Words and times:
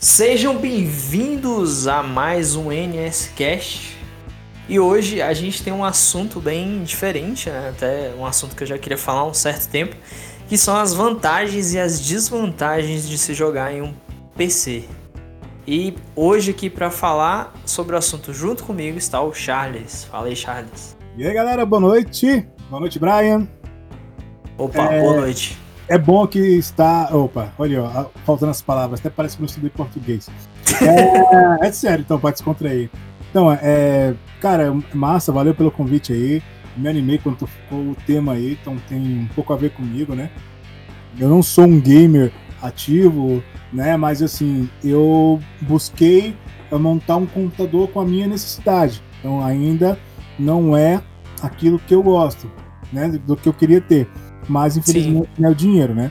Sejam 0.00 0.56
bem-vindos 0.56 1.88
a 1.88 2.04
mais 2.04 2.54
um 2.54 2.70
NSCast. 2.70 3.98
E 4.68 4.78
hoje 4.78 5.20
a 5.20 5.34
gente 5.34 5.60
tem 5.60 5.72
um 5.72 5.84
assunto 5.84 6.38
bem 6.38 6.84
diferente, 6.84 7.50
né? 7.50 7.70
até 7.70 8.14
um 8.16 8.24
assunto 8.24 8.54
que 8.54 8.62
eu 8.62 8.66
já 8.68 8.78
queria 8.78 8.96
falar 8.96 9.22
há 9.22 9.26
um 9.26 9.34
certo 9.34 9.68
tempo, 9.68 9.96
que 10.48 10.56
são 10.56 10.76
as 10.76 10.94
vantagens 10.94 11.74
e 11.74 11.80
as 11.80 11.98
desvantagens 11.98 13.08
de 13.08 13.18
se 13.18 13.34
jogar 13.34 13.74
em 13.74 13.82
um 13.82 13.92
PC. 14.36 14.84
E 15.66 15.96
hoje 16.14 16.52
aqui 16.52 16.70
para 16.70 16.92
falar 16.92 17.52
sobre 17.66 17.96
o 17.96 17.98
assunto 17.98 18.32
junto 18.32 18.62
comigo 18.62 18.96
está 18.98 19.20
o 19.20 19.34
Charles. 19.34 20.04
Fala 20.04 20.28
aí, 20.28 20.36
Charles. 20.36 20.96
E 21.16 21.26
aí, 21.26 21.34
galera, 21.34 21.66
boa 21.66 21.80
noite. 21.80 22.46
Boa 22.70 22.78
noite, 22.78 23.00
Brian. 23.00 23.48
Opa, 24.56 24.94
é... 24.94 25.00
boa 25.00 25.16
noite. 25.16 25.58
É 25.88 25.96
bom 25.96 26.26
que 26.26 26.38
está. 26.38 27.08
Opa, 27.16 27.52
olha, 27.58 27.82
ó, 27.82 28.06
faltando 28.24 28.50
as 28.50 28.60
palavras, 28.60 29.00
até 29.00 29.08
parece 29.08 29.36
que 29.36 29.42
não 29.42 29.46
estudei 29.46 29.70
português. 29.70 30.28
É, 30.82 31.66
é 31.66 31.72
sério, 31.72 32.02
então 32.02 32.20
pode 32.20 32.34
descontrair. 32.34 32.90
Então, 33.30 33.50
é. 33.52 34.14
Cara, 34.40 34.72
massa, 34.94 35.32
valeu 35.32 35.54
pelo 35.54 35.70
convite 35.70 36.12
aí. 36.12 36.42
Me 36.76 36.88
animei 36.88 37.18
quando 37.18 37.46
ficou 37.46 37.78
o 37.78 37.96
tema 38.06 38.34
aí, 38.34 38.56
então 38.60 38.76
tem 38.88 38.98
um 38.98 39.28
pouco 39.34 39.52
a 39.52 39.56
ver 39.56 39.70
comigo, 39.70 40.14
né? 40.14 40.30
Eu 41.18 41.28
não 41.28 41.42
sou 41.42 41.64
um 41.64 41.80
gamer 41.80 42.30
ativo, 42.62 43.42
né? 43.72 43.96
Mas 43.96 44.22
assim, 44.22 44.68
eu 44.84 45.40
busquei 45.62 46.36
montar 46.70 47.16
um 47.16 47.26
computador 47.26 47.88
com 47.88 48.00
a 48.00 48.04
minha 48.04 48.26
necessidade. 48.26 49.02
Então 49.18 49.44
ainda 49.44 49.98
não 50.38 50.76
é 50.76 51.02
aquilo 51.42 51.78
que 51.78 51.94
eu 51.94 52.02
gosto, 52.02 52.50
né? 52.92 53.08
Do 53.08 53.36
que 53.36 53.48
eu 53.48 53.54
queria 53.54 53.80
ter. 53.80 54.08
Mas 54.48 54.76
infelizmente 54.76 55.28
Sim. 55.34 55.42
não 55.42 55.48
é 55.48 55.52
o 55.52 55.54
dinheiro, 55.54 55.94
né? 55.94 56.10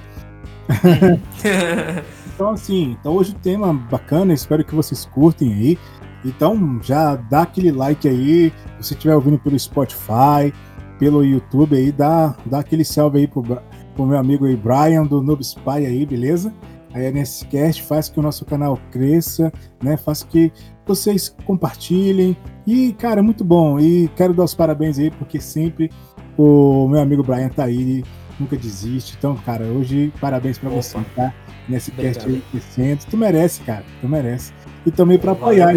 então, 2.33 2.49
assim, 2.49 2.97
então 2.99 3.13
hoje 3.13 3.31
o 3.31 3.39
tema 3.39 3.73
bacana, 3.73 4.33
espero 4.33 4.63
que 4.63 4.75
vocês 4.75 5.05
curtem 5.05 5.53
aí. 5.53 5.77
Então, 6.25 6.79
já 6.81 7.15
dá 7.15 7.43
aquele 7.43 7.71
like 7.71 8.07
aí. 8.07 8.51
Se 8.79 8.89
você 8.89 8.93
estiver 8.93 9.15
ouvindo 9.15 9.39
pelo 9.39 9.57
Spotify, 9.57 10.53
pelo 10.99 11.23
YouTube 11.23 11.75
aí, 11.75 11.91
dá, 11.91 12.35
dá 12.45 12.59
aquele 12.59 12.83
salve 12.83 13.19
aí 13.19 13.27
pro, 13.27 13.41
pro 13.43 14.05
meu 14.05 14.17
amigo 14.17 14.45
aí, 14.45 14.55
Brian, 14.55 15.03
do 15.05 15.21
Noob 15.21 15.41
Spy 15.43 15.85
aí, 15.85 16.05
beleza? 16.05 16.53
Aí 16.93 17.05
é 17.05 17.11
nesse 17.11 17.45
cast 17.45 17.83
faz 17.83 18.09
que 18.09 18.19
o 18.19 18.23
nosso 18.23 18.45
canal 18.45 18.79
cresça, 18.91 19.51
né? 19.83 19.97
Faz 19.97 20.23
que 20.23 20.51
vocês 20.85 21.33
compartilhem. 21.45 22.35
E, 22.65 22.93
cara, 22.93 23.21
muito 23.21 23.43
bom. 23.43 23.79
E 23.79 24.07
quero 24.15 24.33
dar 24.33 24.43
os 24.43 24.55
parabéns 24.55 24.97
aí, 24.97 25.11
porque 25.11 25.39
sempre 25.39 25.91
o 26.37 26.87
meu 26.87 26.99
amigo 26.99 27.23
Brian 27.23 27.49
tá 27.49 27.65
aí 27.65 28.03
nunca 28.39 28.55
desiste. 28.55 29.15
Então, 29.17 29.35
cara, 29.35 29.65
hoje 29.65 30.11
parabéns 30.19 30.57
para 30.57 30.69
você, 30.69 30.97
tá? 31.15 31.33
Nesse 31.67 31.91
cast 31.91 32.25
aí 32.25 32.41
crescendo. 32.51 33.05
Tu 33.09 33.17
merece, 33.17 33.61
cara, 33.61 33.83
tu 34.01 34.07
merece. 34.07 34.53
E 34.85 34.91
também 34.91 35.17
para 35.17 35.33
apoiar. 35.33 35.75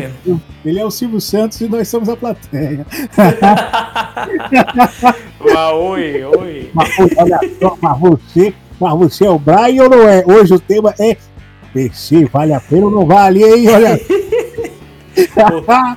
Ele 0.65 0.79
é 0.79 0.85
o 0.85 0.91
Silvio 0.91 1.21
Santos 1.21 1.61
e 1.61 1.69
nós 1.69 1.89
somos 1.89 2.09
a 2.09 2.17
plateia. 2.17 2.87
mas, 5.41 5.73
oi, 5.75 6.25
oi. 6.25 6.71
Mas, 6.73 6.91
olha 7.17 7.41
só, 7.61 7.77
mas 7.81 7.99
você, 7.99 8.55
mas 8.81 8.99
você 8.99 9.27
é 9.27 9.31
o 9.31 9.39
Brian 9.39 9.85
ou 9.85 9.91
não 9.91 10.09
é? 10.09 10.25
Hoje 10.25 10.55
o 10.55 10.61
tema 10.61 10.95
é 10.99 11.17
PC, 11.73 12.27
vale 12.27 12.53
a 12.53 12.61
pena 12.61 12.87
ou 12.87 12.91
não 12.91 13.07
vale, 13.07 13.43
hein? 13.43 13.69
Olha. 13.69 14.01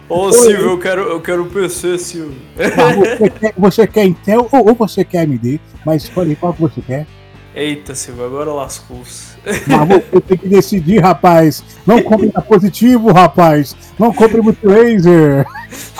Ô, 0.10 0.16
ô 0.16 0.32
Silvio, 0.32 0.72
eu 0.72 0.80
quero, 0.80 1.02
eu 1.02 1.22
quero 1.22 1.46
PC, 1.46 1.98
Silvio. 1.98 2.36
Você 2.56 3.30
quer, 3.30 3.54
você 3.58 3.88
quer 3.88 4.06
Intel 4.06 4.48
ou, 4.52 4.70
ou 4.70 4.76
você 4.76 5.04
quer 5.04 5.22
AMD? 5.22 5.60
Mas 5.86 6.04
escolhe 6.04 6.36
qual 6.36 6.54
que 6.54 6.62
você 6.62 6.82
quer. 6.82 7.08
Eita, 7.56 7.94
Silvio, 7.94 8.26
agora 8.26 8.52
lascou-se. 8.52 9.34
Mas 9.68 10.04
você 10.12 10.22
tem 10.22 10.38
que 10.38 10.48
decidir, 10.48 11.00
rapaz. 11.00 11.64
Não 11.86 12.02
compre 12.02 12.32
na 12.34 12.42
positivo, 12.42 13.12
rapaz. 13.12 13.76
Não 14.00 14.12
compre 14.12 14.42
muito 14.42 14.68
laser. 14.68 15.46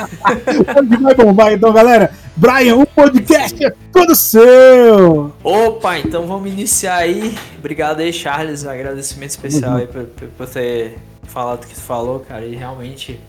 Onde 0.76 0.98
vai 0.98 1.14
bombar, 1.14 1.54
então, 1.54 1.72
galera? 1.72 2.12
Brian, 2.36 2.78
o 2.78 2.86
podcast 2.88 3.64
é 3.64 3.72
todo 3.92 4.16
seu! 4.16 5.32
Opa, 5.44 6.00
então 6.00 6.26
vamos 6.26 6.52
iniciar 6.52 6.96
aí. 6.96 7.36
Obrigado 7.60 8.00
aí, 8.00 8.12
Charles. 8.12 8.66
Agradecimento 8.66 9.30
especial 9.30 9.78
aí 9.78 9.86
por, 9.86 10.06
por 10.06 10.48
ter 10.48 10.98
falado 11.28 11.64
o 11.64 11.68
que 11.68 11.74
tu 11.74 11.82
falou, 11.82 12.20
cara. 12.20 12.46
E 12.46 12.56
realmente 12.56 13.20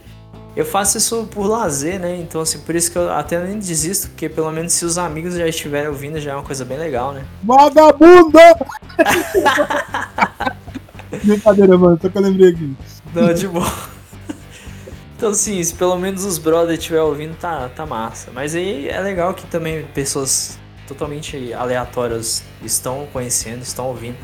eu 0.57 0.65
faço 0.65 0.99
isso 0.99 1.29
por 1.31 1.47
lazer, 1.47 1.99
né? 1.99 2.17
Então, 2.17 2.41
assim, 2.41 2.61
por 2.61 2.75
isso 2.77 2.91
que 2.91 2.99
eu 2.99 3.11
até 3.11 3.43
nem 3.43 3.59
desisto, 3.59 4.09
porque 4.09 4.29
pelo 4.29 4.53
menos 4.53 4.73
se 4.73 4.85
os 4.85 4.97
amigos 4.97 5.35
já 5.35 5.49
estiverem 5.49 5.89
ouvindo, 5.89 6.21
já 6.21 6.33
é 6.33 6.35
uma 6.35 6.45
coisa 6.45 6.65
bem 6.65 6.79
legal, 6.79 7.13
né? 7.13 7.25
Vagabunda! 7.43 8.57
Brincadeira, 11.25 11.77
mano, 11.77 11.99
só 12.01 12.09
que 12.09 12.19
eu 12.19 12.23
lembrei 12.23 12.51
aqui. 12.51 12.77
Não, 13.13 13.33
de 13.33 13.49
boa. 13.49 13.73
Então, 15.17 15.31
assim, 15.31 15.63
se 15.63 15.75
pelo 15.75 15.97
menos 15.97 16.25
os 16.25 16.39
brothers 16.39 16.79
estiverem 16.79 17.07
ouvindo, 17.07 17.37
tá, 17.37 17.69
tá 17.69 17.87
massa. 17.87 18.31
Mas 18.33 18.55
aí 18.55 18.89
é 18.89 19.01
legal 19.01 19.33
que 19.33 19.47
também 19.47 19.85
pessoas 19.95 20.59
totalmente 20.87 21.53
aleatórias 21.53 22.43
estão 22.63 23.07
conhecendo, 23.13 23.63
estão 23.63 23.87
ouvindo. 23.87 24.17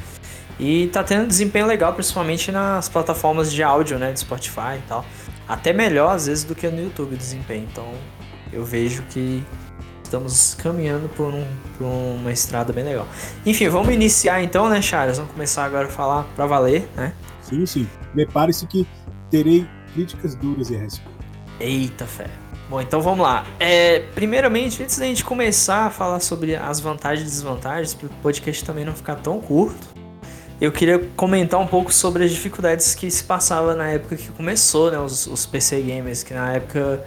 E 0.61 0.89
tá 0.89 1.03
tendo 1.03 1.27
desempenho 1.27 1.67
legal, 1.67 1.95
principalmente 1.95 2.53
nas 2.53 2.87
plataformas 2.87 3.51
de 3.51 3.63
áudio, 3.63 3.99
né? 3.99 4.13
De 4.13 4.21
Spotify 4.21 4.77
e 4.77 4.83
tal. 4.87 5.07
Até 5.49 5.73
melhor, 5.73 6.15
às 6.15 6.27
vezes, 6.27 6.45
do 6.45 6.55
que 6.55 6.69
no 6.69 6.83
YouTube 6.83 7.15
o 7.15 7.17
desempenho. 7.17 7.67
Então, 7.73 7.91
eu 8.53 8.63
vejo 8.63 9.03
que 9.05 9.43
estamos 10.05 10.55
caminhando 10.55 11.09
por, 11.09 11.33
um, 11.33 11.47
por 11.79 11.87
uma 11.87 12.31
estrada 12.31 12.75
bem 12.75 12.85
legal. 12.85 13.09
Enfim, 13.47 13.71
vamos 13.71 13.95
iniciar 13.95 14.43
então, 14.43 14.69
né, 14.69 14.83
Charles? 14.83 15.17
Vamos 15.17 15.33
começar 15.33 15.65
agora 15.65 15.87
a 15.87 15.91
falar 15.91 16.25
pra 16.37 16.45
valer, 16.45 16.87
né? 16.95 17.15
Sim, 17.41 17.65
sim. 17.65 17.89
Prepare-se 18.13 18.67
que 18.67 18.87
terei 19.31 19.67
críticas 19.95 20.35
duras 20.35 20.69
e 20.69 20.77
respeito. 20.77 21.11
Eita, 21.59 22.05
fé. 22.05 22.27
Bom, 22.69 22.81
então 22.83 23.01
vamos 23.01 23.21
lá. 23.21 23.47
É, 23.59 24.01
primeiramente, 24.15 24.83
antes 24.83 24.99
da 24.99 25.07
gente 25.07 25.25
começar 25.25 25.87
a 25.87 25.91
falar 25.91 26.21
sobre 26.21 26.55
as 26.55 26.81
vantagens 26.81 27.27
e 27.27 27.31
desvantagens, 27.31 27.95
para 27.95 28.07
o 28.07 28.11
podcast 28.23 28.65
também 28.65 28.85
não 28.85 28.95
ficar 28.95 29.17
tão 29.17 29.41
curto, 29.41 29.89
eu 30.61 30.71
queria 30.71 30.99
comentar 31.17 31.59
um 31.59 31.67
pouco 31.67 31.93
sobre 31.93 32.25
as 32.25 32.31
dificuldades 32.31 32.95
que 32.95 33.11
se 33.11 33.25
passava 33.25 33.75
na 33.75 33.89
época 33.89 34.17
que 34.17 34.29
começou, 34.29 34.91
né, 34.91 34.99
os, 34.99 35.27
os 35.27 35.47
PC 35.47 35.81
gamers, 35.81 36.23
que 36.23 36.35
na 36.35 36.53
época 36.53 37.03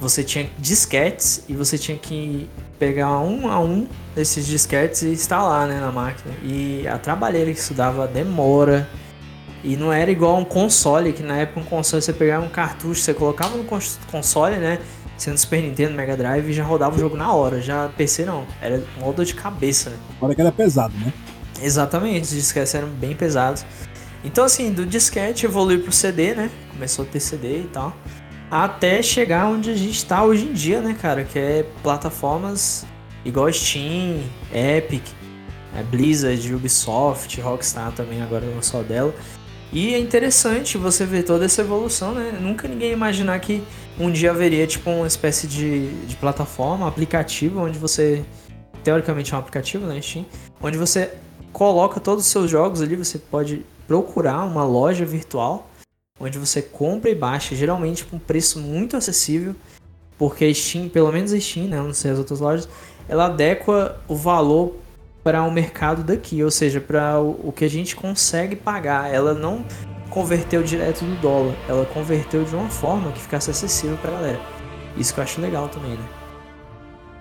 você 0.00 0.24
tinha 0.24 0.48
disquetes 0.58 1.44
e 1.48 1.54
você 1.54 1.76
tinha 1.76 1.98
que 1.98 2.48
pegar 2.78 3.18
um 3.18 3.50
a 3.50 3.60
um 3.60 3.86
desses 4.14 4.46
disquetes 4.46 5.02
e 5.02 5.08
instalar, 5.08 5.66
né, 5.66 5.80
na 5.80 5.92
máquina. 5.92 6.34
E 6.42 6.88
a 6.88 6.96
trabalheira 6.96 7.52
que 7.52 7.58
isso 7.58 7.74
dava 7.74 8.06
demora. 8.06 8.88
E 9.62 9.76
não 9.76 9.92
era 9.92 10.10
igual 10.10 10.38
um 10.38 10.44
console, 10.44 11.12
que 11.12 11.22
na 11.22 11.36
época 11.36 11.60
um 11.60 11.64
console 11.64 12.00
você 12.00 12.12
pegava 12.12 12.46
um 12.46 12.48
cartucho, 12.48 13.02
você 13.02 13.12
colocava 13.12 13.56
no 13.56 13.64
console, 13.64 14.56
né, 14.56 14.78
sendo 15.16 15.36
Super 15.36 15.60
Nintendo, 15.60 15.94
Mega 15.94 16.16
Drive 16.16 16.52
já 16.52 16.64
rodava 16.64 16.96
o 16.96 16.98
jogo 16.98 17.16
na 17.16 17.32
hora. 17.32 17.60
Já 17.60 17.88
PC 17.88 18.24
não, 18.24 18.46
era 18.62 18.82
uma 18.96 19.12
dor 19.12 19.26
de 19.26 19.34
cabeça, 19.34 19.90
né. 19.90 19.96
Agora 20.16 20.34
que 20.34 20.40
era 20.40 20.52
pesado, 20.52 20.94
né? 20.96 21.12
Exatamente, 21.62 22.22
os 22.22 22.30
disquetes 22.30 22.74
eram 22.74 22.88
bem 22.88 23.14
pesados. 23.14 23.64
Então, 24.24 24.44
assim, 24.44 24.72
do 24.72 24.84
disquete 24.84 25.46
evoluiu 25.46 25.80
pro 25.80 25.92
CD, 25.92 26.34
né? 26.34 26.50
Começou 26.72 27.04
a 27.04 27.08
ter 27.08 27.20
CD 27.20 27.60
e 27.60 27.70
tal. 27.72 27.96
Até 28.50 29.02
chegar 29.02 29.46
onde 29.46 29.70
a 29.70 29.76
gente 29.76 29.96
está 29.96 30.22
hoje 30.24 30.46
em 30.46 30.52
dia, 30.52 30.80
né, 30.80 30.96
cara? 31.00 31.24
Que 31.24 31.38
é 31.38 31.66
plataformas 31.82 32.86
igual 33.24 33.52
Steam, 33.52 34.22
Epic, 34.52 35.04
é 35.76 35.82
Blizzard, 35.82 36.54
Ubisoft, 36.54 37.40
Rockstar 37.40 37.92
também 37.92 38.22
agora 38.22 38.46
não 38.46 38.62
só 38.62 38.82
dela. 38.82 39.14
E 39.70 39.94
é 39.94 39.98
interessante 39.98 40.78
você 40.78 41.04
ver 41.04 41.24
toda 41.24 41.44
essa 41.44 41.60
evolução, 41.60 42.12
né? 42.14 42.38
Nunca 42.40 42.66
ninguém 42.66 42.90
imaginar 42.90 43.38
que 43.38 43.62
um 44.00 44.10
dia 44.10 44.30
haveria 44.30 44.66
tipo 44.66 44.90
uma 44.90 45.06
espécie 45.06 45.46
de, 45.46 45.90
de 46.06 46.16
plataforma, 46.16 46.88
aplicativo, 46.88 47.60
onde 47.60 47.78
você. 47.78 48.24
Teoricamente 48.82 49.34
é 49.34 49.36
um 49.36 49.40
aplicativo, 49.40 49.86
né, 49.86 50.00
Steam? 50.00 50.24
Onde 50.62 50.78
você 50.78 51.12
coloca 51.58 51.98
todos 51.98 52.24
os 52.24 52.30
seus 52.30 52.48
jogos 52.48 52.80
ali, 52.80 52.94
você 52.94 53.18
pode 53.18 53.66
procurar 53.84 54.44
uma 54.44 54.64
loja 54.64 55.04
virtual 55.04 55.68
onde 56.20 56.38
você 56.38 56.62
compra 56.62 57.10
e 57.10 57.16
baixa, 57.16 57.56
geralmente 57.56 58.04
com 58.04 58.14
um 58.14 58.20
preço 58.20 58.60
muito 58.60 58.96
acessível, 58.96 59.56
porque 60.16 60.44
a 60.44 60.54
Steam, 60.54 60.88
pelo 60.88 61.12
menos 61.12 61.32
a 61.32 61.40
Steam, 61.40 61.66
né, 61.66 61.76
não 61.76 61.92
sei 61.92 62.12
as 62.12 62.18
outras 62.18 62.38
lojas, 62.38 62.68
ela 63.08 63.26
adequa 63.26 64.00
o 64.06 64.14
valor 64.14 64.76
para 65.24 65.42
o 65.42 65.50
mercado 65.50 66.04
daqui, 66.04 66.44
ou 66.44 66.50
seja, 66.50 66.80
para 66.80 67.20
o, 67.20 67.52
que 67.52 67.64
a 67.64 67.70
gente 67.70 67.96
consegue 67.96 68.54
pagar. 68.54 69.12
Ela 69.12 69.34
não 69.34 69.64
converteu 70.10 70.62
direto 70.62 71.04
do 71.04 71.20
dólar, 71.20 71.56
ela 71.68 71.84
converteu 71.86 72.44
de 72.44 72.54
uma 72.54 72.68
forma 72.68 73.10
que 73.10 73.20
ficasse 73.20 73.50
acessível 73.50 73.96
para 73.96 74.12
a 74.12 74.14
galera. 74.14 74.40
Isso 74.96 75.12
que 75.12 75.18
eu 75.18 75.24
acho 75.24 75.40
legal 75.40 75.68
também, 75.68 75.90
né? 75.90 76.08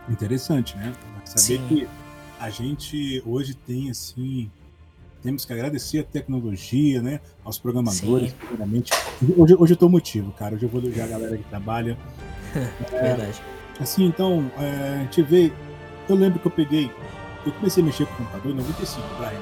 Interessante, 0.09 0.77
né? 0.77 0.93
Saber 1.25 1.41
Sim. 1.41 1.67
que 1.67 1.87
a 2.39 2.49
gente 2.49 3.21
hoje 3.25 3.53
tem 3.53 3.89
assim 3.89 4.49
temos 5.21 5.45
que 5.45 5.51
agradecer 5.51 5.99
a 5.99 6.03
tecnologia, 6.03 7.01
né, 7.01 7.19
aos 7.43 7.57
programadores, 7.57 8.33
primeiramente. 8.33 8.93
Hoje, 9.35 9.55
hoje 9.55 9.73
eu 9.73 9.77
tô 9.77 9.89
motivo, 9.89 10.31
cara. 10.31 10.55
Hoje 10.55 10.63
eu 10.63 10.69
vou 10.69 10.79
elogiar 10.79 11.05
a 11.05 11.07
galera 11.07 11.37
que 11.37 11.43
trabalha. 11.45 11.97
é, 12.93 13.01
Verdade. 13.01 13.41
Assim, 13.79 14.05
então, 14.05 14.49
é, 14.57 14.99
a 14.99 15.03
gente 15.03 15.21
vê. 15.23 15.51
Eu 16.07 16.15
lembro 16.15 16.39
que 16.39 16.47
eu 16.47 16.51
peguei. 16.51 16.89
Eu 17.45 17.51
comecei 17.53 17.81
a 17.81 17.85
mexer 17.85 18.05
com 18.05 18.13
o 18.13 18.17
computador 18.17 18.51
em 18.51 18.55
95, 18.55 19.07
Brian. 19.17 19.41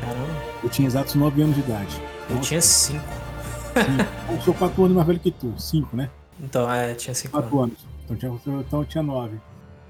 Caramba. 0.00 0.42
Eu 0.62 0.68
tinha 0.68 0.88
exatos 0.88 1.14
9 1.14 1.42
anos 1.42 1.54
de 1.54 1.62
idade. 1.62 2.02
Eu 2.28 2.40
tinha 2.40 2.60
5. 2.60 3.02
Eu 4.30 4.40
sou 4.42 4.52
4 4.52 4.84
anos 4.84 4.96
mais 4.96 5.06
velho 5.06 5.20
que 5.20 5.30
tu. 5.30 5.54
5, 5.56 5.96
né? 5.96 6.10
Então, 6.40 6.70
é, 6.70 6.94
tinha 6.94 7.14
5 7.14 7.32
4 7.32 7.60
anos. 7.60 7.78
Então, 8.04 8.16
tinha, 8.16 8.60
então 8.60 8.80
eu 8.80 8.84
tinha 8.84 9.02
9. 9.02 9.38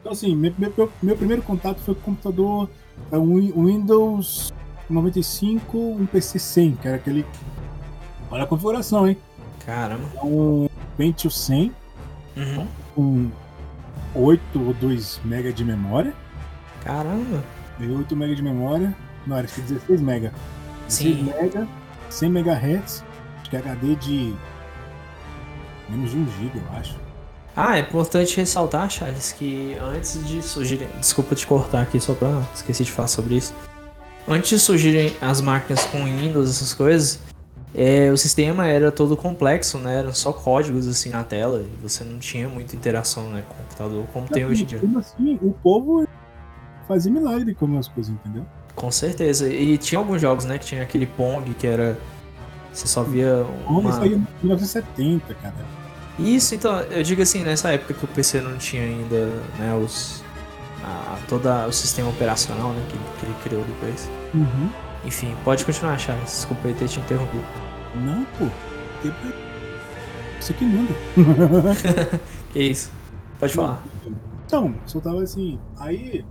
Então, 0.02 0.10
assim, 0.10 0.34
meu, 0.34 0.52
meu, 0.58 0.92
meu, 1.00 1.16
primeiro 1.16 1.42
contato 1.42 1.78
foi 1.78 1.94
com 1.94 2.00
o 2.00 2.04
computador 2.04 2.68
é 3.10 3.16
um 3.16 3.36
Windows 3.36 4.52
95, 4.90 5.78
um 5.78 6.06
PC 6.06 6.40
100, 6.40 6.72
que 6.76 6.88
era 6.88 6.96
aquele. 6.96 7.24
Olha 8.28 8.42
a 8.42 8.46
configuração, 8.46 9.08
hein? 9.08 9.16
Caramba. 9.64 10.04
É 10.16 10.24
um 10.24 10.68
Pentium 10.96 11.30
100 11.30 11.72
Uhum. 12.34 12.66
com 12.94 13.30
8 14.14 14.42
ou 14.58 14.74
2 14.74 15.20
MB 15.24 15.52
de 15.52 15.64
memória. 15.64 16.12
Caramba. 16.82 17.44
E 17.78 17.86
8 17.86 18.16
MB 18.16 18.34
de 18.34 18.42
memória. 18.42 18.96
Não, 19.24 19.36
era 19.36 19.44
acho 19.46 19.54
que 19.54 19.60
16 19.60 20.00
MB. 20.00 20.32
16 20.88 21.16
Sim. 21.16 21.30
MB, 21.30 21.68
100 22.10 22.28
MHz. 22.28 23.04
Acho 23.40 23.50
que 23.50 23.56
HD 23.56 23.94
de. 23.96 24.34
menos 25.88 26.10
de 26.10 26.16
1 26.16 26.26
GB, 26.26 26.58
eu 26.58 26.76
acho. 26.76 26.98
Ah, 27.54 27.76
é 27.76 27.80
importante 27.80 28.36
ressaltar, 28.36 28.88
Charles, 28.90 29.32
que 29.32 29.76
antes 29.80 30.26
de 30.26 30.42
surgirem. 30.42 30.88
Desculpa 30.98 31.34
te 31.34 31.46
cortar 31.46 31.82
aqui 31.82 32.00
só 32.00 32.14
pra. 32.14 32.42
Esqueci 32.54 32.84
de 32.84 32.90
falar 32.90 33.08
sobre 33.08 33.36
isso. 33.36 33.54
Antes 34.26 34.50
de 34.50 34.58
surgirem 34.58 35.14
as 35.20 35.40
máquinas 35.40 35.84
com 35.86 36.04
Windows, 36.04 36.48
essas 36.48 36.72
coisas, 36.72 37.20
é, 37.74 38.10
o 38.10 38.16
sistema 38.16 38.66
era 38.66 38.92
todo 38.92 39.16
complexo, 39.16 39.78
né? 39.78 39.98
Eram 39.98 40.14
só 40.14 40.32
códigos 40.32 40.86
assim 40.86 41.10
na 41.10 41.24
tela 41.24 41.62
e 41.62 41.82
você 41.82 42.04
não 42.04 42.18
tinha 42.18 42.48
muita 42.48 42.76
interação 42.76 43.30
né, 43.30 43.42
com 43.48 43.54
o 43.54 43.56
computador 43.58 44.06
como 44.12 44.28
tem 44.28 44.44
hoje 44.44 44.62
em 44.62 44.66
dia. 44.66 44.80
Assim, 44.96 45.38
o 45.42 45.52
povo 45.52 46.06
fazia 46.86 47.10
milagre 47.10 47.54
com 47.54 47.78
as 47.78 47.88
coisas, 47.88 48.12
entendeu? 48.12 48.46
Com 48.74 48.90
certeza. 48.90 49.48
E 49.48 49.76
tinha 49.78 49.98
alguns 49.98 50.20
jogos, 50.20 50.44
né? 50.44 50.58
Que 50.58 50.66
tinha 50.66 50.82
aquele 50.82 51.06
Pong 51.06 51.52
que 51.54 51.66
era. 51.66 51.98
Você 52.72 52.86
só 52.86 53.02
via 53.02 53.44
uma. 53.66 53.90
isso 53.90 54.00
aí 54.00 54.14
em 54.14 54.26
1970, 54.42 55.34
cara. 55.34 55.81
Isso, 56.22 56.54
então, 56.54 56.80
eu 56.82 57.02
digo 57.02 57.22
assim, 57.22 57.42
nessa 57.42 57.72
época 57.72 57.94
que 57.94 58.04
o 58.04 58.08
PC 58.08 58.40
não 58.40 58.56
tinha 58.56 58.82
ainda, 58.82 59.26
né, 59.58 59.74
os. 59.74 60.22
A, 60.84 61.16
toda 61.28 61.68
o 61.68 61.72
sistema 61.72 62.10
operacional, 62.10 62.70
né, 62.72 62.84
que, 62.88 62.98
que 63.20 63.26
ele 63.26 63.34
criou 63.42 63.64
depois. 63.64 64.10
Uhum. 64.34 64.68
Enfim, 65.04 65.36
pode 65.44 65.64
continuar, 65.64 65.98
Charles. 65.98 66.24
Desculpa 66.24 66.68
aí 66.68 66.74
ter 66.74 66.88
te 66.88 66.98
interrompido. 66.98 67.44
Não, 67.94 68.24
pô. 68.38 68.46
Isso 70.40 70.52
aqui 70.52 70.64
manda. 70.64 70.92
Que 72.52 72.62
isso? 72.64 72.92
Pode 73.38 73.54
falar. 73.54 73.82
Então, 74.44 74.74
só 74.84 75.00
tava 75.00 75.22
assim. 75.22 75.58
Aí 75.78 76.24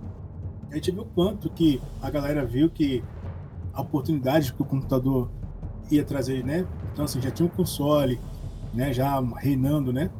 a 0.70 0.76
gente 0.76 0.90
viu 0.92 1.04
quanto 1.14 1.50
que 1.50 1.80
a 2.00 2.10
galera 2.10 2.46
viu 2.46 2.70
que 2.70 3.02
a 3.72 3.82
oportunidade 3.82 4.52
que 4.52 4.62
o 4.62 4.64
computador 4.64 5.30
ia 5.90 6.04
trazer, 6.04 6.44
né? 6.44 6.66
Então 6.92 7.04
assim, 7.04 7.20
já 7.20 7.30
tinha 7.30 7.46
um 7.46 7.50
console, 7.50 8.20
né? 8.72 8.92
Já 8.92 9.20
reinando, 9.38 9.92
né? 9.92 10.10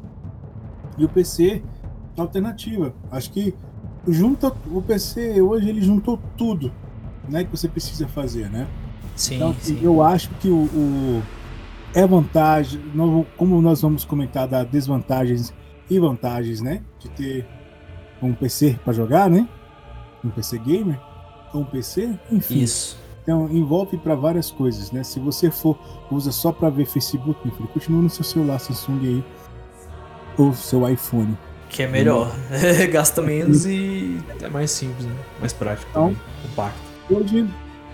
E 0.97 1.05
o 1.05 1.09
PC 1.09 1.63
é 2.17 2.21
alternativa. 2.21 2.93
Acho 3.11 3.31
que 3.31 3.53
junta 4.07 4.53
o 4.71 4.81
PC 4.81 5.41
hoje 5.41 5.69
ele 5.69 5.81
juntou 5.81 6.19
tudo, 6.37 6.71
né? 7.29 7.43
Que 7.43 7.51
você 7.51 7.67
precisa 7.67 8.07
fazer, 8.07 8.49
né? 8.49 8.67
Sim, 9.15 9.35
Então, 9.35 9.55
sim. 9.59 9.79
eu 9.81 10.01
acho 10.01 10.29
que 10.39 10.49
o, 10.49 10.63
o- 10.65 11.23
é 11.95 12.05
vantagem, 12.07 12.81
não- 12.93 13.25
como 13.37 13.61
nós 13.61 13.81
vamos 13.81 14.03
comentar 14.03 14.47
das 14.47 14.67
desvantagens 14.67 15.53
e 15.89 15.99
vantagens, 15.99 16.61
né? 16.61 16.81
De 16.99 17.09
ter 17.09 17.47
um 18.21 18.33
PC 18.33 18.79
para 18.83 18.93
jogar, 18.93 19.29
né? 19.29 19.47
Um 20.23 20.29
PC 20.29 20.57
gamer, 20.59 20.99
um 21.53 21.63
PC, 21.63 22.17
enfim. 22.31 22.59
Isso. 22.61 22.97
Então 23.23 23.49
envolve 23.49 23.97
para 23.97 24.15
várias 24.15 24.51
coisas, 24.51 24.91
né? 24.91 25.01
Se 25.03 25.19
você 25.19 25.49
for 25.49 25.77
usa 26.11 26.31
só 26.31 26.51
para 26.51 26.69
ver 26.69 26.85
Facebook, 26.85 27.39
meu 27.45 27.55
filho, 27.55 27.69
continua 27.69 28.01
no 28.01 28.09
seu 28.09 28.23
celular 28.23 28.59
Samsung 28.59 28.99
aí 29.07 29.23
ou 30.37 30.53
seu 30.53 30.87
iPhone. 30.87 31.37
Que 31.69 31.83
é 31.83 31.87
melhor. 31.87 32.31
Gasta 32.91 33.21
menos 33.21 33.65
e 33.65 34.19
é 34.41 34.49
mais 34.49 34.71
simples, 34.71 35.05
né? 35.05 35.15
Mais 35.39 35.53
prático 35.53 35.89
Então- 35.89 36.09
também. 36.13 36.21
Compacto. 36.43 36.79
Hoje, 37.09 37.49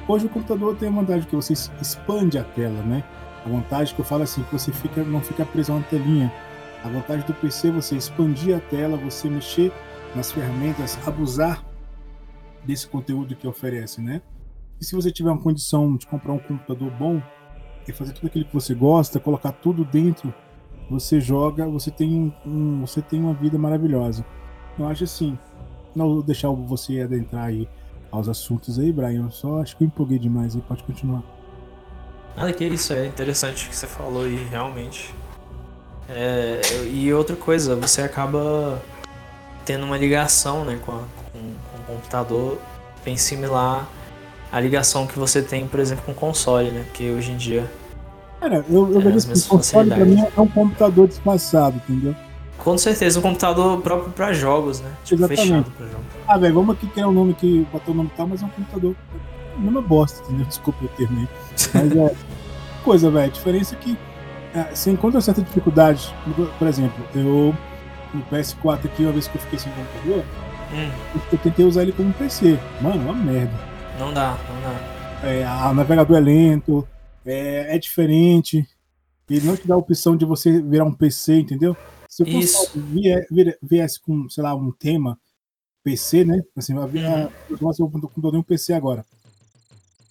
hoje 0.08 0.26
o 0.26 0.30
computador 0.30 0.76
tem 0.76 0.90
a 0.90 0.92
vantagem 0.92 1.28
que 1.30 1.36
você 1.36 1.54
expande 1.54 2.38
a 2.38 2.44
tela, 2.44 2.82
né? 2.84 3.04
A 3.46 3.50
vantagem 3.50 3.94
que 3.96 4.02
eu 4.02 4.06
falo 4.06 4.24
assim, 4.24 4.42
que 4.44 4.52
você 4.52 4.72
fica, 4.72 5.04
não 5.04 5.22
fica 5.22 5.46
preso 5.46 5.72
a 5.72 5.76
uma 5.76 5.84
telinha. 5.84 6.34
A 6.84 6.90
vantagem 6.90 7.26
do 7.26 7.34
PC 7.34 7.68
é 7.70 7.72
você 7.72 7.96
expandir 7.96 8.56
a 8.56 8.60
tela, 8.60 8.98
você 8.98 9.30
mexer 9.30 9.72
nas 10.16 10.32
ferramentas, 10.32 10.98
abusar 11.06 11.64
desse 12.66 12.88
conteúdo 12.88 13.36
que 13.36 13.48
oferece, 13.48 14.02
né? 14.02 14.22
E 14.80 14.86
se 14.86 14.96
você 14.96 15.12
tiver 15.12 15.30
uma 15.32 15.42
condição 15.42 15.96
de 15.98 16.08
comprar 16.08 16.32
um 16.34 16.40
computador 16.40 16.90
bom 16.92 17.22
e 17.88 17.92
fazer 17.92 18.14
tudo 18.14 18.28
aquilo 18.28 18.46
que 18.46 18.54
você 18.54 18.74
gosta, 18.74 19.20
colocar 19.20 19.52
tudo 19.52 19.84
dentro, 19.84 20.34
você 20.90 21.20
joga, 21.20 21.68
você 21.68 21.92
tem 21.92 22.34
um, 22.46 22.82
você 22.82 23.02
tem 23.02 23.20
uma 23.22 23.34
vida 23.34 23.58
maravilhosa. 23.58 24.26
Eu 24.78 24.88
acho 24.88 25.04
assim, 25.04 25.38
não 25.96 26.08
vou 26.08 26.24
deixar 26.24 26.50
você 26.50 27.02
adentrar 27.02 27.46
aí 27.46 27.68
aos 28.12 28.30
assuntos 28.30 28.80
aí, 28.80 28.92
Brian. 28.92 29.26
Eu 29.26 29.32
só 29.32 29.62
acho 29.62 29.76
que 29.76 29.84
eu 29.84 29.88
empolguei 29.88 30.18
demais 30.18 30.56
aí, 30.56 30.62
pode 30.62 30.84
continuar. 30.84 31.24
Nada 32.38 32.54
que 32.54 32.64
isso, 32.66 32.94
é 32.94 33.06
interessante 33.06 33.66
o 33.66 33.70
que 33.70 33.76
você 33.76 33.88
falou 33.88 34.28
e 34.28 34.36
realmente. 34.46 35.14
É, 36.08 36.62
e 36.92 37.14
outra 37.14 37.36
coisa, 37.36 37.76
você 37.76 38.02
acaba 38.02 38.82
tendo 39.66 39.86
uma 39.86 39.98
ligação 39.98 40.64
né, 40.66 40.80
com, 40.84 40.92
a- 40.94 41.04
com- 41.32 41.40
com 41.78 41.94
o 41.94 41.96
computador 41.96 42.60
bem 43.04 43.18
similar 43.18 43.88
à 44.52 44.60
ligação 44.60 45.06
que 45.08 45.18
você 45.18 45.42
tem, 45.42 45.68
por 45.68 45.80
exemplo, 45.80 46.04
com 46.06 46.12
o 46.12 46.16
console, 46.16 46.72
né? 46.72 46.84
Porque 46.86 47.10
hoje 47.12 47.32
em 47.32 47.38
dia, 47.38 47.70
Cara, 48.40 48.66
eu, 48.70 48.92
eu 48.94 49.00
É, 49.00 49.04
vejo 49.04 49.18
as 49.18 49.30
assim, 49.30 49.46
o 49.46 49.50
console 49.50 49.92
pra 49.92 50.06
mim 50.06 50.22
é 50.36 50.42
um 50.42 50.48
computador 50.48 51.08
disfarçado, 51.08 51.78
entendeu? 51.78 52.16
com 52.58 52.78
certeza, 52.78 53.20
um 53.20 53.22
computador 53.22 53.82
próprio 53.82 54.12
para 54.12 54.34
jogos, 54.34 54.82
né? 54.82 54.92
Tipo, 55.06 55.22
Exatamente. 55.22 55.42
fechado 55.48 55.72
para 55.72 55.88
jogos. 55.88 56.06
Ah, 56.28 56.38
velho, 56.38 56.54
vamos 56.56 56.76
aqui 56.76 56.88
criar 56.88 57.08
um 57.08 57.12
nome 57.14 57.34
que 57.34 57.66
botou 57.72 57.94
o 57.94 57.98
nome 57.98 58.12
tal, 58.18 58.28
mas 58.28 58.42
é 58.42 58.46
um 58.46 58.50
computador. 58.50 58.96
Mesma 59.58 59.82
bosta, 59.82 60.22
entendeu? 60.24 60.46
Desculpa 60.48 60.84
o 60.86 60.88
termo 60.90 61.20
aí. 61.20 61.28
Mas 61.74 61.96
é. 61.96 62.16
Coisa, 62.84 63.10
velho. 63.10 63.26
A 63.26 63.30
diferença 63.34 63.76
é 63.76 63.78
que 63.78 63.98
é, 64.54 64.76
você 64.76 64.92
encontra 64.92 65.22
certa 65.22 65.42
dificuldade. 65.42 66.14
Por 66.58 66.68
exemplo, 66.68 67.04
eu. 67.16 67.56
No 68.14 68.24
PS4 68.24 68.86
aqui, 68.86 69.04
uma 69.04 69.12
vez 69.12 69.28
que 69.28 69.38
eu 69.38 69.42
fiquei 69.42 69.60
sem 69.60 69.72
computador, 69.74 70.24
Hum, 70.72 70.90
eu 71.32 71.38
tentei 71.40 71.66
usar 71.66 71.82
ele 71.84 71.92
como 71.92 72.12
PC. 72.14 72.58
Mano, 72.82 73.02
uma 73.02 73.14
merda. 73.14 73.69
Não 74.00 74.14
dá, 74.14 74.38
não 74.50 74.62
dá. 74.62 75.28
É, 75.28 75.44
a- 75.44 75.70
o 75.70 75.74
navegador 75.74 76.18
é 76.18 76.20
lento, 76.22 76.88
é, 77.26 77.76
é 77.76 77.78
diferente. 77.78 78.68
Ele 79.30 79.46
não 79.46 79.56
te 79.56 79.68
dá 79.68 79.76
a 79.76 79.78
opção 79.78 80.16
de 80.18 80.26
você 80.26 80.60
virar 80.62 80.86
um 80.86 80.94
PC, 80.94 81.40
entendeu? 81.42 81.76
Se 82.08 82.24
o 82.24 82.28
Isso. 82.28 82.58
console 82.72 82.86
vie- 82.92 83.28
vie- 83.30 83.58
viesse 83.62 84.00
com, 84.00 84.28
sei 84.30 84.42
lá, 84.44 84.56
um 84.56 84.72
tema 84.72 85.20
PC, 85.84 86.24
né? 86.26 86.42
Assim, 86.58 86.74
vai 86.74 86.88
vir 86.88 87.06
a- 87.06 87.30
nossa, 87.62 87.84
eu 87.84 87.88
tô 87.90 88.30
um 88.38 88.42
PC 88.44 88.74
agora. 88.74 89.06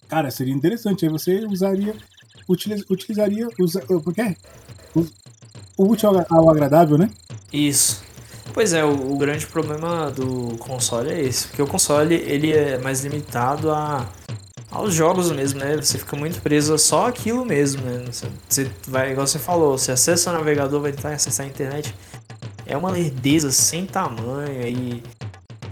Cara, 0.07 0.31
seria 0.31 0.53
interessante. 0.53 1.05
Aí 1.05 1.11
você 1.11 1.45
usaria, 1.45 1.93
utiliz- 2.47 2.85
utilizaria, 2.89 3.47
usa, 3.59 3.81
como 3.85 4.13
que 4.13 4.21
é? 4.21 4.35
Us- 4.95 5.11
O 5.77 5.87
útil 5.87 6.09
ao 6.29 6.49
agradável, 6.49 6.97
né? 6.97 7.09
Isso. 7.53 8.03
Pois 8.53 8.73
é, 8.73 8.83
o, 8.83 9.13
o 9.13 9.17
grande 9.17 9.45
problema 9.47 10.11
do 10.11 10.57
console 10.57 11.11
é 11.11 11.21
esse, 11.21 11.47
porque 11.47 11.61
o 11.61 11.67
console 11.67 12.15
ele 12.15 12.51
é 12.51 12.77
mais 12.77 13.03
limitado 13.03 13.71
a 13.71 14.05
aos 14.71 14.93
jogos 14.93 15.31
mesmo, 15.31 15.59
né? 15.59 15.75
Você 15.77 15.97
fica 15.97 16.15
muito 16.15 16.41
preso 16.41 16.73
a 16.73 16.77
só 16.77 17.07
aquilo 17.07 17.43
mesmo, 17.43 17.81
né? 17.83 18.03
Você, 18.05 18.27
você 18.47 18.71
vai, 18.87 19.11
igual 19.11 19.25
você 19.25 19.39
falou, 19.39 19.77
você 19.77 19.91
acessa 19.91 20.29
o 20.29 20.33
navegador, 20.33 20.81
vai 20.81 20.91
tentar 20.91 21.09
acessar 21.09 21.45
a 21.45 21.49
internet, 21.49 21.93
é 22.65 22.77
uma 22.77 22.91
lerdeza 22.91 23.51
sem 23.51 23.85
tamanho 23.85 24.67
e 24.67 25.03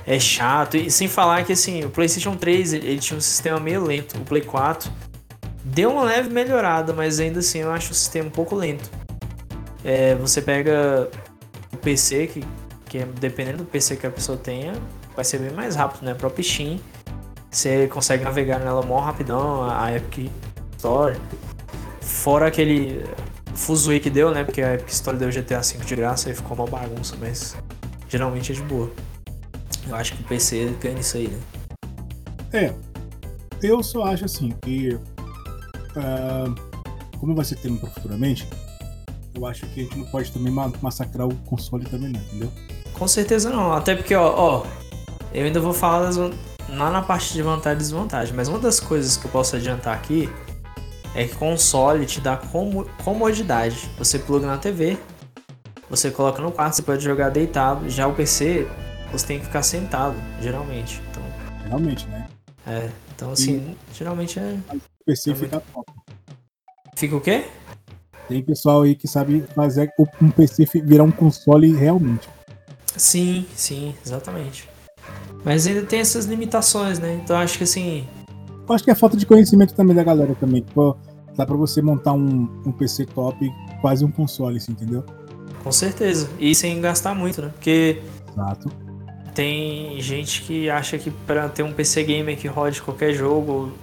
é 0.06 0.20
chato. 0.20 0.78
E 0.78 0.90
sem 0.90 1.08
falar 1.08 1.44
que 1.44 1.54
assim, 1.54 1.84
o 1.84 1.90
PlayStation 1.90 2.36
3 2.36 2.74
ele, 2.74 2.88
ele 2.88 3.00
tinha 3.00 3.18
um 3.18 3.22
sistema 3.22 3.60
meio 3.60 3.84
lento, 3.84 4.18
o 4.18 4.22
Play 4.22 4.42
4 4.42 4.92
deu 5.64 5.92
uma 5.92 6.04
leve 6.04 6.30
melhorada, 6.30 6.94
mas 6.94 7.20
ainda 7.20 7.40
assim 7.40 7.60
eu 7.60 7.72
acho 7.72 7.92
o 7.92 7.96
sistema 7.96 8.28
um 8.28 8.32
pouco 8.32 8.56
lento. 8.56 8.90
É, 9.84 10.16
você 10.16 10.42
pega 10.42 11.10
o 11.72 11.78
PC, 11.78 12.28
que, 12.28 12.44
que 12.88 13.00
é, 13.00 13.06
dependendo 13.06 13.60
do 13.60 13.66
PC 13.66 13.98
que 13.98 14.08
a 14.08 14.12
pessoa 14.12 14.38
tenha, 14.38 14.74
vai 15.16 15.26
ser 15.26 15.40
bem 15.40 15.52
mais 15.52 15.76
rápido, 15.76 16.04
né? 16.04 16.14
Própria 16.14 16.44
Steam, 16.44 16.80
você 17.50 17.88
consegue 17.88 18.24
navegar 18.24 18.60
nela 18.60 18.82
mó 18.82 19.00
rapidão, 19.00 19.70
a 19.70 19.96
Epic 19.96 20.32
Store. 20.78 21.18
Fora 22.02 22.48
aquele 22.48 23.04
fuzuê 23.56 24.00
que 24.00 24.10
deu, 24.10 24.32
né? 24.32 24.44
Porque 24.44 24.62
a 24.62 24.76
Epic 24.76 24.90
Store 24.90 25.18
deu 25.18 25.30
GTA 25.30 25.62
V 25.62 25.86
de 25.86 25.96
graça 25.96 26.30
e 26.30 26.36
ficou 26.36 26.56
uma 26.56 26.68
bagunça, 26.68 27.16
mas 27.20 27.56
geralmente 28.08 28.52
é 28.52 28.56
de 28.56 28.62
boa. 28.62 28.92
Eu 29.88 29.96
acho 29.96 30.16
que 30.16 30.22
o 30.22 30.26
PC 30.26 30.76
ganha 30.82 31.00
isso 31.00 31.18
aí, 31.18 31.28
né? 31.28 31.40
É. 32.54 32.74
Eu 33.62 33.82
só 33.82 34.04
acho 34.04 34.26
assim 34.26 34.54
que. 34.64 34.98
ah, 35.96 36.54
como 37.20 37.34
vai 37.34 37.44
ser 37.44 37.56
tema 37.56 37.78
futuramente, 37.78 38.48
eu 39.38 39.46
acho 39.46 39.66
que 39.68 39.80
a 39.80 39.84
gente 39.84 39.98
não 39.98 40.06
pode 40.08 40.32
também 40.32 40.52
ma- 40.52 40.72
massacrar 40.82 41.28
o 41.28 41.36
console 41.46 41.86
também, 41.86 42.10
não, 42.10 42.20
entendeu? 42.20 42.52
Com 42.94 43.08
certeza 43.08 43.50
não, 43.50 43.72
até 43.72 43.96
porque, 43.96 44.16
ó, 44.16 44.34
ó 44.36 44.66
eu 45.34 45.46
ainda 45.46 45.60
vou 45.60 45.74
falar 45.74 46.06
das, 46.06 46.18
lá 46.18 46.90
na 46.92 47.02
parte 47.02 47.34
de 47.34 47.42
vantagem 47.42 47.78
e 47.78 47.82
desvantagem, 47.82 48.34
mas 48.36 48.48
uma 48.48 48.60
das 48.60 48.80
coisas 48.80 49.16
que 49.18 49.26
eu 49.26 49.32
posso 49.32 49.56
adiantar 49.56 49.94
aqui 49.96 50.30
é 51.14 51.26
que 51.26 51.36
console 51.36 52.06
te 52.06 52.20
dá 52.20 52.38
como, 52.38 52.86
comodidade. 53.04 53.90
Você 53.98 54.20
pluga 54.20 54.48
na 54.48 54.58
TV, 54.58 54.98
você 55.90 56.12
coloca 56.12 56.42
no 56.42 56.52
quarto, 56.52 56.76
você 56.76 56.82
pode 56.82 57.04
jogar 57.04 57.30
deitado. 57.30 57.90
Já 57.90 58.08
o 58.08 58.14
PC, 58.14 58.68
você 59.12 59.26
tem 59.26 59.40
que 59.40 59.46
ficar 59.46 59.64
sentado, 59.64 60.16
geralmente. 60.42 61.02
Então, 61.10 61.24
Realmente, 61.68 62.08
né? 62.08 62.28
é, 62.66 62.90
então 63.16 63.32
assim, 63.32 63.76
geralmente 63.94 64.40
é. 64.40 64.58
O 64.74 65.06
PC 65.06 65.36
fica 65.36 65.62
top. 65.74 65.92
Fica 66.96 67.16
o 67.16 67.22
quê? 67.22 67.46
Tem 68.28 68.42
pessoal 68.44 68.82
aí 68.82 68.96
que 68.96 69.08
sabe 69.08 69.44
fazer 69.56 69.92
um 70.22 70.30
PC 70.30 70.66
virar 70.84 71.04
um 71.04 71.12
console 71.12 71.74
realmente. 71.74 72.28
Sim, 72.96 73.46
sim, 73.56 73.94
exatamente. 74.06 74.68
Mas 75.46 75.66
ainda 75.68 75.84
tem 75.84 76.00
essas 76.00 76.26
limitações, 76.26 77.00
né? 77.00 77.20
Então 77.24 77.38
acho 77.38 77.58
que 77.58 77.64
assim, 77.64 78.06
Eu 78.68 78.76
acho 78.76 78.84
que 78.84 78.92
é 78.92 78.96
falta 78.96 79.16
de 79.16 79.26
conhecimento 79.26 79.74
também 79.74 79.96
da 79.96 80.04
galera 80.04 80.36
também. 80.36 80.62
Tipo, 80.62 80.98
dá 81.36 81.46
pra 81.46 81.56
você 81.56 81.82
montar 81.82 82.14
um, 82.14 82.50
um 82.66 82.72
PC 82.72 83.06
top, 83.06 83.50
quase 83.82 84.04
um 84.04 84.12
console, 84.12 84.58
assim, 84.58 84.74
entendeu? 84.74 85.06
com 85.68 85.72
certeza. 85.72 86.30
E 86.40 86.56
sem 86.56 86.80
gastar 86.80 87.14
muito, 87.14 87.42
né? 87.42 87.50
Porque 87.54 88.02
Exato. 88.32 88.72
tem 89.36 90.00
gente 90.00 90.44
que 90.44 90.70
acha 90.70 90.98
que 90.98 91.12
pra 91.12 91.50
ter 91.50 91.62
um 91.62 91.74
PC 91.74 92.04
gamer 92.04 92.38
que 92.38 92.48
rode 92.48 92.82
qualquer 92.82 93.14
jogo 93.14 93.74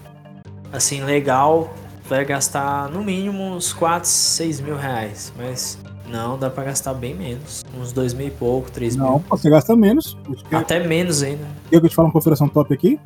assim 0.73 1.05
legal, 1.05 1.73
vai 2.09 2.25
gastar 2.25 2.89
no 2.91 3.03
mínimo 3.03 3.43
uns 3.43 3.73
4, 3.73 4.09
6 4.09 4.61
mil 4.61 4.77
reais. 4.77 5.33
Mas 5.37 5.79
não, 6.09 6.39
dá 6.39 6.51
pra 6.51 6.65
gastar 6.65 6.95
bem 6.95 7.15
menos. 7.15 7.65
Uns 7.79 7.93
2 7.93 8.15
mil 8.15 8.27
e 8.29 8.31
pouco, 8.31 8.71
3 8.71 8.97
Não, 8.97 9.11
mil. 9.13 9.21
pô, 9.21 9.37
você 9.37 9.49
gasta 9.51 9.75
menos. 9.77 10.17
Que- 10.49 10.55
Até 10.55 10.87
menos 10.87 11.23
ainda. 11.23 11.45
Quer 11.71 11.81
que 11.81 11.87
eu 11.87 11.91
te 11.91 11.95
falo 11.95 12.09
uma 12.09 12.13
configuração 12.13 12.49
top 12.49 12.73
aqui? 12.75 13.01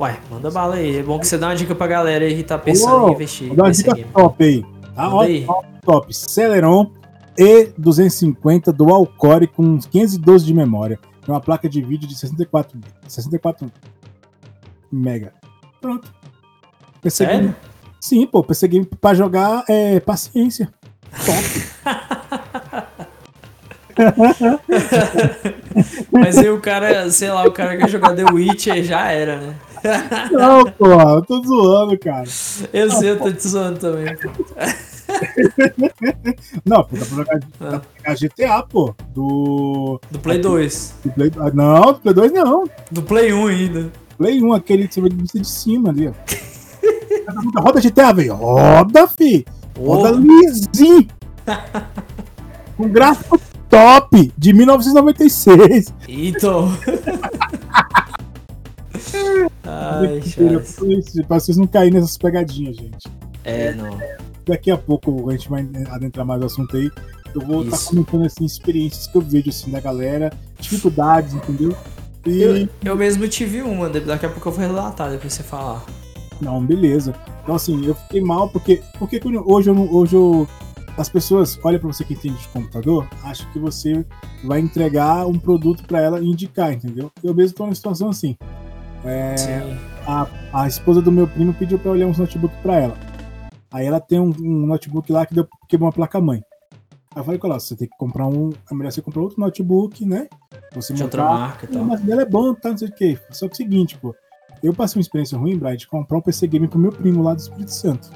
Ué, 0.00 0.18
manda 0.30 0.50
bala 0.50 0.76
aí. 0.76 0.96
É 0.98 1.02
bom 1.02 1.18
que 1.18 1.26
você 1.26 1.36
dá 1.38 1.48
uma 1.48 1.56
dica 1.56 1.74
pra 1.74 1.86
galera 1.86 2.24
aí 2.24 2.36
que 2.36 2.42
tá 2.42 2.58
pensando 2.58 3.04
Ô, 3.04 3.08
em 3.10 3.12
investir 3.12 3.54
dar 3.54 3.64
uma 3.64 3.70
dica 3.70 3.94
game. 3.94 4.08
top 4.12 4.44
aí. 4.44 4.64
Tá? 4.94 5.14
Ó, 5.14 5.20
aí. 5.20 5.44
top, 5.46 5.66
top. 5.84 6.14
Celeron 6.16 6.90
E250 7.38 8.72
Dual 8.72 9.06
Core 9.06 9.46
com 9.46 9.78
512 9.78 10.44
de 10.44 10.54
memória. 10.54 10.98
É 11.26 11.30
uma 11.30 11.40
placa 11.40 11.68
de 11.68 11.80
vídeo 11.80 12.08
de 12.08 12.16
64, 12.18 12.78
64 13.06 13.70
mega. 14.90 15.32
Pronto. 15.80 16.12
Game. 17.02 17.54
Sim, 18.02 18.26
pô, 18.26 18.42
PC 18.42 18.66
Game 18.66 18.84
pra 19.00 19.14
jogar 19.14 19.62
é 19.68 20.00
paciência. 20.00 20.68
Mas 26.10 26.36
aí 26.38 26.50
o 26.50 26.60
cara, 26.60 27.08
sei 27.12 27.30
lá, 27.30 27.46
o 27.46 27.52
cara 27.52 27.76
que 27.76 27.86
jogar 27.86 28.16
The 28.16 28.24
Witcher 28.24 28.82
já 28.82 29.08
era, 29.12 29.36
né? 29.38 29.54
Não, 30.32 30.64
pô, 30.64 30.88
eu 30.90 31.22
tô 31.22 31.40
zoando, 31.44 31.96
cara. 31.96 32.24
Eu 32.72 32.90
sei, 32.90 33.10
eu 33.10 33.20
tô 33.20 33.30
te 33.32 33.46
zoando 33.46 33.78
também. 33.78 34.16
pô. 34.16 34.28
Não, 36.64 36.82
pô, 36.84 36.96
dá 36.96 37.04
pra 37.04 37.16
jogar, 37.16 37.40
Ah. 37.60 37.80
pra 38.02 38.14
jogar 38.14 38.16
GTA, 38.16 38.62
pô. 38.64 38.94
Do. 39.14 40.00
Do 40.10 40.18
Play 40.18 40.38
2. 40.38 40.94
do 41.04 41.12
Play, 41.12 41.30
ah, 41.38 41.50
não, 41.52 41.92
do 41.92 42.00
Play 42.00 42.14
2 42.14 42.32
não. 42.32 42.64
Do 42.90 43.02
Play 43.02 43.32
1 43.32 43.46
ainda. 43.46 43.92
Play 44.18 44.42
1, 44.42 44.52
aquele 44.54 44.88
que 44.88 44.94
você 44.94 45.00
vê 45.02 45.08
vista 45.10 45.38
de 45.38 45.46
cima 45.48 45.90
ali, 45.90 46.08
ó. 46.08 46.12
Roda 47.58 47.80
GTA, 47.80 48.12
velho. 48.12 48.34
Roda, 48.34 49.08
fi. 49.08 49.44
Roda 49.78 50.12
Ô, 50.12 50.16
lisinho. 50.18 51.06
Com 52.76 52.88
gráfico 52.88 53.40
top 53.68 54.32
de 54.36 54.52
1996. 54.52 55.92
Então. 56.08 56.68
Ai. 59.64 60.22
Pra 61.26 61.38
vocês 61.38 61.56
não 61.56 61.66
caírem 61.66 62.00
nessas 62.00 62.16
pegadinhas, 62.16 62.76
gente. 62.76 63.08
É, 63.44 63.72
não. 63.74 63.98
Daqui 64.46 64.70
a 64.70 64.76
pouco 64.76 65.28
a 65.30 65.32
gente 65.32 65.48
vai 65.48 65.68
adentrar 65.90 66.26
mais 66.26 66.40
no 66.40 66.46
assunto 66.46 66.76
aí. 66.76 66.90
Eu 67.34 67.40
vou 67.40 67.62
estar 67.62 67.76
Isso. 67.76 67.90
comentando 67.90 68.26
assim, 68.26 68.44
experiências 68.44 69.06
que 69.06 69.16
eu 69.16 69.22
vejo 69.22 69.48
assim 69.48 69.70
da 69.70 69.80
galera, 69.80 70.30
dificuldades, 70.60 71.32
entendeu? 71.34 71.74
E. 72.26 72.42
Eu, 72.42 72.68
eu 72.84 72.96
mesmo 72.96 73.26
tive 73.28 73.62
uma, 73.62 73.88
de- 73.88 74.00
daqui 74.00 74.26
a 74.26 74.28
pouco 74.28 74.48
eu 74.48 74.52
vou 74.52 74.60
relatar 74.60 75.10
depois 75.10 75.32
você 75.32 75.42
falar. 75.42 75.84
Não, 76.42 76.64
beleza. 76.64 77.14
Então 77.42 77.54
assim, 77.54 77.84
eu 77.86 77.94
fiquei 77.94 78.20
mal 78.20 78.48
porque. 78.48 78.82
Porque 78.98 79.20
hoje 79.46 79.70
eu 79.70 79.74
não. 79.74 79.92
Hoje 79.92 80.16
eu. 80.16 80.48
As 80.96 81.08
pessoas 81.08 81.58
olham 81.64 81.80
pra 81.80 81.90
você 81.90 82.04
que 82.04 82.12
entende 82.12 82.38
de 82.38 82.48
computador, 82.48 83.08
acham 83.22 83.50
que 83.50 83.58
você 83.58 84.04
vai 84.44 84.60
entregar 84.60 85.26
um 85.26 85.38
produto 85.38 85.84
pra 85.84 86.02
ela 86.02 86.22
indicar, 86.22 86.70
entendeu? 86.70 87.10
Eu 87.24 87.34
mesmo 87.34 87.56
tô 87.56 87.64
numa 87.64 87.74
situação 87.74 88.10
assim. 88.10 88.36
É, 89.04 89.34
a, 90.06 90.26
a 90.52 90.68
esposa 90.68 91.00
do 91.00 91.10
meu 91.10 91.26
primo 91.26 91.54
pediu 91.54 91.78
pra 91.78 91.88
eu 91.88 91.94
olhar 91.94 92.06
uns 92.06 92.18
notebook 92.18 92.54
pra 92.62 92.78
ela. 92.78 92.94
Aí 93.72 93.86
ela 93.86 94.00
tem 94.00 94.20
um, 94.20 94.34
um 94.38 94.66
notebook 94.66 95.10
lá 95.10 95.24
que 95.24 95.34
deu, 95.34 95.48
quebrou 95.66 95.86
uma 95.86 95.92
placa-mãe. 95.94 96.44
Aí 97.14 97.20
eu 97.20 97.24
falei 97.24 97.40
com 97.40 97.46
ela, 97.46 97.58
você 97.58 97.74
tem 97.74 97.88
que 97.88 97.96
comprar 97.96 98.26
um. 98.26 98.50
É 98.70 98.74
melhor 98.74 98.92
você 98.92 99.00
comprar 99.00 99.22
outro 99.22 99.40
notebook, 99.40 100.04
né? 100.04 100.28
Você 100.74 100.92
De 100.92 101.02
outra 101.02 101.24
marca 101.24 101.64
e 101.64 101.68
tal. 101.68 101.84
mas 101.84 102.00
dela 102.00 102.22
é 102.22 102.26
bom, 102.26 102.54
tá? 102.54 102.70
Não 102.70 102.78
sei 102.78 102.88
o 102.88 102.92
quê. 102.92 103.18
Só 103.30 103.46
que 103.46 103.52
é 103.52 103.54
o 103.54 103.56
seguinte, 103.56 103.98
pô. 103.98 104.14
Eu 104.62 104.72
passei 104.72 104.98
uma 104.98 105.02
experiência 105.02 105.36
ruim, 105.36 105.58
Brian, 105.58 105.76
de 105.76 105.86
comprar 105.88 106.18
um 106.18 106.20
PC 106.20 106.46
Game 106.46 106.68
pro 106.68 106.78
meu 106.78 106.92
primo 106.92 107.22
lá 107.22 107.34
do 107.34 107.40
Espírito 107.40 107.72
Santo. 107.72 108.10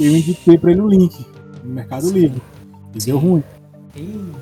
Eu 0.00 0.16
indiquei 0.16 0.56
pra 0.58 0.70
ele 0.72 0.80
o 0.80 0.88
link 0.88 1.24
no 1.62 1.74
Mercado 1.74 2.10
Livre. 2.10 2.42
E 2.94 2.98
deu 2.98 3.18
ruim, 3.18 3.42
Ih, 3.96 4.32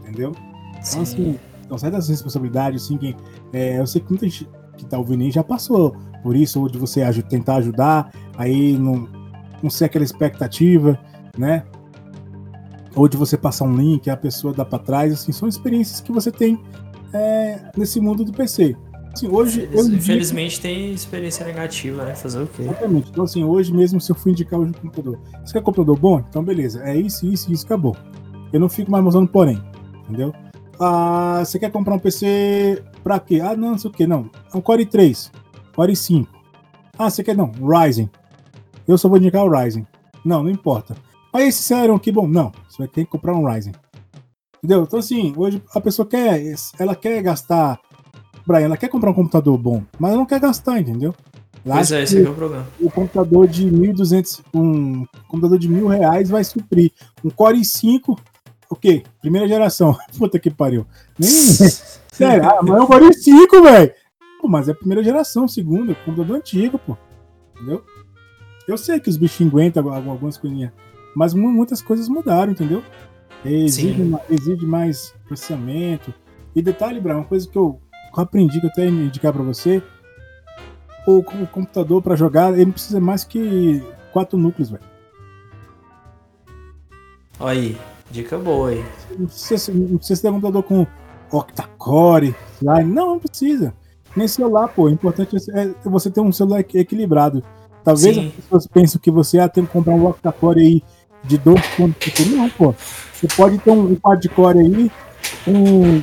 entendeu? 0.00 0.32
Então, 0.70 0.82
sim. 0.82 1.00
assim, 1.02 1.38
então 1.64 1.78
certas 1.78 2.08
responsabilidades, 2.08 2.84
assim, 2.84 2.96
que 2.98 3.16
é, 3.52 3.78
eu 3.80 3.86
sei 3.86 4.00
que 4.00 4.10
muita 4.10 4.28
gente 4.28 4.48
que 4.76 4.84
tá 4.84 4.98
ouvindo 4.98 5.22
aí 5.22 5.30
já 5.30 5.42
passou 5.44 5.96
por 6.22 6.34
isso, 6.36 6.60
ou 6.60 6.68
de 6.68 6.78
você 6.78 7.02
aju- 7.02 7.22
tentar 7.22 7.56
ajudar, 7.56 8.12
aí 8.36 8.76
não, 8.76 9.08
não 9.62 9.70
ser 9.70 9.84
aquela 9.86 10.04
expectativa, 10.04 10.98
né? 11.38 11.64
Ou 12.96 13.08
de 13.08 13.16
você 13.16 13.36
passar 13.36 13.64
um 13.64 13.74
link, 13.76 14.08
a 14.10 14.16
pessoa 14.16 14.52
dá 14.52 14.64
pra 14.64 14.78
trás, 14.78 15.12
assim, 15.12 15.32
são 15.32 15.48
experiências 15.48 16.00
que 16.00 16.12
você 16.12 16.30
tem 16.30 16.60
é, 17.12 17.70
nesse 17.76 18.00
mundo 18.00 18.24
do 18.24 18.32
PC. 18.32 18.76
Assim, 19.14 19.28
hoje 19.28 19.64
indico- 19.64 19.82
Infelizmente 19.94 20.60
tem 20.60 20.92
experiência 20.92 21.46
negativa, 21.46 22.04
né? 22.04 22.14
Fazer 22.14 22.42
o 22.42 22.46
quê? 22.46 22.62
Exatamente. 22.62 23.10
Então, 23.10 23.24
assim, 23.24 23.44
hoje 23.44 23.72
mesmo, 23.72 24.00
se 24.00 24.10
eu 24.10 24.16
for 24.16 24.30
indicar 24.30 24.58
hoje 24.58 24.72
o 24.72 24.80
computador, 24.80 25.18
você 25.44 25.52
quer 25.52 25.62
computador 25.62 25.96
bom? 25.98 26.18
Então, 26.28 26.42
beleza. 26.42 26.82
É 26.84 26.96
isso, 26.96 27.26
isso, 27.26 27.52
isso, 27.52 27.64
acabou. 27.64 27.96
Eu 28.52 28.58
não 28.60 28.68
fico 28.68 28.90
mais 28.90 29.02
mostrando 29.04 29.28
porém. 29.28 29.62
Entendeu? 30.08 30.34
Ah, 30.80 31.42
você 31.44 31.58
quer 31.58 31.70
comprar 31.70 31.94
um 31.94 31.98
PC 31.98 32.82
pra 33.02 33.20
quê? 33.20 33.40
Ah, 33.40 33.56
não, 33.56 33.70
não 33.70 33.78
sei 33.78 33.90
o 33.90 33.94
que, 33.94 34.06
não. 34.06 34.28
É 34.52 34.56
um 34.56 34.60
Core 34.60 34.84
3, 34.84 35.30
Core 35.74 35.94
5. 35.94 36.28
Ah, 36.98 37.08
você 37.08 37.22
quer 37.22 37.36
não? 37.36 37.52
Ryzen. 37.52 38.10
Eu 38.86 38.98
só 38.98 39.08
vou 39.08 39.18
indicar 39.18 39.44
o 39.44 39.50
Ryzen. 39.50 39.86
Não, 40.24 40.42
não 40.42 40.50
importa. 40.50 40.96
Mas 41.32 41.48
esse 41.48 41.62
Celeron 41.62 41.94
aqui, 41.94 42.10
bom, 42.12 42.26
não. 42.26 42.50
Você 42.68 42.78
vai 42.78 42.88
ter 42.88 43.04
que 43.04 43.10
comprar 43.10 43.34
um 43.34 43.46
Ryzen. 43.46 43.72
Entendeu? 44.58 44.82
Então, 44.82 44.98
assim, 44.98 45.32
hoje 45.36 45.62
a 45.74 45.80
pessoa 45.80 46.06
quer, 46.06 46.42
ela 46.78 46.94
quer 46.96 47.22
gastar. 47.22 47.78
Brian, 48.46 48.66
ela 48.66 48.76
quer 48.76 48.88
comprar 48.88 49.10
um 49.10 49.14
computador 49.14 49.56
bom, 49.58 49.82
mas 49.98 50.10
ela 50.10 50.18
não 50.18 50.26
quer 50.26 50.40
gastar, 50.40 50.78
entendeu? 50.80 51.14
Ela 51.64 51.76
Pois 51.76 51.92
é, 51.92 52.02
esse 52.02 52.18
aqui 52.18 52.26
é 52.26 52.30
o 52.30 52.34
problema. 52.34 52.66
o 52.80 52.90
computador 52.90 53.46
de 53.48 53.66
1.200, 53.70 54.40
um 54.52 55.06
computador 55.28 55.58
de 55.58 55.68
mil 55.68 55.86
reais 55.86 56.28
vai 56.28 56.44
suprir. 56.44 56.92
Um 57.24 57.30
Core 57.30 57.58
i5, 57.60 58.18
o 58.68 58.76
quê? 58.76 59.02
Primeira 59.20 59.48
geração. 59.48 59.96
Puta 60.18 60.38
que 60.38 60.50
pariu. 60.50 60.86
Nem, 61.18 61.30
sério, 62.12 62.44
ah, 62.44 62.60
mas 62.62 62.76
é 62.76 62.80
um 62.82 62.86
Core 62.86 63.06
i5, 63.06 63.62
velho. 63.62 63.92
Mas 64.46 64.68
é 64.68 64.72
a 64.72 64.74
primeira 64.74 65.02
geração, 65.02 65.48
segunda, 65.48 65.92
é 65.92 65.94
computador 65.94 66.36
antigo, 66.36 66.78
pô. 66.78 66.98
Entendeu? 67.56 67.82
Eu 68.68 68.76
sei 68.76 69.00
que 69.00 69.08
os 69.08 69.16
bichinhos 69.16 69.50
aguentam 69.52 69.88
algum- 69.90 70.10
algumas 70.10 70.36
coisinhas, 70.36 70.70
mas 71.16 71.32
mu- 71.32 71.48
muitas 71.50 71.80
coisas 71.80 72.08
mudaram, 72.10 72.52
entendeu? 72.52 72.82
Exige, 73.42 73.94
Sim. 73.94 74.04
ma- 74.04 74.20
exige 74.28 74.66
mais 74.66 75.14
processamento. 75.26 76.12
E 76.54 76.60
detalhe, 76.60 77.00
Brian, 77.00 77.16
uma 77.16 77.24
coisa 77.24 77.48
que 77.48 77.56
eu 77.56 77.80
aprendi, 78.16 78.60
que 78.60 78.66
eu 78.66 78.70
até 78.70 78.86
indicar 78.86 79.32
pra 79.32 79.42
você, 79.42 79.82
o, 81.06 81.18
o 81.18 81.46
computador 81.46 82.02
para 82.02 82.16
jogar, 82.16 82.56
ele 82.58 82.72
precisa 82.72 83.00
mais 83.00 83.24
que 83.24 83.82
quatro 84.12 84.38
núcleos, 84.38 84.70
velho. 84.70 84.82
Olha 87.40 87.60
aí, 87.60 87.78
dica 88.10 88.38
boa 88.38 88.70
aí. 88.70 88.84
Não 89.18 89.26
precisa, 89.26 89.72
não 89.72 89.98
precisa 89.98 90.22
ter 90.22 90.28
um 90.28 90.34
computador 90.34 90.62
com 90.62 90.86
octa-core, 91.30 92.34
não, 92.62 92.82
não 92.84 93.18
precisa. 93.18 93.74
Nem 94.16 94.28
celular, 94.28 94.68
pô. 94.68 94.84
O 94.84 94.90
importante 94.90 95.36
é 95.52 95.74
você 95.84 96.10
ter 96.10 96.20
um 96.20 96.30
celular 96.30 96.60
equi- 96.60 96.78
equilibrado. 96.78 97.42
Talvez 97.82 98.14
Sim. 98.14 98.28
as 98.28 98.32
pessoas 98.32 98.66
pensem 98.66 99.00
que 99.00 99.10
você 99.10 99.38
ah, 99.40 99.48
tem 99.48 99.66
que 99.66 99.72
comprar 99.72 99.94
um 99.94 100.06
octa-core 100.06 100.60
aí 100.60 100.82
de 101.24 101.38
2.5. 101.38 102.36
Não, 102.36 102.48
pô. 102.50 102.74
Você 103.12 103.26
pode 103.36 103.58
ter 103.58 103.70
um 103.70 103.94
quad-core 103.96 104.58
aí, 104.60 104.90
um 105.48 106.02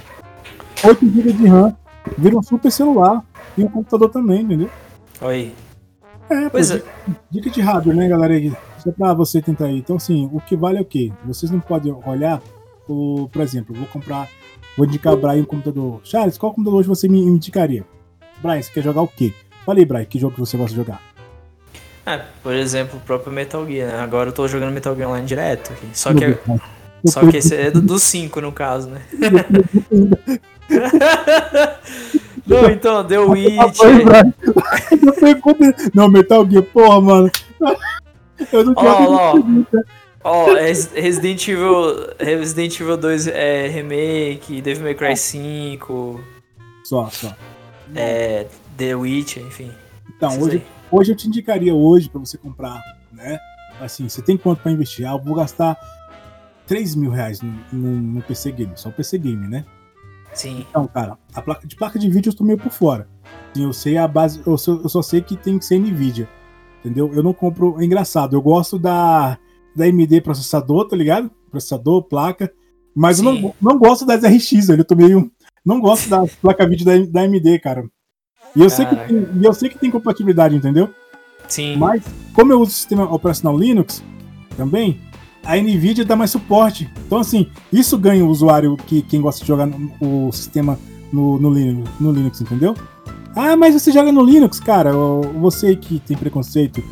8 0.83 1.05
GB 1.05 1.33
de 1.33 1.47
RAM, 1.47 1.75
vira 2.17 2.37
um 2.37 2.43
super 2.43 2.71
celular 2.71 3.23
e 3.57 3.63
um 3.63 3.67
computador 3.67 4.09
também, 4.09 4.41
entendeu? 4.41 4.69
Aí. 5.21 5.53
É, 6.29 6.43
pô, 6.45 6.51
Pois 6.51 6.71
é. 6.71 6.81
dica, 7.29 7.49
de 7.49 7.61
hardware, 7.61 7.95
né, 7.95 8.07
galera? 8.07 8.57
Só 8.77 8.91
pra 8.91 9.13
você 9.13 9.41
tentar 9.41 9.65
aí. 9.65 9.77
Então, 9.77 9.97
assim, 9.97 10.29
o 10.31 10.39
que 10.39 10.55
vale 10.55 10.77
é 10.77 10.81
o 10.81 10.85
quê? 10.85 11.11
Vocês 11.25 11.51
não 11.51 11.59
podem 11.59 11.95
olhar, 12.05 12.41
o, 12.87 13.29
por 13.31 13.41
exemplo, 13.41 13.75
vou 13.75 13.87
comprar, 13.87 14.27
vou 14.77 14.87
indicar 14.87 15.13
o 15.13 15.17
Brian 15.17 15.41
um 15.41 15.45
computador. 15.45 16.01
Charles, 16.03 16.37
qual 16.37 16.53
computador 16.53 16.79
hoje 16.79 16.87
você 16.87 17.07
me 17.07 17.19
indicaria? 17.19 17.85
Brian, 18.41 18.61
você 18.61 18.71
quer 18.71 18.83
jogar 18.83 19.01
o 19.01 19.07
quê? 19.07 19.33
Fala 19.65 19.79
aí, 19.79 19.85
Brian, 19.85 20.05
que 20.05 20.17
jogo 20.17 20.35
você 20.37 20.57
gosta 20.57 20.71
de 20.71 20.77
jogar? 20.77 21.01
É, 22.05 22.19
por 22.41 22.53
exemplo, 22.53 22.97
o 22.97 23.01
próprio 23.01 23.31
Metal 23.31 23.65
Gear, 23.67 23.91
né? 23.91 23.99
Agora 23.99 24.29
eu 24.29 24.33
tô 24.33 24.47
jogando 24.47 24.73
Metal 24.73 24.95
Gear 24.95 25.09
Online 25.09 25.27
direto 25.27 25.73
aqui. 25.73 25.87
Só 25.93 26.11
que, 26.13 26.35
só 27.05 27.25
que 27.29 27.37
esse 27.37 27.55
é 27.55 27.71
do 27.71 27.97
5, 27.97 28.41
no 28.41 28.51
caso, 28.51 28.89
né? 28.89 29.01
Não, 32.45 32.69
então, 32.69 33.05
The 33.05 33.19
Witcher. 33.19 34.05
Não, 35.93 36.09
Metal 36.09 36.49
Gear, 36.49 36.63
porra, 36.63 37.01
mano. 37.01 37.31
Eu 38.51 38.65
não 38.65 38.73
quero. 38.73 38.89
Ó, 38.89 39.35
ó, 40.23 40.23
ó, 40.23 40.53
Resident 40.53 41.47
Evil, 41.47 42.09
Resident 42.19 42.79
Evil 42.79 42.97
2 42.97 43.27
é, 43.27 43.67
Remake, 43.67 44.61
Devil 44.61 44.83
May 44.83 44.95
Cry 44.95 45.15
5. 45.15 46.19
Só, 46.83 47.09
só. 47.09 47.35
É, 47.95 48.47
The 48.77 48.95
Witcher, 48.95 49.43
enfim. 49.43 49.71
Então, 50.15 50.39
hoje, 50.39 50.63
hoje 50.91 51.11
eu 51.11 51.15
te 51.15 51.27
indicaria 51.27 51.73
hoje 51.73 52.09
pra 52.09 52.19
você 52.19 52.37
comprar, 52.37 52.81
né? 53.11 53.39
Assim, 53.79 54.07
você 54.07 54.21
tem 54.21 54.37
quanto 54.37 54.61
pra 54.61 54.71
investir? 54.71 55.07
Ah, 55.07 55.13
eu 55.13 55.19
vou 55.19 55.35
gastar 55.35 55.75
3 56.71 56.95
mil 56.95 57.11
reais 57.11 57.41
no, 57.41 57.53
no, 57.73 57.99
no 57.99 58.21
PC 58.21 58.49
Game, 58.53 58.71
só 58.75 58.87
o 58.87 58.93
PC 58.93 59.17
Game, 59.17 59.45
né? 59.45 59.65
Sim. 60.33 60.65
Então, 60.69 60.87
cara, 60.87 61.17
a 61.33 61.41
placa, 61.41 61.67
de 61.67 61.75
placa 61.75 61.99
de 61.99 62.09
vídeo 62.09 62.29
eu 62.29 62.33
tô 62.33 62.45
meio 62.45 62.57
por 62.57 62.71
fora. 62.71 63.09
Eu 63.53 63.73
sei 63.73 63.97
a 63.97 64.07
base, 64.07 64.41
eu 64.45 64.57
só, 64.57 64.71
eu 64.75 64.87
só 64.87 65.01
sei 65.01 65.19
que 65.19 65.35
tem 65.35 65.59
que 65.59 65.65
ser 65.65 65.77
Nvidia. 65.77 66.29
Entendeu? 66.79 67.11
Eu 67.13 67.21
não 67.21 67.33
compro. 67.33 67.75
É 67.81 67.83
engraçado, 67.83 68.37
eu 68.37 68.41
gosto 68.41 68.79
da, 68.79 69.37
da 69.75 69.83
AMD 69.83 70.21
processador, 70.21 70.87
tá 70.87 70.95
ligado? 70.95 71.29
Processador, 71.49 72.03
placa. 72.03 72.49
Mas 72.95 73.17
Sim. 73.17 73.25
eu 73.25 73.33
não, 73.33 73.55
não 73.61 73.77
gosto 73.77 74.05
das 74.05 74.23
RX, 74.23 74.69
eu 74.69 74.85
tô 74.85 74.95
meio. 74.95 75.29
Não 75.65 75.81
gosto 75.81 76.09
da 76.09 76.23
placa 76.41 76.65
vídeo 76.65 76.85
da, 76.85 76.97
da 76.99 77.21
AMD, 77.23 77.59
cara. 77.59 77.83
E 78.55 78.61
eu, 78.61 78.69
sei 78.69 78.85
que 78.85 78.95
tem, 78.95 79.27
eu 79.43 79.53
sei 79.53 79.67
que 79.67 79.77
tem 79.77 79.91
compatibilidade, 79.91 80.55
entendeu? 80.55 80.89
Sim. 81.49 81.75
Mas, 81.75 82.01
como 82.33 82.53
eu 82.53 82.61
uso 82.61 82.71
o 82.71 82.73
sistema 82.73 83.13
operacional 83.13 83.59
Linux 83.59 84.01
também, 84.55 85.01
a 85.43 85.57
NVIDIA 85.57 86.05
dá 86.05 86.15
mais 86.15 86.31
suporte. 86.31 86.89
Então, 87.05 87.17
assim, 87.19 87.47
isso 87.71 87.97
ganha 87.97 88.23
o 88.23 88.29
usuário 88.29 88.77
que 88.77 89.01
quem 89.01 89.21
gosta 89.21 89.41
de 89.41 89.47
jogar 89.47 89.65
no, 89.65 89.91
o 89.99 90.31
sistema 90.31 90.77
no, 91.11 91.39
no, 91.39 91.49
Linux, 91.49 91.89
no 91.99 92.11
Linux, 92.11 92.41
entendeu? 92.41 92.75
Ah, 93.35 93.55
mas 93.55 93.73
você 93.73 93.91
joga 93.91 94.11
no 94.11 94.23
Linux, 94.23 94.59
cara. 94.59 94.91
Você 95.39 95.75
que 95.75 95.99
tem 95.99 96.17
preconceito 96.17 96.83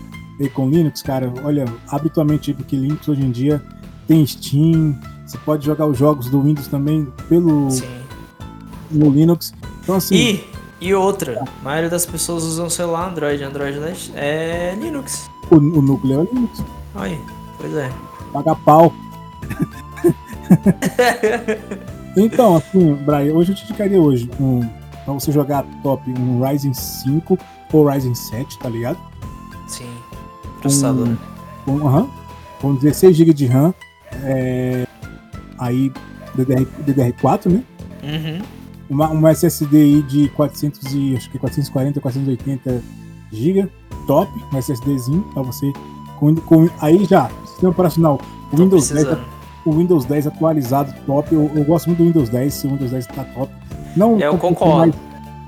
com 0.54 0.70
Linux, 0.70 1.02
cara, 1.02 1.34
olha, 1.44 1.66
habitualmente, 1.90 2.54
porque 2.54 2.76
Linux 2.76 3.08
hoje 3.08 3.22
em 3.22 3.32
dia 3.32 3.62
tem 4.08 4.26
Steam, 4.26 4.98
você 5.26 5.38
pode 5.40 5.66
jogar 5.66 5.86
os 5.86 5.98
jogos 5.98 6.30
do 6.30 6.42
Windows 6.42 6.68
também 6.68 7.08
pelo 7.28 7.70
Sim. 7.70 7.86
no 8.90 9.10
Linux. 9.10 9.54
Então, 9.84 9.96
assim. 9.96 10.16
E, 10.16 10.88
e 10.88 10.94
outra, 10.94 11.44
a 11.44 11.64
maioria 11.64 11.90
das 11.90 12.06
pessoas 12.06 12.44
usam 12.44 12.70
celular 12.70 13.10
Android. 13.12 13.44
Android 13.44 13.78
é 14.16 14.76
Linux. 14.80 15.30
O, 15.52 15.56
o 15.56 15.82
núcleo 15.82 16.22
é 16.22 16.34
Linux. 16.34 16.64
Aí, 16.96 17.20
pois 17.60 17.76
é. 17.76 18.09
Paga 18.32 18.56
pau. 18.56 18.94
então, 22.16 22.58
assim, 22.58 22.94
Brian, 22.96 23.34
hoje 23.34 23.52
eu 23.52 23.56
te 23.56 23.64
indicaria 23.64 24.02
hoje 24.02 24.30
um, 24.40 24.62
pra 25.06 25.14
você 25.14 25.32
jogar 25.32 25.64
top 25.84 26.10
um 26.12 26.44
Ryzen 26.44 26.74
5 26.74 27.38
ou 27.74 27.88
Ryzen 27.88 28.16
7, 28.16 28.60
tá 28.60 28.70
ligado? 28.70 28.98
Sim. 29.68 29.90
Processador. 30.62 31.16
Com, 31.66 31.80
com, 31.80 31.86
uh 31.86 31.92
-huh, 31.92 32.10
com 32.62 32.76
16 32.76 33.16
GB 33.16 33.34
de 33.34 33.46
RAM. 33.46 33.74
É, 34.24 34.88
aí 35.58 35.92
DDR, 36.36 36.66
DDR4, 36.86 37.52
né? 37.52 37.64
Uhum. 38.04 38.42
Uma, 38.90 39.10
uma 39.10 39.32
SSD 39.32 39.78
aí 39.78 40.02
de 40.04 40.30
400 40.30 40.94
e, 40.94 41.16
acho 41.16 41.30
que 41.30 41.38
440, 41.38 42.02
480 42.02 42.84
GB, 43.32 43.70
top, 44.08 44.32
um 44.52 44.58
SSDzinho 44.58 45.22
pra 45.34 45.44
você 45.44 45.72
com, 46.20 46.36
com, 46.36 46.70
aí 46.80 47.06
já, 47.06 47.30
sistema 47.60 47.72
operacional, 47.72 48.22
o 48.52 48.58
Windows 48.58 48.90
10, 48.90 49.18
o 49.66 49.72
Windows 49.72 50.06
10 50.06 50.28
atualizado, 50.28 50.94
top. 51.06 51.34
Eu, 51.34 51.52
eu, 51.54 51.64
gosto 51.66 51.88
muito 51.88 52.00
do 52.00 52.06
Windows 52.06 52.30
10, 52.30 52.54
se 52.54 52.68
o 52.68 52.72
Windows 52.72 52.92
10 52.92 53.08
tá 53.08 53.24
top. 53.26 53.54
Não, 53.96 54.20
eu 54.20 54.38
concordo. 54.38 54.78
Mais, 54.78 54.96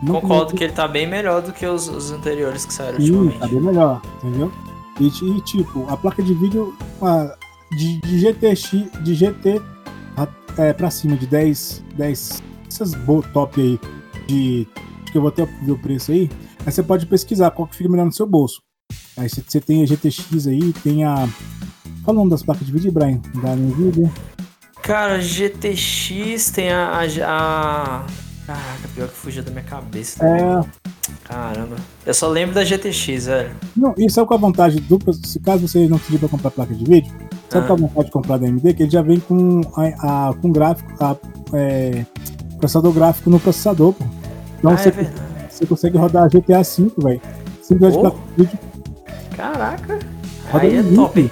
não 0.04 0.20
concordo 0.20 0.56
que 0.56 0.64
ele 0.64 0.74
tá 0.74 0.88
bem 0.88 1.08
melhor 1.08 1.42
do 1.42 1.54
que 1.54 1.66
os, 1.66 1.88
os 1.88 2.12
anteriores 2.12 2.66
que 2.66 2.74
saíram 2.74 3.00
Sim, 3.00 3.12
ultimamente. 3.12 3.40
tá 3.40 3.48
bem 3.48 3.62
melhor, 3.62 4.02
entendeu? 4.24 4.52
E, 5.00 5.08
e 5.08 5.42
tipo, 5.42 5.86
a 5.88 5.96
placa 5.96 6.22
de 6.22 6.34
vídeo 6.34 6.76
a, 7.02 7.36
de, 7.72 8.02
de 8.02 8.20
GTX, 8.20 9.04
de 9.04 9.14
GT 9.14 9.62
a, 10.18 10.28
é, 10.58 10.74
pra 10.74 10.90
cima, 10.90 11.16
de 11.16 11.28
10, 11.28 11.84
10 11.98 12.44
essas 12.68 12.94
top 13.34 13.62
aí, 13.62 13.80
de. 14.28 14.68
Acho 15.04 15.12
que 15.12 15.18
eu 15.18 15.22
vou 15.22 15.30
até 15.30 15.46
ver 15.46 15.72
o 15.72 15.78
preço 15.78 16.12
aí. 16.12 16.30
Aí 16.66 16.72
você 16.72 16.82
pode 16.82 17.06
pesquisar 17.06 17.52
qual 17.52 17.68
que 17.68 17.76
fica 17.76 17.90
melhor 17.90 18.06
no 18.06 18.12
seu 18.12 18.26
bolso. 18.26 18.62
Aí 19.18 19.30
você 19.30 19.60
tem 19.60 19.84
a 19.84 19.86
GTX 19.86 20.48
aí, 20.48 20.74
tem 20.84 21.04
a. 21.04 21.28
Qual 22.04 22.16
o 22.16 22.20
nome 22.20 22.32
das 22.32 22.42
placas 22.42 22.66
de 22.66 22.72
vídeo, 22.72 22.92
Brian? 22.92 23.20
Da 23.42 23.56
NVIDIA? 23.56 24.10
Cara, 24.82 25.20
GTX 25.20 26.52
tem 26.52 26.72
a, 26.72 26.90
a, 26.90 27.04
a. 27.04 28.06
Caraca, 28.48 28.88
pior 28.96 29.08
que 29.08 29.14
fugiu 29.14 29.44
da 29.44 29.52
minha 29.52 29.64
cabeça. 29.64 30.20
Também. 30.20 30.44
É. 30.44 30.82
Caramba. 31.24 31.76
Eu 32.06 32.14
só 32.14 32.28
lembro 32.28 32.56
da 32.56 32.64
GTX, 32.64 33.26
velho. 33.28 33.52
Não, 33.76 33.94
e 33.98 34.10
sabe 34.10 34.28
qual 34.28 34.40
a 34.40 34.42
vantagem 34.42 34.82
dupla? 34.82 35.14
Se 35.14 35.40
caso 35.40 35.68
você 35.68 35.88
não 35.88 36.00
pedir 36.00 36.18
pra 36.18 36.28
comprar 36.28 36.50
placa 36.50 36.74
de 36.74 36.84
vídeo, 36.84 37.12
sabe 37.50 37.66
ah. 37.66 37.68
qual 37.68 37.78
a 37.78 37.82
vontade 37.82 38.06
de 38.06 38.12
comprar 38.12 38.38
da 38.38 38.48
AMD? 38.48 38.74
Que 38.74 38.84
ele 38.84 38.90
já 38.90 39.04
vem 39.04 39.20
com, 39.20 39.62
a, 39.76 40.30
a 40.30 40.34
com 40.34 40.52
gráfico, 40.52 40.92
a, 41.00 41.16
é, 41.54 42.06
processador 42.58 42.92
gráfico 42.94 43.30
no 43.30 43.40
processador, 43.40 43.94
pô. 43.94 44.04
Então 44.58 44.72
ah, 44.72 44.78
você, 44.78 44.90
é 44.90 45.12
você 45.50 45.66
consegue 45.68 45.98
rodar 45.98 46.30
GTA 46.30 46.64
V, 46.64 46.92
velho. 46.98 47.22
Sem 47.62 47.78
oh. 47.80 47.90
de 47.90 48.00
placa 48.00 48.18
de 48.18 48.44
vídeo 48.44 48.60
Caraca, 49.36 50.00
aí 50.54 50.78
é 50.78 50.84
top. 50.96 51.32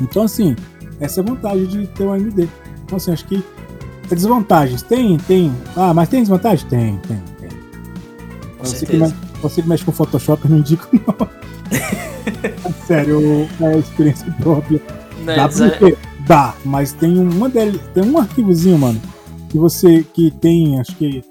Então, 0.00 0.22
assim, 0.22 0.54
essa 1.00 1.20
é 1.20 1.22
a 1.22 1.26
vantagem 1.26 1.66
de 1.66 1.86
ter 1.88 2.04
o 2.04 2.12
AMD. 2.12 2.48
Então, 2.84 2.96
assim, 2.96 3.12
acho 3.12 3.24
que 3.26 3.44
é 4.10 4.14
desvantagens. 4.14 4.82
Tem, 4.82 5.16
tem. 5.18 5.52
Ah, 5.76 5.92
mas 5.92 6.08
tem 6.08 6.20
desvantagem? 6.20 6.68
Tem, 6.68 6.98
tem, 6.98 7.22
tem. 7.40 7.48
Você 8.60 8.86
que, 8.86 8.96
mexe, 8.96 9.14
você 9.42 9.62
que 9.62 9.68
mexe 9.68 9.84
com 9.84 9.92
Photoshop, 9.92 10.44
eu 10.44 10.50
não 10.50 10.58
indico, 10.58 10.88
não. 10.92 11.28
Sério, 12.86 13.48
é 13.60 13.78
experiência 13.78 14.30
própria. 14.40 14.80
Não, 15.24 15.36
Dá 15.36 15.48
pra 15.48 15.88
é... 15.88 15.96
Dá, 16.26 16.54
mas 16.64 16.92
tem 16.92 17.18
uma 17.18 17.48
dele, 17.48 17.80
tem 17.94 18.04
um 18.04 18.18
arquivozinho, 18.18 18.78
mano, 18.78 19.00
que 19.48 19.56
você 19.56 20.04
que 20.12 20.30
tem, 20.30 20.78
acho 20.78 20.94
que 20.96 21.24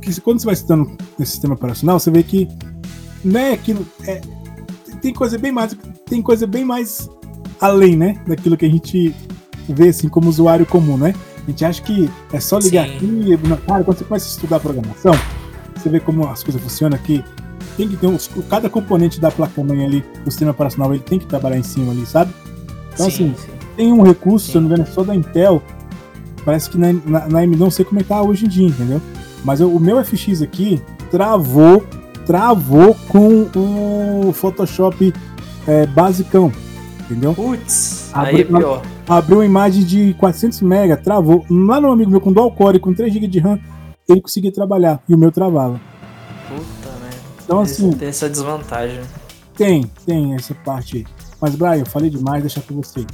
que 0.00 0.20
quando 0.20 0.40
você 0.40 0.46
vai 0.46 0.54
estudando 0.54 0.90
nesse 1.16 1.32
sistema 1.32 1.54
operacional, 1.54 1.98
você 1.98 2.10
vê 2.10 2.22
que 2.22 2.48
não 3.24 3.40
é 3.40 3.52
aquilo. 3.52 3.86
É, 4.04 4.20
tem 5.00 5.14
coisa 5.14 5.38
bem 5.38 5.52
mais. 5.52 5.76
Tem 6.06 6.20
coisa 6.20 6.46
bem 6.46 6.64
mais 6.64 7.08
além, 7.62 7.96
né? 7.96 8.20
Daquilo 8.26 8.56
que 8.56 8.66
a 8.66 8.70
gente 8.70 9.14
vê 9.68 9.88
assim 9.88 10.08
como 10.08 10.28
usuário 10.28 10.66
comum, 10.66 10.98
né? 10.98 11.14
A 11.46 11.50
gente 11.50 11.64
acha 11.64 11.80
que 11.80 12.10
é 12.32 12.40
só 12.40 12.58
ligar 12.58 12.86
Sim. 12.86 12.96
aqui. 12.96 13.38
Cara, 13.66 13.84
quando 13.84 13.98
você 13.98 14.04
começa 14.04 14.26
a 14.26 14.30
estudar 14.30 14.60
programação, 14.60 15.14
você 15.74 15.88
vê 15.88 16.00
como 16.00 16.26
as 16.28 16.42
coisas 16.42 16.60
funcionam 16.60 16.96
aqui. 16.96 17.24
Tem 17.76 17.88
que 17.88 17.96
ter 17.96 18.06
um, 18.06 18.18
cada 18.50 18.68
componente 18.68 19.20
da 19.20 19.30
placa-mãe 19.30 19.84
ali, 19.84 20.04
do 20.24 20.30
sistema 20.30 20.50
operacional, 20.50 20.92
ele 20.92 21.02
tem 21.02 21.18
que 21.18 21.26
trabalhar 21.26 21.56
em 21.56 21.62
cima 21.62 21.92
ali, 21.92 22.04
sabe? 22.04 22.32
Então, 22.92 23.08
sim, 23.10 23.32
assim, 23.32 23.46
sim. 23.46 23.52
tem 23.76 23.92
um 23.92 24.02
recurso, 24.02 24.46
sim. 24.46 24.52
se 24.52 24.58
eu 24.58 24.60
não 24.60 24.68
me 24.68 24.74
engano, 24.74 24.92
só 24.92 25.02
da 25.02 25.14
Intel. 25.14 25.62
Parece 26.44 26.68
que 26.68 26.76
na, 26.76 26.92
na, 26.92 27.46
não 27.46 27.70
sei 27.70 27.84
como 27.84 28.00
é 28.00 28.02
que 28.02 28.08
tá 28.08 28.20
hoje 28.20 28.44
em 28.44 28.48
dia, 28.48 28.66
entendeu? 28.66 29.00
Mas 29.44 29.60
eu, 29.60 29.74
o 29.74 29.80
meu 29.80 30.04
FX 30.04 30.42
aqui 30.42 30.82
travou 31.10 31.82
travou 32.26 32.94
com 33.08 33.48
o 33.54 34.32
Photoshop 34.32 35.12
é, 35.66 35.86
basicão, 35.86 36.52
entendeu? 37.12 37.34
Putz, 37.34 38.10
aí 38.12 38.40
é 38.40 38.44
pior. 38.44 38.82
Abriu 39.08 39.38
uma 39.38 39.44
imagem 39.44 39.84
de 39.84 40.14
400 40.14 40.62
MB, 40.62 40.96
travou. 41.02 41.44
Lá 41.50 41.80
no 41.80 41.92
amigo 41.92 42.10
meu 42.10 42.20
com 42.20 42.32
dual 42.32 42.50
core, 42.50 42.78
com 42.78 42.92
3 42.92 43.12
GB 43.12 43.26
de 43.26 43.38
RAM, 43.38 43.58
ele 44.08 44.20
conseguia 44.20 44.52
trabalhar 44.52 45.02
e 45.08 45.14
o 45.14 45.18
meu 45.18 45.30
travava. 45.30 45.80
Puta 46.48 46.90
merda. 47.00 47.16
Então 47.44 47.60
assim, 47.60 47.92
tem 47.92 48.08
essa 48.08 48.28
desvantagem. 48.28 49.00
Tem, 49.56 49.84
tem 50.04 50.34
essa 50.34 50.54
parte 50.54 50.98
aí. 50.98 51.06
Mas 51.40 51.54
Brian, 51.54 51.78
eu 51.78 51.86
falei 51.86 52.10
demais, 52.10 52.42
deixa 52.42 52.60
com 52.60 52.74
você. 52.74 53.06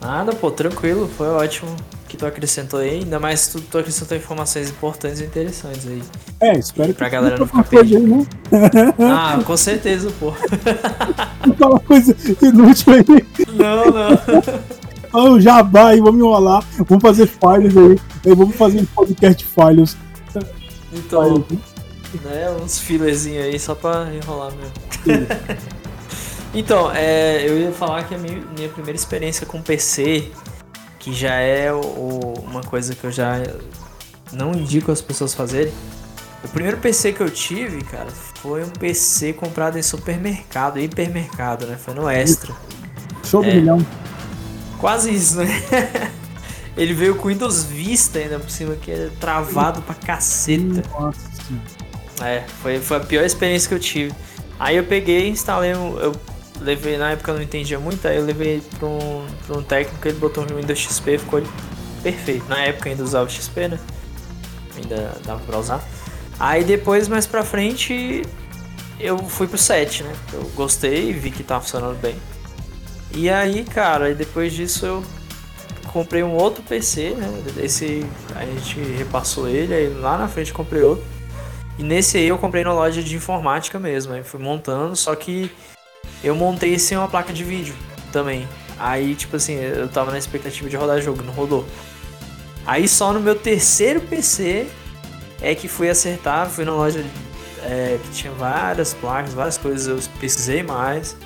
Nada, 0.00 0.32
pô, 0.32 0.50
tranquilo, 0.50 1.08
foi 1.08 1.28
ótimo 1.28 1.70
que 2.10 2.16
tu 2.16 2.26
acrescentou 2.26 2.80
aí, 2.80 2.98
ainda 2.98 3.20
mais 3.20 3.46
tu, 3.46 3.60
tu 3.60 3.78
acrescentou 3.78 4.16
informações 4.16 4.68
importantes 4.68 5.20
e 5.20 5.24
interessantes 5.24 5.86
aí. 5.86 6.02
É, 6.40 6.58
espero 6.58 6.92
pra 6.92 7.06
que 7.06 7.12
galera 7.12 7.38
não 7.38 7.46
ficar 7.46 7.62
perdida. 7.62 8.00
Né? 8.00 8.26
Ah, 8.98 9.38
com 9.46 9.56
certeza, 9.56 10.10
pô. 10.18 10.32
Fala 11.56 11.78
coisa 11.78 12.16
inútil 12.42 12.94
aí. 12.94 13.04
Não, 13.54 13.84
não. 13.86 14.60
Ah, 15.12 15.24
o 15.24 15.40
jabá 15.40 15.88
aí, 15.88 16.00
vamos 16.00 16.20
enrolar. 16.20 16.64
Vamos 16.86 17.02
fazer 17.02 17.26
files 17.26 17.76
aí. 17.76 18.32
vamos 18.32 18.54
fazer 18.54 18.80
um 18.80 18.86
podcast 18.86 19.44
files. 19.44 19.96
Então, 20.92 21.44
né, 22.24 22.48
uns 22.62 22.78
filezinhos 22.78 23.44
aí 23.44 23.58
só 23.58 23.74
pra 23.74 24.06
enrolar 24.14 24.52
mesmo. 24.52 25.26
então, 26.54 26.92
é, 26.92 27.44
eu 27.44 27.58
ia 27.58 27.72
falar 27.72 28.04
que 28.04 28.14
a 28.14 28.18
minha, 28.18 28.40
minha 28.56 28.68
primeira 28.68 28.96
experiência 28.96 29.44
com 29.44 29.60
PC 29.60 30.30
que 31.00 31.12
já 31.12 31.34
é 31.34 31.72
o, 31.72 32.34
uma 32.44 32.62
coisa 32.62 32.94
que 32.94 33.02
eu 33.02 33.10
já 33.10 33.42
não 34.32 34.52
indico 34.52 34.92
as 34.92 35.00
pessoas 35.00 35.34
fazerem, 35.34 35.72
O 36.44 36.48
primeiro 36.48 36.76
PC 36.76 37.12
que 37.12 37.20
eu 37.20 37.30
tive, 37.30 37.82
cara, 37.82 38.10
foi 38.10 38.62
um 38.62 38.70
PC 38.70 39.32
comprado 39.32 39.78
em 39.78 39.82
supermercado, 39.82 40.78
hipermercado, 40.78 41.66
né? 41.66 41.76
Foi 41.76 41.94
no 41.94 42.08
Extra. 42.08 42.54
Show 43.24 43.42
do 43.42 43.48
é, 43.48 43.54
milhão. 43.54 43.84
Quase 44.78 45.12
isso, 45.12 45.36
né? 45.36 45.48
Ele 46.76 46.94
veio 46.94 47.16
com 47.16 47.28
Windows 47.28 47.64
Vista 47.64 48.18
ainda 48.18 48.38
por 48.38 48.50
cima, 48.50 48.74
que 48.76 48.90
é 48.90 49.10
travado 49.18 49.82
pra 49.82 49.94
caceta. 49.94 50.82
Nossa. 50.98 51.28
É, 52.22 52.44
foi, 52.62 52.78
foi 52.78 52.96
a 52.98 53.00
pior 53.00 53.24
experiência 53.24 53.68
que 53.68 53.74
eu 53.74 53.80
tive. 53.80 54.14
Aí 54.58 54.76
eu 54.76 54.84
peguei, 54.84 55.28
instalei 55.28 55.74
um, 55.74 55.98
eu 55.98 56.14
levei, 56.60 56.96
na 56.96 57.12
época 57.12 57.30
eu 57.30 57.36
não 57.36 57.42
entendia 57.42 57.78
muito, 57.78 58.06
aí 58.06 58.16
eu 58.16 58.24
levei 58.24 58.62
pra 58.78 58.86
um, 58.86 59.26
pra 59.46 59.58
um 59.58 59.62
técnico, 59.62 60.06
ele 60.06 60.18
botou 60.18 60.44
no 60.46 60.56
Windows 60.56 60.78
XP, 60.78 61.18
ficou 61.18 61.42
perfeito. 62.02 62.48
Na 62.48 62.60
época 62.60 62.88
ainda 62.88 63.02
usava 63.02 63.26
o 63.26 63.30
XP, 63.30 63.68
né? 63.68 63.78
Ainda 64.76 65.16
dava 65.24 65.40
pra 65.40 65.58
usar. 65.58 65.82
Aí 66.38 66.64
depois, 66.64 67.08
mais 67.08 67.26
pra 67.26 67.44
frente, 67.44 68.22
eu 68.98 69.18
fui 69.18 69.46
pro 69.46 69.58
7, 69.58 70.04
né? 70.04 70.12
Eu 70.32 70.42
gostei, 70.54 71.12
vi 71.12 71.30
que 71.30 71.42
tava 71.42 71.62
funcionando 71.62 72.00
bem. 72.00 72.16
E 73.12 73.28
aí, 73.28 73.64
cara, 73.64 74.14
depois 74.14 74.52
disso 74.52 74.86
eu 74.86 75.04
comprei 75.92 76.22
um 76.22 76.34
outro 76.34 76.62
PC, 76.62 77.10
né? 77.10 77.28
Esse 77.62 78.06
a 78.34 78.44
gente 78.44 78.78
repassou 78.80 79.48
ele, 79.48 79.74
aí 79.74 79.88
lá 79.94 80.16
na 80.16 80.28
frente 80.28 80.52
comprei 80.52 80.82
outro. 80.82 81.04
E 81.78 81.82
nesse 81.82 82.18
aí 82.18 82.28
eu 82.28 82.38
comprei 82.38 82.62
na 82.62 82.72
loja 82.72 83.02
de 83.02 83.16
informática 83.16 83.78
mesmo, 83.78 84.12
aí 84.12 84.22
fui 84.22 84.38
montando, 84.38 84.94
só 84.94 85.14
que 85.14 85.50
eu 86.22 86.34
montei 86.34 86.78
sem 86.78 86.96
uma 86.96 87.08
placa 87.08 87.32
de 87.32 87.44
vídeo 87.44 87.74
também. 88.12 88.46
Aí, 88.78 89.14
tipo 89.14 89.36
assim, 89.36 89.54
eu 89.54 89.88
tava 89.88 90.10
na 90.10 90.18
expectativa 90.18 90.68
de 90.68 90.76
rodar 90.76 91.00
jogo, 91.00 91.22
não 91.22 91.32
rodou. 91.32 91.66
Aí 92.66 92.86
só 92.88 93.12
no 93.12 93.20
meu 93.20 93.34
terceiro 93.34 94.00
PC 94.00 94.66
é 95.40 95.54
que 95.54 95.68
fui 95.68 95.88
acertar, 95.88 96.48
fui 96.48 96.64
na 96.64 96.72
loja 96.72 97.04
é, 97.62 97.98
que 98.02 98.10
tinha 98.10 98.32
várias 98.32 98.94
placas, 98.94 99.34
várias 99.34 99.58
coisas, 99.58 99.86
eu 99.86 100.12
pesquisei 100.20 100.62
mais. 100.62 101.16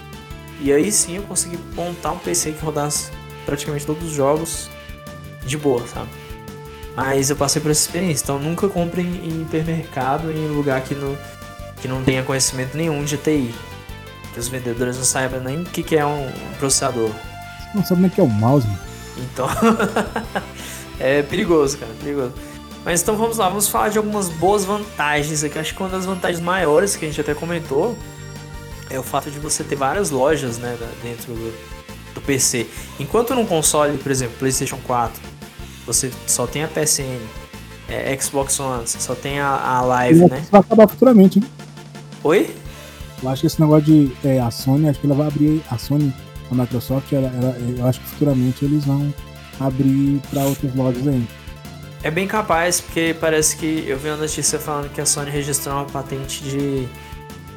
E 0.61 0.73
aí 0.73 0.91
sim 0.91 1.17
eu 1.17 1.23
consegui 1.23 1.59
montar 1.75 2.13
um 2.13 2.19
PC 2.19 2.53
que 2.53 2.65
rodasse 2.65 3.11
praticamente 3.45 3.85
todos 3.85 4.05
os 4.05 4.13
jogos 4.13 4.71
de 5.45 5.59
boa, 5.59 5.87
sabe? 5.87 6.09
Mas 6.97 7.29
eu 7.29 7.37
passei 7.37 7.61
por 7.61 7.71
essa 7.71 7.81
experiência, 7.81 8.23
então 8.23 8.39
nunca 8.39 8.69
compre 8.69 9.03
em 9.03 9.43
hipermercado 9.43 10.31
em 10.31 10.49
lugar 10.49 10.81
que 10.83 10.95
não, 10.95 11.17
que 11.81 11.89
não 11.89 12.03
tenha 12.05 12.23
conhecimento 12.23 12.77
nenhum 12.77 13.05
de 13.05 13.17
TI. 13.17 13.55
Que 14.35 14.41
os 14.41 14.49
vendedores 14.49 14.97
não 14.97 15.05
saibam 15.05 15.41
nem 15.41 15.63
o 15.63 15.65
que, 15.65 15.83
que 15.83 15.97
é 15.97 16.05
um 16.05 16.29
processador. 16.59 17.11
Não 17.75 17.85
sabe 17.85 18.03
nem 18.03 18.11
o 18.11 18.13
que 18.13 18.21
é 18.21 18.25
um 18.25 18.29
mouse, 18.29 18.67
mano. 18.67 18.79
Então. 19.17 19.49
é 21.01 21.23
perigoso, 21.23 21.79
cara, 21.79 21.93
perigoso. 22.01 22.33
Mas 22.85 23.01
então 23.01 23.17
vamos 23.17 23.39
lá, 23.39 23.49
vamos 23.49 23.69
falar 23.69 23.89
de 23.89 23.97
algumas 23.97 24.29
boas 24.29 24.65
vantagens 24.65 25.43
aqui. 25.43 25.59
Acho 25.59 25.75
que 25.75 25.81
uma 25.81 25.89
das 25.89 26.05
vantagens 26.05 26.41
maiores 26.41 26.97
que 26.97 27.05
a 27.07 27.09
gente 27.09 27.21
até 27.21 27.33
comentou 27.33 27.97
é 28.91 28.99
o 28.99 29.03
fato 29.03 29.31
de 29.31 29.39
você 29.39 29.65
ter 29.65 29.77
várias 29.77 30.11
lojas 30.11 30.59
né, 30.59 30.77
dentro 31.03 31.33
do, 31.33 31.55
do 32.15 32.21
PC. 32.21 32.67
Enquanto 33.01 33.35
num 33.35 33.47
console, 33.47 33.97
por 33.97 34.13
exemplo, 34.13 34.37
PlayStation 34.39 34.79
4, 34.87 35.21
você 35.87 36.11
só 36.27 36.47
tem 36.47 36.63
a 36.65 36.69
PSN, 36.69 37.21
é, 37.89 38.17
Xbox 38.21 38.61
One, 38.61 38.87
você 38.87 39.01
só 39.01 39.15
tem 39.15 39.41
a, 39.41 39.49
a 39.49 39.81
Live, 39.81 40.29
né? 40.29 40.41
Isso 40.41 40.51
vai 40.51 40.61
acabar 40.61 40.89
futuramente, 40.89 41.39
hein? 41.39 41.45
Oi? 42.23 42.55
Eu 43.25 43.31
acho 43.31 43.41
que 43.41 43.47
esse 43.47 43.59
negócio 43.59 43.85
de 43.85 44.13
é, 44.23 44.39
a 44.39 44.51
Sony, 44.51 44.87
acho 44.87 45.01
que 45.01 45.07
ela 45.07 45.15
vai 45.15 45.29
abrir 45.29 45.63
a 45.71 45.79
Sony, 45.79 46.13
a 46.51 46.55
Microsoft, 46.55 47.11
ela, 47.11 47.29
ela, 47.29 47.57
eu 47.59 47.87
acho 47.87 47.99
que 48.01 48.07
futuramente 48.09 48.63
eles 48.63 48.85
vão 48.85 49.13
abrir 49.59 50.21
para 50.31 50.43
outras 50.45 50.75
lojas 50.75 51.09
aí. 51.09 51.27
É 52.03 52.11
bem 52.11 52.29
capaz, 52.29 52.83
porque 52.83 53.17
parece 53.19 53.57
que 53.57 53.85
eu 53.89 53.99
vi 53.99 54.09
uma 54.09 54.19
notícia 54.19 54.59
falando 54.59 54.93
que 54.93 55.01
a 55.01 55.07
Sony 55.07 55.31
registrou 55.31 55.75
uma 55.75 55.87
patente 55.87 56.45
de 56.45 56.87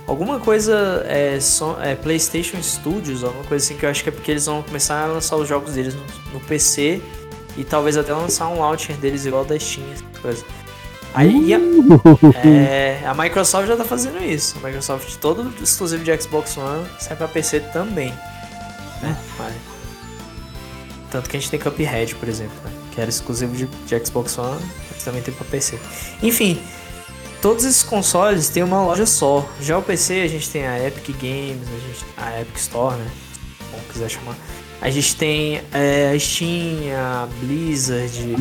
alguma 0.07 0.39
coisa 0.39 1.03
é, 1.05 1.37
so, 1.41 1.75
é, 1.81 1.95
PlayStation 1.95 2.63
Studios, 2.63 3.25
alguma 3.25 3.43
coisa 3.43 3.65
assim 3.65 3.75
que 3.75 3.85
eu 3.85 3.89
acho 3.89 4.03
que 4.03 4.07
é 4.07 4.11
porque 4.13 4.31
eles 4.31 4.45
vão 4.45 4.63
começar 4.63 5.03
a 5.03 5.07
lançar 5.07 5.35
os 5.35 5.49
jogos 5.49 5.73
deles 5.73 5.93
no, 5.93 6.01
no 6.31 6.39
PC 6.39 7.01
e 7.57 7.65
talvez 7.65 7.97
até 7.97 8.13
lançar 8.13 8.47
um 8.47 8.59
launcher 8.59 8.95
deles 8.95 9.25
igual 9.25 9.43
da 9.43 9.59
Steam, 9.59 9.85
coisa. 10.21 10.45
Aí 11.17 11.51
a, 11.51 11.57
é, 12.47 13.01
a, 13.03 13.13
Microsoft 13.15 13.67
já 13.67 13.75
tá 13.75 13.83
fazendo 13.83 14.23
isso. 14.23 14.55
A 14.61 14.67
Microsoft 14.67 15.15
todo 15.15 15.51
exclusivo 15.63 16.03
de 16.03 16.21
Xbox 16.21 16.55
One 16.55 16.85
sai 16.99 17.17
pra 17.17 17.27
PC 17.27 17.59
também. 17.59 18.13
Né? 19.01 19.17
Tanto 21.09 21.27
que 21.27 21.35
a 21.35 21.39
gente 21.39 21.49
tem 21.49 21.59
Cuphead, 21.59 22.13
por 22.15 22.29
exemplo, 22.29 22.55
né? 22.63 22.71
que 22.93 23.01
era 23.01 23.09
exclusivo 23.09 23.55
de, 23.55 23.65
de 23.65 24.05
Xbox 24.05 24.37
One, 24.37 24.63
mas 24.91 25.03
também 25.03 25.23
tem 25.23 25.33
pra 25.33 25.43
PC. 25.45 25.79
Enfim, 26.21 26.61
todos 27.41 27.65
esses 27.65 27.81
consoles 27.81 28.49
têm 28.49 28.61
uma 28.61 28.83
loja 28.85 29.07
só. 29.07 29.43
Já 29.59 29.79
o 29.79 29.81
PC 29.81 30.21
a 30.21 30.27
gente 30.27 30.47
tem 30.51 30.67
a 30.67 30.85
Epic 30.85 31.15
Games, 31.19 31.67
a, 31.67 31.87
gente, 31.87 32.05
a 32.15 32.41
Epic 32.41 32.57
Store, 32.57 32.95
né? 32.95 33.09
Como 33.71 33.83
quiser 33.91 34.09
chamar. 34.09 34.35
A 34.79 34.91
gente 34.91 35.15
tem 35.15 35.63
é, 35.73 36.11
a 36.13 36.19
Steam, 36.19 36.95
a 36.95 37.27
Blizzard, 37.39 38.35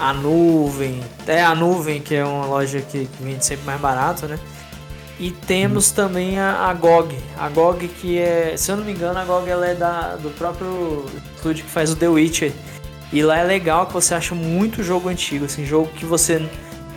a 0.00 0.14
nuvem, 0.14 1.00
é 1.26 1.42
a 1.42 1.54
nuvem 1.54 2.00
que 2.00 2.14
é 2.14 2.24
uma 2.24 2.46
loja 2.46 2.80
que 2.80 3.06
vende 3.20 3.44
sempre 3.44 3.66
mais 3.66 3.80
barato, 3.80 4.26
né? 4.26 4.38
E 5.18 5.30
temos 5.30 5.90
hum. 5.90 5.94
também 5.94 6.38
a, 6.38 6.68
a, 6.70 6.72
GOG. 6.72 7.14
A 7.38 7.48
GOG 7.50 7.88
que 7.88 8.18
é, 8.18 8.56
se 8.56 8.72
eu 8.72 8.78
não 8.78 8.84
me 8.84 8.92
engano, 8.92 9.18
a 9.18 9.24
GOG 9.24 9.50
ela 9.50 9.66
é 9.66 9.74
da, 9.74 10.16
do 10.16 10.30
próprio 10.30 11.04
estúdio 11.36 11.64
que 11.64 11.70
faz 11.70 11.92
o 11.92 11.96
The 11.96 12.08
Witcher. 12.08 12.52
E 13.12 13.22
lá 13.22 13.38
é 13.38 13.44
legal 13.44 13.86
que 13.86 13.92
você 13.92 14.14
acha 14.14 14.34
muito 14.34 14.82
jogo 14.82 15.10
antigo, 15.10 15.44
assim, 15.44 15.66
jogo 15.66 15.88
que 15.88 16.06
você 16.06 16.40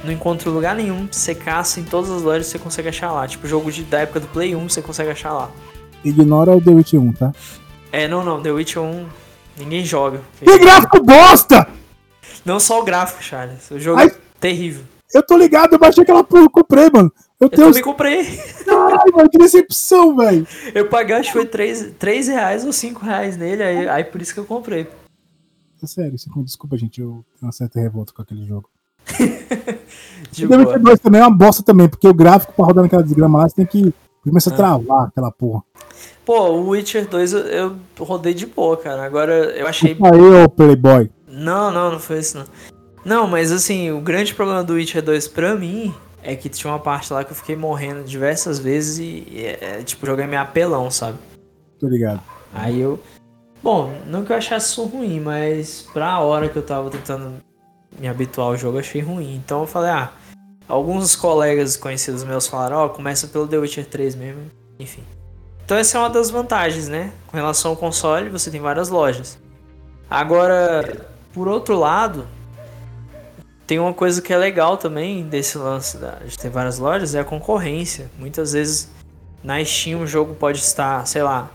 não 0.03 0.11
encontra 0.11 0.49
em 0.49 0.53
lugar 0.53 0.75
nenhum, 0.75 1.07
você 1.11 1.35
caça 1.35 1.79
em 1.79 1.83
todas 1.83 2.09
as 2.09 2.21
lojas 2.21 2.47
você 2.47 2.59
consegue 2.59 2.87
achar 2.87 3.11
lá. 3.11 3.27
Tipo, 3.27 3.47
jogo 3.47 3.69
de, 3.69 3.83
da 3.83 3.99
época 3.99 4.21
do 4.21 4.27
Play 4.27 4.55
1 4.55 4.69
você 4.69 4.81
consegue 4.81 5.09
achar 5.09 5.33
lá. 5.33 5.49
Ignora 6.05 6.55
o 6.55 6.61
The 6.61 6.71
Witcher 6.71 7.01
1, 7.01 7.13
tá? 7.13 7.33
É, 7.91 8.07
não, 8.07 8.23
não, 8.23 8.41
The 8.41 8.51
Witcher 8.51 8.81
1 8.81 9.05
ninguém 9.59 9.83
joga. 9.83 10.21
Que 10.39 10.57
gráfico 10.57 11.03
bosta! 11.03 11.67
Não 12.45 12.59
só 12.59 12.81
o 12.81 12.83
gráfico, 12.83 13.23
Charles. 13.23 13.69
O 13.71 13.79
jogo 13.79 13.99
Ai, 13.99 14.07
é 14.07 14.15
terrível. 14.39 14.83
Eu 15.13 15.21
tô 15.21 15.37
ligado, 15.37 15.73
eu 15.73 15.79
baixei 15.79 16.03
aquela 16.03 16.23
porra, 16.23 16.49
comprei, 16.49 16.89
mano. 16.91 17.11
Eu, 17.39 17.45
eu 17.45 17.49
tenho 17.49 17.67
também 17.67 17.83
comprei. 17.83 18.25
Caralho, 18.65 19.15
mano, 19.15 19.29
que 19.29 19.37
decepção, 19.37 20.15
velho. 20.15 20.47
Eu 20.73 20.89
paguei, 20.89 21.15
acho 21.15 21.31
que 21.31 21.37
foi 21.37 21.45
3, 21.45 21.93
3 21.99 22.27
reais 22.29 22.65
ou 22.65 22.73
5 22.73 23.05
reais 23.05 23.37
nele, 23.37 23.61
aí, 23.61 23.87
aí 23.87 24.03
por 24.03 24.21
isso 24.21 24.33
que 24.33 24.39
eu 24.39 24.45
comprei. 24.45 24.87
É 25.81 25.85
sério, 25.85 26.15
desculpa, 26.43 26.77
gente, 26.77 27.01
eu 27.01 27.23
tenho 27.37 27.47
uma 27.47 27.51
certa 27.51 27.79
revolta 27.79 28.11
com 28.13 28.21
aquele 28.21 28.45
jogo. 28.45 28.69
de 30.31 30.45
o 30.45 30.49
The 30.49 30.79
2 30.79 30.99
também 30.99 31.21
é 31.21 31.25
uma 31.25 31.35
bosta 31.35 31.61
também, 31.61 31.89
porque 31.89 32.07
o 32.07 32.13
gráfico 32.13 32.53
pra 32.53 32.65
rodar 32.65 32.83
naquela 32.83 33.03
desgrama 33.03 33.39
lá, 33.39 33.49
você 33.49 33.55
tem 33.55 33.65
que 33.65 33.93
começar 34.23 34.51
a 34.51 34.53
ah. 34.53 34.57
travar 34.57 35.07
aquela 35.07 35.31
porra. 35.31 35.61
Pô, 36.25 36.49
o 36.51 36.69
Witcher 36.69 37.07
2 37.07 37.33
eu, 37.33 37.39
eu 37.39 37.75
rodei 37.99 38.33
de 38.33 38.45
boa, 38.45 38.77
cara. 38.77 39.03
Agora 39.03 39.33
eu 39.33 39.67
achei. 39.67 39.91
Aí, 39.91 40.43
ô 40.43 40.49
Playboy. 40.49 41.11
Não, 41.33 41.71
não, 41.71 41.91
não 41.91 41.99
foi 41.99 42.19
isso 42.19 42.37
não. 42.37 42.45
Não, 43.03 43.27
mas 43.27 43.51
assim, 43.51 43.91
o 43.91 43.99
grande 43.99 44.33
problema 44.33 44.63
do 44.63 44.73
Witcher 44.73 45.01
2 45.01 45.27
pra 45.27 45.55
mim 45.55 45.93
é 46.21 46.35
que 46.35 46.47
tinha 46.47 46.71
uma 46.71 46.79
parte 46.79 47.11
lá 47.11 47.23
que 47.23 47.31
eu 47.31 47.35
fiquei 47.35 47.55
morrendo 47.55 48.03
diversas 48.03 48.59
vezes 48.59 48.99
e, 48.99 49.27
e 49.29 49.45
é, 49.45 49.83
tipo, 49.83 50.05
joguei 50.05 50.25
meio 50.25 50.41
apelão, 50.41 50.89
sabe? 50.89 51.17
Tô 51.79 51.87
ligado. 51.87 52.21
Aí 52.53 52.79
eu. 52.79 52.99
Bom, 53.61 53.93
não 54.05 54.23
que 54.23 54.31
eu 54.31 54.37
achasse 54.37 54.71
isso 54.71 54.85
ruim, 54.85 55.19
mas 55.19 55.87
pra 55.91 56.19
hora 56.19 56.47
que 56.47 56.57
eu 56.57 56.63
tava 56.63 56.89
tentando 56.89 57.41
me 57.99 58.07
habituar 58.07 58.47
ao 58.47 58.57
jogo, 58.57 58.77
eu 58.77 58.81
achei 58.81 59.01
ruim. 59.01 59.35
Então 59.35 59.61
eu 59.61 59.67
falei, 59.67 59.89
ah, 59.89 60.11
alguns 60.67 61.15
colegas 61.15 61.75
conhecidos 61.75 62.23
meus 62.23 62.47
falaram, 62.47 62.77
ó, 62.77 62.85
oh, 62.85 62.89
começa 62.89 63.27
pelo 63.27 63.47
The 63.47 63.57
Witcher 63.57 63.85
3 63.85 64.15
mesmo, 64.15 64.41
enfim. 64.79 65.03
Então 65.65 65.77
essa 65.77 65.97
é 65.97 66.01
uma 66.01 66.09
das 66.09 66.29
vantagens, 66.29 66.87
né? 66.87 67.11
Com 67.27 67.37
relação 67.37 67.71
ao 67.71 67.77
console, 67.77 68.29
você 68.29 68.51
tem 68.51 68.61
várias 68.61 68.89
lojas. 68.89 69.37
Agora, 70.09 71.12
por 71.33 71.47
outro 71.47 71.77
lado, 71.77 72.27
tem 73.65 73.79
uma 73.79 73.93
coisa 73.93 74.21
que 74.21 74.31
é 74.31 74.37
legal 74.37 74.77
também 74.77 75.23
desse 75.27 75.57
lance 75.57 75.97
de 76.25 76.37
ter 76.37 76.49
várias 76.49 76.77
lojas, 76.77 77.15
é 77.15 77.19
a 77.19 77.25
concorrência. 77.25 78.09
Muitas 78.17 78.53
vezes 78.53 78.91
na 79.43 79.63
Steam 79.65 80.01
o 80.01 80.07
jogo 80.07 80.35
pode 80.35 80.59
estar, 80.59 81.05
sei 81.07 81.23
lá, 81.23 81.49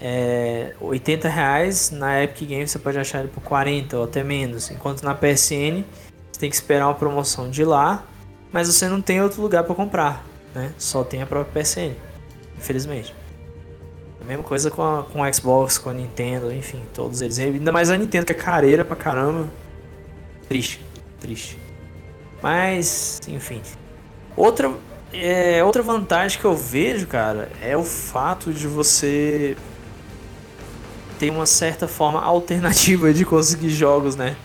é, 0.00 0.74
80 0.80 1.28
reais, 1.28 1.90
na 1.90 2.22
Epic 2.22 2.48
Games 2.48 2.70
você 2.70 2.78
pode 2.78 2.98
achar 2.98 3.20
ele 3.20 3.28
por 3.28 3.42
40 3.42 3.96
ou 3.98 4.04
até 4.04 4.22
menos. 4.22 4.70
Enquanto 4.70 5.02
na 5.02 5.14
PSN 5.14 5.84
você 6.30 6.40
tem 6.40 6.50
que 6.50 6.56
esperar 6.56 6.86
uma 6.86 6.94
promoção 6.94 7.50
de 7.50 7.64
lá, 7.64 8.04
mas 8.52 8.68
você 8.68 8.88
não 8.88 9.00
tem 9.00 9.20
outro 9.20 9.42
lugar 9.42 9.64
para 9.64 9.74
comprar, 9.74 10.24
né? 10.54 10.72
Só 10.78 11.02
tem 11.02 11.22
a 11.22 11.26
própria 11.26 11.62
PSN, 11.62 11.96
infelizmente. 12.56 13.14
Mesma 14.26 14.42
coisa 14.42 14.70
com 14.70 14.82
a, 14.82 15.04
com 15.04 15.22
a 15.22 15.32
Xbox, 15.32 15.78
com 15.78 15.88
a 15.88 15.94
Nintendo, 15.94 16.52
enfim, 16.52 16.82
todos 16.92 17.20
eles. 17.20 17.38
Ainda 17.38 17.70
mais 17.70 17.90
a 17.90 17.96
Nintendo, 17.96 18.26
que 18.26 18.32
é 18.32 18.34
careira 18.34 18.84
pra 18.84 18.96
caramba. 18.96 19.48
Triste, 20.48 20.84
triste. 21.20 21.58
Mas, 22.42 23.20
enfim. 23.28 23.62
Outra, 24.36 24.72
é, 25.12 25.62
outra 25.62 25.82
vantagem 25.82 26.40
que 26.40 26.44
eu 26.44 26.56
vejo, 26.56 27.06
cara, 27.06 27.50
é 27.62 27.76
o 27.76 27.84
fato 27.84 28.52
de 28.52 28.66
você 28.66 29.56
ter 31.18 31.30
uma 31.30 31.46
certa 31.46 31.86
forma 31.86 32.20
alternativa 32.20 33.12
de 33.14 33.24
conseguir 33.24 33.70
jogos, 33.70 34.16
né? 34.16 34.36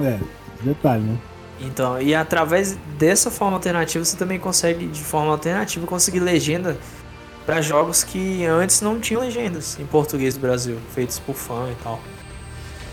É, 0.00 0.18
detalhe, 0.62 1.04
né? 1.04 1.18
Então, 1.60 2.00
e 2.00 2.14
através 2.14 2.76
dessa 2.98 3.30
forma 3.30 3.56
alternativa, 3.56 4.04
você 4.04 4.16
também 4.16 4.38
consegue, 4.38 4.86
de 4.86 5.02
forma 5.02 5.30
alternativa, 5.30 5.86
conseguir 5.86 6.20
legenda 6.20 6.76
para 7.48 7.62
jogos 7.62 8.04
que 8.04 8.44
antes 8.44 8.82
não 8.82 9.00
tinham 9.00 9.22
legendas 9.22 9.78
em 9.80 9.86
português 9.86 10.34
do 10.34 10.40
Brasil, 10.40 10.76
feitos 10.94 11.18
por 11.18 11.34
fã 11.34 11.70
e 11.72 11.82
tal, 11.82 11.98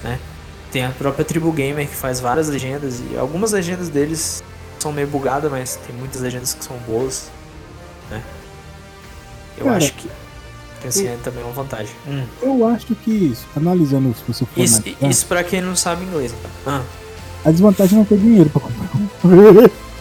né? 0.01 0.17
Tem 0.71 0.85
a 0.85 0.91
própria 0.91 1.25
Tribu 1.25 1.51
Gamer 1.51 1.85
que 1.85 1.93
faz 1.93 2.21
várias 2.21 2.47
legendas 2.47 3.01
e 3.01 3.17
algumas 3.17 3.51
legendas 3.51 3.89
deles 3.89 4.41
são 4.79 4.93
meio 4.93 5.07
bugadas, 5.07 5.51
mas 5.51 5.77
tem 5.85 5.93
muitas 5.93 6.21
legendas 6.21 6.53
que 6.53 6.63
são 6.63 6.77
boas, 6.87 7.29
né? 8.09 8.23
Eu 9.57 9.65
Cara, 9.65 9.75
acho 9.75 9.91
que 9.91 10.09
assim, 10.87 11.07
é 11.07 11.17
também 11.21 11.43
uma 11.43 11.51
vantagem. 11.51 11.93
Hum. 12.07 12.23
Eu 12.41 12.65
acho 12.65 12.95
que, 12.95 13.35
analisando 13.57 14.15
se 14.15 14.23
você 14.25 14.45
for 14.45 14.63
Isso, 14.63 14.77
analisar, 14.77 15.09
isso 15.09 15.25
pra 15.25 15.43
quem 15.43 15.59
não 15.59 15.75
sabe 15.75 16.05
inglês. 16.05 16.33
Ah. 16.65 16.81
a 17.43 17.51
desvantagem 17.51 17.95
é 17.95 17.97
não 17.97 18.05
ter 18.05 18.17
dinheiro 18.17 18.49
pra 18.49 18.61
comprar 18.61 18.87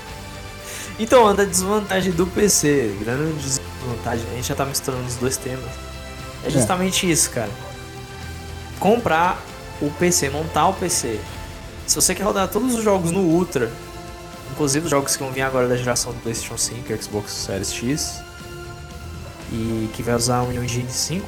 Então, 0.99 1.25
a 1.27 1.33
desvantagem 1.33 2.11
do 2.11 2.27
PC, 2.27 2.93
grande 2.99 3.33
desvantagem, 3.33 4.25
a 4.31 4.35
gente 4.35 4.49
já 4.49 4.55
tá 4.55 4.65
misturando 4.65 5.05
os 5.05 5.15
dois 5.15 5.37
temas. 5.37 5.69
É 6.43 6.49
justamente 6.49 7.09
isso, 7.09 7.31
cara. 7.31 7.49
Comprar 8.79 9.41
o 9.81 9.89
PC, 9.91 10.29
montar 10.29 10.67
o 10.67 10.73
PC. 10.73 11.19
Se 11.87 11.95
você 11.95 12.13
quer 12.13 12.23
rodar 12.23 12.49
todos 12.49 12.75
os 12.75 12.83
jogos 12.83 13.11
no 13.11 13.21
Ultra, 13.21 13.71
inclusive 14.51 14.85
os 14.85 14.91
jogos 14.91 15.15
que 15.15 15.23
vão 15.23 15.31
vir 15.31 15.41
agora 15.41 15.69
da 15.69 15.77
geração 15.77 16.11
do 16.11 16.19
PlayStation 16.19 16.57
5 16.57 17.01
Xbox 17.01 17.31
Series 17.31 17.73
X, 17.73 18.21
e 19.51 19.89
que 19.93 20.03
vai 20.03 20.15
usar 20.15 20.41
um 20.43 20.51
Engine 20.51 20.91
5, 20.91 21.25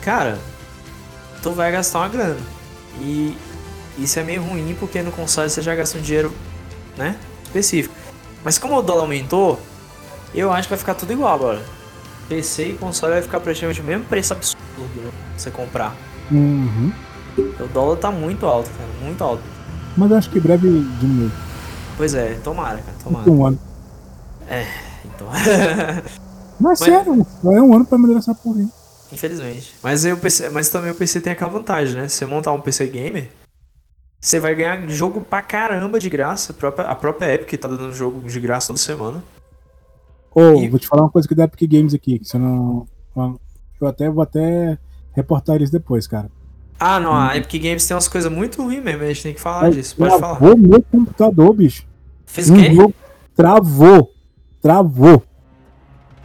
cara, 0.00 0.38
tu 1.42 1.52
vai 1.52 1.70
gastar 1.70 2.00
uma 2.00 2.08
grana. 2.08 2.40
E 3.00 3.36
isso 3.98 4.18
é 4.18 4.22
meio 4.22 4.42
ruim 4.42 4.74
porque 4.80 5.02
no 5.02 5.12
console 5.12 5.50
você 5.50 5.60
já 5.60 5.74
gasta 5.74 5.98
um 5.98 6.00
dinheiro, 6.00 6.32
né, 6.96 7.18
específico. 7.44 7.94
Mas 8.44 8.58
como 8.58 8.76
o 8.76 8.82
dólar 8.82 9.02
aumentou, 9.02 9.60
eu 10.34 10.52
acho 10.52 10.64
que 10.68 10.70
vai 10.70 10.78
ficar 10.78 10.94
tudo 10.94 11.12
igual 11.12 11.34
agora. 11.34 11.62
PC 12.28 12.68
e 12.68 12.72
console 12.74 13.14
vai 13.14 13.22
ficar 13.22 13.40
praticamente 13.40 13.80
o 13.80 13.84
mesmo 13.84 14.04
preço 14.04 14.32
absurdo 14.34 14.62
né, 14.96 15.10
você 15.36 15.50
comprar. 15.50 15.94
Uhum. 16.30 16.92
O 17.60 17.66
dólar 17.68 17.96
tá 17.96 18.10
muito 18.10 18.44
alto, 18.46 18.68
cara, 18.70 18.88
muito 19.02 19.22
alto. 19.24 19.42
Mas 19.96 20.10
eu 20.10 20.16
acho 20.18 20.30
que 20.30 20.38
breve 20.40 20.68
diminui. 21.00 21.30
Pois 21.96 22.14
é, 22.14 22.34
tomara, 22.44 22.78
cara, 22.78 22.96
tomara. 23.02 23.30
Um 23.30 23.46
ano. 23.46 23.58
Então, 25.04 25.26
Mas, 26.60 26.60
Mas- 26.60 26.78
sério, 26.80 27.26
é 27.44 27.62
um 27.62 27.74
ano 27.74 27.84
pra 27.84 27.96
melhorar 27.98 28.18
essa 28.18 28.34
porra 28.34 28.60
aí. 28.60 28.68
infelizmente. 29.12 29.74
Mas, 29.82 30.04
aí 30.04 30.12
o 30.12 30.16
PC, 30.16 30.50
mas 30.50 30.68
também 30.68 30.90
o 30.90 30.94
PC 30.94 31.20
tem 31.20 31.32
aquela 31.32 31.50
vantagem, 31.50 31.94
né? 32.00 32.08
Se 32.08 32.16
você 32.16 32.26
montar 32.26 32.52
um 32.52 32.60
PC 32.60 32.86
gamer, 32.88 33.30
você 34.20 34.40
vai 34.40 34.54
ganhar 34.54 34.88
jogo 34.88 35.20
pra 35.20 35.42
caramba 35.42 35.98
de 36.00 36.08
graça. 36.10 36.52
A 36.52 36.54
própria, 36.54 36.86
a 36.88 36.94
própria 36.94 37.34
Epic 37.34 37.60
tá 37.60 37.68
dando 37.68 37.92
jogo 37.92 38.28
de 38.28 38.40
graça 38.40 38.68
toda 38.68 38.78
semana. 38.78 39.22
Ô, 40.34 40.54
E- 40.62 40.68
vou 40.68 40.78
te 40.78 40.86
falar 40.86 41.02
uma 41.02 41.10
coisa 41.10 41.26
que 41.28 41.34
da 41.34 41.44
Epic 41.44 41.70
Games 41.70 41.94
aqui, 41.94 42.18
que 42.18 42.26
você 42.28 42.38
não. 42.38 42.86
Eu 43.80 43.86
até 43.86 44.10
vou 44.10 44.22
até 44.22 44.76
reportar 45.12 45.60
isso 45.62 45.72
depois, 45.72 46.06
cara. 46.06 46.30
Ah, 46.80 47.00
não, 47.00 47.12
a 47.14 47.36
Epic 47.36 47.60
Games 47.62 47.86
tem 47.86 47.94
umas 47.94 48.06
coisas 48.08 48.30
muito 48.30 48.62
ruins 48.62 48.82
mesmo, 48.82 49.02
a 49.02 49.06
gente 49.08 49.22
tem 49.22 49.34
que 49.34 49.40
falar 49.40 49.70
disso. 49.70 49.96
Pode 49.96 50.18
falar. 50.18 50.36
Travou 50.36 50.56
meu 50.56 50.82
computador, 50.82 51.52
bicho. 51.54 51.84
Fez 52.26 52.50
o 52.50 52.54
Um 52.54 52.56
quê? 52.56 52.72
jogo 52.74 52.94
travou. 53.34 54.12
Travou. 54.60 55.22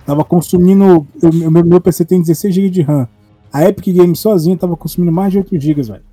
Tava 0.06 0.24
consumindo. 0.26 1.08
O 1.22 1.52
meu, 1.52 1.64
meu 1.64 1.82
PC 1.82 2.04
tem 2.06 2.20
16 2.20 2.54
GB 2.54 2.70
de 2.70 2.82
RAM. 2.82 3.08
A 3.52 3.64
Epic 3.68 3.96
Games 3.96 4.20
sozinha 4.20 4.58
tava 4.58 4.76
consumindo 4.76 5.12
mais 5.12 5.32
de 5.32 5.38
8 5.38 5.60
GB, 5.60 5.82
velho. 5.84 6.04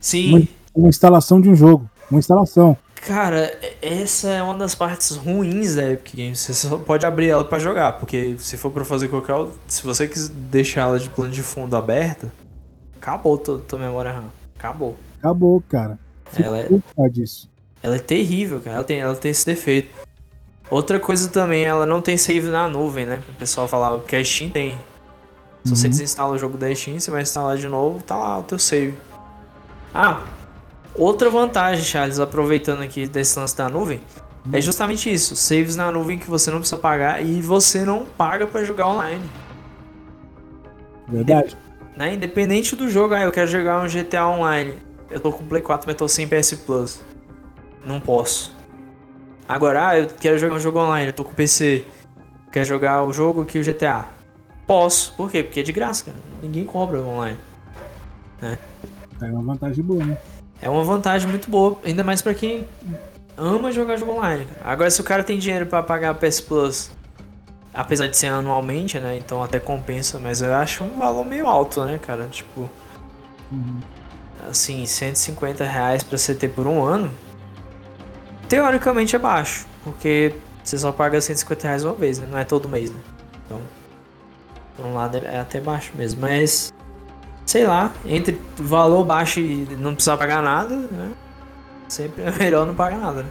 Sim. 0.00 0.48
Uma 0.74 0.88
instalação 0.88 1.40
de 1.40 1.48
um 1.48 1.54
jogo. 1.54 1.88
Uma 2.10 2.18
instalação. 2.18 2.76
Cara, 3.06 3.56
essa 3.80 4.28
é 4.28 4.42
uma 4.42 4.54
das 4.58 4.74
partes 4.74 5.16
ruins 5.16 5.74
da 5.74 5.90
Epic 5.90 6.14
Games. 6.16 6.38
Você 6.40 6.52
só 6.52 6.76
pode 6.76 7.06
abrir 7.06 7.28
ela 7.30 7.44
pra 7.44 7.58
jogar, 7.58 7.94
porque 7.94 8.36
se 8.38 8.56
for 8.56 8.70
pra 8.70 8.84
fazer 8.84 9.08
qualquer 9.08 9.34
outra, 9.34 9.54
se 9.66 9.82
você 9.82 10.06
quiser 10.06 10.30
deixar 10.34 10.82
ela 10.82 10.98
de 10.98 11.08
plano 11.08 11.30
de 11.32 11.42
fundo 11.42 11.74
aberta, 11.76 12.30
acabou 13.00 13.38
tua, 13.38 13.58
tua 13.58 13.78
memória 13.78 14.12
RAM. 14.12 14.24
Acabou. 14.58 14.96
Acabou, 15.18 15.62
cara. 15.68 15.98
Ela 16.38 16.58
é- 16.58 17.08
disso. 17.08 17.48
Ela 17.82 17.96
é 17.96 17.98
terrível, 17.98 18.60
cara. 18.60 18.76
Ela 18.76 18.84
tem, 18.84 19.00
ela 19.00 19.14
tem 19.16 19.30
esse 19.30 19.46
defeito. 19.46 19.88
Outra 20.70 21.00
coisa 21.00 21.28
também, 21.28 21.64
ela 21.64 21.86
não 21.86 22.02
tem 22.02 22.16
save 22.18 22.48
na 22.48 22.68
nuvem, 22.68 23.06
né? 23.06 23.22
O 23.30 23.32
pessoal 23.32 23.66
falava, 23.66 23.98
porque 23.98 24.14
a 24.14 24.22
Steam 24.24 24.50
tem. 24.50 24.76
Se 25.64 25.74
você 25.74 25.86
Uhum. 25.86 25.90
desinstala 25.90 26.32
o 26.34 26.38
jogo 26.38 26.56
da 26.58 26.72
Steam, 26.74 27.00
você 27.00 27.10
vai 27.10 27.22
instalar 27.22 27.56
de 27.56 27.66
novo, 27.66 28.02
tá 28.02 28.16
lá 28.16 28.38
o 28.38 28.42
teu 28.42 28.58
save. 28.58 28.94
Ah, 29.94 30.22
outra 30.94 31.30
vantagem, 31.30 31.84
Charles, 31.84 32.18
aproveitando 32.18 32.82
aqui 32.82 33.06
desse 33.06 33.38
lance 33.38 33.56
da 33.56 33.68
nuvem, 33.68 34.00
é 34.52 34.60
justamente 34.60 35.12
isso. 35.12 35.36
Saves 35.36 35.76
na 35.76 35.90
nuvem 35.90 36.18
que 36.18 36.28
você 36.28 36.50
não 36.50 36.58
precisa 36.58 36.80
pagar 36.80 37.24
e 37.24 37.40
você 37.42 37.84
não 37.84 38.04
paga 38.04 38.46
pra 38.46 38.64
jogar 38.64 38.88
online. 38.88 39.24
Verdade. 41.06 41.56
Né? 41.96 42.14
Independente 42.14 42.74
do 42.74 42.88
jogo, 42.88 43.14
ah, 43.14 43.22
eu 43.22 43.32
quero 43.32 43.46
jogar 43.48 43.82
um 43.82 43.88
GTA 43.88 44.26
Online. 44.26 44.74
Eu 45.10 45.20
tô 45.20 45.32
com 45.32 45.42
o 45.42 45.46
Play 45.46 45.60
4, 45.60 45.86
mas 45.86 45.96
tô 45.96 46.08
sem 46.08 46.26
PS 46.26 46.54
Plus. 46.54 47.00
Não 47.84 48.00
posso. 48.00 48.56
Agora, 49.48 49.88
ah, 49.88 49.98
eu 49.98 50.06
quero 50.06 50.38
jogar 50.38 50.54
um 50.54 50.60
jogo 50.60 50.78
online, 50.78 51.08
eu 51.08 51.12
tô 51.12 51.24
com 51.24 51.34
PC. 51.34 51.84
Quer 52.52 52.64
jogar 52.64 53.04
o 53.04 53.12
jogo 53.12 53.42
aqui, 53.42 53.58
o 53.58 53.64
GTA. 53.64 54.06
Posso. 54.66 55.12
Por 55.14 55.30
quê? 55.30 55.42
Porque 55.42 55.60
é 55.60 55.62
de 55.62 55.72
graça, 55.72 56.06
cara. 56.06 56.16
Ninguém 56.42 56.64
cobra 56.64 57.00
online. 57.00 57.38
É 58.42 59.26
uma 59.26 59.42
vantagem 59.42 59.84
boa, 59.84 60.04
né? 60.04 60.16
É 60.62 60.68
uma 60.68 60.84
vantagem 60.84 61.28
muito 61.28 61.50
boa, 61.50 61.78
ainda 61.84 62.04
mais 62.04 62.20
pra 62.20 62.34
quem 62.34 62.66
ama 63.36 63.72
jogar 63.72 63.96
jogo 63.96 64.12
online. 64.12 64.46
Agora, 64.62 64.90
se 64.90 65.00
o 65.00 65.04
cara 65.04 65.24
tem 65.24 65.38
dinheiro 65.38 65.66
pra 65.66 65.82
pagar 65.82 66.10
a 66.10 66.14
PS 66.14 66.40
Plus, 66.42 66.90
apesar 67.72 68.08
de 68.08 68.16
ser 68.16 68.26
anualmente, 68.28 68.98
né? 68.98 69.16
Então 69.16 69.42
até 69.42 69.58
compensa, 69.58 70.18
mas 70.18 70.42
eu 70.42 70.52
acho 70.54 70.84
um 70.84 70.98
valor 70.98 71.24
meio 71.24 71.46
alto, 71.46 71.84
né, 71.84 71.98
cara? 71.98 72.26
Tipo, 72.30 72.68
Uhum. 73.50 73.80
assim, 74.48 74.84
150 74.86 75.64
reais 75.64 76.02
pra 76.02 76.16
você 76.18 76.34
ter 76.34 76.48
por 76.48 76.66
um 76.66 76.84
ano, 76.84 77.10
teoricamente 78.48 79.16
é 79.16 79.18
baixo, 79.18 79.66
porque 79.84 80.34
você 80.62 80.76
só 80.78 80.92
paga 80.92 81.20
150 81.20 81.66
reais 81.66 81.84
uma 81.84 81.94
vez, 81.94 82.18
né? 82.18 82.26
Não 82.30 82.38
é 82.38 82.44
todo 82.44 82.68
mês, 82.68 82.90
né? 82.90 82.98
Então, 83.46 83.60
por 84.76 84.86
um 84.86 84.94
lado 84.94 85.16
é 85.18 85.38
até 85.40 85.60
baixo 85.60 85.92
mesmo, 85.94 86.20
mas 86.20 86.72
sei 87.44 87.66
lá, 87.66 87.92
entre 88.04 88.40
valor 88.56 89.04
baixo 89.04 89.40
e 89.40 89.66
não 89.78 89.94
precisar 89.94 90.16
pagar 90.16 90.42
nada, 90.42 90.76
né? 90.76 91.12
Sempre 91.88 92.22
é 92.22 92.30
melhor 92.30 92.66
não 92.66 92.74
pagar 92.74 92.98
nada, 92.98 93.22
né? 93.22 93.30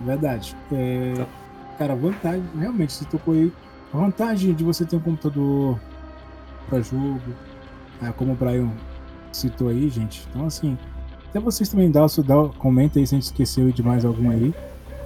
Verdade. 0.00 0.56
É, 0.72 1.14
Tá. 1.16 1.26
Cara, 1.78 1.94
vantagem, 1.94 2.44
realmente, 2.58 2.92
você 2.92 3.04
tocou 3.04 3.34
aí. 3.34 3.52
A 3.92 3.98
vantagem 3.98 4.54
de 4.54 4.64
você 4.64 4.84
ter 4.84 4.96
um 4.96 5.00
computador 5.00 5.78
pra 6.68 6.80
jogo, 6.80 7.20
é, 8.02 8.10
como 8.12 8.32
o 8.32 8.34
Brian 8.34 8.70
citou 9.32 9.68
aí, 9.68 9.88
gente. 9.88 10.26
Então, 10.30 10.46
assim, 10.46 10.76
até 11.28 11.38
vocês 11.38 11.68
também 11.68 11.90
dá 11.90 12.06
dá, 12.24 12.48
comenta 12.58 12.98
aí 12.98 13.06
se 13.06 13.14
a 13.14 13.18
gente 13.18 13.26
esqueceu 13.26 13.70
de 13.70 13.82
mais 13.82 14.04
algum 14.04 14.30
aí, 14.30 14.54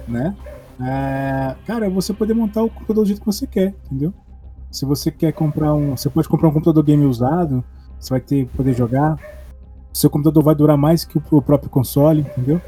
né? 0.07 0.35
É, 0.81 1.55
cara, 1.67 1.89
você 1.89 2.13
poder 2.13 2.33
montar 2.33 2.63
o 2.63 2.69
computador 2.69 3.03
do 3.03 3.07
jeito 3.07 3.19
que 3.19 3.25
você 3.25 3.45
quer, 3.45 3.75
entendeu? 3.85 4.13
Se 4.71 4.85
você 4.85 5.11
quer 5.11 5.33
comprar 5.33 5.73
um. 5.73 5.95
Você 5.95 6.09
pode 6.09 6.29
comprar 6.29 6.47
um 6.47 6.53
computador 6.53 6.83
game 6.83 7.05
usado, 7.05 7.63
você 8.01 8.09
vai 8.09 8.19
ter 8.19 8.47
poder 8.57 8.73
jogar. 8.73 9.17
Seu 9.93 10.09
computador 10.09 10.43
vai 10.43 10.55
durar 10.55 10.77
mais 10.77 11.05
que 11.05 11.17
o, 11.17 11.41
próprio 11.41 11.69
console, 11.69 12.21
entendeu? 12.21 12.59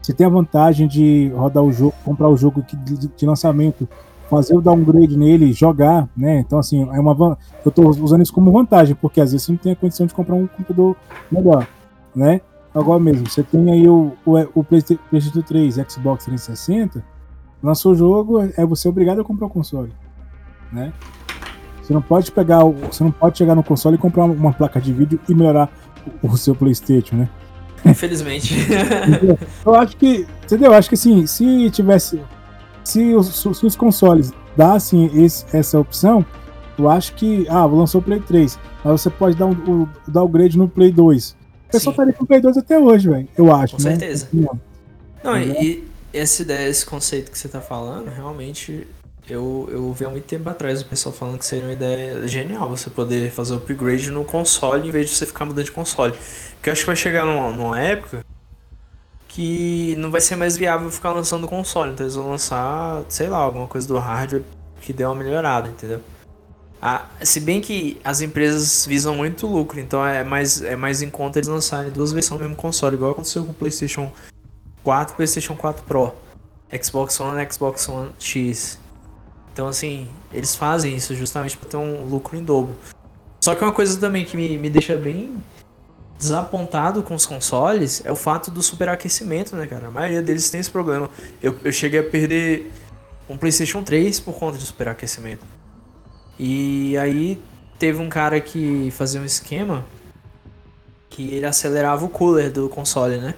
Você 0.00 0.12
tem 0.12 0.26
a 0.26 0.30
vantagem 0.30 0.86
de 0.86 1.32
rodar 1.34 1.62
o 1.62 1.72
jogo, 1.72 1.94
comprar 2.04 2.28
o 2.28 2.36
jogo 2.36 2.62
de, 2.62 3.26
lançamento, 3.26 3.88
fazer 4.28 4.56
o 4.56 4.60
downgrade 4.60 5.16
nele, 5.16 5.52
jogar, 5.52 6.08
né? 6.16 6.40
Então, 6.40 6.58
assim, 6.58 6.82
é 6.82 7.00
uma 7.00 7.38
eu 7.64 7.70
tô 7.70 7.88
usando 7.88 8.22
isso 8.22 8.32
como 8.32 8.50
vantagem, 8.52 8.94
porque 8.94 9.20
às 9.20 9.32
vezes 9.32 9.46
você 9.46 9.52
não 9.52 9.58
tem 9.58 9.72
a 9.72 9.76
condição 9.76 10.06
de 10.06 10.12
comprar 10.12 10.34
um 10.34 10.46
computador 10.46 10.96
melhor, 11.30 11.66
né? 12.14 12.40
Agora 12.74 12.98
mesmo, 12.98 13.28
você 13.28 13.42
tem 13.42 13.70
aí 13.70 13.88
o, 13.88 14.12
o, 14.26 14.38
o 14.54 14.64
Playsta- 14.64 14.98
PlayStation 15.08 15.42
3, 15.42 15.74
Xbox 15.88 16.24
360, 16.24 17.04
lançou 17.62 17.92
o 17.92 17.94
jogo, 17.94 18.40
é 18.56 18.66
você 18.66 18.88
obrigado 18.88 19.20
a 19.20 19.24
comprar 19.24 19.46
o 19.46 19.50
console, 19.50 19.92
né? 20.72 20.92
Você 21.92 21.94
não 21.94 22.02
pode 22.02 22.32
pegar, 22.32 22.64
você 22.64 23.04
não 23.04 23.10
pode 23.12 23.36
chegar 23.36 23.54
no 23.54 23.62
console 23.62 23.96
e 23.96 23.98
comprar 23.98 24.24
uma 24.24 24.52
placa 24.52 24.80
de 24.80 24.92
vídeo 24.92 25.20
e 25.28 25.34
melhorar 25.34 25.70
o, 26.22 26.36
seu 26.38 26.54
PlayStation, 26.54 27.16
né? 27.16 27.28
Infelizmente. 27.84 28.54
Eu 29.64 29.74
acho 29.74 29.96
que, 29.96 30.26
entendeu? 30.44 30.72
Eu 30.72 30.74
acho 30.74 30.88
que 30.88 30.94
assim, 30.94 31.26
se 31.26 31.70
tivesse, 31.70 32.20
se 32.82 33.14
os, 33.14 33.26
se 33.28 33.66
os 33.66 33.76
consoles 33.76 34.32
dassem 34.56 35.10
esse- 35.22 35.44
essa 35.54 35.78
opção, 35.78 36.24
eu 36.78 36.88
acho 36.88 37.14
que, 37.14 37.46
ah, 37.48 37.66
lançou 37.66 38.00
o 38.00 38.04
Play 38.04 38.20
3, 38.20 38.58
mas 38.82 39.00
você 39.00 39.10
pode 39.10 39.36
dar 39.36 39.46
um, 39.46 39.52
o 39.52 39.88
downgrade 40.08 40.56
no 40.56 40.68
Play 40.68 40.90
2. 40.90 41.30
O 41.68 41.72
pessoal 41.72 41.92
estaria 41.92 42.12
com 42.14 42.24
o 42.24 42.26
Play 42.26 42.40
2 42.40 42.56
até 42.56 42.78
hoje, 42.78 43.08
velho. 43.10 43.28
Eu 43.36 43.54
acho. 43.54 43.76
Com 43.76 43.82
né? 43.82 43.90
certeza. 43.90 44.28
Não, 45.22 45.38
e, 45.38 45.84
e 46.12 46.18
essa 46.18 46.42
ideia, 46.42 46.68
esse 46.68 46.86
conceito 46.86 47.30
que 47.30 47.38
você 47.38 47.48
tá 47.48 47.60
falando, 47.60 48.08
realmente, 48.08 48.86
eu, 49.32 49.68
eu 49.70 49.84
ouvi 49.84 50.04
há 50.04 50.10
muito 50.10 50.24
tempo 50.24 50.48
atrás 50.48 50.82
o 50.82 50.86
pessoal 50.86 51.14
falando 51.14 51.38
que 51.38 51.44
seria 51.44 51.64
uma 51.64 51.72
ideia 51.72 52.26
genial 52.28 52.68
você 52.68 52.90
poder 52.90 53.30
fazer 53.30 53.54
upgrade 53.54 54.10
no 54.10 54.24
console 54.24 54.88
em 54.88 54.90
vez 54.90 55.10
de 55.10 55.16
você 55.16 55.26
ficar 55.26 55.44
mudando 55.44 55.64
de 55.64 55.72
console. 55.72 56.14
Porque 56.54 56.68
eu 56.68 56.72
acho 56.72 56.82
que 56.82 56.86
vai 56.86 56.96
chegar 56.96 57.24
numa, 57.24 57.50
numa 57.50 57.80
época 57.80 58.24
que 59.28 59.96
não 59.96 60.10
vai 60.10 60.20
ser 60.20 60.36
mais 60.36 60.56
viável 60.56 60.90
ficar 60.90 61.12
lançando 61.12 61.48
console. 61.48 61.92
Então 61.92 62.04
eles 62.04 62.14
vão 62.14 62.30
lançar, 62.30 63.02
sei 63.08 63.28
lá, 63.28 63.38
alguma 63.38 63.66
coisa 63.66 63.88
do 63.88 63.98
hardware 63.98 64.42
que 64.80 64.92
dê 64.92 65.04
uma 65.04 65.14
melhorada, 65.14 65.68
entendeu? 65.68 66.00
Ah, 66.80 67.06
se 67.22 67.40
bem 67.40 67.60
que 67.60 68.00
as 68.02 68.20
empresas 68.20 68.84
visam 68.84 69.14
muito 69.14 69.46
lucro, 69.46 69.78
então 69.78 70.04
é 70.04 70.24
mais, 70.24 70.60
é 70.62 70.74
mais 70.74 71.00
em 71.00 71.08
conta 71.08 71.38
eles 71.38 71.48
lançarem 71.48 71.92
duas 71.92 72.12
versões 72.12 72.40
do 72.40 72.42
mesmo 72.42 72.56
console, 72.56 72.96
igual 72.96 73.12
aconteceu 73.12 73.44
com 73.44 73.52
o 73.52 73.54
PlayStation 73.54 74.12
4 74.82 75.14
e 75.14 75.16
PlayStation 75.16 75.54
4 75.54 75.84
Pro, 75.84 76.12
Xbox 76.82 77.20
One 77.20 77.40
e 77.40 77.52
Xbox 77.52 77.88
One 77.88 78.10
X. 78.18 78.80
Então, 79.52 79.68
assim, 79.68 80.08
eles 80.32 80.54
fazem 80.54 80.96
isso 80.96 81.14
justamente 81.14 81.56
para 81.56 81.68
ter 81.68 81.76
um 81.76 82.04
lucro 82.04 82.36
em 82.36 82.42
dobro. 82.42 82.74
Só 83.40 83.54
que 83.54 83.62
uma 83.62 83.72
coisa 83.72 83.98
também 83.98 84.24
que 84.24 84.36
me, 84.36 84.56
me 84.56 84.70
deixa 84.70 84.96
bem 84.96 85.36
desapontado 86.18 87.02
com 87.02 87.14
os 87.14 87.26
consoles 87.26 88.00
é 88.04 88.12
o 88.12 88.16
fato 88.16 88.50
do 88.50 88.62
superaquecimento, 88.62 89.56
né, 89.56 89.66
cara? 89.66 89.88
A 89.88 89.90
maioria 89.90 90.22
deles 90.22 90.48
tem 90.48 90.60
esse 90.60 90.70
problema. 90.70 91.10
Eu, 91.42 91.58
eu 91.64 91.72
cheguei 91.72 91.98
a 91.98 92.04
perder 92.04 92.72
um 93.28 93.36
PlayStation 93.36 93.82
3 93.82 94.20
por 94.20 94.34
conta 94.34 94.56
de 94.56 94.64
superaquecimento. 94.64 95.44
E 96.38 96.96
aí 96.96 97.42
teve 97.78 98.00
um 98.00 98.08
cara 98.08 98.40
que 98.40 98.90
fazia 98.92 99.20
um 99.20 99.24
esquema 99.24 99.84
que 101.10 101.34
ele 101.34 101.44
acelerava 101.44 102.04
o 102.04 102.08
cooler 102.08 102.50
do 102.50 102.68
console, 102.68 103.18
né? 103.18 103.34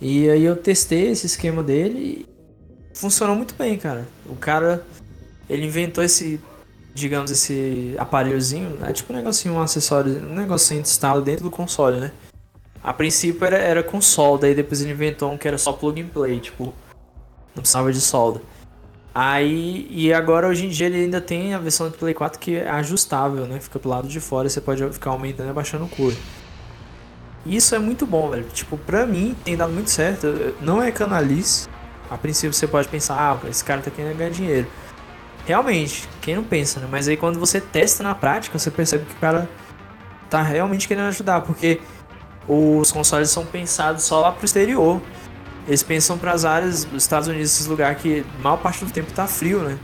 E 0.00 0.30
aí 0.30 0.44
eu 0.44 0.56
testei 0.56 1.08
esse 1.08 1.26
esquema 1.26 1.62
dele 1.62 2.26
funcionou 2.94 3.36
muito 3.36 3.54
bem, 3.54 3.76
cara. 3.76 4.08
O 4.24 4.34
cara 4.34 4.86
ele 5.50 5.66
inventou 5.66 6.02
esse 6.02 6.40
digamos, 6.94 7.30
esse 7.30 7.94
aparelhozinho, 7.98 8.78
é 8.82 8.92
tipo 8.92 9.12
um 9.12 9.16
negocinho, 9.16 9.54
um 9.54 9.60
acessório, 9.60 10.24
um 10.24 10.34
negocinho 10.36 10.80
de 10.80 10.88
instala 10.88 11.20
dentro 11.20 11.42
do 11.42 11.50
console, 11.50 11.98
né? 11.98 12.12
A 12.82 12.92
princípio 12.92 13.44
era, 13.44 13.58
era 13.58 13.82
com 13.82 14.00
solda, 14.00 14.46
aí 14.46 14.54
depois 14.54 14.80
ele 14.80 14.92
inventou 14.92 15.32
um 15.32 15.36
que 15.36 15.48
era 15.48 15.58
só 15.58 15.72
plug 15.72 16.00
and 16.00 16.08
play, 16.08 16.38
tipo, 16.38 16.72
não 17.54 17.62
precisava 17.62 17.92
de 17.92 18.00
solda. 18.00 18.40
Aí, 19.12 19.86
e 19.90 20.12
agora 20.12 20.48
hoje 20.48 20.66
em 20.66 20.68
dia 20.68 20.86
ele 20.86 21.04
ainda 21.04 21.20
tem 21.20 21.54
a 21.54 21.58
versão 21.58 21.88
de 21.88 21.96
Play 21.96 22.12
4 22.14 22.38
que 22.40 22.56
é 22.56 22.68
ajustável, 22.68 23.46
né? 23.46 23.60
Fica 23.60 23.78
pro 23.78 23.88
lado 23.88 24.08
de 24.08 24.18
fora, 24.18 24.48
você 24.48 24.60
pode 24.60 24.84
ficar 24.92 25.10
aumentando 25.10 25.46
e 25.46 25.50
abaixando 25.50 25.84
o 25.84 25.88
cooler. 25.88 26.16
Isso 27.46 27.76
é 27.76 27.78
muito 27.78 28.06
bom, 28.06 28.30
velho. 28.30 28.44
Tipo, 28.52 28.76
pra 28.76 29.06
mim 29.06 29.36
tem 29.44 29.56
dado 29.56 29.72
muito 29.72 29.88
certo. 29.88 30.26
Não 30.60 30.82
é 30.82 30.90
canalice. 30.90 31.68
A 32.14 32.18
princípio 32.18 32.52
você 32.52 32.68
pode 32.68 32.86
pensar, 32.86 33.16
ah, 33.18 33.48
esse 33.48 33.64
cara 33.64 33.80
tá 33.80 33.90
querendo 33.90 34.16
ganhar 34.16 34.30
dinheiro. 34.30 34.68
Realmente, 35.44 36.08
quem 36.22 36.36
não 36.36 36.44
pensa, 36.44 36.78
né? 36.78 36.86
Mas 36.88 37.08
aí 37.08 37.16
quando 37.16 37.40
você 37.40 37.60
testa 37.60 38.04
na 38.04 38.14
prática, 38.14 38.56
você 38.56 38.70
percebe 38.70 39.04
que 39.04 39.14
o 39.14 39.16
cara 39.18 39.48
tá 40.30 40.40
realmente 40.40 40.86
querendo 40.86 41.08
ajudar, 41.08 41.40
porque 41.40 41.80
os 42.46 42.92
consoles 42.92 43.30
são 43.30 43.44
pensados 43.44 44.04
só 44.04 44.20
lá 44.20 44.30
pro 44.30 44.44
exterior. 44.44 45.02
Eles 45.66 45.82
pensam 45.82 46.16
para 46.16 46.30
as 46.30 46.44
áreas 46.44 46.84
dos 46.84 47.02
Estados 47.02 47.26
Unidos, 47.26 47.50
esses 47.50 47.66
lugares 47.66 48.00
que 48.00 48.24
maior 48.40 48.58
parte 48.58 48.84
do 48.84 48.92
tempo 48.92 49.10
tá 49.12 49.26
frio, 49.26 49.64
né? 49.64 49.76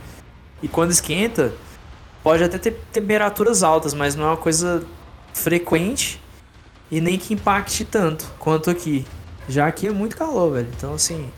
E 0.63 0.69
quando 0.69 0.91
esquenta, 0.91 1.53
pode 2.23 2.45
até 2.45 2.57
ter 2.57 2.79
temperaturas 2.93 3.61
altas, 3.61 3.93
mas 3.93 4.15
não 4.15 4.23
é 4.23 4.27
uma 4.27 4.37
coisa 4.37 4.85
frequente 5.33 6.21
e 6.89 7.01
nem 7.01 7.17
que 7.17 7.33
impacte 7.33 7.83
tanto 7.83 8.25
quanto 8.39 8.69
aqui. 8.69 9.05
Já 9.49 9.67
aqui 9.67 9.87
é 9.87 9.91
muito 9.91 10.15
calor, 10.15 10.53
velho. 10.53 10.69
Então, 10.77 10.93
assim, 10.93 11.29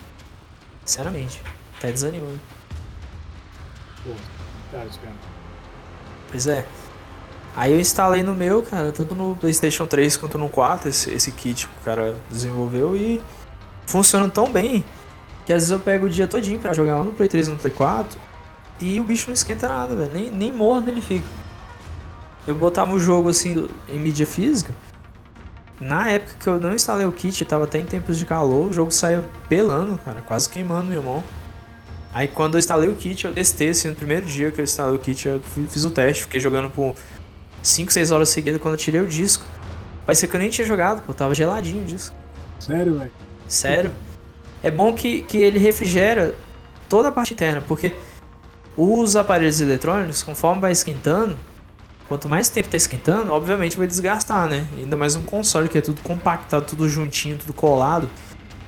sinceramente, 0.85 1.41
até 1.77 1.91
desanimando. 1.91 2.39
Pois 6.29 6.47
é. 6.47 6.65
Aí 7.55 7.71
eu 7.71 7.79
instalei 7.79 8.23
no 8.23 8.33
meu, 8.33 8.63
cara, 8.63 8.91
tanto 8.91 9.13
no 9.13 9.35
PlayStation 9.35 9.85
3 9.85 10.17
quanto 10.17 10.37
no 10.37 10.49
4, 10.49 10.89
esse, 10.89 11.11
esse 11.11 11.31
kit 11.31 11.67
que 11.67 11.81
o 11.81 11.85
cara 11.85 12.15
desenvolveu 12.29 12.95
e 12.95 13.21
funciona 13.85 14.27
tão 14.27 14.51
bem 14.51 14.83
que 15.45 15.53
às 15.53 15.61
vezes 15.63 15.71
eu 15.71 15.79
pego 15.79 16.07
o 16.07 16.09
dia 16.09 16.27
todinho 16.27 16.59
pra 16.59 16.73
jogar 16.73 16.97
lá 16.97 17.03
no 17.03 17.11
Play 17.11 17.29
3 17.29 17.47
e 17.47 17.51
no 17.51 17.57
Play 17.57 17.73
4 17.73 18.19
e 18.81 18.99
o 18.99 19.03
bicho 19.03 19.27
não 19.27 19.33
esquenta 19.33 19.67
nada, 19.67 19.95
velho. 19.95 20.11
Nem, 20.13 20.31
nem 20.31 20.51
morno 20.51 20.89
ele 20.89 21.01
fica. 21.01 21.27
Eu 22.47 22.55
botava 22.55 22.91
o 22.93 22.99
jogo 22.99 23.29
assim 23.29 23.69
em 23.87 23.99
mídia 23.99 24.25
física. 24.25 24.73
Na 25.83 26.09
época 26.09 26.35
que 26.39 26.47
eu 26.47 26.59
não 26.59 26.73
instalei 26.73 27.05
o 27.05 27.11
kit, 27.11 27.43
tava 27.43 27.65
até 27.65 27.77
em 27.77 27.85
tempos 27.85 28.17
de 28.17 28.25
calor, 28.25 28.69
o 28.69 28.73
jogo 28.73 28.89
saiu 28.89 29.23
pelando, 29.49 29.97
cara, 29.97 30.21
quase 30.21 30.49
queimando 30.49 30.85
meu 30.85 30.99
irmão. 30.99 31.21
Aí 32.13 32.27
quando 32.27 32.55
eu 32.55 32.59
instalei 32.59 32.87
o 32.87 32.95
kit, 32.95 33.25
eu 33.25 33.33
testei, 33.33 33.69
assim, 33.69 33.89
no 33.89 33.95
primeiro 33.95 34.25
dia 34.25 34.49
que 34.49 34.61
eu 34.61 34.63
instalei 34.63 34.95
o 34.95 34.99
kit, 34.99 35.27
eu 35.27 35.41
fiz 35.69 35.83
o 35.83 35.91
teste, 35.91 36.23
fiquei 36.23 36.39
jogando 36.39 36.69
por 36.69 36.95
5, 37.61 37.91
6 37.91 38.11
horas 38.11 38.29
seguidas 38.29 38.61
quando 38.61 38.75
eu 38.75 38.77
tirei 38.79 39.01
o 39.01 39.07
disco. 39.07 39.43
Parecia 40.05 40.27
que 40.27 40.35
eu 40.35 40.39
nem 40.39 40.49
tinha 40.49 40.65
jogado, 40.65 41.01
pô, 41.01 41.13
tava 41.13 41.35
geladinho 41.35 41.83
o 41.83 41.85
disco. 41.85 42.15
Sério, 42.59 42.99
velho? 42.99 43.11
Sério. 43.47 43.91
É 44.61 44.71
bom 44.71 44.93
que, 44.93 45.23
que 45.23 45.37
ele 45.37 45.59
refrigera 45.59 46.33
toda 46.87 47.09
a 47.09 47.11
parte 47.11 47.33
interna, 47.33 47.61
porque 47.67 47.93
os 48.77 49.17
aparelhos 49.17 49.59
eletrônicos, 49.59 50.23
conforme 50.23 50.61
vai 50.61 50.71
esquentando, 50.71 51.37
quanto 52.07 52.29
mais 52.29 52.49
tempo 52.49 52.69
tá 52.69 52.77
esquentando, 52.77 53.31
obviamente 53.31 53.77
vai 53.77 53.87
desgastar, 53.87 54.47
né? 54.47 54.67
Ainda 54.77 54.95
mais 54.95 55.15
um 55.15 55.23
console 55.23 55.69
que 55.69 55.77
é 55.77 55.81
tudo 55.81 56.01
compactado, 56.01 56.65
tudo 56.65 56.87
juntinho, 56.87 57.37
tudo 57.37 57.53
colado. 57.53 58.09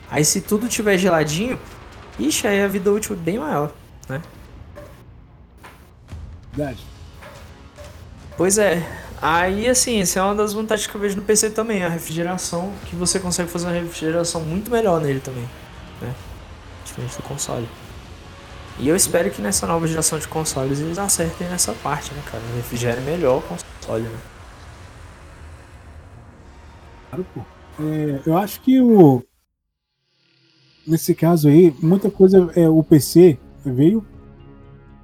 Aí 0.10 0.24
se 0.24 0.42
tudo 0.42 0.68
tiver 0.68 0.98
geladinho, 0.98 1.60
Ixi, 2.18 2.48
aí 2.48 2.64
a 2.64 2.68
vida 2.68 2.92
útil 2.92 3.16
é 3.16 3.20
bem 3.20 3.38
maior, 3.38 3.74
né? 4.08 4.22
Verdade. 6.54 6.80
Pois 8.38 8.58
é. 8.58 8.82
Aí, 9.22 9.68
assim, 9.68 10.02
essa 10.02 10.20
é 10.20 10.24
uma 10.24 10.36
das 10.36 10.54
vantagens 10.54 10.88
que 10.88 10.96
eu 10.96 11.02
vejo 11.02 11.16
no 11.16 11.22
PC 11.22 11.50
também, 11.50 11.84
a 11.84 11.90
refrigeração, 11.90 12.72
que 12.86 12.96
você 12.96 13.20
consegue 13.20 13.50
fazer 13.50 13.66
uma 13.66 13.74
refrigeração 13.74 14.42
muito 14.42 14.70
melhor 14.70 15.02
nele 15.02 15.20
também, 15.20 15.48
né? 16.02 16.14
Diferente 16.86 17.18
do 17.18 17.24
console. 17.24 17.68
E 18.80 18.90
eu 18.90 18.96
espero 18.96 19.32
que 19.32 19.42
nessa 19.42 19.66
nova 19.66 19.88
geração 19.88 20.20
de 20.20 20.28
consoles 20.28 20.80
eles 20.80 20.98
acertem 20.98 21.48
nessa 21.48 21.74
parte, 21.74 22.14
né, 22.14 22.22
cara? 22.30 22.44
Refrigere 22.56 23.00
melhor 23.02 23.40
o 23.40 23.42
console, 23.42 24.04
né? 24.04 24.20
Claro, 27.10 27.26
pô. 27.34 27.42
É, 27.80 28.22
eu 28.26 28.38
acho 28.38 28.62
que 28.62 28.80
o, 28.82 29.24
nesse 30.86 31.16
caso 31.16 31.48
aí, 31.48 31.74
muita 31.82 32.12
coisa 32.12 32.52
é 32.56 32.70
o 32.70 32.84
PC 32.84 33.40
veio 33.66 34.06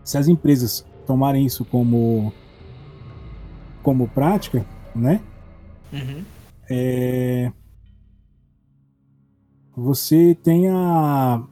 se 0.04 0.18
as 0.18 0.28
empresas 0.28 0.86
tomarem 1.06 1.46
isso 1.46 1.66
como 1.66 2.34
como 3.82 4.08
prática, 4.08 4.66
né? 4.96 5.22
Uhum. 5.92 6.24
É, 6.70 7.52
você 9.76 10.36
tem 10.36 10.70
a 10.70 11.44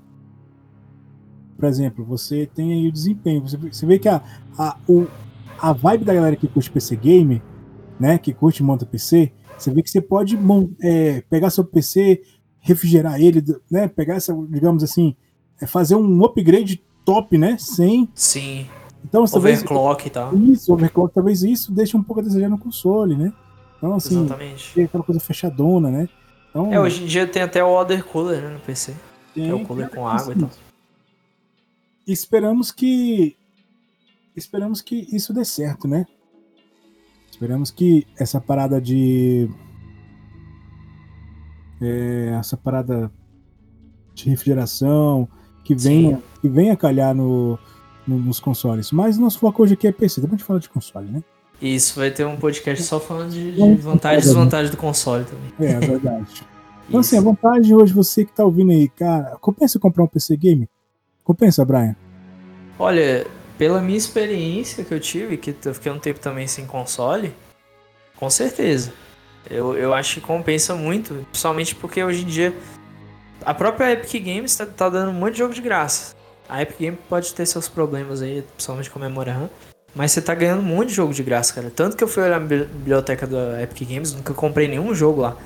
por 1.59 1.67
exemplo, 1.67 2.05
você 2.05 2.49
tem 2.55 2.71
aí 2.71 2.87
o 2.87 2.91
desempenho. 2.91 3.41
Você, 3.41 3.57
você 3.57 3.85
vê 3.85 3.99
que 3.99 4.07
a, 4.07 4.21
a, 4.57 4.77
o, 4.87 5.07
a 5.59 5.73
vibe 5.73 6.05
da 6.05 6.13
galera 6.13 6.35
que 6.35 6.47
curte 6.47 6.71
PC 6.71 6.95
Game, 6.95 7.41
né? 7.99 8.17
Que 8.17 8.33
curte 8.33 8.63
monta 8.63 8.85
PC, 8.85 9.33
você 9.57 9.71
vê 9.71 9.83
que 9.83 9.89
você 9.89 10.01
pode 10.01 10.39
é, 10.81 11.21
pegar 11.29 11.49
seu 11.49 11.65
PC, 11.65 12.21
refrigerar 12.61 13.19
ele, 13.19 13.43
né? 13.69 13.87
Pegar 13.89 14.15
essa, 14.15 14.33
digamos 14.49 14.83
assim, 14.83 15.15
é 15.61 15.67
fazer 15.67 15.95
um 15.95 16.23
upgrade 16.23 16.81
top, 17.03 17.37
né? 17.37 17.57
Sem. 17.59 18.09
Sim. 18.15 18.65
Então, 19.03 19.23
overclock 19.23 20.07
e 20.07 20.09
tal. 20.09 20.35
Isso, 20.35 20.73
overclock, 20.73 21.13
talvez 21.13 21.43
isso 21.43 21.71
deixe 21.71 21.95
um 21.95 22.03
pouco 22.03 22.21
a 22.21 22.23
desejar 22.23 22.49
no 22.49 22.57
console, 22.57 23.15
né? 23.15 23.33
Então, 23.77 23.95
assim, 23.95 24.25
Exatamente. 24.25 24.73
tem 24.73 24.83
aquela 24.85 25.03
coisa 25.03 25.19
fechadona, 25.19 25.89
né? 25.89 26.09
Então, 26.49 26.73
é, 26.73 26.79
hoje 26.79 27.03
em 27.03 27.05
dia 27.05 27.27
tem 27.27 27.41
até 27.41 27.63
o 27.63 27.73
water 27.73 28.03
cooler 28.03 28.41
né, 28.41 28.49
no 28.49 28.59
PC. 28.59 28.93
Tem, 29.33 29.49
é 29.49 29.53
o 29.53 29.65
cooler 29.65 29.89
com 29.89 30.07
água 30.07 30.15
assim, 30.15 30.31
e 30.31 30.35
tal. 30.35 30.49
Esperamos 32.07 32.71
que. 32.71 33.37
Esperamos 34.35 34.81
que 34.81 35.07
isso 35.11 35.33
dê 35.33 35.43
certo, 35.43 35.87
né? 35.87 36.05
Esperamos 37.29 37.71
que 37.71 38.05
essa 38.17 38.39
parada 38.39 38.81
de 38.81 39.49
é, 41.81 42.35
essa 42.39 42.57
parada 42.57 43.11
de 44.13 44.29
refrigeração 44.29 45.27
que 45.63 45.75
venha, 45.75 46.21
que 46.41 46.49
venha 46.49 46.75
calhar 46.75 47.13
no, 47.15 47.57
no, 48.05 48.19
nos 48.19 48.39
consoles. 48.39 48.91
Mas 48.91 49.17
nosso 49.17 49.39
foco 49.39 49.63
hoje 49.63 49.73
aqui 49.75 49.87
é 49.87 49.91
PC, 49.91 50.21
depois 50.21 50.33
a 50.33 50.37
gente 50.37 50.47
fala 50.47 50.59
de 50.59 50.69
console, 50.69 51.09
né? 51.09 51.23
Isso, 51.61 51.99
vai 51.99 52.09
ter 52.09 52.25
um 52.25 52.37
podcast 52.37 52.83
só 52.83 52.99
falando 52.99 53.31
de, 53.31 53.51
de 53.51 53.75
vantagens 53.75 54.23
e 54.23 54.27
desvantagens 54.27 54.71
do 54.71 54.77
console 54.77 55.25
também. 55.25 55.69
É, 55.69 55.73
é 55.73 55.79
verdade. 55.79 56.45
então, 56.87 57.01
assim, 57.01 57.17
a 57.17 57.21
vantagem 57.21 57.75
hoje, 57.75 57.93
você 57.93 58.23
que 58.25 58.31
tá 58.31 58.45
ouvindo 58.45 58.71
aí, 58.71 58.87
cara, 58.87 59.37
compensa 59.41 59.77
comprar 59.77 60.03
um 60.03 60.07
PC 60.07 60.37
game? 60.37 60.69
Compensa, 61.29 61.63
Brian? 61.63 61.95
Olha, 62.79 63.27
pela 63.55 63.79
minha 63.81 63.99
experiência 63.99 64.83
que 64.83 64.91
eu 64.91 64.99
tive, 64.99 65.37
que 65.37 65.55
eu 65.63 65.75
fiquei 65.75 65.91
um 65.91 65.99
tempo 65.99 66.19
também 66.19 66.47
sem 66.47 66.65
console, 66.65 67.31
com 68.15 68.27
certeza. 68.31 68.91
Eu, 69.47 69.77
eu 69.77 69.93
acho 69.93 70.15
que 70.15 70.21
compensa 70.21 70.73
muito, 70.73 71.27
principalmente 71.29 71.75
porque 71.75 72.03
hoje 72.03 72.23
em 72.23 72.25
dia 72.25 72.51
a 73.45 73.53
própria 73.53 73.91
Epic 73.91 74.25
Games 74.25 74.55
tá, 74.55 74.65
tá 74.65 74.89
dando 74.89 75.11
um 75.11 75.13
monte 75.13 75.33
de 75.33 75.37
jogo 75.37 75.53
de 75.53 75.61
graça. 75.61 76.15
A 76.49 76.63
Epic 76.63 76.79
Games 76.79 76.99
pode 77.07 77.31
ter 77.35 77.45
seus 77.45 77.69
problemas 77.69 78.23
aí, 78.23 78.41
principalmente 78.55 78.89
com 78.89 78.97
a 78.97 79.03
memória 79.03 79.31
RAM, 79.31 79.51
mas 79.93 80.11
você 80.11 80.23
tá 80.23 80.33
ganhando 80.33 80.61
um 80.61 80.65
monte 80.65 80.87
de 80.87 80.95
jogo 80.95 81.13
de 81.13 81.21
graça, 81.21 81.53
cara. 81.53 81.69
Tanto 81.69 81.95
que 81.95 82.03
eu 82.03 82.07
fui 82.07 82.23
olhar 82.23 82.39
na 82.39 82.47
biblioteca 82.47 83.27
da 83.27 83.61
Epic 83.61 83.87
Games, 83.87 84.13
nunca 84.13 84.33
comprei 84.33 84.67
nenhum 84.67 84.95
jogo 84.95 85.21
lá. 85.21 85.37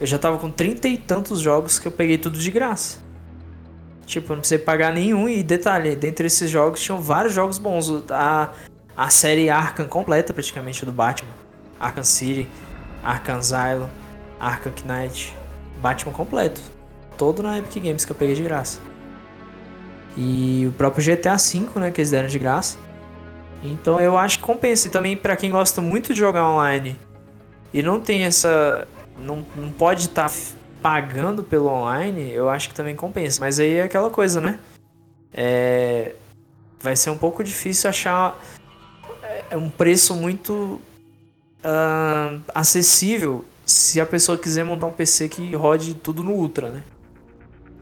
Eu 0.00 0.06
já 0.08 0.18
tava 0.18 0.36
com 0.36 0.50
trinta 0.50 0.88
e 0.88 0.98
tantos 0.98 1.38
jogos 1.38 1.78
que 1.78 1.86
eu 1.86 1.92
peguei 1.92 2.18
tudo 2.18 2.36
de 2.36 2.50
graça. 2.50 3.06
Tipo, 4.08 4.32
não 4.32 4.38
precisei 4.38 4.58
pagar 4.58 4.90
nenhum. 4.90 5.28
E 5.28 5.42
detalhe, 5.42 5.94
dentre 5.94 6.26
esses 6.26 6.50
jogos 6.50 6.80
tinham 6.80 6.98
vários 6.98 7.34
jogos 7.34 7.58
bons. 7.58 7.90
A, 8.10 8.50
a 8.96 9.10
série 9.10 9.50
Arkham 9.50 9.86
completa, 9.86 10.32
praticamente, 10.32 10.84
do 10.86 10.90
Batman. 10.90 11.30
Arkham 11.78 12.02
City, 12.02 12.48
Arkham 13.04 13.36
Asylum, 13.36 13.88
Arkham 14.40 14.72
Knight. 14.86 15.36
Batman 15.82 16.12
completo. 16.12 16.60
Todo 17.18 17.42
na 17.42 17.58
Epic 17.58 17.82
Games 17.82 18.06
que 18.06 18.10
eu 18.10 18.16
peguei 18.16 18.34
de 18.34 18.42
graça. 18.42 18.80
E 20.16 20.66
o 20.66 20.72
próprio 20.72 21.04
GTA 21.04 21.36
V, 21.36 21.78
né, 21.78 21.90
que 21.90 22.00
eles 22.00 22.10
deram 22.10 22.28
de 22.28 22.38
graça. 22.38 22.78
Então 23.62 24.00
eu 24.00 24.16
acho 24.16 24.38
que 24.38 24.44
compensa. 24.44 24.88
E 24.88 24.90
também 24.90 25.16
para 25.16 25.36
quem 25.36 25.50
gosta 25.50 25.82
muito 25.82 26.14
de 26.14 26.18
jogar 26.18 26.48
online 26.48 26.98
e 27.74 27.82
não 27.82 28.00
tem 28.00 28.24
essa. 28.24 28.88
Não, 29.18 29.44
não 29.54 29.70
pode 29.70 30.06
estar 30.06 30.30
tá 30.30 30.34
pagando 30.88 31.44
pelo 31.44 31.68
online, 31.68 32.32
eu 32.32 32.48
acho 32.48 32.70
que 32.70 32.74
também 32.74 32.96
compensa. 32.96 33.40
Mas 33.40 33.60
aí 33.60 33.74
é 33.74 33.82
aquela 33.82 34.08
coisa, 34.08 34.40
né? 34.40 34.58
É, 35.34 36.14
vai 36.80 36.96
ser 36.96 37.10
um 37.10 37.18
pouco 37.18 37.44
difícil 37.44 37.90
achar 37.90 38.42
é, 39.50 39.54
um 39.54 39.68
preço 39.68 40.14
muito 40.14 40.80
uh, 41.62 42.40
acessível 42.54 43.44
se 43.66 44.00
a 44.00 44.06
pessoa 44.06 44.38
quiser 44.38 44.64
montar 44.64 44.86
um 44.86 44.92
PC 44.92 45.28
que 45.28 45.54
rode 45.54 45.92
tudo 45.92 46.24
no 46.24 46.32
Ultra, 46.32 46.70
né? 46.70 46.82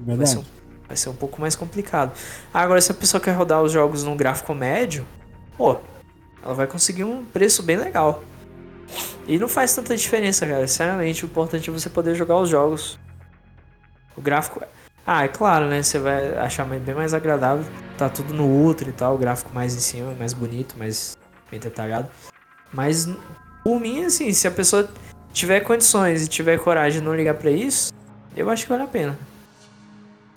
Verdade. 0.00 0.16
Vai 0.16 0.26
ser, 0.26 0.38
um, 0.38 0.44
vai 0.88 0.96
ser 0.96 1.08
um 1.08 1.14
pouco 1.14 1.40
mais 1.40 1.54
complicado. 1.54 2.10
Agora, 2.52 2.80
se 2.80 2.90
a 2.90 2.94
pessoa 2.94 3.20
quer 3.20 3.36
rodar 3.36 3.62
os 3.62 3.70
jogos 3.70 4.02
num 4.02 4.16
gráfico 4.16 4.52
médio, 4.52 5.06
pô, 5.56 5.76
ela 6.42 6.54
vai 6.54 6.66
conseguir 6.66 7.04
um 7.04 7.24
preço 7.24 7.62
bem 7.62 7.76
legal. 7.76 8.24
E 9.26 9.38
não 9.38 9.48
faz 9.48 9.74
tanta 9.74 9.96
diferença, 9.96 10.46
cara. 10.46 10.66
Sinceramente, 10.66 11.24
o 11.24 11.26
importante 11.26 11.68
é 11.68 11.72
você 11.72 11.90
poder 11.90 12.14
jogar 12.14 12.38
os 12.38 12.48
jogos. 12.48 12.98
O 14.16 14.20
gráfico. 14.20 14.62
Ah, 15.06 15.24
é 15.24 15.28
claro, 15.28 15.66
né? 15.66 15.82
Você 15.82 15.98
vai 15.98 16.36
achar 16.38 16.64
bem 16.64 16.94
mais 16.94 17.14
agradável. 17.14 17.64
Tá 17.98 18.08
tudo 18.08 18.32
no 18.32 18.44
Ultra 18.44 18.88
e 18.88 18.92
tal, 18.92 19.14
o 19.14 19.18
gráfico 19.18 19.52
mais 19.52 19.74
em 19.74 19.80
cima, 19.80 20.14
mais 20.14 20.32
bonito, 20.32 20.76
mais 20.78 21.16
bem 21.50 21.58
detalhado. 21.60 22.08
Mas, 22.72 23.08
por 23.62 23.80
mim, 23.80 24.04
assim, 24.04 24.32
se 24.32 24.46
a 24.46 24.50
pessoa 24.50 24.88
tiver 25.32 25.60
condições 25.60 26.24
e 26.24 26.28
tiver 26.28 26.58
coragem 26.58 27.00
de 27.00 27.06
não 27.06 27.14
ligar 27.14 27.34
para 27.34 27.50
isso, 27.50 27.92
eu 28.36 28.50
acho 28.50 28.64
que 28.64 28.68
vale 28.68 28.82
a 28.84 28.88
pena. 28.88 29.18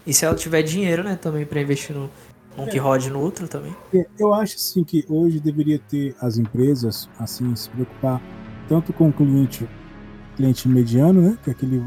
E 0.06 0.14
se 0.14 0.26
ela 0.26 0.36
tiver 0.36 0.62
dinheiro, 0.62 1.04
né, 1.04 1.16
também 1.16 1.46
para 1.46 1.62
investir 1.62 1.96
no, 1.96 2.10
um 2.58 2.68
que 2.68 2.78
rode 2.78 3.10
no 3.10 3.20
Ultra 3.20 3.48
também. 3.48 3.76
É, 3.94 4.06
eu 4.18 4.34
acho 4.34 4.56
assim 4.56 4.84
que 4.84 5.06
hoje 5.08 5.40
deveria 5.40 5.80
ter 5.80 6.16
as 6.20 6.38
empresas 6.38 7.10
assim 7.20 7.56
se 7.56 7.70
preocupar 7.70 8.22
tanto 8.70 8.94
com 8.94 9.10
o 9.10 9.12
cliente, 9.12 9.68
cliente 10.38 10.70
mediano, 10.70 11.22
né? 11.22 11.38
Que 11.44 11.50
é 11.50 11.54
aquele 11.54 11.84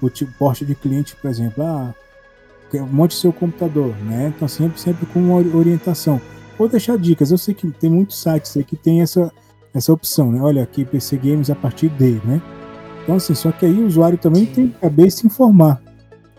o 0.00 0.10
tipo 0.10 0.30
porte 0.38 0.64
de 0.64 0.74
cliente, 0.74 1.16
por 1.16 1.30
exemplo, 1.30 1.64
ah, 1.64 1.94
monte 2.90 3.14
seu 3.14 3.32
computador, 3.32 3.94
né? 4.04 4.32
Então 4.36 4.46
sempre 4.46 4.78
sempre 4.78 5.06
com 5.06 5.20
uma 5.20 5.56
orientação. 5.56 6.20
Vou 6.58 6.68
deixar 6.68 6.98
dicas. 6.98 7.30
Eu 7.30 7.38
sei 7.38 7.54
que 7.54 7.70
tem 7.70 7.90
muitos 7.90 8.20
sites 8.20 8.56
aí 8.56 8.64
que 8.64 8.76
tem 8.76 9.00
essa 9.00 9.32
essa 9.74 9.92
opção, 9.92 10.30
né? 10.30 10.40
Olha 10.40 10.62
aqui 10.62 10.84
PC 10.84 11.16
Games 11.16 11.50
a 11.50 11.54
partir 11.54 11.88
de, 11.88 12.12
né? 12.24 12.40
Então 13.02 13.16
assim, 13.16 13.34
só 13.34 13.50
que 13.50 13.64
aí 13.64 13.74
o 13.74 13.86
usuário 13.86 14.18
também 14.18 14.46
Sim. 14.46 14.52
tem 14.52 14.68
que 14.68 14.80
saber 14.80 15.10
se 15.10 15.26
informar, 15.26 15.80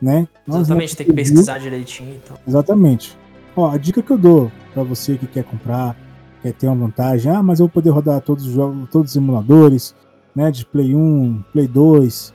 né? 0.01 0.27
Exatamente, 0.47 0.95
tem 0.95 1.07
que 1.07 1.13
pesquisar 1.13 1.57
direitinho. 1.57 2.15
Então. 2.23 2.37
Exatamente. 2.47 3.17
Ó, 3.55 3.71
a 3.71 3.77
dica 3.77 4.03
que 4.03 4.11
eu 4.11 4.17
dou 4.17 4.51
para 4.73 4.83
você 4.83 5.17
que 5.17 5.25
quer 5.25 5.43
comprar, 5.43 5.95
quer 6.41 6.53
ter 6.53 6.67
uma 6.67 6.87
vantagem, 6.87 7.31
ah, 7.31 7.43
mas 7.43 7.59
eu 7.59 7.65
vou 7.65 7.73
poder 7.73 7.89
rodar 7.89 8.21
todos 8.21 8.45
os 8.45 8.53
jogos, 8.53 8.89
todos 8.89 9.11
os 9.11 9.17
emuladores, 9.17 9.95
né, 10.35 10.51
de 10.51 10.65
Play 10.65 10.95
1, 10.95 11.43
Play 11.51 11.67
2, 11.67 12.33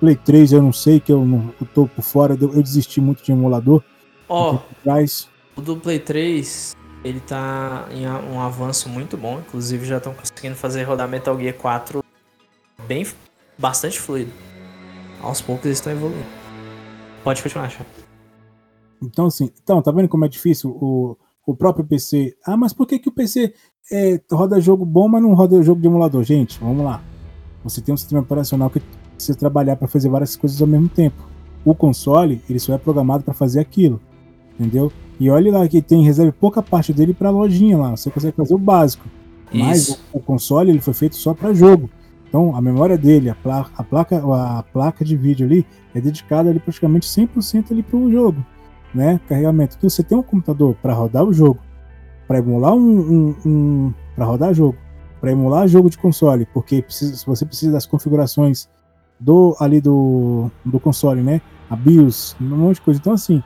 Play 0.00 0.16
3, 0.16 0.52
eu 0.52 0.62
não 0.62 0.72
sei, 0.72 1.00
que 1.00 1.12
eu, 1.12 1.24
não, 1.24 1.54
eu 1.60 1.66
tô 1.74 1.86
por 1.86 2.02
fora, 2.02 2.36
eu 2.40 2.62
desisti 2.62 3.00
muito 3.00 3.22
de 3.22 3.32
emulador. 3.32 3.82
Ó, 4.28 4.58
oh, 4.86 5.60
o 5.60 5.62
do 5.62 5.76
Play 5.76 5.98
3, 5.98 6.74
ele 7.04 7.20
tá 7.20 7.86
em 7.90 8.06
um 8.08 8.40
avanço 8.40 8.88
muito 8.88 9.16
bom, 9.16 9.38
inclusive 9.38 9.86
já 9.86 9.98
estão 9.98 10.14
conseguindo 10.14 10.56
fazer 10.56 10.82
rodar 10.82 11.08
Metal 11.08 11.38
Gear 11.38 11.54
4 11.54 12.02
bem, 12.86 13.06
bastante 13.58 14.00
fluido. 14.00 14.32
Aos 15.20 15.40
poucos 15.40 15.64
eles 15.64 15.78
estão 15.78 15.92
evoluindo. 15.92 16.26
Pode 17.22 17.42
continuar, 17.42 17.70
Chapa. 17.70 17.88
Então, 19.02 19.26
assim, 19.26 19.50
então, 19.62 19.80
tá 19.80 19.90
vendo 19.92 20.08
como 20.08 20.24
é 20.24 20.28
difícil 20.28 20.70
o, 20.70 21.16
o 21.46 21.54
próprio 21.54 21.84
PC? 21.84 22.36
Ah, 22.44 22.56
mas 22.56 22.72
por 22.72 22.86
que, 22.86 22.98
que 22.98 23.08
o 23.08 23.12
PC 23.12 23.52
é, 23.92 24.20
roda 24.30 24.60
jogo 24.60 24.84
bom, 24.84 25.08
mas 25.08 25.22
não 25.22 25.34
roda 25.34 25.62
jogo 25.62 25.80
de 25.80 25.86
emulador? 25.86 26.22
Gente, 26.22 26.58
vamos 26.60 26.84
lá. 26.84 27.02
Você 27.62 27.80
tem 27.80 27.94
um 27.94 27.96
sistema 27.96 28.22
operacional 28.22 28.70
que 28.70 28.80
precisa 29.14 29.38
trabalhar 29.38 29.76
para 29.76 29.88
fazer 29.88 30.08
várias 30.08 30.36
coisas 30.36 30.60
ao 30.60 30.68
mesmo 30.68 30.88
tempo. 30.88 31.22
O 31.64 31.74
console, 31.74 32.42
ele 32.48 32.58
só 32.58 32.74
é 32.74 32.78
programado 32.78 33.24
para 33.24 33.32
fazer 33.32 33.60
aquilo, 33.60 34.00
entendeu? 34.58 34.92
E 35.18 35.30
olha 35.30 35.52
lá 35.52 35.68
que 35.68 35.80
tem 35.80 36.02
reserva 36.02 36.34
pouca 36.38 36.62
parte 36.62 36.92
dele 36.92 37.14
para 37.14 37.30
lojinha 37.30 37.78
lá. 37.78 37.90
Você 37.92 38.10
consegue 38.10 38.36
fazer 38.36 38.54
o 38.54 38.58
básico. 38.58 39.08
Mas 39.52 39.88
o, 39.88 39.98
o, 40.14 40.20
console 40.20 40.70
ele 40.70 40.80
foi 40.80 40.92
feito 40.92 41.14
só 41.14 41.32
para 41.32 41.54
jogo. 41.54 41.88
Então 42.28 42.56
a 42.56 42.60
memória 42.60 42.98
dele, 42.98 43.30
a 43.30 43.34
placa, 43.34 43.70
a 43.76 43.84
placa, 43.84 44.16
a 44.18 44.62
placa 44.64 45.04
de 45.04 45.16
vídeo 45.16 45.46
ali 45.46 45.64
é 45.94 46.00
dedicada 46.00 46.50
ali 46.50 46.58
praticamente 46.58 47.06
100% 47.06 47.70
ali 47.70 47.82
para 47.82 47.96
o 47.96 48.10
jogo 48.10 48.44
né, 48.94 49.20
carregamento. 49.28 49.76
Então 49.76 49.90
você 49.90 50.02
tem 50.02 50.16
um 50.16 50.22
computador 50.22 50.76
para 50.80 50.94
rodar 50.94 51.24
o 51.24 51.32
jogo, 51.32 51.60
para 52.26 52.38
emular 52.38 52.74
um, 52.74 52.78
um, 52.78 53.36
um 53.44 53.94
para 54.14 54.24
rodar 54.24 54.54
jogo, 54.54 54.76
para 55.20 55.32
emular 55.32 55.66
jogo 55.66 55.90
de 55.90 55.98
console, 55.98 56.46
porque 56.52 56.82
precisa, 56.82 57.24
você 57.26 57.44
precisa 57.44 57.72
das 57.72 57.86
configurações 57.86 58.68
do 59.18 59.56
ali 59.58 59.80
do, 59.80 60.50
do 60.64 60.78
console, 60.78 61.22
né, 61.22 61.40
a 61.68 61.76
BIOS, 61.76 62.36
um 62.40 62.56
monte 62.56 62.76
de 62.76 62.82
coisa. 62.82 63.00
Então 63.00 63.12
assim, 63.12 63.42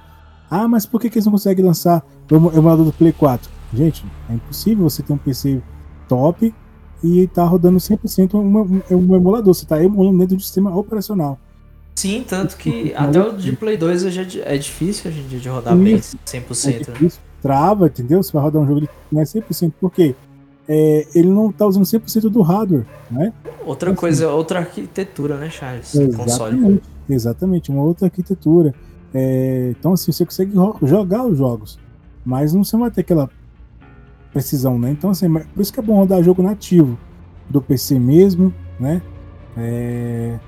ah, 0.50 0.68
mas 0.68 0.86
por 0.86 1.00
que, 1.00 1.10
que 1.10 1.18
eles 1.18 1.26
não 1.26 1.32
conseguem 1.32 1.64
lançar 1.64 2.04
o 2.30 2.34
emulador 2.34 2.84
do 2.84 2.92
Play 2.92 3.12
4? 3.12 3.50
Gente, 3.72 4.04
é 4.30 4.34
impossível 4.34 4.88
você 4.88 5.02
ter 5.02 5.12
um 5.12 5.18
PC 5.18 5.62
top 6.08 6.54
e 7.02 7.26
tá 7.28 7.44
rodando 7.44 7.78
100% 7.78 8.34
um, 8.34 8.40
um, 8.40 8.82
um 8.96 9.14
emulador. 9.14 9.54
Você 9.54 9.64
está 9.64 9.82
emulando 9.82 10.18
dentro 10.18 10.36
do 10.36 10.42
sistema 10.42 10.74
operacional. 10.74 11.38
Sim, 11.98 12.24
tanto 12.24 12.56
que 12.56 12.94
até 12.94 13.20
o 13.20 13.32
de 13.32 13.56
Play 13.56 13.76
2 13.76 14.04
hoje 14.04 14.40
é 14.44 14.56
difícil 14.56 15.10
hoje 15.10 15.18
em 15.18 15.26
dia 15.26 15.40
de 15.40 15.48
rodar 15.48 15.76
bem 15.76 15.96
100%. 15.96 16.88
É 16.88 17.02
né? 17.02 17.10
Trava, 17.42 17.88
entendeu? 17.88 18.22
Você 18.22 18.32
vai 18.32 18.40
rodar 18.40 18.62
um 18.62 18.66
jogo 18.68 18.82
de 18.82 18.88
não 19.10 19.20
é 19.20 19.24
100%, 19.24 19.72
por 19.80 19.90
quê? 19.90 20.14
É, 20.68 21.08
ele 21.12 21.28
não 21.28 21.50
está 21.50 21.66
usando 21.66 21.82
100% 21.82 22.28
do 22.28 22.40
hardware, 22.40 22.86
né? 23.10 23.32
Outra 23.66 23.90
então, 23.90 24.00
coisa, 24.00 24.26
assim, 24.26 24.34
outra 24.36 24.60
arquitetura, 24.60 25.38
né, 25.38 25.50
Charles? 25.50 25.92
Exatamente, 25.92 26.16
console. 26.16 26.82
exatamente 27.10 27.70
uma 27.70 27.82
outra 27.82 28.06
arquitetura. 28.06 28.72
É, 29.12 29.74
então, 29.76 29.94
assim, 29.94 30.12
você 30.12 30.24
consegue 30.24 30.52
jogar 30.84 31.26
os 31.26 31.36
jogos, 31.36 31.80
mas 32.24 32.54
não 32.54 32.62
você 32.62 32.76
vai 32.76 32.92
ter 32.92 33.00
aquela 33.00 33.28
precisão, 34.32 34.78
né? 34.78 34.92
Então, 34.92 35.10
assim, 35.10 35.28
por 35.28 35.60
isso 35.60 35.72
que 35.72 35.80
é 35.80 35.82
bom 35.82 35.96
rodar 35.96 36.22
jogo 36.22 36.44
nativo 36.44 36.96
do 37.50 37.60
PC 37.60 37.98
mesmo, 37.98 38.54
né? 38.78 39.02
É, 39.56 40.38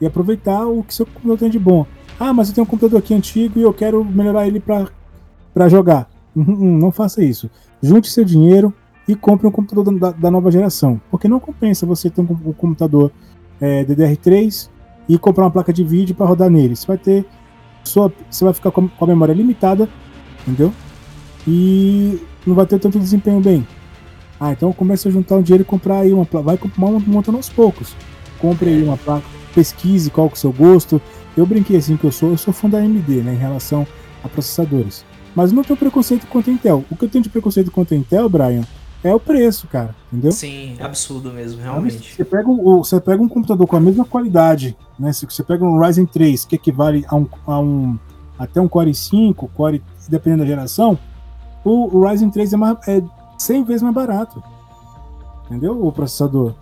e 0.00 0.06
aproveitar 0.06 0.66
o 0.66 0.82
que 0.82 0.94
seu 0.94 1.06
computador 1.06 1.38
tem 1.38 1.50
de 1.50 1.58
bom. 1.58 1.86
Ah, 2.18 2.32
mas 2.32 2.48
eu 2.48 2.54
tenho 2.54 2.64
um 2.64 2.68
computador 2.68 2.98
aqui 2.98 3.14
antigo 3.14 3.58
e 3.58 3.62
eu 3.62 3.72
quero 3.72 4.04
melhorar 4.04 4.46
ele 4.46 4.60
para 4.60 5.68
jogar. 5.68 6.08
Não 6.34 6.90
faça 6.90 7.22
isso. 7.22 7.50
Junte 7.82 8.10
seu 8.10 8.24
dinheiro 8.24 8.72
e 9.06 9.14
compre 9.14 9.46
um 9.46 9.50
computador 9.50 9.98
da, 9.98 10.10
da 10.12 10.30
nova 10.30 10.50
geração. 10.50 11.00
Porque 11.10 11.28
não 11.28 11.40
compensa 11.40 11.86
você 11.86 12.08
ter 12.08 12.20
um, 12.20 12.24
um 12.24 12.52
computador 12.52 13.10
é, 13.60 13.84
DDR3 13.84 14.68
e 15.08 15.18
comprar 15.18 15.44
uma 15.44 15.50
placa 15.50 15.72
de 15.72 15.82
vídeo 15.82 16.14
para 16.14 16.26
rodar 16.26 16.50
nele. 16.50 16.76
Você 16.76 16.86
vai 16.86 16.98
ter. 16.98 17.26
Sua, 17.82 18.12
você 18.30 18.44
vai 18.44 18.52
ficar 18.52 18.70
com 18.70 18.90
a 19.00 19.06
memória 19.06 19.32
limitada, 19.32 19.88
entendeu? 20.42 20.72
E 21.48 22.20
não 22.46 22.54
vai 22.54 22.66
ter 22.66 22.78
tanto 22.78 22.98
desempenho 22.98 23.40
bem. 23.40 23.66
Ah, 24.38 24.52
então 24.52 24.72
comece 24.72 25.08
a 25.08 25.10
juntar 25.10 25.36
um 25.36 25.42
dinheiro 25.42 25.62
e 25.62 25.64
comprar 25.64 26.00
aí 26.00 26.12
uma 26.12 26.26
placa. 26.26 26.46
Vai 26.46 26.58
montando 27.06 27.38
aos 27.38 27.48
poucos. 27.48 27.96
Compre 28.38 28.70
aí 28.70 28.82
uma 28.82 28.98
placa 28.98 29.39
pesquise 29.54 30.10
qual 30.10 30.28
que 30.28 30.34
é 30.34 30.38
o 30.38 30.40
seu 30.40 30.52
gosto. 30.52 31.00
Eu 31.36 31.46
brinquei 31.46 31.76
assim 31.76 31.96
que 31.96 32.04
eu 32.04 32.12
sou, 32.12 32.30
eu 32.30 32.38
sou 32.38 32.52
fã 32.52 32.68
da 32.68 32.78
AMD, 32.78 33.22
né, 33.22 33.34
em 33.34 33.38
relação 33.38 33.86
a 34.22 34.28
processadores. 34.28 35.04
Mas 35.34 35.52
não 35.52 35.62
tenho 35.62 35.78
preconceito 35.78 36.26
contra 36.26 36.50
a 36.50 36.54
Intel. 36.54 36.84
O 36.90 36.96
que 36.96 37.04
eu 37.04 37.08
tenho 37.08 37.22
de 37.22 37.30
preconceito 37.30 37.70
contra 37.70 37.94
a 37.94 37.98
Intel, 37.98 38.28
Brian, 38.28 38.62
é 39.02 39.14
o 39.14 39.20
preço, 39.20 39.66
cara, 39.66 39.94
entendeu? 40.12 40.32
Sim, 40.32 40.76
absurdo 40.78 41.32
mesmo, 41.32 41.62
realmente. 41.62 42.14
Você 42.14 42.24
pega, 42.24 42.48
um, 42.48 42.78
você 42.78 43.00
pega 43.00 43.22
um 43.22 43.28
computador 43.28 43.66
com 43.66 43.76
a 43.76 43.80
mesma 43.80 44.04
qualidade, 44.04 44.76
né? 44.98 45.12
Se 45.12 45.24
você 45.24 45.42
pega 45.42 45.64
um 45.64 45.78
Ryzen 45.78 46.04
3, 46.04 46.44
que 46.44 46.56
equivale 46.56 47.04
a 47.08 47.16
um, 47.16 47.26
a 47.46 47.58
um 47.58 47.98
até 48.38 48.60
um 48.60 48.68
Core 48.68 48.94
5, 48.94 49.48
Core, 49.48 49.82
dependendo 50.08 50.42
da 50.42 50.48
geração, 50.48 50.98
o, 51.64 51.96
o 51.96 52.06
Ryzen 52.06 52.30
3 52.30 52.52
é, 52.52 52.56
mais, 52.56 52.88
é 52.88 53.02
100 53.38 53.64
vezes 53.64 53.82
mais 53.82 53.94
barato. 53.94 54.42
Entendeu? 55.46 55.84
O 55.84 55.90
processador. 55.90 56.54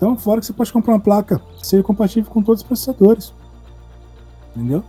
Então, 0.00 0.16
fora 0.16 0.40
que 0.40 0.46
você 0.46 0.52
pode 0.54 0.72
comprar 0.72 0.94
uma 0.94 1.00
placa 1.00 1.42
que 1.58 1.66
seja 1.66 1.82
compatível 1.82 2.30
com 2.30 2.42
todos 2.42 2.62
os 2.62 2.66
processadores. 2.66 3.34
Entendeu? 4.56 4.82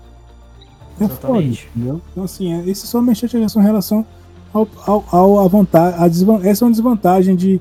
É 0.97 1.03
Exatamente. 1.03 1.65
Foda, 1.65 1.71
entendeu? 1.75 2.01
Então, 2.11 2.23
assim, 2.23 2.53
é, 2.53 2.69
esse 2.69 2.85
é 2.85 2.87
só 2.87 2.99
uma 2.99 3.11
em 3.11 3.61
relação 3.61 4.05
ao, 4.53 4.65
ao, 4.87 5.03
ao 5.11 5.39
a 5.39 5.47
vantagem. 5.49 5.99
A 5.99 6.47
essa 6.47 6.63
é 6.63 6.65
uma 6.65 6.71
desvantagem 6.71 7.35
de, 7.35 7.59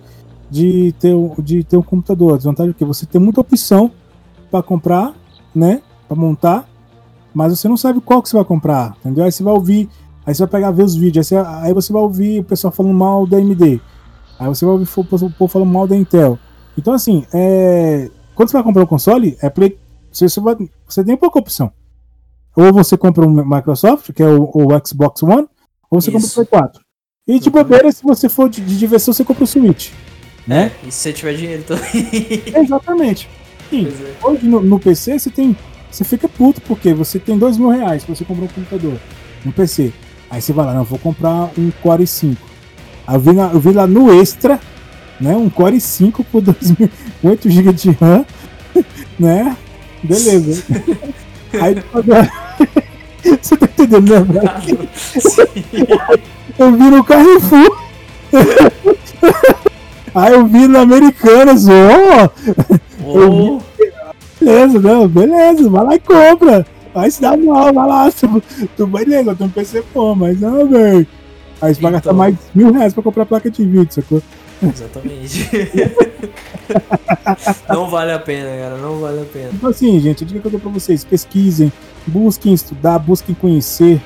de, 0.49 0.95
ter, 1.01 1.17
de 1.43 1.65
ter 1.65 1.77
um 1.77 1.83
computador. 1.83 2.35
A 2.35 2.37
desvantagem 2.37 2.71
é 2.71 2.75
que 2.75 2.85
você 2.85 3.05
tem 3.05 3.21
muita 3.21 3.41
opção 3.41 3.91
para 4.49 4.63
comprar, 4.63 5.13
né? 5.53 5.83
pra 6.11 6.17
montar, 6.17 6.69
mas 7.33 7.57
você 7.57 7.69
não 7.69 7.77
sabe 7.77 8.01
qual 8.01 8.21
que 8.21 8.29
você 8.29 8.37
vai 8.37 8.45
comprar, 8.45 8.97
entendeu? 8.99 9.25
Aí 9.25 9.31
você 9.31 9.45
vai 9.45 9.55
ouvir, 9.55 9.89
aí 10.27 10.35
você 10.35 10.43
vai 10.43 10.49
pegar 10.49 10.73
ver 10.73 10.83
os 10.83 10.97
vídeos, 10.97 11.33
aí 11.33 11.39
você, 11.39 11.49
aí 11.65 11.73
você 11.73 11.93
vai 11.93 12.03
ouvir 12.03 12.41
o 12.41 12.45
pessoal 12.45 12.73
falando 12.73 12.95
mal 12.95 13.29
da 13.29 13.37
AMD, 13.37 13.81
aí 14.37 14.49
você 14.49 14.65
vai 14.65 14.73
ouvir 14.75 14.89
o 14.97 15.05
povo 15.31 15.49
falando 15.49 15.69
mal 15.69 15.87
da 15.87 15.97
Intel. 15.97 16.37
Então, 16.81 16.95
assim, 16.95 17.27
é, 17.35 18.11
quando 18.35 18.49
você 18.49 18.55
vai 18.55 18.63
comprar 18.63 18.83
um 18.83 18.87
console, 18.87 19.37
é 19.43 19.51
Play, 19.51 19.77
você, 20.11 20.27
você, 20.27 20.41
vai, 20.41 20.57
você 20.89 21.05
tem 21.05 21.15
pouca 21.15 21.39
opção. 21.39 21.71
Ou 22.57 22.73
você 22.73 22.97
compra 22.97 23.27
um 23.27 23.45
Microsoft, 23.45 24.11
que 24.15 24.23
é 24.23 24.27
o, 24.27 24.45
o 24.45 24.87
Xbox 24.87 25.23
One, 25.23 25.47
ou 25.91 26.01
você 26.01 26.11
Isso. 26.11 26.13
compra 26.13 26.43
o 26.43 26.47
Play 26.47 26.61
4. 26.63 26.83
E 27.29 27.39
de 27.39 27.51
bobeira, 27.51 27.93
se 27.93 28.03
você 28.03 28.31
for 28.31 28.49
de, 28.49 28.63
de 28.63 28.79
diversão, 28.79 29.13
você 29.13 29.23
compra 29.23 29.45
o 29.45 29.47
Switch. 29.47 29.91
Né? 30.47 30.73
É, 30.83 30.89
e 30.89 30.91
se 30.91 31.01
você 31.01 31.13
tiver 31.13 31.35
dinheiro 31.35 31.65
também. 31.65 32.09
Exatamente. 32.65 33.29
Sim, 33.69 33.87
é. 33.87 34.27
hoje 34.27 34.47
no, 34.47 34.63
no, 34.63 34.81
PC 34.81 35.19
você 35.19 35.31
tem. 35.31 35.55
Você 35.91 36.03
fica 36.03 36.27
puto 36.31 36.63
porque 36.63 36.95
você 36.95 37.19
tem 37.19 37.37
dois 37.37 37.59
mil 37.59 37.69
reais 37.69 38.05
pra 38.05 38.15
você 38.15 38.25
comprar 38.25 38.47
um 38.47 38.49
computador, 38.49 38.99
um 39.45 39.53
PC. 39.53 39.93
Aí 40.31 40.41
você 40.41 40.55
vai 40.55 40.65
lá, 40.65 40.73
não, 40.73 40.85
vou 40.85 40.99
comprar 40.99 41.51
um 41.59 41.71
Core 41.83 42.05
i5. 42.05 42.37
Aí 43.07 43.17
eu 43.17 43.21
vi, 43.21 43.33
lá, 43.33 43.51
eu 43.53 43.61
vi 43.61 43.73
lá 43.73 43.87
no 43.87 44.19
Extra, 44.19 44.59
né? 45.21 45.37
Um 45.37 45.51
Core 45.51 45.77
i5 45.77 46.25
por 46.31 46.43
8 47.23 47.51
GB 47.51 47.73
de 47.73 47.91
RAM, 47.91 48.25
né? 49.19 49.57
Beleza. 50.03 50.63
Aí 51.61 51.75
Você 53.43 53.57
tá 53.57 53.67
entendendo, 53.67 54.09
né, 54.09 54.21
Brasil? 54.21 54.79
Eu 56.59 56.73
vi 56.73 56.85
no 56.85 57.05
Carrefour. 57.05 57.79
Aí 60.15 60.33
eu 60.33 60.47
vi 60.47 60.67
no 60.67 60.79
Americanas, 60.79 61.67
ó. 61.69 62.31
Oh. 63.05 63.61
Beleza, 64.41 64.81
não, 64.81 65.07
beleza, 65.07 65.69
vai 65.69 65.85
lá 65.85 65.95
e 65.95 66.01
compra. 66.01 66.67
Vai 66.95 67.11
se 67.11 67.21
dar 67.21 67.37
mal, 67.37 67.73
vai 67.73 67.87
lá. 67.87 68.11
Tu, 68.11 68.43
tu 68.77 68.87
beleza, 68.87 69.35
tem 69.35 69.47
um 69.47 69.51
PC 69.51 69.85
bom, 69.95 70.15
mas 70.15 70.41
não, 70.41 70.67
velho. 70.67 71.07
Aí 71.61 71.75
você 71.75 71.81
vai 71.81 71.93
gastar 71.93 72.11
então. 72.11 72.19
mais 72.19 72.37
mil 72.55 72.73
reais 72.73 72.95
pra 72.95 73.03
comprar 73.03 73.27
placa 73.27 73.51
de 73.51 73.65
vídeo, 73.65 73.89
sacou? 73.91 74.23
Exatamente. 74.63 75.49
não 77.69 77.89
vale 77.89 78.13
a 78.13 78.19
pena, 78.19 78.49
cara, 78.49 78.77
não 78.77 79.01
vale 79.01 79.23
a 79.23 79.25
pena. 79.25 79.51
Então 79.55 79.71
assim, 79.71 79.99
gente, 80.01 80.25
a 80.25 80.27
dica 80.27 80.41
que 80.41 80.47
eu 80.47 80.51
dou 80.51 80.61
pra 80.61 80.71
vocês, 80.71 81.05
pesquisem, 81.05 81.73
busquem 82.07 82.53
estudar, 82.53 82.99
busquem 82.99 83.35
conhecer 83.35 84.01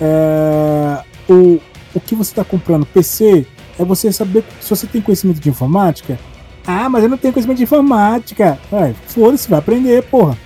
é, 0.00 1.02
o, 1.28 1.60
o 1.94 2.00
que 2.00 2.14
você 2.14 2.32
está 2.32 2.44
comprando. 2.44 2.86
PC 2.86 3.46
é 3.78 3.84
você 3.84 4.12
saber 4.12 4.44
se 4.60 4.70
você 4.70 4.86
tem 4.86 5.00
conhecimento 5.00 5.40
de 5.40 5.48
informática. 5.48 6.18
Ah, 6.66 6.88
mas 6.88 7.02
eu 7.02 7.08
não 7.08 7.16
tenho 7.16 7.32
conhecimento 7.32 7.58
de 7.58 7.64
informática. 7.64 8.58
Foda-se, 9.06 9.48
vai 9.48 9.58
aprender, 9.58 10.02
porra. 10.04 10.36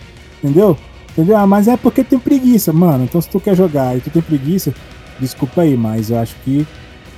Entendeu? 0.42 0.76
Entendeu? 1.10 1.36
Ah, 1.36 1.46
mas 1.46 1.68
é 1.68 1.76
porque 1.76 2.04
tem 2.04 2.18
preguiça, 2.18 2.72
mano. 2.72 3.04
Então 3.04 3.20
se 3.20 3.28
tu 3.28 3.40
quer 3.40 3.56
jogar 3.56 3.96
e 3.96 4.00
tu 4.00 4.10
tem 4.10 4.22
preguiça, 4.22 4.74
desculpa 5.18 5.62
aí, 5.62 5.76
mas 5.76 6.10
eu 6.10 6.18
acho 6.18 6.36
que 6.44 6.66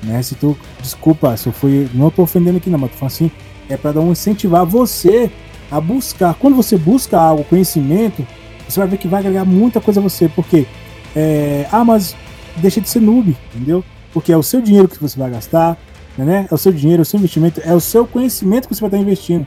né? 0.02 0.22
Se 0.22 0.34
tu, 0.34 0.56
desculpa, 0.80 1.36
se 1.36 1.46
eu 1.46 1.52
fui, 1.52 1.88
não 1.94 2.10
tô 2.10 2.22
ofendendo 2.22 2.58
aqui 2.58 2.70
não, 2.70 2.78
mas 2.78 2.90
tô 2.90 2.96
falando 2.96 3.12
assim, 3.12 3.30
é 3.68 3.76
para 3.76 3.92
dar 3.92 4.00
um 4.00 4.12
incentivar 4.12 4.64
você 4.64 5.30
a 5.70 5.80
buscar. 5.80 6.34
Quando 6.34 6.54
você 6.54 6.76
busca 6.76 7.18
algo, 7.18 7.44
conhecimento, 7.44 8.26
você 8.68 8.80
vai 8.80 8.88
ver 8.88 8.98
que 8.98 9.08
vai 9.08 9.20
agregar 9.20 9.44
muita 9.44 9.80
coisa 9.80 10.00
a 10.00 10.02
você, 10.02 10.28
porque 10.28 10.66
é, 11.14 11.66
ah, 11.72 11.84
mas 11.84 12.16
deixa 12.56 12.80
de 12.80 12.88
ser 12.88 13.00
noob, 13.00 13.36
entendeu? 13.54 13.84
Porque 14.12 14.32
é 14.32 14.36
o 14.36 14.42
seu 14.42 14.60
dinheiro 14.60 14.88
que 14.88 15.00
você 15.00 15.18
vai 15.18 15.30
gastar, 15.30 15.76
né? 16.16 16.46
É 16.50 16.54
o 16.54 16.58
seu 16.58 16.72
dinheiro, 16.72 17.00
é 17.00 17.04
o 17.04 17.06
seu 17.06 17.18
investimento, 17.18 17.60
é 17.64 17.74
o 17.74 17.80
seu 17.80 18.06
conhecimento 18.06 18.68
que 18.68 18.74
você 18.74 18.80
vai 18.80 18.88
estar 18.88 18.98
investindo. 18.98 19.46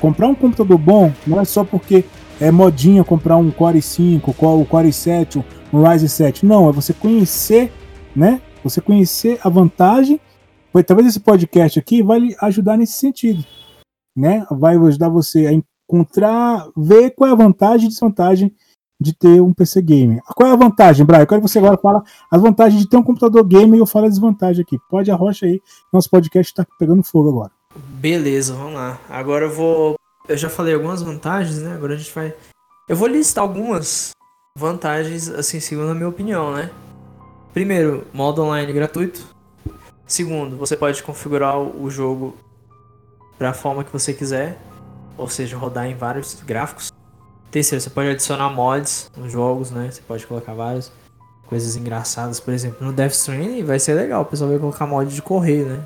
Comprar 0.00 0.28
um 0.28 0.34
computador 0.34 0.78
bom 0.78 1.12
não 1.26 1.40
é 1.40 1.44
só 1.44 1.64
porque 1.64 2.04
é 2.40 2.50
modinha 2.50 3.02
comprar 3.04 3.36
um 3.36 3.50
Core 3.50 3.82
5, 3.82 4.30
o 4.30 4.64
Core 4.64 4.92
7, 4.92 5.44
um 5.72 5.82
Ryzen 5.82 6.08
7. 6.08 6.46
Não, 6.46 6.68
é 6.68 6.72
você 6.72 6.92
conhecer, 6.92 7.72
né? 8.14 8.40
Você 8.62 8.80
conhecer 8.80 9.40
a 9.42 9.48
vantagem, 9.48 10.20
talvez 10.86 11.08
esse 11.08 11.20
podcast 11.20 11.78
aqui 11.78 12.02
vai 12.02 12.20
lhe 12.20 12.36
ajudar 12.40 12.76
nesse 12.76 12.94
sentido, 12.94 13.44
né? 14.16 14.46
Vai 14.50 14.76
ajudar 14.76 15.08
você 15.08 15.46
a 15.46 15.52
encontrar, 15.52 16.68
ver 16.76 17.10
qual 17.10 17.28
é 17.28 17.32
a 17.32 17.36
vantagem 17.36 17.86
e 17.86 17.88
desvantagem 17.88 18.54
de 19.00 19.12
ter 19.12 19.42
um 19.42 19.52
PC 19.52 19.82
gamer. 19.82 20.22
Qual 20.36 20.48
é 20.48 20.52
a 20.52 20.56
vantagem, 20.56 21.04
Brian? 21.04 21.20
Eu 21.20 21.26
quero 21.26 21.42
que 21.42 21.48
você 21.48 21.58
agora 21.58 21.76
fala 21.76 22.04
as 22.30 22.40
vantagens 22.40 22.80
de 22.80 22.88
ter 22.88 22.96
um 22.96 23.02
computador 23.02 23.44
gamer 23.44 23.74
e 23.74 23.78
eu 23.78 23.86
falo 23.86 24.06
a 24.06 24.08
desvantagem 24.08 24.62
aqui. 24.62 24.78
Pode 24.88 25.10
arrocha 25.10 25.44
aí, 25.44 25.60
nosso 25.92 26.08
podcast 26.08 26.52
está 26.52 26.64
pegando 26.78 27.02
fogo 27.02 27.30
agora. 27.30 27.50
Beleza, 27.74 28.54
vamos 28.54 28.74
lá. 28.74 29.00
Agora 29.08 29.46
eu 29.46 29.50
vou. 29.50 29.96
Eu 30.28 30.36
já 30.36 30.48
falei 30.48 30.72
algumas 30.72 31.02
vantagens, 31.02 31.58
né? 31.58 31.74
Agora 31.74 31.94
a 31.94 31.96
gente 31.96 32.14
vai. 32.14 32.32
Eu 32.88 32.96
vou 32.96 33.08
listar 33.08 33.42
algumas 33.42 34.12
vantagens, 34.56 35.28
assim, 35.28 35.58
segundo 35.58 35.90
a 35.90 35.94
minha 35.94 36.08
opinião, 36.08 36.54
né? 36.54 36.70
Primeiro, 37.52 38.06
modo 38.12 38.42
online 38.42 38.72
gratuito. 38.72 39.26
Segundo, 40.06 40.56
você 40.56 40.76
pode 40.76 41.02
configurar 41.02 41.58
o 41.58 41.90
jogo 41.90 42.36
da 43.38 43.52
forma 43.52 43.84
que 43.84 43.92
você 43.92 44.14
quiser, 44.14 44.58
ou 45.18 45.28
seja, 45.28 45.56
rodar 45.56 45.86
em 45.86 45.94
vários 45.94 46.40
gráficos. 46.42 46.92
Terceiro, 47.50 47.82
você 47.82 47.90
pode 47.90 48.08
adicionar 48.08 48.48
mods 48.50 49.10
nos 49.16 49.30
jogos, 49.30 49.70
né? 49.70 49.90
Você 49.90 50.00
pode 50.00 50.26
colocar 50.26 50.54
várias 50.54 50.90
coisas 51.46 51.76
engraçadas, 51.76 52.40
por 52.40 52.54
exemplo, 52.54 52.86
no 52.86 52.94
Death 52.94 53.12
Stranding 53.12 53.62
vai 53.62 53.78
ser 53.78 53.92
legal, 53.92 54.22
o 54.22 54.24
pessoal 54.24 54.48
vai 54.48 54.58
colocar 54.58 54.86
mod 54.86 55.14
de 55.14 55.20
correr, 55.20 55.66
né? 55.66 55.84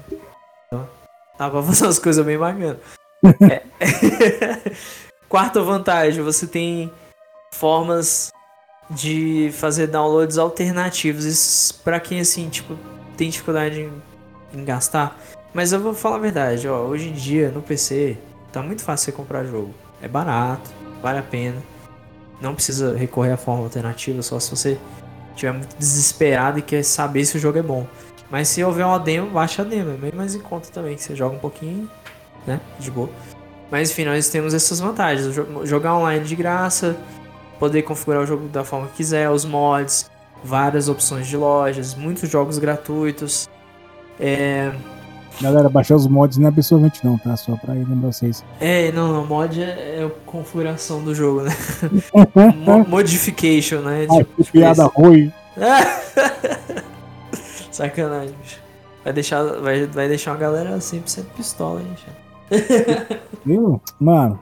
Então, 0.68 0.88
dá 1.36 1.50
pra 1.50 1.60
fazer 1.64 1.84
umas 1.84 1.98
coisas 1.98 2.24
bem 2.24 2.38
bacanas. 2.38 2.78
é. 3.50 3.62
Quarta 5.28 5.60
vantagem, 5.60 6.22
você 6.22 6.46
tem 6.46 6.92
formas 7.52 8.30
de 8.90 9.50
fazer 9.52 9.86
downloads 9.88 10.38
alternativos. 10.38 11.24
Isso 11.24 11.80
pra 11.82 11.98
quem 12.00 12.20
assim, 12.20 12.48
tipo, 12.48 12.76
tem 13.16 13.30
dificuldade 13.30 13.80
em, 13.80 13.92
em, 14.58 14.64
gastar. 14.64 15.18
Mas 15.52 15.72
eu 15.72 15.80
vou 15.80 15.94
falar 15.94 16.16
a 16.16 16.20
verdade, 16.20 16.68
ó, 16.68 16.82
hoje 16.82 17.08
em 17.08 17.12
dia 17.12 17.50
no 17.50 17.62
PC 17.62 18.16
tá 18.52 18.62
muito 18.62 18.82
fácil 18.82 19.06
você 19.06 19.12
comprar 19.12 19.44
jogo. 19.44 19.74
É 20.02 20.08
barato, 20.08 20.70
vale 21.02 21.18
a 21.18 21.22
pena. 21.22 21.62
Não 22.40 22.54
precisa 22.54 22.94
recorrer 22.96 23.32
à 23.32 23.36
forma 23.36 23.64
alternativa, 23.64 24.20
só 24.22 24.38
se 24.38 24.50
você 24.50 24.78
estiver 25.30 25.52
muito 25.52 25.76
desesperado 25.76 26.58
e 26.58 26.62
quer 26.62 26.82
saber 26.82 27.24
se 27.24 27.36
o 27.36 27.40
jogo 27.40 27.58
é 27.58 27.62
bom. 27.62 27.86
Mas 28.30 28.48
se 28.48 28.62
houver 28.62 28.84
uma 28.84 28.98
demo, 28.98 29.30
baixa 29.30 29.62
a 29.62 29.64
demo, 29.64 29.92
é 29.92 29.96
bem 29.96 30.12
mais 30.12 30.34
em 30.34 30.40
conta 30.40 30.68
também, 30.70 30.96
que 30.96 31.02
você 31.02 31.14
joga 31.14 31.36
um 31.36 31.38
pouquinho, 31.38 31.88
né, 32.46 32.60
de 32.78 32.90
boa. 32.90 33.08
Mas 33.70 33.90
enfim, 33.90 34.04
nós 34.04 34.28
temos 34.28 34.54
essas 34.54 34.80
vantagens, 34.80 35.34
jogar 35.64 35.96
online 35.96 36.24
de 36.24 36.36
graça, 36.36 36.96
poder 37.58 37.82
configurar 37.82 38.22
o 38.22 38.26
jogo 38.26 38.48
da 38.48 38.64
forma 38.64 38.86
que 38.88 38.94
quiser, 38.94 39.30
os 39.30 39.44
mods, 39.44 40.10
várias 40.42 40.88
opções 40.88 41.26
de 41.26 41.36
lojas, 41.36 41.94
muitos 41.94 42.30
jogos 42.30 42.58
gratuitos. 42.58 43.48
É... 44.18 44.72
Galera, 45.40 45.68
baixar 45.68 45.96
os 45.96 46.06
mods 46.06 46.38
não 46.38 46.46
é 46.46 46.48
absorvente 46.48 47.04
não, 47.04 47.18
tá? 47.18 47.36
Só 47.36 47.56
pra 47.56 47.74
lembrar 47.74 48.10
vocês. 48.10 48.42
É, 48.58 48.90
não, 48.92 49.12
não, 49.12 49.26
mod 49.26 49.60
é, 49.60 50.00
é 50.00 50.04
a 50.04 50.10
configuração 50.24 51.04
do 51.04 51.14
jogo, 51.14 51.42
né? 51.42 51.50
Modification, 52.88 53.80
né? 53.80 54.06
Ah, 54.10 54.18
tipo, 54.18 54.44
piada 54.50 54.84
tipo 54.84 55.02
ruim. 55.02 55.32
Sacanagem, 57.70 58.34
bicho. 58.40 58.60
Vai 59.04 59.12
deixar, 59.12 59.42
vai, 59.60 59.86
vai 59.86 60.08
deixar 60.08 60.32
uma 60.32 60.38
galera 60.38 60.78
100% 60.78 61.26
pistola, 61.36 61.80
hein, 61.80 61.88
Viu? 63.44 63.80
Mano, 64.00 64.38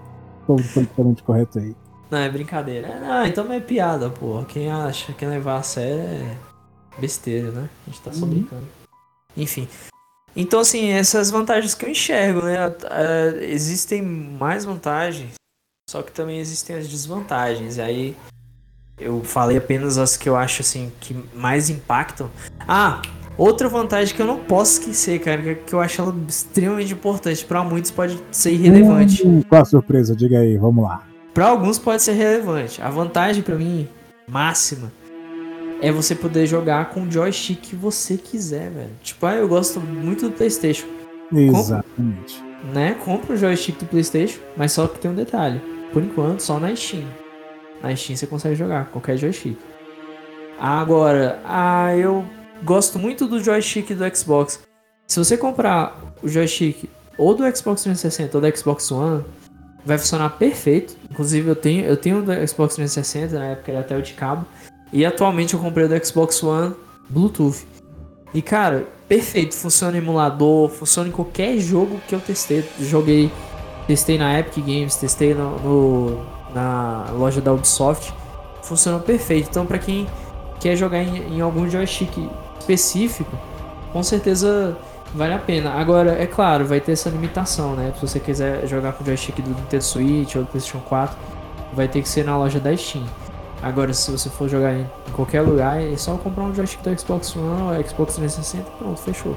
povo 0.47 0.63
politicamente 0.73 1.23
correto 1.23 1.59
aí. 1.59 1.75
Não, 2.15 2.21
é 2.21 2.31
brincadeira. 2.31 2.97
Ah, 3.03 3.27
então 3.27 3.53
é 3.53 3.59
piada, 3.59 4.09
porra. 4.09 4.45
Quem 4.45 4.71
acha, 4.71 5.13
quem 5.15 5.29
levar 5.29 5.57
a 5.57 5.63
sério 5.65 6.01
é 6.01 6.37
besteira, 6.97 7.51
né? 7.51 7.69
A 7.85 7.91
gente 7.91 8.03
tá 8.03 8.13
só 8.13 8.25
uhum. 8.25 8.31
brincando. 8.31 8.69
Enfim. 9.37 9.67
Então, 10.37 10.61
assim, 10.61 10.91
essas 10.91 11.29
vantagens 11.29 11.75
que 11.75 11.85
eu 11.85 11.91
enxergo, 11.91 12.43
né? 12.43 12.69
Uh, 12.69 13.43
existem 13.43 14.01
mais 14.01 14.65
vantagens, 14.65 15.33
só 15.91 16.03
que 16.03 16.13
também 16.13 16.39
existem 16.39 16.77
as 16.77 16.87
desvantagens. 16.87 17.79
E 17.79 17.81
aí 17.81 18.17
eu 18.97 19.25
falei 19.25 19.57
apenas 19.57 19.99
as 19.99 20.17
que 20.17 20.29
eu 20.29 20.37
acho, 20.37 20.63
assim, 20.63 20.93
que 21.01 21.21
mais 21.35 21.69
impactam. 21.69 22.31
Ah, 22.61 23.03
outra 23.37 23.69
vantagem 23.69 24.15
que 24.15 24.23
eu 24.23 24.27
não 24.27 24.39
posso 24.39 24.79
esquecer, 24.79 25.19
cara, 25.19 25.57
que 25.57 25.73
eu 25.73 25.81
acho 25.81 26.01
ela 26.01 26.15
extremamente 26.29 26.93
importante. 26.93 27.45
para 27.45 27.65
muitos 27.65 27.91
pode 27.91 28.23
ser 28.31 28.53
irrelevante. 28.53 29.27
Hum, 29.27 29.43
qual 29.43 29.63
a 29.63 29.65
surpresa? 29.65 30.15
Diga 30.15 30.39
aí, 30.39 30.57
vamos 30.57 30.85
lá. 30.85 31.05
Para 31.35 31.49
alguns 31.49 31.81
pode 31.81 32.01
ser 32.01 32.13
relevante. 32.13 32.81
A 32.81 32.89
vantagem 32.89 33.43
para 33.43 33.57
mim 33.57 33.89
máxima 34.29 34.93
é 35.83 35.91
você 35.91 36.15
poder 36.15 36.47
jogar 36.47 36.91
com 36.91 37.03
o 37.03 37.11
joystick 37.11 37.61
que 37.61 37.77
você 37.77 38.17
quiser, 38.17 38.71
velho. 38.71 38.93
Tipo, 39.03 39.27
ah, 39.27 39.35
eu 39.35 39.49
gosto 39.49 39.81
muito 39.81 40.29
do 40.29 40.33
PlayStation. 40.33 40.87
Exatamente. 41.35 42.37
Compre, 42.39 42.73
né? 42.73 42.95
Compra 43.05 43.35
o 43.35 43.37
joystick 43.37 43.77
do 43.81 43.87
PlayStation, 43.87 44.39
mas 44.57 44.71
só 44.71 44.87
que 44.87 45.01
tem 45.01 45.11
um 45.11 45.15
detalhe. 45.15 45.61
Por 45.93 46.05
enquanto, 46.05 46.41
só 46.41 46.61
na 46.61 46.75
Steam. 46.77 47.05
Na 47.83 47.95
Steam 47.97 48.17
você 48.17 48.29
consegue 48.29 48.55
jogar 48.55 48.87
qualquer 48.93 49.17
joystick. 49.17 49.59
Agora, 50.57 51.41
ah, 51.45 51.97
eu 51.97 52.25
gosto 52.63 52.97
muito 52.97 53.27
do 53.27 53.43
joystick 53.43 53.93
do 53.93 54.17
Xbox. 54.17 54.63
Se 55.09 55.19
você 55.19 55.37
comprar 55.37 56.01
o 56.23 56.29
joystick 56.29 56.89
ou 57.19 57.35
do 57.35 57.43
Xbox 57.57 57.83
360 57.83 58.39
ou 58.39 58.41
do 58.41 58.57
Xbox 58.57 58.91
One, 58.93 59.25
vai 59.85 59.99
funcionar 59.99 60.31
perfeito. 60.31 60.97
Inclusive 61.11 61.49
eu 61.49 61.57
tenho, 61.57 61.85
eu 61.85 61.97
tenho 61.97 62.19
o 62.19 62.23
do 62.23 62.33
Xbox 62.47 62.75
360, 62.75 63.39
na 63.39 63.47
época 63.47 63.73
era 63.73 63.81
até 63.81 63.97
o 63.97 64.03
de 64.03 64.15
cabo. 64.15 64.47
E 64.93 65.05
atualmente 65.05 65.55
eu 65.55 65.61
comprei 65.61 65.87
o 65.87 65.89
do 65.89 66.07
Xbox 66.07 66.43
One 66.43 66.75
Bluetooth. 67.09 67.67
E 68.33 68.43
cara, 68.43 68.87
perfeito, 69.09 69.55
funciona 69.55 69.97
em 69.97 70.01
emulador, 70.01 70.69
funciona 70.69 71.09
em 71.09 71.13
qualquer 71.13 71.59
jogo 71.59 72.01
que 72.09 72.15
eu 72.15 72.21
testei. 72.21 72.65
Joguei, 72.81 73.31
testei 73.87 74.19
na 74.19 74.39
Epic 74.39 74.65
Games, 74.65 74.97
testei 74.97 75.35
no, 75.35 75.59
no 75.61 76.35
na 76.55 77.11
loja 77.13 77.41
da 77.41 77.53
Ubisoft. 77.53 78.13
Funcionou 78.63 79.01
perfeito. 79.01 79.49
Então 79.51 79.67
para 79.67 79.79
quem 79.79 80.07
quer 80.61 80.77
jogar 80.77 81.03
em, 81.03 81.37
em 81.37 81.41
algum 81.41 81.69
joystick 81.69 82.11
específico, 82.59 83.37
com 83.93 84.03
certeza 84.03 84.77
vale 85.15 85.35
a 85.35 85.39
pena. 85.39 85.71
Agora, 85.73 86.21
é 86.21 86.27
claro, 86.27 86.67
vai 86.67 86.81
ter 86.81 86.93
essa 86.93 87.09
limitação, 87.09 87.75
né? 87.75 87.93
Se 87.95 88.07
você 88.07 88.21
quiser 88.21 88.67
jogar 88.67 88.93
com 88.93 89.03
o 89.03 89.07
joystick 89.07 89.41
do 89.41 89.51
Nintendo 89.51 89.85
Switch 89.85 90.35
ou 90.37 90.43
do 90.43 90.49
PlayStation 90.49 90.81
4, 90.81 91.17
vai 91.73 91.89
ter 91.89 92.03
que 92.03 92.09
ser 92.09 92.25
na 92.25 92.37
loja 92.37 92.59
da 92.59 92.77
Steam. 92.77 93.05
Agora, 93.63 93.95
se 93.95 94.11
você 94.11 94.29
for 94.29 94.49
jogar 94.49 94.75
em 94.75 94.87
qualquer 95.15 95.41
lugar, 95.41 95.81
é 95.81 95.97
só 95.97 96.17
comprar 96.17 96.45
um 96.45 96.55
joystick 96.55 96.83
do 96.83 96.99
Xbox 96.99 97.35
One 97.35 97.77
ou 97.77 97.89
Xbox 97.89 98.15
360 98.15 98.71
pronto, 98.79 99.01
fechou. 99.01 99.37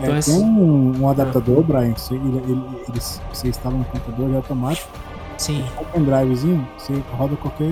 É, 0.00 0.06
então, 0.06 0.20
tem 0.20 0.34
um, 0.34 1.02
um 1.02 1.08
adaptador, 1.08 1.58
ah. 1.58 1.62
Brian, 1.62 1.94
você, 1.94 2.14
ele, 2.14 2.38
ele, 2.38 2.62
ele, 2.88 3.00
você 3.32 3.48
instala 3.48 3.76
no 3.76 3.84
computador, 3.84 4.26
ele 4.26 4.34
é 4.34 4.36
automático. 4.36 4.88
Sim. 5.36 5.64
Um 5.80 5.84
pendrivezinho, 5.84 6.66
você 6.78 6.94
roda 7.12 7.36
qualquer 7.36 7.68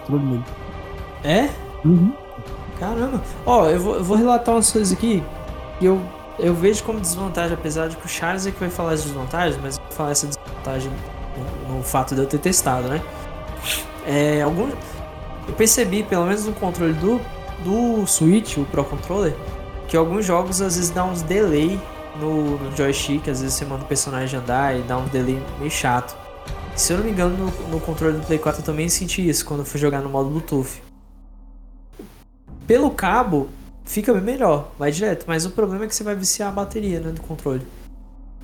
controle 0.00 0.24
nele. 0.24 0.44
É? 1.22 1.50
Uhum. 1.84 2.12
Caramba. 2.78 3.20
Ó, 3.44 3.66
eu 3.66 3.80
vou, 3.80 3.94
eu 3.96 4.04
vou 4.04 4.16
relatar 4.16 4.54
umas 4.54 4.70
coisas 4.70 4.96
aqui 4.96 5.22
que 5.78 5.86
eu, 5.86 6.00
eu 6.38 6.54
vejo 6.54 6.82
como 6.84 7.00
desvantagem, 7.00 7.54
apesar 7.54 7.88
de 7.88 7.96
que 7.96 8.06
o 8.06 8.08
Charles 8.08 8.46
é 8.46 8.50
que 8.50 8.58
vai 8.58 8.70
falar 8.70 8.92
as 8.92 9.04
desvantagens, 9.04 9.60
mas 9.62 9.76
eu 9.76 9.82
vou 9.84 9.92
falar 9.92 10.10
essa 10.10 10.26
desvantagem 10.26 10.90
no, 11.68 11.76
no 11.76 11.82
fato 11.82 12.14
de 12.14 12.20
eu 12.20 12.26
ter 12.26 12.38
testado, 12.38 12.88
né? 12.88 13.02
É, 14.06 14.42
algum, 14.42 14.68
eu 15.48 15.54
percebi, 15.56 16.02
pelo 16.02 16.26
menos 16.26 16.44
no 16.44 16.52
controle 16.52 16.92
do, 16.94 17.20
do 17.62 18.06
Switch, 18.06 18.56
o 18.56 18.64
Pro 18.64 18.84
Controller, 18.84 19.34
que 19.88 19.96
alguns 19.96 20.24
jogos 20.24 20.60
às 20.60 20.76
vezes 20.76 20.90
dá 20.90 21.04
uns 21.04 21.22
delay 21.22 21.80
no, 22.20 22.58
no 22.58 22.76
joystick, 22.76 23.28
às 23.28 23.40
vezes 23.40 23.54
você 23.54 23.64
manda 23.64 23.84
o 23.84 23.86
personagem 23.86 24.38
andar 24.38 24.76
e 24.76 24.82
dá 24.82 24.98
um 24.98 25.06
delay 25.06 25.40
meio 25.58 25.70
chato. 25.70 26.16
Se 26.74 26.92
eu 26.92 26.98
não 26.98 27.04
me 27.04 27.12
engano, 27.12 27.36
no, 27.36 27.68
no 27.68 27.80
controle 27.80 28.18
do 28.18 28.26
Play 28.26 28.38
4 28.38 28.60
eu 28.60 28.64
também 28.64 28.88
senti 28.88 29.26
isso 29.26 29.44
quando 29.44 29.60
eu 29.60 29.66
fui 29.66 29.78
jogar 29.78 30.00
no 30.00 30.10
modo 30.10 30.28
Bluetooth. 30.28 30.82
Pelo 32.66 32.90
cabo, 32.90 33.48
fica 33.84 34.12
bem 34.12 34.22
melhor, 34.22 34.72
vai 34.78 34.90
direto, 34.90 35.24
mas 35.26 35.44
o 35.44 35.50
problema 35.50 35.84
é 35.84 35.88
que 35.88 35.94
você 35.94 36.02
vai 36.02 36.16
viciar 36.16 36.48
a 36.48 36.52
bateria 36.52 37.00
né, 37.00 37.12
do 37.12 37.20
controle. 37.20 37.66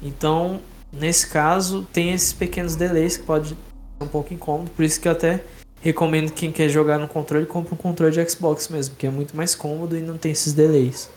Então, 0.02 0.60
nesse 0.92 1.26
caso, 1.28 1.86
tem 1.92 2.12
esses 2.12 2.32
pequenos 2.32 2.76
delays 2.76 3.16
que 3.16 3.24
pode 3.24 3.48
ser 3.50 3.56
um 4.00 4.06
pouco 4.08 4.32
incômodo, 4.32 4.70
por 4.70 4.84
isso 4.84 5.00
que 5.00 5.08
eu 5.08 5.12
até 5.12 5.44
recomendo 5.80 6.32
quem 6.32 6.52
quer 6.52 6.68
jogar 6.68 6.98
no 6.98 7.08
controle, 7.08 7.46
compre 7.46 7.74
um 7.74 7.76
controle 7.76 8.12
de 8.12 8.30
Xbox 8.30 8.68
mesmo, 8.68 8.94
que 8.96 9.06
é 9.06 9.10
muito 9.10 9.36
mais 9.36 9.54
cômodo 9.54 9.96
e 9.96 10.00
não 10.00 10.18
tem 10.18 10.32
esses 10.32 10.52
delays. 10.52 11.10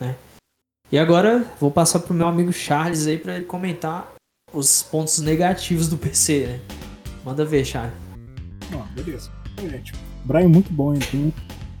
Né? 0.00 0.16
E 0.90 0.98
agora 0.98 1.44
vou 1.60 1.70
passar 1.70 2.00
pro 2.00 2.14
meu 2.14 2.26
amigo 2.26 2.52
Charles 2.52 3.06
aí 3.06 3.18
para 3.18 3.36
ele 3.36 3.44
comentar 3.44 4.14
os 4.52 4.82
pontos 4.82 5.18
negativos 5.18 5.88
do 5.88 5.98
PC, 5.98 6.46
né? 6.46 6.60
Manda 7.24 7.44
ver, 7.44 7.64
Charles. 7.64 7.92
Ah, 8.72 8.86
beleza. 8.94 9.30
Gente, 9.60 9.92
Brian 10.24 10.48
muito 10.48 10.72
bom, 10.72 10.94
hein? 10.94 11.32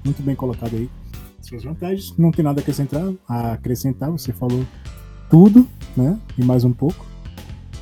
muito 0.04 0.22
bem 0.22 0.34
colocado 0.34 0.74
aí. 0.74 0.90
Suas 1.46 1.62
vantagens, 1.62 2.12
não 2.18 2.32
tem 2.32 2.44
nada 2.44 2.60
a 2.60 2.62
acrescentar, 2.62 3.12
a 3.28 3.52
acrescentar, 3.52 4.10
você 4.10 4.32
falou 4.32 4.64
tudo, 5.30 5.64
né? 5.96 6.18
E 6.36 6.44
mais 6.44 6.64
um 6.64 6.72
pouco. 6.72 7.06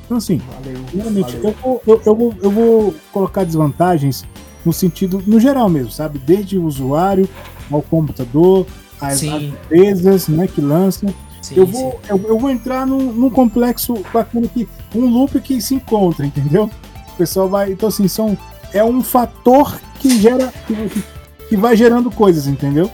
Então, 0.04 0.18
assim, 0.18 0.36
valeu, 0.36 0.82
valeu. 0.92 1.26
Eu, 1.42 1.52
vou, 1.52 1.82
eu, 1.86 2.02
eu, 2.04 2.14
vou, 2.14 2.34
eu 2.42 2.50
vou 2.50 2.94
colocar 3.10 3.42
desvantagens 3.42 4.26
no 4.66 4.72
sentido, 4.72 5.22
no 5.26 5.40
geral 5.40 5.70
mesmo, 5.70 5.90
sabe? 5.90 6.18
Desde 6.18 6.58
o 6.58 6.64
usuário 6.64 7.26
ao 7.70 7.80
computador, 7.80 8.66
as, 9.00 9.14
as 9.14 9.22
empresas 9.22 10.28
né, 10.28 10.46
que 10.46 10.60
lançam. 10.60 11.08
Sim, 11.40 11.54
eu, 11.56 11.66
vou, 11.66 11.98
eu, 12.06 12.18
eu, 12.18 12.38
vou 12.38 12.50
entrar 12.50 12.86
num, 12.86 13.14
num, 13.14 13.30
complexo 13.30 13.94
bacana 14.12 14.44
aqui, 14.44 14.68
um 14.94 15.06
loop 15.06 15.40
que 15.40 15.58
se 15.62 15.74
encontra, 15.74 16.26
entendeu? 16.26 16.68
O 17.14 17.16
pessoal 17.16 17.48
vai. 17.48 17.72
Então, 17.72 17.88
assim, 17.88 18.08
são, 18.08 18.36
é 18.74 18.84
um 18.84 19.02
fator 19.02 19.80
que 20.00 20.20
gera. 20.20 20.52
Que, 20.66 21.02
que 21.48 21.56
vai 21.56 21.74
gerando 21.74 22.10
coisas, 22.10 22.46
entendeu? 22.46 22.90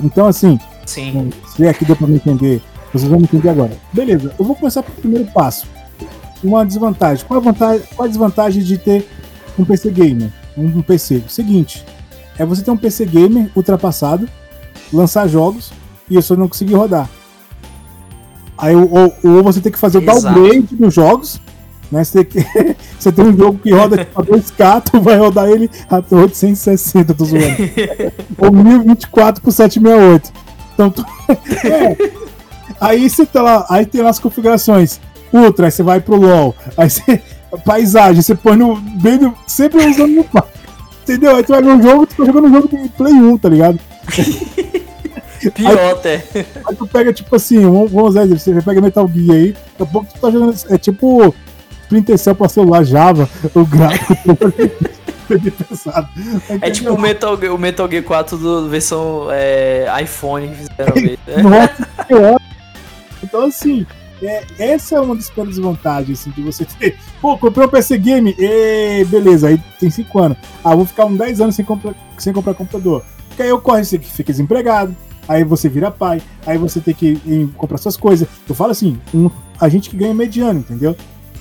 Então, 0.00 0.26
assim. 0.26 0.58
Sim. 0.86 1.30
Se 1.54 1.66
aqui 1.66 1.84
deu 1.84 1.96
pra 1.96 2.06
me 2.06 2.16
entender, 2.16 2.62
vocês 2.92 3.08
vão 3.08 3.18
me 3.18 3.24
entender 3.24 3.48
agora. 3.48 3.72
Beleza, 3.92 4.34
eu 4.38 4.44
vou 4.44 4.56
começar 4.56 4.82
pelo 4.82 4.96
primeiro 4.96 5.26
passo. 5.32 5.66
Uma 6.42 6.64
desvantagem. 6.64 7.24
Qual 7.26 7.40
a, 7.40 7.42
vantagem, 7.42 7.86
qual 7.94 8.06
a 8.06 8.08
desvantagem 8.08 8.62
de 8.62 8.78
ter 8.78 9.08
um 9.58 9.64
PC 9.64 9.90
gamer? 9.90 10.32
Um, 10.56 10.66
um 10.66 10.82
PC? 10.82 11.16
O 11.26 11.28
seguinte: 11.28 11.84
é 12.38 12.46
você 12.46 12.62
ter 12.62 12.70
um 12.70 12.76
PC 12.76 13.04
gamer 13.04 13.50
ultrapassado, 13.54 14.28
lançar 14.92 15.26
jogos 15.28 15.72
e 16.08 16.14
você 16.14 16.34
não 16.36 16.48
conseguir 16.48 16.74
rodar. 16.74 17.08
Aí, 18.56 18.74
ou, 18.74 19.14
ou 19.22 19.42
você 19.42 19.60
tem 19.60 19.70
que 19.70 19.78
fazer 19.78 19.98
o 19.98 20.00
downgrade 20.00 20.74
dos 20.74 20.94
jogos, 20.94 21.40
né? 21.90 22.04
Você, 22.04 22.24
tem, 22.24 22.42
que, 22.42 22.76
você 22.98 23.12
tem 23.12 23.24
um 23.24 23.36
jogo 23.36 23.58
que 23.58 23.72
roda 23.72 23.98
tipo, 23.98 24.20
a 24.20 24.24
2K, 24.24 24.82
tu 24.82 25.00
vai 25.00 25.16
rodar 25.16 25.48
ele 25.48 25.70
até 25.88 26.14
860, 26.14 27.14
tô 27.14 27.24
zoando. 27.24 27.44
ou 28.38 28.52
1024 28.52 29.42
por 29.42 29.52
768. 29.52 30.32
Então, 30.74 30.90
tu, 30.90 31.04
é. 31.66 31.96
Aí 32.80 33.08
você 33.08 33.26
tá 33.26 33.42
lá, 33.42 33.66
aí 33.68 33.84
tem 33.84 34.02
lá 34.02 34.10
as 34.10 34.18
configurações. 34.18 35.00
Ultra, 35.32 35.66
aí 35.66 35.70
você 35.70 35.82
vai 35.82 36.00
pro 36.00 36.16
LoL. 36.16 36.54
Aí 36.76 36.88
você. 36.88 37.20
Paisagem, 37.64 38.20
você 38.20 38.34
põe 38.34 38.56
no. 38.56 38.76
Bem 38.76 39.18
no 39.18 39.34
sempre 39.46 39.84
usando 39.84 40.14
no 40.14 40.24
Entendeu? 41.02 41.36
Aí 41.36 41.42
tu 41.42 41.48
vai 41.48 41.62
um 41.62 41.82
jogo, 41.82 42.06
tu 42.06 42.16
tá 42.16 42.24
jogando 42.26 42.48
um 42.48 42.52
jogo 42.52 42.68
de 42.68 42.88
Play 42.90 43.14
1, 43.14 43.38
tá 43.38 43.48
ligado? 43.48 43.80
Pior 45.54 45.92
até. 45.92 46.22
Aí 46.34 46.76
tu 46.76 46.86
pega, 46.86 47.12
tipo 47.12 47.34
assim, 47.34 47.62
vamos 47.62 47.92
usar 47.92 48.26
você 48.26 48.60
pega 48.60 48.80
Metal 48.80 49.08
Gear 49.08 49.36
aí, 49.36 49.52
daqui 49.52 49.82
a 49.82 49.86
pouco 49.86 50.12
tu 50.12 50.20
tá 50.20 50.30
jogando. 50.30 50.54
É 50.68 50.76
tipo 50.76 51.34
Splinter 51.88 52.18
Cell 52.18 52.34
pra 52.34 52.48
celular 52.50 52.84
Java, 52.84 53.28
o 53.54 53.64
gráfico 53.64 54.36
pesado. 55.68 56.08
É 56.60 56.70
tipo 56.70 56.92
o 56.92 57.00
Metal, 57.00 57.34
o 57.34 57.58
Metal 57.58 57.90
Gear 57.90 58.04
4 58.04 58.36
do 58.36 58.68
versão 58.68 59.28
é, 59.30 59.86
iPhone 60.02 60.48
que 60.48 60.54
fizeram 60.56 60.94
mesmo. 60.94 61.18
Né? 61.26 61.42
Nossa, 61.42 62.40
Então 63.22 63.46
assim, 63.46 63.86
é, 64.22 64.44
essa 64.58 64.96
é 64.96 65.00
uma 65.00 65.14
das 65.14 65.30
desvantagens 65.30 66.20
assim, 66.20 66.30
de 66.30 66.42
você 66.42 66.66
ter. 66.66 66.98
Pô, 67.22 67.38
comprei 67.38 67.66
um 67.66 67.70
PC 67.70 67.96
Game, 67.96 68.34
e 68.38 69.04
beleza, 69.06 69.48
aí 69.48 69.58
tem 69.80 69.88
5 69.88 70.18
anos. 70.18 70.38
Ah, 70.62 70.76
vou 70.76 70.84
ficar 70.84 71.06
uns 71.06 71.16
10 71.16 71.40
anos 71.40 71.54
sem, 71.54 71.64
comprar, 71.64 71.94
sem 72.18 72.34
comprar 72.34 72.52
computador. 72.52 73.02
Porque 73.28 73.42
aí 73.42 73.52
ocorre, 73.52 73.82
você 73.84 73.98
fica 73.98 74.30
desempregado, 74.30 74.94
aí 75.26 75.42
você 75.42 75.70
vira 75.70 75.90
pai, 75.90 76.20
aí 76.44 76.58
você 76.58 76.80
tem 76.80 76.94
que 76.94 77.18
ir 77.24 77.48
comprar 77.56 77.78
suas 77.78 77.96
coisas. 77.96 78.28
Eu 78.46 78.54
falo 78.54 78.72
assim, 78.72 79.00
um, 79.14 79.30
a 79.58 79.70
gente 79.70 79.88
que 79.88 79.96
ganha 79.96 80.12
mediano, 80.12 80.60
entendeu? 80.60 80.94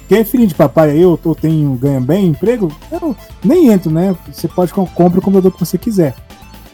Quem 0.07 0.19
é 0.19 0.23
filhinho 0.23 0.47
de 0.47 0.55
papai 0.55 0.91
aí, 0.91 1.05
ou, 1.05 1.19
ou 1.23 1.35
tem, 1.35 1.75
ganha 1.75 1.99
bem 1.99 2.27
emprego, 2.27 2.73
eu 2.91 3.15
nem 3.43 3.67
entro, 3.67 3.91
né? 3.91 4.15
Você 4.31 4.47
pode 4.47 4.73
comprar 4.73 5.19
o 5.19 5.21
computador 5.21 5.51
que 5.51 5.59
você 5.59 5.77
quiser. 5.77 6.15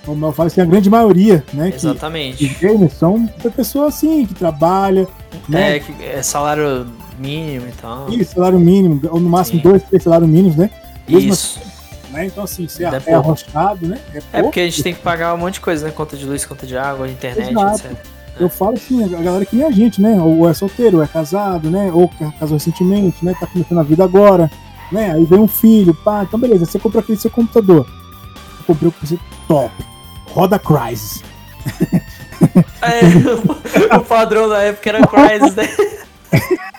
Como 0.06 0.26
eu 0.26 0.32
falo 0.32 0.48
assim, 0.48 0.62
a 0.62 0.66
grande 0.66 0.90
maioria, 0.90 1.44
né? 1.54 1.72
Exatamente. 1.74 2.38
Que, 2.38 2.54
gamers 2.66 2.94
são 2.94 3.26
pessoas 3.56 3.96
assim, 3.96 4.26
que 4.26 4.34
trabalha. 4.34 5.08
Né? 5.48 5.78
É, 5.78 5.80
que 5.80 6.04
é 6.04 6.22
salário 6.22 6.86
mínimo 7.18 7.68
e 7.68 7.72
tal. 7.72 8.10
Isso, 8.10 8.36
salário 8.36 8.60
mínimo, 8.60 9.02
ou 9.10 9.20
no 9.20 9.30
máximo 9.30 9.62
Sim. 9.62 9.70
dois, 9.70 9.84
três 9.84 10.04
salários 10.04 10.30
mínimos, 10.30 10.56
né? 10.56 10.70
Mesmo 11.08 11.34
Isso. 11.34 11.60
Assim, 11.60 11.74
né? 12.12 12.26
Então, 12.28 12.44
assim, 12.44 12.68
você 12.68 12.86
é, 12.86 13.02
é 13.08 13.14
arrochado, 13.14 13.88
né? 13.88 14.00
É, 14.14 14.40
é, 14.40 14.44
porque 14.44 14.60
a 14.60 14.66
gente 14.66 14.84
tem 14.84 14.94
que 14.94 15.02
pagar 15.02 15.34
um 15.34 15.38
monte 15.38 15.56
de 15.56 15.62
coisa, 15.62 15.86
né? 15.88 15.92
Conta 15.92 16.16
de 16.16 16.26
luz, 16.26 16.46
conta 16.46 16.68
de 16.68 16.78
água, 16.78 17.10
internet, 17.10 17.50
Exato. 17.50 17.88
etc. 17.88 18.13
Eu 18.40 18.50
falo 18.50 18.74
assim, 18.74 19.04
a 19.04 19.22
galera 19.22 19.46
que 19.46 19.56
nem 19.56 19.66
a 19.66 19.72
gente, 19.72 20.02
né? 20.02 20.20
Ou 20.20 20.50
é 20.50 20.54
solteiro, 20.54 20.98
ou 20.98 21.04
é 21.04 21.08
casado, 21.08 21.70
né? 21.70 21.92
Ou 21.94 22.10
casou 22.40 22.58
recentemente, 22.58 23.24
né? 23.24 23.36
Tá 23.40 23.46
começando 23.46 23.80
a 23.80 23.84
vida 23.84 24.04
agora, 24.04 24.50
né? 24.92 25.12
Aí 25.12 25.24
vem 25.26 25.40
um 25.40 25.48
filho, 25.48 25.94
pá, 25.94 26.24
então 26.24 26.40
beleza, 26.40 26.66
você 26.66 26.80
compra 26.80 27.00
aquele 27.00 27.18
seu 27.18 27.30
computador. 27.30 27.88
Eu 28.60 28.66
comprei 28.66 28.90
o 28.90 28.92
PC 28.92 29.20
top. 29.48 29.74
Roda 30.30 30.60
Crysis. 30.60 31.24
É, 32.82 33.96
o 33.96 34.04
padrão 34.04 34.50
da 34.50 34.62
época 34.62 34.90
era 34.90 35.08
Crysis, 35.08 35.56
né? 35.56 35.64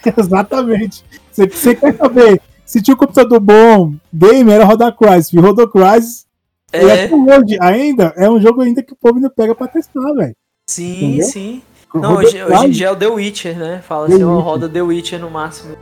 Exatamente. 0.18 1.02
Você, 1.32 1.48
você 1.48 1.74
quer 1.74 1.96
saber 1.96 2.42
se 2.66 2.82
tinha 2.82 2.94
um 2.94 2.98
computador 2.98 3.40
bom, 3.40 3.94
game, 4.12 4.52
era 4.52 4.64
rodar 4.64 4.94
Crysis. 4.94 5.32
Rodou 5.32 5.66
Crysis. 5.66 6.26
É. 6.72 6.84
E 6.84 6.90
até 6.90 7.14
hoje, 7.14 7.56
ainda, 7.60 8.12
é 8.16 8.28
um 8.28 8.40
jogo 8.40 8.60
ainda 8.60 8.82
que 8.82 8.92
o 8.92 8.96
povo 8.96 9.16
ainda 9.16 9.30
pega 9.30 9.54
pra 9.54 9.68
testar, 9.68 10.12
velho. 10.12 10.36
Sim, 10.66 10.96
Entendeu? 10.96 11.26
sim. 11.26 11.62
Não, 11.94 12.16
hoje, 12.16 12.42
hoje, 12.42 12.66
em 12.66 12.70
dia 12.70 12.86
é 12.88 12.90
o 12.90 12.96
The 12.96 13.06
Witcher, 13.06 13.56
né? 13.56 13.82
Fala 13.86 14.06
assim, 14.06 14.24
uma 14.24 14.40
roda 14.40 14.68
The 14.68 14.82
Witcher 14.82 15.20
no 15.20 15.30
máximo. 15.30 15.76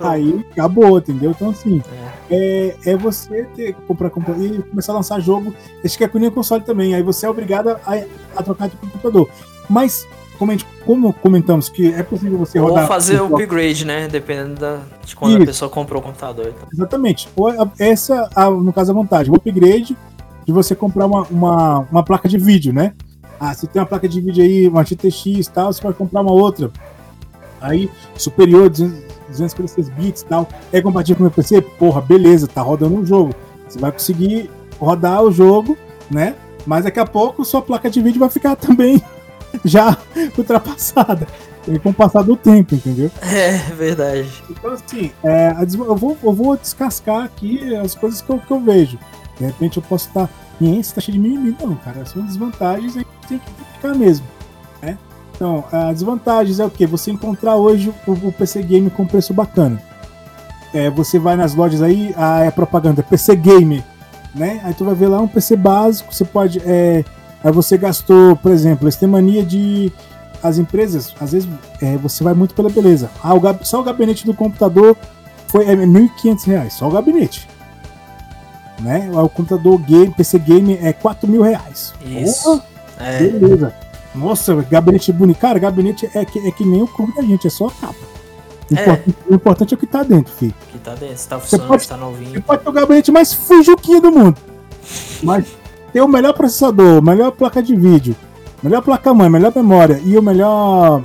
Aí 0.00 0.44
acabou, 0.50 0.98
entendeu? 0.98 1.30
Então, 1.30 1.50
assim, 1.50 1.82
é, 2.28 2.74
é, 2.84 2.90
é 2.90 2.96
você 2.96 3.44
ter 3.54 3.72
comprar, 3.86 4.10
comprar 4.10 4.36
e 4.38 4.62
começar 4.64 4.92
a 4.92 4.96
lançar 4.96 5.20
jogo. 5.20 5.54
Acho 5.82 5.96
que 5.96 6.04
é 6.04 6.08
com 6.08 6.18
o 6.18 6.30
console 6.30 6.62
também. 6.62 6.94
Aí 6.94 7.02
você 7.02 7.24
é 7.24 7.30
obrigado 7.30 7.68
a, 7.68 7.80
a 8.36 8.42
trocar 8.42 8.68
de 8.68 8.76
computador. 8.76 9.30
Mas 9.70 10.06
como, 10.38 10.52
gente, 10.52 10.66
como 10.84 11.12
comentamos 11.14 11.70
que 11.70 11.94
é 11.94 12.02
possível 12.02 12.36
você 12.36 12.58
rodar. 12.58 12.82
Ou 12.82 12.88
fazer 12.88 13.22
o 13.22 13.34
upgrade, 13.34 13.86
né? 13.86 14.08
Dependendo 14.08 14.60
da, 14.60 14.80
de 15.04 15.16
quando 15.16 15.34
Isso. 15.34 15.42
a 15.42 15.46
pessoa 15.46 15.70
comprou 15.70 16.02
o 16.02 16.04
computador. 16.04 16.48
Então. 16.48 16.68
Exatamente. 16.70 17.28
Essa, 17.78 18.28
no 18.50 18.72
caso, 18.72 18.90
a 18.90 18.94
vantagem. 18.94 19.32
O 19.32 19.36
upgrade 19.36 19.96
de 20.44 20.52
você 20.52 20.74
comprar 20.74 21.06
uma, 21.06 21.22
uma, 21.30 21.78
uma 21.90 22.02
placa 22.02 22.28
de 22.28 22.36
vídeo, 22.36 22.72
né? 22.72 22.92
Ah, 23.38 23.54
você 23.54 23.66
tem 23.66 23.80
uma 23.80 23.86
placa 23.86 24.08
de 24.08 24.20
vídeo 24.20 24.42
aí, 24.42 24.66
uma 24.68 24.84
GTX 24.84 25.48
tal, 25.48 25.72
você 25.72 25.80
pode 25.80 25.96
comprar 25.96 26.22
uma 26.22 26.32
outra. 26.32 26.70
Aí, 27.60 27.90
superior, 28.16 28.68
256 28.68 29.88
bits 29.90 30.22
tal. 30.22 30.48
É 30.72 30.80
compatível 30.80 31.16
com 31.16 31.22
o 31.22 31.26
meu 31.26 31.30
PC? 31.30 31.60
Porra, 31.60 32.00
beleza, 32.00 32.46
tá 32.46 32.62
rodando 32.62 32.94
um 32.94 33.04
jogo. 33.04 33.34
Você 33.68 33.78
vai 33.78 33.92
conseguir 33.92 34.50
rodar 34.78 35.22
o 35.22 35.32
jogo, 35.32 35.76
né? 36.10 36.34
Mas 36.66 36.84
daqui 36.84 36.98
a 36.98 37.06
pouco 37.06 37.44
sua 37.44 37.62
placa 37.62 37.88
de 37.90 38.00
vídeo 38.00 38.18
vai 38.18 38.28
ficar 38.28 38.56
também 38.56 39.02
já 39.64 39.96
ultrapassada. 40.36 41.26
Com 41.82 41.90
o 41.90 41.92
passar 41.92 42.22
do 42.22 42.36
tempo, 42.36 42.76
entendeu? 42.76 43.10
É, 43.20 43.58
verdade. 43.74 44.30
Então, 44.48 44.70
assim, 44.70 45.10
é, 45.24 45.52
eu, 45.60 45.96
vou, 45.96 46.16
eu 46.22 46.32
vou 46.32 46.56
descascar 46.56 47.24
aqui 47.24 47.74
as 47.74 47.92
coisas 47.92 48.22
que 48.22 48.30
eu, 48.30 48.38
que 48.38 48.52
eu 48.52 48.60
vejo. 48.60 48.96
De 49.36 49.46
repente 49.46 49.76
eu 49.76 49.82
posso 49.82 50.06
estar. 50.06 50.28
Tá 50.28 50.32
500 50.58 50.92
taxa 50.92 51.06
tá 51.06 51.12
de 51.12 51.18
mimimi. 51.18 51.56
Não, 51.60 51.74
cara, 51.76 52.04
são 52.06 52.24
desvantagens 52.24 52.96
aí 52.96 53.04
que 53.04 53.28
tem 53.28 53.38
que 53.38 53.74
ficar 53.74 53.94
mesmo. 53.94 54.26
Né? 54.82 54.98
Então, 55.34 55.64
as 55.70 55.94
desvantagens 55.94 56.60
é 56.60 56.64
o 56.64 56.70
que? 56.70 56.86
Você 56.86 57.10
encontrar 57.10 57.56
hoje 57.56 57.92
o, 58.06 58.12
o, 58.12 58.32
PC 58.32 58.62
Game 58.62 58.90
com 58.90 59.06
preço 59.06 59.34
bacana. 59.34 59.80
É, 60.72 60.90
você 60.90 61.18
vai 61.18 61.36
nas 61.36 61.54
lojas 61.54 61.82
aí, 61.82 62.14
a, 62.16 62.48
a 62.48 62.52
propaganda 62.52 63.02
PC 63.02 63.36
Game, 63.36 63.84
né? 64.34 64.60
Aí 64.64 64.74
tu 64.74 64.84
vai 64.84 64.94
ver 64.94 65.08
lá 65.08 65.20
um 65.20 65.28
PC 65.28 65.56
básico, 65.56 66.14
você 66.14 66.24
pode. 66.24 66.60
É, 66.64 67.04
aí 67.42 67.52
você 67.52 67.78
gastou, 67.78 68.36
por 68.36 68.50
exemplo, 68.50 68.84
eles 68.84 68.96
têm 68.96 69.08
mania 69.08 69.44
de. 69.44 69.92
As 70.42 70.58
empresas, 70.58 71.14
às 71.18 71.32
vezes, 71.32 71.48
é, 71.80 71.96
você 71.96 72.22
vai 72.22 72.34
muito 72.34 72.54
pela 72.54 72.68
beleza. 72.68 73.10
Ah, 73.22 73.34
o, 73.34 73.40
só 73.62 73.80
o 73.80 73.82
gabinete 73.82 74.26
do 74.26 74.34
computador 74.34 74.96
foi 75.48 75.64
é, 75.64 75.74
R$ 75.74 75.86
1.500, 75.86 76.70
só 76.70 76.88
o 76.88 76.90
gabinete. 76.90 77.48
Né? 78.80 79.10
O 79.12 79.28
computador 79.28 79.78
game, 79.78 80.12
PC 80.12 80.38
Game 80.38 80.74
é 80.74 80.90
R$ 80.90 81.28
mil 81.28 81.42
reais. 81.42 81.94
Isso. 82.04 82.62
é. 82.98 83.18
Beleza. 83.18 83.74
Nossa, 84.14 84.54
gabinete 84.70 85.12
bonito. 85.12 85.38
Cara, 85.38 85.58
gabinete 85.58 86.08
é 86.14 86.24
que, 86.24 86.38
é 86.46 86.50
que 86.50 86.64
nem 86.64 86.82
o 86.82 86.86
corpo 86.86 87.14
da 87.14 87.22
gente, 87.22 87.46
é 87.46 87.50
só 87.50 87.66
a 87.66 87.70
capa. 87.70 88.16
O, 88.70 88.74
é. 88.74 88.82
importante, 88.82 89.16
o 89.28 89.34
importante 89.34 89.74
é 89.74 89.76
o 89.76 89.78
que 89.78 89.86
tá 89.86 90.02
dentro, 90.02 90.32
filho. 90.32 90.54
O 90.68 90.72
que 90.72 90.78
tá 90.78 90.94
dentro, 90.94 91.16
se 91.16 91.28
tá 91.28 91.38
funcionando, 91.38 91.68
pode, 91.68 91.82
se 91.82 91.88
tá 91.88 91.96
novinho. 91.96 92.32
Você 92.32 92.40
pode 92.40 92.62
ter 92.62 92.68
o 92.68 92.72
gabinete 92.72 93.12
mais 93.12 93.32
fujuquinho 93.32 94.00
do 94.00 94.10
mundo. 94.10 94.36
Mas 95.22 95.46
ter 95.92 96.00
o 96.00 96.08
melhor 96.08 96.32
processador, 96.32 97.02
melhor 97.02 97.30
placa 97.32 97.62
de 97.62 97.76
vídeo, 97.76 98.16
melhor 98.62 98.82
placa-mãe, 98.82 99.28
melhor 99.28 99.52
memória 99.54 100.00
e 100.04 100.16
o 100.16 100.22
melhor 100.22 101.02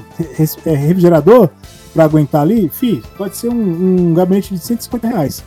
é, 0.66 0.72
refrigerador 0.76 1.50
para 1.94 2.06
aguentar 2.06 2.42
ali, 2.42 2.70
fi, 2.70 3.04
pode 3.18 3.38
ser 3.38 3.50
um, 3.50 4.10
um, 4.10 4.14
gabinete 4.14 4.54
de 4.54 4.60
150 4.60 5.08
reais. 5.08 5.44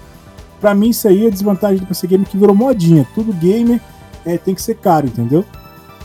Pra 0.65 0.75
mim, 0.75 0.89
isso 0.89 1.07
aí 1.07 1.27
é 1.27 1.31
desvantagem 1.31 1.77
do 1.77 1.85
PC 1.85 2.07
Game 2.07 2.25
que 2.25 2.39
virou 2.39 2.55
modinha. 2.55 3.07
Tudo 3.15 3.35
gamer 3.35 3.79
é, 4.25 4.39
tem 4.39 4.55
que 4.55 4.63
ser 4.63 4.77
caro, 4.77 5.07
entendeu? 5.07 5.45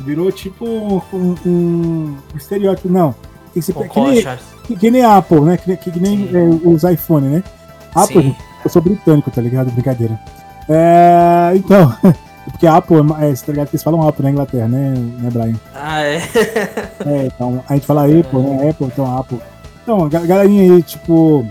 Virou 0.01 0.30
tipo 0.34 0.66
um, 0.66 1.01
um 1.45 2.18
estereótipo. 2.36 2.89
Não, 2.89 3.14
tem 3.53 3.53
que 3.53 3.62
ser 3.62 3.72
que 3.72 4.01
nem, 4.01 4.22
que, 4.68 4.76
que 4.76 4.91
nem 4.91 5.01
Apple, 5.01 5.39
né? 5.39 5.55
Que, 5.55 5.78
que, 5.78 5.97
nem 5.97 6.30
é, 6.34 6.68
os 6.68 6.84
iPhone, 6.84 7.30
né? 7.30 7.43
Apple, 7.95 8.22
Sim. 8.22 8.36
eu 8.66 8.70
sou 8.70 8.82
britânico, 8.82 9.32
tá 9.32 9.41
ligado? 9.41 9.72
Brincadeira. 9.72 10.20
É, 10.68 11.53
então, 11.55 11.95
Porque 12.51 12.68
a 12.68 12.76
Apple, 12.76 12.97
é, 13.22 13.34
você 13.34 13.45
tá 13.45 13.51
ligado 13.53 13.70
que 13.70 13.78
eles 13.78 13.84
falam 13.84 14.05
Apple 14.05 14.24
na 14.26 14.32
Inglaterra, 14.32 14.68
né, 14.68 14.93
né 15.20 15.30
Brian? 15.32 15.55
Ah, 15.74 16.01
é? 16.01 16.18
é, 17.05 17.26
então 17.28 17.64
a 17.66 17.76
gente 17.76 17.86
fala 17.86 18.03
Apple, 18.03 18.41
né? 18.41 18.72
Apple, 18.72 18.88
então 18.88 19.18
Apple. 19.18 19.39
Então, 19.84 20.03
a 20.03 20.10
galerinha 20.10 20.74
aí, 20.74 20.84
tipo, 20.84 21.47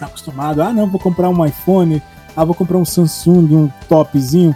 tá 0.00 0.06
acostumado, 0.06 0.62
ah, 0.62 0.72
não, 0.72 0.86
vou 0.86 0.98
comprar 0.98 1.28
um 1.28 1.44
iPhone, 1.44 2.02
ah, 2.36 2.44
vou 2.44 2.54
comprar 2.54 2.78
um 2.78 2.84
Samsung, 2.84 3.54
um 3.54 3.70
topzinho. 3.88 4.54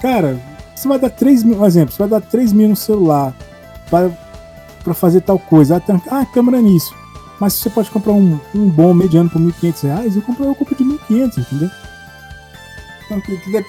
Cara, 0.00 0.40
você 0.74 0.88
vai 0.88 0.98
dar 0.98 1.10
3 1.10 1.44
mil, 1.44 1.60
um 1.60 1.66
exemplo, 1.66 1.92
você 1.92 1.98
vai 1.98 2.08
dar 2.08 2.20
3 2.20 2.52
mil 2.52 2.68
no 2.68 2.76
celular 2.76 3.34
para, 3.90 4.10
para 4.82 4.94
fazer 4.94 5.20
tal 5.20 5.38
coisa. 5.38 5.76
Ah, 5.76 5.80
tem, 5.80 6.00
ah, 6.10 6.24
câmera 6.26 6.60
nisso. 6.60 6.94
Mas 7.38 7.54
você 7.54 7.70
pode 7.70 7.90
comprar 7.90 8.12
um, 8.12 8.38
um 8.54 8.68
bom 8.68 8.92
mediano 8.92 9.30
por 9.30 9.40
1.500 9.40 9.82
reais, 9.82 10.16
eu 10.16 10.22
compro, 10.22 10.44
eu 10.44 10.54
compro 10.54 10.74
de 10.74 10.84
1.500, 10.84 11.38
entendeu? 11.38 11.70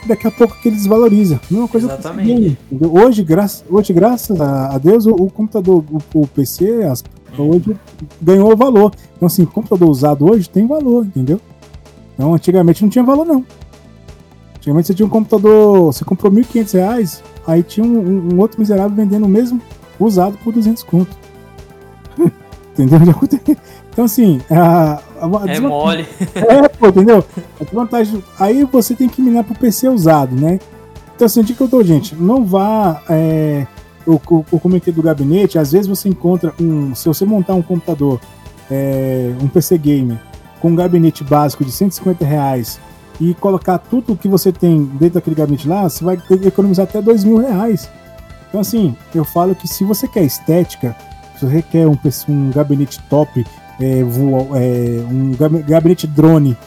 daqui 0.07 0.27
a 0.27 0.31
pouco 0.31 0.55
que 0.61 0.69
ele 0.69 0.75
desvaloriza. 0.75 1.39
Mesma 1.49 1.67
coisa 1.67 1.87
Exatamente. 1.87 2.57
Hoje, 2.79 3.23
graça, 3.23 3.63
hoje, 3.69 3.91
graças 3.91 4.39
a 4.39 4.77
Deus, 4.77 5.05
o, 5.05 5.11
o 5.11 5.31
computador, 5.31 5.83
o, 5.91 6.19
o 6.19 6.27
PC, 6.27 6.83
as, 6.83 7.03
hoje 7.37 7.75
ganhou 8.21 8.55
valor. 8.55 8.93
Então, 9.15 9.25
assim, 9.25 9.45
computador 9.45 9.89
usado 9.89 10.29
hoje 10.29 10.49
tem 10.49 10.67
valor, 10.67 11.05
entendeu? 11.05 11.41
Então, 12.13 12.33
antigamente 12.33 12.83
não 12.83 12.89
tinha 12.89 13.03
valor, 13.03 13.25
não. 13.25 13.45
Antigamente 14.55 14.87
você 14.87 14.93
tinha 14.93 15.05
um 15.05 15.09
computador, 15.09 15.91
você 15.91 16.05
comprou 16.05 16.31
R$ 16.31 16.41
1.500, 16.41 17.21
aí 17.47 17.63
tinha 17.63 17.85
um, 17.85 18.33
um, 18.33 18.39
outro 18.39 18.59
miserável 18.59 18.95
vendendo 18.95 19.25
o 19.25 19.29
mesmo 19.29 19.59
usado 19.99 20.37
por 20.43 20.53
200 20.53 20.83
conto. 20.83 21.17
entendeu? 22.77 22.99
Então, 23.91 24.05
assim, 24.05 24.39
a, 24.49 25.01
a, 25.19 25.51
é 25.51 25.59
mole. 25.59 26.05
É, 26.35 26.67
pô, 26.69 26.87
entendeu? 26.87 27.25
A 27.59 27.63
desvantagem. 27.63 28.23
Aí 28.39 28.63
você 28.63 28.95
tem 28.95 29.09
que 29.09 29.21
minar 29.21 29.43
pro 29.43 29.55
PC 29.55 29.89
usado, 29.89 30.35
né? 30.35 30.59
Então, 31.15 31.25
assim, 31.25 31.41
dica 31.41 31.57
que 31.57 31.63
eu 31.63 31.67
dou, 31.67 31.83
gente, 31.83 32.15
não 32.15 32.45
vá. 32.45 33.01
É, 33.09 33.67
o, 34.05 34.13
o, 34.13 34.45
o 34.51 34.59
comitê 34.59 34.91
do 34.91 35.03
gabinete, 35.03 35.59
às 35.59 35.71
vezes 35.71 35.87
você 35.87 36.07
encontra 36.07 36.53
um. 36.59 36.95
Se 36.95 37.07
você 37.07 37.25
montar 37.25 37.53
um 37.53 37.61
computador, 37.61 38.19
é, 38.69 39.33
um 39.41 39.47
PC 39.47 39.77
gamer, 39.77 40.17
com 40.61 40.69
um 40.69 40.75
gabinete 40.75 41.23
básico 41.23 41.65
de 41.65 41.71
150 41.71 42.23
reais 42.23 42.79
e 43.19 43.33
colocar 43.33 43.77
tudo 43.77 44.15
que 44.15 44.27
você 44.27 44.51
tem 44.51 44.83
dentro 44.83 45.15
daquele 45.15 45.35
gabinete 45.35 45.67
lá, 45.67 45.89
você 45.89 46.03
vai 46.03 46.17
economizar 46.43 46.85
até 46.87 47.01
2 47.01 47.23
mil 47.23 47.37
reais. 47.37 47.89
Então, 48.49 48.61
assim, 48.61 48.95
eu 49.13 49.23
falo 49.23 49.55
que 49.55 49.67
se 49.67 49.83
você 49.83 50.07
quer 50.07 50.23
estética, 50.23 50.95
se 51.37 51.45
você 51.45 51.61
quer 51.61 51.87
um, 51.87 51.97
um 52.29 52.51
gabinete 52.51 53.01
top 53.09 53.45
é, 53.79 54.03
voa, 54.03 54.59
é, 54.59 55.03
um 55.09 55.31
gabinete 55.67 56.05
drone, 56.05 56.57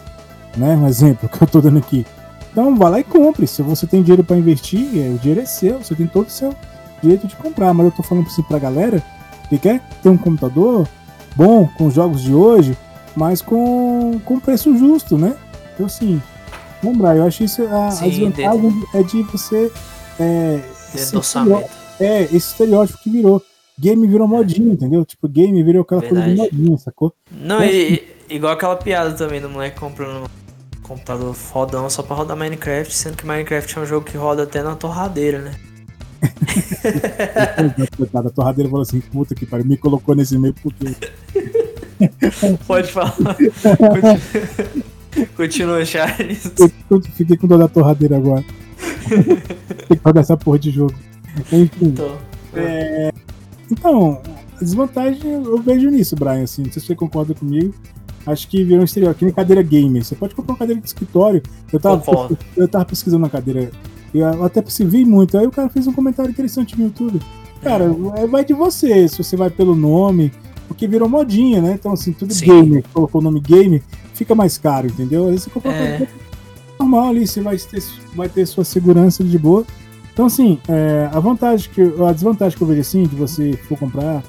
né? 0.56 0.76
Um 0.76 0.86
exemplo 0.86 1.28
que 1.30 1.42
eu 1.42 1.46
estou 1.46 1.62
dando 1.62 1.78
aqui. 1.78 2.06
Então 2.50 2.76
vá 2.76 2.88
lá 2.88 3.00
e 3.00 3.04
compre. 3.04 3.46
Se 3.46 3.62
você 3.62 3.86
tem 3.86 4.02
dinheiro 4.02 4.24
para 4.24 4.36
investir, 4.36 4.86
é, 4.96 5.10
o 5.14 5.18
dinheiro 5.18 5.40
é 5.40 5.44
seu, 5.44 5.78
você 5.78 5.94
tem 5.94 6.06
todo 6.06 6.26
o 6.26 6.30
seu 6.30 6.54
direito 7.02 7.26
de 7.26 7.36
comprar. 7.36 7.74
Mas 7.74 7.84
eu 7.84 7.90
estou 7.90 8.04
falando 8.04 8.26
assim 8.26 8.42
pra 8.42 8.58
galera 8.58 9.02
que 9.48 9.58
quer 9.58 9.80
ter 10.02 10.08
um 10.08 10.16
computador 10.16 10.88
bom 11.36 11.68
com 11.76 11.86
os 11.86 11.94
jogos 11.94 12.22
de 12.22 12.32
hoje, 12.32 12.76
mas 13.16 13.40
com, 13.40 14.20
com 14.24 14.40
preço 14.40 14.76
justo, 14.76 15.16
né? 15.16 15.36
Então 15.74 15.86
assim, 15.86 16.20
lembrar, 16.82 17.16
eu 17.16 17.24
acho 17.24 17.44
isso 17.44 17.62
a, 17.62 17.90
Sim, 17.90 18.04
a 18.04 18.08
desvantagem 18.08 18.84
é 18.94 19.02
de 19.02 19.22
você. 19.22 19.72
É, 20.18 20.60
esse, 20.94 21.16
estereótipo, 21.16 21.70
é, 21.98 22.22
esse 22.22 22.36
estereótipo 22.36 22.98
que 23.02 23.10
virou 23.10 23.42
game 23.78 24.06
virou 24.06 24.28
modinha, 24.28 24.72
entendeu? 24.72 25.04
Tipo, 25.04 25.28
game 25.28 25.62
virou 25.62 25.82
aquela 25.82 26.00
Verdade. 26.00 26.36
coisa 26.36 26.50
de 26.50 26.56
modinha, 26.56 26.78
sacou? 26.78 27.12
Não, 27.30 27.64
e, 27.64 28.02
igual 28.28 28.52
aquela 28.52 28.76
piada 28.76 29.12
também 29.12 29.40
do 29.40 29.48
moleque 29.48 29.78
comprando 29.78 30.24
um 30.24 30.82
computador 30.82 31.34
fodão 31.34 31.88
só 31.90 32.02
pra 32.02 32.14
rodar 32.16 32.36
Minecraft, 32.36 32.94
sendo 32.94 33.16
que 33.16 33.26
Minecraft 33.26 33.78
é 33.78 33.80
um 33.80 33.86
jogo 33.86 34.06
que 34.06 34.16
roda 34.16 34.44
até 34.44 34.62
na 34.62 34.76
torradeira, 34.76 35.40
né? 35.40 35.54
a 38.14 38.30
torradeira 38.30 38.70
falou 38.70 38.82
assim, 38.82 39.00
puta 39.00 39.34
que 39.34 39.44
pariu, 39.44 39.66
me 39.66 39.76
colocou 39.76 40.14
nesse 40.14 40.38
meio 40.38 40.54
porque. 40.54 40.96
Pode 42.66 42.92
falar. 42.92 43.16
Continua, 45.36 45.84
Charles. 45.84 46.52
Eu 46.90 47.00
fiquei 47.02 47.36
com 47.36 47.46
dor 47.46 47.58
da 47.58 47.68
torradeira 47.68 48.16
agora. 48.16 48.44
Tem 49.88 49.96
que 49.96 50.04
rodar 50.04 50.22
essa 50.22 50.36
porra 50.36 50.58
de 50.58 50.70
jogo. 50.70 50.94
Enfim. 51.52 51.86
Então, 51.86 52.18
é, 52.54 53.12
então, 53.70 54.22
a 54.60 54.64
desvantagem 54.64 55.30
eu 55.30 55.58
vejo 55.58 55.90
nisso, 55.90 56.14
Brian, 56.16 56.42
assim, 56.42 56.62
não 56.62 56.72
sei 56.72 56.80
se 56.80 56.86
você 56.86 56.94
concorda 56.94 57.34
comigo. 57.34 57.74
Acho 58.26 58.48
que 58.48 58.64
virou 58.64 58.80
um 58.80 58.84
exterior, 58.84 59.14
que 59.14 59.24
nem 59.24 59.34
cadeira 59.34 59.62
gamer. 59.62 60.02
Você 60.02 60.14
pode 60.14 60.34
comprar 60.34 60.54
uma 60.54 60.58
cadeira 60.58 60.80
de 60.80 60.86
escritório. 60.86 61.42
Eu 61.72 61.78
tava, 61.78 62.02
eu 62.56 62.66
tava 62.66 62.84
pesquisando 62.84 63.22
uma 63.22 63.30
cadeira, 63.30 63.70
eu 64.14 64.44
até 64.44 64.62
vi 64.80 65.04
muito. 65.04 65.36
Aí 65.36 65.46
o 65.46 65.50
cara 65.50 65.68
fez 65.68 65.86
um 65.86 65.92
comentário 65.92 66.30
interessante 66.30 66.78
no 66.78 66.84
YouTube. 66.84 67.20
Cara, 67.62 67.84
é, 68.16 68.26
vai 68.26 68.44
de 68.44 68.54
você, 68.54 69.08
se 69.08 69.18
você 69.22 69.36
vai 69.36 69.50
pelo 69.50 69.74
nome, 69.74 70.32
porque 70.74 70.86
virou 70.88 71.08
modinha, 71.08 71.62
né? 71.62 71.76
Então, 71.78 71.92
assim, 71.92 72.12
tudo 72.12 72.34
Sim. 72.34 72.46
gamer, 72.46 72.84
colocou 72.92 73.20
o 73.20 73.24
nome 73.24 73.40
game, 73.40 73.82
fica 74.12 74.34
mais 74.34 74.58
caro, 74.58 74.88
entendeu? 74.88 75.24
Às 75.24 75.30
vezes 75.30 75.44
você 75.44 75.50
compra 75.50 75.72
é. 75.72 76.08
normal 76.78 77.08
ali, 77.08 77.26
você 77.26 77.40
vai 77.40 77.56
ter, 77.56 77.82
vai 78.14 78.28
ter 78.28 78.44
sua 78.46 78.64
segurança 78.64 79.24
de 79.24 79.38
boa. 79.38 79.64
Então, 80.12 80.26
assim, 80.26 80.58
é, 80.68 81.08
a 81.12 81.18
vantagem 81.18 81.70
que 81.72 81.80
a 81.80 82.12
desvantagem 82.12 82.56
que 82.56 82.62
eu 82.62 82.68
vejo 82.68 82.80
assim, 82.80 83.04
de 83.04 83.16
você 83.16 83.52
for 83.68 83.78
comprar, 83.78 84.22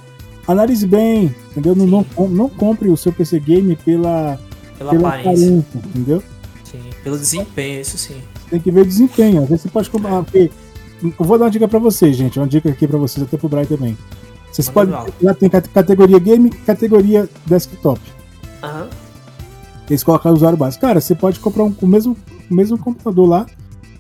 analise 0.48 0.88
bem, 0.88 1.36
entendeu? 1.52 1.76
Não, 1.76 1.86
não, 1.86 2.28
não, 2.28 2.50
compre 2.50 2.90
o 2.90 2.98
seu 2.98 3.12
PC 3.12 3.40
game 3.40 3.76
pela, 3.76 4.40
pela, 4.78 4.92
pela 4.92 5.10
aparência. 5.10 5.60
aparência. 5.60 5.66
entendeu? 5.86 6.24
Sim, 6.64 6.80
pelo 7.04 7.18
desempenho, 7.18 7.82
isso 7.82 7.98
sim. 7.98 8.16
Tem 8.50 8.60
que 8.60 8.72
ver 8.72 8.82
o 8.82 8.86
desempenho. 8.86 9.44
Às 9.44 9.50
vezes 9.50 9.64
você 9.64 9.70
pode 9.70 9.90
comprar. 9.90 10.24
Porque, 10.24 10.52
eu 11.04 11.26
vou 11.26 11.38
dar 11.38 11.46
uma 11.46 11.52
dica 11.52 11.68
pra 11.68 11.80
vocês, 11.80 12.16
gente. 12.16 12.40
Uma 12.40 12.48
dica 12.48 12.70
aqui 12.70 12.88
pra 12.88 12.98
vocês, 12.98 13.26
até 13.26 13.38
pro 13.38 13.50
Brian 13.50 13.66
também. 13.66 13.98
Vocês 14.56 14.70
podem. 14.70 14.96
Já 15.22 15.34
tem 15.34 15.50
cate- 15.50 15.68
categoria 15.70 16.18
game 16.18 16.48
e 16.48 16.52
categoria 16.52 17.30
desktop. 17.46 18.00
Aham. 18.64 18.88
Eles 19.90 20.02
colocam 20.02 20.32
o 20.32 20.36
usuário 20.36 20.58
básico. 20.58 20.82
Cara, 20.82 21.02
você 21.02 21.14
pode 21.14 21.40
comprar 21.42 21.64
um, 21.66 21.76
o, 21.82 21.86
mesmo, 21.88 22.16
o 22.50 22.54
mesmo 22.56 22.78
computador 22.78 23.28
lá. 23.28 23.46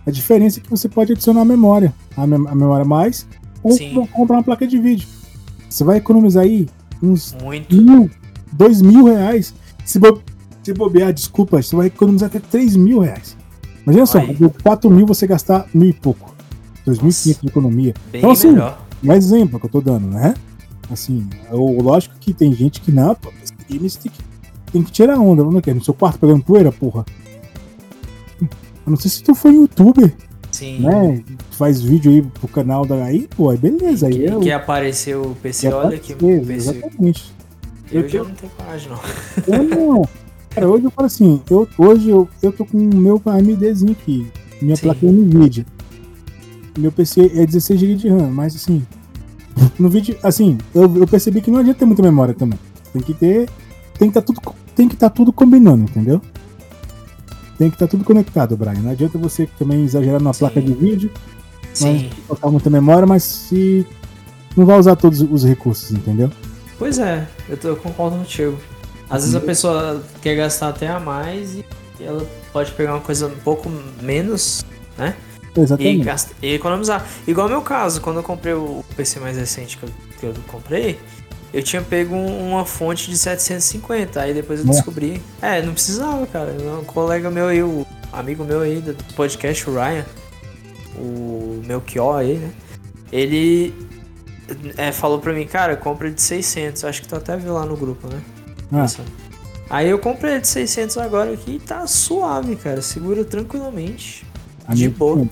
A 0.07 0.11
diferença 0.11 0.59
é 0.59 0.61
que 0.63 0.69
você 0.69 0.87
pode 0.87 1.11
adicionar 1.11 1.41
a 1.41 1.45
memória. 1.45 1.93
A, 2.15 2.25
mem- 2.25 2.47
a 2.47 2.55
memória 2.55 2.85
mais. 2.85 3.27
Ou 3.61 3.73
Sim. 3.73 4.07
comprar 4.13 4.37
uma 4.37 4.43
placa 4.43 4.65
de 4.65 4.79
vídeo. 4.79 5.07
Você 5.69 5.83
vai 5.83 5.97
economizar 5.97 6.43
aí 6.43 6.69
uns 7.03 7.35
Muito. 7.43 7.75
mil, 7.75 8.09
dois 8.51 8.81
mil 8.81 9.03
reais. 9.05 9.53
Se, 9.83 9.99
bo 9.99 10.21
se 10.63 10.73
bobear, 10.73 11.11
desculpa, 11.11 11.61
você 11.61 11.75
vai 11.75 11.87
economizar 11.87 12.27
até 12.29 12.39
três 12.39 12.75
mil 12.77 12.99
reais. 12.99 13.35
Imagina 13.83 14.05
só, 14.05 14.19
Aí. 14.19 14.33
por 14.35 14.53
quatro 14.63 14.89
mil 14.89 15.05
você 15.05 15.27
gastar 15.27 15.67
mil 15.73 15.89
e 15.89 15.93
pouco. 15.93 16.33
Dois 16.85 16.99
mil 16.99 17.11
e 17.11 17.13
quinhentos 17.13 17.41
de 17.41 17.47
economia. 17.49 17.93
Bem 18.11 18.19
Então, 18.21 18.31
assim, 18.31 18.51
melhor. 18.51 18.79
Um 19.05 19.13
exemplo 19.13 19.59
que 19.59 19.65
eu 19.65 19.69
tô 19.69 19.81
dando, 19.81 20.07
né? 20.07 20.33
Assim, 20.89 21.27
o, 21.51 21.81
lógico 21.81 22.15
que 22.19 22.33
tem 22.33 22.53
gente 22.53 22.79
que 22.81 22.91
não, 22.91 23.15
pô, 23.15 23.29
esse 23.43 23.53
game 23.69 23.89
você 23.89 23.99
tem 23.99 24.11
que, 24.11 24.23
tem 24.71 24.83
que 24.83 24.91
tirar 24.91 25.19
onda. 25.19 25.43
Não 25.43 25.59
quer? 25.61 25.73
No 25.75 25.83
seu 25.83 25.93
quarto 25.93 26.19
pegando 26.19 26.43
poeira, 26.43 26.71
porra. 26.71 27.05
Eu 28.41 28.47
não 28.91 28.97
sei 28.97 29.09
se 29.09 29.23
tu 29.23 29.33
foi 29.33 29.53
youtuber, 29.55 30.13
Sim. 30.51 30.79
né? 30.81 31.23
Faz 31.51 31.81
vídeo 31.81 32.11
aí 32.11 32.21
pro 32.21 32.47
canal 32.47 32.85
da 32.85 33.03
aí, 33.03 33.27
pô, 33.35 33.49
aí 33.49 33.57
beleza. 33.57 34.07
Aí 34.07 34.13
Que, 34.13 34.23
eu, 34.25 34.39
que 34.41 34.51
apareceu 34.51 35.21
o 35.23 35.35
PC, 35.35 35.67
que 35.69 35.73
olha 35.73 35.95
aqui. 35.95 36.13
aparecer, 36.13 36.41
o 36.41 36.45
PC. 36.45 36.69
Exatamente. 36.69 37.33
Eu 37.91 38.01
Eu 38.01 38.09
já 38.09 38.19
tô- 38.19 38.25
não 38.25 38.35
tenho 38.35 38.51
coragem, 38.57 38.89
não. 38.89 38.99
Eu 39.55 39.63
não. 39.63 40.09
Cara, 40.51 40.69
hoje 40.69 40.83
eu 40.85 40.91
falo 40.91 41.05
assim, 41.07 41.41
eu, 41.49 41.67
hoje 41.77 42.09
eu, 42.09 42.29
eu 42.41 42.51
tô 42.53 42.63
com 42.65 42.77
o 42.77 42.95
meu 42.95 43.21
AMDzinho 43.25 43.91
aqui, 43.91 44.27
minha 44.61 44.75
Sim. 44.75 44.83
placa 44.83 45.05
NVIDIA. 45.05 45.65
Meu 46.77 46.91
PC 46.91 47.31
é 47.35 47.45
16 47.45 47.79
GB 47.79 47.95
de 47.95 48.09
RAM, 48.09 48.29
mas 48.29 48.55
assim, 48.55 48.85
no 49.79 49.89
vídeo, 49.89 50.17
assim, 50.21 50.57
eu, 50.73 50.83
eu 50.97 51.07
percebi 51.07 51.41
que 51.41 51.49
não 51.49 51.59
adianta 51.59 51.79
ter 51.79 51.85
muita 51.85 52.01
memória 52.01 52.33
também. 52.33 52.59
Tem 52.91 53.01
que 53.01 53.13
ter, 53.13 53.49
tem 53.97 54.11
que 54.11 54.17
estar 54.17 54.21
tudo, 54.21 54.41
tem 54.75 54.87
que 54.87 54.95
tá 54.95 55.09
tudo 55.09 55.31
combinando, 55.31 55.83
entendeu? 55.83 56.21
Tem 57.57 57.69
que 57.69 57.75
estar 57.75 57.87
tudo 57.87 58.03
conectado, 58.03 58.57
Brian. 58.57 58.81
Não 58.81 58.91
adianta 58.91 59.17
você 59.17 59.47
também 59.57 59.83
exagerar 59.85 60.21
na 60.21 60.33
placa 60.33 60.61
de 60.61 60.73
vídeo, 60.73 61.09
Sim. 61.73 62.09
colocar 62.27 62.49
muita 62.49 62.69
memória, 62.69 63.07
mas 63.07 63.23
se 63.23 63.85
não 64.55 64.65
vai 64.65 64.77
usar 64.77 64.95
todos 64.95 65.21
os 65.21 65.45
recursos, 65.45 65.91
entendeu? 65.91 66.29
Pois 66.77 66.99
é, 66.99 67.27
eu, 67.47 67.57
tô, 67.57 67.69
eu 67.69 67.75
concordo 67.77 68.17
contigo. 68.17 68.57
Às 69.09 69.21
vezes 69.21 69.35
a 69.35 69.39
pessoa 69.39 70.03
quer 70.21 70.35
gastar 70.35 70.69
até 70.69 70.87
a 70.87 70.99
mais 70.99 71.55
e 71.55 71.65
ela 71.99 72.25
pode 72.51 72.71
pegar 72.71 72.93
uma 72.93 73.01
coisa 73.01 73.27
um 73.27 73.39
pouco 73.43 73.69
menos 74.01 74.65
e, 74.97 75.13
Exatamente. 75.57 76.03
gasta- 76.03 76.33
e 76.41 76.53
economizar. 76.55 77.05
Igual 77.27 77.47
o 77.47 77.49
meu 77.49 77.61
caso, 77.61 78.01
quando 78.01 78.17
eu 78.17 78.23
comprei 78.23 78.53
o 78.53 78.83
PC 78.95 79.19
mais 79.19 79.37
recente 79.37 79.77
que 79.77 79.83
eu, 79.83 79.89
que 80.19 80.25
eu 80.25 80.33
comprei, 80.47 80.99
eu 81.53 81.63
tinha 81.63 81.81
pego 81.81 82.13
um- 82.15 82.49
uma 82.51 82.65
fonte 82.65 83.09
de 83.09 83.17
750, 83.17 84.21
aí 84.21 84.33
depois 84.33 84.59
eu 84.59 84.65
descobri. 84.75 85.21
É, 85.41 85.61
não 85.61 85.73
precisava, 85.73 86.25
cara. 86.27 86.53
Um 86.81 86.83
colega 86.83 87.29
meu 87.31 87.47
aí, 87.47 87.63
o 87.63 87.85
amigo 88.11 88.43
meu 88.43 88.61
aí 88.61 88.81
do 88.81 88.93
podcast, 89.15 89.69
o 89.69 89.73
Ryan, 89.73 90.05
o 90.97 91.61
Melchior 91.65 92.19
aí, 92.19 92.37
né? 92.37 92.51
Ele 93.11 93.73
é, 94.77 94.91
falou 94.91 95.19
pra 95.19 95.33
mim, 95.33 95.45
cara, 95.45 95.75
compra 95.75 96.11
de 96.11 96.21
600. 96.21 96.83
Acho 96.83 97.01
que 97.01 97.07
tu 97.07 97.15
até 97.15 97.35
viu 97.37 97.53
lá 97.53 97.65
no 97.65 97.75
grupo, 97.77 98.07
né? 98.07 98.21
Isso. 98.83 99.01
Aí 99.69 99.89
eu 99.89 99.97
comprei 99.97 100.39
de 100.39 100.47
600 100.47 100.97
agora 100.97 101.33
aqui 101.33 101.55
e 101.55 101.59
tá 101.59 101.87
suave, 101.87 102.55
cara. 102.55 102.81
Segura 102.81 103.23
tranquilamente. 103.23 104.25
A 104.67 104.73
de 104.73 104.89
boa. 104.89 105.27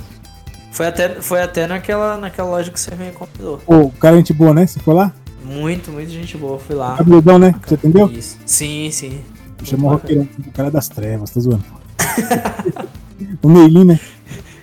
Foi 0.74 0.88
até, 0.88 1.21
foi 1.21 1.39
até 1.39 1.67
naquela, 1.67 2.17
naquela 2.17 2.49
loja 2.49 2.71
que 2.71 2.80
você 2.80 2.95
me. 2.95 3.11
Pô, 3.11 3.78
o 3.78 3.91
cara 3.91 4.15
é 4.15 4.17
gente 4.17 4.34
boa, 4.34 4.55
né? 4.55 4.65
Você 4.65 4.80
foi 4.80 4.95
lá? 4.95 5.13
Muito, 5.43 5.91
muito 5.91 6.09
gente 6.09 6.36
boa. 6.36 6.57
Fui 6.57 6.76
lá. 6.76 6.97
Cabeludão, 6.97 7.38
né? 7.38 7.53
Você 7.63 7.76
entendeu? 7.76 8.09
Isso. 8.09 8.39
Sim, 8.43 8.89
sim. 8.89 9.24
Chamou 9.63 9.91
o 9.91 9.93
roqueirão, 9.93 10.28
o 10.47 10.51
cara 10.51 10.71
das 10.71 10.89
trevas, 10.89 11.30
tá 11.30 11.39
zoando. 11.39 11.63
o 13.43 13.47
Meilin, 13.47 13.86
né? 13.86 13.99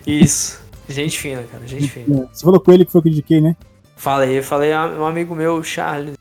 Isso. 0.05 0.61
Gente 0.89 1.17
fina, 1.17 1.43
cara. 1.43 1.65
Gente 1.65 1.87
fina. 1.87 2.27
Você 2.29 2.43
falou 2.43 2.59
com 2.59 2.73
ele 2.73 2.83
que 2.83 2.91
foi 2.91 3.01
que 3.01 3.07
eu 3.07 3.11
indiquei, 3.13 3.39
né? 3.39 3.55
Falei, 3.95 4.41
falei, 4.41 4.73
ah, 4.73 4.87
um 4.87 5.05
amigo 5.05 5.33
meu, 5.33 5.55
o 5.55 5.63
Charles, 5.63 6.17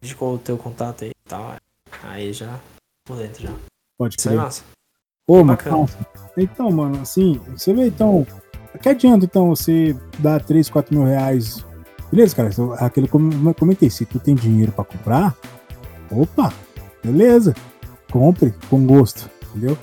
indicou 0.00 0.36
o 0.36 0.38
teu 0.38 0.56
contato 0.56 1.02
aí 1.02 1.10
e 1.10 1.28
tal. 1.28 1.56
Aí 2.04 2.32
já, 2.32 2.60
por 3.04 3.16
dentro 3.16 3.42
já. 3.42 3.52
Pode 3.98 4.14
Isso 4.16 4.28
crer. 4.28 4.38
massa. 4.38 4.62
Ô, 5.26 5.42
mas 5.42 5.56
bacana. 5.56 5.78
nossa. 5.78 5.98
Então, 6.38 6.70
mano, 6.70 7.00
assim, 7.00 7.40
você 7.50 7.74
vê, 7.74 7.88
então. 7.88 8.24
Que 8.80 8.88
adianta, 8.88 9.24
então, 9.24 9.48
você 9.48 9.96
dar 10.18 10.42
3, 10.42 10.68
4 10.68 10.94
mil 10.96 11.06
reais. 11.06 11.64
Beleza, 12.10 12.34
cara? 12.34 12.48
então, 12.52 12.72
Aquilo 12.74 13.08
como 13.08 13.50
eu 13.50 13.54
comentei, 13.54 13.90
se 13.90 14.04
tu 14.04 14.18
tem 14.18 14.34
dinheiro 14.34 14.72
pra 14.72 14.84
comprar, 14.84 15.34
opa, 16.10 16.52
beleza. 17.02 17.54
Compre 18.10 18.54
com 18.70 18.86
gosto, 18.86 19.28
entendeu? 19.50 19.76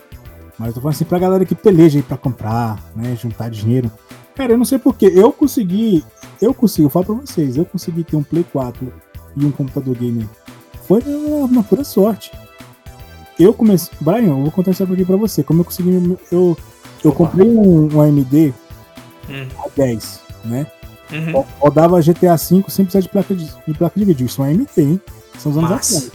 Mas 0.58 0.70
eu 0.70 0.74
tô 0.76 0.82
falando 0.82 0.96
assim 0.96 1.06
pra 1.06 1.20
galera 1.20 1.46
que 1.46 1.56
peleja 1.56 2.00
aí 2.00 2.04
pra 2.04 2.18
comprar, 2.18 2.80
né? 2.96 3.16
Juntar 3.16 3.50
dinheiro. 3.50 3.92
Cara, 4.36 4.54
eu 4.54 4.58
não 4.58 4.66
sei 4.66 4.80
porquê. 4.80 5.12
Eu 5.14 5.32
consegui. 5.32 6.04
Eu 6.42 6.54
consegui, 6.54 6.86
eu 6.86 6.90
falo 6.90 7.06
pra 7.06 7.16
vocês, 7.16 7.58
eu 7.58 7.66
consegui 7.66 8.04
ter 8.04 8.16
um 8.16 8.24
Play 8.24 8.46
4 8.52 8.94
e 9.36 9.46
um 9.46 9.52
computador 9.52 9.96
gamer. 9.96 10.28
Foi 10.88 11.02
na, 11.06 11.48
na 11.48 11.64
pura 11.64 11.84
sorte. 11.84 12.32
Eu 13.40 13.54
comecei. 13.54 13.92
Brian, 14.00 14.30
eu 14.30 14.42
vou 14.44 14.52
contar 14.52 14.72
isso 14.72 14.84
aqui 14.84 15.06
pra 15.06 15.18
você. 15.18 15.44
Como 15.44 15.62
eu 15.62 15.66
consegui. 15.66 16.18
Eu, 16.32 16.58
eu 17.04 17.12
comprei 17.12 17.48
um, 17.48 17.94
um 17.94 18.02
AMD 18.02 18.54
Hum. 19.30 19.48
A10, 19.78 20.20
né? 20.46 20.68
Uhum. 21.12 21.46
Rodava 21.60 22.02
GTA 22.02 22.36
V 22.36 22.38
sem 22.38 22.86
precisar 22.86 23.02
de 23.02 23.10
placa 23.10 23.36
de, 23.36 23.46
de 23.46 23.74
placa 23.74 24.00
de 24.00 24.06
vídeo. 24.06 24.26
Isso 24.26 24.42
é 24.42 24.46
um 24.46 24.50
AMD, 24.50 24.70
hein? 24.78 25.02
São 25.38 25.52
os 25.52 25.58
anos 25.58 25.72
atrás. 25.72 26.12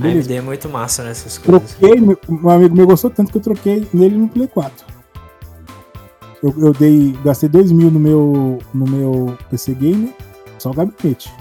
A. 0.00 0.06
AMD 0.06 0.34
é 0.34 0.40
muito 0.40 0.68
massa 0.68 1.04
nessas 1.04 1.38
coisas. 1.38 1.74
Troquei, 1.74 2.00
meu, 2.00 2.18
um 2.28 2.48
amigo 2.50 2.76
meu 2.76 2.86
gostou 2.86 3.10
tanto 3.10 3.30
que 3.30 3.38
eu 3.38 3.42
troquei 3.42 3.88
nele 3.92 4.16
no 4.16 4.28
Play 4.28 4.48
4. 4.48 4.86
Eu, 6.42 6.54
eu 6.58 6.72
dei, 6.74 7.16
gastei 7.24 7.48
2 7.48 7.72
mil 7.72 7.90
no 7.90 7.98
meu, 7.98 8.58
no 8.74 8.86
meu 8.86 9.38
PC 9.48 9.74
Gamer, 9.74 10.12
só 10.58 10.70
o 10.70 10.74
gabinete. 10.74 11.32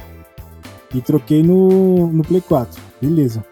E 0.93 1.01
troquei 1.01 1.43
no, 1.43 2.07
no 2.07 2.23
Play 2.23 2.41
4. 2.41 2.81
Beleza. 3.01 3.43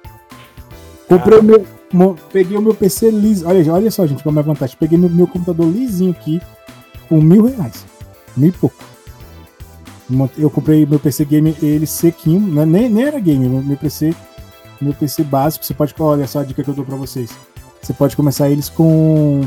Comprei 1.09 1.39
o 1.39 1.43
meu. 1.43 2.15
peguei 2.32 2.57
o 2.57 2.61
meu 2.61 2.74
PC 2.74 3.11
liso. 3.11 3.45
Olha, 3.45 3.74
olha 3.74 3.91
só, 3.91 4.07
gente, 4.07 4.24
como 4.24 4.39
é 4.39 4.41
a 4.41 4.45
vantagem. 4.45 4.78
Peguei 4.80 4.97
meu, 4.97 5.09
meu 5.09 5.28
computador 5.28 5.67
lisinho 5.67 6.11
aqui 6.11 6.39
por 7.12 7.22
mil 7.22 7.43
reais. 7.43 7.86
Mil 8.38 8.47
e 8.47 8.51
pouco. 8.53 8.78
Eu 10.38 10.49
comprei 10.49 10.86
meu 10.86 10.97
PC 10.97 11.26
Gamer, 11.26 11.53
ele 11.62 11.86
sequinho, 11.86 12.39
né? 12.39 12.66
nem, 12.66 12.89
nem 12.89 13.03
era 13.05 13.20
game, 13.20 13.47
meu, 13.49 13.78
PC 13.78 14.14
meu 14.82 14.93
PC 14.93 15.24
básico, 15.24 15.64
você 15.66 15.74
pode, 15.74 15.93
olha 15.99 16.26
só 16.26 16.39
a 16.39 16.43
dica 16.43 16.64
que 16.64 16.70
eu 16.70 16.74
dou 16.74 16.86
pra 16.86 16.95
vocês. 16.95 17.30
Você 17.82 17.93
pode 17.93 18.16
começar 18.16 18.49
eles 18.49 18.70
com 18.70 19.41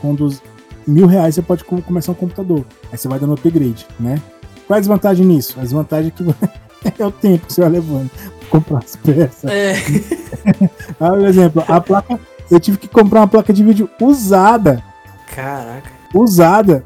com 0.00 0.14
dos 0.14 0.40
mil 0.86 1.06
reais, 1.06 1.34
você 1.34 1.42
pode 1.42 1.64
com- 1.64 1.80
começar 1.82 2.12
um 2.12 2.14
computador. 2.16 2.64
Aí 2.92 2.96
você 2.98 3.08
vai 3.08 3.18
dando 3.18 3.34
upgrade, 3.34 3.86
né? 3.98 4.20
Qual 4.66 4.76
é 4.76 4.78
a 4.78 4.80
desvantagem 4.80 5.26
nisso? 5.26 5.58
A 5.58 5.62
desvantagem 5.62 6.08
é 6.08 6.90
que 6.92 7.02
é 7.02 7.06
o 7.06 7.10
tempo 7.10 7.46
que 7.46 7.52
você 7.52 7.60
vai 7.62 7.70
levando 7.70 8.10
pra 8.10 8.48
comprar 8.48 8.78
as 8.78 8.94
peças. 8.96 9.44
É. 9.50 9.74
Ah, 11.00 11.08
por 11.10 11.24
exemplo, 11.26 11.64
a 11.66 11.80
placa, 11.80 12.20
eu 12.50 12.60
tive 12.60 12.76
que 12.76 12.86
comprar 12.86 13.20
uma 13.20 13.26
placa 13.28 13.52
de 13.52 13.64
vídeo 13.64 13.88
usada, 14.00 14.82
Caraca. 15.34 16.03
Usada. 16.22 16.84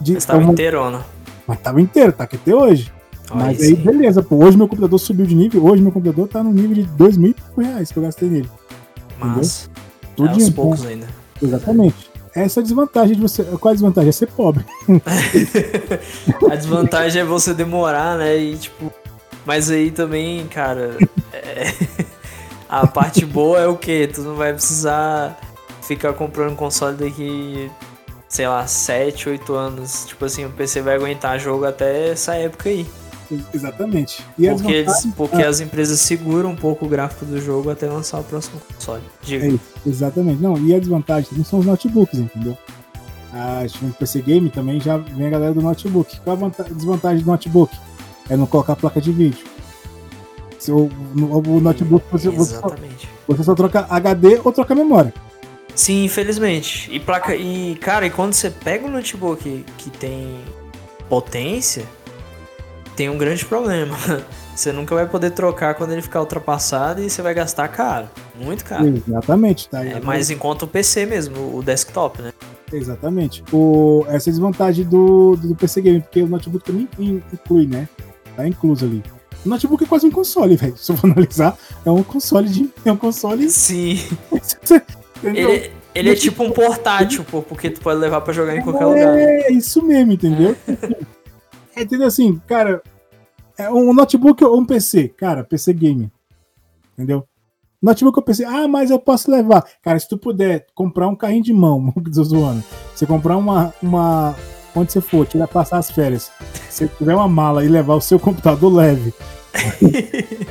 De, 0.00 0.14
Você 0.14 0.26
tava 0.26 0.38
uma- 0.40 0.52
inteirona. 0.52 1.04
mas 1.46 1.58
tava 1.60 1.80
inteiro, 1.80 2.12
tá 2.12 2.24
aqui 2.24 2.36
até 2.36 2.54
hoje. 2.54 2.92
Olha 3.30 3.44
Mas 3.46 3.60
aí, 3.60 3.68
sim. 3.68 3.82
beleza, 3.82 4.22
pô. 4.22 4.36
Hoje 4.44 4.56
meu 4.56 4.66
computador 4.68 4.98
subiu 4.98 5.26
de 5.26 5.34
nível. 5.34 5.64
Hoje 5.66 5.82
meu 5.82 5.92
computador 5.92 6.28
tá 6.28 6.42
no 6.42 6.50
nível 6.52 6.74
de 6.74 6.82
dois 6.84 7.16
mil 7.16 7.34
e 7.58 7.62
reais 7.62 7.92
que 7.92 7.98
eu 7.98 8.02
gastei 8.02 8.28
nele. 8.28 8.48
Massa. 9.18 9.68
Tudo 10.16 10.28
é, 10.30 10.32
aos 10.32 10.46
de 10.46 10.52
poucos 10.52 10.86
ainda. 10.86 11.06
Exatamente. 11.42 12.08
Essa 12.34 12.60
é 12.60 12.62
a 12.62 12.64
desvantagem 12.64 13.16
de 13.16 13.20
você. 13.22 13.42
Qual 13.44 13.70
é 13.70 13.72
a 13.72 13.74
desvantagem? 13.74 14.08
É 14.08 14.12
ser 14.12 14.26
pobre. 14.28 14.64
A 16.50 16.54
desvantagem 16.56 17.22
é 17.22 17.24
você 17.24 17.52
demorar, 17.54 18.16
né? 18.16 18.36
E 18.36 18.56
tipo. 18.56 18.92
Mas 19.44 19.70
aí 19.70 19.90
também, 19.90 20.46
cara. 20.46 20.96
é- 21.32 21.72
A 22.68 22.86
parte 22.86 23.24
boa 23.24 23.58
é 23.60 23.66
o 23.66 23.76
que? 23.76 24.06
Tu 24.08 24.20
não 24.20 24.34
vai 24.34 24.52
precisar 24.52 25.38
ficar 25.82 26.12
comprando 26.12 26.54
console 26.54 26.96
daqui, 26.98 27.70
sei 28.28 28.46
lá, 28.46 28.66
7, 28.66 29.28
8 29.28 29.54
anos. 29.54 30.04
Tipo 30.06 30.24
assim, 30.24 30.44
o 30.44 30.50
PC 30.50 30.82
vai 30.82 30.94
aguentar 30.94 31.38
jogo 31.38 31.64
até 31.64 32.10
essa 32.10 32.34
época 32.34 32.68
aí. 32.68 32.86
Exatamente. 33.52 34.24
E 34.38 34.48
Porque, 34.48 34.72
eles, 34.72 35.06
porque 35.16 35.42
as 35.42 35.60
empresas 35.60 36.00
seguram 36.00 36.50
um 36.50 36.56
pouco 36.56 36.86
o 36.86 36.88
gráfico 36.88 37.26
do 37.26 37.38
jogo 37.40 37.70
até 37.70 37.86
lançar 37.86 38.20
o 38.20 38.24
próximo 38.24 38.60
console. 38.74 39.02
É 39.30 39.58
exatamente. 39.86 40.42
Não, 40.42 40.56
e 40.56 40.74
a 40.74 40.78
desvantagem 40.78 41.28
não 41.32 41.44
são 41.44 41.58
os 41.58 41.66
notebooks, 41.66 42.18
entendeu? 42.18 42.56
Ah, 43.32 43.66
no 43.82 43.92
PC 43.92 44.22
Game 44.22 44.48
também 44.48 44.80
já 44.80 44.96
vem 44.96 45.26
a 45.26 45.30
galera 45.30 45.52
do 45.52 45.60
notebook. 45.60 46.18
Qual 46.20 46.34
a 46.34 46.40
vanta- 46.40 46.64
desvantagem 46.64 47.22
do 47.22 47.30
notebook? 47.30 47.76
É 48.30 48.36
não 48.36 48.46
colocar 48.46 48.76
placa 48.76 49.00
de 49.00 49.12
vídeo. 49.12 49.44
Se 50.58 50.72
o, 50.72 50.88
o 51.14 51.60
notebook 51.60 52.04
você, 52.10 52.30
você, 52.30 52.56
só, 52.56 52.74
você 53.28 53.42
só 53.44 53.54
troca 53.54 53.86
HD 53.90 54.40
ou 54.42 54.52
troca 54.52 54.74
memória. 54.74 55.12
Sim, 55.78 56.04
infelizmente. 56.04 56.90
E 56.92 56.98
placa. 56.98 57.36
E, 57.36 57.76
cara, 57.76 58.04
e 58.04 58.10
quando 58.10 58.32
você 58.32 58.50
pega 58.50 58.84
um 58.84 58.90
notebook 58.90 59.64
que 59.78 59.90
tem 59.90 60.40
potência, 61.08 61.84
tem 62.96 63.08
um 63.08 63.16
grande 63.16 63.44
problema. 63.44 63.96
Você 64.58 64.72
nunca 64.72 64.92
vai 64.92 65.06
poder 65.06 65.30
trocar 65.30 65.76
quando 65.76 65.92
ele 65.92 66.02
ficar 66.02 66.18
ultrapassado 66.18 67.00
e 67.00 67.08
você 67.08 67.22
vai 67.22 67.32
gastar 67.32 67.68
caro. 67.68 68.08
Muito 68.34 68.64
caro. 68.64 68.88
Exatamente, 69.06 69.68
tá? 69.68 69.84
É 69.84 70.00
mais 70.00 70.30
em 70.30 70.36
conta 70.36 70.64
o 70.64 70.68
PC 70.68 71.06
mesmo, 71.06 71.56
o 71.56 71.62
desktop, 71.62 72.20
né? 72.20 72.32
Exatamente. 72.72 73.44
O, 73.52 74.04
essa 74.08 74.28
é 74.28 74.30
a 74.30 74.32
desvantagem 74.32 74.84
do, 74.84 75.36
do 75.36 75.54
PC 75.54 75.80
Game, 75.80 76.00
porque 76.00 76.20
o 76.20 76.26
notebook 76.26 76.64
também 76.64 76.88
inclui, 77.32 77.68
né? 77.68 77.88
Tá 78.34 78.48
incluso 78.48 78.84
ali. 78.84 79.00
O 79.46 79.48
notebook 79.48 79.84
é 79.84 79.86
quase 79.86 80.06
um 80.06 80.10
console, 80.10 80.56
velho. 80.58 80.76
Se 80.76 80.90
eu 80.90 80.96
for 80.96 81.08
analisar, 81.08 81.56
é 81.86 81.90
um 81.92 82.02
console 82.02 82.48
de. 82.48 82.68
É 82.84 82.90
um 82.90 82.96
console. 82.96 83.48
Sim. 83.48 83.96
ele, 85.22 85.70
ele 85.94 86.10
é 86.10 86.14
tipo 86.14 86.42
um 86.42 86.50
portátil, 86.50 87.24
pô, 87.24 87.42
porque 87.42 87.70
tu 87.70 87.80
pode 87.80 87.98
levar 87.98 88.20
pra 88.20 88.32
jogar 88.32 88.56
em 88.56 88.62
qualquer 88.62 88.82
é, 88.82 88.86
lugar. 88.86 89.18
É, 89.18 89.52
isso 89.52 89.82
mesmo, 89.82 90.12
entendeu? 90.12 90.56
É, 91.74 91.82
entendeu 91.82 92.06
assim, 92.06 92.40
cara, 92.46 92.82
é 93.56 93.70
um 93.70 93.92
notebook 93.92 94.44
ou 94.44 94.58
um 94.58 94.64
PC? 94.64 95.08
Cara, 95.08 95.44
PC 95.44 95.72
game. 95.72 96.12
Entendeu? 96.94 97.24
Notebook 97.82 98.18
ou 98.18 98.22
PC? 98.22 98.44
Ah, 98.44 98.68
mas 98.68 98.90
eu 98.90 98.98
posso 98.98 99.30
levar. 99.30 99.64
Cara, 99.82 99.98
se 99.98 100.08
tu 100.08 100.18
puder 100.18 100.66
comprar 100.74 101.08
um 101.08 101.16
carrinho 101.16 101.42
de 101.42 101.52
mão, 101.52 101.92
zoando, 102.10 102.62
você 102.94 103.06
comprar 103.06 103.36
uma, 103.36 103.72
uma. 103.82 104.34
Onde 104.74 104.92
você 104.92 105.00
for, 105.00 105.26
tirar 105.26 105.48
passar 105.48 105.78
as 105.78 105.90
férias. 105.90 106.30
Se 106.70 106.86
tiver 106.86 107.14
uma 107.14 107.28
mala 107.28 107.64
e 107.64 107.68
levar 107.68 107.94
o 107.94 108.00
seu 108.00 108.18
computador 108.18 108.72
leve. 108.72 109.12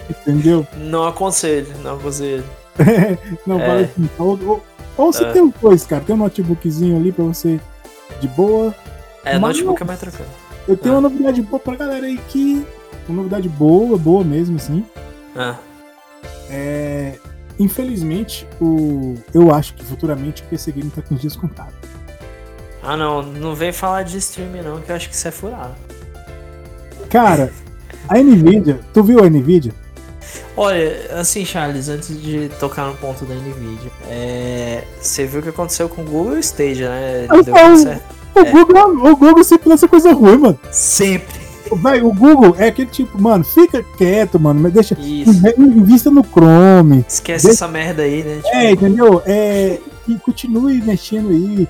entendeu? 0.09 0.67
Não 0.77 1.05
aconselho, 1.05 1.67
não 1.81 1.95
aconselho. 1.95 2.43
não, 3.45 3.59
é. 3.59 3.83
assim. 3.83 4.09
Ou, 4.17 4.39
ou, 4.45 4.63
ou 4.97 5.13
você 5.13 5.25
é. 5.25 5.31
tem 5.31 5.41
um 5.41 5.53
dois, 5.61 5.85
cara. 5.85 6.03
Tem 6.03 6.15
um 6.15 6.19
notebookzinho 6.19 6.97
ali 6.97 7.11
pra 7.11 7.25
você 7.25 7.59
de 8.19 8.27
boa. 8.27 8.73
É, 9.23 9.37
notebook 9.37 9.81
é 9.81 9.85
mais 9.85 9.99
tranquilo. 9.99 10.29
Eu 10.67 10.77
tenho 10.77 10.95
uma 10.95 11.01
novidade 11.01 11.41
boa 11.41 11.59
pra 11.59 11.75
galera 11.75 12.05
aí 12.05 12.17
que. 12.29 12.65
Uma 13.07 13.17
novidade 13.17 13.47
boa, 13.47 13.97
boa 13.97 14.23
mesmo, 14.23 14.57
assim. 14.57 14.85
Ah. 15.35 15.55
É. 16.49 17.13
Infelizmente, 17.59 18.47
o, 18.61 19.15
eu 19.33 19.53
acho 19.53 19.73
que 19.73 19.83
futuramente 19.83 20.43
o 20.43 20.45
PC 20.45 20.71
Game 20.71 20.91
tá 20.91 21.01
com 21.01 21.15
os 21.15 21.21
dias 21.21 21.35
contados. 21.35 21.73
Ah, 22.83 22.95
não, 22.95 23.23
não 23.23 23.55
vem 23.55 23.71
falar 23.71 24.03
de 24.03 24.17
streaming, 24.17 24.61
não, 24.61 24.79
que 24.79 24.91
eu 24.91 24.95
acho 24.95 25.09
que 25.09 25.15
isso 25.15 25.27
é 25.27 25.31
furado. 25.31 25.75
Cara, 27.09 27.51
a 28.07 28.17
Nvidia, 28.17 28.79
tu 28.93 29.03
viu 29.03 29.23
a 29.23 29.29
Nvidia? 29.29 29.73
Olha, 30.55 31.11
assim, 31.19 31.45
Charles, 31.45 31.87
antes 31.87 32.09
de 32.21 32.49
tocar 32.59 32.87
no 32.87 32.95
ponto 32.95 33.25
da 33.25 33.35
Nvidia, 33.35 33.91
é, 34.09 34.83
você 34.99 35.25
viu 35.25 35.39
o 35.39 35.43
que 35.43 35.49
aconteceu 35.49 35.87
com 35.87 36.01
o 36.01 36.05
Google 36.05 36.37
Stadia, 36.39 36.89
né? 36.89 37.27
Deu 37.29 37.43
tudo 37.43 37.77
certo. 37.77 38.03
O, 38.35 38.39
é. 38.39 38.51
Google, 38.51 39.11
o 39.11 39.15
Google 39.15 39.43
sempre 39.43 39.69
lança 39.69 39.87
coisa 39.87 40.11
ruim, 40.13 40.37
mano. 40.37 40.59
Sempre. 40.71 41.47
Vai, 41.71 42.01
o 42.01 42.13
Google 42.13 42.55
é 42.57 42.67
aquele 42.67 42.89
tipo, 42.89 43.21
mano, 43.21 43.43
fica 43.43 43.83
quieto, 43.97 44.39
mano, 44.39 44.59
mas 44.61 44.73
deixa. 44.73 44.97
Isso. 44.99 45.31
Invista 45.57 46.09
no 46.09 46.23
Chrome. 46.23 47.05
Esquece 47.07 47.47
deixa, 47.47 47.65
essa 47.65 47.71
merda 47.71 48.03
aí, 48.03 48.23
né? 48.23 48.35
Tipo... 48.37 48.55
É, 48.55 48.71
entendeu? 48.71 49.21
É, 49.25 49.79
e 50.07 50.15
continue 50.15 50.81
mexendo 50.81 51.29
aí 51.29 51.67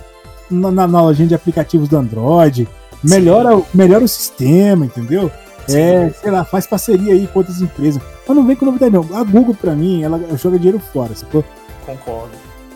na, 0.50 0.72
na, 0.72 0.88
na 0.88 1.02
lojinha 1.02 1.28
de 1.28 1.36
aplicativos 1.36 1.90
do 1.90 1.98
Android. 1.98 2.68
Melhora, 3.04 3.62
melhora 3.74 4.04
o 4.04 4.08
sistema, 4.08 4.86
entendeu? 4.86 5.32
É, 5.70 6.10
sei 6.10 6.32
lá, 6.32 6.44
faz 6.44 6.66
parceria 6.66 7.14
aí 7.14 7.28
com 7.28 7.40
outras 7.40 7.62
empresas. 7.62 8.02
Mas 8.28 8.38
não 8.38 8.46
vem 8.46 8.56
com 8.56 8.66
novidade, 8.66 8.94
não. 8.94 9.08
A 9.18 9.24
Google, 9.24 9.56
pra 9.56 9.74
mim, 9.74 10.04
ela 10.04 10.20
joga 10.38 10.58
dinheiro 10.58 10.80
fora, 10.80 11.16
sacou? 11.16 11.44
Concordo. 11.86 12.32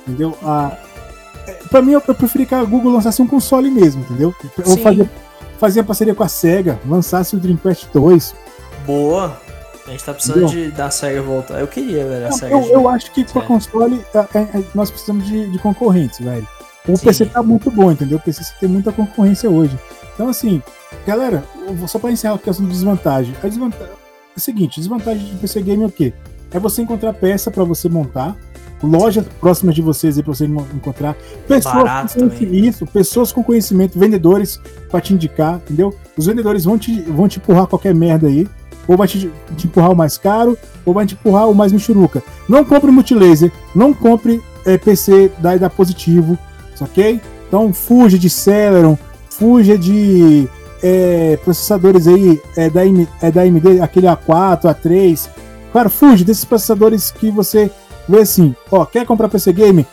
Entendeu? 0.08 0.38
A, 0.44 0.78
é, 1.48 1.54
pra 1.70 1.82
mim, 1.82 1.94
eu, 1.94 2.04
eu 2.06 2.16
preferi 2.16 2.46
que 2.46 2.56
a 2.56 2.64
Google 2.64 2.94
lançasse 2.94 3.22
um 3.22 3.28
console 3.28 3.70
mesmo, 3.70 4.02
entendeu? 4.02 4.34
Ou 4.66 4.78
fazer, 4.78 5.10
fazer 5.58 5.84
parceria 5.84 6.16
com 6.16 6.24
a 6.24 6.28
SEGA, 6.28 6.80
lançasse 6.86 7.36
o 7.36 7.40
Dreamcast 7.40 7.88
2. 7.94 8.36
Boa! 8.86 9.38
A 9.88 9.92
gente 9.92 10.04
tá 10.04 10.14
precisando 10.14 10.48
de, 10.48 10.72
da 10.72 10.90
SEGA 10.90 11.22
voltar. 11.22 11.60
Eu 11.60 11.68
queria, 11.68 12.06
velho, 12.06 12.28
a 12.28 12.32
SEGA. 12.32 12.56
Eu, 12.56 12.66
eu 12.66 12.90
acho 12.90 13.12
que 13.12 13.24
com 13.26 13.40
a 13.40 13.42
console 13.44 14.02
a, 14.14 14.20
a, 14.20 14.22
a, 14.22 14.64
nós 14.76 14.92
precisamos 14.92 15.26
de, 15.26 15.50
de 15.50 15.60
concorrentes, 15.60 16.20
velho. 16.20 16.48
O 16.88 16.96
Sim. 16.96 17.06
PC 17.06 17.26
tá 17.26 17.44
muito 17.44 17.70
bom, 17.70 17.92
entendeu? 17.92 18.18
O 18.18 18.22
PC 18.22 18.44
tem 18.60 18.70
muita 18.70 18.92
concorrência 18.92 19.50
hoje. 19.50 19.78
Então, 20.22 20.30
assim, 20.30 20.62
galera, 21.04 21.44
só 21.88 21.98
para 21.98 22.12
encerrar 22.12 22.36
a 22.36 22.38
questão 22.38 22.64
de 22.64 22.72
desvantagem. 22.72 23.34
A 23.42 23.48
desvantagem 23.48 23.88
é 23.88 24.38
o 24.38 24.40
seguinte: 24.40 24.80
desvantagem 24.80 25.26
de 25.26 25.36
PC 25.38 25.64
Game 25.64 25.82
é 25.82 25.88
o 25.88 25.90
quê? 25.90 26.14
É 26.52 26.60
você 26.60 26.84
encontrar 26.84 27.12
peça 27.14 27.50
para 27.50 27.64
você 27.64 27.90
montar, 27.90 28.38
lojas 28.84 29.26
próximas 29.40 29.74
de 29.74 29.82
vocês 29.82 30.18
aí 30.18 30.24
para 30.24 30.32
você 30.32 30.46
encontrar, 30.46 31.18
pessoas 31.48 32.14
com 32.14 32.46
isso, 32.46 32.86
pessoas 32.86 33.32
com 33.32 33.44
conhecimento, 33.44 33.98
vendedores 33.98 34.62
para 34.92 35.02
te 35.02 35.12
indicar, 35.12 35.56
entendeu? 35.56 35.92
Os 36.16 36.28
vendedores 36.28 36.66
vão 36.66 36.78
te, 36.78 37.02
vão 37.02 37.28
te 37.28 37.40
empurrar 37.40 37.66
qualquer 37.66 37.96
merda 37.96 38.28
aí, 38.28 38.48
ou 38.88 38.96
vai 38.96 39.08
te, 39.08 39.32
te 39.58 39.66
empurrar 39.66 39.92
o 39.92 39.96
mais 39.96 40.20
caro, 40.20 40.56
ou 40.86 40.94
vai 40.94 41.08
te 41.08 41.16
empurrar 41.16 41.50
o 41.50 41.56
mais 41.56 41.72
michuruca. 41.72 42.22
Não 42.48 42.64
compre 42.64 42.92
multilaser, 42.92 43.52
não 43.74 43.92
compre 43.92 44.40
é, 44.68 44.78
PC 44.78 45.32
da, 45.40 45.58
da 45.58 45.68
positivo, 45.68 46.38
ok? 46.80 47.20
Então 47.48 47.74
fuja 47.74 48.20
de 48.20 48.30
Celeron, 48.30 48.96
fuja 49.42 49.76
de 49.76 50.48
é, 50.84 51.36
processadores 51.44 52.08
aí 52.08 52.40
é 52.56 52.70
da, 52.70 52.82
é 53.24 53.32
da 53.32 53.42
AMD, 53.42 53.82
aquele 53.82 54.06
A4, 54.06 54.62
A3. 54.66 55.28
Cara, 55.74 55.90
fuja 55.90 56.24
desses 56.24 56.46
processadores 56.46 57.10
que 57.10 57.32
você 57.32 57.72
vê 58.08 58.20
assim, 58.20 58.56
ó, 58.72 58.86
quer 58.86 59.04
comprar 59.04 59.30
PC 59.30 59.52
Game? 59.52 59.88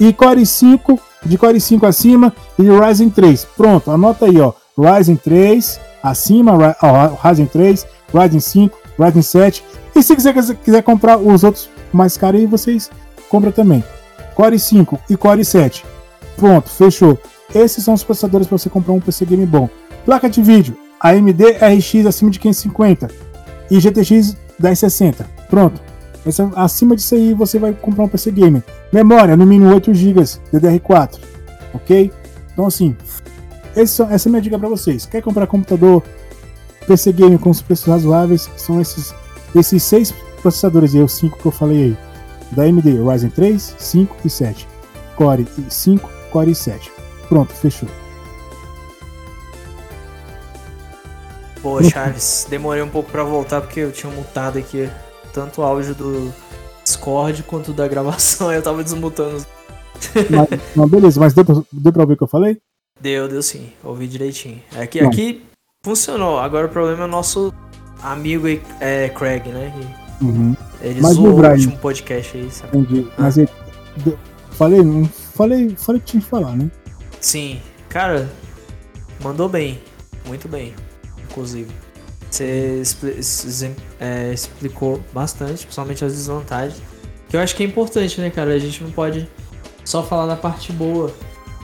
E 0.00 0.10
Core 0.10 0.46
5, 0.46 0.98
de 1.26 1.36
Core 1.36 1.60
5 1.60 1.84
acima 1.84 2.32
e 2.58 2.62
Ryzen 2.62 3.10
3. 3.10 3.44
Pronto, 3.54 3.90
anota 3.90 4.24
aí, 4.24 4.40
ó. 4.40 4.54
Ryzen 4.78 5.16
3 5.16 5.78
acima, 6.02 6.52
ó, 6.82 7.28
Ryzen 7.28 7.46
3, 7.46 7.86
Ryzen 8.14 8.40
5, 8.40 8.78
Ryzen 8.98 9.22
7. 9.22 9.64
E 9.94 10.02
se 10.02 10.16
quiser, 10.16 10.32
quiser 10.64 10.82
comprar 10.82 11.18
os 11.18 11.44
outros 11.44 11.68
mais 11.92 12.16
caros 12.16 12.40
aí, 12.40 12.46
vocês 12.46 12.90
compram 13.28 13.52
também. 13.52 13.84
Core 14.34 14.58
5 14.58 14.98
e 15.10 15.16
Core 15.16 15.44
7. 15.44 15.84
Pronto, 16.38 16.70
fechou. 16.70 17.18
Esses 17.54 17.84
são 17.84 17.94
os 17.94 18.04
processadores 18.04 18.46
para 18.46 18.58
você 18.58 18.70
comprar 18.70 18.92
um 18.92 19.00
PC 19.00 19.24
game 19.24 19.46
bom. 19.46 19.68
Placa 20.04 20.28
de 20.28 20.42
vídeo, 20.42 20.76
AMD 21.00 21.42
RX 21.52 22.06
acima 22.06 22.30
de 22.30 22.38
550 22.38 23.08
e 23.70 23.80
GTX 23.80 24.36
1060. 24.58 25.28
Pronto. 25.48 25.80
Essa, 26.26 26.50
acima 26.56 26.96
disso 26.96 27.14
aí 27.14 27.34
você 27.34 27.58
vai 27.58 27.72
comprar 27.72 28.04
um 28.04 28.08
PC 28.08 28.30
gamer. 28.30 28.62
Memória, 28.92 29.36
no 29.36 29.44
mínimo 29.44 29.72
8 29.72 29.92
GB 29.92 30.22
DDR4. 30.52 31.18
Ok? 31.74 32.10
Então 32.52 32.66
assim, 32.66 32.96
esse, 33.76 34.02
essa 34.02 34.28
é 34.28 34.30
a 34.30 34.30
minha 34.30 34.42
dica 34.42 34.58
para 34.58 34.68
vocês. 34.68 35.04
Quer 35.04 35.22
comprar 35.22 35.46
computador 35.46 36.02
PC 36.86 37.12
gamer 37.12 37.38
com 37.38 37.50
os 37.50 37.60
preços 37.60 37.86
razoáveis? 37.86 38.48
São 38.56 38.80
esses, 38.80 39.14
esses 39.54 39.82
seis 39.82 40.14
processadores 40.40 40.94
aí, 40.94 41.02
os 41.02 41.12
cinco 41.12 41.38
que 41.38 41.46
eu 41.46 41.52
falei 41.52 41.84
aí. 41.84 41.96
Da 42.52 42.62
AMD 42.64 42.88
Ryzen 43.02 43.30
3, 43.30 43.74
5 43.78 44.16
e 44.24 44.30
7. 44.30 44.68
Core 45.16 45.46
5, 45.68 46.08
Core 46.30 46.54
7. 46.54 46.93
Pronto, 47.28 47.52
fechou. 47.52 47.88
Pô, 51.62 51.82
Charles, 51.82 52.46
demorei 52.50 52.82
um 52.82 52.90
pouco 52.90 53.10
para 53.10 53.24
voltar 53.24 53.62
porque 53.62 53.80
eu 53.80 53.90
tinha 53.90 54.12
mutado 54.12 54.58
aqui 54.58 54.88
tanto 55.32 55.62
o 55.62 55.64
áudio 55.64 55.94
do 55.94 56.32
Discord 56.84 57.42
quanto 57.44 57.72
da 57.72 57.88
gravação, 57.88 58.52
eu 58.52 58.62
tava 58.62 58.84
desmutando. 58.84 59.44
Mas, 60.28 60.60
não, 60.76 60.86
beleza, 60.86 61.18
mas 61.18 61.32
deu 61.32 61.44
pra, 61.44 61.54
deu 61.72 61.92
pra 61.92 62.02
ouvir 62.02 62.14
o 62.14 62.16
que 62.18 62.22
eu 62.22 62.28
falei? 62.28 62.58
Deu, 63.00 63.28
deu 63.28 63.42
sim, 63.42 63.72
ouvi 63.82 64.06
direitinho. 64.06 64.60
Aqui, 64.76 65.00
é 65.00 65.06
aqui 65.06 65.42
funcionou, 65.82 66.38
agora 66.38 66.66
o 66.66 66.70
problema 66.70 67.02
é 67.02 67.04
o 67.06 67.10
nosso 67.10 67.52
amigo 68.02 68.46
é, 68.80 69.08
Craig, 69.08 69.48
né? 69.48 69.72
Uhum. 70.20 70.54
Ele 70.82 71.00
mas 71.00 71.14
zoou 71.14 71.40
o 71.40 71.50
último 71.50 71.78
podcast 71.78 72.36
aí, 72.36 72.50
sabe? 72.50 72.76
Entendi, 72.76 73.08
ah. 73.12 73.22
mas 73.22 73.38
ele, 73.38 73.48
falei, 74.50 74.80
falei, 75.34 75.76
falei 75.76 76.00
que 76.00 76.06
tinha 76.06 76.22
que 76.22 76.28
falar, 76.28 76.54
né? 76.56 76.70
Sim, 77.24 77.58
cara, 77.88 78.30
mandou 79.22 79.48
bem, 79.48 79.80
muito 80.26 80.46
bem 80.46 80.74
inclusive. 81.30 81.70
Você 82.30 82.82
é, 83.98 84.30
explicou 84.34 85.00
bastante, 85.10 85.64
principalmente 85.64 86.04
as 86.04 86.12
desvantagens. 86.12 86.82
Que 87.30 87.36
eu 87.36 87.40
acho 87.40 87.56
que 87.56 87.62
é 87.62 87.66
importante, 87.66 88.20
né, 88.20 88.28
cara? 88.28 88.52
A 88.52 88.58
gente 88.58 88.84
não 88.84 88.90
pode 88.90 89.26
só 89.86 90.02
falar 90.02 90.26
da 90.26 90.36
parte 90.36 90.70
boa. 90.70 91.10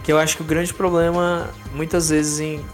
Que 0.02 0.10
eu 0.10 0.18
acho 0.18 0.38
que 0.38 0.42
o 0.42 0.46
grande 0.46 0.72
problema, 0.72 1.50
muitas 1.74 2.08
vezes, 2.08 2.40
em, 2.40 2.64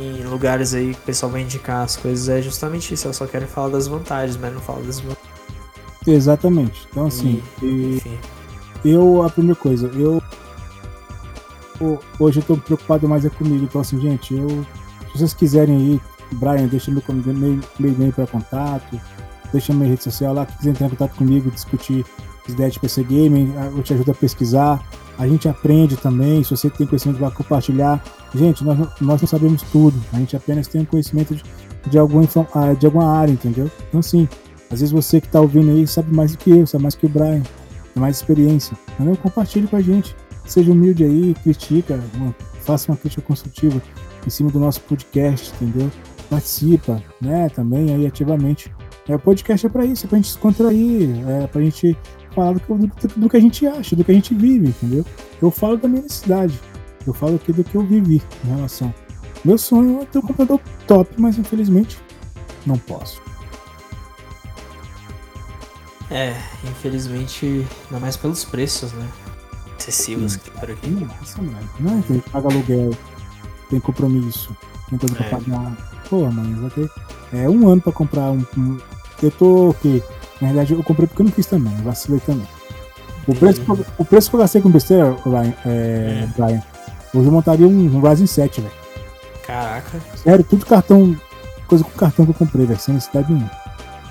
em 0.00 0.24
lugares 0.24 0.74
aí 0.74 0.94
que 0.94 1.00
o 1.00 1.04
pessoal 1.04 1.30
vai 1.30 1.42
indicar 1.42 1.84
as 1.84 1.94
coisas, 1.94 2.28
é 2.28 2.42
justamente 2.42 2.92
isso. 2.92 3.06
Elas 3.06 3.16
só 3.16 3.26
querem 3.26 3.46
falar 3.46 3.68
das 3.68 3.86
vantagens, 3.86 4.36
mas 4.36 4.52
não 4.52 4.60
falam 4.60 4.82
das 4.84 4.98
vantagens. 4.98 5.26
Exatamente. 6.04 6.88
Então, 6.90 7.06
assim, 7.06 7.40
e, 7.62 8.02
eu, 8.84 9.22
a 9.22 9.30
primeira 9.30 9.58
coisa, 9.58 9.86
eu. 9.94 10.20
Hoje 12.18 12.40
eu 12.40 12.44
tô 12.44 12.56
preocupado 12.56 13.08
mais 13.08 13.24
é 13.24 13.30
comigo. 13.30 13.64
Então, 13.64 13.80
assim, 13.80 14.00
gente, 14.00 14.34
eu. 14.34 14.48
Se 15.12 15.18
vocês 15.18 15.34
quiserem 15.34 15.76
aí 15.76 16.00
Brian, 16.32 16.66
deixa 16.66 16.90
meu, 16.90 17.02
e-mail 17.78 18.12
para 18.12 18.26
contato, 18.26 19.00
deixa 19.52 19.72
minha 19.72 19.88
rede 19.88 20.02
social 20.02 20.34
lá, 20.34 20.46
se 20.46 20.58
quiser 20.58 20.70
entrar 20.70 20.86
em 20.86 20.90
contato 20.90 21.14
comigo, 21.16 21.50
discutir 21.50 22.04
as 22.46 22.52
ideias 22.52 22.74
de 22.74 22.80
PC 22.80 23.02
Gaming, 23.04 23.54
eu 23.76 23.82
te 23.82 23.94
ajudo 23.94 24.10
a 24.10 24.14
pesquisar. 24.14 24.82
a 25.18 25.26
gente 25.26 25.48
aprende 25.48 25.96
também. 25.96 26.44
Se 26.44 26.50
você 26.50 26.68
tem 26.70 26.86
conhecimento, 26.86 27.18
vai 27.18 27.30
compartilhar. 27.30 28.02
Gente, 28.34 28.62
nós, 28.64 28.78
nós 29.00 29.20
não 29.20 29.28
sabemos 29.28 29.62
tudo, 29.62 30.00
a 30.12 30.18
gente 30.18 30.36
apenas 30.36 30.68
tem 30.68 30.84
conhecimento 30.84 31.34
de, 31.34 31.42
de, 31.86 31.98
algum, 31.98 32.20
de 32.78 32.86
alguma 32.86 33.10
área, 33.12 33.32
entendeu? 33.32 33.70
Então, 33.88 34.00
assim, 34.00 34.28
às 34.70 34.80
vezes 34.80 34.92
você 34.92 35.20
que 35.20 35.26
está 35.26 35.40
ouvindo 35.40 35.70
aí 35.70 35.86
sabe 35.86 36.14
mais 36.14 36.32
do 36.32 36.38
que 36.38 36.50
eu, 36.50 36.66
sabe 36.66 36.82
mais 36.82 36.94
que 36.94 37.06
o 37.06 37.08
Brian, 37.08 37.42
tem 37.94 38.00
mais 38.00 38.16
experiência. 38.16 38.76
Entendeu? 38.94 39.16
Compartilhe 39.16 39.66
com 39.66 39.76
a 39.76 39.80
gente. 39.80 40.14
Seja 40.46 40.70
humilde 40.70 41.04
aí, 41.04 41.34
critica, 41.42 42.00
faça 42.62 42.90
uma 42.90 42.96
crítica 42.96 43.22
construtiva 43.22 43.82
em 44.26 44.30
cima 44.30 44.50
do 44.50 44.58
nosso 44.58 44.80
podcast, 44.82 45.52
entendeu? 45.54 45.90
Participa, 46.30 47.02
né, 47.20 47.48
também 47.48 47.94
aí 47.94 48.06
ativamente. 48.06 48.72
É, 49.08 49.14
o 49.14 49.18
podcast 49.18 49.66
é 49.66 49.68
para 49.68 49.84
isso, 49.84 50.06
é 50.06 50.08
pra 50.08 50.18
gente 50.18 50.32
se 50.32 50.38
contrair, 50.38 51.24
é 51.28 51.46
pra 51.46 51.60
gente 51.60 51.96
falar 52.34 52.54
do, 52.54 52.60
do, 52.60 53.08
do, 53.16 53.28
que 53.28 53.36
a 53.36 53.40
gente 53.40 53.66
acha, 53.66 53.94
do 53.94 54.04
que 54.04 54.10
a 54.10 54.14
gente 54.14 54.34
vive, 54.34 54.68
entendeu? 54.68 55.04
Eu 55.40 55.50
falo 55.50 55.76
da 55.76 55.88
minha 55.88 56.02
necessidade, 56.02 56.58
eu 57.06 57.14
falo 57.14 57.36
aqui 57.36 57.52
do 57.52 57.62
que 57.62 57.74
eu 57.74 57.82
vivi 57.82 58.20
em 58.44 58.48
relação. 58.48 58.92
Meu 59.44 59.56
sonho 59.56 60.00
é 60.02 60.04
ter 60.06 60.18
um 60.18 60.22
computador 60.22 60.60
top, 60.88 61.10
mas 61.18 61.38
infelizmente 61.38 61.98
não 62.66 62.76
posso. 62.76 63.22
É, 66.10 66.36
infelizmente, 66.64 67.66
ainda 67.84 68.00
mais 68.00 68.16
pelos 68.16 68.44
preços, 68.44 68.92
né? 68.92 69.08
Excessivos 69.78 70.32
Sim. 70.32 70.38
que 70.38 70.50
tem 70.50 70.60
por 70.60 70.70
aqui. 70.70 70.90
Nossa, 70.90 71.42
não, 71.80 72.02
tem 72.02 72.20
que 72.20 72.30
pagar 72.30 72.52
aluguel, 72.52 72.90
tem 73.70 73.80
compromisso, 73.80 74.56
tem 74.88 74.98
coisa 74.98 75.14
pra 75.14 75.26
é. 75.26 75.30
pagar. 75.30 75.76
Pô, 76.08 76.30
mano, 76.30 76.62
vai 76.62 76.70
ter 76.70 76.90
é, 77.32 77.48
um 77.48 77.68
ano 77.68 77.82
pra 77.82 77.92
comprar 77.92 78.30
um, 78.30 78.44
um. 78.56 78.78
Eu 79.22 79.30
tô 79.30 79.70
o 79.70 79.74
quê? 79.74 80.02
Na 80.40 80.48
verdade, 80.48 80.74
eu 80.74 80.82
comprei 80.82 81.06
porque 81.06 81.22
eu 81.22 81.24
não 81.24 81.32
quis 81.32 81.46
também, 81.46 81.74
eu 81.76 81.82
vacilei 81.82 82.20
também. 82.20 82.46
O 83.26 83.34
preço, 83.34 83.62
o 83.98 84.04
preço 84.04 84.30
que 84.30 84.36
eu 84.36 84.40
gastei 84.40 84.60
com 84.60 84.70
besteira, 84.70 85.16
Ryan, 85.24 85.54
é, 85.64 86.22
uhum. 86.22 86.46
Brian, 86.46 86.62
hoje 87.12 87.26
eu 87.26 87.32
montaria 87.32 87.66
um, 87.66 87.96
um 87.96 88.00
Ryzen 88.00 88.26
7, 88.26 88.60
velho. 88.60 88.72
Caraca. 89.44 90.00
Sério, 90.16 90.44
tudo 90.44 90.64
cartão. 90.66 91.16
Coisa 91.66 91.82
com 91.82 91.90
cartão 91.90 92.24
que 92.24 92.30
eu 92.30 92.34
comprei, 92.34 92.66
velho, 92.66 92.78
sem 92.78 92.94
necessidade 92.94 93.32
nenhuma. 93.32 93.50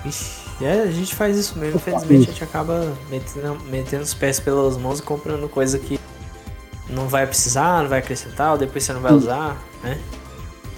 Ixi. 0.04 0.45
É, 0.60 0.82
a 0.82 0.90
gente 0.90 1.14
faz 1.14 1.36
isso 1.36 1.58
mesmo. 1.58 1.76
Infelizmente 1.76 2.28
a 2.28 2.32
gente 2.32 2.44
acaba 2.44 2.96
metendo, 3.10 3.58
metendo 3.70 4.02
os 4.02 4.14
pés 4.14 4.40
pelas 4.40 4.76
mãos 4.76 5.00
e 5.00 5.02
comprando 5.02 5.48
coisa 5.48 5.78
que 5.78 6.00
não 6.88 7.08
vai 7.08 7.26
precisar, 7.26 7.82
não 7.82 7.88
vai 7.88 7.98
acrescentar, 7.98 8.52
ou 8.52 8.58
depois 8.58 8.84
você 8.84 8.92
não 8.92 9.00
vai 9.00 9.12
usar, 9.12 9.62
né? 9.82 10.00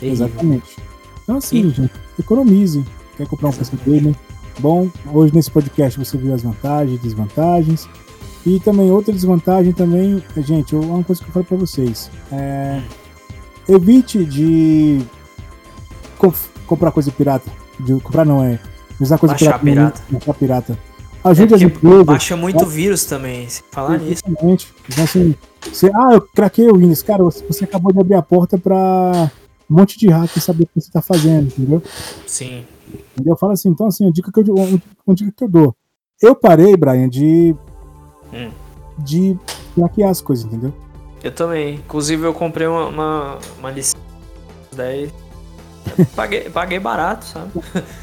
Terrível. 0.00 0.26
Exatamente. 0.26 0.76
Então 1.22 1.36
assim, 1.36 1.66
e... 1.66 1.70
gente, 1.70 1.92
economize. 2.18 2.84
Quer 3.16 3.26
comprar 3.26 3.48
um 3.48 3.52
PC 3.52 3.76
gamer? 3.86 4.14
Bom, 4.58 4.90
hoje 5.12 5.34
nesse 5.34 5.50
podcast 5.50 5.98
você 5.98 6.16
viu 6.16 6.34
as 6.34 6.42
vantagens 6.42 6.98
e 6.98 7.02
desvantagens. 7.02 7.88
E 8.46 8.58
também 8.60 8.90
outra 8.90 9.12
desvantagem 9.12 9.72
também, 9.72 10.22
gente, 10.38 10.74
uma 10.74 11.04
coisa 11.04 11.22
que 11.22 11.28
eu 11.28 11.32
falo 11.32 11.44
pra 11.44 11.56
vocês. 11.56 12.10
É, 12.32 12.80
evite 13.68 14.24
de 14.24 15.04
comprar 16.66 16.90
coisa 16.90 17.12
pirata. 17.12 17.50
De, 17.78 18.00
comprar 18.00 18.24
não, 18.24 18.42
é 18.42 18.58
Usar 19.00 19.18
coisa 19.18 19.34
Baixar 19.34 19.60
pirata. 19.60 20.02
Baixar 20.10 20.34
pirata. 20.34 20.78
Ajude 21.24 21.52
é 21.52 21.56
as 21.56 21.62
empresas. 21.62 22.04
Baixa 22.04 22.36
muito 22.36 22.64
vírus 22.66 23.04
também, 23.04 23.48
se 23.48 23.62
falar 23.70 23.98
nisso. 23.98 24.22
Exatamente. 24.26 24.74
Então, 24.88 25.04
assim, 25.04 25.34
você, 25.62 25.90
ah, 25.94 26.14
eu 26.14 26.20
craquei 26.20 26.68
o 26.68 26.76
Windows. 26.76 27.02
Cara, 27.02 27.22
você, 27.22 27.44
você 27.44 27.64
acabou 27.64 27.92
de 27.92 28.00
abrir 28.00 28.14
a 28.14 28.22
porta 28.22 28.56
pra 28.56 29.30
um 29.68 29.76
monte 29.76 29.98
de 29.98 30.08
hacker 30.08 30.42
saber 30.42 30.64
o 30.64 30.66
que 30.66 30.80
você 30.80 30.90
tá 30.90 31.02
fazendo, 31.02 31.48
entendeu? 31.48 31.82
Sim. 32.26 32.64
Entendeu? 33.14 33.36
Fala 33.36 33.52
assim, 33.52 33.68
então 33.68 33.86
assim, 33.86 34.08
a 34.08 34.10
dica 34.10 34.32
que 34.32 34.40
eu, 34.40 34.54
uma 35.06 35.14
dica 35.14 35.32
que 35.36 35.44
eu 35.44 35.48
dou. 35.48 35.76
Eu 36.22 36.34
parei, 36.34 36.76
Brian, 36.76 37.08
de. 37.08 37.54
Hum. 38.32 38.50
de 38.98 39.38
craquear 39.74 40.10
as 40.10 40.20
coisas, 40.20 40.44
entendeu? 40.44 40.72
Eu 41.22 41.32
também. 41.32 41.76
Inclusive 41.76 42.26
eu 42.26 42.34
comprei 42.34 42.66
uma, 42.66 42.86
uma, 42.86 43.38
uma 43.58 43.70
licença 43.70 43.96
10 44.74 45.10
paguei, 46.14 46.50
paguei 46.50 46.78
barato, 46.78 47.26
sabe? 47.26 47.50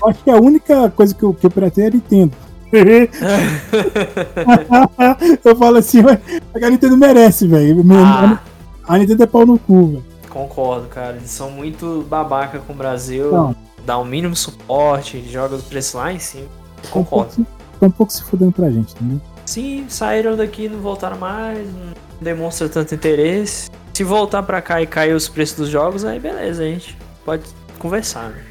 Acho 0.05 0.23
que 0.23 0.29
a 0.29 0.37
única 0.37 0.89
coisa 0.89 1.13
que 1.13 1.23
eu, 1.23 1.33
que 1.33 1.45
eu 1.45 1.51
piratei 1.51 1.85
é 1.85 1.87
a 1.87 1.91
Nintendo. 1.91 2.33
eu 5.45 5.55
falo 5.55 5.77
assim, 5.77 6.01
a 6.01 6.69
Nintendo 6.69 6.97
merece, 6.97 7.47
velho. 7.47 7.85
Ah. 7.93 8.41
A 8.87 8.97
Nintendo 8.97 9.23
é 9.23 9.27
pau 9.27 9.45
no 9.45 9.57
cu, 9.57 9.87
velho. 9.87 10.03
Concordo, 10.29 10.87
cara. 10.87 11.15
Eles 11.15 11.31
são 11.31 11.49
muito 11.49 12.05
babaca 12.09 12.59
com 12.59 12.73
o 12.73 12.75
Brasil. 12.75 13.31
Não. 13.31 13.55
Dá 13.85 13.97
o 13.97 14.01
um 14.01 14.05
mínimo 14.05 14.35
suporte, 14.35 15.23
joga 15.29 15.55
o 15.55 15.61
preço 15.61 15.97
lá 15.97 16.11
em 16.11 16.19
cima. 16.19 16.47
Eu 16.83 16.89
concordo. 16.89 17.29
Estão 17.29 17.45
um, 17.81 17.85
um 17.85 17.91
pouco 17.91 18.11
se 18.11 18.23
fudendo 18.23 18.51
pra 18.51 18.69
gente, 18.69 18.93
entendeu? 18.95 19.21
Sim, 19.45 19.85
saíram 19.87 20.35
daqui, 20.35 20.67
não 20.67 20.79
voltaram 20.79 21.17
mais, 21.17 21.67
não 21.67 21.93
demonstra 22.19 22.67
tanto 22.67 22.95
interesse. 22.95 23.69
Se 23.93 24.03
voltar 24.03 24.43
pra 24.43 24.61
cá 24.61 24.81
e 24.81 24.87
cair 24.87 25.13
os 25.13 25.29
preços 25.29 25.55
dos 25.55 25.69
jogos, 25.69 26.03
aí 26.03 26.19
beleza, 26.19 26.63
a 26.63 26.65
gente 26.65 26.97
pode 27.23 27.43
conversar. 27.85 28.29
Né? 28.29 28.43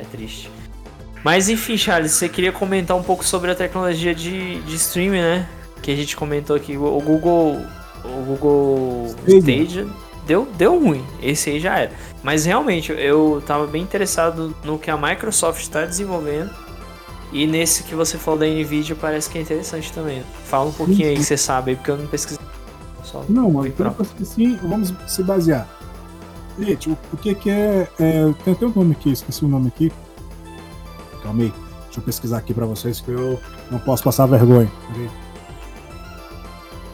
É 0.00 0.04
triste. 0.04 0.50
Mas 1.22 1.48
enfim, 1.48 1.76
Charles, 1.76 2.12
você 2.12 2.28
queria 2.28 2.50
comentar 2.50 2.96
um 2.96 3.02
pouco 3.02 3.24
sobre 3.24 3.50
a 3.52 3.54
tecnologia 3.54 4.12
de, 4.12 4.60
de 4.62 4.74
streaming, 4.74 5.20
né? 5.20 5.48
Que 5.80 5.92
a 5.92 5.96
gente 5.96 6.16
comentou 6.16 6.56
aqui. 6.56 6.76
O 6.76 7.00
Google. 7.00 7.60
O 8.04 8.24
Google 8.24 9.14
Stadia 9.28 9.86
deu, 10.26 10.48
deu 10.58 10.76
ruim. 10.80 11.04
Esse 11.22 11.50
aí 11.50 11.60
já 11.60 11.78
era. 11.78 11.92
Mas 12.20 12.44
realmente, 12.44 12.90
eu 12.90 13.40
tava 13.46 13.64
bem 13.68 13.80
interessado 13.80 14.52
no 14.64 14.76
que 14.76 14.90
a 14.90 14.96
Microsoft 14.96 15.62
está 15.62 15.84
desenvolvendo. 15.84 16.50
E 17.32 17.46
nesse 17.46 17.84
que 17.84 17.94
você 17.94 18.18
falou 18.18 18.40
da 18.40 18.46
Nvidia 18.46 18.96
parece 18.96 19.30
que 19.30 19.38
é 19.38 19.40
interessante 19.40 19.92
também. 19.92 20.24
Fala 20.44 20.68
um 20.68 20.72
pouquinho 20.72 21.08
aí 21.08 21.14
que 21.14 21.22
você 21.22 21.36
sabe 21.36 21.76
porque 21.76 21.92
eu 21.92 21.96
não 21.96 22.08
pesquisei. 22.08 22.44
Só 23.04 23.24
não, 23.28 23.50
mas 23.52 23.72
assim, 24.20 24.56
vamos 24.56 24.92
se 25.06 25.22
basear. 25.22 25.68
Gente, 26.58 26.90
o, 26.90 26.98
o 27.12 27.16
que, 27.16 27.34
que 27.34 27.50
é, 27.50 27.88
é, 27.98 28.32
Tem 28.44 28.52
até 28.52 28.66
um 28.66 28.72
nome 28.74 28.92
aqui, 28.92 29.10
esqueci 29.10 29.44
o 29.44 29.48
nome 29.48 29.68
aqui. 29.68 29.92
Calma 31.22 31.42
aí. 31.42 31.52
Deixa 31.84 32.00
eu 32.00 32.04
pesquisar 32.04 32.38
aqui 32.38 32.54
pra 32.54 32.64
vocês 32.64 33.00
que 33.00 33.10
eu 33.10 33.38
não 33.70 33.78
posso 33.78 34.02
passar 34.02 34.26
vergonha. 34.26 34.70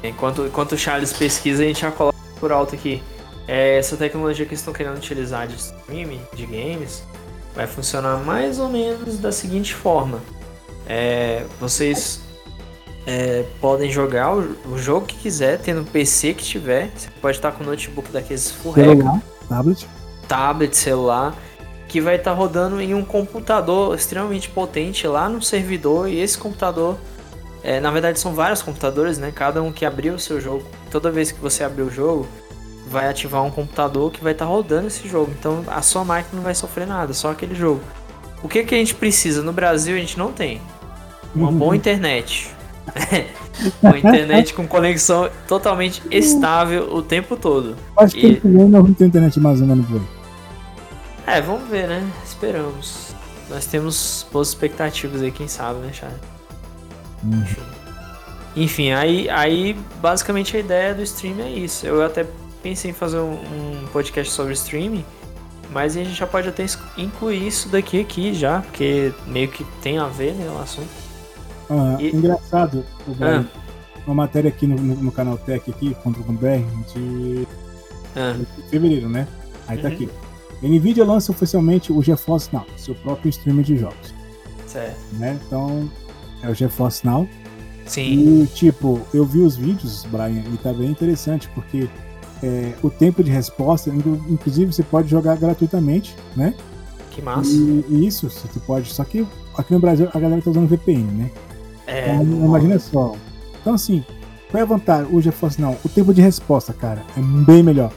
Enquanto, 0.02 0.46
enquanto 0.46 0.72
o 0.72 0.78
Charles 0.78 1.12
pesquisa, 1.12 1.62
a 1.62 1.66
gente 1.66 1.80
já 1.80 1.90
coloca 1.90 2.18
por 2.40 2.50
alto 2.50 2.74
aqui. 2.74 3.02
É, 3.46 3.78
essa 3.78 3.96
tecnologia 3.96 4.44
que 4.44 4.54
estão 4.54 4.74
querendo 4.74 4.96
utilizar 4.96 5.46
de 5.46 5.56
streaming, 5.56 6.20
de 6.34 6.46
games, 6.46 7.02
vai 7.54 7.66
funcionar 7.66 8.18
mais 8.18 8.58
ou 8.58 8.68
menos 8.68 9.18
da 9.18 9.32
seguinte 9.32 9.74
forma. 9.74 10.20
É, 10.86 11.44
vocês 11.60 12.20
é, 13.06 13.44
podem 13.60 13.90
jogar 13.90 14.36
o, 14.36 14.56
o, 14.70 14.78
jogo 14.78 15.06
que 15.06 15.16
quiser, 15.16 15.58
tendo 15.58 15.82
o 15.82 15.84
PC 15.84 16.34
que 16.34 16.44
tiver. 16.44 16.90
Você 16.94 17.08
pode 17.22 17.38
estar 17.38 17.52
com 17.52 17.64
o 17.64 17.66
notebook 17.66 18.10
daqueles 18.10 18.50
full 18.50 18.74
Tablet? 19.48 19.88
Tablet, 20.26 20.76
celular, 20.76 21.34
que 21.88 22.00
vai 22.00 22.16
estar 22.16 22.32
tá 22.32 22.36
rodando 22.36 22.80
em 22.80 22.94
um 22.94 23.04
computador 23.04 23.94
extremamente 23.94 24.48
potente 24.50 25.06
lá 25.06 25.28
no 25.28 25.40
servidor. 25.40 26.08
E 26.08 26.20
esse 26.20 26.36
computador, 26.36 26.98
é, 27.62 27.80
na 27.80 27.90
verdade, 27.90 28.20
são 28.20 28.34
vários 28.34 28.62
computadores, 28.62 29.18
né? 29.18 29.32
Cada 29.34 29.62
um 29.62 29.72
que 29.72 29.84
abriu 29.84 30.14
o 30.14 30.18
seu 30.18 30.40
jogo. 30.40 30.64
Toda 30.90 31.10
vez 31.10 31.32
que 31.32 31.40
você 31.40 31.64
abrir 31.64 31.82
o 31.82 31.90
jogo, 31.90 32.26
vai 32.88 33.08
ativar 33.08 33.44
um 33.44 33.50
computador 33.50 34.10
que 34.10 34.22
vai 34.22 34.32
estar 34.32 34.46
tá 34.46 34.50
rodando 34.50 34.86
esse 34.86 35.08
jogo. 35.08 35.32
Então 35.38 35.64
a 35.68 35.82
sua 35.82 36.04
máquina 36.04 36.36
não 36.36 36.42
vai 36.42 36.54
sofrer 36.54 36.86
nada, 36.86 37.12
só 37.12 37.30
aquele 37.30 37.54
jogo. 37.54 37.80
O 38.42 38.48
que, 38.48 38.64
que 38.64 38.74
a 38.74 38.78
gente 38.78 38.94
precisa? 38.94 39.42
No 39.42 39.52
Brasil 39.52 39.96
a 39.96 39.98
gente 39.98 40.18
não 40.18 40.32
tem. 40.32 40.60
Uma 41.34 41.50
boa 41.50 41.74
internet. 41.76 42.50
uma 43.82 43.98
internet 43.98 44.54
com 44.54 44.66
conexão 44.66 45.28
totalmente 45.46 46.02
estável 46.10 46.92
o 46.94 47.02
tempo 47.02 47.36
todo. 47.36 47.76
Acho 47.96 48.14
que 48.14 48.40
e... 48.44 48.48
nós 48.48 48.70
vamos 48.70 48.96
ter 48.96 49.06
internet 49.06 49.38
mais 49.40 49.60
ou 49.60 49.66
menos 49.66 49.86
por 49.86 49.96
aí. 49.96 50.18
É, 51.26 51.40
vamos 51.40 51.68
ver, 51.68 51.88
né? 51.88 52.10
Esperamos. 52.24 53.14
Nós 53.50 53.66
temos 53.66 54.26
boas 54.32 54.48
expectativas 54.48 55.22
aí, 55.22 55.30
quem 55.30 55.48
sabe, 55.48 55.80
né, 55.80 55.92
Charlie? 55.92 56.20
Uhum. 57.24 57.44
Enfim, 58.56 58.92
aí, 58.92 59.28
aí 59.30 59.76
basicamente 60.00 60.56
a 60.56 60.60
ideia 60.60 60.94
do 60.94 61.02
stream 61.02 61.40
é 61.40 61.50
isso. 61.50 61.86
Eu 61.86 62.04
até 62.04 62.26
pensei 62.62 62.90
em 62.90 62.94
fazer 62.94 63.18
um, 63.18 63.32
um 63.32 63.86
podcast 63.92 64.32
sobre 64.32 64.52
streaming, 64.54 65.04
mas 65.70 65.96
a 65.96 66.02
gente 66.02 66.14
já 66.14 66.26
pode 66.26 66.48
até 66.48 66.64
incluir 66.96 67.46
isso 67.46 67.68
daqui 67.68 68.00
aqui 68.00 68.34
já, 68.34 68.60
porque 68.60 69.12
meio 69.26 69.48
que 69.48 69.64
tem 69.82 69.98
a 69.98 70.06
ver, 70.06 70.32
né, 70.34 70.50
o 70.50 70.60
assunto. 70.60 71.07
Ah, 71.70 71.96
e... 72.00 72.14
Engraçado, 72.14 72.84
ah. 73.20 73.44
uma 74.06 74.14
matéria 74.14 74.48
aqui 74.48 74.66
no, 74.66 74.76
no 74.76 75.12
canal 75.12 75.36
Tech 75.38 75.70
aqui, 75.70 75.94
.com.br, 76.02 76.92
de 76.94 77.46
ah. 78.16 78.36
fevereiro, 78.70 79.08
né? 79.08 79.26
Aí 79.66 79.78
tá 79.78 79.88
uhum. 79.88 79.94
aqui. 79.94 80.08
Nvidia 80.62 81.04
lança 81.04 81.30
oficialmente 81.30 81.92
o 81.92 82.02
GeForce 82.02 82.48
Now, 82.52 82.66
seu 82.76 82.94
próprio 82.94 83.28
streaming 83.28 83.62
de 83.62 83.76
jogos. 83.76 84.14
Certo. 84.66 84.98
Né? 85.12 85.38
Então, 85.46 85.88
é 86.42 86.48
o 86.48 86.54
GeForce 86.54 87.06
Now. 87.06 87.28
Sim. 87.86 88.42
E, 88.42 88.46
tipo, 88.48 89.00
eu 89.14 89.24
vi 89.24 89.40
os 89.40 89.56
vídeos, 89.56 90.04
Brian, 90.04 90.42
e 90.52 90.56
tá 90.58 90.72
bem 90.72 90.90
interessante, 90.90 91.48
porque 91.54 91.88
é, 92.42 92.74
o 92.82 92.90
tempo 92.90 93.22
de 93.22 93.30
resposta, 93.30 93.90
inclusive 93.90 94.72
você 94.72 94.82
pode 94.82 95.08
jogar 95.08 95.36
gratuitamente, 95.36 96.14
né? 96.36 96.54
Que 97.10 97.22
massa. 97.22 97.50
E, 97.50 97.84
e 97.88 98.06
isso, 98.06 98.28
você 98.28 98.60
pode. 98.60 98.92
Só 98.92 99.04
que 99.04 99.26
aqui 99.56 99.72
no 99.72 99.80
Brasil 99.80 100.08
a 100.12 100.20
galera 100.20 100.42
tá 100.42 100.50
usando 100.50 100.68
VPN, 100.68 101.04
né? 101.12 101.30
É. 101.88 102.14
Então, 102.14 102.22
imagina 102.22 102.78
só. 102.78 103.14
Então, 103.60 103.74
assim, 103.74 104.04
qual 104.50 104.60
é 104.60 104.62
a 104.62 104.66
vantagem? 104.66 105.08
O 105.10 105.20
GeForce 105.20 105.60
não, 105.60 105.76
o 105.84 105.88
tempo 105.88 106.12
de 106.12 106.20
resposta, 106.20 106.72
cara, 106.72 107.02
é 107.16 107.20
bem 107.20 107.62
melhor. 107.62 107.90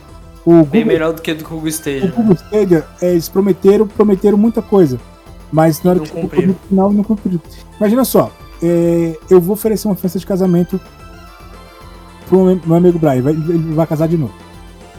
O 0.44 0.64
bem 0.64 0.64
Google, 0.64 0.84
melhor 0.86 1.12
do 1.12 1.22
que 1.22 1.32
do 1.34 1.44
Google 1.44 1.68
Stadia. 1.68 2.08
O 2.08 2.12
Google 2.12 2.34
Stadia, 2.34 2.84
é, 3.00 3.10
eles 3.10 3.28
prometeram, 3.28 3.86
prometeram 3.86 4.36
muita 4.36 4.60
coisa. 4.60 4.98
Mas 5.52 5.82
na 5.82 5.90
hora 5.90 5.98
não 5.98 6.06
que 6.06 6.12
cumpriram. 6.12 6.48
no 6.48 6.54
final 6.68 6.92
não 6.92 7.04
cumpriram. 7.04 7.40
Imagina 7.78 8.04
só, 8.04 8.32
é, 8.62 9.16
eu 9.30 9.40
vou 9.40 9.52
oferecer 9.52 9.86
uma 9.86 9.94
festa 9.94 10.18
de 10.18 10.26
casamento 10.26 10.80
pro 12.26 12.60
meu 12.64 12.76
amigo 12.76 12.98
Brian, 12.98 13.12
ele 13.14 13.22
vai, 13.22 13.32
ele 13.34 13.74
vai 13.74 13.86
casar 13.86 14.08
de 14.08 14.16
novo. 14.16 14.34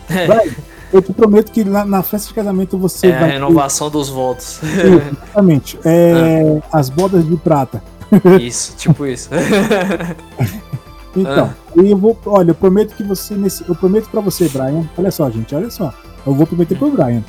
É. 0.09 0.27
Brian, 0.27 0.53
eu 0.93 1.01
te 1.01 1.11
prometo 1.11 1.51
que 1.51 1.63
na, 1.63 1.83
na, 1.83 2.03
festa 2.03 2.27
de 2.27 2.35
casamento 2.35 2.77
você 2.77 3.07
é 3.07 3.11
vai. 3.11 3.23
a 3.23 3.33
renovação 3.33 3.89
ter... 3.89 3.97
dos 3.97 4.09
votos. 4.09 4.59
Exatamente. 4.63 5.79
É, 5.83 6.61
ah. 6.71 6.77
As 6.77 6.89
bodas 6.89 7.27
de 7.27 7.35
prata. 7.35 7.83
Isso, 8.41 8.75
tipo 8.77 9.05
isso. 9.05 9.29
então, 11.15 11.45
ah. 11.45 11.55
eu 11.75 11.97
vou. 11.97 12.17
Olha, 12.25 12.51
eu 12.51 12.55
prometo 12.55 12.95
que 12.95 13.03
você. 13.03 13.35
Nesse, 13.35 13.67
eu 13.67 13.75
prometo 13.75 14.09
pra 14.09 14.21
você, 14.21 14.47
Brian. 14.49 14.87
Olha 14.97 15.11
só, 15.11 15.29
gente, 15.29 15.53
olha 15.55 15.69
só. 15.69 15.93
Eu 16.25 16.33
vou 16.33 16.45
prometer 16.45 16.77
pro 16.77 16.91
Brian. 16.91 17.23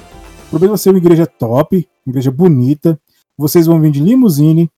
Prometo 0.51 0.71
você 0.71 0.91
uma 0.91 0.99
igreja 0.99 1.27
top, 1.27 1.89
uma 2.07 2.13
igreja 2.13 2.31
bonita. 2.31 2.99
Vocês 3.37 3.67
vão 3.67 3.81
vir 3.81 3.91
de 3.91 4.01
limusine. 4.01 4.71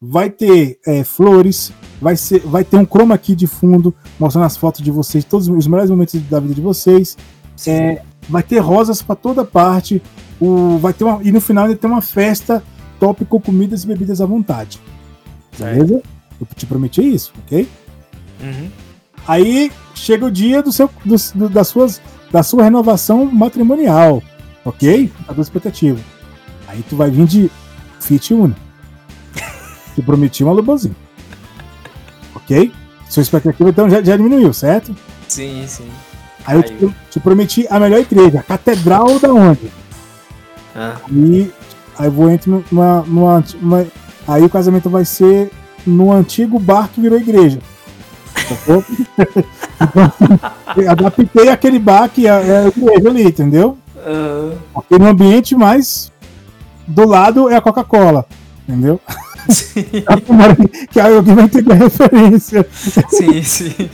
Vai 0.00 0.30
ter 0.30 0.80
é, 0.84 1.04
flores, 1.04 1.72
vai, 2.00 2.16
ser, 2.16 2.40
vai 2.40 2.64
ter 2.64 2.76
um 2.76 2.84
chroma 2.84 3.14
aqui 3.14 3.36
de 3.36 3.46
fundo, 3.46 3.94
mostrando 4.18 4.46
as 4.46 4.56
fotos 4.56 4.82
de 4.82 4.90
vocês, 4.90 5.24
todos 5.24 5.46
os 5.46 5.66
melhores 5.68 5.90
momentos 5.90 6.20
da 6.22 6.40
vida 6.40 6.54
de 6.54 6.60
vocês. 6.60 7.16
É, 7.68 8.02
vai 8.28 8.42
ter 8.42 8.58
rosas 8.58 9.00
para 9.00 9.14
toda 9.14 9.44
parte. 9.44 10.02
O, 10.40 10.76
vai 10.78 10.92
ter 10.92 11.04
uma, 11.04 11.22
e 11.22 11.30
no 11.30 11.40
final 11.40 11.66
ainda 11.66 11.76
tem 11.76 11.88
uma 11.88 12.02
festa 12.02 12.64
top 12.98 13.24
com 13.24 13.40
comidas 13.40 13.84
e 13.84 13.86
bebidas 13.86 14.20
à 14.20 14.26
vontade. 14.26 14.80
Beleza? 15.58 16.02
Eu 16.40 16.46
te 16.54 16.66
prometi 16.66 17.02
isso, 17.02 17.32
ok? 17.44 17.68
Uhum. 18.40 18.70
Aí 19.26 19.70
chega 19.94 20.26
o 20.26 20.30
dia 20.30 20.62
do 20.62 20.72
seu, 20.72 20.90
do, 21.04 21.14
do, 21.34 21.48
das 21.48 21.68
suas, 21.68 22.00
da 22.30 22.42
sua 22.42 22.64
renovação 22.64 23.26
matrimonial, 23.26 24.22
ok? 24.64 25.12
A 25.28 25.34
tua 25.34 25.42
expectativa. 25.42 26.00
Aí 26.66 26.82
tu 26.88 26.96
vai 26.96 27.10
vir 27.10 27.26
de 27.26 27.50
Fit 28.00 28.34
Uno. 28.34 28.56
Te 29.94 30.02
prometi 30.02 30.42
uma 30.42 30.52
Lubozinho. 30.52 30.96
Ok? 32.34 32.72
Sua 33.08 33.22
expectativa 33.22 33.68
então 33.68 33.88
já, 33.88 34.02
já 34.02 34.16
diminuiu, 34.16 34.52
certo? 34.52 34.96
Sim, 35.28 35.64
sim. 35.66 35.88
Aí 36.44 36.56
eu 36.56 36.62
te, 36.62 36.94
te, 37.10 37.20
prometi 37.20 37.66
a 37.70 37.78
melhor 37.78 38.00
igreja, 38.00 38.40
a 38.40 38.42
Catedral 38.42 39.18
da 39.20 39.32
onde? 39.32 39.70
Ah. 40.74 40.96
E 41.10 41.50
aí 41.98 42.06
eu 42.06 42.10
vou 42.10 42.30
entrar 42.30 42.60
numa, 42.70 43.02
numa, 43.02 43.44
numa, 43.60 43.86
Aí 44.26 44.42
o 44.44 44.50
casamento 44.50 44.88
vai 44.88 45.04
ser 45.04 45.50
no 45.86 46.12
antigo 46.12 46.58
bar 46.58 46.88
que 46.92 47.00
virou 47.00 47.18
igreja. 47.18 47.58
então, 48.52 48.84
adaptei 50.90 51.48
aquele 51.48 51.78
bar 51.78 52.08
que 52.08 52.26
é, 52.26 52.30
é 52.30 52.66
igreja 52.68 53.08
ali, 53.08 53.24
entendeu? 53.24 53.78
Uhum. 53.96 54.52
Aqui 54.74 54.98
no 54.98 55.06
ambiente 55.06 55.54
mais 55.54 56.10
do 56.86 57.06
lado 57.06 57.48
é 57.48 57.56
a 57.56 57.60
Coca-Cola, 57.60 58.26
entendeu? 58.66 59.00
Sim. 59.48 59.84
que 60.90 61.00
aí 61.00 61.16
alguém 61.16 61.34
vai 61.34 61.44
entender 61.44 61.72
a 61.72 61.76
referência. 61.76 62.66
Sim, 62.72 63.42
sim. 63.42 63.90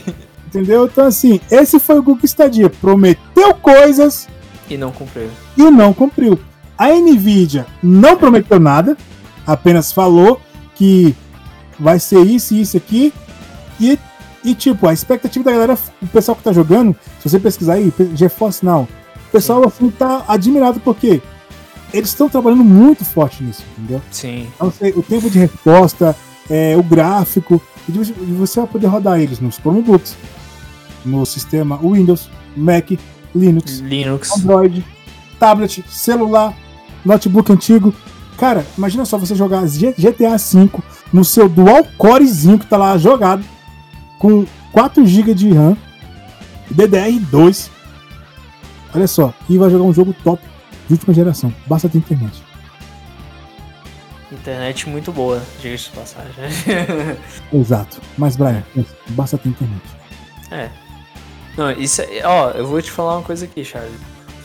Entendeu? 0.47 0.85
Então, 0.85 1.05
assim, 1.05 1.39
esse 1.51 1.79
foi 1.79 1.99
o 1.99 2.03
Google 2.03 2.25
Stadia. 2.25 2.69
Prometeu 2.69 3.53
coisas. 3.55 4.27
E 4.69 4.77
não 4.77 4.91
cumpriu. 4.91 5.29
E 5.57 5.69
não 5.69 5.93
cumpriu. 5.93 6.39
A 6.77 6.89
Nvidia 6.89 7.65
não 7.83 8.15
prometeu 8.17 8.59
nada, 8.59 8.97
apenas 9.45 9.91
falou 9.91 10.41
que 10.75 11.15
vai 11.79 11.99
ser 11.99 12.21
isso 12.25 12.53
e 12.53 12.61
isso 12.61 12.77
aqui. 12.77 13.13
E, 13.79 13.97
e, 14.43 14.53
tipo, 14.53 14.87
a 14.87 14.93
expectativa 14.93 15.43
da 15.45 15.51
galera, 15.51 15.77
o 16.01 16.07
pessoal 16.07 16.35
que 16.35 16.43
tá 16.43 16.51
jogando, 16.51 16.95
se 17.19 17.29
você 17.29 17.39
pesquisar 17.39 17.73
aí, 17.73 17.93
GeForce 18.13 18.65
Now, 18.65 18.87
o 19.27 19.31
pessoal 19.31 19.65
assim 19.67 19.89
tá 19.89 20.23
admirado 20.27 20.79
porque 20.79 21.21
eles 21.93 22.09
estão 22.09 22.29
trabalhando 22.29 22.63
muito 22.63 23.03
forte 23.03 23.43
nisso, 23.43 23.63
entendeu? 23.77 24.01
Sim. 24.11 24.47
Então, 24.55 24.71
o 24.95 25.03
tempo 25.03 25.29
de 25.29 25.39
resposta, 25.39 26.15
é, 26.49 26.75
o 26.77 26.83
gráfico, 26.83 27.61
e 27.87 27.91
você 27.91 28.59
vai 28.59 28.69
poder 28.69 28.87
rodar 28.87 29.19
eles 29.19 29.39
nos 29.39 29.55
Chromebooks, 29.55 30.15
no 31.05 31.25
sistema 31.25 31.77
Windows, 31.77 32.29
Mac, 32.55 32.91
Linux, 33.33 33.79
Linux, 33.79 34.31
Android, 34.37 34.85
tablet, 35.39 35.83
celular, 35.89 36.55
notebook 37.03 37.51
antigo. 37.51 37.93
Cara, 38.39 38.65
imagina 38.77 39.03
só 39.03 39.17
você 39.17 39.35
jogar 39.35 39.63
GTA 39.65 40.37
V 40.37 40.69
no 41.11 41.25
seu 41.25 41.49
dual 41.49 41.85
corezinho 41.97 42.57
que 42.57 42.65
tá 42.65 42.77
lá 42.77 42.97
jogado 42.97 43.43
com 44.17 44.45
4 44.71 45.05
GB 45.05 45.33
de 45.33 45.51
RAM, 45.51 45.75
DDR2. 46.73 47.69
Olha 48.95 49.07
só, 49.07 49.33
e 49.49 49.57
vai 49.57 49.69
jogar 49.69 49.83
um 49.83 49.93
jogo 49.93 50.15
top 50.23 50.41
de 50.87 50.93
última 50.93 51.13
geração. 51.13 51.53
Basta 51.67 51.89
ter 51.89 51.97
internet. 51.97 52.41
Internet 54.31 54.87
muito 54.87 55.11
boa, 55.11 55.41
diga-se 55.61 55.85
de 55.85 55.89
passagem. 55.91 56.33
Exato. 57.51 57.99
Mas, 58.17 58.37
Brian, 58.37 58.63
basta 59.09 59.37
ter 59.37 59.49
internet. 59.49 59.83
É, 60.49 60.69
não, 61.57 61.71
isso 61.71 62.01
é, 62.01 62.21
ó, 62.23 62.51
eu 62.51 62.65
vou 62.65 62.81
te 62.81 62.89
falar 62.89 63.17
uma 63.17 63.23
coisa 63.23 63.43
aqui, 63.43 63.65
Charles. 63.65 63.91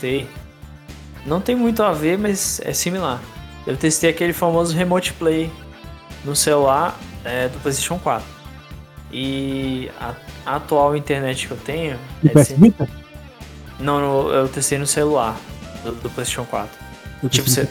Tem, 0.01 0.27
não 1.25 1.39
tem 1.39 1.55
muito 1.55 1.81
a 1.81 1.93
ver, 1.93 2.17
mas 2.17 2.59
é 2.63 2.73
similar. 2.73 3.21
Eu 3.65 3.75
testei 3.75 4.09
aquele 4.09 4.33
famoso 4.33 4.75
Remote 4.75 5.13
Play 5.13 5.51
no 6.23 6.35
celular 6.35 6.97
é, 7.23 7.47
do 7.47 7.59
PlayStation 7.59 7.97
4. 7.97 8.25
E 9.11 9.89
a, 9.99 10.13
atual 10.45 10.95
internet 10.95 11.47
que 11.47 11.51
eu 11.51 11.57
tenho. 11.57 11.99
é 12.23 12.29
PS 12.29 12.51
Vita? 12.51 12.87
Não, 13.79 13.99
no, 13.99 14.31
eu 14.31 14.47
testei 14.47 14.77
no 14.77 14.87
celular 14.87 15.37
do, 15.83 15.93
do 15.93 16.09
PlayStation 16.09 16.45
4. 16.45 16.69
Eu 17.23 17.29
tipo, 17.29 17.49
você. 17.49 17.67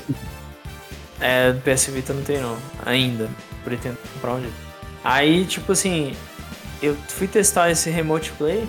É, 1.21 1.53
do 1.53 1.61
PS 1.61 1.87
Vita 1.87 2.13
não 2.13 2.23
tem 2.23 2.39
não. 2.41 2.57
Ainda. 2.85 3.29
Pretendo 3.63 3.97
comprar 4.15 4.35
um 4.35 4.41
jeito. 4.41 4.57
Aí, 5.03 5.45
tipo 5.45 5.73
assim, 5.73 6.15
eu 6.83 6.97
fui 7.09 7.27
testar 7.27 7.71
esse 7.71 7.89
Remote 7.91 8.33
Play 8.33 8.69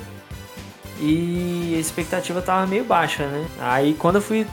e 1.00 1.74
a 1.76 1.80
expectativa 1.80 2.42
tava 2.42 2.66
meio 2.68 2.84
baixa, 2.84 3.28
né? 3.28 3.48
Aí 3.60 3.94
quando 3.96 4.16
eu 4.16 4.22
fui 4.22 4.46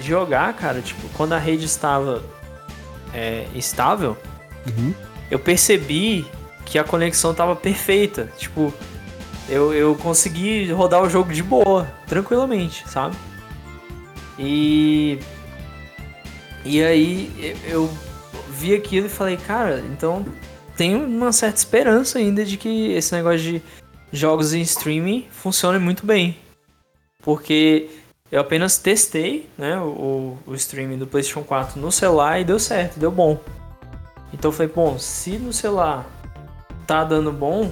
jogar, 0.00 0.52
cara, 0.54 0.80
tipo, 0.80 1.08
quando 1.10 1.32
a 1.32 1.38
rede 1.38 1.64
estava 1.64 2.22
é, 3.12 3.46
estável, 3.54 4.16
uhum. 4.66 4.94
eu 5.30 5.38
percebi 5.38 6.26
que 6.64 6.78
a 6.78 6.84
conexão 6.84 7.32
tava 7.32 7.56
perfeita. 7.56 8.30
Tipo, 8.36 8.72
eu, 9.48 9.72
eu 9.72 9.94
consegui 9.94 10.70
rodar 10.72 11.02
o 11.02 11.08
jogo 11.08 11.32
de 11.32 11.42
boa, 11.42 11.90
tranquilamente, 12.06 12.84
sabe? 12.88 13.16
E. 14.38 15.18
E 16.64 16.82
aí 16.82 17.56
eu 17.68 17.88
vi 18.50 18.74
aquilo 18.74 19.06
e 19.06 19.10
falei, 19.10 19.36
cara, 19.36 19.84
então 19.92 20.26
tem 20.76 20.96
uma 20.96 21.32
certa 21.32 21.58
esperança 21.58 22.18
ainda 22.18 22.44
de 22.44 22.56
que 22.56 22.92
esse 22.92 23.14
negócio 23.14 23.38
de 23.38 23.62
jogos 24.12 24.52
em 24.52 24.62
streaming 24.62 25.28
funcionem 25.30 25.80
muito 25.80 26.04
bem. 26.04 26.36
Porque 27.22 27.88
eu 28.30 28.40
apenas 28.40 28.76
testei 28.76 29.48
né, 29.56 29.78
o, 29.80 30.36
o 30.46 30.54
streaming 30.54 30.98
do 30.98 31.06
PlayStation 31.06 31.42
4 31.42 31.80
no 31.80 31.92
celular 31.92 32.40
e 32.40 32.44
deu 32.44 32.58
certo, 32.58 32.98
deu 32.98 33.10
bom. 33.10 33.38
Então 34.32 34.50
eu 34.50 34.52
falei, 34.52 34.72
bom, 34.72 34.98
se 34.98 35.38
no 35.38 35.52
celular 35.52 36.04
tá 36.86 37.04
dando 37.04 37.32
bom, 37.32 37.70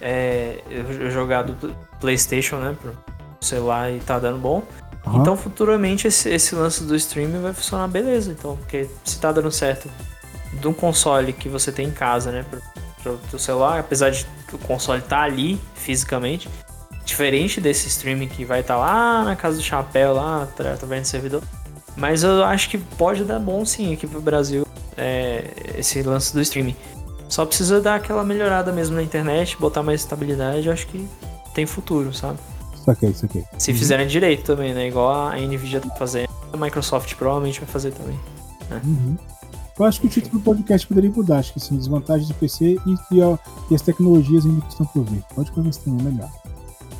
é, 0.00 0.60
eu 0.70 1.10
jogar 1.10 1.42
do 1.42 1.74
PlayStation 2.00 2.56
né, 2.56 2.76
pro 2.80 2.96
celular 3.40 3.90
e 3.90 4.00
tá 4.00 4.18
dando 4.18 4.38
bom, 4.38 4.62
uhum. 5.06 5.20
então 5.20 5.36
futuramente 5.36 6.06
esse, 6.06 6.28
esse 6.28 6.54
lance 6.54 6.84
do 6.84 6.94
streaming 6.94 7.40
vai 7.40 7.54
funcionar 7.54 7.88
beleza. 7.88 8.30
Então, 8.30 8.56
porque 8.56 8.88
se 9.04 9.18
tá 9.18 9.32
dando 9.32 9.50
certo 9.50 9.88
de 10.52 10.68
um 10.68 10.72
console 10.72 11.32
que 11.32 11.48
você 11.48 11.72
tem 11.72 11.88
em 11.88 11.92
casa, 11.92 12.30
né, 12.30 12.44
pro, 12.48 12.60
pro, 13.02 13.18
pro 13.30 13.38
celular, 13.38 13.80
apesar 13.80 14.10
de 14.10 14.26
o 14.52 14.58
console 14.58 15.02
tá 15.02 15.22
ali 15.22 15.60
fisicamente. 15.74 16.48
Diferente 17.06 17.60
desse 17.60 17.88
streaming 17.88 18.28
que 18.28 18.44
vai 18.44 18.60
estar 18.60 18.74
tá 18.74 18.80
lá 18.80 19.24
na 19.24 19.36
casa 19.36 19.56
do 19.56 19.62
chapéu, 19.62 20.12
lá 20.12 20.42
através 20.42 21.02
do 21.02 21.06
servidor. 21.06 21.42
Mas 21.96 22.22
eu 22.22 22.44
acho 22.44 22.68
que 22.68 22.76
pode 22.76 23.24
dar 23.24 23.38
bom 23.38 23.64
sim 23.64 23.94
aqui 23.94 24.06
pro 24.06 24.20
Brasil 24.20 24.66
é, 24.96 25.44
esse 25.78 26.02
lance 26.02 26.34
do 26.34 26.42
streaming. 26.42 26.76
Só 27.28 27.46
precisa 27.46 27.80
dar 27.80 27.94
aquela 27.94 28.24
melhorada 28.24 28.72
mesmo 28.72 28.96
na 28.96 29.02
internet, 29.02 29.56
botar 29.58 29.82
mais 29.82 30.00
estabilidade, 30.00 30.66
eu 30.66 30.72
acho 30.72 30.86
que 30.88 31.08
tem 31.54 31.64
futuro, 31.64 32.12
sabe? 32.12 32.38
Isso 33.10 33.24
aqui. 33.24 33.44
Se 33.58 33.70
uhum. 33.70 33.78
fizerem 33.78 34.06
direito 34.06 34.44
também, 34.44 34.74
né? 34.74 34.86
Igual 34.86 35.28
a 35.28 35.36
Nvidia 35.36 35.80
tá 35.80 35.90
fazendo, 35.96 36.28
a 36.52 36.56
Microsoft 36.56 37.14
provavelmente 37.14 37.60
vai 37.60 37.68
fazer 37.68 37.92
também. 37.92 38.18
Né? 38.68 38.80
Uhum. 38.84 39.16
Eu 39.78 39.84
acho 39.84 40.00
que 40.00 40.06
o 40.06 40.10
título 40.10 40.38
do 40.38 40.44
podcast 40.44 40.86
poderia 40.86 41.10
mudar, 41.10 41.38
acho 41.38 41.52
que 41.52 41.60
sim, 41.60 41.76
desvantagens 41.76 42.28
do 42.28 42.34
PC 42.34 42.76
e, 42.86 43.14
e, 43.14 43.38
e 43.70 43.74
as 43.74 43.82
tecnologias 43.82 44.46
ainda 44.46 44.60
que 44.62 44.68
estão 44.68 44.86
por 44.86 45.04
vir. 45.04 45.22
Pode 45.34 45.52
começar 45.52 45.90
melhor. 45.90 46.30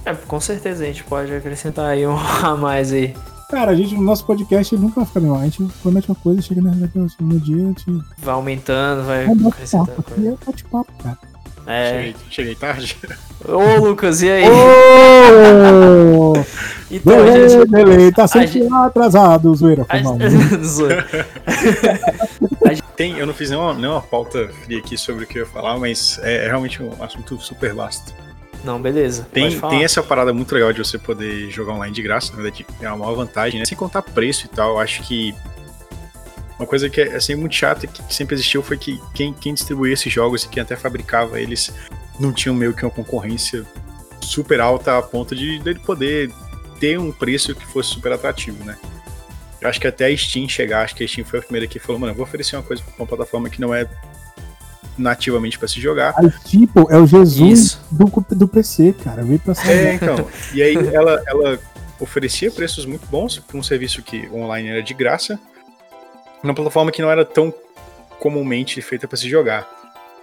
É, 0.07 0.15
com 0.15 0.41
certeza 0.41 0.85
a 0.85 0.87
gente 0.87 1.03
pode 1.05 1.35
acrescentar 1.35 1.87
aí 1.91 2.07
um 2.07 2.16
a 2.43 2.57
mais 2.57 2.93
aí. 2.93 3.15
Cara, 3.51 3.73
a 3.73 3.74
gente, 3.74 3.95
no 3.95 4.03
nosso 4.03 4.24
podcast 4.24 4.74
nunca 4.77 4.97
vai 5.01 5.05
ficar 5.07 5.20
mal. 5.20 5.37
A 5.41 5.45
gente 5.45 5.62
promete 5.83 6.09
uma 6.09 6.16
coisa, 6.16 6.41
chega 6.43 6.61
no 6.62 7.41
dia, 7.41 7.57
a 7.57 7.69
gente. 7.69 7.85
Vai 8.19 8.35
aumentando, 8.35 9.05
vai 9.05 9.24
acrescentando. 9.27 9.93
Aqui 9.99 10.28
é 10.28 10.35
bate-papo, 10.47 10.93
cara. 11.03 11.19
É. 11.69 11.91
Cheguei, 11.93 12.16
cheguei 12.31 12.55
tarde. 12.55 12.97
Ô, 13.45 13.85
Lucas, 13.85 14.23
e 14.23 14.31
aí? 14.31 14.45
Ô! 14.49 16.33
Então, 16.89 17.15
a 17.19 17.23
Delay, 17.24 17.49
gente. 17.49 17.66
delay, 17.69 18.12
tá 18.12 18.23
a 18.24 18.28
sempre 18.28 18.65
atrasado, 18.73 19.53
zoeira. 19.57 19.85
a 19.89 19.95
Foi 19.97 20.03
mal. 20.05 20.19
gente- 20.20 20.62
Zoeira. 20.65 21.05
Tem, 22.95 23.19
eu 23.19 23.27
não 23.27 23.35
fiz 23.35 23.51
nenhuma, 23.51 23.74
nenhuma 23.74 24.01
pauta 24.01 24.49
fria 24.62 24.78
aqui 24.78 24.97
sobre 24.97 25.24
o 25.24 25.27
que 25.27 25.37
eu 25.39 25.43
ia 25.43 25.49
falar, 25.49 25.77
mas 25.78 26.20
é, 26.23 26.45
é 26.45 26.47
realmente 26.47 26.81
um 26.81 26.93
assunto 27.03 27.39
super 27.41 27.74
vasto. 27.74 28.15
Não, 28.66 28.82
beleza. 28.82 29.28
Tem, 29.32 29.60
tem 29.60 29.84
essa 29.84 30.02
parada 30.02 30.34
muito 30.34 30.52
legal 30.52 30.72
de 30.72 30.80
você 30.80 30.98
poder 30.98 31.48
jogar 31.51 31.74
online 31.74 31.94
de 31.94 32.02
graça, 32.02 32.32
na 32.32 32.43
verdade, 32.43 32.66
é 32.80 32.88
uma 32.88 32.97
maior 32.97 33.14
vantagem, 33.14 33.60
né? 33.60 33.64
Sem 33.64 33.78
contar 33.78 34.02
preço 34.02 34.47
e 34.47 34.48
tal, 34.48 34.80
acho 34.80 35.05
que 35.05 35.32
uma 36.59 36.66
coisa 36.66 36.90
que 36.90 37.01
é 37.01 37.14
assim, 37.14 37.36
muito 37.36 37.55
chata 37.55 37.86
que 37.86 38.12
sempre 38.12 38.34
existiu 38.34 38.64
foi 38.64 38.76
que 38.76 39.01
quem, 39.14 39.32
quem 39.32 39.55
distribuía 39.55 39.94
esses 39.94 40.12
jogos 40.12 40.43
e 40.43 40.48
quem 40.48 40.60
até 40.60 40.74
fabricava 40.74 41.40
eles 41.40 41.72
não 42.18 42.32
tinham 42.32 42.56
meio 42.56 42.74
que 42.74 42.84
uma 42.84 42.90
concorrência 42.90 43.64
super 44.20 44.60
alta 44.60 44.98
a 44.98 45.02
ponto 45.02 45.36
de 45.36 45.60
dele 45.60 45.78
poder 45.78 46.32
ter 46.80 46.98
um 46.98 47.12
preço 47.12 47.55
que 47.55 47.64
fosse 47.66 47.90
super 47.90 48.12
atrativo, 48.12 48.64
né? 48.64 48.76
Eu 49.60 49.68
acho 49.68 49.80
que 49.80 49.86
até 49.86 50.06
a 50.06 50.16
Steam 50.16 50.48
chegar, 50.48 50.82
acho 50.82 50.97
que 50.97 51.05
a 51.05 51.09
Steam 51.09 51.24
foi 51.24 51.38
a 51.38 51.43
primeira 51.43 51.68
que 51.68 51.78
falou, 51.78 52.01
mano, 52.01 52.12
eu 52.12 52.16
vou 52.16 52.24
oferecer 52.24 52.56
uma 52.56 52.64
coisa 52.64 52.82
pra 52.82 52.93
uma 52.98 53.06
plataforma 53.06 53.48
que 53.48 53.60
não 53.60 53.72
é 53.72 53.86
nativamente 54.97 55.59
para 55.59 55.68
se 55.68 55.81
jogar. 55.81 56.14
A 56.16 56.31
tipo 56.47 56.90
é 56.90 56.98
o 56.98 57.06
Jesus 57.06 57.78
do, 57.90 58.10
do 58.35 58.48
PC, 58.48 58.94
cara. 59.05 59.23
Veio 59.23 59.39
pra 59.39 59.55
É, 59.66 59.94
então. 59.94 60.27
E 60.52 60.62
aí 60.62 60.77
ela, 60.93 61.23
ela 61.27 61.59
oferecia 62.01 62.51
preços 62.51 62.85
muito 62.85 63.06
bons 63.06 63.39
para 63.39 63.56
um 63.56 63.62
serviço 63.62 64.02
que 64.02 64.28
online 64.32 64.68
era 64.68 64.82
de 64.82 64.94
graça, 64.94 65.39
numa 66.43 66.55
plataforma 66.55 66.90
que 66.90 67.02
não 67.02 67.10
era 67.10 67.24
tão 67.24 67.52
comumente 68.18 68.81
feita 68.81 69.06
para 69.06 69.16
se 69.16 69.28
jogar. 69.28 69.68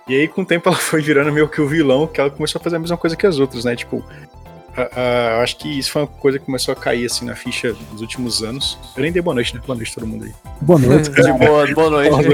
E 0.08 0.16
aí, 0.16 0.28
com 0.28 0.42
o 0.42 0.46
tempo, 0.46 0.68
ela 0.68 0.78
foi 0.78 1.02
virando 1.02 1.32
meio 1.32 1.48
que 1.48 1.62
o 1.62 1.68
vilão, 1.68 2.08
que 2.08 2.20
ela 2.20 2.30
começou 2.30 2.60
a 2.60 2.64
fazer 2.64 2.76
a 2.76 2.80
mesma 2.80 2.98
coisa 2.98 3.16
que 3.16 3.26
as 3.26 3.40
outras, 3.40 3.64
né? 3.64 3.76
Tipo, 3.76 4.04
a- 4.76 5.00
a- 5.40 5.42
acho 5.44 5.58
que 5.58 5.68
isso 5.80 5.92
foi 5.92 6.02
uma 6.04 6.08
coisa 6.08 6.40
que 6.40 6.46
começou 6.46 6.72
a 6.72 6.76
cair 6.76 7.06
assim 7.06 7.26
na 7.26 7.36
ficha 7.36 7.76
nos 7.92 8.02
últimos 8.02 8.42
anos. 8.44 8.78
Eu 8.96 9.04
nem 9.04 9.12
dei 9.12 9.22
boa 9.22 9.34
noite, 9.36 9.54
né? 9.56 9.62
Boa 9.66 9.76
noite 9.76 9.92
a 9.92 9.96
todo 9.96 10.08
mundo 10.08 10.26
aí. 10.26 10.34
Boa 10.62 10.80
noite. 10.80 11.10
De 11.12 11.32
boa, 11.34 11.68
boa 11.74 11.90
noite. 11.90 12.28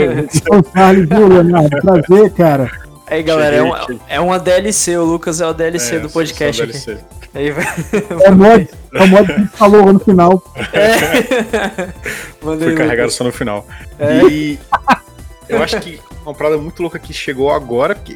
Viu, 1.07 1.27
Leonardo? 1.27 1.69
Prazer, 1.81 2.31
cara. 2.33 2.71
Aí, 3.07 3.23
galera, 3.23 3.55
é, 3.55 3.61
uma, 3.61 3.79
cheguei. 3.81 3.99
é 4.07 4.19
uma 4.19 4.37
DLC. 4.39 4.95
O 4.97 5.03
Lucas 5.05 5.41
é 5.41 5.47
o 5.47 5.53
DLC 5.53 5.95
É, 5.95 5.99
do 5.99 6.09
podcast. 6.09 6.61
DLC. 6.61 6.97
Aí 7.33 7.51
vai. 7.51 7.65
É 8.23 8.29
o 8.31 8.35
mod, 8.35 8.69
é 8.93 9.03
o 9.03 9.07
mod 9.07 9.25
que 9.27 9.31
a 9.33 9.37
gente 9.37 9.49
falou 9.57 9.93
no 9.93 9.99
final. 9.99 10.43
É. 10.73 11.89
Mandei 12.43 12.67
Foi 12.69 12.75
carregado 12.77 13.01
Lucas. 13.07 13.13
só 13.15 13.23
no 13.23 13.31
final. 13.31 13.67
É. 13.99 14.23
E 14.29 14.59
eu 15.47 15.61
acho 15.61 15.79
que 15.79 15.99
uma 16.23 16.33
parada 16.33 16.57
muito 16.57 16.81
louca 16.81 16.97
que 16.99 17.11
chegou 17.13 17.51
agora, 17.51 17.93
que, 17.95 18.15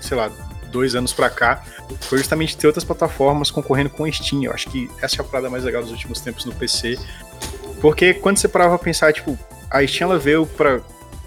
sei 0.00 0.16
lá, 0.16 0.30
dois 0.66 0.94
anos 0.94 1.12
pra 1.12 1.28
cá, 1.30 1.64
foi 2.02 2.18
justamente 2.18 2.56
ter 2.56 2.66
outras 2.66 2.84
plataformas 2.84 3.50
concorrendo 3.50 3.90
com 3.90 4.04
a 4.04 4.12
Steam. 4.12 4.44
Eu 4.44 4.52
acho 4.52 4.68
que 4.70 4.90
essa 5.00 5.16
é 5.16 5.20
a 5.20 5.24
parada 5.24 5.48
mais 5.50 5.64
legal 5.64 5.82
dos 5.82 5.90
últimos 5.90 6.20
tempos 6.20 6.44
no 6.44 6.54
PC. 6.54 6.98
Porque 7.80 8.14
quando 8.14 8.38
você 8.38 8.48
parava 8.48 8.76
pra 8.76 8.84
pensar, 8.84 9.12
tipo, 9.12 9.38
a 9.70 9.86
Steam 9.86 10.10
ela 10.10 10.18
veio 10.18 10.46
pra, 10.46 10.80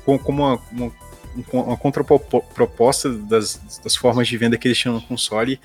com- 0.06 0.18
como 0.20 0.44
uma, 0.44 0.60
uma, 0.72 0.92
uma 1.54 1.78
contraproposta 1.78 3.10
das, 3.10 3.80
das 3.84 3.96
formas 3.96 4.28
de 4.28 4.38
venda 4.38 4.58
que 4.58 4.68
existiam 4.68 4.94
no 4.96 5.02
console. 5.02 5.60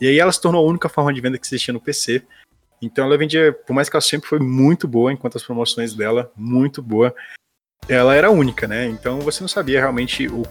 E 0.00 0.06
aí 0.06 0.18
ela 0.18 0.30
se 0.32 0.40
tornou 0.40 0.64
a 0.64 0.68
única 0.68 0.88
forma 0.88 1.12
de 1.12 1.20
venda 1.20 1.38
que 1.38 1.46
existia 1.46 1.72
no 1.74 1.80
PC. 1.80 2.22
Então 2.80 3.04
ela 3.04 3.18
vendia, 3.18 3.52
por 3.52 3.72
mais 3.72 3.88
que 3.88 3.96
ela 3.96 4.00
sempre 4.00 4.28
foi 4.28 4.38
muito 4.38 4.86
boa, 4.86 5.12
enquanto 5.12 5.36
as 5.36 5.42
promoções 5.42 5.92
dela, 5.94 6.30
muito 6.36 6.80
boa, 6.80 7.12
ela 7.88 8.14
era 8.14 8.30
única, 8.30 8.68
né? 8.68 8.86
Então 8.86 9.18
você 9.20 9.40
não 9.40 9.48
sabia 9.48 9.80
realmente 9.80 10.28
o 10.28 10.42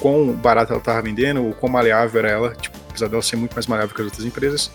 quão 0.00 0.32
barato 0.32 0.72
ela 0.72 0.80
estava 0.80 1.02
vendendo, 1.02 1.48
o 1.48 1.54
quão 1.54 1.70
maleável 1.70 2.20
era 2.20 2.30
ela, 2.30 2.54
tipo, 2.54 2.76
apesar 2.88 3.08
dela 3.08 3.22
ser 3.22 3.36
muito 3.36 3.54
mais 3.54 3.66
maleável 3.66 3.94
que 3.94 4.00
as 4.00 4.06
outras 4.06 4.24
empresas, 4.24 4.70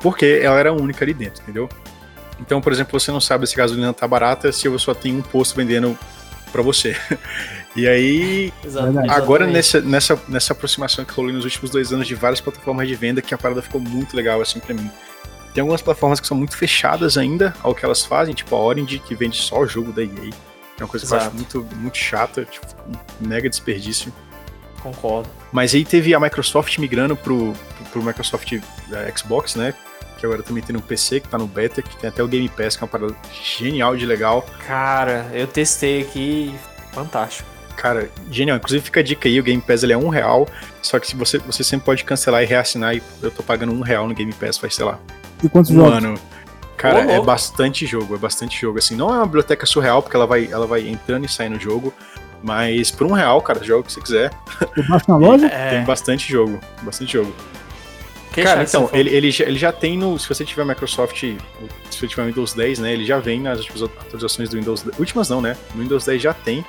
porque 0.00 0.40
ela 0.42 0.58
era 0.58 0.72
única 0.72 1.04
ali 1.04 1.14
dentro, 1.14 1.42
entendeu? 1.42 1.68
Então, 2.40 2.60
por 2.60 2.72
exemplo, 2.72 2.98
você 2.98 3.12
não 3.12 3.20
sabe 3.20 3.46
se 3.46 3.54
a 3.54 3.58
gasolina 3.58 3.92
tá 3.92 4.08
barata 4.08 4.50
se 4.50 4.68
você 4.68 4.84
só 4.84 4.94
tem 4.94 5.16
um 5.16 5.22
posto 5.22 5.54
vendendo 5.56 5.96
para 6.52 6.62
você. 6.62 6.96
E 7.76 7.86
aí, 7.86 8.52
Exato. 8.64 8.98
Agora, 9.08 9.46
nessa, 9.46 9.80
nessa, 9.80 10.20
nessa 10.28 10.52
aproximação 10.52 11.04
que 11.04 11.12
rolou 11.12 11.32
nos 11.32 11.44
últimos 11.44 11.70
dois 11.70 11.92
anos 11.92 12.06
de 12.06 12.16
várias 12.16 12.40
plataformas 12.40 12.88
de 12.88 12.96
venda, 12.96 13.22
que 13.22 13.32
a 13.32 13.38
parada 13.38 13.62
ficou 13.62 13.80
muito 13.80 14.16
legal, 14.16 14.40
assim, 14.40 14.58
pra 14.58 14.74
mim. 14.74 14.90
Tem 15.54 15.62
algumas 15.62 15.80
plataformas 15.80 16.18
que 16.18 16.26
são 16.26 16.36
muito 16.36 16.56
fechadas 16.56 17.16
ainda 17.16 17.54
ao 17.62 17.74
que 17.74 17.84
elas 17.84 18.04
fazem, 18.04 18.34
tipo 18.34 18.56
a 18.56 18.58
Orange, 18.58 18.98
que 18.98 19.14
vende 19.14 19.36
só 19.36 19.60
o 19.60 19.66
jogo 19.68 19.92
da 19.92 20.02
EA. 20.02 20.08
Que 20.10 20.82
é 20.82 20.84
uma 20.84 20.88
coisa 20.88 21.06
que 21.06 21.12
eu 21.12 21.16
acho 21.16 21.26
Exato. 21.26 21.36
muito, 21.36 21.76
muito 21.76 21.96
chata, 21.96 22.44
tipo, 22.44 22.66
um 23.22 23.28
mega 23.28 23.48
desperdício. 23.48 24.12
Concordo. 24.82 25.28
Mas 25.52 25.74
aí 25.74 25.84
teve 25.84 26.14
a 26.14 26.20
Microsoft 26.20 26.78
migrando 26.78 27.16
pro, 27.16 27.52
pro, 27.92 28.02
Microsoft 28.02 28.52
eh, 28.52 29.12
Xbox, 29.16 29.54
né? 29.54 29.74
Que 30.18 30.26
agora 30.26 30.42
também 30.42 30.62
tem 30.62 30.74
no 30.74 30.82
PC, 30.82 31.20
que 31.20 31.28
tá 31.28 31.38
no 31.38 31.46
beta, 31.46 31.82
que 31.82 31.96
tem 31.96 32.08
até 32.08 32.22
o 32.22 32.28
Game 32.28 32.48
Pass, 32.48 32.76
que 32.76 32.82
é 32.82 32.84
uma 32.84 32.90
parada 32.90 33.14
genial 33.42 33.96
de 33.96 34.06
legal. 34.06 34.44
Cara, 34.66 35.26
eu 35.32 35.46
testei 35.46 36.02
aqui. 36.02 36.54
Fantástico. 36.92 37.48
Cara, 37.76 38.10
genial. 38.30 38.58
Inclusive 38.58 38.84
fica 38.84 39.00
a 39.00 39.02
dica 39.02 39.28
aí, 39.28 39.40
o 39.40 39.42
Game 39.42 39.62
Pass 39.62 39.82
ele 39.82 39.92
é 39.94 39.96
um 39.96 40.08
real, 40.08 40.46
só 40.82 40.98
que 40.98 41.06
se 41.06 41.16
você, 41.16 41.38
você 41.38 41.64
sempre 41.64 41.86
pode 41.86 42.04
cancelar 42.04 42.42
e 42.42 42.46
reassinar, 42.46 42.94
e 42.94 43.02
eu 43.22 43.30
tô 43.30 43.42
pagando 43.42 43.72
um 43.72 43.80
real 43.80 44.06
no 44.06 44.14
Game 44.14 44.32
Pass, 44.34 44.58
faz, 44.58 44.74
sei 44.74 44.84
lá, 44.84 44.98
E 45.42 45.48
quantos 45.48 45.70
um 45.70 45.76
jogos? 45.76 45.94
ano. 45.94 46.14
Cara, 46.76 47.00
é 47.12 47.20
bastante 47.20 47.84
jogo, 47.86 48.14
é 48.14 48.18
bastante 48.18 48.58
jogo. 48.58 48.78
Assim, 48.78 48.96
não 48.96 49.10
é 49.10 49.16
uma 49.18 49.26
biblioteca 49.26 49.66
surreal, 49.66 50.02
porque 50.02 50.16
ela 50.16 50.26
vai, 50.26 50.48
ela 50.50 50.66
vai 50.66 50.88
entrando 50.88 51.26
e 51.26 51.28
saindo 51.28 51.54
no 51.54 51.60
jogo, 51.60 51.92
mas 52.42 52.90
por 52.90 53.06
um 53.06 53.12
real, 53.12 53.40
cara, 53.42 53.62
joga 53.62 53.80
o 53.80 53.84
que 53.84 53.92
você 53.92 54.00
quiser. 54.00 54.30
Na 55.08 55.16
loja? 55.16 55.46
É. 55.46 55.70
Tem 55.70 55.84
bastante 55.84 56.30
jogo, 56.30 56.58
bastante 56.82 57.12
jogo. 57.12 57.34
Que 58.32 58.44
Cara, 58.44 58.62
então, 58.62 58.88
ele, 58.92 59.10
ele, 59.10 59.30
já, 59.30 59.44
ele 59.44 59.58
já 59.58 59.72
tem 59.72 59.98
no. 59.98 60.16
Se 60.18 60.28
você 60.28 60.44
tiver 60.44 60.64
Microsoft, 60.64 61.18
se 61.20 61.38
você 61.90 62.06
tiver 62.06 62.26
Windows 62.26 62.52
10, 62.52 62.78
né? 62.78 62.92
Ele 62.92 63.04
já 63.04 63.18
vem 63.18 63.40
nas 63.40 63.58
últimas 63.58 63.82
atualizações 63.82 64.48
do 64.48 64.56
Windows 64.56 64.82
10. 64.82 64.98
Últimas 65.00 65.28
não, 65.28 65.42
né? 65.42 65.56
No 65.74 65.82
Windows 65.82 66.04
10 66.04 66.22
já 66.22 66.32
tem. 66.32 66.64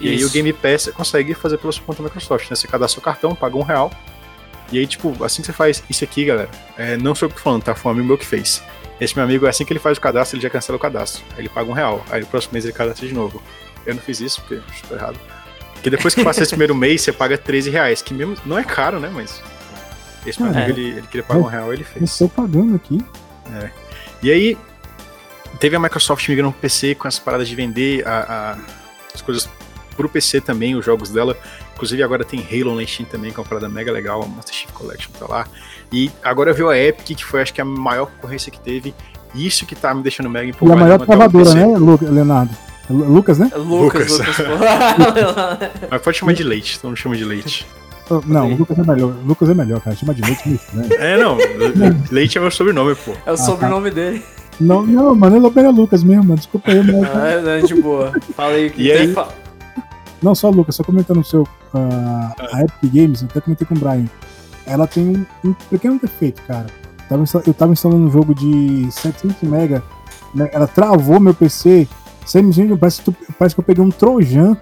E 0.00 0.08
aí 0.08 0.24
o 0.24 0.30
Game 0.30 0.52
Pass 0.52 0.82
você 0.82 0.92
consegue 0.92 1.34
fazer 1.34 1.58
pela 1.58 1.72
sua 1.72 1.84
conta 1.84 2.02
Microsoft, 2.02 2.50
né? 2.50 2.56
Você 2.56 2.66
cadastra 2.66 3.00
o 3.00 3.02
cartão, 3.02 3.34
paga 3.34 3.56
um 3.56 3.62
real. 3.62 3.92
E 4.70 4.78
aí, 4.78 4.86
tipo, 4.86 5.24
assim 5.24 5.40
que 5.40 5.46
você 5.46 5.52
faz 5.52 5.82
isso 5.88 6.04
aqui, 6.04 6.24
galera, 6.24 6.50
é, 6.76 6.96
não 6.96 7.14
sou 7.14 7.26
eu 7.26 7.30
que 7.30 7.36
tô 7.36 7.42
falando, 7.42 7.62
tá? 7.62 7.74
Foi 7.74 7.90
um 7.90 7.94
amigo 7.94 8.08
meu 8.08 8.18
que 8.18 8.26
fez. 8.26 8.62
Esse 9.00 9.14
meu 9.14 9.24
amigo, 9.24 9.46
assim 9.46 9.64
que 9.64 9.72
ele 9.72 9.80
faz 9.80 9.96
o 9.96 10.00
cadastro, 10.00 10.36
ele 10.36 10.42
já 10.42 10.50
cancela 10.50 10.76
o 10.76 10.80
cadastro. 10.80 11.22
Aí 11.34 11.42
ele 11.42 11.48
paga 11.48 11.70
um 11.70 11.72
real. 11.72 12.04
Aí 12.10 12.20
no 12.20 12.26
próximo 12.26 12.54
mês 12.54 12.64
ele 12.64 12.74
cadastra 12.74 13.06
de 13.06 13.14
novo. 13.14 13.40
Eu 13.86 13.94
não 13.94 14.02
fiz 14.02 14.20
isso, 14.20 14.40
porque 14.42 14.60
tô 14.88 14.94
errado. 14.94 15.18
Porque 15.74 15.90
depois 15.90 16.14
que 16.14 16.22
passa 16.24 16.42
esse 16.42 16.50
primeiro 16.50 16.74
mês, 16.76 17.02
você 17.02 17.12
paga 17.12 17.38
13 17.38 17.70
reais, 17.70 18.02
que 18.02 18.12
mesmo 18.12 18.36
não 18.44 18.58
é 18.58 18.64
caro, 18.64 18.98
né? 19.00 19.10
Mas 19.12 19.42
esse 20.26 20.42
meu 20.42 20.52
É. 20.52 20.56
amigo, 20.64 20.78
ele, 20.78 20.88
ele 20.98 21.06
queria 21.06 21.22
pagar 21.22 21.40
um 21.40 21.44
real, 21.44 21.72
ele 21.72 21.82
Eu 21.82 21.86
fez. 21.86 22.10
estou 22.10 22.28
pagando 22.28 22.74
aqui. 22.76 23.00
E 24.22 24.30
aí, 24.30 24.58
teve 25.60 25.76
a 25.76 25.80
Microsoft 25.80 26.28
migrando 26.28 26.52
pro 26.52 26.60
PC 26.60 26.94
com 26.94 27.06
as 27.08 27.18
paradas 27.18 27.48
de 27.48 27.54
vender 27.54 28.06
a- 28.06 28.56
a- 28.56 28.58
as 29.14 29.22
coisas 29.22 29.48
pro 29.96 30.08
PC 30.08 30.40
também, 30.40 30.74
os 30.74 30.84
jogos 30.84 31.10
dela. 31.10 31.36
Inclusive 31.74 32.02
agora 32.02 32.24
tem 32.24 32.40
Halo 32.40 32.74
na 32.74 32.84
Steam 32.86 33.06
também, 33.08 33.30
que 33.32 33.38
é 33.38 33.42
uma 33.42 33.48
parada 33.48 33.68
mega 33.68 33.90
legal, 33.92 34.22
a 34.22 34.26
Master 34.26 34.54
Chief 34.54 34.70
Collection 34.72 35.10
tá 35.18 35.26
lá. 35.28 35.46
E 35.92 36.10
agora 36.22 36.52
veio 36.52 36.68
a 36.68 36.76
Epic, 36.76 37.16
que 37.16 37.24
foi 37.24 37.40
acho 37.40 37.54
que 37.54 37.60
a 37.60 37.64
maior 37.64 38.06
concorrência 38.06 38.50
que 38.50 38.60
teve. 38.60 38.92
Isso 39.34 39.64
que 39.64 39.74
tá 39.76 39.94
me 39.94 40.02
deixando 40.02 40.28
mega 40.28 40.46
E 40.46 40.48
a 40.48 40.50
empolgado. 40.50 40.80
maior 40.80 40.98
travadora, 40.98 41.54
né, 41.54 41.66
Leonardo? 42.10 42.50
Lu- 42.90 43.12
Lucas, 43.12 43.38
né? 43.38 43.50
Lucas, 43.56 44.10
Lucas. 44.10 44.38
Lucas. 44.38 44.46
pô. 44.46 45.86
Mas 45.90 46.02
pode 46.02 46.16
chamar 46.18 46.32
de 46.32 46.42
leite, 46.42 46.76
então 46.78 46.90
não 46.90 46.96
chama 46.96 47.16
de 47.16 47.24
leite. 47.24 47.66
Não, 48.26 48.44
Aí. 48.46 48.54
o 48.54 48.56
Lucas 48.56 48.78
é 48.78 48.82
melhor. 48.82 49.10
O 49.10 49.26
Lucas 49.26 49.50
é 49.50 49.54
melhor, 49.54 49.80
cara. 49.80 49.94
Chama 49.94 50.14
de 50.14 50.22
leite 50.22 50.48
nisso, 50.48 50.64
né? 50.72 50.88
É, 50.98 51.16
não, 51.18 51.36
leite 52.10 52.38
é 52.38 52.40
meu 52.40 52.50
sobrenome, 52.50 52.94
pô. 52.94 53.12
é 53.26 53.32
o 53.32 53.36
sobrenome 53.36 53.90
dele. 53.90 54.22
Não, 54.58 54.84
não, 54.84 55.14
mano, 55.14 55.36
ele 55.36 55.66
é 55.66 55.70
Lucas 55.70 56.02
mesmo, 56.02 56.24
mano. 56.24 56.36
Desculpa 56.36 56.70
aí, 56.70 56.82
mas. 56.82 57.04
Ah, 57.14 57.28
é, 57.28 57.60
de 57.60 57.74
boa. 57.74 58.12
Falei 58.34 58.70
que 58.70 58.82
E 58.82 58.90
aí? 58.92 59.12
fa- 59.12 59.28
Não, 60.22 60.34
só 60.34 60.48
Lucas, 60.48 60.74
só 60.74 60.82
comentando 60.82 61.20
o 61.20 61.24
seu. 61.24 61.46
ah, 61.74 62.32
a 62.52 62.62
Epic 62.62 62.90
Games, 62.92 63.20
eu 63.22 63.28
até 63.30 63.40
comentei 63.42 63.66
com 63.66 63.74
o 63.74 63.78
Brian. 63.78 64.06
Ela 64.66 64.86
tem 64.86 65.04
um, 65.44 65.48
um 65.50 65.52
pequeno 65.52 65.98
defeito, 66.00 66.42
cara. 66.42 66.66
Eu 67.02 67.08
tava, 67.08 67.22
insta- 67.22 67.42
eu 67.46 67.54
tava 67.54 67.72
instalando 67.72 68.06
um 68.06 68.10
jogo 68.10 68.34
de 68.34 68.88
700 68.90 69.36
MB, 69.42 69.82
né, 70.34 70.48
ela 70.52 70.66
travou 70.66 71.20
meu 71.20 71.34
PC. 71.34 71.86
Sério, 72.28 72.52
gente, 72.52 72.76
parece, 72.76 73.00
que 73.00 73.10
parece 73.38 73.54
que 73.54 73.60
eu 73.60 73.64
peguei 73.64 73.82
um 73.82 73.90
Trojan 73.90 74.54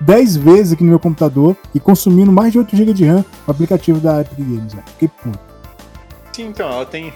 10 0.00 0.36
vezes 0.36 0.72
aqui 0.74 0.84
no 0.84 0.90
meu 0.90 1.00
computador 1.00 1.56
e 1.74 1.80
consumindo 1.80 2.30
mais 2.30 2.52
de 2.52 2.58
8 2.60 2.76
GB 2.76 2.92
de 2.94 3.04
RAM 3.04 3.24
no 3.44 3.50
aplicativo 3.52 3.98
da 3.98 4.20
Epic 4.20 4.38
Games. 4.38 4.74
Velho. 4.74 4.86
Fiquei 4.86 5.08
puto. 5.08 5.40
Sim, 6.32 6.46
então, 6.46 6.70
ela 6.70 6.86
tem 6.86 7.12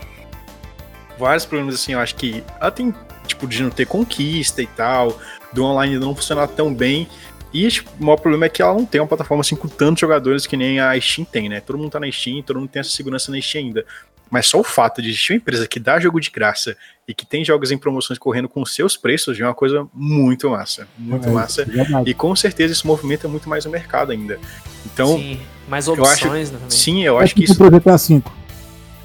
vários 1.16 1.47
problemas, 1.47 1.76
assim, 1.76 1.93
eu 1.93 2.01
acho 2.01 2.16
que 2.16 2.43
ela 2.60 2.72
tem, 2.72 2.93
tipo, 3.24 3.47
de 3.47 3.62
não 3.62 3.70
ter 3.70 3.86
conquista 3.86 4.60
e 4.60 4.66
tal, 4.66 5.16
do 5.52 5.62
online 5.62 5.97
não 5.97 6.12
funcionar 6.12 6.48
tão 6.48 6.74
bem, 6.74 7.06
e 7.55 7.68
tipo, 7.68 7.89
o 8.01 8.05
maior 8.05 8.16
problema 8.16 8.47
é 8.47 8.48
que 8.48 8.62
ela 8.62 8.74
não 8.74 8.84
tem 8.84 9.01
uma 9.01 9.06
plataforma, 9.06 9.43
assim, 9.43 9.55
com 9.55 9.68
tantos 9.68 10.01
jogadores 10.01 10.44
que 10.44 10.56
nem 10.56 10.80
a 10.80 11.01
Steam 11.01 11.24
tem, 11.24 11.48
né? 11.48 11.60
Todo 11.60 11.78
mundo 11.78 11.93
tá 11.93 12.01
na 12.01 12.10
Steam, 12.10 12.43
todo 12.43 12.59
mundo 12.59 12.68
tem 12.68 12.80
essa 12.80 12.90
segurança 12.90 13.30
na 13.30 13.40
Steam 13.40 13.66
ainda. 13.66 13.84
Mas 14.32 14.46
só 14.46 14.59
o 14.59 14.64
fato 14.64 15.02
de 15.02 15.10
existir 15.10 15.34
uma 15.34 15.36
empresa 15.36 15.68
que 15.68 15.78
dá 15.78 16.00
jogo 16.00 16.18
de 16.18 16.30
graça 16.30 16.74
e 17.06 17.12
que 17.12 17.26
tem 17.26 17.44
jogos 17.44 17.70
em 17.70 17.76
promoções 17.76 18.18
correndo 18.18 18.48
com 18.48 18.62
os 18.62 18.74
seus 18.74 18.96
preços 18.96 19.36
já 19.36 19.44
é 19.44 19.48
uma 19.48 19.54
coisa 19.54 19.86
muito 19.92 20.48
massa, 20.48 20.88
muito 20.98 21.28
É, 21.28 21.32
massa. 21.32 21.64
verdade. 21.66 22.09
E 22.10 22.14
com 22.14 22.34
certeza 22.34 22.72
esse 22.72 22.86
movimento 22.86 23.26
é 23.26 23.30
muito 23.30 23.46
mais 23.46 23.66
no 23.66 23.70
mercado 23.70 24.10
ainda. 24.10 24.40
Então, 24.86 25.18
Sim. 25.18 25.38
Mais 25.68 25.86
Eu 25.86 25.92
acho- 26.04 26.24
opções 26.24 26.50
né. 26.50 26.59
Sim, 26.70 27.04
eu 27.04 27.20
É 27.20 27.24
acho 27.24 27.34
que 27.34 27.42
tipo 27.44 27.52
isso. 27.62 27.70
GTA 27.70 27.96
V. 27.98 28.22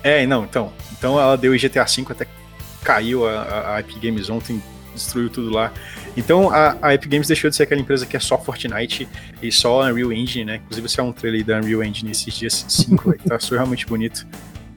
É, 0.01 0.25
não, 0.25 0.45
então. 0.45 0.71
Então 0.97 1.19
ela 1.19 1.35
deu 1.37 1.51
o 1.51 1.57
GTA 1.59 1.83
V 1.83 2.05
até 2.09 2.25
caiu 2.83 3.27
a, 3.27 3.41
a, 3.41 3.75
a 3.75 3.79
Epic 3.81 4.01
Games 4.01 4.29
ontem, 4.29 4.63
destruiu 4.95 5.29
tudo 5.29 5.49
lá. 5.49 5.73
Então 6.15 6.49
a, 6.49 6.77
a 6.81 6.93
Epic 6.93 7.11
Games 7.11 7.27
deixou 7.27 7.49
de 7.49 7.55
ser 7.57 7.63
aquela 7.63 7.81
empresa 7.81 8.05
que 8.05 8.15
é 8.15 8.19
só 8.19 8.37
Fortnite 8.37 9.07
e 9.41 9.51
só 9.51 9.83
Unreal 9.83 10.13
Engine, 10.13 10.45
né? 10.45 10.55
Inclusive 10.63 10.87
você 10.87 11.01
é 11.01 11.03
um 11.03 11.11
trailer 11.11 11.41
aí 11.41 11.43
da 11.45 11.57
Unreal 11.57 11.83
Engine 11.83 12.11
esses 12.11 12.33
dias 12.33 12.65
5, 12.69 13.11
aí, 13.11 13.17
tá 13.19 13.37
realmente 13.51 13.85
bonito. 13.85 14.25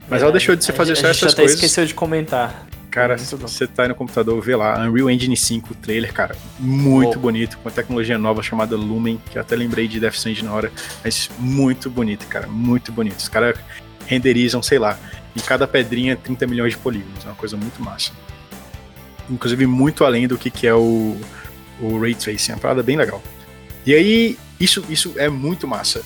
Mas 0.09 0.21
ela 0.21 0.31
deixou 0.31 0.55
de 0.55 0.69
A 0.69 0.73
fazer 0.73 0.95
gente- 0.95 1.01
só 1.03 1.09
a 1.09 1.13
gente 1.13 1.19
essas 1.23 1.33
até 1.33 1.41
coisas. 1.43 1.55
esqueceu 1.57 1.85
de 1.85 1.93
comentar. 1.93 2.65
Cara, 2.89 3.17
você 3.17 3.65
tá 3.67 3.83
aí 3.83 3.87
no 3.87 3.95
computador, 3.95 4.41
vê 4.41 4.53
lá, 4.53 4.77
Unreal 4.85 5.09
Engine 5.09 5.37
5 5.37 5.73
trailer, 5.75 6.11
cara, 6.13 6.35
muito 6.59 7.15
Bom. 7.15 7.21
bonito, 7.21 7.57
com 7.57 7.63
uma 7.69 7.71
tecnologia 7.71 8.17
nova 8.17 8.43
chamada 8.43 8.75
Lumen, 8.75 9.17
que 9.31 9.37
eu 9.37 9.41
até 9.41 9.55
lembrei 9.55 9.87
de 9.87 9.97
Death 9.97 10.15
Stranding 10.15 10.43
na 10.43 10.53
hora, 10.53 10.69
mas 11.01 11.29
muito 11.39 11.89
bonito, 11.89 12.27
cara, 12.27 12.47
muito 12.47 12.91
bonito. 12.91 13.17
Os 13.17 13.29
caras 13.29 13.57
renderizam, 14.05 14.61
sei 14.61 14.77
lá, 14.77 14.99
em 15.33 15.39
cada 15.39 15.65
pedrinha 15.65 16.17
30 16.17 16.45
milhões 16.45 16.73
de 16.73 16.79
polígonos, 16.79 17.23
é 17.23 17.29
uma 17.29 17.35
coisa 17.35 17.55
muito 17.55 17.81
massa. 17.81 18.11
Inclusive 19.29 19.65
muito 19.65 20.03
além 20.03 20.27
do 20.27 20.37
que, 20.37 20.49
que 20.49 20.67
é 20.67 20.73
o, 20.75 21.15
o 21.79 21.97
Ray 21.97 22.13
Tracing, 22.13 22.51
é 22.51 22.55
uma 22.55 22.61
parada 22.61 22.83
bem 22.83 22.97
legal. 22.97 23.23
E 23.85 23.93
aí, 23.93 24.37
isso, 24.59 24.83
isso 24.89 25.13
é 25.15 25.29
muito 25.29 25.65
massa. 25.65 26.01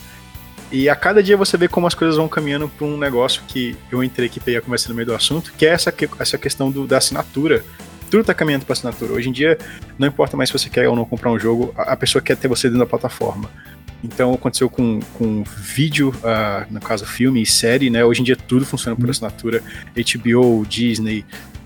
E 0.72 0.90
a 0.90 0.96
cada 0.96 1.22
dia 1.22 1.38
você 1.38 1.58
vê 1.58 1.68
como 1.68 1.88
as 1.88 1.94
coisas 1.94 2.18
vão 2.18 2.28
caminhando 2.28 2.68
para 2.68 2.86
um 2.86 2.98
negócio 2.98 3.44
que 3.48 3.76
eu 3.92 4.04
entrei 4.04 4.28
aqui 4.28 4.40
peguei 4.40 4.58
a 4.58 4.62
conversa 4.62 4.90
no 4.90 4.96
meio 4.96 5.06
do 5.06 5.14
assunto, 5.14 5.54
que 5.58 5.66
é 5.66 5.70
essa, 5.70 5.94
essa 6.20 6.38
questão 6.38 6.72
do, 6.72 6.86
da 6.88 6.98
assinatura. 6.98 7.64
Tudo 8.10 8.24
tá 8.24 8.34
caminhando 8.34 8.66
para 8.66 8.74
assinatura. 8.74 9.14
Hoje 9.14 9.30
em 9.30 9.32
dia, 9.32 9.58
não 9.98 10.08
importa 10.08 10.36
mais 10.38 10.50
se 10.50 10.54
você 10.58 10.70
quer 10.70 10.88
ou 10.88 10.96
não 10.96 11.06
comprar 11.06 11.32
um 11.32 11.40
jogo, 11.40 11.74
a, 11.78 11.94
a 11.94 11.98
pessoa 11.98 12.22
quer 12.22 12.36
ter 12.38 12.48
você 12.48 12.68
dentro 12.68 12.80
da 12.80 12.86
plataforma. 12.86 13.50
Então 14.04 14.34
aconteceu 14.34 14.70
com, 14.70 15.00
com 15.14 15.44
vídeo, 15.44 16.14
ah, 16.24 16.66
no 16.70 16.80
caso 16.80 17.06
filme 17.06 17.42
e 17.42 17.46
série, 17.46 17.90
né? 17.90 18.06
Hoje 18.06 18.22
em 18.22 18.24
dia 18.24 18.36
tudo 18.36 18.66
funciona 18.66 18.96
por 18.96 19.06
Uhum. 19.06 19.12
assinatura. 19.12 19.64
HBO, 19.96 20.66
Disney, 20.68 21.26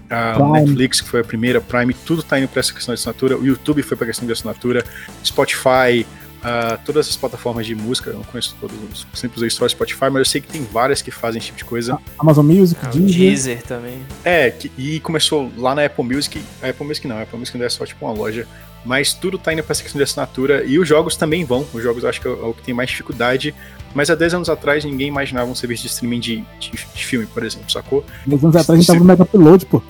Prime. 0.09 0.51
Netflix, 0.51 1.01
que 1.01 1.07
foi 1.09 1.19
a 1.21 1.23
primeira, 1.23 1.61
Prime, 1.61 1.93
tudo 1.93 2.23
tá 2.23 2.39
indo 2.39 2.47
para 2.47 2.61
essa 2.61 2.73
questão 2.73 2.93
de 2.93 2.99
assinatura. 2.99 3.37
O 3.37 3.45
YouTube 3.45 3.83
foi 3.83 3.95
para 3.95 4.07
questão 4.07 4.25
de 4.25 4.33
assinatura. 4.33 4.83
Spotify, 5.23 6.05
ah, 6.43 6.77
todas 6.85 7.05
essas 7.05 7.17
plataformas 7.17 7.65
de 7.65 7.75
música, 7.75 8.09
eu 8.11 8.15
não 8.17 8.23
conheço 8.23 8.55
todas, 8.59 8.75
eu 8.77 8.87
sempre 9.13 9.37
usei 9.37 9.49
só 9.49 9.67
Spotify, 9.67 10.05
mas 10.05 10.15
eu 10.17 10.25
sei 10.25 10.41
que 10.41 10.47
tem 10.47 10.63
várias 10.63 11.01
que 11.01 11.11
fazem 11.11 11.39
esse 11.39 11.47
tipo 11.47 11.57
de 11.57 11.65
coisa. 11.65 11.97
Amazon 12.17 12.45
Music, 12.45 12.79
Ah, 12.83 12.89
Deezer. 12.89 13.17
Deezer 13.17 13.63
também. 13.63 13.99
É, 14.23 14.49
que- 14.51 14.71
e 14.77 14.99
começou 15.01 15.51
lá 15.57 15.75
na 15.75 15.85
Apple 15.85 16.03
Music. 16.03 16.41
A 16.61 16.69
Apple 16.69 16.85
Music 16.87 17.07
não, 17.07 17.17
a 17.17 17.21
Apple 17.23 17.37
Music 17.39 17.55
ainda 17.57 17.65
é 17.65 17.69
só 17.69 17.85
tipo 17.85 18.05
uma 18.05 18.13
loja. 18.13 18.47
Mas 18.85 19.11
tudo 19.13 19.37
tá 19.37 19.51
indo 19.51 19.61
pra 19.61 19.73
essa 19.73 19.83
questão 19.83 19.99
de 19.99 20.03
assinatura 20.03 20.63
e 20.63 20.79
os 20.79 20.87
jogos 20.87 21.17
também 21.17 21.43
vão. 21.43 21.67
Os 21.73 21.83
jogos 21.83 22.03
eu 22.03 22.09
acho 22.09 22.21
que 22.21 22.27
é 22.27 22.31
o 22.31 22.53
que 22.53 22.61
tem 22.63 22.73
mais 22.73 22.89
dificuldade. 22.89 23.53
Mas 23.93 24.09
há 24.09 24.15
10 24.15 24.35
anos 24.35 24.49
atrás 24.49 24.85
ninguém 24.85 25.07
imaginava 25.09 25.51
um 25.51 25.55
serviço 25.55 25.81
de 25.83 25.89
streaming 25.89 26.19
de, 26.21 26.37
de, 26.59 26.71
de 26.71 27.05
filme, 27.05 27.25
por 27.25 27.43
exemplo, 27.43 27.69
sacou? 27.69 28.05
Dois 28.25 28.41
anos 28.41 28.55
atrás 28.55 28.69
a 28.69 28.75
gente 28.81 28.87
tava 28.87 28.99
no 28.99 29.05
Mega 29.05 29.23
Upload, 29.23 29.65
pô. 29.65 29.81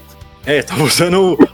É, 0.46 0.64
tava 0.64 0.82
usando 0.84 1.34
o 1.40 1.48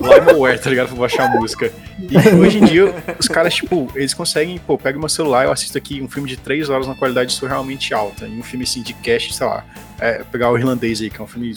LimeWare, 0.00 0.60
tá 0.60 0.70
ligado? 0.70 0.88
Pra 0.88 0.96
baixar 0.96 1.26
a 1.30 1.38
música. 1.38 1.72
E 1.98 2.16
hoje 2.34 2.58
em 2.58 2.64
dia, 2.64 2.94
os 3.18 3.28
caras, 3.28 3.54
tipo, 3.54 3.90
eles 3.94 4.14
conseguem, 4.14 4.58
pô, 4.58 4.78
pega 4.78 4.98
meu 4.98 5.08
celular, 5.08 5.44
eu 5.44 5.52
assisto 5.52 5.76
aqui 5.76 6.00
um 6.00 6.08
filme 6.08 6.28
de 6.28 6.36
3 6.36 6.70
horas 6.70 6.86
na 6.86 6.94
qualidade 6.94 7.32
surrealmente 7.32 7.92
alta. 7.92 8.26
E 8.26 8.38
um 8.38 8.42
filme 8.42 8.64
assim 8.64 8.82
de 8.82 8.94
cash, 8.94 9.34
sei 9.34 9.46
lá. 9.46 9.64
É, 9.98 10.22
pegar 10.24 10.50
o 10.50 10.58
irlandês 10.58 11.00
aí, 11.00 11.10
que 11.10 11.20
é 11.20 11.24
um 11.24 11.26
filme. 11.26 11.54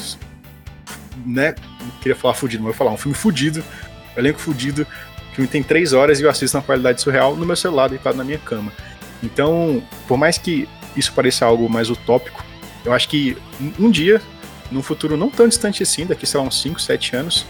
Né? 1.25 1.55
Não 1.79 1.91
queria 2.01 2.15
falar 2.15 2.33
fudido, 2.33 2.63
mas 2.63 2.75
vou 2.75 2.77
falar, 2.77 2.91
um 2.91 2.97
filme 2.97 3.15
fudido, 3.15 3.63
elenco 4.17 4.39
fudido. 4.39 4.87
O 5.31 5.35
filme 5.35 5.47
tem 5.47 5.63
3 5.63 5.93
horas 5.93 6.19
e 6.19 6.23
eu 6.23 6.29
assisto 6.29 6.57
na 6.57 6.63
qualidade 6.63 7.01
surreal 7.01 7.35
no 7.35 7.45
meu 7.45 7.55
celular, 7.55 7.87
deitado 7.87 8.17
na 8.17 8.23
minha 8.23 8.39
cama. 8.39 8.71
Então, 9.23 9.81
por 10.07 10.17
mais 10.17 10.37
que 10.37 10.67
isso 10.95 11.13
pareça 11.13 11.45
algo 11.45 11.69
mais 11.69 11.89
utópico, 11.89 12.43
eu 12.83 12.91
acho 12.91 13.07
que 13.07 13.37
um 13.79 13.89
dia 13.89 14.21
num 14.71 14.81
futuro 14.81 15.15
não 15.15 15.29
tão 15.29 15.47
distante 15.47 15.83
assim, 15.83 16.05
daqui, 16.05 16.25
sei 16.25 16.39
lá, 16.39 16.45
uns 16.45 16.61
5, 16.61 16.81
7 16.81 17.15
anos, 17.15 17.45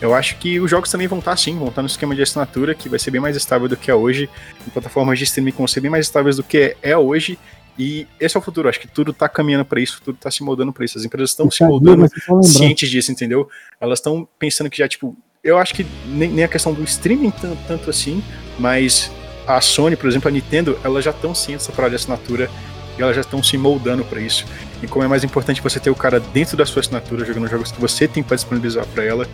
eu 0.00 0.14
acho 0.14 0.36
que 0.36 0.60
os 0.60 0.70
jogos 0.70 0.90
também 0.90 1.06
vão 1.06 1.18
estar 1.18 1.32
assim, 1.32 1.56
vão 1.58 1.68
estar 1.68 1.82
no 1.82 1.88
esquema 1.88 2.14
de 2.14 2.22
assinatura, 2.22 2.74
que 2.74 2.88
vai 2.88 2.98
ser 2.98 3.10
bem 3.10 3.20
mais 3.20 3.36
estável 3.36 3.68
do 3.68 3.76
que 3.76 3.90
é 3.90 3.94
hoje, 3.94 4.28
em 4.66 4.70
plataformas 4.70 5.18
de 5.18 5.24
streaming 5.24 5.52
que 5.52 5.58
vão 5.58 5.66
ser 5.66 5.80
bem 5.80 5.90
mais 5.90 6.06
estáveis 6.06 6.36
do 6.36 6.42
que 6.42 6.76
é 6.82 6.96
hoje, 6.96 7.38
e 7.78 8.06
esse 8.18 8.36
é 8.36 8.40
o 8.40 8.42
futuro, 8.42 8.68
acho 8.68 8.80
que 8.80 8.88
tudo 8.88 9.12
tá 9.12 9.28
caminhando 9.28 9.64
para 9.64 9.80
isso, 9.80 10.00
tudo 10.02 10.16
tá 10.18 10.30
se 10.30 10.42
moldando 10.42 10.72
para 10.72 10.84
isso, 10.84 10.98
as 10.98 11.04
empresas 11.04 11.30
estão 11.30 11.50
se 11.50 11.58
dia 11.58 11.66
moldando 11.66 12.06
cientes 12.42 12.90
disso, 12.90 13.12
entendeu? 13.12 13.48
Elas 13.80 13.98
estão 13.98 14.26
pensando 14.38 14.70
que 14.70 14.78
já, 14.78 14.88
tipo, 14.88 15.16
eu 15.44 15.58
acho 15.58 15.74
que 15.74 15.86
nem, 16.06 16.28
nem 16.28 16.44
a 16.44 16.48
questão 16.48 16.72
do 16.72 16.82
streaming 16.84 17.30
tanto, 17.30 17.58
tanto 17.66 17.90
assim, 17.90 18.22
mas 18.58 19.10
a 19.46 19.60
Sony, 19.60 19.94
por 19.94 20.08
exemplo, 20.08 20.28
a 20.28 20.30
Nintendo, 20.30 20.78
elas 20.82 21.04
já 21.04 21.10
estão 21.10 21.34
cientes 21.34 21.66
dessa 21.66 21.76
parada 21.76 21.90
de 21.90 21.96
assinatura 21.96 22.50
e 22.98 23.02
elas 23.02 23.14
já 23.14 23.20
estão 23.20 23.42
se 23.42 23.56
moldando 23.56 24.04
para 24.04 24.20
isso. 24.20 24.44
E 24.82 24.86
como 24.86 25.04
é 25.04 25.08
mais 25.08 25.22
importante 25.22 25.62
você 25.62 25.78
ter 25.78 25.90
o 25.90 25.94
cara 25.94 26.18
dentro 26.18 26.56
da 26.56 26.66
sua 26.66 26.80
assinatura 26.80 27.24
jogando 27.24 27.46
jogos 27.46 27.70
que 27.70 27.80
você 27.80 28.08
tem 28.08 28.22
para 28.22 28.36
disponibilizar 28.36 28.86
para 28.86 29.04
ela 29.04 29.28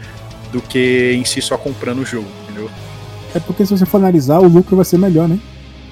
do 0.53 0.61
que 0.61 1.13
em 1.17 1.25
si 1.25 1.41
só 1.41 1.57
comprando 1.57 2.01
o 2.01 2.05
jogo, 2.05 2.29
entendeu? 2.45 2.71
É 3.35 3.41
porque 3.41 3.65
se 3.65 3.77
você 3.77 3.87
for 3.87 3.97
analisar, 3.97 4.39
o 4.41 4.47
lucro 4.47 4.77
vai 4.77 4.85
ser 4.85 4.99
melhor, 4.99 5.27
né? 5.29 5.39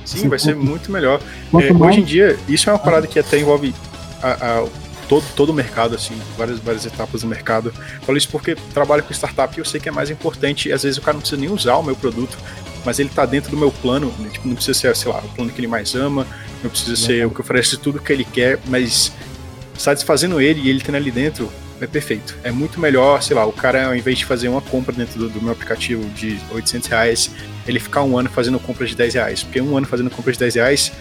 Sim, 0.04 0.18
Sim, 0.18 0.28
vai 0.28 0.38
ser 0.38 0.54
muito 0.54 0.92
melhor. 0.92 1.20
É, 1.54 1.72
mais- 1.72 1.92
hoje 1.92 2.00
em 2.00 2.04
dia, 2.04 2.38
isso 2.48 2.68
é 2.68 2.72
uma 2.72 2.78
parada 2.78 3.06
que 3.06 3.18
até 3.18 3.38
envolve 3.38 3.74
a- 4.22 4.28
a- 4.62 4.66
todo, 5.08 5.24
todo 5.34 5.48
o 5.50 5.54
mercado, 5.54 5.94
assim, 5.94 6.14
várias, 6.36 6.58
várias 6.58 6.84
etapas 6.86 7.22
do 7.22 7.26
mercado. 7.26 7.72
Falo 8.02 8.16
isso 8.18 8.28
porque 8.28 8.54
trabalho 8.74 9.02
com 9.02 9.12
startup 9.12 9.56
e 9.56 9.60
eu 9.60 9.64
sei 9.64 9.80
que 9.80 9.88
é 9.88 9.92
mais 9.92 10.10
importante. 10.10 10.70
Às 10.72 10.82
vezes 10.82 10.98
o 10.98 11.02
cara 11.02 11.14
não 11.14 11.20
precisa 11.20 11.40
nem 11.40 11.50
usar 11.50 11.76
o 11.76 11.82
meu 11.82 11.96
produto, 11.96 12.36
mas 12.84 12.98
ele 12.98 13.08
tá 13.08 13.24
dentro 13.26 13.50
do 13.50 13.56
meu 13.56 13.70
plano. 13.72 14.12
né? 14.18 14.28
Tipo, 14.30 14.46
não 14.48 14.54
precisa 14.54 14.78
ser, 14.78 14.94
sei 14.96 15.10
lá, 15.10 15.18
o 15.18 15.28
plano 15.34 15.50
que 15.50 15.60
ele 15.60 15.66
mais 15.66 15.94
ama, 15.94 16.26
não 16.62 16.70
precisa 16.70 16.94
ser 16.96 17.26
o 17.26 17.30
que 17.30 17.40
oferece 17.40 17.76
tudo 17.78 17.98
que 18.00 18.12
ele 18.12 18.24
quer, 18.24 18.58
mas 18.68 19.10
satisfazendo 19.76 20.40
ele 20.40 20.60
e 20.60 20.68
ele 20.70 20.80
tendo 20.80 20.96
ali 20.96 21.10
dentro. 21.10 21.50
É 21.80 21.86
perfeito. 21.86 22.36
É 22.44 22.50
muito 22.50 22.78
melhor, 22.78 23.22
sei 23.22 23.34
lá, 23.34 23.46
o 23.46 23.52
cara, 23.52 23.86
ao 23.86 23.96
invés 23.96 24.18
de 24.18 24.24
fazer 24.24 24.48
uma 24.48 24.60
compra 24.60 24.92
dentro 24.92 25.18
do, 25.18 25.28
do 25.30 25.42
meu 25.42 25.52
aplicativo 25.52 26.04
de 26.10 26.38
800 26.52 26.88
reais, 26.88 27.30
ele 27.66 27.80
ficar 27.80 28.02
um 28.02 28.18
ano 28.18 28.28
fazendo 28.28 28.58
compras 28.58 28.90
de 28.90 28.96
10 28.96 29.14
reais. 29.14 29.42
Porque 29.42 29.60
um 29.60 29.76
ano 29.76 29.86
fazendo 29.86 30.10
compras 30.10 30.36
de 30.36 30.40
10 30.40 30.54
reais, 30.56 30.92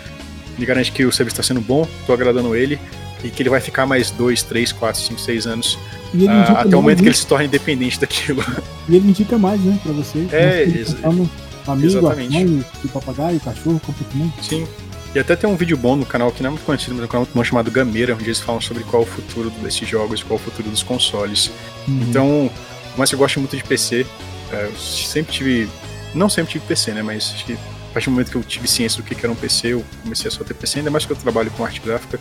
ele 0.58 0.66
garante 0.66 0.92
que 0.92 1.06
o 1.06 1.12
serviço 1.12 1.40
está 1.40 1.44
sendo 1.44 1.62
bom, 1.62 1.88
tô 2.06 2.14
agradando 2.14 2.56
ele, 2.56 2.80
e 3.24 3.30
que 3.30 3.42
ele 3.42 3.50
vai 3.50 3.60
ficar 3.60 3.86
mais 3.86 4.12
2, 4.12 4.44
3, 4.44 4.72
4, 4.72 5.02
5, 5.02 5.20
6 5.20 5.48
anos, 5.48 5.80
indica 6.14 6.54
até 6.54 6.76
o 6.76 6.82
momento 6.82 6.98
que 6.98 7.04
né? 7.04 7.10
ele 7.10 7.18
se 7.18 7.28
torne 7.28 7.46
independente 7.46 8.00
daquilo. 8.00 8.44
E 8.88 8.96
ele 8.96 9.10
indica 9.10 9.38
mais, 9.38 9.60
né, 9.62 9.78
pra 9.84 9.92
você. 9.92 10.28
É, 10.32 10.66
no 11.12 11.30
Amigo, 11.68 11.88
exatamente. 11.88 12.36
a 12.36 12.40
mãe, 12.40 12.66
o 12.84 12.88
papagaio, 12.88 13.40
cachorro, 13.40 13.80
compra 13.86 14.04
também. 14.12 14.34
Sim. 14.42 14.68
E 15.14 15.20
até 15.20 15.36
tem 15.36 15.50
um 15.50 15.56
vídeo 15.56 15.76
bom 15.76 15.96
no 15.96 16.06
canal 16.06 16.32
que 16.32 16.44
não 16.44 16.50
é 16.50 16.52
muito 16.52 16.66
conhecido, 16.66 16.94
mas 16.94 17.02
é 17.02 17.06
um 17.06 17.08
canal 17.08 17.26
muito 17.26 17.36
bom 17.36 17.44
chamado 17.44 17.72
Gameira, 17.72 18.14
onde 18.14 18.26
eles 18.26 18.40
falam 18.40 18.62
sobre 18.62 18.84
qual 18.84 19.02
é 19.02 19.06
o 19.06 19.08
futuro 19.08 19.50
desses 19.50 19.88
jogos, 19.88 20.22
qual 20.22 20.40
é 20.40 20.42
o 20.42 20.44
futuro 20.44 20.70
dos 20.70 20.84
consoles. 20.84 21.52
Uhum. 21.88 22.02
Então, 22.02 22.52
mas 22.96 23.12
eu 23.12 23.18
gosto 23.18 23.40
muito 23.40 23.58
de 23.58 23.64
PC. 23.64 24.06
é, 24.52 24.66
eu 24.66 24.76
sempre 24.78 25.34
tive. 25.34 25.70
Não 26.14 26.30
sempre 26.30 26.52
tive 26.54 26.66
PC, 26.66 26.92
né? 26.94 27.02
Mas 27.02 27.32
acho 27.34 27.46
que 27.46 27.54
a 27.54 27.94
partir 27.94 28.06
do 28.06 28.12
momento 28.12 28.30
que 28.30 28.38
eu 28.38 28.44
tive 28.44 28.68
ciência 28.68 29.02
do 29.02 29.08
que 29.08 29.16
era 29.16 29.32
um 29.32 29.36
PC, 29.36 29.74
eu 29.74 29.86
comecei 30.04 30.28
a 30.28 30.32
só 30.32 30.44
ter 30.44 30.54
PC, 30.54 30.80
ainda 30.80 30.92
mais 30.92 31.06
que 31.06 31.12
eu 31.12 31.18
trabalho 31.18 31.50
com 31.52 31.66
arte 31.66 31.80
gráfica. 31.80 32.20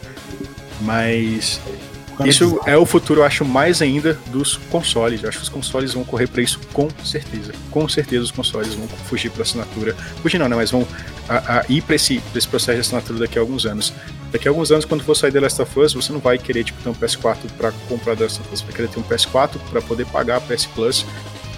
Mas 0.80 1.60
isso 2.24 2.60
é 2.66 2.76
o 2.76 2.84
futuro, 2.84 3.20
eu 3.20 3.24
acho, 3.24 3.44
mais 3.44 3.80
ainda 3.80 4.18
dos 4.26 4.56
consoles. 4.56 5.22
Eu 5.22 5.28
acho 5.28 5.38
que 5.38 5.44
os 5.44 5.48
consoles 5.48 5.94
vão 5.94 6.04
correr 6.04 6.26
para 6.26 6.42
isso 6.42 6.58
com 6.72 6.88
certeza. 7.04 7.52
Com 7.70 7.88
certeza 7.88 8.24
os 8.24 8.30
consoles 8.30 8.74
vão 8.74 8.88
fugir 8.88 9.30
para 9.30 9.42
assinatura. 9.42 9.94
Fugir 10.22 10.38
não, 10.38 10.48
né? 10.48 10.56
Mas 10.56 10.70
vão 10.70 10.86
a, 11.28 11.60
a 11.60 11.64
ir 11.68 11.82
para 11.82 11.96
esse, 11.96 12.18
pra 12.18 12.38
esse 12.38 12.48
processo 12.48 12.74
de 12.74 12.80
assinatura 12.80 13.20
daqui 13.20 13.38
a 13.38 13.40
alguns 13.40 13.66
anos. 13.66 13.92
Daqui 14.32 14.48
a 14.48 14.50
alguns 14.50 14.70
anos, 14.70 14.84
quando 14.84 15.04
for 15.04 15.14
sair 15.14 15.32
The 15.32 15.40
Last 15.40 15.62
of 15.62 15.80
Us, 15.80 15.94
você 15.94 16.12
não 16.12 16.20
vai 16.20 16.38
querer 16.38 16.64
tipo, 16.64 16.82
ter 16.82 16.88
um 16.88 16.94
PS4 16.94 17.36
para 17.56 17.72
comprar 17.88 18.16
The 18.16 18.24
Last 18.24 18.40
of 18.40 18.52
Us. 18.52 18.60
Você 18.60 18.66
vai 18.66 18.74
querer 18.74 18.88
ter 18.88 18.98
um 18.98 19.04
PS4 19.04 19.58
para 19.70 19.80
poder 19.80 20.06
pagar 20.06 20.36
a 20.36 20.40
PS 20.40 20.66
Plus. 20.66 21.06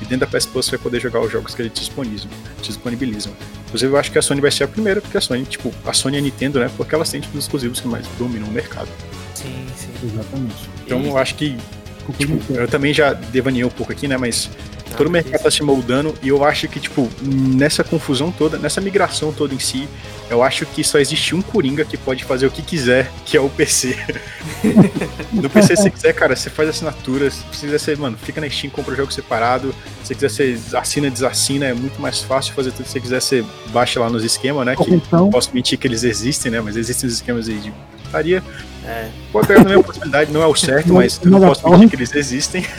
E 0.01 0.05
dentro 0.05 0.27
da 0.27 0.27
PS 0.27 0.47
Plus 0.47 0.67
você 0.67 0.73
vai 0.73 0.83
poder 0.83 1.01
jogar 1.01 1.21
os 1.21 1.31
jogos 1.31 1.55
que 1.55 1.63
eles 1.63 1.73
disponibilizam. 1.73 2.31
disponibilizam. 2.63 3.33
Inclusive, 3.67 3.93
eu 3.93 3.99
acho 3.99 4.11
que 4.11 4.19
a 4.19 4.23
Sony 4.23 4.41
vai 4.41 4.51
ser 4.51 4.65
a 4.65 4.69
primeira, 4.69 5.01
porque 5.01 5.17
a 5.17 5.21
Sony, 5.21 5.45
tipo, 5.45 5.73
a 5.87 5.93
Sony 5.93 6.17
e 6.17 6.19
a 6.19 6.23
Nintendo, 6.23 6.59
né? 6.59 6.71
Porque 6.77 6.95
elas 6.95 7.11
têm 7.11 7.21
tipo, 7.21 7.37
os 7.37 7.45
exclusivos 7.45 7.81
que 7.81 7.87
mais 7.87 8.07
dominam 8.19 8.49
o 8.49 8.51
mercado. 8.51 8.89
Sim, 9.35 9.67
sim. 9.77 9.90
Exatamente. 10.03 10.69
Então, 10.85 11.03
eu 11.05 11.17
acho 11.17 11.35
que 11.35 11.57
Tipo, 12.19 12.41
eu 12.55 12.67
também 12.67 12.93
já 12.93 13.13
devaneei 13.13 13.65
um 13.65 13.71
pouco 13.71 13.93
aqui, 13.93 14.09
né? 14.09 14.17
Mas 14.17 14.51
todo 14.97 15.07
o 15.07 15.11
mercado 15.11 15.43
tá 15.43 15.51
se 15.51 15.63
moldando 15.63 16.15
e 16.23 16.29
eu 16.29 16.45
acho 16.45 16.67
que, 16.69 16.81
tipo, 16.81 17.09
nessa 17.23 17.85
confusão 17.85 18.33
toda, 18.33 18.59
nessa 18.59 18.81
migração 18.81 19.33
toda 19.33 19.55
em 19.55 19.59
si, 19.59 19.89
eu 20.29 20.43
acho 20.43 20.67
que 20.67 20.83
só 20.83 20.99
existe 20.99 21.35
um 21.35 21.43
Coringa 21.43 21.85
que 21.85 21.97
pode 21.97 22.25
fazer 22.25 22.47
o 22.47 22.51
que 22.51 22.63
quiser, 22.63 23.11
que 23.25 23.37
é 23.37 23.41
o 23.41 23.49
PC. 23.49 23.97
no 25.33 25.49
PC, 25.49 25.77
se 25.77 25.83
você 25.83 25.91
quiser, 25.91 26.13
cara, 26.15 26.35
você 26.35 26.51
faz 26.51 26.69
assinatura. 26.69 27.31
Se 27.31 27.45
quiser 27.61 27.79
ser, 27.79 27.97
mano, 27.99 28.17
fica 28.21 28.41
na 28.41 28.49
Steam, 28.49 28.71
compra 28.71 28.95
o 28.95 28.97
jogo 28.97 29.13
separado. 29.13 29.75
Se 30.03 30.15
quiser 30.15 30.31
ser 30.31 30.59
assina, 30.75 31.11
desassina, 31.11 31.67
é 31.67 31.75
muito 31.75 32.01
mais 32.01 32.21
fácil 32.21 32.55
fazer 32.55 32.73
tudo. 32.73 32.87
Se 32.87 32.93
você 32.93 33.01
quiser, 33.01 33.21
você 33.21 33.45
baixa 33.73 34.01
lá 34.01 34.11
nos 34.11 34.25
esquemas, 34.25 34.67
né? 34.67 34.75
Que 34.75 34.95
Então- 34.95 35.21
não 35.27 35.31
posso 35.31 35.51
mentir 35.55 35.79
que 35.79 35.87
eles 35.87 36.03
existem, 36.03 36.51
né? 36.51 36.61
Mas 36.61 36.77
existem 36.77 37.07
os 37.09 37.15
esquemas 37.15 37.49
aí 37.49 37.59
de 37.59 37.73
putaria. 38.11 38.43
É. 38.85 39.09
Pode 39.33 39.47
pegar 39.47 39.63
também 39.63 39.79
a 39.79 39.83
possibilidade, 39.83 40.33
não 40.33 40.43
é 40.43 40.47
o 40.47 40.55
certo, 40.55 40.93
mas 40.93 41.21
eu 41.23 41.31
não 41.31 41.41
posso 41.41 41.69
mentir 41.71 41.91
que 41.91 41.97
eles 41.97 42.15
existem. 42.15 42.67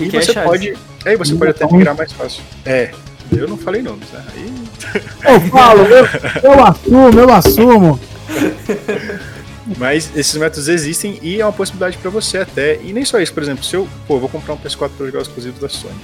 E 0.00 0.04
Que 0.04 0.10
que 0.10 0.16
é, 0.18 0.22
você 0.22 0.32
Charles? 0.32 0.52
pode. 0.52 0.78
Aí 1.04 1.16
você 1.16 1.34
pode 1.34 1.50
até 1.50 1.66
migrar 1.66 1.96
mais 1.96 2.12
fácil. 2.12 2.40
É. 2.64 2.92
Eu 3.36 3.48
não 3.48 3.58
falei 3.58 3.82
nomes, 3.82 4.08
né? 4.12 4.22
Aí... 4.32 4.54
Eu 5.34 5.40
falo, 5.50 5.80
eu, 5.82 6.06
eu 6.44 6.64
assumo, 6.64 7.18
eu 7.18 7.30
assumo. 7.32 8.00
Mas 9.76 10.10
esses 10.14 10.34
métodos 10.36 10.68
existem 10.68 11.18
e 11.20 11.40
é 11.40 11.44
uma 11.44 11.52
possibilidade 11.52 11.98
para 11.98 12.10
você 12.10 12.38
até. 12.38 12.76
E 12.80 12.92
nem 12.92 13.04
só 13.04 13.18
isso, 13.20 13.34
por 13.34 13.42
exemplo, 13.42 13.64
se 13.64 13.74
eu 13.74 13.88
pô, 14.06 14.20
vou 14.20 14.28
comprar 14.28 14.54
um 14.54 14.56
PS4 14.56 14.90
para 14.96 15.06
jogar 15.06 15.22
os 15.22 15.26
exclusivos 15.26 15.60
da 15.60 15.68
Sony. 15.68 15.94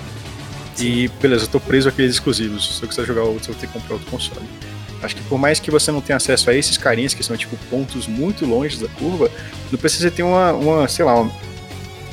Sim. 0.75 0.87
E 0.87 1.09
beleza, 1.23 1.45
eu 1.45 1.49
tô 1.49 1.61
preso 1.61 1.89
àqueles 1.89 2.15
exclusivos. 2.15 2.79
Se 2.79 2.83
eu 2.83 2.89
quiser 2.89 3.07
jogar 3.07 3.23
outro, 3.23 3.51
eu 3.51 3.55
vou 3.55 3.61
ter 3.61 3.69
que 3.69 3.73
comprar 3.73 3.95
outro 3.95 4.11
console. 4.11 4.45
Acho 5.05 5.17
que 5.17 5.23
por 5.25 5.39
mais 5.39 5.61
que 5.61 5.71
você 5.71 5.93
não 5.93 6.01
tenha 6.01 6.17
acesso 6.17 6.51
a 6.51 6.55
esses 6.55 6.77
carinhas, 6.77 7.15
que 7.15 7.23
são 7.23 7.37
tipo 7.37 7.57
pontos 7.71 8.07
muito 8.07 8.47
longe 8.47 8.79
da 8.79 8.89
curva, 8.89 9.31
no 9.71 9.79
PC 9.79 9.99
você 9.99 10.11
tem 10.11 10.25
uma, 10.25 10.53
uma 10.53 10.89
sei 10.89 11.05
lá, 11.05 11.21
uma, 11.21 11.33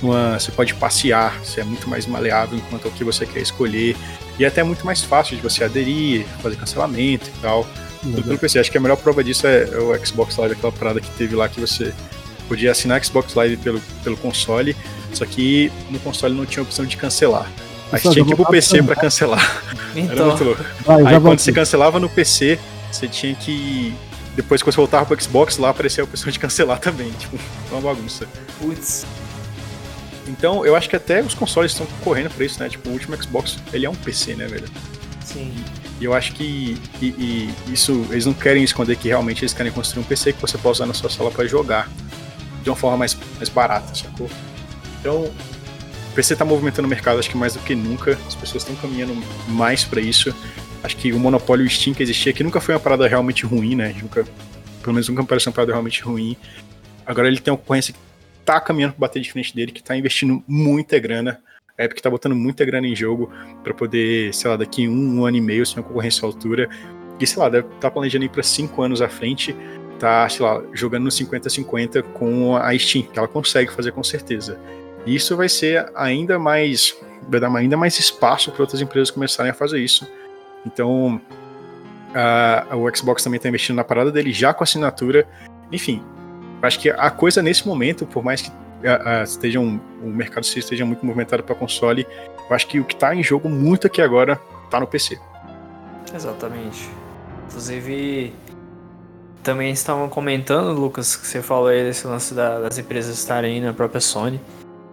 uma, 0.01 0.39
você 0.39 0.51
pode 0.51 0.73
passear, 0.75 1.39
você 1.43 1.61
é 1.61 1.63
muito 1.63 1.89
mais 1.89 2.05
maleável 2.05 2.57
enquanto 2.57 2.85
ao 2.85 2.91
que 2.91 3.03
você 3.03 3.25
quer 3.25 3.39
escolher, 3.39 3.95
e 4.37 4.43
é 4.43 4.47
até 4.47 4.63
muito 4.63 4.85
mais 4.85 5.03
fácil 5.03 5.35
de 5.35 5.41
você 5.41 5.63
aderir, 5.63 6.25
fazer 6.41 6.55
cancelamento 6.55 7.29
e 7.29 7.41
tal. 7.41 7.67
Tudo 8.01 8.23
pelo 8.23 8.37
PC. 8.39 8.59
Acho 8.59 8.71
que 8.71 8.77
a 8.77 8.81
melhor 8.81 8.97
prova 8.97 9.23
disso 9.23 9.45
é 9.45 9.65
o 9.77 10.05
Xbox 10.05 10.35
Live, 10.37 10.55
aquela 10.55 10.71
parada 10.71 10.99
que 10.99 11.09
teve 11.11 11.35
lá 11.35 11.47
que 11.47 11.59
você 11.59 11.93
podia 12.47 12.71
assinar 12.71 13.03
Xbox 13.03 13.33
Live 13.35 13.57
pelo, 13.57 13.79
pelo 14.03 14.17
console, 14.17 14.75
só 15.13 15.25
que 15.25 15.71
no 15.89 15.99
console 15.99 16.33
não 16.33 16.45
tinha 16.45 16.63
opção 16.63 16.85
de 16.85 16.97
cancelar. 16.97 17.49
Aí 17.91 17.99
tinha 17.99 18.25
que 18.25 18.31
ir 18.31 18.35
pro 18.35 18.45
PC 18.45 18.81
para 18.83 18.95
cancelar. 18.95 19.63
Então. 19.93 20.15
Era 20.15 20.25
muito 20.25 20.43
louco. 20.45 20.63
Vai, 20.85 21.05
Aí 21.05 21.19
quando 21.19 21.39
você 21.39 21.51
cancelava 21.51 21.99
no 21.99 22.07
PC, 22.07 22.57
você 22.95 23.07
tinha 23.07 23.35
que. 23.35 23.93
Depois 24.35 24.61
que 24.61 24.71
você 24.71 24.77
voltava 24.77 25.05
pro 25.05 25.21
Xbox, 25.21 25.57
lá 25.57 25.69
aparecia 25.69 26.03
a 26.03 26.05
opção 26.05 26.31
de 26.31 26.39
cancelar 26.39 26.79
também. 26.79 27.11
Tipo, 27.19 27.37
uma 27.71 27.81
bagunça. 27.81 28.27
Putz. 28.59 29.05
Então, 30.27 30.65
eu 30.65 30.75
acho 30.75 30.89
que 30.89 30.95
até 30.95 31.21
os 31.21 31.33
consoles 31.33 31.71
estão 31.71 31.85
correndo 32.03 32.29
pra 32.29 32.45
isso, 32.45 32.59
né? 32.59 32.69
Tipo, 32.69 32.89
o 32.89 32.93
último 32.93 33.21
Xbox, 33.21 33.57
ele 33.73 33.85
é 33.85 33.89
um 33.89 33.95
PC, 33.95 34.35
né, 34.35 34.47
velho? 34.47 34.67
Sim. 35.25 35.53
E 35.99 36.05
eu 36.05 36.13
acho 36.13 36.33
que 36.33 36.77
e, 37.01 37.05
e 37.05 37.53
isso 37.67 38.05
eles 38.09 38.25
não 38.25 38.33
querem 38.33 38.63
esconder 38.63 38.95
que 38.95 39.07
realmente 39.07 39.43
eles 39.43 39.53
querem 39.53 39.71
construir 39.71 40.01
um 40.01 40.05
PC 40.05 40.33
que 40.33 40.41
você 40.41 40.57
possa 40.57 40.83
usar 40.83 40.85
na 40.87 40.95
sua 40.95 41.09
sala 41.09 41.29
para 41.29 41.45
jogar 41.45 41.87
de 42.63 42.69
uma 42.69 42.75
forma 42.75 42.97
mais, 42.97 43.17
mais 43.37 43.49
barata, 43.49 43.93
sacou? 43.93 44.29
Então, 44.99 45.23
o 45.23 46.13
PC 46.15 46.33
está 46.33 46.45
movimentando 46.45 46.87
o 46.87 46.89
mercado, 46.89 47.19
acho 47.19 47.29
que 47.29 47.37
mais 47.37 47.53
do 47.53 47.59
que 47.59 47.75
nunca. 47.75 48.17
As 48.27 48.35
pessoas 48.35 48.63
estão 48.63 48.75
caminhando 48.75 49.15
mais 49.47 49.83
para 49.83 50.01
isso. 50.01 50.35
Acho 50.83 50.97
que 50.97 51.13
o 51.13 51.19
monopólio 51.19 51.69
Steam 51.69 51.93
que 51.93 52.01
existia, 52.01 52.33
que 52.33 52.43
nunca 52.43 52.59
foi 52.59 52.73
uma 52.73 52.81
parada 52.81 53.07
realmente 53.07 53.45
ruim, 53.45 53.75
né? 53.75 53.95
Nunca, 54.01 54.25
pelo 54.81 54.93
menos 54.93 55.07
nunca 55.07 55.23
pareceu 55.23 55.51
uma 55.51 55.55
parada 55.55 55.71
realmente 55.71 56.01
ruim. 56.01 56.35
Agora 57.05 57.27
ele 57.27 57.39
tem 57.39 57.51
uma 57.51 57.57
concorrência 57.57 57.93
que 57.93 57.99
tá 58.43 58.59
caminhando 58.59 58.93
para 58.93 59.01
bater 59.01 59.21
de 59.21 59.31
frente 59.31 59.55
dele, 59.55 59.71
que 59.71 59.83
tá 59.83 59.95
investindo 59.95 60.43
muita 60.47 60.97
grana. 60.97 61.39
A 61.77 61.83
Epic 61.83 62.01
tá 62.01 62.09
botando 62.09 62.35
muita 62.35 62.65
grana 62.65 62.87
em 62.87 62.95
jogo 62.95 63.31
para 63.63 63.73
poder, 63.73 64.33
sei 64.33 64.49
lá, 64.49 64.57
daqui 64.57 64.87
um, 64.87 65.19
um 65.19 65.25
ano 65.25 65.37
e 65.37 65.41
meio, 65.41 65.65
sem 65.65 65.77
uma 65.77 65.83
concorrência 65.83 66.25
à 66.25 66.27
altura. 66.27 66.69
E 67.19 67.27
sei 67.27 67.41
lá, 67.41 67.49
deve 67.49 67.67
tá 67.79 67.89
planejando 67.89 68.25
ir 68.25 68.29
para 68.29 68.41
cinco 68.41 68.81
anos 68.81 69.01
à 69.01 69.07
frente, 69.07 69.55
tá, 69.99 70.27
sei 70.27 70.43
lá, 70.43 70.63
jogando 70.73 71.03
no 71.03 71.09
50-50 71.09 72.01
com 72.13 72.55
a 72.57 72.77
Steam, 72.77 73.03
que 73.03 73.19
ela 73.19 73.27
consegue 73.27 73.71
fazer 73.71 73.91
com 73.91 74.03
certeza. 74.03 74.59
E 75.05 75.15
isso 75.15 75.35
vai 75.37 75.47
ser 75.47 75.89
ainda 75.95 76.39
mais, 76.39 76.95
vai 77.27 77.39
dar 77.39 77.55
ainda 77.55 77.77
mais 77.77 77.99
espaço 77.99 78.51
para 78.51 78.63
outras 78.63 78.81
empresas 78.81 79.11
começarem 79.11 79.51
a 79.51 79.53
fazer 79.53 79.79
isso. 79.79 80.07
Então, 80.65 81.19
a, 82.13 82.75
o 82.75 82.95
Xbox 82.95 83.23
também 83.23 83.37
está 83.37 83.49
investindo 83.49 83.75
na 83.75 83.83
parada 83.83 84.11
dele 84.11 84.31
já 84.31 84.53
com 84.53 84.63
assinatura. 84.63 85.27
Enfim, 85.71 86.03
acho 86.61 86.79
que 86.79 86.89
a 86.89 87.09
coisa 87.09 87.41
nesse 87.41 87.67
momento, 87.67 88.05
por 88.05 88.23
mais 88.23 88.41
que 88.41 88.51
a, 88.87 89.21
a, 89.21 89.23
esteja 89.23 89.59
um, 89.59 89.79
o 90.03 90.07
mercado 90.07 90.43
esteja 90.43 90.85
muito 90.85 91.05
movimentado 91.05 91.43
para 91.43 91.55
console, 91.55 92.05
eu 92.49 92.55
acho 92.55 92.67
que 92.67 92.79
o 92.79 92.85
que 92.85 92.93
está 92.93 93.15
em 93.15 93.23
jogo 93.23 93.49
muito 93.49 93.87
aqui 93.87 94.01
agora 94.01 94.39
está 94.65 94.79
no 94.79 94.87
PC. 94.87 95.19
Exatamente. 96.13 96.89
Inclusive, 97.47 98.33
também 99.43 99.71
estavam 99.71 100.07
comentando, 100.09 100.77
Lucas, 100.77 101.15
que 101.15 101.25
você 101.25 101.41
falou 101.41 101.67
aí 101.67 101.83
desse 101.83 102.05
lance 102.07 102.33
da, 102.33 102.59
das 102.59 102.77
empresas 102.77 103.17
estarem 103.17 103.61
na 103.61 103.73
própria 103.73 104.01
Sony, 104.01 104.39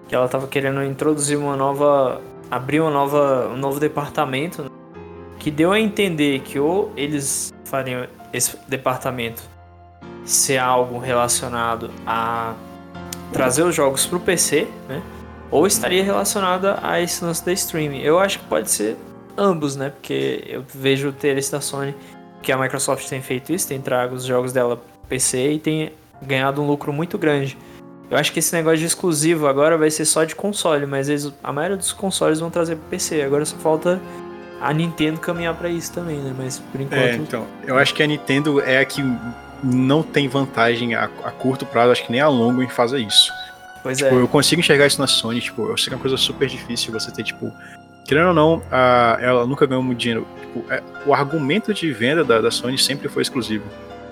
que 0.09 0.15
ela 0.15 0.27
estava 0.27 0.47
querendo 0.47 0.83
introduzir 0.83 1.37
uma 1.37 1.57
nova, 1.57 2.21
abrir 2.51 2.81
uma 2.81 2.91
nova, 2.91 3.49
um 3.49 3.57
novo 3.57 3.79
departamento 3.79 4.63
né? 4.63 4.68
Que 5.39 5.51
deu 5.51 5.73
a 5.73 5.81
entender 5.81 6.41
que 6.41 6.59
ou 6.59 6.93
eles 6.97 7.53
fariam 7.65 8.07
esse 8.33 8.57
departamento 8.67 9.43
ser 10.25 10.59
algo 10.59 10.99
relacionado 10.99 11.91
a 12.07 12.55
trazer 13.33 13.63
os 13.63 13.75
jogos 13.75 14.07
para 14.07 14.17
o 14.17 14.21
PC, 14.21 14.67
né? 14.89 15.03
Ou 15.51 15.67
estaria 15.67 16.05
relacionada 16.05 16.79
a 16.83 17.01
esse 17.01 17.25
lance 17.25 17.45
da 17.45 17.53
streaming. 17.53 18.01
Eu 18.01 18.19
acho 18.19 18.39
que 18.39 18.45
pode 18.45 18.71
ser 18.71 18.97
ambos, 19.37 19.77
né? 19.77 19.91
Porque 19.91 20.45
eu 20.47 20.63
vejo 20.75 21.09
o 21.09 21.11
interesse 21.11 21.51
da 21.51 21.61
Sony 21.61 21.95
que 22.43 22.53
a 22.53 22.59
Microsoft 22.59 23.09
tem 23.09 23.23
feito 23.23 23.53
isso, 23.53 23.67
tem 23.67 23.81
trago 23.81 24.15
os 24.15 24.25
jogos 24.25 24.53
dela 24.53 24.77
para 24.77 25.09
PC 25.09 25.53
e 25.53 25.59
tem 25.59 25.93
ganhado 26.23 26.61
um 26.61 26.67
lucro 26.67 26.93
muito 26.93 27.17
grande. 27.17 27.57
Eu 28.11 28.17
acho 28.17 28.33
que 28.33 28.39
esse 28.39 28.55
negócio 28.55 28.79
de 28.79 28.87
exclusivo 28.87 29.47
agora 29.47 29.77
vai 29.77 29.91
ser 29.91 30.05
só 30.05 30.25
de 30.25 30.35
console, 30.35 30.87
mas 30.87 31.09
eles, 31.09 31.33
a 31.43 31.53
maioria 31.53 31.77
dos 31.77 31.93
consoles 31.93 32.41
vão 32.41 32.51
trazer 32.51 32.77
para 32.77 32.89
PC. 32.89 33.23
Agora 33.23 33.45
só 33.45 33.57
falta 33.57 34.01
a 34.61 34.73
Nintendo 34.73 35.21
caminhar 35.21 35.55
para 35.55 35.69
isso 35.69 35.93
também, 35.93 36.19
né? 36.19 36.35
Mas 36.37 36.59
por 36.59 36.81
enquanto. 36.81 37.01
É, 37.01 37.17
então, 37.17 37.47
eu 37.67 37.79
acho 37.79 37.95
que 37.95 38.03
a 38.03 38.07
Nintendo 38.07 38.61
é 38.61 38.79
a 38.79 38.85
que 38.85 39.03
não 39.63 40.03
tem 40.03 40.29
vantagem 40.29 40.95
a, 40.95 41.05
a 41.05 41.31
curto 41.31 41.67
prazo, 41.67 41.93
acho 41.93 42.05
que 42.05 42.13
nem 42.13 42.21
a 42.21 42.29
longo 42.29 42.63
em 42.63 42.69
fazer 42.69 42.99
isso. 42.99 43.33
Pois 43.83 43.99
tipo, 43.99 44.15
é. 44.15 44.21
Eu 44.21 44.29
consigo 44.29 44.61
enxergar 44.61 44.87
isso 44.87 45.01
na 45.01 45.07
Sony, 45.07 45.41
tipo, 45.41 45.69
eu 45.69 45.77
sei 45.77 45.89
que 45.89 45.95
é 45.95 45.97
uma 45.97 46.03
coisa 46.03 46.17
super 46.17 46.49
difícil 46.49 46.93
você 46.93 47.11
ter, 47.11 47.23
tipo. 47.23 47.53
Querendo 48.05 48.29
ou 48.29 48.35
não, 48.35 48.63
a, 48.71 49.19
ela 49.21 49.47
nunca 49.47 49.67
ganhou 49.67 49.83
muito 49.83 49.99
dinheiro. 49.99 50.27
Tipo, 50.41 50.73
é, 50.73 50.83
o 51.05 51.13
argumento 51.13 51.75
de 51.75 51.93
venda 51.93 52.25
da, 52.25 52.41
da 52.41 52.51
Sony 52.51 52.79
sempre 52.79 53.09
foi 53.09 53.23
exclusivo, 53.23 53.65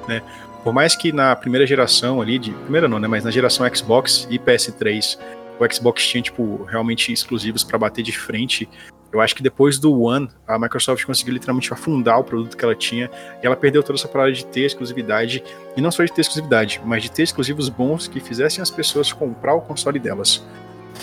né? 0.06 0.22
Por 0.62 0.72
mais 0.72 0.94
que 0.94 1.12
na 1.12 1.34
primeira 1.34 1.66
geração 1.66 2.20
ali, 2.20 2.38
de 2.38 2.50
primeira 2.50 2.88
não, 2.88 2.98
né? 2.98 3.08
Mas 3.08 3.24
na 3.24 3.30
geração 3.30 3.66
Xbox 3.74 4.26
e 4.30 4.38
PS3, 4.38 5.18
o 5.58 5.72
Xbox 5.72 6.06
tinha, 6.06 6.22
tipo, 6.22 6.64
realmente 6.64 7.12
exclusivos 7.12 7.64
para 7.64 7.78
bater 7.78 8.02
de 8.02 8.12
frente 8.12 8.68
eu 9.16 9.20
acho 9.22 9.34
que 9.34 9.42
depois 9.42 9.78
do 9.78 9.98
One, 9.98 10.28
a 10.46 10.58
Microsoft 10.58 11.04
conseguiu 11.04 11.32
literalmente 11.32 11.72
afundar 11.72 12.18
o 12.20 12.24
produto 12.24 12.54
que 12.54 12.62
ela 12.62 12.74
tinha 12.74 13.10
e 13.42 13.46
ela 13.46 13.56
perdeu 13.56 13.82
toda 13.82 13.98
essa 13.98 14.06
parada 14.06 14.30
de 14.30 14.44
ter 14.44 14.60
exclusividade, 14.60 15.42
e 15.74 15.80
não 15.80 15.90
só 15.90 16.04
de 16.04 16.12
ter 16.12 16.20
exclusividade, 16.20 16.82
mas 16.84 17.02
de 17.02 17.10
ter 17.10 17.22
exclusivos 17.22 17.70
bons 17.70 18.06
que 18.06 18.20
fizessem 18.20 18.60
as 18.60 18.70
pessoas 18.70 19.10
comprar 19.12 19.54
o 19.54 19.62
console 19.62 19.98
delas. 19.98 20.46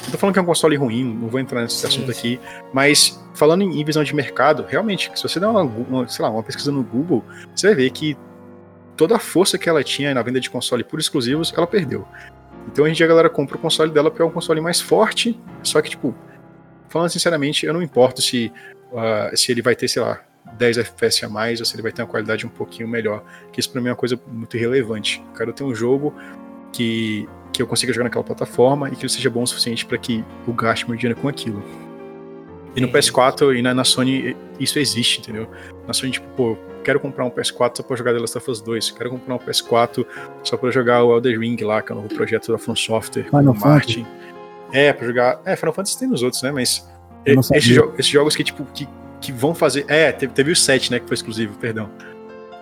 Não 0.03 0.11
tô 0.11 0.17
falando 0.17 0.33
que 0.33 0.39
é 0.39 0.41
um 0.43 0.45
console 0.45 0.75
ruim, 0.75 1.03
não 1.03 1.27
vou 1.27 1.39
entrar 1.39 1.61
nesse 1.61 1.77
sim, 1.77 1.87
assunto 1.87 2.11
aqui, 2.11 2.39
mas 2.71 3.19
falando 3.33 3.63
em 3.63 3.83
visão 3.83 4.03
de 4.03 4.13
mercado, 4.13 4.63
realmente, 4.67 5.11
se 5.15 5.23
você 5.23 5.39
der 5.39 5.47
uma, 5.47 5.63
uma, 5.63 6.07
sei 6.07 6.23
lá, 6.23 6.29
uma 6.29 6.43
pesquisa 6.43 6.71
no 6.71 6.83
Google, 6.83 7.23
você 7.55 7.67
vai 7.67 7.75
ver 7.75 7.89
que 7.89 8.15
toda 8.95 9.15
a 9.15 9.19
força 9.19 9.57
que 9.57 9.67
ela 9.67 9.83
tinha 9.83 10.13
na 10.13 10.21
venda 10.21 10.39
de 10.39 10.51
console 10.51 10.83
por 10.83 10.99
exclusivos, 10.99 11.51
ela 11.55 11.65
perdeu. 11.65 12.07
Então 12.67 12.85
a 12.85 12.87
gente 12.87 13.03
a 13.03 13.07
galera 13.07 13.29
compra 13.29 13.57
o 13.57 13.59
console 13.59 13.91
dela 13.91 14.11
porque 14.11 14.21
é 14.21 14.25
um 14.25 14.31
console 14.31 14.61
mais 14.61 14.79
forte, 14.79 15.39
só 15.63 15.81
que 15.81 15.89
tipo, 15.89 16.13
Falando 16.93 17.09
sinceramente, 17.09 17.65
eu 17.65 17.73
não 17.73 17.81
importo 17.81 18.21
se, 18.21 18.53
uh, 18.91 19.35
se 19.35 19.51
ele 19.51 19.63
vai 19.63 19.75
ter, 19.75 19.87
sei 19.87 19.99
lá, 19.99 20.23
10 20.59 20.77
FPS 20.77 21.25
a 21.25 21.27
mais 21.27 21.59
ou 21.59 21.65
se 21.65 21.73
ele 21.75 21.81
vai 21.81 21.91
ter 21.91 22.03
uma 22.03 22.07
qualidade 22.07 22.45
um 22.45 22.49
pouquinho 22.49 22.87
melhor. 22.87 23.23
Que 23.51 23.59
isso 23.59 23.71
pra 23.71 23.81
mim 23.81 23.87
é 23.87 23.89
uma 23.89 23.97
coisa 23.97 24.21
muito 24.27 24.55
relevante. 24.55 25.19
Eu 25.31 25.35
quero 25.35 25.53
ter 25.53 25.63
um 25.63 25.73
jogo 25.73 26.13
que, 26.71 27.27
que 27.51 27.63
eu 27.63 27.65
consiga 27.65 27.91
jogar 27.91 28.03
naquela 28.03 28.23
plataforma 28.23 28.89
e 28.89 28.95
que 28.95 29.01
ele 29.01 29.09
seja 29.09 29.27
bom 29.27 29.41
o 29.41 29.47
suficiente 29.47 29.87
para 29.87 29.97
que 29.97 30.23
eu 30.47 30.53
gaste 30.53 30.87
meu 30.87 30.95
dinheiro 30.95 31.19
com 31.19 31.27
aquilo. 31.27 31.63
E 32.75 32.81
no 32.81 32.87
PS4 32.89 33.57
e 33.57 33.63
na, 33.63 33.73
na, 33.73 33.83
Sony 33.83 34.37
isso 34.59 34.77
existe, 34.77 35.19
entendeu? 35.19 35.49
Na 35.87 35.93
Sony, 35.93 36.11
tipo, 36.11 36.27
pô, 36.35 36.55
quero 36.83 36.99
comprar 36.99 37.25
um 37.25 37.31
PS4 37.31 37.77
só 37.77 37.81
pra 37.81 37.97
jogar 37.97 38.13
The 38.13 38.19
Last 38.19 38.37
of 38.37 38.51
Us 38.51 38.61
2, 38.61 38.91
quero 38.91 39.09
comprar 39.09 39.33
um 39.33 39.39
PS4 39.39 40.05
só 40.43 40.57
pra 40.57 40.69
jogar 40.69 41.03
o 41.03 41.11
Elder 41.15 41.39
Ring 41.39 41.57
lá, 41.61 41.81
que 41.81 41.91
é 41.91 41.95
o 41.95 42.01
novo 42.03 42.13
projeto 42.13 42.51
da 42.51 42.59
From 42.59 42.75
Software, 42.75 43.23
com 43.31 43.37
o 43.37 43.43
Martin. 43.45 44.03
Fantasy. 44.03 44.22
É, 44.73 44.91
pra 44.91 45.05
jogar. 45.05 45.39
É, 45.45 45.55
Final 45.55 45.73
Fantasy 45.73 45.99
tem 45.99 46.07
nos 46.07 46.23
outros, 46.23 46.41
né? 46.41 46.51
Mas. 46.51 46.89
Esses, 47.25 47.63
jo 47.63 47.93
esses, 47.97 48.11
jogos 48.11 48.35
que, 48.35 48.43
tipo, 48.43 48.65
que, 48.73 48.89
que 49.21 49.31
vão 49.31 49.53
fazer. 49.53 49.85
É, 49.87 50.11
teve, 50.11 50.33
teve 50.33 50.51
o 50.51 50.55
7, 50.55 50.91
né? 50.91 50.99
Que 50.99 51.05
foi 51.05 51.13
exclusivo, 51.13 51.57
perdão. 51.57 51.89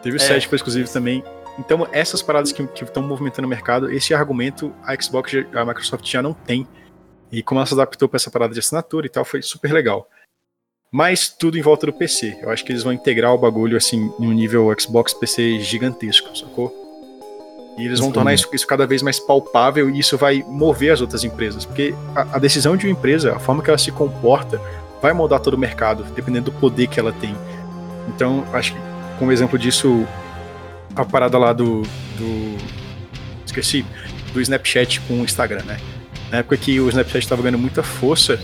Teve 0.04 0.18
o 0.18 0.22
é. 0.22 0.24
7 0.24 0.44
que 0.44 0.50
foi 0.50 0.58
exclusivo 0.58 0.92
também. 0.92 1.24
Então, 1.58 1.88
essas 1.92 2.22
paradas 2.22 2.52
que 2.52 2.62
estão 2.62 3.02
movimentando 3.02 3.48
o 3.48 3.50
mercado, 3.50 3.92
esse 3.92 4.14
argumento 4.14 4.74
a 4.84 5.00
Xbox, 5.00 5.32
a 5.54 5.66
Microsoft 5.66 6.06
já 6.06 6.22
não 6.22 6.34
tem. 6.34 6.68
E 7.32 7.42
como 7.42 7.60
ela 7.60 7.66
se 7.66 7.74
adaptou 7.74 8.10
para 8.10 8.18
essa 8.18 8.30
parada 8.30 8.54
de 8.54 8.60
assinatura 8.60 9.06
e 9.06 9.10
tal, 9.10 9.24
foi 9.24 9.42
super 9.42 9.72
legal. 9.72 10.08
Mas 10.92 11.30
tudo 11.30 11.58
em 11.58 11.62
volta 11.62 11.86
do 11.86 11.94
PC. 11.94 12.40
Eu 12.42 12.50
acho 12.50 12.66
que 12.66 12.72
eles 12.74 12.84
vão 12.84 12.92
integrar 12.92 13.34
o 13.34 13.38
bagulho 13.38 13.78
assim 13.78 14.12
em 14.20 14.28
um 14.28 14.34
nível 14.34 14.74
Xbox 14.78 15.14
PC 15.14 15.60
gigantesco, 15.60 16.38
sacou? 16.38 16.81
E 17.78 17.86
eles 17.86 18.00
vão 18.00 18.12
tornar 18.12 18.34
isso, 18.34 18.48
isso, 18.54 18.68
cada 18.68 18.86
vez 18.86 19.02
mais 19.02 19.20
palpável 19.20 19.90
e 19.90 19.98
isso 19.98 20.18
vai 20.18 20.44
mover 20.48 20.92
as 20.92 21.02
outras 21.02 21.24
empresas. 21.24 21.66
Porque 21.66 21.96
a, 22.16 22.36
a, 22.36 22.40
decisão 22.40 22.76
de 22.76 22.86
uma 22.86 22.92
empresa, 22.92 23.36
a 23.36 23.40
forma 23.40 23.64
que 23.64 23.70
ela 23.70 23.78
se 23.78 23.92
comporta, 23.92 24.62
vai 25.02 25.14
moldar 25.14 25.40
todo 25.40 25.54
o 25.54 25.58
mercado, 25.58 26.04
dependendo 26.16 26.52
do 26.52 26.58
poder 26.60 26.88
que 26.88 27.00
ela 27.00 27.14
tem. 27.14 27.36
Então, 28.10 28.46
acho 28.54 28.74
que, 28.74 28.80
como 29.18 29.32
exemplo 29.32 29.58
disso, 29.58 30.06
a 30.96 31.06
parada 31.06 31.38
lá 31.38 31.54
do. 31.54 31.82
do 32.18 32.58
esqueci, 33.46 33.86
do 34.34 34.42
Snapchat 34.42 35.02
com 35.02 35.22
o 35.22 35.24
Instagram, 35.24 35.64
né? 35.64 35.78
Na 36.30 36.40
época 36.40 36.58
que 36.58 36.80
o 36.80 36.88
Snapchat 36.90 37.20
estava 37.20 37.42
ganhando 37.42 37.60
muita 37.60 37.84
força 37.84 38.40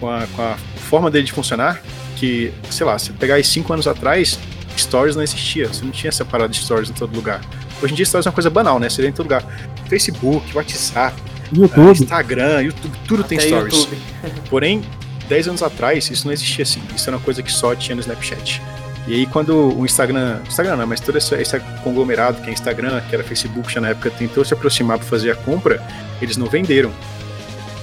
com 0.00 0.08
a, 0.08 0.26
com 0.28 0.42
a 0.42 0.56
forma 0.76 1.10
dele 1.10 1.26
de 1.26 1.32
funcionar, 1.32 1.82
que, 2.16 2.52
sei 2.70 2.86
lá, 2.86 2.98
se 2.98 3.12
pegar 3.12 3.34
aí 3.34 3.44
cinco 3.44 3.72
anos 3.72 3.86
atrás, 3.86 4.38
Stories 4.76 5.16
não 5.16 5.22
existia. 5.22 5.68
Você 5.68 5.84
não 5.84 5.90
tinha 5.90 6.08
essa 6.08 6.24
parada 6.24 6.50
de 6.50 6.58
Stories 6.58 6.90
em 6.90 6.94
todo 6.94 7.14
lugar. 7.14 7.40
Hoje 7.82 7.92
em 7.92 7.96
dia 7.96 8.06
Stories 8.06 8.26
é 8.26 8.30
uma 8.30 8.34
coisa 8.34 8.50
banal, 8.50 8.78
né? 8.78 8.88
Você 8.88 9.02
vê 9.02 9.08
em 9.08 9.12
todo 9.12 9.26
lugar. 9.26 9.44
Facebook, 9.88 10.56
WhatsApp, 10.56 11.20
YouTube. 11.52 12.02
Instagram, 12.02 12.62
YouTube, 12.62 12.98
tudo 13.06 13.24
tem 13.24 13.38
Até 13.38 13.48
Stories. 13.48 13.74
YouTube. 13.74 14.02
Porém, 14.50 14.82
10 15.28 15.48
anos 15.48 15.62
atrás, 15.62 16.10
isso 16.10 16.26
não 16.26 16.32
existia 16.32 16.62
assim. 16.62 16.82
Isso 16.94 17.08
era 17.08 17.16
uma 17.16 17.22
coisa 17.22 17.42
que 17.42 17.52
só 17.52 17.74
tinha 17.74 17.94
no 17.94 18.00
Snapchat. 18.00 18.62
E 19.06 19.14
aí, 19.14 19.26
quando 19.26 19.78
o 19.78 19.84
Instagram. 19.84 20.40
Instagram 20.48 20.76
não, 20.76 20.86
mas 20.86 21.00
todo 21.00 21.16
esse, 21.16 21.34
esse 21.36 21.60
conglomerado 21.84 22.42
que 22.42 22.50
é 22.50 22.52
Instagram, 22.52 23.00
que 23.08 23.14
era 23.14 23.22
Facebook 23.22 23.72
já 23.72 23.80
na 23.80 23.88
época, 23.88 24.10
tentou 24.10 24.44
se 24.44 24.52
aproximar 24.52 24.98
para 24.98 25.06
fazer 25.06 25.30
a 25.30 25.36
compra, 25.36 25.84
eles 26.20 26.36
não 26.36 26.46
venderam. 26.46 26.92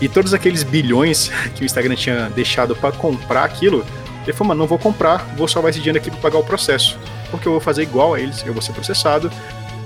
E 0.01 0.09
todos 0.09 0.33
aqueles 0.33 0.63
bilhões 0.63 1.31
que 1.55 1.63
o 1.63 1.65
Instagram 1.65 1.95
tinha 1.95 2.29
deixado 2.29 2.75
para 2.75 2.91
comprar 2.91 3.45
aquilo, 3.45 3.85
ele 4.23 4.33
falou, 4.33 4.49
mano, 4.49 4.59
não 4.59 4.67
vou 4.67 4.77
comprar, 4.77 5.25
vou 5.37 5.47
salvar 5.47 5.69
esse 5.69 5.79
dinheiro 5.79 5.97
aqui 5.97 6.11
para 6.11 6.19
pagar 6.19 6.39
o 6.39 6.43
processo. 6.43 6.97
Porque 7.31 7.47
eu 7.47 7.53
vou 7.53 7.61
fazer 7.61 7.83
igual 7.83 8.13
a 8.13 8.19
eles, 8.19 8.45
eu 8.45 8.51
vou 8.51 8.61
ser 8.61 8.73
processado. 8.73 9.31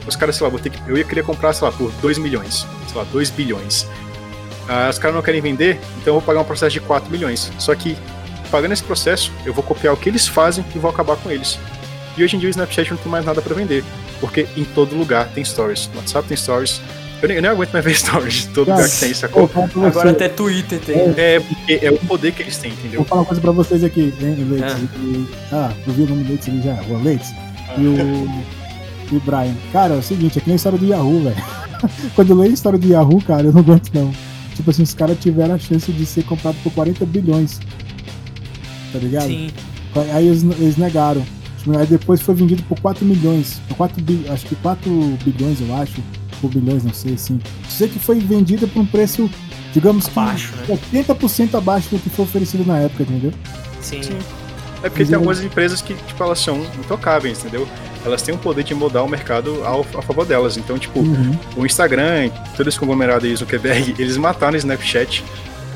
Os 0.07 0.15
caras, 0.15 0.35
sei 0.35 0.43
lá, 0.45 0.49
vou 0.49 0.59
ter 0.59 0.69
que, 0.69 0.79
eu 0.89 0.97
ia 0.97 1.03
querer 1.03 1.23
comprar, 1.23 1.53
sei 1.53 1.67
lá, 1.67 1.73
por 1.73 1.91
2 2.01 2.17
milhões, 2.17 2.65
sei 2.88 2.97
lá, 2.97 3.05
2 3.11 3.29
bilhões. 3.29 3.85
Ah, 4.69 4.88
os 4.89 4.97
caras 4.99 5.15
não 5.15 5.21
querem 5.21 5.41
vender, 5.41 5.79
então 6.01 6.13
eu 6.13 6.13
vou 6.13 6.21
pagar 6.21 6.41
um 6.41 6.45
processo 6.45 6.71
de 6.73 6.79
4 6.81 7.09
milhões. 7.11 7.51
Só 7.59 7.73
que, 7.75 7.97
pagando 8.51 8.73
esse 8.73 8.84
processo, 8.84 9.31
eu 9.45 9.53
vou 9.53 9.63
copiar 9.63 9.93
o 9.93 9.97
que 9.97 10.09
eles 10.09 10.27
fazem 10.27 10.63
e 10.75 10.79
vou 10.79 10.89
acabar 10.89 11.15
com 11.17 11.29
eles. 11.31 11.57
E 12.17 12.23
hoje 12.23 12.35
em 12.35 12.39
dia 12.39 12.47
o 12.47 12.51
Snapchat 12.51 12.89
não 12.91 12.97
tem 12.97 13.11
mais 13.11 13.23
nada 13.25 13.41
para 13.41 13.53
vender, 13.53 13.84
porque 14.19 14.47
em 14.57 14.63
todo 14.63 14.95
lugar 14.95 15.27
tem 15.29 15.43
stories. 15.45 15.88
No 15.93 15.99
WhatsApp 15.99 16.27
tem 16.27 16.35
stories. 16.38 16.81
Eu 17.21 17.27
nem, 17.29 17.38
eu 17.38 17.41
nem 17.41 17.51
aguento 17.51 17.71
mais 17.73 17.84
ver 17.85 17.95
stories 17.95 18.34
de 18.34 18.47
todo 18.49 18.69
lugar 18.71 18.89
que 18.89 18.99
tem, 18.99 19.13
sacou? 19.13 19.47
Vou 19.47 19.67
você- 19.67 19.85
Agora 19.88 20.11
até 20.11 20.27
Twitter 20.29 20.79
tem. 20.79 20.95
É, 21.17 21.39
porque 21.39 21.79
é 21.85 21.91
o 21.91 21.97
poder 21.99 22.31
que 22.34 22.41
eles 22.43 22.57
têm, 22.57 22.71
Vou 22.71 22.79
entendeu? 22.79 23.03
falar 23.05 23.21
uma 23.21 23.27
coisa 23.27 23.41
pra 23.41 23.51
vocês 23.51 23.84
aqui, 23.84 24.13
hein, 24.21 24.35
Leite? 24.49 24.75
E- 24.97 25.27
Ah, 25.51 25.71
eu 25.85 25.93
vi 25.93 26.03
o 26.03 26.07
nome 26.07 26.23
Leite 26.27 26.49
ali 26.49 26.61
já, 26.61 26.73
o 26.89 27.03
Leite. 27.03 27.27
E 27.77 27.85
o. 27.88 28.66
E 29.11 29.15
o 29.15 29.19
Brian. 29.21 29.55
Cara, 29.71 29.95
é 29.95 29.97
o 29.97 30.03
seguinte, 30.03 30.38
é 30.38 30.41
que 30.41 30.47
nem 30.47 30.53
a 30.53 30.57
história 30.57 30.77
do 30.77 30.85
Yahoo, 30.85 31.23
velho. 31.23 31.35
Quando 32.15 32.29
eu 32.31 32.38
leio 32.38 32.51
a 32.51 32.53
história 32.53 32.77
do 32.77 32.88
Yahoo, 32.88 33.21
cara, 33.21 33.43
eu 33.43 33.53
não 33.53 33.61
aguento 33.61 33.89
não. 33.93 34.11
Tipo 34.55 34.71
assim, 34.71 34.84
os 34.84 34.93
caras 34.93 35.17
tiveram 35.19 35.55
a 35.55 35.59
chance 35.59 35.91
de 35.91 36.05
ser 36.05 36.23
comprado 36.23 36.55
por 36.63 36.73
40 36.73 37.05
bilhões. 37.05 37.59
Tá 38.91 38.99
ligado? 38.99 39.27
Sim. 39.27 39.51
Aí 40.13 40.27
eles, 40.27 40.43
eles 40.43 40.77
negaram. 40.77 41.23
Aí 41.77 41.85
depois 41.85 42.21
foi 42.21 42.34
vendido 42.34 42.63
por 42.63 42.79
4 42.79 43.05
milhões. 43.05 43.61
Por 43.67 43.77
4 43.77 44.01
bi, 44.01 44.25
acho 44.29 44.45
que 44.45 44.55
4 44.55 44.89
bilhões, 45.23 45.61
eu 45.61 45.75
acho. 45.75 46.01
Por 46.41 46.49
bilhões, 46.49 46.84
não 46.84 46.93
sei, 46.93 47.13
assim. 47.13 47.39
Sei 47.67 47.88
que 47.88 47.99
foi 47.99 48.19
vendida 48.19 48.67
por 48.67 48.79
um 48.79 48.85
preço, 48.85 49.29
digamos 49.73 50.07
que 50.07 50.19
Abaixo, 50.19 50.53
né? 50.67 50.79
80% 51.07 51.55
abaixo 51.55 51.89
do 51.89 51.99
que 51.99 52.09
foi 52.09 52.25
oferecido 52.25 52.65
na 52.65 52.79
época, 52.79 53.03
entendeu? 53.03 53.34
Sim. 53.81 54.01
Sim. 54.01 54.17
É 54.84 54.89
porque 54.89 55.05
tem 55.05 55.15
algumas 55.15 55.41
empresas 55.43 55.81
que, 55.81 55.93
tipo, 55.93 56.23
elas 56.23 56.39
são 56.39 56.61
intocáveis, 56.79 57.39
entendeu? 57.39 57.67
Elas 58.07 58.21
têm 58.21 58.34
o 58.34 58.38
poder 58.38 58.63
de 58.63 58.73
mudar 58.73 59.03
o 59.03 59.07
mercado 59.07 59.63
ao, 59.65 59.81
a 59.97 60.01
favor 60.01 60.25
delas. 60.25 60.57
Então, 60.57 60.77
tipo, 60.79 60.99
Uhum. 60.99 61.38
o 61.55 61.65
Instagram, 61.65 62.29
todo 62.55 62.67
esse 62.67 62.79
conglomerado 62.79 63.25
aí, 63.25 63.35
Zuckerberg, 63.35 63.95
eles 64.01 64.17
mataram 64.17 64.53
o 64.53 64.57
Snapchat 64.57 65.23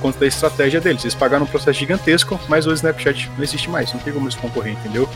conta 0.02 0.20
da 0.20 0.26
estratégia 0.26 0.82
deles. 0.82 1.04
Eles 1.04 1.14
pagaram 1.14 1.44
um 1.44 1.48
processo 1.48 1.78
gigantesco, 1.78 2.40
mas 2.50 2.66
o 2.66 2.74
Snapchat 2.74 3.30
não 3.38 3.44
existe 3.44 3.70
mais, 3.70 3.94
não 3.94 4.00
tem 4.00 4.12
como 4.12 4.26
eles 4.26 4.36
concorrer, 4.36 4.74
entendeu? 4.74 5.08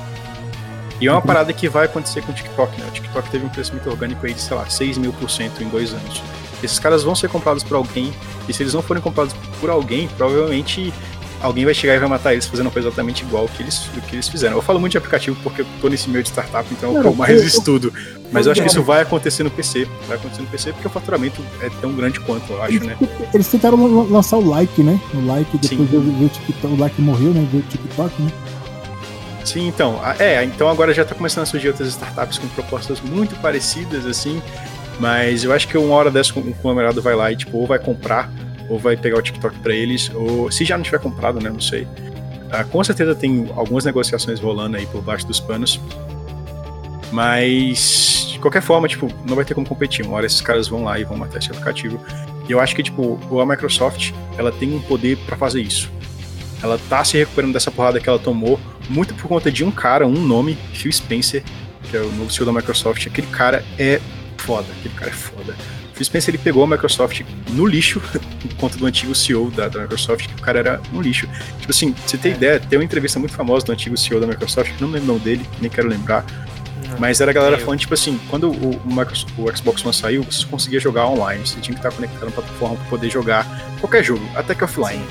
E 1.02 1.08
é 1.08 1.12
uma 1.12 1.22
parada 1.22 1.52
que 1.52 1.68
vai 1.68 1.86
acontecer 1.86 2.22
com 2.22 2.32
o 2.32 2.36
TikTok, 2.36 2.80
né? 2.80 2.86
O 2.88 2.92
TikTok 2.92 3.30
teve 3.30 3.46
um 3.46 3.50
crescimento 3.50 3.90
orgânico 3.90 4.26
aí 4.26 4.34
de, 4.34 4.40
sei 4.42 4.56
lá, 4.56 4.70
6 4.70 4.98
mil 4.98 5.12
por 5.12 5.30
cento 5.30 5.62
em 5.62 5.68
dois 5.68 5.92
anos. 5.92 6.22
Esses 6.64 6.80
caras 6.80 7.04
vão 7.04 7.14
ser 7.16 7.28
comprados 7.30 7.64
por 7.64 7.76
alguém, 7.76 8.14
e 8.48 8.54
se 8.54 8.64
eles 8.64 8.74
não 8.74 8.82
forem 8.82 9.02
comprados 9.04 9.36
por 9.60 9.70
alguém, 9.70 10.08
provavelmente 10.18 10.94
alguém 11.46 11.66
vai 11.66 11.74
chegar 11.74 11.96
e 11.96 12.00
vai 12.00 12.10
matar 12.10 12.34
eles 12.34 12.46
fazendo 12.46 12.66
uma 12.68 12.72
coisa 12.72 12.88
exatamente 12.90 13.24
igual 13.24 13.44
ao 13.44 13.50
que 13.50 13.62
eles, 13.64 13.90
que 14.08 14.16
eles 14.16 14.28
fizeram. 14.28 14.56
Eu 14.58 14.62
falo 14.62 14.80
muito 14.80 14.92
de 14.92 14.98
aplicativo 14.98 15.38
porque 15.44 15.62
eu 15.62 15.66
tô 15.82 15.88
nesse 15.88 16.10
meio 16.10 16.24
de 16.24 16.30
startup, 16.30 16.68
então 16.72 16.94
Não, 16.94 17.02
eu 17.04 17.16
mais 17.16 17.42
eu- 17.42 17.48
estudo. 17.48 17.94
Mas 18.32 18.46
eu 18.48 18.52
acho 18.52 18.62
que 18.62 18.68
isso 18.68 18.82
vai 18.84 19.02
acontecer 19.02 19.44
no 19.44 19.52
PC. 19.52 19.88
Vai 20.08 20.18
acontecer 20.18 20.42
no 20.42 20.48
PC 20.48 20.74
porque 20.74 20.88
o 20.88 20.90
faturamento 20.90 21.42
é 21.62 21.70
tão 21.80 21.94
grande 21.94 22.20
quanto, 22.20 22.52
eu 22.52 22.62
acho, 22.62 22.84
né? 22.84 22.98
Eles 23.34 23.48
tentaram 23.48 23.78
lan- 23.86 24.08
lançar 24.10 24.38
o 24.38 24.50
like, 24.50 24.82
né? 24.84 25.00
O 25.14 25.26
like, 25.26 25.58
depois 25.58 25.70
Sim. 25.80 25.86
veio 25.86 26.02
veio 26.02 26.26
o 26.26 26.30
TikTok, 26.30 26.74
o 26.74 26.78
like 26.78 27.02
morreu, 27.02 27.32
né? 27.34 27.48
Veio 27.52 27.64
o 27.64 27.68
TikTok, 27.68 28.22
né? 28.22 28.32
Sim, 29.44 29.68
então. 29.68 30.00
É, 30.20 30.44
então 30.44 30.68
agora 30.70 30.94
já 30.94 31.06
tá 31.06 31.14
começando 31.14 31.44
a 31.44 31.46
surgir 31.46 31.68
outras 31.68 31.88
startups 31.90 32.40
com 32.40 32.48
propostas 32.50 33.00
muito 33.00 33.36
parecidas, 33.36 34.06
assim. 34.06 34.42
Mas 35.00 35.44
eu 35.44 35.54
acho 35.54 35.68
que 35.68 35.78
uma 35.78 35.94
hora 35.96 36.10
dessa 36.10 36.32
o 36.38 36.42
conglomerado 36.42 37.02
vai 37.02 37.16
lá 37.16 37.32
e, 37.32 37.36
tipo, 37.36 37.58
ou 37.58 37.68
vai 37.68 37.78
comprar, 37.78 38.30
ou 38.70 38.80
vai 38.80 38.98
pegar 38.98 39.18
o 39.18 39.22
TikTok 39.22 39.60
pra 39.60 39.74
eles, 39.74 40.12
ou 40.14 40.52
se 40.52 40.66
já 40.66 40.78
não 40.78 40.84
tiver 40.84 41.00
comprado, 41.00 41.40
né? 41.40 41.50
Não 41.50 41.60
sei. 41.60 41.88
Ah, 42.52 42.64
com 42.64 42.84
certeza 42.84 43.16
tem 43.16 43.50
algumas 43.56 43.86
negociações 43.86 44.40
rolando 44.40 44.78
aí 44.78 44.86
por 44.86 45.02
baixo 45.02 45.26
dos 45.28 45.40
panos. 45.40 45.80
Mas, 47.12 48.28
de 48.32 48.40
qualquer 48.40 48.62
forma, 48.62 48.88
tipo, 48.88 49.12
não 49.26 49.36
vai 49.36 49.46
ter 49.46 49.54
como 49.54 49.68
competir. 49.68 50.06
Uma 50.06 50.18
hora 50.18 50.26
esses 50.26 50.42
caras 50.42 50.68
vão 50.68 50.84
lá 50.84 51.00
e 51.00 51.04
vão 51.04 51.18
matar 51.18 51.40
esse 51.40 51.50
aplicativo. 51.50 52.00
E 52.48 52.52
eu 52.52 52.60
acho 52.60 52.76
que, 52.76 52.84
tipo, 52.84 53.20
a 53.40 53.46
Microsoft, 53.46 54.12
ela 54.38 54.52
tem 54.52 54.74
um 54.74 54.82
poder 54.82 55.18
pra 55.26 55.38
fazer 55.38 55.62
isso. 55.62 55.92
Ela 56.62 56.80
tá 56.90 57.04
se 57.04 57.18
recuperando 57.18 57.54
dessa 57.54 57.72
porrada 57.72 58.00
que 58.00 58.08
ela 58.08 58.20
tomou, 58.20 58.60
muito 58.90 59.14
por 59.16 59.28
conta 59.28 59.52
de 59.52 59.64
um 59.64 59.72
cara, 59.72 60.08
um 60.08 60.26
nome, 60.26 60.58
Phil 60.74 60.92
Spencer, 60.92 61.44
que 61.90 61.98
é 61.98 62.02
o 62.02 62.12
novo 62.14 62.32
CEO 62.32 62.46
da 62.46 62.52
Microsoft. 62.52 63.06
Aquele 63.08 63.28
cara 63.28 63.64
é 63.78 64.00
foda, 64.38 64.68
aquele 64.80 64.94
cara 64.96 65.12
é 65.12 65.14
foda. 65.14 65.56
O 65.96 65.98
Phil 65.98 66.06
Spencer 66.08 66.36
ele 66.36 66.44
pegou 66.44 66.62
a 66.62 66.68
Microsoft 66.68 67.22
no 67.52 67.66
lixo, 67.66 68.02
por 68.42 68.54
conta 68.58 68.78
do 68.78 68.86
antigo 68.86 69.16
CEO 69.16 69.50
da, 69.50 69.70
da 69.70 69.84
Microsoft, 69.84 70.28
que 70.28 70.34
o 70.34 70.44
cara 70.44 70.60
era 70.60 70.82
um 70.92 71.00
lixo. 71.00 71.26
Tipo 71.58 71.72
assim, 71.72 71.94
pra 71.94 72.06
você 72.06 72.18
ter 72.18 72.32
ideia, 72.32 72.60
tem 72.60 72.78
uma 72.78 72.84
entrevista 72.84 73.18
muito 73.18 73.34
famosa 73.34 73.66
do 73.66 73.72
antigo 73.72 73.96
CEO 73.96 74.20
da 74.20 74.28
Microsoft, 74.28 74.76
que 74.76 74.82
não 74.82 74.92
lembro 74.92 75.06
o 75.06 75.14
nome 75.14 75.22
dele, 75.22 75.50
nem 75.62 75.72
quero 75.72 75.88
lembrar, 75.88 76.26
Não. 76.90 77.00
mas 77.00 77.22
era 77.22 77.32
a 77.32 77.34
galera 77.34 77.58
falando, 77.58 77.80
tipo 77.80 77.94
assim, 77.94 78.20
quando 78.30 78.52
o, 78.52 78.72
o, 78.76 79.56
Xbox 79.56 79.86
One 79.86 79.94
saiu, 79.94 80.24
você 80.24 80.46
conseguia 80.46 80.82
jogar 80.82 81.08
online, 81.08 81.48
você 81.48 81.62
tinha 81.62 81.74
que 81.74 81.80
estar 81.80 81.96
conectado 81.96 82.26
na 82.26 82.32
plataforma 82.32 82.76
para 82.76 82.86
poder 82.90 83.10
jogar 83.10 83.48
qualquer 83.80 84.04
jogo, 84.04 84.30
até 84.36 84.54
que 84.54 84.66
offline. 84.66 85.06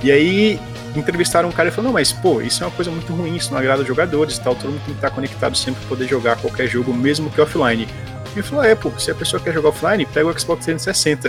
E 0.00 0.12
aí 0.12 0.60
entrevistaram 0.94 1.48
um 1.48 1.52
cara 1.52 1.70
e 1.70 1.72
falou, 1.72 1.86
não, 1.86 1.92
mas 1.92 2.12
pô, 2.12 2.40
isso 2.40 2.62
é 2.62 2.66
uma 2.68 2.72
coisa 2.72 2.88
muito 2.92 3.12
ruim, 3.12 3.34
isso 3.34 3.50
não 3.50 3.58
agrada 3.58 3.82
os 3.82 3.88
jogadores 3.88 4.36
e 4.36 4.40
tal, 4.40 4.54
todo 4.54 4.70
mundo 4.70 4.82
tem 4.84 4.94
que 4.94 4.98
estar 4.98 5.10
conectado 5.10 5.56
sempre 5.56 5.80
para 5.80 5.88
poder 5.88 6.06
jogar 6.06 6.36
qualquer 6.36 6.68
jogo, 6.68 6.94
mesmo 6.94 7.28
que 7.30 7.40
offline. 7.40 7.88
E 8.34 8.38
ele 8.38 8.42
falou, 8.42 8.64
é, 8.64 8.74
pô, 8.74 8.90
se 8.98 9.10
a 9.10 9.14
pessoa 9.14 9.42
quer 9.42 9.52
jogar 9.52 9.70
offline, 9.70 10.06
pega 10.06 10.28
o 10.28 10.38
Xbox 10.38 10.64
360. 10.64 11.28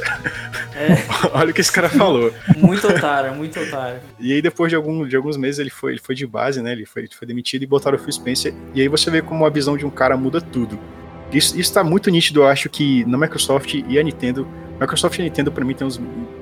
É, 0.76 0.98
Olha 1.34 1.50
o 1.50 1.54
que 1.54 1.62
esse 1.62 1.72
cara 1.72 1.90
falou. 1.90 2.32
muito 2.58 2.88
otário, 2.88 3.34
muito 3.34 3.60
otário. 3.60 4.00
E 4.20 4.34
aí, 4.34 4.42
depois 4.42 4.70
de, 4.70 4.76
algum, 4.76 5.08
de 5.08 5.16
alguns 5.16 5.36
meses, 5.36 5.60
ele 5.60 5.72
foi, 5.72 5.94
ele 5.94 6.02
foi 6.02 6.14
de 6.14 6.28
base, 6.28 6.62
né? 6.62 6.72
Ele 6.72 6.86
foi, 6.86 7.04
ele 7.04 7.12
foi 7.14 7.28
demitido 7.28 7.64
e 7.64 7.66
botaram 7.66 7.98
o 7.98 8.00
Phil 8.00 8.12
Spencer. 8.12 8.54
E 8.74 8.82
aí 8.82 8.88
você 8.88 9.10
vê 9.10 9.22
como 9.22 9.46
a 9.46 9.50
visão 9.50 9.76
de 9.76 9.86
um 9.86 9.90
cara 9.90 10.16
muda 10.16 10.40
tudo. 10.40 10.80
Isso, 11.32 11.58
isso 11.60 11.74
tá 11.74 11.84
muito 11.84 12.10
nítido, 12.10 12.42
eu 12.42 12.48
acho, 12.48 12.70
que 12.70 13.06
na 13.06 13.18
Microsoft 13.18 13.74
e 13.74 13.98
a 13.98 14.04
Nintendo. 14.04 14.48
Microsoft 14.80 15.18
e 15.18 15.22
a 15.22 15.26
Nintendo, 15.26 15.52
pra 15.52 15.64
mim, 15.64 15.74
tem 15.74 15.88
os, 15.88 16.00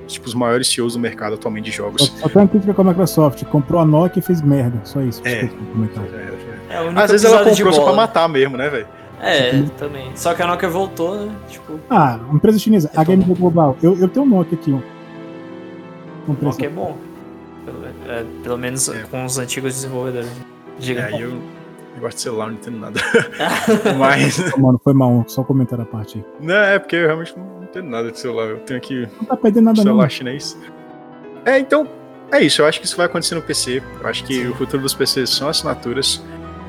tipo, 0.07 0.27
os 0.27 0.33
maiores 0.33 0.67
CEOs 0.67 0.93
do 0.93 0.99
mercado 0.99 1.35
atualmente 1.35 1.65
de 1.65 1.71
jogos. 1.71 2.11
só 2.19 2.27
tem 2.27 2.41
uma 2.41 2.47
crítica 2.47 2.73
com 2.73 2.81
a 2.81 2.85
Microsoft. 2.85 3.43
Comprou 3.45 3.81
a 3.81 3.85
Nokia 3.85 4.19
e 4.19 4.23
fez 4.23 4.41
merda. 4.41 4.79
Só 4.83 5.01
isso. 5.01 5.21
É. 5.23 5.43
Desculpa 5.43 5.63
o 5.63 5.67
comentário. 5.67 6.09
É, 6.69 6.77
a 6.77 6.81
única 6.83 7.03
Às 7.03 7.11
vezes 7.11 7.25
ela 7.25 7.43
comprou 7.43 7.73
só 7.73 7.83
pra 7.83 7.93
matar 7.93 8.29
mesmo, 8.29 8.55
né, 8.55 8.69
velho? 8.69 8.87
É, 9.21 9.61
também. 9.77 10.11
Só 10.15 10.33
que 10.33 10.41
a 10.41 10.47
Nokia 10.47 10.69
voltou, 10.69 11.25
né? 11.25 11.35
Tipo, 11.49 11.79
Ah, 11.89 12.19
uma 12.27 12.35
empresa 12.35 12.57
chinesa, 12.59 12.89
a 12.95 13.01
É 13.01 13.05
Game 13.05 13.23
Global. 13.23 13.77
Eu, 13.83 13.97
eu 13.99 14.07
tenho 14.07 14.25
um 14.25 14.29
Nokia 14.29 14.57
aqui, 14.57 14.71
ó. 14.73 16.31
Um. 16.31 16.35
Nokia 16.41 16.67
é 16.67 16.69
bom. 16.69 16.95
Pelo, 17.65 17.85
é, 18.11 18.25
pelo 18.43 18.57
menos 18.57 18.87
É. 18.89 19.03
com 19.11 19.25
os 19.25 19.37
antigos 19.37 19.73
desenvolvedores. 19.75 20.29
Diga. 20.79 21.09
É, 21.11 21.15
eu, 21.21 21.31
eu 21.31 21.99
gosto 21.99 22.15
de 22.17 22.21
celular, 22.23 22.47
não 22.47 22.53
entendo 22.53 22.77
nada. 22.79 22.99
Mas. 23.97 24.37
Mano, 24.57 24.79
foi 24.83 24.93
mal, 24.93 25.23
só 25.27 25.43
comentar 25.43 25.79
a 25.81 25.85
parte 25.85 26.19
aí. 26.19 26.25
Não, 26.45 26.55
é 26.55 26.79
porque 26.79 26.95
eu 26.95 27.05
realmente 27.07 27.37
não 27.37 27.63
entendo 27.63 27.89
nada 27.89 28.11
de 28.11 28.19
celular. 28.19 28.47
Eu 28.47 28.59
tenho 28.59 28.77
aqui 28.77 29.07
Não 29.17 29.25
tá 29.25 29.35
perdendo 29.37 29.65
nada, 29.65 29.77
não. 29.77 29.83
celular 29.83 30.09
chinês. 30.09 30.57
É, 31.45 31.59
então, 31.59 31.87
é 32.31 32.41
isso. 32.41 32.61
Eu 32.61 32.65
acho 32.67 32.79
que 32.79 32.85
isso 32.85 32.95
vai 32.95 33.05
acontecer 33.05 33.35
no 33.35 33.41
PC. 33.41 33.81
Eu 34.01 34.07
acho 34.07 34.23
que 34.23 34.35
Sim. 34.35 34.47
o 34.49 34.55
futuro 34.55 34.81
dos 34.81 34.93
PCs 34.93 35.29
são 35.31 35.49
assinaturas. 35.49 36.23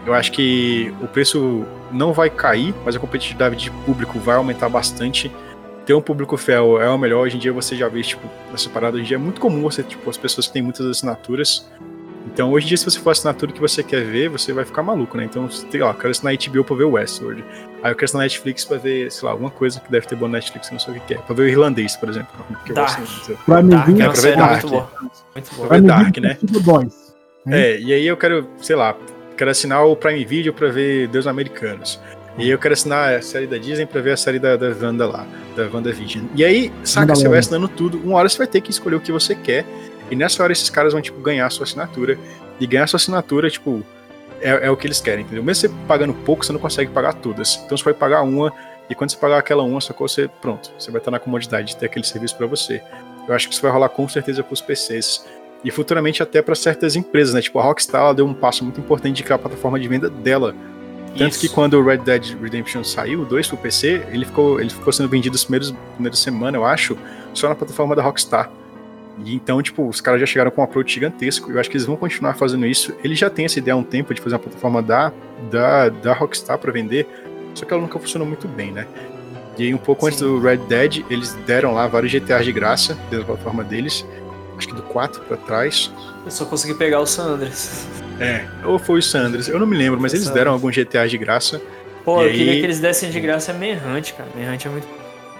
Eu 0.06 0.14
acho 0.14 0.32
que 0.32 0.92
o 1.00 1.06
preço 1.06 1.64
não 1.92 2.12
vai 2.12 2.30
cair, 2.30 2.74
mas 2.84 2.96
a 2.96 2.98
competitividade 2.98 3.56
de 3.56 3.70
público 3.70 4.18
vai 4.18 4.36
aumentar 4.36 4.68
bastante. 4.68 5.30
Ter 5.84 5.94
um 5.94 6.00
público 6.00 6.36
fiel 6.36 6.80
é 6.80 6.88
o 6.88 6.98
melhor. 6.98 7.24
Hoje 7.24 7.36
em 7.36 7.40
dia 7.40 7.52
você 7.52 7.76
já 7.76 7.88
vê, 7.88 8.02
tipo, 8.02 8.26
nessa 8.50 8.68
parada, 8.70 8.96
hoje 8.96 9.04
em 9.04 9.08
dia 9.08 9.16
é 9.16 9.20
muito 9.20 9.40
comum 9.40 9.62
você, 9.62 9.82
tipo, 9.82 10.08
as 10.08 10.16
pessoas 10.16 10.46
que 10.46 10.52
têm 10.52 10.62
muitas 10.62 10.86
assinaturas. 10.86 11.68
Então, 12.26 12.52
hoje 12.52 12.66
em 12.66 12.68
dia, 12.68 12.76
se 12.76 12.84
você 12.84 12.98
for 12.98 13.10
assinatura 13.10 13.50
que 13.50 13.60
você 13.60 13.82
quer 13.82 14.04
ver, 14.04 14.28
você 14.28 14.52
vai 14.52 14.64
ficar 14.64 14.82
maluco, 14.82 15.16
né? 15.16 15.24
Então, 15.24 15.48
ó, 15.48 15.90
eu 15.90 15.94
quero 15.94 16.10
assinar 16.10 16.34
HBO 16.36 16.64
pra 16.64 16.76
ver 16.76 16.84
o 16.84 16.92
Westworld. 16.92 17.42
Aí 17.82 17.90
eu 17.90 17.94
quero 17.94 18.04
assinar 18.04 18.22
Netflix 18.22 18.64
pra 18.64 18.76
ver, 18.76 19.10
sei 19.10 19.24
lá, 19.26 19.32
alguma 19.32 19.50
coisa 19.50 19.80
que 19.80 19.90
deve 19.90 20.06
ter 20.06 20.16
bom 20.16 20.28
na 20.28 20.34
Netflix, 20.34 20.68
eu 20.68 20.72
não 20.74 20.78
sei 20.80 20.96
o 20.96 21.00
que 21.00 21.14
é. 21.14 21.18
Pra 21.18 21.34
ver 21.34 21.42
o 21.42 21.48
irlandês, 21.48 21.96
por 21.96 22.08
exemplo. 22.08 22.30
Que 22.64 22.72
eu 22.72 22.74
Dark. 22.76 22.98
gosto 23.00 23.28
muito. 23.28 23.44
Prime 23.44 23.70
Dark 23.70 23.82
é 23.82 23.86
Video, 23.86 24.04
uma 24.06 24.12
pra 24.12 24.20
ver 24.20 24.20
série 24.20 24.36
Dark. 24.36 24.50
muito 24.52 24.68
boa. 24.68 24.90
Muito 25.34 25.54
boa. 25.54 25.68
Pra 25.68 25.76
ver 25.78 25.86
Dark, 25.86 26.16
né? 26.18 26.38
É, 27.48 27.80
e 27.80 27.92
aí 27.94 28.06
eu 28.06 28.16
quero, 28.16 28.46
sei 28.60 28.76
lá, 28.76 28.94
quero 29.40 29.50
assinar 29.50 29.86
o 29.86 29.96
Prime 29.96 30.22
Video 30.22 30.52
pra 30.52 30.68
ver 30.68 31.08
Deus 31.08 31.26
Americanos. 31.26 31.98
E 32.36 32.50
eu 32.50 32.58
quero 32.58 32.74
assinar 32.74 33.14
a 33.14 33.22
série 33.22 33.46
da 33.46 33.56
Disney 33.56 33.86
pra 33.86 34.02
ver 34.02 34.12
a 34.12 34.16
série 34.16 34.38
da, 34.38 34.54
da 34.54 34.66
Wanda 34.68 35.06
lá, 35.06 35.26
da 35.56 35.66
WandaVision. 35.66 36.26
E 36.34 36.44
aí, 36.44 36.70
saca, 36.84 37.14
você 37.14 37.26
vai 37.26 37.38
assinando 37.38 37.66
tudo, 37.66 37.98
uma 38.04 38.18
hora 38.18 38.28
você 38.28 38.36
vai 38.36 38.46
ter 38.46 38.60
que 38.60 38.70
escolher 38.70 38.96
o 38.96 39.00
que 39.00 39.10
você 39.10 39.34
quer. 39.34 39.64
E 40.10 40.14
nessa 40.14 40.42
hora 40.42 40.52
esses 40.52 40.68
caras 40.68 40.92
vão, 40.92 41.00
tipo, 41.00 41.18
ganhar 41.22 41.46
a 41.46 41.50
sua 41.50 41.64
assinatura. 41.64 42.18
e 42.60 42.66
ganhar 42.66 42.86
sua 42.86 42.98
assinatura, 42.98 43.48
tipo, 43.48 43.82
é, 44.42 44.66
é, 44.66 44.70
o 44.70 44.76
que 44.76 44.86
eles 44.86 45.00
querem, 45.00 45.24
entendeu? 45.24 45.42
Mesmo 45.42 45.62
você 45.62 45.74
pagando 45.88 46.12
pouco, 46.12 46.44
você 46.44 46.52
não 46.52 46.60
consegue 46.60 46.90
pagar 46.90 47.14
todas. 47.14 47.62
Então 47.64 47.78
você 47.78 47.84
vai 47.84 47.94
pagar 47.94 48.20
uma, 48.20 48.52
e 48.90 48.94
quando 48.94 49.10
você 49.10 49.16
pagar 49.16 49.38
aquela 49.38 49.62
uma, 49.62 49.80
só 49.80 49.94
que 49.94 50.00
você, 50.00 50.28
pronto, 50.42 50.70
você 50.78 50.90
vai 50.90 51.00
estar 51.00 51.10
na 51.10 51.18
comodidade 51.18 51.68
de 51.68 51.76
ter 51.78 51.86
aquele 51.86 52.04
serviço 52.04 52.36
para 52.36 52.46
você. 52.46 52.82
Eu 53.26 53.34
acho 53.34 53.48
que 53.48 53.54
isso 53.54 53.62
vai 53.62 53.70
rolar 53.70 53.88
com 53.88 54.06
certeza 54.06 54.42
para 54.42 54.52
os 54.52 54.60
PCs. 54.60 55.24
E 55.64 55.70
futuramente 55.70 56.22
até 56.22 56.40
para 56.40 56.54
certas 56.54 56.96
empresas, 56.96 57.34
né? 57.34 57.42
Tipo, 57.42 57.58
a 57.58 57.62
Rockstar 57.62 58.00
ela 58.00 58.14
deu 58.14 58.26
um 58.26 58.34
passo 58.34 58.64
muito 58.64 58.80
importante 58.80 59.16
de 59.16 59.22
criar 59.22 59.36
a 59.36 59.38
plataforma 59.38 59.78
de 59.78 59.86
venda 59.86 60.08
dela. 60.08 60.54
Tanto 61.16 61.32
Isso. 61.32 61.40
que 61.40 61.48
quando 61.48 61.74
o 61.74 61.84
Red 61.84 61.98
Dead 61.98 62.40
Redemption 62.40 62.84
saiu, 62.84 63.22
o 63.22 63.24
2 63.24 63.48
pro 63.48 63.56
PC, 63.56 64.06
ele 64.10 64.24
ficou, 64.24 64.60
ele 64.60 64.70
ficou 64.70 64.92
sendo 64.92 65.08
vendido 65.08 65.34
as 65.34 65.44
primeiras, 65.44 65.74
primeiras 65.94 66.18
semanas, 66.20 66.54
eu 66.54 66.64
acho, 66.64 66.96
só 67.34 67.48
na 67.48 67.54
plataforma 67.54 67.96
da 67.96 68.02
Rockstar. 68.02 68.50
E 69.24 69.34
então, 69.34 69.60
tipo, 69.60 69.86
os 69.86 70.00
caras 70.00 70.20
já 70.20 70.26
chegaram 70.26 70.50
com 70.50 70.60
um 70.60 70.64
approach 70.64 70.94
gigantesco. 70.94 71.50
Eu 71.50 71.60
acho 71.60 71.68
que 71.68 71.76
eles 71.76 71.86
vão 71.86 71.96
continuar 71.96 72.34
fazendo 72.34 72.64
isso. 72.64 72.94
Eles 73.02 73.18
já 73.18 73.28
têm 73.28 73.44
essa 73.44 73.58
ideia 73.58 73.74
há 73.74 73.76
um 73.76 73.82
tempo 73.82 74.14
de 74.14 74.20
fazer 74.20 74.36
uma 74.36 74.40
plataforma 74.40 74.80
da, 74.80 75.12
da, 75.50 75.88
da 75.88 76.14
Rockstar 76.14 76.58
para 76.58 76.72
vender, 76.72 77.06
só 77.54 77.64
que 77.64 77.72
ela 77.72 77.82
nunca 77.82 77.98
funcionou 77.98 78.26
muito 78.26 78.48
bem, 78.48 78.72
né? 78.72 78.86
E 79.58 79.64
aí, 79.64 79.74
um 79.74 79.78
pouco 79.78 80.02
Sim. 80.02 80.08
antes 80.08 80.20
do 80.20 80.38
Red 80.38 80.58
Dead, 80.68 81.04
eles 81.10 81.34
deram 81.46 81.74
lá 81.74 81.86
vários 81.86 82.12
GTAs 82.12 82.44
de 82.44 82.52
graça 82.52 82.94
dentro 83.10 83.18
da 83.18 83.24
plataforma 83.24 83.62
deles. 83.62 84.06
Acho 84.60 84.68
que 84.68 84.74
do 84.74 84.82
4 84.82 85.22
para 85.22 85.38
trás. 85.38 85.90
Eu 86.22 86.30
só 86.30 86.44
consegui 86.44 86.74
pegar 86.74 87.00
o 87.00 87.06
Sanders. 87.06 87.86
É, 88.20 88.44
ou 88.62 88.78
foi 88.78 88.98
o 88.98 89.02
Sanders, 89.02 89.48
eu 89.48 89.58
não 89.58 89.66
me 89.66 89.74
lembro, 89.74 89.98
mas 89.98 90.12
eles 90.12 90.28
deram 90.28 90.52
alguns 90.52 90.76
GTAs 90.76 91.10
de 91.10 91.16
graça. 91.16 91.62
Pô, 92.04 92.20
eu 92.20 92.28
aí... 92.28 92.36
queria 92.36 92.60
que 92.60 92.66
eles 92.66 92.78
dessem 92.78 93.10
de 93.10 93.18
graça 93.18 93.54
Merrante, 93.54 94.12
cara. 94.12 94.28
Merrante 94.36 94.68
é 94.68 94.70
muito. 94.70 94.86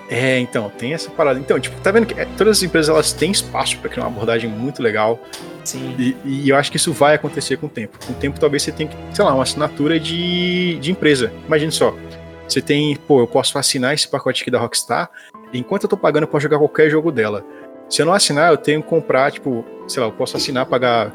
É, 0.09 0.39
então, 0.39 0.71
tem 0.71 0.95
essa 0.95 1.11
parada. 1.11 1.39
Então, 1.39 1.61
tipo, 1.61 1.79
tá 1.83 1.93
vendo 1.93 2.07
que 2.07 2.19
é, 2.19 2.25
todas 2.25 2.57
as 2.57 2.63
empresas 2.63 2.89
elas 2.89 3.13
têm 3.13 3.31
espaço 3.31 3.77
para 3.77 3.91
criar 3.91 4.05
uma 4.05 4.11
abordagem 4.11 4.49
muito 4.49 4.83
legal. 4.83 5.21
Sim. 5.63 5.95
E, 5.99 6.17
e, 6.25 6.49
eu 6.49 6.57
acho 6.57 6.71
que 6.71 6.79
isso 6.79 6.91
vai 6.91 7.15
acontecer 7.15 7.59
com 7.59 7.67
o 7.67 7.69
tempo. 7.69 7.99
Com 8.07 8.15
o 8.15 8.17
tempo, 8.17 8.41
talvez 8.41 8.63
você 8.63 8.73
tenha 8.73 8.89
que, 8.89 8.97
sei 9.15 9.23
lá, 9.23 9.35
uma 9.35 9.43
assinatura 9.43 10.01
de, 10.01 10.79
de 10.81 10.91
empresa. 10.91 11.31
Imagine 11.47 11.73
só. 11.73 11.95
Você 12.49 12.63
tem, 12.63 12.97
pô, 12.97 13.21
eu 13.21 13.27
posso 13.27 13.59
assinar 13.59 13.93
esse 13.93 14.09
pacote 14.09 14.41
aqui 14.41 14.51
da 14.51 14.59
Rockstar. 14.59 15.11
enquanto 15.53 15.83
eu 15.83 15.89
tô 15.91 15.97
pagando, 15.99 16.23
eu 16.23 16.29
posso 16.29 16.43
jogar 16.43 16.57
qualquer 16.57 16.89
jogo 16.89 17.13
dela. 17.13 17.45
Se 17.91 18.01
eu 18.01 18.07
não 18.07 18.15
assinar, 18.15 18.53
eu 18.53 18.57
tenho 18.57 18.81
que 18.81 18.89
comprar, 18.89 19.33
tipo, 19.33 19.65
sei 19.89 20.01
lá, 20.01 20.09
eu 20.09 20.13
posso 20.13 20.37
assinar, 20.37 20.65
pagar 20.65 21.13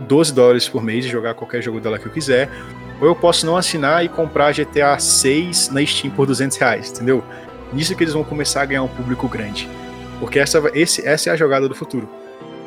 12 0.00 0.32
dólares 0.32 0.66
por 0.66 0.82
mês 0.82 1.04
e 1.04 1.08
jogar 1.08 1.34
qualquer 1.34 1.62
jogo 1.62 1.78
dela 1.78 1.98
que 1.98 2.06
eu 2.06 2.12
quiser. 2.12 2.50
Ou 2.98 3.06
eu 3.06 3.14
posso 3.14 3.44
não 3.44 3.54
assinar 3.54 4.02
e 4.02 4.08
comprar 4.08 4.54
GTA 4.54 4.98
6 4.98 5.68
na 5.68 5.84
Steam 5.84 6.10
por 6.10 6.26
200 6.26 6.56
reais, 6.56 6.90
entendeu? 6.90 7.22
Nisso 7.70 7.94
que 7.94 8.02
eles 8.02 8.14
vão 8.14 8.24
começar 8.24 8.62
a 8.62 8.64
ganhar 8.64 8.82
um 8.82 8.88
público 8.88 9.28
grande. 9.28 9.68
Porque 10.18 10.38
essa, 10.38 10.62
esse, 10.72 11.06
essa 11.06 11.28
é 11.28 11.32
a 11.34 11.36
jogada 11.36 11.68
do 11.68 11.74
futuro. 11.74 12.08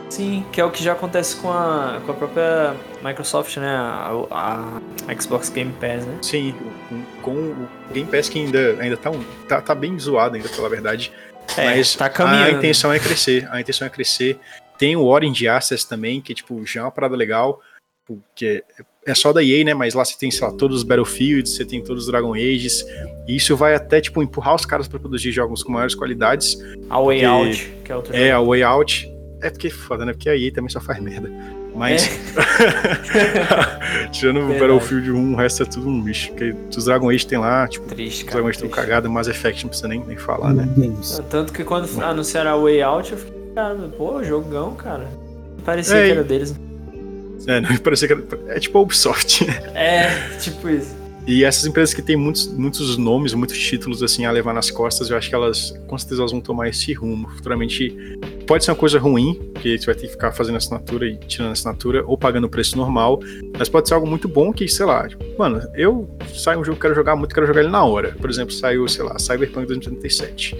Sim, 0.09 0.43
que 0.51 0.59
é 0.59 0.65
o 0.65 0.71
que 0.71 0.83
já 0.83 0.93
acontece 0.93 1.35
com 1.35 1.51
a, 1.51 2.01
com 2.05 2.11
a 2.11 2.15
própria 2.15 2.75
Microsoft, 3.03 3.57
né? 3.57 3.75
A, 3.75 4.79
a 5.07 5.21
Xbox 5.21 5.49
Game 5.49 5.71
Pass, 5.73 6.05
né? 6.05 6.17
Sim, 6.21 6.53
com, 6.89 7.31
com, 7.31 7.31
o 7.31 7.67
Game 7.93 8.09
Pass 8.09 8.27
que 8.27 8.39
ainda, 8.39 8.77
ainda 8.79 8.97
tá, 8.97 9.11
um, 9.11 9.23
tá, 9.47 9.61
tá 9.61 9.75
bem 9.75 9.97
zoado 9.99 10.35
ainda, 10.35 10.49
pela 10.49 10.67
verdade. 10.67 11.11
É, 11.57 11.65
mas 11.65 11.95
tá 11.95 12.11
a 12.17 12.51
intenção 12.51 12.91
é 12.91 12.99
crescer. 12.99 13.47
A 13.51 13.59
intenção 13.61 13.85
é 13.87 13.89
crescer. 13.89 14.37
Tem 14.77 14.95
o 14.95 15.03
Orange 15.05 15.47
Access 15.47 15.87
também, 15.87 16.21
que 16.21 16.33
tipo, 16.33 16.65
já 16.65 16.81
é 16.81 16.83
uma 16.83 16.91
parada 16.91 17.15
legal. 17.15 17.61
Porque 18.05 18.63
é 19.05 19.13
só 19.13 19.31
da 19.31 19.43
EA, 19.43 19.63
né? 19.63 19.73
Mas 19.73 19.93
lá 19.93 20.03
você 20.03 20.17
tem, 20.17 20.31
sei 20.31 20.47
lá, 20.47 20.53
todos 20.53 20.77
os 20.77 20.83
Battlefields, 20.83 21.53
você 21.55 21.63
tem 21.65 21.83
todos 21.83 22.05
os 22.05 22.09
Dragon 22.11 22.33
Ages. 22.33 22.83
E 23.27 23.35
isso 23.35 23.55
vai 23.55 23.75
até, 23.75 24.01
tipo, 24.01 24.21
empurrar 24.23 24.55
os 24.55 24.65
caras 24.65 24.87
para 24.87 24.99
produzir 24.99 25.31
jogos 25.31 25.63
com 25.63 25.71
maiores 25.71 25.93
qualidades. 25.93 26.57
A 26.89 26.99
Way 26.99 27.25
Out, 27.25 27.73
que 27.83 27.91
é 27.91 27.95
outro 27.95 28.15
É, 28.15 28.31
jogo. 28.31 28.43
a 28.43 28.47
Way 28.49 28.63
Out. 28.63 29.11
É 29.41 29.49
porque 29.49 29.67
é 29.67 29.71
foda, 29.71 30.05
né? 30.05 30.13
Porque 30.13 30.29
a 30.29 30.35
EA 30.35 30.51
também 30.51 30.69
só 30.69 30.81
faz 30.81 30.99
merda. 30.99 31.31
Mas. 31.75 32.09
É. 32.09 34.07
Tirando 34.11 34.41
o 34.41 34.59
Battlefield 34.59 35.11
1, 35.11 35.33
o 35.33 35.35
resto 35.35 35.63
é 35.63 35.65
tudo 35.65 35.87
um 35.87 36.03
lixo. 36.03 36.29
Porque 36.29 36.55
os 36.75 36.85
Dragon 36.85 37.09
Age 37.09 37.27
tem 37.27 37.37
lá, 37.37 37.67
tipo, 37.67 37.87
triste, 37.87 38.25
cara, 38.25 38.27
os 38.27 38.33
Dragon 38.33 38.47
Age 38.49 38.57
estão 38.57 38.69
cagados, 38.69 39.11
Mass 39.11 39.27
Effect 39.27 39.63
não 39.63 39.69
precisa 39.69 39.87
nem, 39.87 40.03
nem 40.05 40.17
falar, 40.17 40.53
né? 40.53 40.67
Tanto 41.29 41.53
que 41.53 41.63
quando 41.63 41.87
anunciaram 42.03 42.51
a 42.51 42.57
Way 42.57 42.81
Out, 42.81 43.11
eu 43.11 43.17
fiquei, 43.17 43.33
cara, 43.55 43.75
pô, 43.97 44.23
jogão, 44.23 44.75
cara. 44.75 45.07
Parecia 45.63 45.97
é, 45.97 46.05
que 46.05 46.11
era 46.11 46.23
deles. 46.23 46.55
É, 47.47 47.61
não 47.61 47.77
parecia 47.79 48.07
que 48.07 48.13
era. 48.13 48.23
É 48.47 48.59
tipo 48.59 48.77
a 48.77 48.81
Ubisoft. 48.81 49.45
É, 49.73 50.09
tipo 50.39 50.69
isso. 50.69 50.98
E 51.29 51.43
essas 51.43 51.63
empresas 51.67 51.93
que 51.93 52.01
têm 52.01 52.15
muitos, 52.15 52.47
muitos 52.47 52.97
nomes, 52.97 53.35
muitos 53.35 53.55
títulos 53.55 54.01
assim 54.01 54.25
a 54.25 54.31
levar 54.31 54.51
nas 54.51 54.71
costas, 54.71 55.11
eu 55.11 55.15
acho 55.15 55.29
que 55.29 55.35
elas 55.35 55.79
com 55.85 55.95
certeza 55.95 56.23
elas 56.23 56.31
vão 56.31 56.41
tomar 56.41 56.67
esse 56.69 56.91
rumo. 56.91 57.29
Futuramente 57.29 57.95
pode 58.47 58.65
ser 58.65 58.71
uma 58.71 58.77
coisa 58.77 58.97
ruim, 58.97 59.39
porque 59.53 59.77
você 59.77 59.85
vai 59.85 59.93
ter 59.93 60.07
que 60.07 60.13
ficar 60.13 60.31
fazendo 60.31 60.55
assinatura 60.55 61.05
e 61.05 61.17
tirando 61.17 61.51
assinatura 61.51 62.03
ou 62.03 62.17
pagando 62.17 62.45
o 62.45 62.49
preço 62.49 62.75
normal, 62.75 63.19
mas 63.55 63.69
pode 63.69 63.87
ser 63.87 63.93
algo 63.93 64.07
muito 64.07 64.27
bom 64.27 64.51
que, 64.51 64.67
sei 64.67 64.87
lá, 64.87 65.07
tipo, 65.07 65.23
mano, 65.37 65.61
eu 65.75 66.09
saio 66.33 66.61
um 66.61 66.65
jogo 66.65 66.77
que 66.77 66.81
quero 66.81 66.95
jogar 66.95 67.15
muito, 67.15 67.35
quero 67.35 67.45
jogar 67.45 67.61
ele 67.61 67.69
na 67.69 67.85
hora. 67.85 68.15
Por 68.19 68.27
exemplo, 68.27 68.51
saiu, 68.51 68.87
sei 68.87 69.05
lá, 69.05 69.19
Cyberpunk 69.19 69.67
2077. 69.67 70.57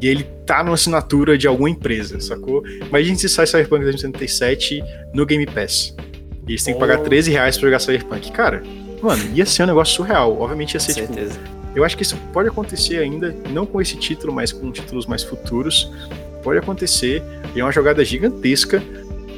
E 0.00 0.08
ele 0.08 0.24
tá 0.46 0.64
numa 0.64 0.74
assinatura 0.74 1.36
de 1.36 1.46
alguma 1.46 1.68
empresa, 1.68 2.18
sacou? 2.18 2.66
Imagina 2.88 3.14
se 3.18 3.28
sai 3.28 3.46
Cyberpunk 3.46 3.82
2077 3.82 4.82
no 5.12 5.26
Game 5.26 5.44
Pass. 5.44 5.94
E 6.48 6.52
eles 6.52 6.64
têm 6.64 6.72
que 6.72 6.80
pagar 6.80 7.00
13 7.00 7.30
reais 7.30 7.58
pra 7.58 7.68
jogar 7.68 7.78
Cyberpunk. 7.78 8.32
Cara, 8.32 8.62
Mano, 9.02 9.22
ia 9.34 9.44
ser 9.44 9.64
um 9.64 9.66
negócio 9.66 9.96
surreal. 9.96 10.40
Obviamente 10.40 10.74
ia 10.74 10.80
ser, 10.80 10.94
com 10.94 11.00
tipo. 11.00 11.14
Certeza. 11.14 11.40
Eu 11.74 11.84
acho 11.84 11.96
que 11.96 12.02
isso 12.02 12.16
pode 12.32 12.48
acontecer 12.48 12.98
ainda, 12.98 13.34
não 13.50 13.64
com 13.64 13.80
esse 13.80 13.96
título, 13.96 14.32
mas 14.32 14.52
com 14.52 14.70
títulos 14.70 15.06
mais 15.06 15.22
futuros. 15.24 15.90
Pode 16.42 16.58
acontecer. 16.58 17.22
E 17.54 17.60
é 17.60 17.64
uma 17.64 17.72
jogada 17.72 18.04
gigantesca. 18.04 18.82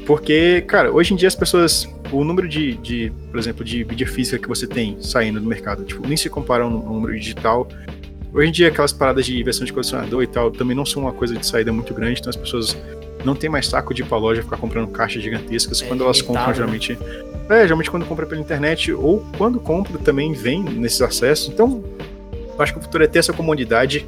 Porque, 0.07 0.63
cara, 0.63 0.93
hoje 0.93 1.15
em 1.15 1.17
dia 1.17 1.29
as 1.29 1.35
pessoas. 1.35 1.89
O 2.13 2.23
número 2.23 2.47
de, 2.47 2.75
de 2.75 3.13
por 3.31 3.41
exemplo, 3.41 3.65
de 3.65 3.85
mídia 3.85 4.07
física 4.07 4.39
que 4.39 4.47
você 4.47 4.67
tem 4.67 5.01
saindo 5.01 5.41
do 5.41 5.47
mercado, 5.47 5.85
tipo, 5.85 6.07
nem 6.07 6.17
se 6.17 6.29
compara 6.29 6.63
ao 6.63 6.71
número 6.71 7.19
digital. 7.19 7.67
Hoje 8.33 8.49
em 8.49 8.53
dia, 8.53 8.69
aquelas 8.69 8.93
paradas 8.93 9.25
de 9.25 9.43
versão 9.43 9.65
de 9.65 9.73
colecionador 9.73 10.23
e 10.23 10.27
tal 10.27 10.51
também 10.51 10.77
não 10.77 10.85
são 10.85 11.03
uma 11.03 11.13
coisa 11.13 11.35
de 11.35 11.47
saída 11.47 11.73
muito 11.73 11.95
grande, 11.95 12.21
então 12.21 12.31
as 12.31 12.37
pessoas 12.37 12.77
não 13.25 13.35
tem 13.35 13.49
mais 13.49 13.67
saco 13.67 13.95
de 13.95 14.03
ir 14.03 14.05
pra 14.05 14.19
loja 14.19 14.43
ficar 14.43 14.57
comprando 14.59 14.89
caixas 14.89 15.23
gigantescas. 15.23 15.83
É, 15.83 15.87
quando 15.87 16.05
elas 16.05 16.21
compram, 16.21 16.49
né? 16.49 16.55
geralmente. 16.55 16.99
É, 17.49 17.63
geralmente 17.63 17.91
quando 17.91 18.07
compra 18.07 18.27
pela 18.27 18.41
internet, 18.41 18.93
ou 18.93 19.25
quando 19.37 19.61
compra 19.61 19.99
também 19.99 20.33
vem 20.33 20.63
nesses 20.63 21.01
acessos. 21.03 21.49
Então, 21.53 21.83
eu 22.57 22.63
acho 22.63 22.73
que 22.73 22.79
o 22.79 22.83
futuro 22.83 23.05
é 23.05 23.07
ter 23.07 23.19
essa 23.19 23.33
comodidade. 23.33 24.07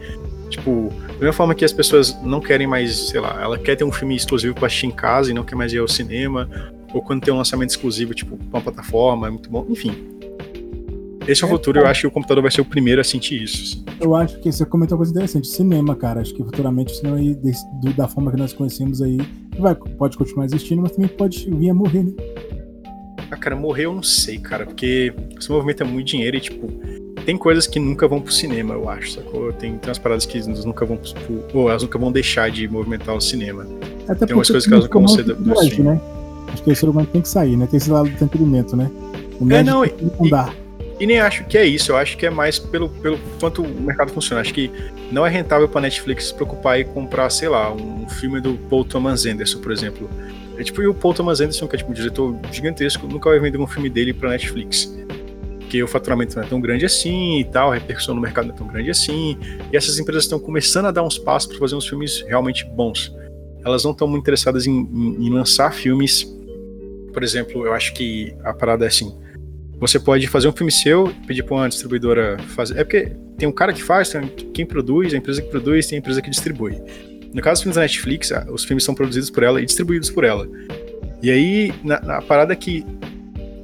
Tipo, 0.48 0.92
da 1.08 1.14
mesma 1.14 1.32
forma 1.32 1.54
que 1.54 1.64
as 1.64 1.72
pessoas 1.72 2.16
não 2.22 2.40
querem 2.40 2.66
mais, 2.66 3.08
sei 3.08 3.20
lá, 3.20 3.40
ela 3.42 3.58
quer 3.58 3.74
ter 3.74 3.84
um 3.84 3.90
filme 3.90 4.14
exclusivo 4.14 4.54
pra 4.54 4.66
assistir 4.66 4.86
em 4.86 4.92
casa 4.92 5.30
e 5.30 5.34
não 5.34 5.42
quer 5.42 5.56
mais 5.56 5.72
ir 5.72 5.78
ao 5.78 5.88
cinema, 5.88 6.48
ou 6.94 7.02
quando 7.02 7.22
tem 7.22 7.34
um 7.34 7.36
lançamento 7.36 7.70
exclusivo, 7.70 8.14
tipo, 8.14 8.36
pra 8.36 8.58
uma 8.58 8.62
plataforma, 8.62 9.26
é 9.26 9.30
muito 9.30 9.50
bom. 9.50 9.66
Enfim, 9.68 10.16
esse 11.26 11.42
é 11.42 11.46
o 11.46 11.48
é, 11.48 11.50
futuro, 11.50 11.80
eu 11.80 11.86
acho 11.86 12.02
que 12.02 12.06
o 12.06 12.10
computador 12.10 12.40
vai 12.40 12.52
ser 12.52 12.60
o 12.60 12.64
primeiro 12.64 13.00
a 13.00 13.04
sentir 13.04 13.42
isso. 13.42 13.62
Assim. 13.62 13.84
Eu 14.00 14.14
acho 14.14 14.38
que 14.38 14.50
você 14.50 14.64
comentou 14.64 14.96
uma 14.96 14.98
coisa 14.98 15.10
interessante, 15.10 15.48
cinema, 15.48 15.96
cara. 15.96 16.20
Acho 16.20 16.32
que 16.32 16.42
futuramente 16.42 16.92
o 16.92 16.96
cinema 16.96 17.16
aí, 17.16 17.34
do, 17.34 17.92
da 17.94 18.06
forma 18.06 18.30
que 18.30 18.36
nós 18.36 18.52
conhecemos 18.52 19.02
aí, 19.02 19.18
vai, 19.58 19.74
pode 19.74 20.16
continuar 20.16 20.44
existindo, 20.44 20.82
mas 20.82 20.92
também 20.92 21.08
pode 21.08 21.50
vir 21.50 21.70
a 21.70 21.74
morrer, 21.74 22.04
né? 22.04 22.12
Ah, 23.30 23.36
cara, 23.36 23.56
morrer 23.56 23.86
eu 23.86 23.94
não 23.94 24.02
sei, 24.02 24.38
cara, 24.38 24.66
porque 24.66 25.12
esse 25.38 25.50
movimento 25.50 25.82
é 25.82 25.86
muito 25.86 26.06
dinheiro 26.06 26.36
e, 26.36 26.40
tipo, 26.40 26.70
tem 27.24 27.36
coisas 27.36 27.66
que 27.66 27.80
nunca 27.80 28.06
vão 28.06 28.20
pro 28.20 28.32
cinema, 28.32 28.74
eu 28.74 28.88
acho, 28.88 29.12
sacou? 29.12 29.52
Tem, 29.52 29.76
tem 29.78 29.88
umas 29.88 29.98
paradas 29.98 30.24
que 30.24 30.38
nunca 30.64 30.86
vão 30.86 30.96
pro, 30.96 31.44
ou 31.52 31.68
elas 31.68 31.82
nunca 31.82 31.98
vão 31.98 32.12
deixar 32.12 32.50
de 32.50 32.68
movimentar 32.68 33.14
o 33.16 33.20
cinema. 33.20 33.66
Até 34.08 34.26
tem 34.26 34.36
umas 34.36 34.48
coisas 34.48 34.66
que 34.66 34.72
elas 34.72 34.84
nunca 34.84 34.98
vão 34.98 35.08
ser 35.08 35.24
do, 35.24 35.34
do 35.34 35.82
né? 35.82 36.00
Acho 36.52 36.62
que 36.62 36.70
esse 36.70 36.84
argumento 36.84 37.10
tem 37.10 37.20
que 37.20 37.28
sair, 37.28 37.56
né? 37.56 37.66
Tem 37.66 37.78
esse 37.78 37.90
lado 37.90 38.08
do 38.08 38.14
entretenimento, 38.14 38.76
né? 38.76 38.90
O 39.40 39.52
é, 39.52 39.62
não, 39.64 39.84
e, 39.84 39.92
não 40.20 40.28
dá. 40.28 40.54
E 40.98 41.06
nem 41.06 41.18
acho 41.18 41.44
que 41.44 41.58
é 41.58 41.66
isso, 41.66 41.92
eu 41.92 41.96
acho 41.96 42.16
que 42.16 42.24
é 42.24 42.30
mais 42.30 42.58
pelo, 42.58 42.88
pelo 42.88 43.18
quanto 43.38 43.62
o 43.62 43.82
mercado 43.82 44.10
funciona. 44.12 44.40
Acho 44.40 44.54
que 44.54 44.70
não 45.12 45.26
é 45.26 45.28
rentável 45.28 45.68
para 45.68 45.82
Netflix 45.82 46.28
se 46.28 46.34
preocupar 46.34 46.80
e 46.80 46.84
comprar, 46.84 47.28
sei 47.30 47.48
lá, 47.48 47.72
um 47.72 48.08
filme 48.08 48.40
do 48.40 48.54
Paul 48.70 48.84
Thomas 48.84 49.26
Anderson, 49.26 49.58
por 49.58 49.72
exemplo. 49.72 50.08
É 50.58 50.62
tipo, 50.62 50.82
o 50.82 50.94
Paul 50.94 51.14
Thomas 51.14 51.40
Anderson, 51.40 51.66
que 51.66 51.76
é 51.76 51.78
tipo 51.78 51.90
um 51.90 51.94
diretor 51.94 52.38
gigantesco, 52.50 53.06
nunca 53.06 53.30
vai 53.30 53.38
vender 53.38 53.58
um 53.58 53.66
filme 53.66 53.90
dele 53.90 54.12
para 54.12 54.30
Netflix. 54.30 54.94
Porque 55.58 55.82
o 55.82 55.88
faturamento 55.88 56.36
não 56.36 56.44
é 56.44 56.46
tão 56.46 56.60
grande 56.60 56.84
assim 56.84 57.40
e 57.40 57.44
tal, 57.44 57.72
a 57.72 57.74
repercussão 57.74 58.14
no 58.14 58.20
mercado 58.20 58.48
não 58.48 58.54
é 58.54 58.58
tão 58.58 58.66
grande 58.66 58.90
assim. 58.90 59.36
E 59.72 59.76
essas 59.76 59.98
empresas 59.98 60.24
estão 60.24 60.38
começando 60.38 60.86
a 60.86 60.90
dar 60.90 61.02
uns 61.02 61.18
passos 61.18 61.50
para 61.50 61.58
fazer 61.58 61.74
uns 61.74 61.86
filmes 61.86 62.22
realmente 62.22 62.64
bons. 62.64 63.14
Elas 63.64 63.84
não 63.84 63.90
estão 63.90 64.06
muito 64.06 64.22
interessadas 64.22 64.66
em, 64.66 64.72
em, 64.72 65.26
em 65.26 65.30
lançar 65.30 65.72
filmes. 65.72 66.24
Por 67.12 67.22
exemplo, 67.22 67.66
eu 67.66 67.72
acho 67.72 67.92
que 67.94 68.34
a 68.44 68.54
parada 68.54 68.84
é 68.84 68.88
assim 68.88 69.12
você 69.78 69.98
pode 69.98 70.26
fazer 70.26 70.48
um 70.48 70.52
filme 70.52 70.72
seu, 70.72 71.12
pedir 71.26 71.42
para 71.42 71.54
uma 71.54 71.68
distribuidora 71.68 72.38
fazer. 72.54 72.78
É 72.78 72.84
porque 72.84 73.12
tem 73.36 73.48
um 73.48 73.52
cara 73.52 73.72
que 73.72 73.82
faz, 73.82 74.08
tem 74.08 74.26
quem 74.26 74.64
produz, 74.64 75.12
a 75.12 75.16
empresa 75.16 75.42
que 75.42 75.48
produz, 75.48 75.86
tem 75.86 75.96
a 75.96 76.00
empresa 76.00 76.22
que 76.22 76.30
distribui. 76.30 76.80
No 77.36 77.42
caso 77.42 77.56
dos 77.56 77.62
filmes 77.64 77.76
da 77.76 77.82
Netflix, 77.82 78.32
os 78.50 78.64
filmes 78.64 78.82
são 78.82 78.94
produzidos 78.94 79.28
por 79.28 79.42
ela 79.42 79.60
e 79.60 79.66
distribuídos 79.66 80.08
por 80.08 80.24
ela. 80.24 80.48
E 81.22 81.30
aí, 81.30 81.74
na, 81.84 82.00
na 82.00 82.22
parada 82.22 82.54
é 82.54 82.56
que, 82.56 82.82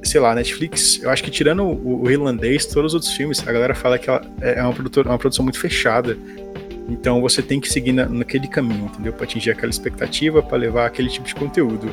sei 0.03 0.21
lá, 0.21 0.35
Netflix, 0.35 1.01
eu 1.01 1.09
acho 1.09 1.23
que 1.23 1.31
tirando 1.31 1.63
o, 1.63 2.03
o, 2.03 2.11
irlandês, 2.11 2.67
todos 2.67 2.91
os 2.91 2.93
outros 2.93 3.13
filmes, 3.13 3.45
a 3.47 3.51
galera 3.51 3.73
fala 3.73 3.97
que 3.97 4.07
ela 4.07 4.21
é 4.41 4.61
uma, 4.61 4.73
produtora, 4.73 5.09
uma 5.09 5.17
produção 5.17 5.41
muito 5.41 5.59
fechada. 5.59 6.15
Então 6.87 7.19
você 7.19 7.41
tem 7.41 7.59
que 7.59 7.67
seguir 7.67 7.93
na, 7.93 8.05
naquele 8.05 8.47
caminho, 8.47 8.85
entendeu? 8.93 9.11
Para 9.11 9.23
atingir 9.23 9.49
aquela 9.49 9.71
expectativa, 9.71 10.43
para 10.43 10.55
levar 10.55 10.85
aquele 10.85 11.09
tipo 11.09 11.25
de 11.25 11.33
conteúdo. 11.33 11.91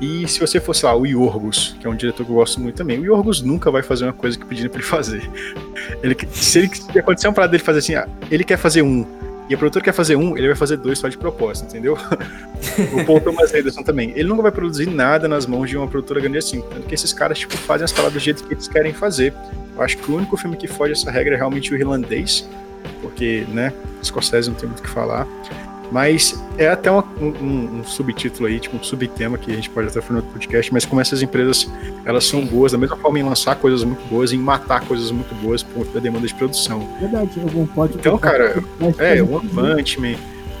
E 0.00 0.26
se 0.26 0.40
você 0.40 0.58
fosse 0.58 0.86
lá, 0.86 0.96
o 0.96 1.04
Yorgos, 1.04 1.76
que 1.78 1.86
é 1.86 1.90
um 1.90 1.94
diretor 1.94 2.24
que 2.24 2.32
eu 2.32 2.36
gosto 2.36 2.58
muito 2.58 2.76
também, 2.76 2.98
o 3.00 3.04
Yorgos 3.04 3.42
nunca 3.42 3.70
vai 3.70 3.82
fazer 3.82 4.04
uma 4.04 4.14
coisa 4.14 4.38
que 4.38 4.46
pediram 4.46 4.70
pra 4.70 4.78
ele 4.78 4.88
fazer. 4.88 5.28
Ele, 6.02 6.16
se, 6.30 6.58
ele, 6.58 6.70
se 6.74 6.98
acontecer 6.98 7.28
uma 7.28 7.34
parada 7.34 7.50
dele 7.50 7.62
fazer 7.62 7.78
assim, 7.78 7.94
ah, 7.94 8.06
ele 8.30 8.44
quer 8.44 8.56
fazer 8.56 8.82
um, 8.82 9.04
e 9.48 9.54
a 9.54 9.58
produtora 9.58 9.84
quer 9.84 9.92
fazer 9.92 10.16
um, 10.16 10.36
ele 10.36 10.46
vai 10.46 10.56
fazer 10.56 10.76
dois 10.76 10.98
só 10.98 11.08
de 11.08 11.16
propósito, 11.16 11.66
entendeu? 11.66 11.96
o 12.92 13.04
Paul 13.04 13.20
Thomas 13.20 13.54
Anderson 13.54 13.82
também. 13.82 14.12
Ele 14.14 14.28
nunca 14.28 14.42
vai 14.42 14.52
produzir 14.52 14.86
nada 14.86 15.26
nas 15.26 15.46
mãos 15.46 15.70
de 15.70 15.76
uma 15.76 15.88
produtora 15.88 16.20
grande 16.20 16.38
assim. 16.38 16.60
Tanto 16.60 16.86
que 16.86 16.94
esses 16.94 17.12
caras, 17.12 17.38
tipo, 17.38 17.56
fazem 17.56 17.84
as 17.84 17.92
palavras 17.92 18.20
do 18.20 18.24
jeito 18.24 18.44
que 18.44 18.52
eles 18.52 18.68
querem 18.68 18.92
fazer. 18.92 19.32
Eu 19.74 19.82
acho 19.82 19.96
que 19.96 20.10
o 20.10 20.16
único 20.16 20.36
filme 20.36 20.56
que 20.56 20.66
foge 20.66 20.92
essa 20.92 21.10
regra 21.10 21.34
é 21.34 21.38
realmente 21.38 21.72
o 21.72 21.76
irlandês, 21.76 22.48
porque, 23.00 23.46
né, 23.48 23.72
Scorsese 24.02 24.50
não 24.50 24.56
tem 24.56 24.68
muito 24.68 24.80
o 24.80 24.82
que 24.82 24.90
falar. 24.90 25.26
Mas 25.90 26.42
é 26.58 26.68
até 26.68 26.90
uma, 26.90 27.04
um, 27.20 27.80
um, 27.80 27.84
subtítulo 27.84 28.46
aí, 28.46 28.60
tipo 28.60 28.76
um 28.76 28.82
subtema 28.82 29.38
que 29.38 29.50
a 29.50 29.54
gente 29.54 29.70
pode 29.70 29.88
até 29.88 30.00
fazer 30.00 30.12
no 30.12 30.18
outro 30.18 30.32
podcast, 30.32 30.72
mas 30.72 30.84
como 30.84 31.00
essas 31.00 31.22
empresas, 31.22 31.70
elas 32.04 32.26
são 32.26 32.44
boas, 32.44 32.72
da 32.72 32.78
mesma 32.78 32.96
forma 32.96 33.18
em 33.18 33.22
lançar 33.22 33.56
coisas 33.56 33.82
muito 33.82 34.06
boas, 34.08 34.32
em 34.32 34.38
matar 34.38 34.82
coisas 34.82 35.10
muito 35.10 35.34
boas 35.36 35.62
por 35.62 35.74
conta 35.74 35.92
da 35.92 36.00
demanda 36.00 36.26
de 36.26 36.34
produção. 36.34 36.86
Verdade, 37.00 37.40
algum 37.40 37.66
pode. 37.66 37.94
Então, 37.94 38.18
cara, 38.18 38.62
é, 38.98 39.22
o 39.22 39.42
Man, 39.52 39.76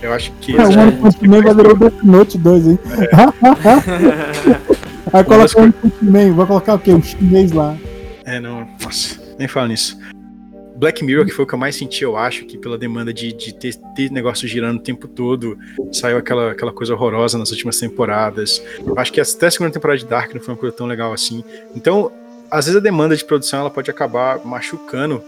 eu 0.00 0.12
acho 0.14 0.32
que... 0.40 0.56
É, 0.56 0.62
o 0.62 1.30
virar 1.30 1.50
o 1.50 1.76
Death 1.76 2.02
Note 2.02 2.38
2, 2.38 2.68
hein? 2.68 2.78
É. 2.94 4.78
Vai 5.10 5.24
colocar 5.24 5.62
um 5.62 5.72
Man, 6.02 6.32
vai 6.34 6.46
colocar 6.46 6.74
o 6.74 6.78
quê? 6.78 6.92
Um 6.92 7.02
chinês 7.02 7.52
lá. 7.52 7.76
É, 8.24 8.38
não, 8.40 8.68
nossa, 8.82 9.18
nem 9.38 9.48
fala 9.48 9.68
nisso. 9.68 9.98
Black 10.78 11.04
Mirror, 11.04 11.26
que 11.26 11.32
foi 11.32 11.44
o 11.44 11.48
que 11.48 11.54
eu 11.54 11.58
mais 11.58 11.74
senti, 11.74 12.04
eu 12.04 12.16
acho, 12.16 12.44
que 12.44 12.56
pela 12.56 12.78
demanda 12.78 13.12
de, 13.12 13.32
de 13.32 13.52
ter, 13.52 13.74
ter 13.96 14.12
negócio 14.12 14.46
girando 14.46 14.78
o 14.78 14.82
tempo 14.82 15.08
todo, 15.08 15.58
saiu 15.92 16.16
aquela, 16.16 16.52
aquela 16.52 16.72
coisa 16.72 16.94
horrorosa 16.94 17.36
nas 17.36 17.50
últimas 17.50 17.78
temporadas. 17.78 18.62
Eu 18.86 18.96
acho 18.96 19.12
que 19.12 19.20
até 19.20 19.46
a 19.46 19.50
segunda 19.50 19.72
temporada 19.72 19.98
de 19.98 20.06
Dark 20.06 20.32
não 20.32 20.40
foi 20.40 20.54
uma 20.54 20.60
coisa 20.60 20.76
tão 20.76 20.86
legal 20.86 21.12
assim. 21.12 21.42
Então, 21.74 22.12
às 22.48 22.66
vezes 22.66 22.80
a 22.80 22.82
demanda 22.82 23.16
de 23.16 23.24
produção 23.24 23.60
ela 23.60 23.70
pode 23.70 23.90
acabar 23.90 24.44
machucando 24.44 25.20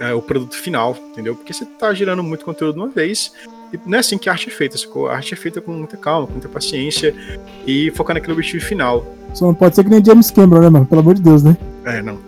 é, 0.00 0.14
o 0.14 0.22
produto 0.22 0.56
final, 0.56 0.96
entendeu? 1.12 1.34
Porque 1.36 1.52
você 1.52 1.66
tá 1.66 1.92
girando 1.92 2.22
muito 2.22 2.44
conteúdo 2.44 2.72
de 2.72 2.80
uma 2.80 2.88
vez. 2.88 3.32
E 3.74 3.80
não 3.84 3.98
é 3.98 4.00
assim 4.00 4.16
que 4.16 4.30
a 4.30 4.32
arte 4.32 4.48
é 4.48 4.52
feita, 4.52 4.78
sacou? 4.78 5.08
A 5.08 5.16
arte 5.16 5.34
é 5.34 5.36
feita 5.36 5.60
com 5.60 5.72
muita 5.72 5.98
calma, 5.98 6.26
com 6.26 6.32
muita 6.32 6.48
paciência 6.48 7.14
e 7.66 7.90
focar 7.90 8.14
naquele 8.14 8.32
objetivo 8.32 8.64
final. 8.64 9.06
Só 9.34 9.44
não 9.44 9.54
pode 9.54 9.74
ser 9.74 9.84
que 9.84 9.90
nem 9.90 10.02
James 10.02 10.30
Cameron, 10.30 10.62
né, 10.62 10.70
mano? 10.70 10.86
Pelo 10.86 11.02
amor 11.02 11.14
de 11.14 11.20
Deus, 11.20 11.42
né? 11.42 11.54
É, 11.84 12.00
não. 12.00 12.18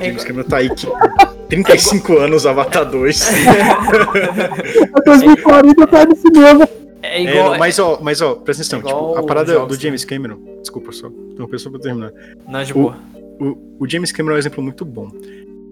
James 0.00 0.24
Cameron 0.24 0.48
tá 0.48 0.56
aí 0.56 0.74
que 0.74 0.86
35 1.48 2.18
anos, 2.18 2.46
Avatar 2.46 2.88
2. 2.90 3.28
É 4.98 5.00
2040 5.04 5.86
tá 5.86 6.04
no 6.04 6.16
cinema. 6.16 6.68
É 7.02 7.22
igual. 7.22 7.54
É, 7.54 7.58
mas, 7.58 7.78
ó, 7.78 7.98
mas, 8.02 8.20
ó, 8.20 8.34
presta 8.34 8.62
atenção. 8.62 8.80
É 8.80 8.82
tipo, 8.82 9.16
a 9.16 9.22
parada 9.22 9.66
do 9.66 9.74
James 9.74 10.04
Cameron. 10.04 10.58
Desculpa 10.60 10.92
só. 10.92 11.08
Então, 11.32 11.48
pessoa 11.48 11.72
pra 11.72 11.80
terminar. 11.80 12.12
Não, 12.46 12.62
de 12.62 12.74
boa. 12.74 12.98
O, 13.40 13.76
o, 13.80 13.88
James 13.88 14.12
Cameron 14.12 14.34
é 14.34 14.36
um 14.36 14.38
exemplo 14.40 14.62
muito 14.62 14.84
bom. 14.84 15.10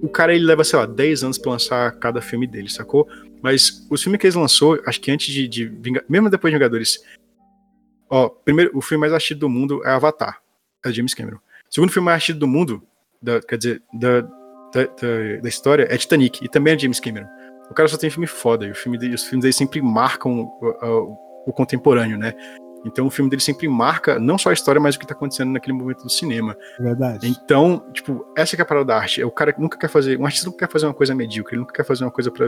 O 0.01 0.09
cara, 0.09 0.35
ele 0.35 0.45
leva, 0.45 0.63
sei 0.63 0.79
lá, 0.79 0.87
10 0.87 1.25
anos 1.25 1.39
pra 1.39 1.53
lançar 1.53 1.91
cada 1.99 2.21
filme 2.21 2.47
dele, 2.47 2.71
sacou? 2.71 3.09
Mas 3.43 3.87
os 3.91 4.03
filmes 4.03 4.21
que 4.21 4.27
ele 4.27 4.37
lançou, 4.37 4.81
acho 4.87 5.01
que 5.01 5.11
antes 5.11 5.33
de, 5.33 5.49
de 5.49 5.73
mesmo 6.09 6.31
depois 6.31 6.53
de 6.53 6.59
Vingadores, 6.59 7.03
ó, 8.09 8.29
primeiro, 8.29 8.71
o 8.75 8.81
filme 8.81 9.01
mais 9.01 9.13
assistido 9.13 9.41
do 9.41 9.49
mundo 9.49 9.83
é 9.85 9.91
Avatar, 9.91 10.41
é 10.85 10.93
James 10.93 11.15
Cameron. 11.15 11.39
O 11.39 11.75
segundo 11.75 11.93
filme 11.93 12.05
mais 12.05 12.17
assistido 12.19 12.39
do 12.39 12.47
mundo, 12.47 12.83
da, 13.21 13.41
quer 13.41 13.59
dizer, 13.59 13.83
da, 13.93 14.23
da, 14.73 15.49
história 15.49 15.87
é 15.91 15.97
Titanic, 15.97 16.45
e 16.45 16.49
também 16.49 16.75
é 16.75 16.79
James 16.79 17.01
Cameron. 17.01 17.29
O 17.71 17.75
cara 17.75 17.89
só 17.89 17.97
tem 17.97 18.11
filme 18.11 18.27
foda, 18.27 18.67
e 18.67 18.71
o 18.71 18.75
filme 18.75 18.99
dele, 18.99 19.15
os 19.15 19.25
filmes 19.25 19.43
dele 19.43 19.53
sempre 19.53 19.83
marcam 19.83 20.41
o, 20.41 20.67
o, 20.67 21.19
o, 21.49 21.53
contemporâneo, 21.53 22.17
né? 22.17 22.33
Então 22.85 23.07
o 23.07 23.11
filme 23.11 23.29
dele 23.29 23.43
sempre 23.43 23.69
marca 23.69 24.19
não 24.19 24.39
só 24.39 24.51
a 24.51 24.53
história, 24.53 24.81
mas 24.81 24.95
o 24.95 24.99
que 24.99 25.07
tá 25.07 25.15
acontecendo 25.15 25.51
naquele 25.51 25.77
momento 25.77 26.05
do 26.05 26.11
cinema. 26.11 26.57
Verdade. 26.79 27.27
Então, 27.27 27.85
tipo, 27.93 28.25
essa 28.37 28.55
que 28.55 28.63
é 28.63 28.65
a 28.65 28.67
parada 28.67 28.87
da 28.87 28.97
arte. 28.97 29.21
É 29.21 29.27
o 29.27 29.31
cara 29.31 29.53
que 29.53 29.61
nunca 29.61 29.77
quer 29.77 29.89
fazer. 29.89 30.19
Um 30.19 30.25
artista 30.25 30.47
nunca 30.47 30.65
quer 30.65 30.73
fazer 30.73 30.87
uma 30.87 30.95
coisa 30.95 31.15
medíocre, 31.15 31.55
ele 31.55 31.61
nunca 31.61 31.75
quer 31.75 31.85
fazer 31.85 32.05
uma 32.05 32.13
coisa 32.13 32.31
para 32.31 32.47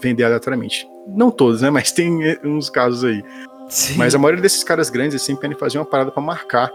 vender 0.00 0.24
aleatoriamente. 0.24 0.88
Não 1.06 1.30
todos, 1.30 1.62
né? 1.62 1.70
Mas 1.70 1.92
tem 1.92 2.36
uns 2.44 2.68
casos 2.68 3.04
aí. 3.04 3.22
Sim. 3.68 3.96
Mas 3.96 4.14
a 4.14 4.18
maioria 4.18 4.42
desses 4.42 4.64
caras 4.64 4.90
grandes, 4.90 5.14
eles 5.14 5.22
sempre 5.22 5.42
querem 5.42 5.56
fazer 5.56 5.78
uma 5.78 5.84
parada 5.84 6.10
para 6.10 6.22
marcar, 6.22 6.70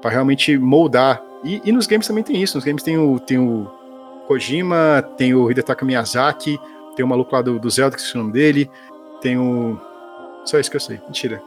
para 0.00 0.10
realmente 0.10 0.56
moldar. 0.58 1.22
E, 1.42 1.60
e, 1.64 1.72
nos 1.72 1.86
games 1.86 2.06
também 2.06 2.24
tem 2.24 2.42
isso. 2.42 2.56
Nos 2.56 2.64
games 2.64 2.82
tem 2.82 2.96
o, 2.96 3.18
tem 3.18 3.38
o 3.38 3.70
Kojima, 4.26 5.02
tem 5.16 5.34
o 5.34 5.50
Hidetaka 5.50 5.84
Miyazaki, 5.84 6.58
tem 6.96 7.04
o 7.04 7.08
maluco 7.08 7.34
lá 7.34 7.42
do, 7.42 7.58
do 7.58 7.70
Zelda, 7.70 7.96
que 7.96 8.02
é 8.02 8.14
o 8.14 8.18
nome 8.18 8.32
dele, 8.32 8.70
tem 9.20 9.38
o. 9.38 9.78
Só 10.44 10.58
isso 10.58 10.70
que 10.70 10.76
eu 10.76 10.80
sei. 10.80 11.00
Mentira. 11.06 11.42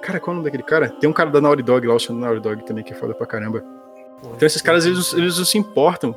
Cara, 0.00 0.20
qual 0.20 0.32
é 0.32 0.32
o 0.32 0.36
nome 0.36 0.44
daquele 0.44 0.62
cara? 0.62 0.88
Tem 0.88 1.08
um 1.08 1.12
cara 1.12 1.30
da 1.30 1.40
Naughty 1.40 1.62
Dog 1.62 1.86
lá, 1.86 1.94
o 1.94 1.98
senhor 1.98 2.18
da 2.20 2.26
Naughty 2.26 2.42
Dog 2.42 2.64
também, 2.64 2.84
que 2.84 2.92
é 2.92 2.96
foda 2.96 3.14
pra 3.14 3.26
caramba. 3.26 3.64
Então 4.34 4.46
esses 4.46 4.62
caras, 4.62 4.86
eles, 4.86 5.12
eles 5.12 5.38
não 5.38 5.44
se 5.44 5.58
importam 5.58 6.16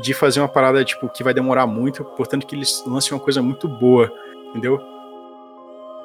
de 0.00 0.12
fazer 0.12 0.40
uma 0.40 0.48
parada, 0.48 0.84
tipo, 0.84 1.08
que 1.08 1.22
vai 1.22 1.32
demorar 1.32 1.66
muito, 1.66 2.04
portanto 2.04 2.46
que 2.46 2.54
eles 2.54 2.84
lancem 2.86 3.12
uma 3.12 3.22
coisa 3.22 3.40
muito 3.40 3.66
boa, 3.66 4.12
entendeu? 4.50 4.80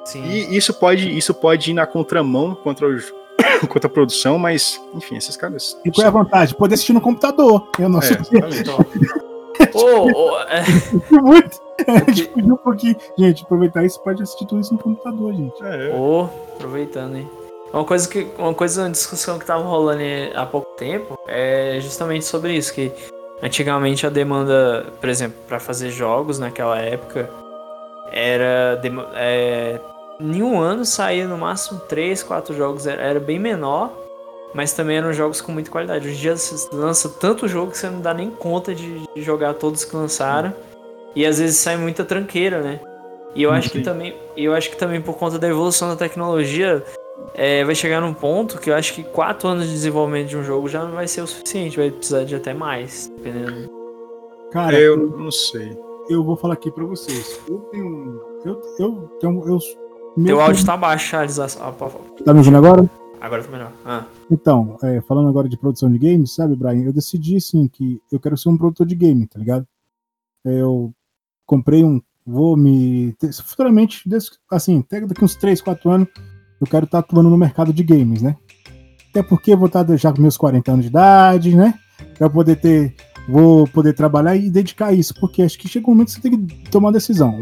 Sim. 0.04 0.24
E 0.24 0.56
isso 0.56 0.74
pode, 0.74 1.16
isso 1.16 1.34
pode 1.34 1.70
ir 1.70 1.74
na 1.74 1.86
contramão 1.86 2.54
contra, 2.54 2.88
os, 2.88 3.12
contra 3.68 3.88
a 3.88 3.92
produção, 3.92 4.38
mas, 4.38 4.80
enfim, 4.94 5.16
esses 5.16 5.36
caras... 5.36 5.76
E 5.84 5.90
qual 5.90 6.04
é 6.04 6.08
a 6.08 6.10
vantagem? 6.10 6.56
Poder 6.56 6.74
assistir 6.74 6.92
no 6.92 7.00
computador. 7.00 7.68
Eu 7.78 7.88
não 7.88 8.00
sei. 8.00 8.16
oh, 9.74 10.08
oh, 10.14 10.38
é... 10.40 10.64
Muito. 11.20 11.62
A 11.86 12.10
gente 12.10 12.30
um 12.36 12.56
pouquinho. 12.56 12.96
Gente, 13.18 13.42
aproveitar 13.42 13.84
isso, 13.84 14.00
pode 14.00 14.22
assistir 14.22 14.46
tudo 14.46 14.60
isso 14.60 14.72
no 14.72 14.78
computador, 14.78 15.32
gente. 15.34 15.62
É. 15.62 15.94
Oh, 15.94 16.28
aproveitando, 16.54 17.16
hein? 17.16 17.30
Uma 17.72 17.84
coisa 17.84 18.08
que 18.08 18.26
uma 18.38 18.52
coisa, 18.52 18.82
uma 18.82 18.90
discussão 18.90 19.38
que 19.38 19.46
tava 19.46 19.62
rolando 19.64 20.02
há 20.34 20.44
pouco 20.44 20.76
tempo 20.76 21.18
é 21.26 21.78
justamente 21.80 22.24
sobre 22.24 22.54
isso, 22.54 22.72
que 22.74 22.92
antigamente 23.42 24.06
a 24.06 24.10
demanda, 24.10 24.86
por 25.00 25.08
exemplo, 25.08 25.38
para 25.48 25.58
fazer 25.58 25.90
jogos 25.90 26.38
naquela 26.38 26.78
época 26.78 27.30
era 28.10 28.78
é, 29.14 29.80
em 30.20 30.42
um 30.42 30.60
ano 30.60 30.84
saía 30.84 31.26
no 31.26 31.38
máximo 31.38 31.80
3, 31.80 32.22
4 32.22 32.54
jogos, 32.54 32.86
era, 32.86 33.02
era 33.02 33.20
bem 33.20 33.38
menor, 33.38 33.92
mas 34.54 34.72
também 34.72 34.96
eram 34.96 35.12
jogos 35.12 35.40
com 35.40 35.52
muita 35.52 35.70
qualidade. 35.70 36.06
Hoje 36.06 36.16
em 36.16 36.20
dia 36.20 36.36
você 36.36 36.68
lança 36.74 37.08
tanto 37.08 37.48
jogo 37.48 37.72
que 37.72 37.78
você 37.78 37.88
não 37.88 38.00
dá 38.00 38.12
nem 38.12 38.30
conta 38.30 38.74
de, 38.74 39.00
de 39.14 39.22
jogar 39.22 39.54
todos 39.54 39.84
que 39.84 39.96
lançaram. 39.96 40.52
E 41.14 41.26
às 41.26 41.38
vezes 41.38 41.56
sai 41.56 41.76
muita 41.76 42.04
tranqueira, 42.04 42.62
né? 42.62 42.80
E 43.34 43.42
eu 43.42 43.50
acho 43.50 43.70
que 43.70 43.80
também, 43.80 44.14
eu 44.36 44.54
acho 44.54 44.70
que 44.70 44.76
também 44.76 45.00
por 45.00 45.16
conta 45.16 45.38
da 45.38 45.48
evolução 45.48 45.88
da 45.88 45.96
tecnologia, 45.96 46.84
é, 47.34 47.64
vai 47.64 47.74
chegar 47.74 48.00
num 48.00 48.12
ponto 48.12 48.58
que 48.58 48.70
eu 48.70 48.74
acho 48.74 48.94
que 48.94 49.02
quatro 49.02 49.48
anos 49.48 49.66
de 49.66 49.72
desenvolvimento 49.72 50.28
de 50.28 50.36
um 50.36 50.42
jogo 50.42 50.68
já 50.68 50.84
não 50.84 50.92
vai 50.92 51.08
ser 51.08 51.22
o 51.22 51.26
suficiente, 51.26 51.76
vai 51.76 51.90
precisar 51.90 52.24
de 52.24 52.34
até 52.34 52.52
mais, 52.52 53.10
dependendo. 53.16 53.70
Cara, 54.50 54.78
eu 54.78 54.96
não 54.96 55.30
sei. 55.30 55.76
Eu 56.10 56.22
vou 56.22 56.36
falar 56.36 56.54
aqui 56.54 56.70
para 56.70 56.84
vocês. 56.84 57.40
Eu 57.48 57.58
tenho, 57.70 58.20
eu, 58.44 58.60
eu 58.78 59.10
tenho, 59.18 59.48
eu. 59.48 59.58
Teu 60.14 60.40
áudio 60.40 60.64
tá 60.64 60.76
baixo, 60.76 61.08
Charles. 61.08 61.36
Tá 61.36 62.32
me 62.32 62.38
ouvindo 62.38 62.58
agora? 62.58 62.88
Agora 63.20 63.42
tá 63.42 63.50
melhor. 63.50 63.72
Ah. 63.84 64.04
Então, 64.30 64.76
é, 64.82 65.00
falando 65.02 65.28
agora 65.28 65.48
de 65.48 65.56
produção 65.56 65.90
de 65.90 65.98
games, 65.98 66.34
sabe, 66.34 66.56
Brian? 66.56 66.84
Eu 66.84 66.92
decidi 66.92 67.36
assim 67.36 67.66
que 67.68 68.00
eu 68.10 68.20
quero 68.20 68.36
ser 68.36 68.48
um 68.48 68.56
produtor 68.56 68.86
de 68.86 68.94
game, 68.94 69.26
tá 69.26 69.38
ligado? 69.38 69.66
Eu 70.44 70.92
comprei 71.46 71.82
um. 71.82 72.00
Vou 72.26 72.56
me. 72.56 73.16
Futuramente, 73.44 74.02
assim, 74.50 74.80
até 74.80 75.00
daqui 75.00 75.24
uns 75.24 75.36
3, 75.36 75.62
4 75.62 75.90
anos, 75.90 76.08
eu 76.60 76.66
quero 76.66 76.84
estar 76.84 76.98
atuando 76.98 77.30
no 77.30 77.38
mercado 77.38 77.72
de 77.72 77.82
games, 77.82 78.20
né? 78.20 78.36
Até 79.10 79.22
porque 79.22 79.52
eu 79.52 79.58
vou 79.58 79.66
estar 79.66 79.86
já 79.96 80.12
com 80.12 80.20
meus 80.20 80.36
40 80.36 80.72
anos 80.72 80.84
de 80.84 80.90
idade, 80.90 81.56
né? 81.56 81.78
Pra 82.18 82.28
poder 82.28 82.56
ter. 82.56 82.94
Vou 83.28 83.68
poder 83.68 83.92
trabalhar 83.92 84.34
e 84.34 84.50
dedicar 84.50 84.86
a 84.88 84.92
isso, 84.92 85.14
porque 85.14 85.42
acho 85.42 85.56
que 85.56 85.68
chega 85.68 85.86
um 85.86 85.90
momento 85.90 86.08
que 86.08 86.14
você 86.14 86.20
tem 86.20 86.44
que 86.44 86.70
tomar 86.70 86.88
uma 86.88 86.92
decisão. 86.92 87.40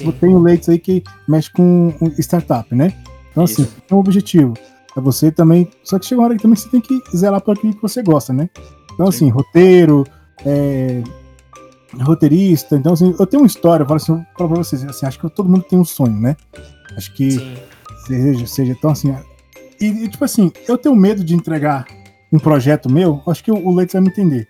Vou, 0.00 0.12
eu 0.12 0.12
tenho 0.12 0.38
leitos 0.38 0.68
aí 0.68 0.78
que 0.78 1.02
mexe 1.28 1.50
com 1.50 1.92
startup, 2.18 2.74
né? 2.74 2.94
Então, 3.30 3.44
assim, 3.44 3.62
isso. 3.62 3.72
assim, 3.72 3.82
é 3.90 3.94
um 3.94 3.98
objetivo. 3.98 4.54
É 4.96 5.00
você 5.00 5.30
também. 5.30 5.68
Só 5.82 5.98
que 5.98 6.06
chega 6.06 6.20
uma 6.20 6.26
hora 6.26 6.36
que 6.36 6.42
também 6.42 6.56
você 6.56 6.68
tem 6.68 6.80
que 6.80 7.00
zelar 7.16 7.40
para 7.40 7.54
aquilo 7.54 7.74
que 7.74 7.82
você 7.82 8.02
gosta, 8.02 8.32
né? 8.32 8.48
Então, 8.92 9.10
Sim. 9.10 9.16
assim, 9.16 9.28
roteiro, 9.30 10.06
é, 10.44 11.02
roteirista. 12.00 12.76
Então, 12.76 12.92
assim, 12.92 13.14
eu 13.18 13.26
tenho 13.26 13.42
uma 13.42 13.46
história, 13.46 13.82
eu 13.84 13.86
falo 13.86 13.96
assim, 13.96 14.12
eu 14.12 14.26
falo 14.36 14.50
pra 14.50 14.58
vocês, 14.62 14.84
assim, 14.84 15.06
acho 15.06 15.18
que 15.18 15.30
todo 15.30 15.48
mundo 15.48 15.64
tem 15.68 15.78
um 15.78 15.84
sonho, 15.84 16.18
né? 16.18 16.36
Acho 16.96 17.12
que 17.14 17.56
seja, 18.06 18.46
seja 18.46 18.76
tão 18.80 18.90
assim. 18.90 19.14
E, 19.80 19.86
e, 19.86 20.08
tipo 20.08 20.24
assim, 20.24 20.52
eu 20.68 20.78
tenho 20.78 20.94
medo 20.94 21.24
de 21.24 21.34
entregar 21.34 21.86
um 22.32 22.38
projeto 22.38 22.90
meu, 22.90 23.22
acho 23.26 23.42
que 23.42 23.50
o, 23.50 23.66
o 23.66 23.74
Leite 23.74 23.94
vai 23.94 24.02
me 24.02 24.08
entender. 24.08 24.48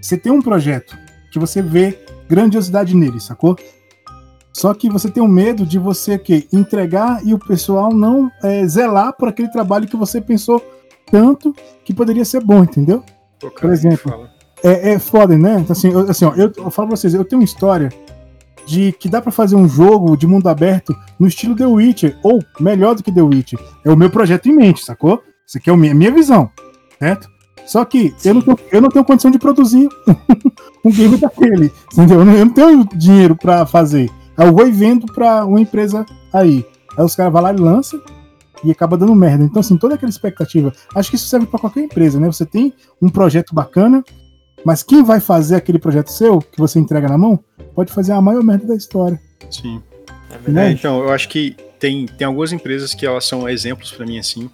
Você 0.00 0.16
tem 0.16 0.30
um 0.30 0.42
projeto 0.42 0.96
que 1.32 1.38
você 1.38 1.62
vê 1.62 1.98
grandiosidade 2.28 2.94
nele, 2.94 3.20
sacou? 3.20 3.56
Só 4.54 4.72
que 4.72 4.88
você 4.88 5.10
tem 5.10 5.22
um 5.22 5.28
medo 5.28 5.66
de 5.66 5.78
você 5.78 6.16
que 6.16 6.46
entregar 6.52 7.26
e 7.26 7.34
o 7.34 7.38
pessoal 7.38 7.92
não 7.92 8.30
é, 8.42 8.64
zelar 8.66 9.12
por 9.16 9.28
aquele 9.28 9.48
trabalho 9.48 9.88
que 9.88 9.96
você 9.96 10.20
pensou 10.20 10.64
tanto 11.10 11.54
que 11.84 11.92
poderia 11.92 12.24
ser 12.24 12.42
bom, 12.42 12.62
entendeu? 12.62 13.02
Pô, 13.40 13.50
cara, 13.50 13.60
Por 13.60 13.72
exemplo, 13.72 14.28
é, 14.62 14.92
é 14.92 14.98
foda, 14.98 15.36
né? 15.36 15.58
Então, 15.58 15.72
assim, 15.72 15.90
eu, 15.90 16.08
assim 16.08 16.24
ó, 16.24 16.32
eu, 16.34 16.52
eu 16.56 16.70
falo 16.70 16.88
pra 16.88 16.96
vocês, 16.96 17.12
eu 17.12 17.24
tenho 17.24 17.40
uma 17.40 17.44
história 17.44 17.90
de 18.64 18.92
que 18.92 19.08
dá 19.08 19.20
para 19.20 19.32
fazer 19.32 19.56
um 19.56 19.68
jogo 19.68 20.16
de 20.16 20.26
mundo 20.26 20.48
aberto 20.48 20.96
no 21.18 21.26
estilo 21.26 21.56
The 21.56 21.66
Witcher, 21.66 22.16
ou 22.22 22.42
melhor 22.60 22.94
do 22.94 23.02
que 23.02 23.12
The 23.12 23.22
Witcher. 23.22 23.58
É 23.84 23.90
o 23.90 23.96
meu 23.96 24.08
projeto 24.08 24.48
em 24.48 24.54
mente, 24.54 24.84
sacou? 24.84 25.20
Isso 25.46 25.58
aqui 25.58 25.68
é 25.68 25.72
a 25.72 25.76
minha, 25.76 25.94
minha 25.94 26.12
visão. 26.12 26.50
certo? 26.98 27.28
Só 27.66 27.84
que 27.84 28.14
eu 28.24 28.34
não, 28.34 28.42
tenho, 28.42 28.58
eu 28.70 28.80
não 28.80 28.88
tenho 28.88 29.04
condição 29.04 29.30
de 29.30 29.38
produzir 29.38 29.88
um 30.84 30.90
game 30.90 31.16
daquele, 31.16 31.72
entendeu? 31.92 32.20
Eu 32.20 32.24
não, 32.24 32.34
eu 32.34 32.44
não 32.46 32.52
tenho 32.52 32.88
dinheiro 32.94 33.34
para 33.36 33.66
fazer. 33.66 34.10
Aí 34.36 34.46
eu 34.46 34.52
vou 34.52 34.66
e 34.66 34.70
vendo 34.70 35.06
para 35.06 35.44
uma 35.44 35.60
empresa 35.60 36.04
aí. 36.32 36.64
Aí 36.96 37.04
os 37.04 37.14
caras 37.14 37.32
vão 37.32 37.42
lá 37.42 37.52
e 37.52 37.56
lançam 37.56 38.00
e 38.64 38.70
acaba 38.70 38.96
dando 38.96 39.14
merda. 39.14 39.44
Então, 39.44 39.60
assim, 39.60 39.76
toda 39.76 39.94
aquela 39.94 40.10
expectativa. 40.10 40.72
Acho 40.94 41.10
que 41.10 41.16
isso 41.16 41.28
serve 41.28 41.46
para 41.46 41.60
qualquer 41.60 41.82
empresa, 41.82 42.18
né? 42.18 42.26
Você 42.26 42.46
tem 42.46 42.72
um 43.00 43.08
projeto 43.08 43.54
bacana, 43.54 44.02
mas 44.64 44.82
quem 44.82 45.04
vai 45.04 45.20
fazer 45.20 45.56
aquele 45.56 45.78
projeto 45.78 46.10
seu, 46.10 46.38
que 46.38 46.58
você 46.58 46.78
entrega 46.78 47.08
na 47.08 47.18
mão, 47.18 47.38
pode 47.74 47.92
fazer 47.92 48.12
a 48.12 48.20
maior 48.20 48.42
merda 48.42 48.66
da 48.66 48.74
história. 48.74 49.20
Sim. 49.50 49.82
É, 50.46 50.50
né? 50.50 50.70
então, 50.72 51.00
eu 51.00 51.12
acho 51.12 51.28
que 51.28 51.54
tem, 51.78 52.06
tem 52.06 52.26
algumas 52.26 52.52
empresas 52.52 52.94
que 52.94 53.06
elas 53.06 53.26
são 53.26 53.48
exemplos 53.48 53.92
para 53.92 54.06
mim, 54.06 54.18
assim. 54.18 54.50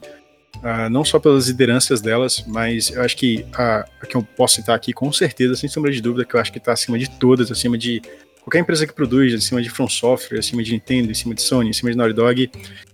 Uh, 0.57 0.91
não 0.91 1.05
só 1.05 1.19
pelas 1.19 1.47
lideranças 1.47 2.03
delas, 2.03 2.45
mas 2.47 2.91
eu 2.91 3.03
acho 3.03 3.17
que 3.17 3.47
a, 3.55 3.87
a, 4.03 4.07
que 4.07 4.15
eu 4.17 4.23
posso 4.37 4.57
citar 4.57 4.75
aqui, 4.75 4.93
com 4.93 5.11
certeza, 5.13 5.55
sem 5.55 5.71
sombra 5.71 5.91
de 5.91 6.03
dúvida, 6.03 6.25
que 6.25 6.35
eu 6.35 6.41
acho 6.41 6.53
que 6.53 6.59
está 6.59 6.73
acima 6.73 6.99
de 6.99 7.09
todas, 7.09 7.51
acima 7.51 7.79
de 7.79 8.03
qualquer 8.43 8.61
empresa 8.61 8.87
que 8.87 8.93
produz, 8.93 9.35
acima 9.35 9.63
de 9.63 9.71
From 9.71 9.89
Software, 9.89 10.39
acima 10.39 10.63
de 10.63 10.73
Nintendo, 10.73 11.11
acima 11.11 11.35
de 11.35 11.43
Sony, 11.43 11.71
acima 11.71 11.91
de 11.91 11.97
Naughty 11.97 12.15
Dog, 12.15 12.51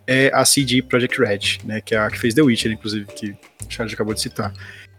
é 0.06 0.30
a 0.34 0.44
CD 0.44 0.82
Projekt 0.82 1.18
Red, 1.18 1.58
né, 1.64 1.80
que 1.80 1.94
é 1.94 1.98
a 1.98 2.10
que 2.10 2.18
fez 2.18 2.34
The 2.34 2.42
Witcher, 2.42 2.72
inclusive, 2.72 3.06
que 3.06 3.30
o 3.30 3.36
Charles 3.68 3.94
acabou 3.94 4.14
de 4.14 4.20
citar. 4.20 4.52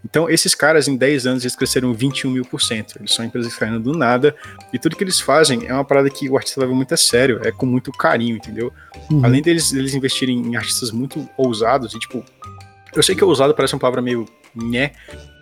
Então, 0.06 0.30
esses 0.30 0.56
caras, 0.56 0.88
em 0.88 0.96
10 0.96 1.28
anos, 1.28 1.44
eles 1.44 1.56
cresceram 1.56 1.94
21 1.94 2.32
mil 2.32 2.46
por 2.46 2.62
cento. 2.62 2.96
Eles 2.98 3.12
são 3.12 3.26
empresas 3.26 3.52
que 3.52 3.60
caíram 3.60 3.82
do 3.82 3.92
nada. 3.92 4.34
E 4.72 4.80
tudo 4.80 4.96
que 4.96 5.04
eles 5.04 5.20
fazem 5.20 5.66
é 5.66 5.74
uma 5.74 5.84
parada 5.84 6.10
que 6.10 6.30
o 6.30 6.38
artista 6.38 6.62
leva 6.62 6.74
muito 6.74 6.94
a 6.94 6.98
sério. 6.98 7.42
É 7.44 7.52
com 7.52 7.66
muito 7.66 7.92
carinho, 7.92 8.38
entendeu? 8.38 8.72
Uhum. 9.12 9.26
Além 9.26 9.42
deles, 9.42 9.72
deles 9.72 9.94
investirem 9.94 10.38
em 10.38 10.56
artistas 10.56 10.92
muito 10.92 11.28
ousados 11.36 11.94
e, 11.94 12.00
tipo... 12.00 12.24
Eu 12.96 13.04
sei 13.04 13.16
que 13.16 13.24
ousado 13.24 13.54
parece 13.54 13.74
uma 13.74 13.82
palavra 13.82 14.02
meio 14.02 14.26
né, 14.64 14.92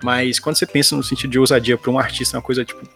mas 0.03 0.40
quando 0.40 0.57
você 0.57 0.65
pensa 0.65 0.95
no 0.95 1.03
sentido 1.03 1.32
de 1.32 1.40
ousadia 1.40 1.77
para 1.77 1.91
um 1.91 1.98
artista, 1.98 2.36
é 2.36 2.38
uma 2.38 2.44
coisa, 2.44 2.65
tipo, 2.65 2.88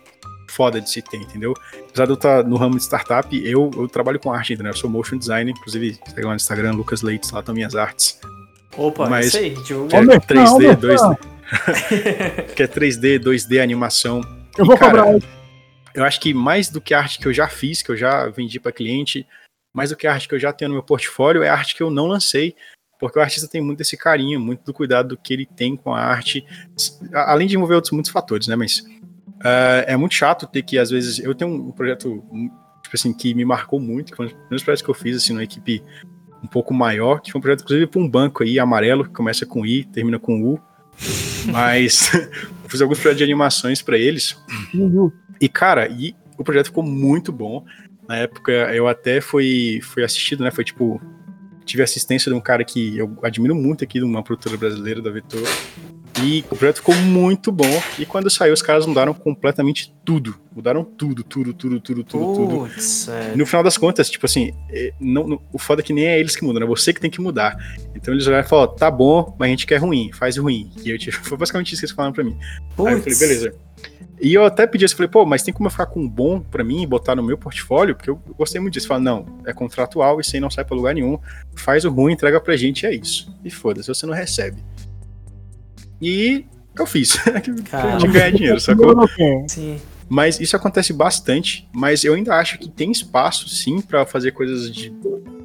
foda 0.49 0.81
de 0.81 0.89
se 0.89 1.01
ter, 1.01 1.17
entendeu? 1.17 1.53
Apesar 1.89 2.05
de 2.05 2.11
eu 2.11 2.15
estar 2.15 2.43
no 2.43 2.57
ramo 2.57 2.75
de 2.75 2.83
startup, 2.83 3.47
eu, 3.47 3.71
eu 3.75 3.87
trabalho 3.87 4.19
com 4.19 4.31
arte 4.31 4.53
ainda, 4.53 4.63
né? 4.63 4.69
Eu 4.69 4.75
sou 4.75 4.89
motion 4.89 5.17
designer, 5.17 5.51
inclusive, 5.51 5.97
segue 6.07 6.23
lá 6.23 6.31
no 6.31 6.35
Instagram, 6.35 6.73
Lucas 6.73 7.01
Leites, 7.01 7.31
lá 7.31 7.39
estão 7.39 7.55
minhas 7.55 7.75
artes. 7.75 8.19
Opa, 8.77 9.09
Mas, 9.09 9.27
isso 9.27 9.37
aí, 9.37 9.53
é 9.53 10.19
3D, 10.19 10.75
2D. 10.77 11.17
que 12.55 12.63
é 12.63 12.67
3D, 12.67 13.19
2D, 13.19 13.61
animação. 13.61 14.21
Eu 14.57 14.65
e, 14.65 14.67
vou 14.67 14.77
cara, 14.77 15.03
cobrar. 15.03 15.29
Eu 15.93 16.03
acho 16.03 16.19
que 16.19 16.33
mais 16.33 16.69
do 16.69 16.79
que 16.79 16.93
a 16.93 16.99
arte 16.99 17.19
que 17.19 17.27
eu 17.27 17.33
já 17.33 17.47
fiz, 17.47 17.81
que 17.81 17.91
eu 17.91 17.97
já 17.97 18.27
vendi 18.27 18.59
para 18.59 18.71
cliente, 18.71 19.25
mais 19.73 19.89
do 19.89 19.95
que 19.95 20.07
a 20.07 20.13
arte 20.13 20.27
que 20.27 20.35
eu 20.35 20.39
já 20.39 20.53
tenho 20.53 20.69
no 20.69 20.75
meu 20.75 20.83
portfólio, 20.83 21.43
é 21.43 21.49
a 21.49 21.53
arte 21.53 21.75
que 21.75 21.83
eu 21.83 21.89
não 21.89 22.07
lancei, 22.07 22.55
porque 22.99 23.17
o 23.17 23.21
artista 23.21 23.47
tem 23.47 23.61
muito 23.61 23.81
esse 23.81 23.95
carinho, 23.95 24.39
muito 24.39 24.63
do 24.63 24.73
cuidado 24.73 25.17
que 25.17 25.33
ele 25.33 25.45
tem 25.45 25.75
com 25.75 25.93
a 25.93 26.01
arte, 26.01 26.45
além 27.13 27.47
de 27.47 27.55
envolver 27.55 27.75
outros 27.75 27.93
muitos 27.93 28.11
fatores, 28.11 28.47
né? 28.47 28.55
Mas 28.55 28.83
uh, 29.39 29.83
é 29.85 29.97
muito 29.97 30.15
chato 30.15 30.47
ter 30.47 30.63
que, 30.63 30.77
às 30.77 30.89
vezes, 30.89 31.19
eu 31.19 31.33
tenho 31.35 31.51
um 31.51 31.71
projeto, 31.71 32.23
tipo 32.83 32.95
assim, 32.95 33.13
que 33.13 33.33
me 33.33 33.45
marcou 33.45 33.79
muito, 33.79 34.11
que 34.11 34.17
foi 34.17 34.27
um 34.27 34.49
dos 34.49 34.63
projetos 34.63 34.81
que 34.81 34.89
eu 34.89 34.95
fiz, 34.95 35.17
assim, 35.17 35.33
numa 35.33 35.43
equipe 35.43 35.83
um 36.43 36.47
pouco 36.47 36.73
maior, 36.73 37.19
que 37.19 37.31
foi 37.31 37.39
um 37.39 37.41
projeto, 37.41 37.63
inclusive, 37.63 37.87
para 37.87 38.01
um 38.01 38.07
banco 38.07 38.43
aí, 38.43 38.59
amarelo, 38.59 39.03
que 39.03 39.11
começa 39.11 39.45
com 39.45 39.65
I, 39.65 39.83
termina 39.83 40.17
com 40.17 40.41
U, 40.41 40.59
mas 41.47 42.13
eu 42.13 42.29
fiz 42.69 42.81
alguns 42.81 42.99
projetos 42.99 43.17
de 43.17 43.23
animações 43.23 43.81
para 43.81 43.97
eles. 43.97 44.37
Uhum. 44.73 45.11
E, 45.39 45.47
cara, 45.47 45.87
e 45.87 46.15
o 46.37 46.43
projeto 46.43 46.67
ficou 46.67 46.83
muito 46.83 47.31
bom. 47.31 47.65
Na 48.07 48.17
época, 48.17 48.51
eu 48.51 48.87
até 48.87 49.21
fui, 49.21 49.79
fui 49.83 50.03
assistido, 50.03 50.43
né? 50.43 50.51
Foi 50.51 50.63
tipo. 50.63 51.01
Tive 51.65 51.83
assistência 51.83 52.31
de 52.31 52.35
um 52.35 52.41
cara 52.41 52.63
que 52.63 52.97
eu 52.97 53.15
admiro 53.21 53.53
muito 53.53 53.83
aqui, 53.83 53.99
de 53.99 54.05
uma 54.05 54.23
produtora 54.23 54.57
brasileira 54.57 55.03
da 55.03 55.11
Vetor. 55.11 55.47
E 56.23 56.43
o 56.49 56.55
projeto 56.55 56.77
ficou 56.77 56.95
muito 56.95 57.51
bom. 57.51 57.81
E 57.97 58.05
quando 58.05 58.29
saiu, 58.29 58.53
os 58.53 58.61
caras 58.61 58.85
mudaram 58.85 59.13
completamente 59.13 59.93
tudo. 60.03 60.35
Mudaram 60.53 60.83
tudo, 60.83 61.23
tudo, 61.23 61.53
tudo, 61.53 61.79
tudo, 61.79 62.03
tudo, 62.03 62.33
tudo. 62.33 62.69
É. 63.11 63.35
No 63.35 63.45
final 63.45 63.63
das 63.63 63.77
contas, 63.77 64.09
tipo 64.09 64.25
assim, 64.25 64.53
é, 64.69 64.93
não, 64.99 65.27
não, 65.27 65.41
o 65.53 65.57
foda 65.57 65.81
é 65.81 65.83
que 65.83 65.93
nem 65.93 66.05
é 66.05 66.19
eles 66.19 66.35
que 66.35 66.43
mudam, 66.43 66.63
é 66.63 66.65
você 66.65 66.93
que 66.93 66.99
tem 66.99 67.09
que 67.09 67.21
mudar. 67.21 67.57
Então 67.95 68.13
eles 68.13 68.27
olharam 68.27 68.45
e 68.45 68.49
falaram, 68.49 68.75
tá 68.75 68.91
bom, 68.91 69.35
mas 69.37 69.47
a 69.47 69.49
gente 69.51 69.67
quer 69.67 69.77
ruim, 69.77 70.11
faz 70.11 70.37
ruim. 70.37 70.71
E 70.83 70.89
eu, 70.89 70.97
tipo, 70.97 71.17
foi 71.23 71.37
basicamente 71.37 71.73
isso 71.73 71.81
que 71.81 71.85
eles 71.85 71.95
falaram 71.95 72.13
pra 72.13 72.23
mim. 72.23 72.37
Puts. 72.75 72.87
Aí 72.87 72.93
eu 72.93 73.01
falei, 73.01 73.19
beleza. 73.19 73.53
E 74.21 74.33
eu 74.33 74.43
até 74.43 74.67
pedi 74.67 74.83
isso, 74.83 74.97
falei, 74.97 75.09
pô, 75.09 75.25
mas 75.25 75.43
tem 75.43 75.53
como 75.53 75.67
eu 75.67 75.71
ficar 75.71 75.85
com 75.85 76.01
um 76.01 76.09
bom 76.09 76.41
pra 76.41 76.61
mim 76.61 76.83
e 76.83 76.87
botar 76.87 77.15
no 77.15 77.23
meu 77.23 77.37
portfólio? 77.37 77.95
Porque 77.95 78.09
eu 78.09 78.17
gostei 78.37 78.59
muito 78.59 78.73
disso. 78.73 78.87
Fala, 78.87 78.99
não, 78.99 79.25
é 79.45 79.53
contratual, 79.53 80.19
isso 80.19 80.35
aí 80.35 80.41
não 80.41 80.49
sai 80.49 80.65
pra 80.65 80.75
lugar 80.75 80.93
nenhum. 80.93 81.17
Faz 81.55 81.85
o 81.85 81.89
ruim, 81.89 82.13
entrega 82.13 82.41
pra 82.41 82.57
gente, 82.57 82.85
é 82.85 82.93
isso. 82.93 83.33
E 83.45 83.49
foda-se, 83.49 83.87
você 83.87 84.05
não 84.05 84.13
recebe. 84.13 84.57
E 86.01 86.45
eu 86.77 86.85
fiz. 86.85 87.17
de 87.99 88.07
ganhar 88.07 88.31
dinheiro, 88.31 88.59
sacou? 88.59 89.07
Sim. 89.47 89.79
Mas 90.07 90.39
isso 90.39 90.55
acontece 90.55 90.91
bastante, 90.91 91.69
mas 91.71 92.03
eu 92.03 92.15
ainda 92.15 92.33
acho 92.35 92.57
que 92.57 92.67
tem 92.67 92.91
espaço, 92.91 93.47
sim, 93.47 93.79
para 93.79 94.05
fazer 94.07 94.31
coisas 94.31 94.71
de 94.71 94.91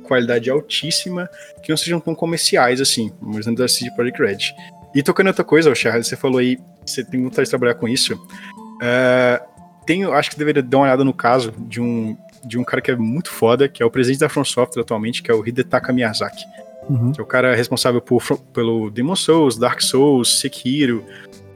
qualidade 0.05 0.51
altíssima 0.51 1.29
que 1.63 1.69
não 1.71 1.77
sejam 1.77 2.01
tão 2.01 2.15
comerciais 2.15 2.81
assim, 2.81 3.13
mas 3.21 3.47
não 3.47 3.55
da 3.55 3.69
CD 3.69 3.91
Projekt 3.91 4.23
Red. 4.23 4.55
E 4.95 5.03
tocando 5.03 5.27
outra 5.27 5.45
coisa, 5.45 5.75
Charles, 5.75 6.07
você 6.07 6.17
falou 6.17 6.39
aí, 6.39 6.59
você 6.87 7.05
tem 7.05 7.23
vontade 7.23 7.45
de 7.45 7.51
trabalhar 7.51 7.75
com 7.75 7.87
isso. 7.87 8.15
Uh, 8.15 9.45
tenho, 9.85 10.13
acho 10.13 10.31
que 10.31 10.39
deveria 10.39 10.63
dar 10.63 10.79
uma 10.79 10.85
olhada 10.85 11.05
no 11.05 11.13
caso 11.13 11.53
de 11.59 11.81
um, 11.81 12.17
de 12.45 12.59
um 12.59 12.65
cara 12.65 12.81
que 12.81 12.91
é 12.91 12.97
muito 12.97 13.31
foda, 13.31 13.69
que 13.69 13.83
é 13.83 13.87
o 13.87 13.91
presidente 13.91 14.21
da 14.21 14.29
From 14.29 14.45
Software 14.45 14.83
atualmente, 14.83 15.23
que 15.23 15.31
é 15.31 15.35
o 15.35 15.47
Hidetaka 15.47 15.93
Miyazaki. 15.93 16.45
Uhum. 16.89 17.13
Que 17.13 17.21
é 17.21 17.23
o 17.23 17.27
cara 17.27 17.55
responsável 17.55 18.01
por, 18.01 18.23
pelo 18.53 18.91
Demon 18.91 19.17
Souls, 19.17 19.57
Dark 19.57 19.81
Souls, 19.81 20.41
Sekiro 20.41 21.05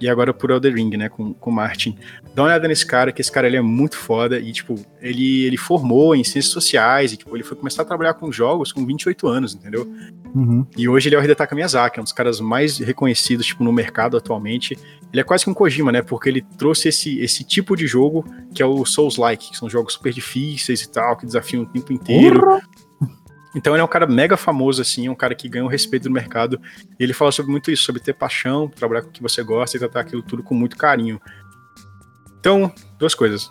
e 0.01 0.09
agora 0.09 0.33
por 0.33 0.51
Elder 0.51 0.75
Ring, 0.75 0.97
né, 0.97 1.09
com, 1.09 1.35
com 1.35 1.51
Martin. 1.51 1.97
Dá 2.35 2.43
uma 2.43 2.49
olhada 2.49 2.69
nesse 2.69 2.87
cara, 2.87 3.11
que 3.11 3.21
esse 3.21 3.33
cara 3.33 3.47
ele 3.47 3.57
é 3.57 3.61
muito 3.61 3.97
foda 3.97 4.39
e, 4.39 4.53
tipo, 4.53 4.77
ele, 5.01 5.45
ele 5.45 5.57
formou 5.57 6.15
em 6.15 6.23
ciências 6.23 6.53
sociais 6.53 7.13
e, 7.13 7.17
tipo, 7.17 7.35
ele 7.37 7.43
foi 7.43 7.57
começar 7.57 7.83
a 7.83 7.85
trabalhar 7.85 8.15
com 8.15 8.31
jogos 8.31 8.73
com 8.73 8.87
28 8.87 9.27
anos, 9.27 9.55
entendeu? 9.55 9.91
Uhum. 10.35 10.65
E 10.77 10.89
hoje 10.89 11.09
ele 11.09 11.17
é 11.17 11.19
o 11.19 11.25
Hidetaka 11.25 11.55
Miyazaki, 11.55 11.99
é 11.99 12.01
um 12.01 12.05
dos 12.05 12.13
caras 12.13 12.41
mais 12.41 12.79
reconhecidos, 12.79 13.47
tipo, 13.47 13.65
no 13.65 13.73
mercado 13.73 14.17
atualmente. 14.17 14.79
Ele 15.13 15.21
é 15.21 15.25
quase 15.25 15.45
que 15.45 15.51
um 15.51 15.55
Kojima, 15.55 15.91
né, 15.91 16.03
porque 16.03 16.29
ele 16.29 16.43
trouxe 16.57 16.89
esse, 16.89 17.19
esse 17.19 17.43
tipo 17.43 17.75
de 17.75 17.87
jogo 17.87 18.25
que 18.55 18.63
é 18.63 18.67
o 18.67 18.85
Souls-like, 18.85 19.51
que 19.51 19.57
são 19.57 19.69
jogos 19.69 19.95
super 19.95 20.13
difíceis 20.13 20.83
e 20.83 20.91
tal, 20.91 21.17
que 21.17 21.27
desafiam 21.27 21.65
o 21.65 21.67
tempo 21.67 21.93
inteiro. 21.93 22.41
Urra! 22.41 22.61
Então 23.59 23.75
ele 23.75 23.81
é 23.81 23.85
um 23.85 23.89
cara 23.89 24.07
mega 24.07 24.37
famoso, 24.37 24.81
assim, 24.81 25.09
é 25.09 25.11
um 25.11 25.17
cara 25.17 25.35
que 25.35 25.49
ganha 25.49 25.65
o 25.65 25.69
respeito 25.69 26.05
do 26.05 26.13
mercado. 26.13 26.61
E 26.97 27.03
ele 27.03 27.13
fala 27.13 27.33
sobre 27.33 27.51
muito 27.51 27.73
isso, 27.73 27.83
sobre 27.83 28.01
ter 28.01 28.13
paixão, 28.13 28.69
trabalhar 28.69 29.03
com 29.03 29.09
o 29.09 29.13
que 29.13 29.21
você 29.21 29.43
gosta 29.43 29.77
e 29.77 29.81
tratar 29.81 30.01
aquilo 30.01 30.23
tudo 30.23 30.45
com 30.45 30.55
muito 30.55 30.77
carinho. 30.77 31.21
Então, 32.39 32.73
duas 33.01 33.17
coisas. 33.17 33.51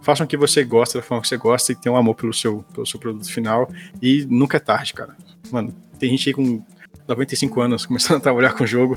Façam 0.00 0.24
o 0.24 0.28
que 0.28 0.36
você 0.36 0.62
gosta, 0.62 0.98
da 0.98 1.02
forma 1.02 1.20
que 1.22 1.26
você 1.26 1.36
gosta, 1.36 1.72
e 1.72 1.74
tenham 1.74 1.96
um 1.96 1.98
amor 1.98 2.14
pelo 2.14 2.32
seu, 2.32 2.64
pelo 2.72 2.86
seu 2.86 3.00
produto 3.00 3.28
final. 3.28 3.68
E 4.00 4.24
nunca 4.30 4.58
é 4.58 4.60
tarde, 4.60 4.94
cara. 4.94 5.16
Mano, 5.50 5.74
tem 5.98 6.10
gente 6.10 6.28
aí 6.28 6.32
com 6.32 6.64
95 7.08 7.60
anos 7.60 7.84
começando 7.84 8.18
a 8.18 8.20
trabalhar 8.20 8.52
com 8.52 8.62
o 8.62 8.66
jogo. 8.66 8.96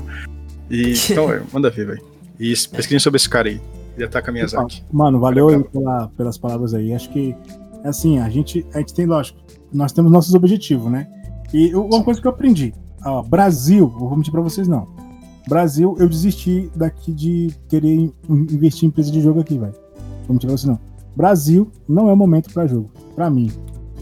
E, 0.70 0.94
então, 1.10 1.32
é, 1.32 1.42
manda 1.52 1.68
ver, 1.70 1.86
velho. 1.88 2.04
E 2.38 2.50
pesquisem 2.50 3.00
sobre 3.00 3.16
esse 3.16 3.28
cara 3.28 3.48
aí. 3.48 3.60
Ele 3.96 4.04
ataca 4.04 4.30
Miyazaki. 4.30 4.84
Mano, 4.92 5.18
valeu 5.18 5.48
aí 5.48 5.64
pela, 5.64 6.06
pelas 6.16 6.38
palavras 6.38 6.72
aí. 6.72 6.94
Acho 6.94 7.10
que, 7.12 7.34
assim, 7.84 8.18
a 8.18 8.28
gente, 8.28 8.66
a 8.74 8.78
gente 8.78 8.94
tem, 8.94 9.06
lógico, 9.06 9.38
nós 9.72 9.92
temos 9.92 10.10
nossos 10.10 10.34
objetivos, 10.34 10.90
né? 10.90 11.06
E 11.52 11.74
uma 11.74 12.02
coisa 12.02 12.20
que 12.20 12.26
eu 12.26 12.30
aprendi, 12.30 12.74
ó, 13.04 13.22
Brasil, 13.22 13.88
vou 13.88 14.14
mentir 14.16 14.32
para 14.32 14.40
vocês 14.40 14.68
não. 14.68 14.88
Brasil, 15.48 15.96
eu 15.98 16.08
desisti 16.08 16.70
daqui 16.76 17.12
de 17.12 17.50
querer 17.68 18.12
investir 18.28 18.84
em 18.84 18.88
empresa 18.88 19.10
de 19.10 19.20
jogo 19.20 19.40
aqui, 19.40 19.58
velho. 19.58 19.74
Vou 20.26 20.34
mentir 20.34 20.48
pra 20.48 20.56
vocês 20.56 20.64
não. 20.64 20.78
Brasil 21.16 21.70
não 21.88 22.08
é 22.08 22.12
o 22.12 22.16
momento 22.16 22.52
para 22.52 22.66
jogo, 22.66 22.90
para 23.14 23.28
mim, 23.28 23.50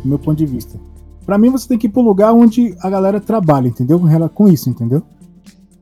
do 0.02 0.08
meu 0.08 0.18
ponto 0.18 0.36
de 0.36 0.46
vista. 0.46 0.78
Para 1.24 1.38
mim, 1.38 1.50
você 1.50 1.68
tem 1.68 1.78
que 1.78 1.86
ir 1.86 1.90
pro 1.90 2.00
lugar 2.00 2.32
onde 2.32 2.74
a 2.80 2.88
galera 2.88 3.20
trabalha, 3.20 3.68
entendeu? 3.68 4.00
Com 4.34 4.48
isso, 4.48 4.70
entendeu? 4.70 5.02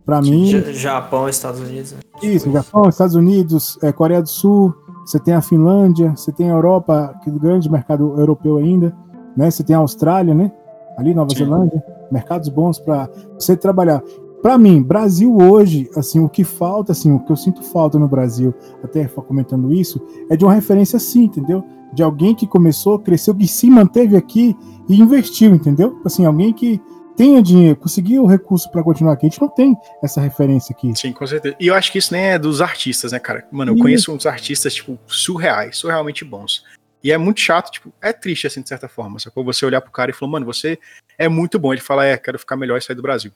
Para 0.05 0.20
mim. 0.20 0.48
Japão, 0.73 1.28
Estados 1.28 1.60
Unidos. 1.60 1.93
Né? 1.93 1.98
Isso, 2.23 2.51
Japão, 2.51 2.89
Estados 2.89 3.14
Unidos, 3.14 3.78
é, 3.82 3.93
Coreia 3.93 4.23
do 4.23 4.28
Sul, 4.28 4.74
você 5.07 5.19
tem 5.20 5.33
a 5.33 5.41
Finlândia, 5.41 6.15
você 6.16 6.33
tem 6.33 6.51
a 6.51 6.55
Europa, 6.55 7.15
que 7.23 7.31
é 7.31 7.33
o 7.33 7.39
grande 7.39 7.70
mercado 7.70 8.19
europeu 8.19 8.57
ainda 8.59 8.93
né? 9.37 9.51
Você 9.51 9.62
tem 9.62 9.77
a 9.77 9.81
Austrália, 9.81 10.35
né? 10.35 10.51
Ali, 10.97 11.15
Nova 11.15 11.31
Sim. 11.31 11.45
Zelândia, 11.45 11.85
mercados 12.11 12.49
bons 12.49 12.78
para 12.78 13.09
você 13.39 13.57
trabalhar. 13.57 14.03
Para 14.41 14.57
mim, 14.57 14.83
Brasil 14.83 15.37
hoje, 15.37 15.91
assim, 15.95 16.20
o 16.20 16.28
que 16.28 16.43
falta, 16.43 16.93
assim, 16.93 17.12
o 17.12 17.20
que 17.20 17.31
eu 17.31 17.37
sinto 17.37 17.62
falta 17.62 17.99
no 17.99 18.09
Brasil, 18.09 18.55
até 18.83 19.05
comentando 19.07 19.73
isso, 19.73 20.01
é 20.31 20.37
de 20.37 20.45
uma 20.45 20.55
referência 20.55 20.97
assim, 20.97 21.24
entendeu? 21.24 21.62
De 21.93 22.03
alguém 22.03 22.35
que 22.35 22.47
começou, 22.47 22.99
cresceu, 22.99 23.35
que 23.35 23.47
se 23.47 23.69
manteve 23.69 24.16
aqui 24.16 24.57
e 24.89 25.01
investiu, 25.01 25.55
entendeu? 25.55 25.99
Assim, 26.05 26.24
alguém 26.24 26.53
que 26.53 26.81
tenha 27.16 27.43
dinheiro, 27.43 27.76
conseguiu 27.76 28.24
o 28.24 28.26
recurso 28.26 28.70
para 28.70 28.82
continuar 28.82 29.14
aqui. 29.14 29.26
A 29.26 29.28
gente 29.28 29.40
não 29.40 29.48
tem 29.48 29.76
essa 30.02 30.20
referência 30.20 30.74
aqui. 30.74 30.94
Sim, 30.94 31.12
com 31.12 31.26
certeza. 31.26 31.56
E 31.59 31.66
eu 31.66 31.74
acho 31.74 31.90
que 31.90 31.98
isso 31.98 32.12
nem 32.12 32.24
é 32.26 32.38
dos 32.38 32.60
artistas, 32.60 33.12
né, 33.12 33.18
cara? 33.18 33.47
Mano, 33.51 33.72
eu 33.72 33.78
conheço 33.78 34.12
uns 34.12 34.26
artistas, 34.26 34.74
tipo, 34.74 34.98
surreais, 35.06 35.78
surrealmente 35.78 36.24
bons. 36.24 36.64
E 37.02 37.12
é 37.12 37.18
muito 37.18 37.40
chato, 37.40 37.70
tipo, 37.70 37.93
é 38.02 38.12
triste 38.12 38.47
assim, 38.47 38.60
de 38.60 38.68
certa 38.68 38.88
forma. 38.88 39.18
Sacou? 39.18 39.44
Você 39.44 39.64
olhar 39.64 39.80
pro 39.80 39.93
cara 39.93 40.10
e 40.10 40.14
falar, 40.14 40.32
mano, 40.32 40.47
você 40.47 40.78
é 41.16 41.28
muito 41.28 41.59
bom. 41.59 41.72
Ele 41.72 41.80
fala, 41.80 42.05
é, 42.05 42.16
quero 42.16 42.38
ficar 42.38 42.56
melhor 42.56 42.78
e 42.78 42.80
sair 42.82 42.97
do 42.97 43.02
Brasil. 43.02 43.32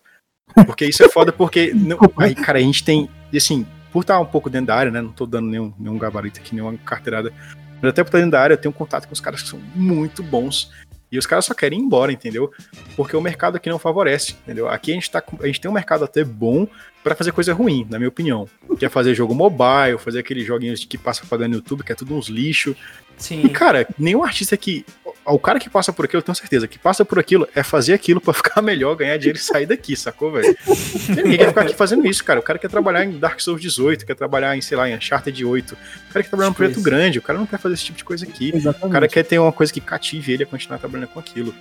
Porque 0.66 0.84
isso 0.84 1.02
é 1.04 1.08
foda 1.08 1.32
porque. 1.32 1.72
Não, 1.74 1.98
aí, 2.16 2.34
cara, 2.34 2.58
a 2.58 2.62
gente 2.62 2.84
tem. 2.84 3.08
Assim, 3.34 3.66
por 3.92 4.00
estar 4.00 4.18
um 4.20 4.26
pouco 4.26 4.50
dentro 4.50 4.68
da 4.68 4.76
área, 4.76 4.90
né? 4.90 5.00
Não 5.00 5.12
tô 5.12 5.26
dando 5.26 5.48
nenhum, 5.48 5.72
nenhum 5.78 5.98
gabarito 5.98 6.40
aqui, 6.40 6.54
nenhuma 6.54 6.76
carteirada. 6.78 7.32
Mas 7.80 7.90
até 7.90 8.02
por 8.02 8.08
estar 8.08 8.18
dentro 8.18 8.32
da 8.32 8.40
área, 8.40 8.54
eu 8.54 8.58
tenho 8.58 8.72
contato 8.72 9.06
com 9.06 9.12
os 9.12 9.20
caras 9.20 9.42
que 9.42 9.48
são 9.48 9.58
muito 9.74 10.22
bons. 10.22 10.70
E 11.10 11.18
os 11.18 11.26
caras 11.26 11.44
só 11.44 11.54
querem 11.54 11.78
ir 11.78 11.82
embora, 11.82 12.12
entendeu? 12.12 12.52
Porque 12.96 13.16
o 13.16 13.20
mercado 13.20 13.56
aqui 13.56 13.68
não 13.68 13.78
favorece, 13.78 14.36
entendeu? 14.42 14.68
Aqui 14.68 14.92
a 14.92 14.94
gente, 14.94 15.10
tá, 15.10 15.22
a 15.40 15.46
gente 15.46 15.60
tem 15.60 15.70
um 15.70 15.74
mercado 15.74 16.04
até 16.04 16.22
bom 16.22 16.66
para 17.02 17.14
fazer 17.14 17.32
coisa 17.32 17.52
ruim, 17.52 17.86
na 17.88 17.98
minha 17.98 18.08
opinião. 18.08 18.48
Que 18.78 18.86
é 18.86 18.88
fazer 18.88 19.14
jogo 19.14 19.34
mobile, 19.34 19.98
fazer 19.98 20.20
aqueles 20.20 20.46
joguinhos 20.46 20.84
que 20.84 20.98
passa 20.98 21.22
pagando 21.28 21.50
no 21.50 21.56
YouTube, 21.56 21.82
que 21.82 21.92
é 21.92 21.94
tudo 21.94 22.14
uns 22.14 22.28
lixo. 22.28 22.76
Sim. 23.16 23.42
E, 23.44 23.48
cara, 23.48 23.86
nenhum 23.98 24.24
artista 24.24 24.56
que. 24.56 24.84
O 25.26 25.38
cara 25.38 25.60
que 25.60 25.68
passa 25.68 25.92
por 25.92 26.06
aquilo, 26.06 26.20
eu 26.20 26.24
tenho 26.24 26.34
certeza, 26.34 26.66
que 26.66 26.78
passa 26.78 27.04
por 27.04 27.18
aquilo 27.18 27.46
é 27.54 27.62
fazer 27.62 27.92
aquilo 27.92 28.20
para 28.20 28.32
ficar 28.34 28.62
melhor, 28.62 28.96
ganhar 28.96 29.16
dinheiro 29.18 29.38
e 29.38 29.42
sair 29.42 29.66
daqui, 29.66 29.94
sacou, 29.94 30.32
velho? 30.32 30.56
Ninguém 31.08 31.38
quer 31.38 31.48
ficar 31.48 31.62
aqui 31.62 31.74
fazendo 31.74 32.06
isso, 32.06 32.24
cara. 32.24 32.40
O 32.40 32.42
cara 32.42 32.58
quer 32.58 32.70
trabalhar 32.70 33.04
em 33.04 33.18
Dark 33.18 33.38
Souls 33.40 33.60
18, 33.60 34.06
quer 34.06 34.14
trabalhar 34.14 34.56
em, 34.56 34.60
sei 34.60 34.76
lá, 34.76 34.88
em 34.88 34.96
Uncharted 34.96 35.44
8. 35.44 35.74
O 35.74 36.12
cara 36.12 36.22
quer 36.22 36.30
trabalhar 36.30 36.48
num 36.48 36.54
projeto 36.54 36.80
grande, 36.80 37.18
o 37.18 37.22
cara 37.22 37.38
não 37.38 37.46
quer 37.46 37.58
fazer 37.58 37.74
esse 37.74 37.84
tipo 37.84 37.98
de 37.98 38.04
coisa 38.04 38.24
aqui. 38.24 38.52
Exatamente. 38.54 38.86
O 38.86 38.90
cara 38.90 39.08
quer 39.08 39.24
ter 39.24 39.38
uma 39.38 39.52
coisa 39.52 39.72
que 39.72 39.80
cative 39.80 40.32
ele 40.32 40.42
a 40.42 40.46
continuar 40.46 40.78
trabalhando 40.78 41.08
com 41.08 41.20
aquilo. 41.20 41.54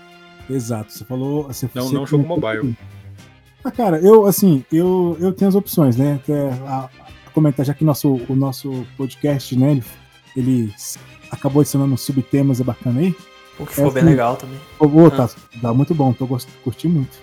Exato, 0.49 0.91
você 0.91 1.05
falou. 1.05 1.43
Você, 1.43 1.69
Não, 1.75 1.87
você 1.87 1.93
não 1.93 2.07
jogo 2.07 2.25
mobile. 2.25 2.75
Ah, 3.63 3.71
cara, 3.71 3.99
eu, 3.99 4.25
assim, 4.25 4.63
eu, 4.71 5.17
eu 5.19 5.33
tenho 5.33 5.49
as 5.49 5.55
opções, 5.55 5.97
né? 5.97 6.19
Até 6.23 6.49
a, 6.65 6.89
a 7.27 7.31
comentar, 7.33 7.65
já 7.65 7.73
que 7.73 7.83
nosso, 7.83 8.19
o 8.29 8.35
nosso 8.35 8.85
podcast, 8.97 9.57
né, 9.57 9.71
ele, 9.71 9.83
ele 10.35 10.73
acabou 11.31 11.59
adicionando 11.61 11.97
subtemas, 11.97 12.59
é 12.61 12.63
bacana 12.63 13.01
aí. 13.01 13.15
O 13.59 13.65
que 13.65 13.73
ficou 13.75 13.91
É, 13.91 13.93
bem 13.95 14.03
legal 14.03 14.37
também. 14.37 14.57
Ô, 14.79 14.85
ô, 14.85 15.11
tá, 15.11 15.29
dá 15.61 15.73
muito 15.73 15.93
bom, 15.93 16.13
tô 16.13 16.25
gost, 16.25 16.47
curti 16.63 16.87
muito. 16.87 17.17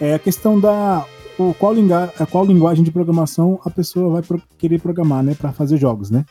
É 0.00 0.14
a 0.14 0.18
questão 0.18 0.58
da. 0.58 1.04
O, 1.38 1.52
qual, 1.52 1.74
linga, 1.74 2.12
qual 2.30 2.44
linguagem 2.46 2.82
de 2.84 2.90
programação 2.92 3.60
a 3.64 3.70
pessoa 3.70 4.08
vai 4.10 4.22
pro- 4.22 4.40
querer 4.56 4.80
programar, 4.80 5.22
né? 5.22 5.34
Pra 5.34 5.52
fazer 5.52 5.76
jogos, 5.76 6.08
né? 6.10 6.24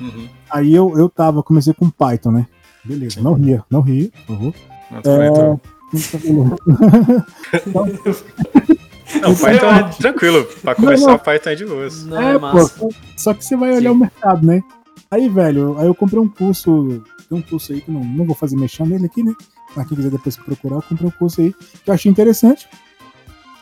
Uhum. 0.00 0.28
Aí 0.50 0.74
eu, 0.74 0.98
eu 0.98 1.08
tava, 1.08 1.42
comecei 1.42 1.72
com 1.72 1.88
Python, 1.88 2.32
né? 2.32 2.46
Beleza, 2.84 3.20
não 3.22 3.34
ria, 3.34 3.64
não 3.70 3.80
ria, 3.80 4.10
por 4.26 4.36
favor. 4.36 4.54
Não, 4.90 5.02
tô 5.02 5.10
falando, 5.10 5.60
Então, 7.66 7.86
Não, 9.22 9.34
Python 9.34 9.66
é 9.66 9.82
tranquilo. 9.98 10.44
Pra 10.62 10.74
começar, 10.74 11.18
Python 11.18 11.50
é 11.50 11.54
de 11.54 11.64
boas. 11.66 12.04
Não, 12.04 12.20
É, 12.20 12.34
é, 12.34 12.38
massa. 12.38 12.74
pô, 12.78 12.92
só 13.16 13.32
que 13.34 13.44
você 13.44 13.56
vai 13.56 13.70
olhar 13.70 13.90
Sim. 13.90 13.96
o 13.96 13.98
mercado, 14.00 14.46
né? 14.46 14.62
Aí, 15.10 15.28
velho, 15.28 15.78
aí 15.78 15.86
eu 15.86 15.94
comprei 15.94 16.20
um 16.20 16.28
curso, 16.28 17.02
tem 17.28 17.38
um 17.38 17.42
curso 17.42 17.72
aí 17.72 17.80
que 17.80 17.88
eu 17.90 17.94
não, 17.94 18.04
não 18.04 18.24
vou 18.26 18.34
fazer 18.34 18.56
mexendo 18.56 18.90
nele 18.90 19.06
aqui, 19.06 19.22
né? 19.22 19.32
Pra 19.72 19.84
quem 19.84 19.96
quiser 19.96 20.10
depois 20.10 20.36
procurar, 20.36 20.76
eu 20.76 20.82
comprei 20.82 21.08
um 21.08 21.12
curso 21.12 21.40
aí 21.40 21.54
que 21.84 21.88
eu 21.90 21.94
achei 21.94 22.10
interessante. 22.10 22.68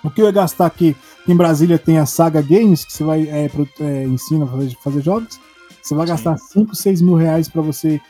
O 0.03 0.11
que 0.11 0.21
eu 0.21 0.27
ia 0.27 0.33
gastar 0.33 0.67
aqui, 0.67 0.97
em 1.27 1.35
Brasília 1.37 1.79
tem 1.79 1.99
a 1.99 2.07
Saga 2.07 2.41
Games, 2.43 2.85
que 2.85 2.93
você 2.93 3.03
vai 3.05 3.29
é, 3.29 3.49
pro- 3.49 3.69
é, 3.81 4.05
ensina 4.05 4.45
a 4.45 4.49
fazer, 4.49 4.77
fazer 4.83 5.03
jogos. 5.03 5.41
Você 5.83 5.95
vai 5.95 6.07
Sim. 6.07 6.13
gastar 6.13 6.39
5, 6.39 6.75
6 6.75 7.01
mil 7.03 7.15
reais 7.15 7.49
pra 7.49 7.63
você 7.63 8.01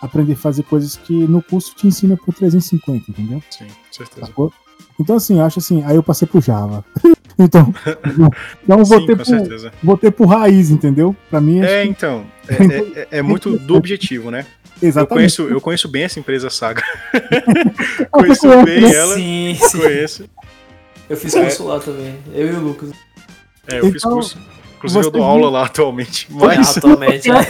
aprender 0.00 0.34
a 0.34 0.36
fazer 0.36 0.62
coisas 0.64 0.96
que 0.96 1.12
no 1.26 1.42
curso 1.42 1.74
te 1.74 1.86
ensina 1.86 2.16
por 2.16 2.34
350, 2.34 3.10
entendeu? 3.10 3.42
Sim, 3.50 3.66
certeza. 3.90 4.26
Sacou? 4.26 4.52
Então, 4.98 5.16
assim, 5.16 5.38
eu 5.38 5.44
acho 5.44 5.58
assim, 5.58 5.82
aí 5.84 5.96
eu 5.96 6.02
passei 6.02 6.26
pro 6.26 6.40
Java. 6.40 6.84
então, 7.38 7.74
então 8.62 8.78
eu 8.78 8.84
Sim, 8.84 9.06
com 9.06 9.16
pro, 9.16 9.24
certeza. 9.24 9.72
voltei 9.82 10.10
pro 10.10 10.26
raiz, 10.26 10.70
entendeu? 10.70 11.16
Pra 11.28 11.40
mim, 11.40 11.60
acho 11.60 11.72
É, 11.72 11.82
que- 11.82 11.88
então. 11.88 12.24
É, 12.48 12.54
é- 12.64 13.00
é- 13.00 13.08
é 13.18 13.22
muito 13.22 13.58
do 13.58 13.74
objetivo, 13.76 14.30
né? 14.30 14.46
Eu 14.82 14.88
exatamente. 14.88 15.36
conheço, 15.36 15.42
eu 15.42 15.60
conheço 15.60 15.88
bem 15.88 16.02
essa 16.04 16.18
empresa 16.20 16.50
Saga. 16.50 16.82
Conheço 18.10 18.40
conhece, 18.42 18.64
bem 18.64 18.80
né? 18.82 18.94
ela. 18.94 19.14
Sim, 19.14 19.56
sim. 19.60 19.78
Conheço. 19.78 20.24
Eu 21.08 21.16
fiz 21.16 21.32
curso 21.34 21.64
lá 21.66 21.78
também. 21.80 22.18
Eu 22.32 22.48
e 22.48 22.52
o 22.56 22.60
Lucas. 22.60 22.90
É, 23.68 23.78
eu 23.80 23.90
fiz 23.90 24.02
Então, 24.02 24.12
curso. 24.12 24.38
Inclusive, 24.76 25.04
eu 25.06 25.10
dou 25.10 25.22
você 25.22 25.28
aula 25.28 25.48
lá 25.50 25.64
atualmente. 25.66 26.26
Mas. 26.30 26.76
Atualmente, 26.76 27.30
né? 27.30 27.46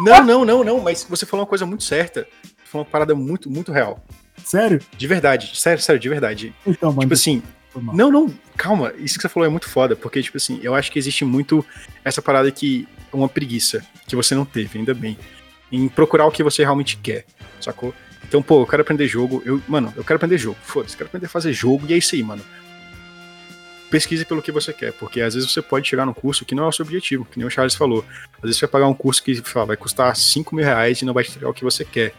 Não, 0.00 0.24
não, 0.24 0.44
não, 0.44 0.64
não. 0.64 0.80
Mas 0.80 1.04
você 1.08 1.26
falou 1.26 1.42
uma 1.44 1.48
coisa 1.48 1.66
muito 1.66 1.84
certa. 1.84 2.26
Você 2.42 2.70
falou 2.70 2.84
uma 2.86 2.90
parada 2.90 3.14
muito, 3.14 3.50
muito 3.50 3.70
real. 3.72 4.02
Sério? 4.44 4.80
De 4.96 5.06
verdade. 5.06 5.52
Sério, 5.54 5.82
sério, 5.82 6.00
de 6.00 6.08
verdade. 6.08 6.54
Então, 6.66 6.90
mano. 6.90 7.02
Tipo 7.02 7.14
assim. 7.14 7.42
Não, 7.92 8.10
não, 8.10 8.34
calma. 8.56 8.94
Isso 8.96 9.16
que 9.16 9.22
você 9.22 9.28
falou 9.28 9.46
é 9.46 9.50
muito 9.50 9.68
foda, 9.68 9.94
porque, 9.94 10.22
tipo 10.22 10.38
assim, 10.38 10.58
eu 10.62 10.74
acho 10.74 10.90
que 10.90 10.98
existe 10.98 11.24
muito 11.24 11.64
essa 12.04 12.22
parada 12.22 12.50
que. 12.50 12.88
Uma 13.12 13.28
preguiça, 13.28 13.86
que 14.06 14.16
você 14.16 14.34
não 14.34 14.44
teve, 14.44 14.78
ainda 14.78 14.92
bem. 14.92 15.16
Em 15.72 15.88
procurar 15.88 16.26
o 16.26 16.30
que 16.30 16.42
você 16.42 16.62
realmente 16.62 16.96
quer, 16.98 17.24
sacou? 17.60 17.94
Então, 18.28 18.42
pô, 18.42 18.62
eu 18.62 18.66
quero 18.66 18.82
aprender 18.82 19.06
jogo. 19.06 19.42
Eu, 19.44 19.62
mano, 19.66 19.92
eu 19.96 20.04
quero 20.04 20.16
aprender 20.16 20.36
jogo. 20.36 20.58
Foda-se, 20.62 20.94
eu 20.94 20.98
quero 20.98 21.08
aprender 21.08 21.26
a 21.26 21.28
fazer 21.28 21.52
jogo 21.52 21.86
e 21.88 21.94
é 21.94 21.96
isso 21.96 22.14
aí, 22.14 22.22
mano. 22.22 22.42
Pesquise 23.90 24.24
pelo 24.24 24.42
que 24.42 24.50
você 24.50 24.72
quer, 24.72 24.92
porque 24.92 25.20
às 25.20 25.34
vezes 25.34 25.50
você 25.50 25.62
pode 25.62 25.88
chegar 25.88 26.04
num 26.04 26.12
curso 26.12 26.44
que 26.44 26.54
não 26.54 26.64
é 26.64 26.68
o 26.68 26.72
seu 26.72 26.84
objetivo, 26.84 27.24
que 27.24 27.38
nem 27.38 27.46
o 27.46 27.50
Charles 27.50 27.74
falou. 27.74 28.04
Às 28.34 28.42
vezes 28.42 28.56
você 28.56 28.66
vai 28.66 28.72
pagar 28.72 28.88
um 28.88 28.94
curso 28.94 29.22
que 29.22 29.40
lá, 29.54 29.64
vai 29.64 29.76
custar 29.76 30.14
5 30.14 30.54
mil 30.54 30.64
reais 30.64 31.00
e 31.00 31.04
não 31.04 31.14
vai 31.14 31.22
te 31.22 31.30
entregar 31.30 31.48
o 31.48 31.54
que 31.54 31.62
você 31.62 31.84
quer. 31.84 32.12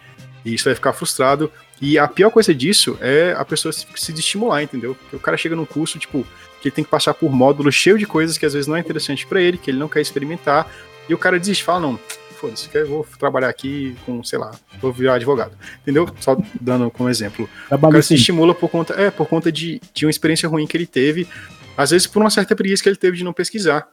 E 0.45 0.53
isso 0.53 0.63
vai 0.63 0.75
ficar 0.75 0.93
frustrado. 0.93 1.51
E 1.81 1.97
a 1.97 2.07
pior 2.07 2.31
coisa 2.31 2.53
disso 2.53 2.97
é 3.01 3.33
a 3.37 3.45
pessoa 3.45 3.71
se, 3.71 3.85
se 3.95 4.11
estimular, 4.13 4.63
entendeu? 4.63 4.95
Porque 4.95 5.15
o 5.15 5.19
cara 5.19 5.37
chega 5.37 5.55
num 5.55 5.65
curso, 5.65 5.99
tipo, 5.99 6.25
que 6.61 6.69
ele 6.69 6.75
tem 6.75 6.83
que 6.83 6.89
passar 6.89 7.13
por 7.13 7.31
módulos 7.31 7.75
cheio 7.75 7.97
de 7.97 8.05
coisas 8.05 8.37
que 8.37 8.45
às 8.45 8.53
vezes 8.53 8.67
não 8.67 8.75
é 8.75 8.79
interessante 8.79 9.27
pra 9.27 9.41
ele, 9.41 9.57
que 9.57 9.69
ele 9.69 9.77
não 9.77 9.87
quer 9.87 10.01
experimentar, 10.01 10.71
e 11.07 11.13
o 11.13 11.17
cara 11.17 11.39
desiste, 11.39 11.63
fala, 11.63 11.79
não, 11.79 11.99
foda-se, 12.37 12.69
eu 12.73 12.87
vou 12.87 13.07
trabalhar 13.17 13.49
aqui 13.49 13.95
com, 14.05 14.23
sei 14.23 14.39
lá, 14.39 14.51
vou 14.79 14.91
virar 14.91 15.15
advogado. 15.15 15.51
Entendeu? 15.81 16.07
Só 16.19 16.37
dando 16.59 16.89
como 16.91 17.09
exemplo. 17.09 17.45
O 17.45 17.67
Trabalho 17.67 17.93
cara 17.93 18.01
se 18.01 18.13
assim. 18.13 18.19
estimula 18.19 18.53
por 18.53 18.69
conta, 18.69 18.93
é, 18.93 19.11
por 19.11 19.27
conta 19.27 19.51
de, 19.51 19.81
de 19.93 20.05
uma 20.05 20.11
experiência 20.11 20.47
ruim 20.47 20.67
que 20.67 20.77
ele 20.77 20.87
teve, 20.87 21.27
às 21.75 21.91
vezes 21.91 22.07
por 22.07 22.21
uma 22.21 22.29
certa 22.29 22.55
preguiça 22.55 22.83
que 22.83 22.89
ele 22.89 22.95
teve 22.95 23.17
de 23.17 23.23
não 23.23 23.33
pesquisar. 23.33 23.87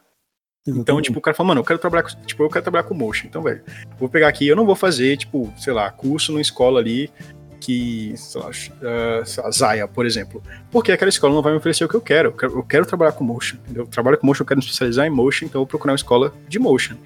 Então, 0.67 0.79
exatamente. 0.79 1.05
tipo, 1.05 1.19
o 1.19 1.23
cara 1.23 1.37
fala, 1.37 1.49
mano, 1.49 1.61
eu 1.61 1.65
quero 1.65 1.79
trabalhar 1.79 2.05
com, 2.05 2.09
tipo, 2.25 2.43
eu 2.43 2.49
quero 2.49 2.63
trabalhar 2.63 2.85
com 2.85 2.95
motion. 2.95 3.27
Então, 3.27 3.43
velho, 3.43 3.63
vou 3.99 4.09
pegar 4.09 4.29
aqui, 4.29 4.47
eu 4.47 4.57
não 4.57 4.65
vou 4.65 4.75
fazer, 4.75 5.17
tipo, 5.19 5.53
sei 5.59 5.75
lá, 5.75 5.91
curso 5.91 6.33
numa 6.33 6.41
escola 6.41 6.81
ali 6.81 7.11
que, 7.61 8.13
sei 8.17 8.41
lá, 8.41 8.49
uh, 8.49 9.27
sei 9.27 9.43
lá, 9.43 9.51
Zaya, 9.51 9.89
por 9.89 10.05
exemplo. 10.05 10.43
Porque 10.71 10.93
aquela 10.93 11.09
escola 11.09 11.35
não 11.35 11.43
vai 11.43 11.53
me 11.53 11.59
oferecer 11.59 11.85
o 11.85 11.89
que 11.89 11.95
eu 11.95 12.01
quero. 12.01 12.29
Eu 12.29 12.33
quero, 12.33 12.59
eu 12.59 12.63
quero 12.63 12.87
trabalhar 12.87 13.13
com 13.13 13.25
motion. 13.25 13.57
Eu 13.75 13.87
trabalho 13.87 14.19
com 14.19 14.27
motion, 14.27 14.43
eu 14.43 14.47
quero 14.47 14.59
me 14.59 14.65
especializar 14.65 15.07
em 15.07 15.11
motion, 15.11 15.47
então 15.47 15.61
eu 15.61 15.65
vou 15.65 15.67
procurar 15.67 15.93
uma 15.93 15.97
escola 15.97 16.35
de 16.49 16.59
motion. 16.59 16.97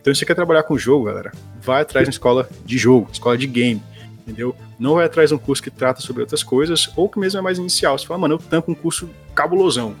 Então, 0.00 0.14
se 0.14 0.20
você 0.20 0.26
quer 0.26 0.34
trabalhar 0.34 0.62
com 0.62 0.78
jogo, 0.78 1.04
galera, 1.04 1.30
vai 1.60 1.82
atrás 1.82 2.04
de 2.04 2.08
uma 2.08 2.12
escola 2.12 2.48
de 2.64 2.78
jogo, 2.78 3.10
escola 3.12 3.36
de 3.36 3.46
game, 3.46 3.82
entendeu? 4.20 4.56
Não 4.78 4.94
vai 4.94 5.04
atrás 5.04 5.28
de 5.28 5.34
um 5.34 5.38
curso 5.38 5.62
que 5.62 5.70
trata 5.70 6.00
sobre 6.00 6.22
outras 6.22 6.42
coisas, 6.42 6.90
ou 6.96 7.08
que 7.08 7.18
mesmo 7.18 7.38
é 7.38 7.42
mais 7.42 7.58
inicial. 7.58 7.98
Você 7.98 8.06
fala, 8.06 8.20
mano, 8.20 8.34
eu 8.34 8.38
tanco 8.38 8.70
um 8.70 8.74
curso 8.74 9.10
cabulosão. 9.34 9.94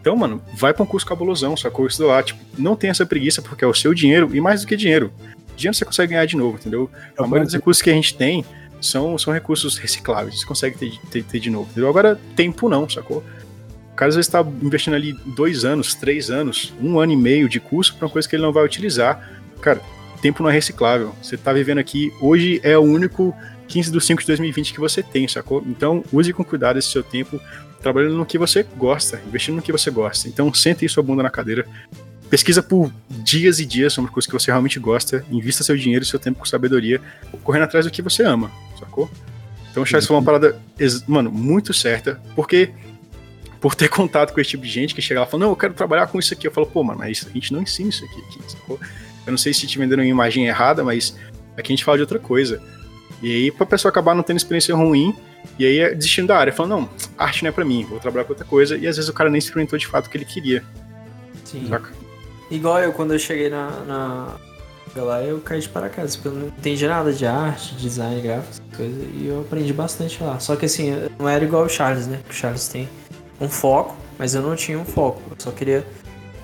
Então, 0.00 0.16
mano, 0.16 0.42
vai 0.54 0.72
pra 0.72 0.82
um 0.82 0.86
curso 0.86 1.06
cabulosão, 1.06 1.56
sacou? 1.56 1.86
Isso 1.86 2.04
lá, 2.06 2.22
tipo, 2.22 2.40
não 2.56 2.76
tem 2.76 2.90
essa 2.90 3.06
preguiça 3.06 3.42
porque 3.42 3.64
é 3.64 3.68
o 3.68 3.74
seu 3.74 3.92
dinheiro 3.92 4.30
e 4.34 4.40
mais 4.40 4.60
do 4.60 4.66
que 4.66 4.76
dinheiro. 4.76 5.12
Dinheiro 5.56 5.76
você 5.76 5.84
consegue 5.84 6.12
ganhar 6.12 6.26
de 6.26 6.36
novo, 6.36 6.56
entendeu? 6.56 6.90
A 7.16 7.22
maioria 7.22 7.44
dos 7.44 7.54
recursos 7.54 7.82
que 7.82 7.90
a 7.90 7.92
gente 7.92 8.16
tem 8.16 8.44
são, 8.82 9.16
são 9.16 9.32
recursos 9.32 9.78
recicláveis, 9.78 10.40
você 10.40 10.46
consegue 10.46 10.76
ter, 10.76 10.98
ter, 11.10 11.22
ter 11.24 11.40
de 11.40 11.48
novo, 11.48 11.70
entendeu? 11.70 11.88
Agora, 11.88 12.20
tempo 12.36 12.68
não, 12.68 12.88
sacou? 12.88 13.24
O 13.92 13.94
cara 13.94 14.08
às 14.08 14.16
vezes 14.16 14.30
tá 14.30 14.44
investindo 14.62 14.94
ali 14.94 15.12
dois 15.36 15.64
anos, 15.64 15.94
três 15.94 16.30
anos, 16.30 16.74
um 16.80 16.98
ano 16.98 17.12
e 17.12 17.16
meio 17.16 17.48
de 17.48 17.60
curso 17.60 17.94
pra 17.94 18.06
uma 18.06 18.12
coisa 18.12 18.28
que 18.28 18.34
ele 18.34 18.42
não 18.42 18.52
vai 18.52 18.64
utilizar. 18.64 19.40
Cara, 19.60 19.80
tempo 20.20 20.42
não 20.42 20.50
é 20.50 20.52
reciclável. 20.52 21.14
Você 21.22 21.36
tá 21.36 21.52
vivendo 21.52 21.78
aqui, 21.78 22.10
hoje 22.20 22.60
é 22.64 22.76
o 22.76 22.82
único 22.82 23.34
15 23.68 23.90
de 23.90 24.00
5 24.00 24.20
de 24.20 24.26
2020 24.26 24.72
que 24.72 24.80
você 24.80 25.02
tem, 25.02 25.28
sacou? 25.28 25.62
Então, 25.66 26.04
use 26.12 26.32
com 26.32 26.44
cuidado 26.44 26.78
esse 26.78 26.88
seu 26.88 27.02
tempo 27.02 27.40
trabalhando 27.80 28.16
no 28.16 28.24
que 28.24 28.38
você 28.38 28.62
gosta, 28.76 29.20
investindo 29.26 29.56
no 29.56 29.62
que 29.62 29.72
você 29.72 29.90
gosta. 29.90 30.28
Então, 30.28 30.52
sente 30.54 30.84
aí 30.84 30.88
sua 30.88 31.02
bunda 31.02 31.22
na 31.22 31.30
cadeira, 31.30 31.66
pesquisa 32.32 32.62
por 32.62 32.90
dias 33.10 33.60
e 33.60 33.66
dias 33.66 33.92
sobre 33.92 34.10
coisas 34.10 34.26
que 34.26 34.32
você 34.32 34.50
realmente 34.50 34.80
gosta, 34.80 35.22
invista 35.30 35.62
seu 35.62 35.76
dinheiro 35.76 36.02
e 36.02 36.08
seu 36.08 36.18
tempo 36.18 36.38
com 36.38 36.46
sabedoria, 36.46 36.98
correndo 37.44 37.64
atrás 37.64 37.84
do 37.84 37.90
que 37.90 38.00
você 38.00 38.22
ama, 38.22 38.50
sacou? 38.80 39.10
Então, 39.70 39.82
o 39.82 39.86
Charles 39.86 40.06
falou 40.06 40.18
uma 40.18 40.24
parada, 40.24 40.58
mano, 41.06 41.30
muito 41.30 41.74
certa, 41.74 42.22
porque 42.34 42.70
por 43.60 43.74
ter 43.74 43.88
contato 43.92 44.32
com 44.32 44.40
esse 44.40 44.48
tipo 44.48 44.64
de 44.64 44.70
gente 44.70 44.94
que 44.94 45.02
chega 45.02 45.20
lá 45.20 45.26
e 45.26 45.30
fala, 45.30 45.42
não, 45.44 45.50
eu 45.50 45.56
quero 45.56 45.74
trabalhar 45.74 46.06
com 46.06 46.18
isso 46.18 46.32
aqui. 46.32 46.46
Eu 46.46 46.50
falo, 46.50 46.66
pô, 46.66 46.82
mano, 46.82 47.00
mas 47.00 47.26
a 47.28 47.34
gente 47.34 47.52
não 47.52 47.60
ensina 47.60 47.90
isso 47.90 48.02
aqui, 48.02 48.18
aqui 48.22 48.50
sacou? 48.50 48.80
Eu 49.26 49.30
não 49.30 49.36
sei 49.36 49.52
se 49.52 49.66
te 49.66 49.78
venderam 49.78 50.02
uma 50.02 50.08
imagem 50.08 50.46
errada, 50.46 50.82
mas 50.82 51.14
aqui 51.54 51.70
a 51.70 51.76
gente 51.76 51.84
fala 51.84 51.98
de 51.98 52.02
outra 52.02 52.18
coisa. 52.18 52.62
E 53.22 53.30
aí, 53.30 53.50
pra 53.50 53.66
pessoa 53.66 53.90
acabar 53.90 54.14
não 54.14 54.22
tendo 54.22 54.38
experiência 54.38 54.74
ruim, 54.74 55.14
e 55.58 55.66
aí 55.66 55.80
é 55.80 55.94
desistindo 55.94 56.28
da 56.28 56.38
área, 56.38 56.50
falando, 56.50 56.80
não, 56.80 56.90
arte 57.18 57.42
não 57.42 57.50
é 57.50 57.52
pra 57.52 57.62
mim, 57.62 57.84
vou 57.84 58.00
trabalhar 58.00 58.24
com 58.24 58.32
outra 58.32 58.46
coisa, 58.46 58.74
e 58.74 58.86
às 58.86 58.96
vezes 58.96 59.10
o 59.10 59.12
cara 59.12 59.28
nem 59.28 59.38
experimentou 59.38 59.78
de 59.78 59.86
fato 59.86 60.06
o 60.06 60.08
que 60.08 60.16
ele 60.16 60.24
queria, 60.24 60.64
Sim. 61.44 61.68
saca? 61.68 62.01
Igual 62.52 62.82
eu, 62.82 62.92
quando 62.92 63.14
eu 63.14 63.18
cheguei 63.18 63.48
na, 63.48 63.70
na 63.86 64.28
lá, 64.94 65.22
eu 65.22 65.40
caí 65.40 65.58
de 65.58 65.68
paraquedas, 65.70 66.16
porque 66.16 66.28
eu 66.28 66.32
não 66.32 66.48
entendi 66.48 66.86
nada 66.86 67.10
de 67.10 67.24
arte, 67.24 67.74
design 67.76 68.20
gráfico, 68.20 68.50
essas 68.50 68.76
coisas, 68.76 69.04
e 69.14 69.26
eu 69.26 69.40
aprendi 69.40 69.72
bastante 69.72 70.22
lá. 70.22 70.38
Só 70.38 70.54
que 70.54 70.66
assim, 70.66 70.90
eu 70.90 71.10
não 71.18 71.26
era 71.26 71.42
igual 71.42 71.64
o 71.64 71.68
Charles, 71.68 72.06
né? 72.06 72.20
O 72.28 72.32
Charles 72.32 72.68
tem 72.68 72.86
um 73.40 73.48
foco, 73.48 73.96
mas 74.18 74.34
eu 74.34 74.42
não 74.42 74.54
tinha 74.54 74.78
um 74.78 74.84
foco. 74.84 75.22
Eu 75.30 75.36
só 75.38 75.50
queria 75.50 75.86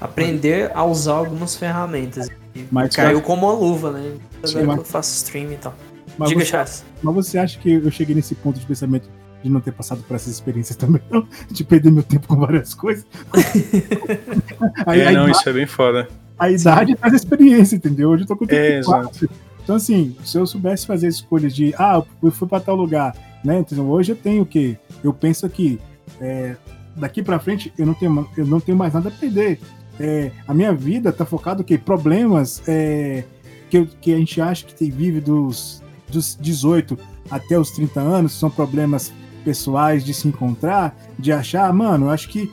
aprender 0.01 0.71
a 0.75 0.83
usar 0.83 1.13
algumas 1.13 1.57
ferramentas. 1.57 2.31
E 2.55 2.65
Mas 2.71 2.97
caiu 2.97 3.21
como 3.21 3.47
uma 3.47 3.53
luva, 3.55 3.91
né? 3.93 4.15
Sim, 4.45 4.63
mas- 4.63 4.79
eu 4.79 4.85
faço 4.85 5.15
stream 5.15 5.53
e 5.53 5.57
tal. 5.57 5.75
Mas 6.17 6.31
Diga, 6.31 6.41
você, 6.41 6.47
Charles. 6.47 6.85
mas 7.03 7.15
você 7.15 7.39
acha 7.39 7.59
que 7.59 7.71
eu 7.71 7.91
cheguei 7.91 8.15
nesse 8.15 8.35
ponto 8.35 8.59
de 8.59 8.65
pensamento 8.65 9.09
de 9.43 9.51
não 9.51 9.61
ter 9.61 9.73
passado 9.73 10.03
por 10.03 10.15
essas 10.15 10.33
experiências 10.33 10.77
também, 10.77 11.01
não, 11.11 11.27
de 11.51 11.65
perder 11.65 11.93
meu 11.93 12.03
tempo 12.03 12.27
com 12.27 12.37
várias 12.37 12.75
coisas. 12.75 13.07
aí, 14.87 15.01
é, 15.01 15.13
não, 15.13 15.29
isso 15.29 15.49
é 15.49 15.53
bem 15.53 15.67
foda. 15.67 16.09
A 16.39 16.51
idade 16.51 16.95
traz 16.95 17.15
experiência, 17.15 17.77
entendeu? 17.77 18.11
Hoje 18.11 18.25
eu 18.25 18.29
tô 18.29 18.37
com 18.37 18.47
34. 18.47 19.27
É, 19.27 19.49
então, 19.63 19.77
assim, 19.77 20.17
se 20.25 20.39
eu 20.39 20.47
soubesse 20.47 20.87
fazer 20.87 21.09
escolhas 21.09 21.55
de, 21.55 21.75
ah, 21.79 22.03
eu 22.23 22.31
fui 22.31 22.49
para 22.49 22.61
tal 22.61 22.75
lugar, 22.75 23.15
né? 23.45 23.59
Então, 23.59 23.89
hoje 23.91 24.13
eu 24.13 24.17
tenho 24.17 24.43
o 24.43 24.47
quê? 24.47 24.79
Eu 25.03 25.13
penso 25.13 25.49
que 25.49 25.79
é, 26.21 26.57
daqui 26.97 27.23
para 27.23 27.39
frente 27.39 27.73
eu 27.77 27.85
não, 27.85 27.95
tenho, 27.95 28.29
eu 28.37 28.47
não 28.47 28.61
tenho 28.61 28.79
mais 28.79 28.95
nada 28.95 29.09
a 29.09 29.13
perder. 29.13 29.61
É, 30.01 30.31
a 30.47 30.55
minha 30.55 30.73
vida 30.73 31.13
tá 31.13 31.27
focada 31.27 31.61
o 31.61 31.65
quê? 31.65 31.77
Problemas 31.77 32.63
é, 32.67 33.25
que, 33.69 33.85
que 34.01 34.15
a 34.15 34.17
gente 34.17 34.41
acha 34.41 34.65
que 34.65 34.91
vive 34.91 35.21
dos, 35.21 35.83
dos 36.09 36.37
18 36.41 36.99
até 37.31 37.59
os 37.59 37.71
30 37.73 38.01
anos, 38.01 38.33
são 38.33 38.49
problemas 38.49 39.13
pessoais 39.49 40.05
de 40.05 40.13
se 40.13 40.29
encontrar, 40.29 40.95
de 41.19 41.33
achar, 41.33 41.73
mano, 41.73 42.07
eu 42.07 42.11
acho 42.11 42.29
que 42.29 42.53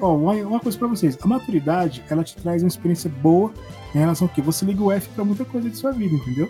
ó, 0.00 0.14
uma 0.14 0.60
coisa 0.60 0.78
para 0.78 0.86
vocês, 0.86 1.18
a 1.20 1.26
maturidade, 1.26 2.00
ela 2.08 2.22
te 2.22 2.36
traz 2.36 2.62
uma 2.62 2.68
experiência 2.68 3.10
boa 3.20 3.52
em 3.92 3.98
relação 3.98 4.28
ao 4.28 4.32
que 4.32 4.40
você 4.40 4.64
liga 4.64 4.80
o 4.80 4.92
F 4.92 5.08
para 5.08 5.24
muita 5.24 5.44
coisa 5.44 5.68
de 5.68 5.76
sua 5.76 5.90
vida, 5.90 6.14
entendeu? 6.14 6.48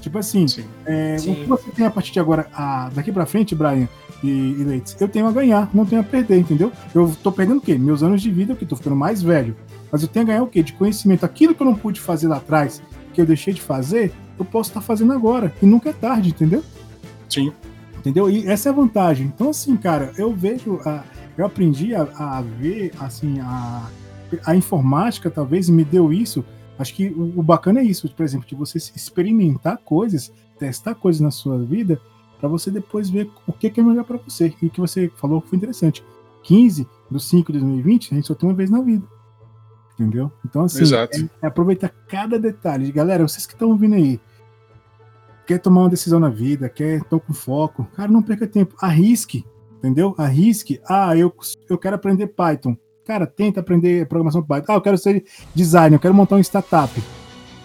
Tipo 0.00 0.18
assim, 0.18 0.46
Sim. 0.46 0.64
É, 0.84 1.16
o 1.18 1.34
que 1.34 1.44
você 1.44 1.70
tem 1.72 1.84
a 1.84 1.90
partir 1.90 2.12
de 2.12 2.20
agora, 2.20 2.46
a, 2.54 2.88
daqui 2.94 3.10
para 3.10 3.26
frente, 3.26 3.52
Brian 3.52 3.88
e, 4.22 4.28
e 4.28 4.64
Leite, 4.64 4.94
eu 5.00 5.08
tenho 5.08 5.26
a 5.26 5.32
ganhar, 5.32 5.68
não 5.74 5.84
tenho 5.84 6.02
a 6.02 6.04
perder, 6.04 6.38
entendeu? 6.38 6.70
Eu 6.94 7.12
tô 7.20 7.32
perdendo 7.32 7.58
o 7.58 7.60
quê? 7.60 7.76
Meus 7.76 8.04
anos 8.04 8.22
de 8.22 8.30
vida, 8.30 8.54
que 8.54 8.64
tô 8.64 8.76
ficando 8.76 8.94
mais 8.94 9.20
velho. 9.20 9.56
Mas 9.90 10.02
eu 10.02 10.08
tenho 10.08 10.24
a 10.24 10.28
ganhar 10.28 10.42
o 10.44 10.46
quê? 10.46 10.62
De 10.62 10.72
conhecimento. 10.72 11.24
Aquilo 11.24 11.52
que 11.52 11.60
eu 11.60 11.66
não 11.66 11.74
pude 11.74 12.00
fazer 12.00 12.28
lá 12.28 12.36
atrás, 12.36 12.80
que 13.12 13.20
eu 13.20 13.26
deixei 13.26 13.52
de 13.52 13.60
fazer, 13.60 14.12
eu 14.38 14.44
posso 14.44 14.70
estar 14.70 14.80
tá 14.80 14.86
fazendo 14.86 15.12
agora. 15.12 15.52
E 15.60 15.66
nunca 15.66 15.90
é 15.90 15.92
tarde, 15.92 16.28
entendeu? 16.28 16.62
Sim. 17.28 17.52
Entendeu? 18.06 18.30
E 18.30 18.46
essa 18.46 18.68
é 18.68 18.72
a 18.72 18.74
vantagem. 18.74 19.26
Então, 19.26 19.50
assim, 19.50 19.76
cara, 19.76 20.12
eu 20.16 20.32
vejo. 20.32 20.78
A, 20.86 21.02
eu 21.36 21.44
aprendi 21.44 21.92
a, 21.92 22.02
a 22.02 22.40
ver, 22.40 22.92
assim, 23.00 23.40
a, 23.40 23.90
a 24.46 24.54
informática 24.54 25.28
talvez 25.28 25.68
me 25.68 25.84
deu 25.84 26.12
isso. 26.12 26.44
Acho 26.78 26.94
que 26.94 27.08
o, 27.08 27.40
o 27.40 27.42
bacana 27.42 27.80
é 27.80 27.82
isso, 27.82 28.08
por 28.14 28.22
exemplo, 28.22 28.46
de 28.46 28.54
você 28.54 28.78
experimentar 28.78 29.78
coisas, 29.78 30.32
testar 30.56 30.94
coisas 30.94 31.20
na 31.20 31.32
sua 31.32 31.58
vida, 31.58 32.00
para 32.38 32.48
você 32.48 32.70
depois 32.70 33.10
ver 33.10 33.28
o 33.44 33.52
que, 33.52 33.68
que 33.68 33.80
é 33.80 33.82
melhor 33.82 34.04
para 34.04 34.18
você. 34.18 34.54
E 34.62 34.66
o 34.66 34.70
que 34.70 34.80
você 34.80 35.10
falou 35.16 35.40
foi 35.40 35.58
interessante. 35.58 36.04
15 36.44 36.86
do 37.10 37.18
5 37.18 37.52
de 37.52 37.58
2020, 37.58 38.12
a 38.12 38.14
gente 38.14 38.28
só 38.28 38.34
tem 38.36 38.48
uma 38.48 38.54
vez 38.54 38.70
na 38.70 38.80
vida. 38.82 39.04
Entendeu? 39.94 40.30
Então, 40.44 40.62
assim, 40.62 40.84
é, 40.94 41.08
é, 41.42 41.46
aproveitar 41.48 41.88
cada 42.06 42.38
detalhe. 42.38 42.92
Galera, 42.92 43.26
vocês 43.26 43.46
que 43.46 43.54
estão 43.54 43.70
ouvindo 43.70 43.96
aí, 43.96 44.20
quer 45.46 45.58
tomar 45.58 45.82
uma 45.82 45.90
decisão 45.90 46.18
na 46.18 46.28
vida, 46.28 46.68
quer 46.68 46.98
estar 46.98 47.20
com 47.20 47.32
foco, 47.32 47.86
cara, 47.94 48.10
não 48.10 48.22
perca 48.22 48.46
tempo. 48.46 48.74
Arrisque, 48.80 49.44
entendeu? 49.78 50.14
Arrisque. 50.18 50.80
Ah, 50.88 51.16
eu, 51.16 51.32
eu 51.68 51.78
quero 51.78 51.96
aprender 51.96 52.28
Python. 52.28 52.76
Cara, 53.04 53.26
tenta 53.26 53.60
aprender 53.60 54.06
programação 54.08 54.42
Python. 54.42 54.72
Ah, 54.72 54.74
eu 54.76 54.80
quero 54.80 54.98
ser 54.98 55.24
designer, 55.54 55.96
eu 55.96 56.00
quero 56.00 56.14
montar 56.14 56.36
uma 56.36 56.40
startup. 56.42 56.92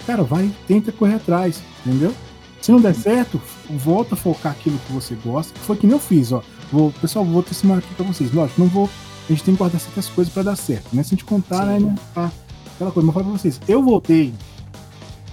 Cara, 0.06 0.24
vai, 0.24 0.52
tenta 0.68 0.92
correr 0.92 1.16
atrás, 1.16 1.62
entendeu? 1.86 2.14
Se 2.62 2.72
não 2.72 2.80
der 2.80 2.94
certo, 2.94 3.42
volta 3.70 4.14
a 4.14 4.18
focar 4.18 4.52
aquilo 4.52 4.78
que 4.80 4.94
você 4.94 5.16
gosta. 5.16 5.58
Foi 5.62 5.76
que 5.76 5.88
nem 5.88 5.96
eu 5.96 6.00
fiz, 6.00 6.32
ó. 6.32 6.44
Vou, 6.72 6.92
pessoal, 7.02 7.26
vou 7.26 7.42
testemunhar 7.42 7.80
aqui 7.80 7.94
pra 7.96 8.06
vocês. 8.06 8.32
Lógico, 8.32 8.62
não 8.62 8.68
vou 8.68 8.88
a 9.30 9.34
gente 9.34 9.44
tem 9.44 9.54
que 9.54 9.60
guardar 9.60 9.80
certas 9.80 10.10
coisas 10.10 10.34
para 10.34 10.44
dar 10.44 10.56
certo, 10.56 10.94
né? 10.94 11.04
Se 11.04 11.10
a 11.10 11.12
gente 11.12 11.26
contar, 11.26 11.80
Sim. 11.80 11.86
né? 11.86 11.96
Tá, 12.14 12.32
aquela 12.76 12.92
coisa. 12.92 13.08
Mas 13.08 13.16
eu 13.16 13.22
falo 13.22 13.26
pra 13.26 13.40
vocês, 13.40 13.62
eu 13.68 13.84
voltei 13.84 14.34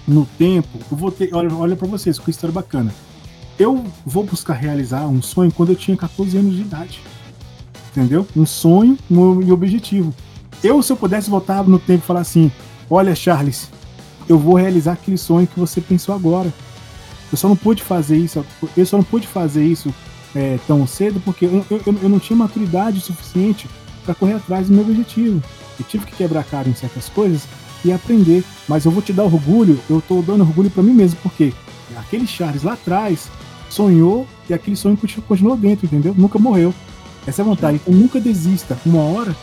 no 0.09 0.25
tempo, 0.25 0.67
eu 0.91 0.97
voltei, 0.97 1.29
olha, 1.31 1.53
olha 1.53 1.75
para 1.75 1.87
vocês, 1.87 2.17
que 2.17 2.31
história 2.31 2.53
bacana. 2.53 2.93
Eu 3.57 3.85
vou 4.05 4.23
buscar 4.23 4.53
realizar 4.53 5.05
um 5.05 5.21
sonho 5.21 5.51
quando 5.51 5.69
eu 5.69 5.75
tinha 5.75 5.95
14 5.95 6.37
anos 6.37 6.55
de 6.55 6.61
idade. 6.61 7.01
Entendeu? 7.91 8.27
Um 8.35 8.45
sonho 8.45 8.97
e 9.45 9.51
objetivo. 9.51 10.13
Eu, 10.63 10.81
se 10.81 10.91
eu 10.91 10.97
pudesse 10.97 11.29
voltar 11.29 11.63
no 11.63 11.77
tempo 11.77 12.03
e 12.03 12.07
falar 12.07 12.21
assim: 12.21 12.51
Olha, 12.89 13.13
Charles, 13.15 13.69
eu 14.27 14.37
vou 14.37 14.55
realizar 14.55 14.93
aquele 14.93 15.17
sonho 15.17 15.47
que 15.47 15.59
você 15.59 15.79
pensou 15.79 16.15
agora. 16.15 16.51
Eu 17.31 17.37
só 17.37 17.47
não 17.47 17.55
pude 17.55 17.83
fazer 17.83 18.17
isso, 18.17 18.43
eu 18.75 18.85
só 18.85 18.97
não 18.97 19.03
pude 19.03 19.27
fazer 19.27 19.63
isso 19.63 19.93
é, 20.35 20.57
tão 20.65 20.87
cedo 20.87 21.21
porque 21.23 21.45
eu, 21.45 21.65
eu, 21.69 21.81
eu 22.01 22.09
não 22.09 22.19
tinha 22.19 22.37
maturidade 22.37 22.99
suficiente 22.99 23.67
para 24.03 24.15
correr 24.15 24.33
atrás 24.33 24.67
do 24.67 24.73
meu 24.73 24.83
objetivo. 24.83 25.43
Eu 25.79 25.85
tive 25.85 26.05
que 26.05 26.15
quebrar 26.15 26.43
cara 26.43 26.67
em 26.67 26.73
certas 26.73 27.07
coisas 27.09 27.47
e 27.83 27.91
aprender. 27.91 28.43
Mas 28.67 28.85
eu 28.85 28.91
vou 28.91 29.01
te 29.01 29.13
dar 29.13 29.23
orgulho, 29.23 29.79
eu 29.89 29.99
estou 29.99 30.21
dando 30.21 30.41
orgulho 30.41 30.69
para 30.69 30.83
mim 30.83 30.93
mesmo, 30.93 31.19
porque 31.21 31.53
aquele 31.97 32.27
Charles 32.27 32.63
lá 32.63 32.73
atrás 32.73 33.29
sonhou 33.69 34.27
e 34.49 34.53
aquele 34.53 34.75
sonho 34.75 34.97
continuou 35.27 35.55
dentro, 35.55 35.85
entendeu? 35.85 36.13
Nunca 36.17 36.39
morreu. 36.39 36.73
Essa 37.25 37.41
é 37.41 37.43
a 37.43 37.45
vontade. 37.45 37.79
Então 37.81 37.93
nunca 37.93 38.19
desista. 38.19 38.77
Uma 38.85 39.01
hora, 39.01 39.35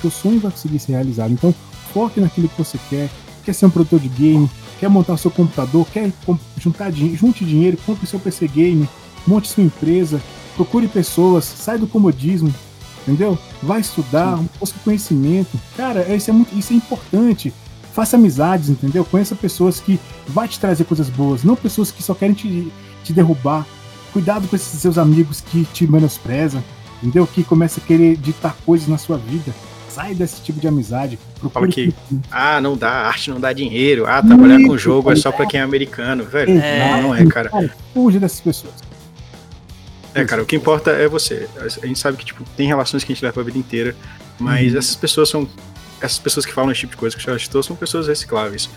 seu 0.00 0.10
sonho 0.10 0.40
vai 0.40 0.50
conseguir 0.50 0.78
ser 0.78 0.92
realizado. 0.92 1.32
Então 1.32 1.54
foque 1.92 2.20
naquilo 2.20 2.48
que 2.48 2.58
você 2.58 2.78
quer. 2.88 3.10
Quer 3.44 3.52
ser 3.52 3.66
um 3.66 3.70
produtor 3.70 4.00
de 4.00 4.08
game, 4.08 4.50
quer 4.80 4.88
montar 4.88 5.12
o 5.12 5.18
seu 5.18 5.30
computador, 5.30 5.86
quer 5.92 6.10
juntar 6.58 6.90
dinheiro, 6.90 7.18
junte 7.18 7.44
dinheiro, 7.44 7.76
compre 7.84 8.06
seu 8.06 8.18
PC 8.18 8.48
game, 8.48 8.88
monte 9.26 9.48
sua 9.48 9.62
empresa, 9.62 10.20
procure 10.56 10.88
pessoas, 10.88 11.44
sai 11.44 11.76
do 11.76 11.86
comodismo, 11.86 12.52
entendeu? 13.02 13.38
Vai 13.62 13.80
estudar, 13.80 14.40
busca 14.58 14.78
conhecimento. 14.82 15.60
Cara, 15.76 16.14
isso 16.14 16.30
é, 16.30 16.32
muito, 16.32 16.58
isso 16.58 16.72
é 16.72 16.76
importante. 16.76 17.52
Faça 17.94 18.16
amizades, 18.16 18.68
entendeu? 18.68 19.04
Conheça 19.04 19.36
pessoas 19.36 19.78
que 19.78 20.00
vai 20.26 20.48
te 20.48 20.58
trazer 20.58 20.82
coisas 20.84 21.08
boas, 21.08 21.44
não 21.44 21.54
pessoas 21.54 21.92
que 21.92 22.02
só 22.02 22.12
querem 22.12 22.34
te, 22.34 22.72
te 23.04 23.12
derrubar. 23.12 23.64
Cuidado 24.12 24.48
com 24.48 24.56
esses 24.56 24.80
seus 24.80 24.98
amigos 24.98 25.40
que 25.40 25.64
te 25.72 25.86
menosprezam, 25.86 26.62
entendeu? 27.00 27.24
Que 27.26 27.44
começam 27.44 27.82
a 27.82 27.86
querer 27.86 28.16
ditar 28.16 28.56
coisas 28.66 28.88
na 28.88 28.98
sua 28.98 29.16
vida. 29.16 29.54
Sai 29.88 30.12
desse 30.12 30.42
tipo 30.42 30.58
de 30.58 30.66
amizade. 30.66 31.16
Fala 31.52 31.68
que, 31.68 31.94
ah, 32.32 32.60
não 32.60 32.76
dá, 32.76 32.90
arte 32.90 33.30
não 33.30 33.38
dá 33.38 33.52
dinheiro. 33.52 34.06
Ah, 34.08 34.20
trabalhar 34.20 34.60
com 34.66 34.76
jogo 34.76 35.12
é 35.12 35.16
só 35.16 35.30
pra 35.30 35.46
quem 35.46 35.60
é 35.60 35.62
americano, 35.62 36.24
velho. 36.24 36.58
É. 36.58 36.90
Não, 36.90 37.02
não 37.02 37.14
é, 37.14 37.24
cara. 37.26 37.48
cara. 37.48 37.72
Fuge 37.92 38.18
dessas 38.18 38.40
pessoas. 38.40 38.74
É, 40.12 40.24
cara, 40.24 40.42
o 40.42 40.46
que 40.46 40.56
importa 40.56 40.90
é 40.90 41.06
você. 41.06 41.48
A 41.60 41.86
gente 41.86 41.98
sabe 42.00 42.16
que, 42.16 42.24
tipo, 42.24 42.42
tem 42.56 42.66
relações 42.66 43.04
que 43.04 43.12
a 43.12 43.14
gente 43.14 43.24
leva 43.24 43.40
a 43.40 43.44
vida 43.44 43.58
inteira, 43.58 43.94
mas 44.38 44.72
uhum. 44.72 44.78
essas 44.78 44.96
pessoas 44.96 45.28
são. 45.28 45.48
Essas 46.04 46.18
pessoas 46.18 46.44
que 46.44 46.52
falam 46.52 46.70
esse 46.70 46.80
tipo 46.80 46.90
de 46.90 46.98
coisa 46.98 47.16
que 47.16 47.30
eu 47.30 47.38
citou 47.38 47.62
são 47.62 47.74
pessoas 47.74 48.06
recicláveis. 48.06 48.68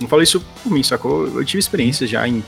Não 0.00 0.06
falo 0.06 0.22
isso 0.22 0.40
por 0.62 0.70
mim, 0.70 0.84
sacou? 0.84 1.26
Eu 1.26 1.44
tive 1.44 1.58
experiências 1.58 2.08
já 2.08 2.28
em 2.28 2.44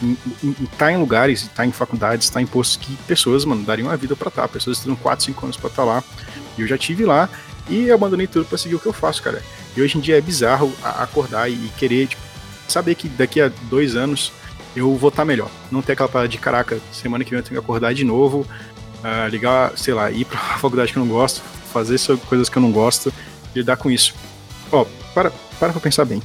estar 0.00 0.76
tá 0.78 0.92
em 0.92 0.96
lugares, 0.96 1.42
estar 1.42 1.54
tá 1.56 1.66
em 1.66 1.72
faculdades, 1.72 2.26
estar 2.26 2.34
tá 2.34 2.42
em 2.42 2.46
postos 2.46 2.76
que 2.76 2.94
pessoas, 3.08 3.44
mano, 3.44 3.64
dariam 3.64 3.90
a 3.90 3.96
vida 3.96 4.14
para 4.14 4.28
estar. 4.28 4.46
Pessoas 4.46 4.76
estudam 4.76 4.94
4, 4.94 5.24
5 5.24 5.44
anos 5.44 5.56
para 5.56 5.70
estar 5.70 5.82
lá. 5.82 6.04
E 6.56 6.60
eu 6.62 6.68
já 6.68 6.78
tive 6.78 7.04
lá 7.04 7.28
e 7.68 7.90
abandonei 7.90 8.28
tudo 8.28 8.44
para 8.44 8.56
seguir 8.56 8.76
o 8.76 8.78
que 8.78 8.86
eu 8.86 8.92
faço, 8.92 9.22
cara. 9.24 9.42
E 9.76 9.82
hoje 9.82 9.98
em 9.98 10.00
dia 10.00 10.16
é 10.16 10.20
bizarro 10.20 10.72
acordar 10.84 11.50
e 11.50 11.56
querer, 11.76 12.06
tipo, 12.06 12.22
saber 12.68 12.94
que 12.94 13.08
daqui 13.08 13.40
a 13.40 13.50
dois 13.68 13.96
anos 13.96 14.32
eu 14.76 14.94
vou 14.94 15.08
estar 15.08 15.22
tá 15.22 15.24
melhor. 15.24 15.50
Não 15.68 15.82
ter 15.82 15.94
aquela 15.94 16.08
parada 16.08 16.28
de 16.28 16.38
caraca, 16.38 16.78
semana 16.92 17.24
que 17.24 17.30
vem 17.30 17.40
eu 17.40 17.42
tenho 17.42 17.60
que 17.60 17.64
acordar 17.64 17.92
de 17.92 18.04
novo, 18.04 18.46
uh, 19.02 19.28
ligar, 19.28 19.76
sei 19.76 19.94
lá, 19.94 20.12
ir 20.12 20.24
pra 20.24 20.38
faculdade 20.58 20.92
que 20.92 20.98
eu 20.98 21.04
não 21.04 21.10
gosto, 21.10 21.42
fazer 21.72 21.98
coisas 22.28 22.48
que 22.48 22.56
eu 22.56 22.62
não 22.62 22.70
gosto, 22.70 23.12
lidar 23.54 23.76
com 23.76 23.90
isso. 23.90 24.14
Ó, 24.72 24.84
para, 25.14 25.30
para 25.58 25.72
pra 25.72 25.80
pensar 25.80 26.04
bem. 26.04 26.22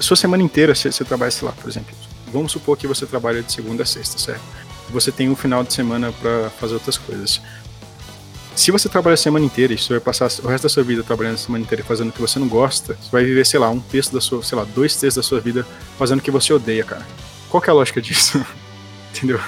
Sua 0.00 0.16
semana 0.16 0.42
inteira 0.42 0.74
você, 0.74 0.90
você 0.92 1.04
trabalha, 1.04 1.30
sei 1.30 1.46
lá, 1.46 1.52
por 1.52 1.68
exemplo. 1.68 1.94
Vamos 2.32 2.52
supor 2.52 2.76
que 2.76 2.86
você 2.86 3.06
trabalha 3.06 3.42
de 3.42 3.52
segunda 3.52 3.82
a 3.82 3.86
sexta, 3.86 4.18
certo? 4.18 4.42
Você 4.90 5.10
tem 5.10 5.28
um 5.28 5.36
final 5.36 5.64
de 5.64 5.72
semana 5.72 6.12
para 6.12 6.50
fazer 6.50 6.74
outras 6.74 6.98
coisas. 6.98 7.40
Se 8.54 8.70
você 8.70 8.88
trabalha 8.88 9.14
a 9.14 9.18
semana 9.18 9.44
inteira 9.44 9.74
e 9.74 9.78
você 9.78 9.92
vai 9.92 10.00
passar 10.00 10.30
o 10.42 10.48
resto 10.48 10.62
da 10.62 10.68
sua 10.70 10.82
vida 10.82 11.02
trabalhando 11.02 11.34
a 11.34 11.38
semana 11.38 11.62
inteira 11.62 11.84
fazendo 11.84 12.08
o 12.08 12.12
que 12.12 12.20
você 12.20 12.38
não 12.38 12.48
gosta, 12.48 12.94
você 12.94 13.10
vai 13.10 13.22
viver, 13.22 13.44
sei 13.44 13.60
lá, 13.60 13.68
um 13.68 13.78
terço 13.78 14.12
da 14.14 14.20
sua, 14.20 14.42
sei 14.42 14.56
lá, 14.56 14.64
dois 14.64 14.96
terços 14.96 15.16
da 15.16 15.22
sua 15.22 15.40
vida 15.40 15.66
fazendo 15.98 16.20
o 16.20 16.22
que 16.22 16.30
você 16.30 16.54
odeia, 16.54 16.82
cara. 16.82 17.06
Qual 17.50 17.60
que 17.60 17.68
é 17.68 17.72
a 17.72 17.74
lógica 17.74 18.00
disso? 18.00 18.44
Entendeu? 19.14 19.38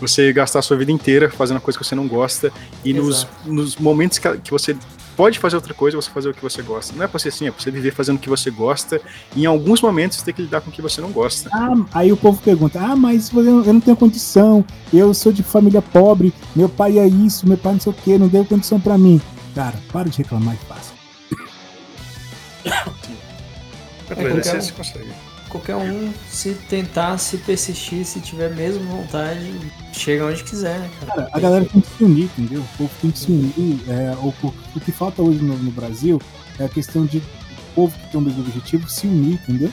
Você 0.00 0.32
gastar 0.32 0.60
a 0.60 0.62
sua 0.62 0.76
vida 0.76 0.92
inteira 0.92 1.28
fazendo 1.28 1.56
uma 1.56 1.60
coisa 1.60 1.76
que 1.76 1.84
você 1.84 1.96
não 1.96 2.06
gosta 2.06 2.52
e 2.84 2.92
nos, 2.92 3.26
nos, 3.44 3.74
momentos 3.74 4.18
que, 4.18 4.38
que, 4.38 4.50
você 4.52 4.76
pode 5.18 5.40
fazer 5.40 5.56
outra 5.56 5.74
coisa, 5.74 5.96
você 5.96 6.08
fazer 6.08 6.28
o 6.28 6.32
que 6.32 6.40
você 6.40 6.62
gosta. 6.62 6.94
Não 6.94 7.02
é 7.02 7.08
pra 7.08 7.18
ser 7.18 7.30
assim, 7.30 7.48
é 7.48 7.50
pra 7.50 7.60
você 7.60 7.72
viver 7.72 7.92
fazendo 7.92 8.18
o 8.18 8.20
que 8.20 8.28
você 8.28 8.52
gosta 8.52 9.00
e 9.34 9.42
em 9.42 9.46
alguns 9.46 9.82
momentos 9.82 10.16
você 10.16 10.24
tem 10.26 10.32
que 10.32 10.42
lidar 10.42 10.60
com 10.60 10.70
o 10.70 10.72
que 10.72 10.80
você 10.80 11.00
não 11.00 11.10
gosta. 11.10 11.50
Ah, 11.52 11.74
aí 11.92 12.12
o 12.12 12.16
povo 12.16 12.40
pergunta: 12.40 12.78
ah, 12.78 12.94
mas 12.94 13.32
eu 13.32 13.74
não 13.74 13.80
tenho 13.80 13.96
condição, 13.96 14.64
eu 14.92 15.12
sou 15.12 15.32
de 15.32 15.42
família 15.42 15.82
pobre, 15.82 16.32
meu 16.54 16.68
pai 16.68 17.00
é 17.00 17.08
isso, 17.08 17.48
meu 17.48 17.58
pai 17.58 17.72
não 17.72 17.80
sei 17.80 17.90
o 17.90 17.96
que, 17.96 18.16
não 18.16 18.28
deu 18.28 18.44
condição 18.44 18.78
para 18.78 18.96
mim. 18.96 19.20
Cara, 19.56 19.74
para 19.92 20.08
de 20.08 20.18
reclamar 20.18 20.54
e 20.54 20.64
passa. 20.66 20.92
É, 24.10 24.28
você 24.40 24.72
consegue 24.72 25.12
qualquer 25.48 25.74
um, 25.74 26.12
se 26.28 26.54
tentar, 26.68 27.18
se 27.18 27.38
persistir, 27.38 28.04
se 28.04 28.20
tiver 28.20 28.54
mesmo 28.54 28.84
vontade, 28.84 29.52
chega 29.98 30.26
onde 30.26 30.44
quiser, 30.44 30.78
né, 30.78 30.90
cara? 31.00 31.12
cara 31.12 31.30
a 31.32 31.40
galera 31.40 31.64
tem 31.64 31.80
que 31.80 31.88
se 31.96 32.04
unir, 32.04 32.24
entendeu? 32.24 32.60
O 32.60 32.78
povo 32.78 32.90
tem 33.00 33.10
que 33.10 33.18
se 33.18 33.30
unir. 33.30 33.80
É, 33.88 34.14
o, 34.16 34.34
o 34.76 34.80
que 34.80 34.92
falta 34.92 35.22
hoje 35.22 35.38
no, 35.40 35.56
no, 35.56 35.70
Brasil 35.70 36.20
é 36.58 36.64
a 36.64 36.68
questão 36.68 37.04
de 37.04 37.18
o 37.18 37.22
povo 37.74 37.98
que 37.98 38.10
tem 38.10 38.20
o 38.20 38.24
mesmo 38.24 38.40
objetivo 38.40 38.88
se 38.88 39.06
unir, 39.06 39.34
entendeu? 39.34 39.70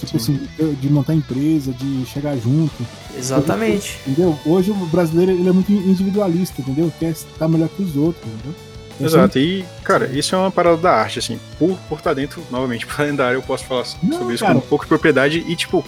Tipo 0.00 0.18
Sim. 0.18 0.48
assim, 0.58 0.74
de 0.80 0.90
montar 0.90 1.14
empresa, 1.14 1.72
de 1.72 2.04
chegar 2.06 2.36
junto. 2.36 2.84
Exatamente. 3.16 3.98
Entendeu? 4.06 4.36
Hoje 4.44 4.70
o 4.70 4.74
brasileiro 4.86 5.30
ele 5.32 5.48
é 5.48 5.52
muito 5.52 5.70
individualista, 5.70 6.60
entendeu? 6.60 6.92
Quer 6.98 7.10
estar 7.10 7.46
melhor 7.46 7.68
que 7.68 7.82
os 7.82 7.96
outros, 7.96 8.24
entendeu? 8.26 8.54
É 9.00 9.04
Exato, 9.04 9.38
e, 9.38 9.64
cara, 9.82 10.06
isso 10.06 10.34
é 10.34 10.38
uma 10.38 10.50
parada 10.50 10.76
da 10.76 10.92
arte, 10.92 11.18
assim, 11.18 11.38
por, 11.58 11.76
por 11.88 11.98
estar 11.98 12.14
dentro, 12.14 12.42
novamente, 12.50 12.84
pro 12.86 12.96
calendário, 12.96 13.38
eu 13.38 13.42
posso 13.42 13.64
falar 13.64 13.84
não, 14.02 14.18
sobre 14.18 14.34
isso 14.34 14.44
cara. 14.44 14.54
com 14.54 14.60
um 14.60 14.68
pouco 14.68 14.84
de 14.84 14.88
propriedade, 14.88 15.44
e, 15.46 15.56
tipo, 15.56 15.84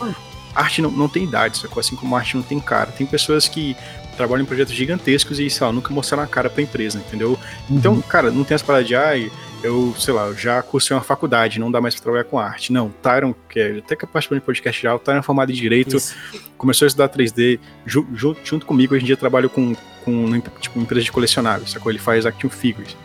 arte 0.54 0.80
não, 0.80 0.90
não 0.90 1.08
tem 1.08 1.24
idade, 1.24 1.58
sacou? 1.58 1.80
Assim 1.80 1.96
como 1.96 2.14
arte 2.16 2.36
não 2.36 2.42
tem 2.42 2.60
cara. 2.60 2.92
Tem 2.92 3.06
pessoas 3.06 3.48
que 3.48 3.76
trabalham 4.16 4.42
em 4.42 4.46
projetos 4.46 4.74
gigantescos 4.74 5.38
e, 5.38 5.50
sei 5.50 5.66
lá, 5.66 5.72
nunca 5.72 5.92
mostraram 5.92 6.24
a 6.24 6.26
cara 6.26 6.48
pra 6.48 6.62
empresa, 6.62 6.98
entendeu? 6.98 7.38
Uhum. 7.68 7.76
Então, 7.76 8.00
cara, 8.02 8.30
não 8.30 8.44
tem 8.44 8.54
as 8.54 8.62
paradas 8.62 8.86
de, 8.86 8.94
ai, 8.94 9.30
eu, 9.62 9.94
sei 9.98 10.14
lá, 10.14 10.26
eu 10.26 10.36
já 10.36 10.62
cursei 10.62 10.96
uma 10.96 11.02
faculdade, 11.02 11.58
não 11.58 11.70
dá 11.70 11.80
mais 11.80 11.94
pra 11.94 12.04
trabalhar 12.04 12.24
com 12.24 12.38
arte. 12.38 12.72
Não, 12.72 12.90
Tyron, 13.02 13.34
que 13.48 13.58
é 13.58 13.78
até 13.78 13.96
que 13.96 14.06
participou 14.06 14.38
de 14.38 14.44
podcast 14.44 14.82
já, 14.82 14.94
o 14.94 14.98
Tyron 14.98 15.20
é 15.20 15.22
formado 15.22 15.50
em 15.50 15.54
Direito, 15.54 15.96
Isso. 15.96 16.14
começou 16.56 16.86
a 16.86 16.88
estudar 16.88 17.08
3D, 17.08 17.58
ju, 17.84 18.06
ju, 18.14 18.36
junto 18.44 18.66
comigo, 18.66 18.94
hoje 18.94 19.04
em 19.04 19.06
dia 19.06 19.16
trabalho 19.16 19.50
com, 19.50 19.74
com 20.04 20.40
tipo, 20.60 20.78
empresa 20.78 21.04
de 21.04 21.12
colecionáveis, 21.12 21.70
sacou? 21.70 21.90
Ele 21.90 21.98
faz 21.98 22.26
action 22.26 22.50
figures. 22.50 22.96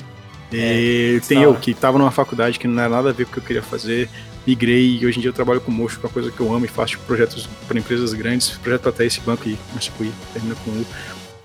E 0.51 1.17
é, 1.17 1.27
tem 1.27 1.43
eu, 1.43 1.53
que 1.55 1.73
tava 1.73 1.97
numa 1.97 2.11
faculdade 2.11 2.57
que 2.57 2.67
não 2.67 2.81
era 2.81 2.89
nada 2.89 3.09
a 3.09 3.13
ver 3.13 3.25
com 3.25 3.31
o 3.31 3.33
que 3.35 3.39
eu 3.39 3.43
queria 3.43 3.63
fazer, 3.63 4.09
migrei 4.45 4.99
e 5.01 5.05
hoje 5.05 5.17
em 5.17 5.21
dia 5.21 5.29
eu 5.29 5.33
trabalho 5.33 5.61
com 5.61 5.71
motion, 5.71 5.99
que 5.99 6.05
é 6.05 6.07
uma 6.07 6.13
coisa 6.13 6.31
que 6.31 6.39
eu 6.39 6.53
amo 6.53 6.65
e 6.65 6.67
faço 6.67 6.91
tipo, 6.91 7.03
projetos 7.05 7.47
para 7.67 7.77
empresas 7.77 8.13
grandes, 8.13 8.49
projeto 8.51 8.89
até 8.89 9.05
esse 9.05 9.19
banco 9.21 9.43
aí, 9.45 9.57
mas 9.73 9.85
tipo, 9.85 10.05
termina 10.33 10.55
com 10.63 10.71
o 10.71 10.85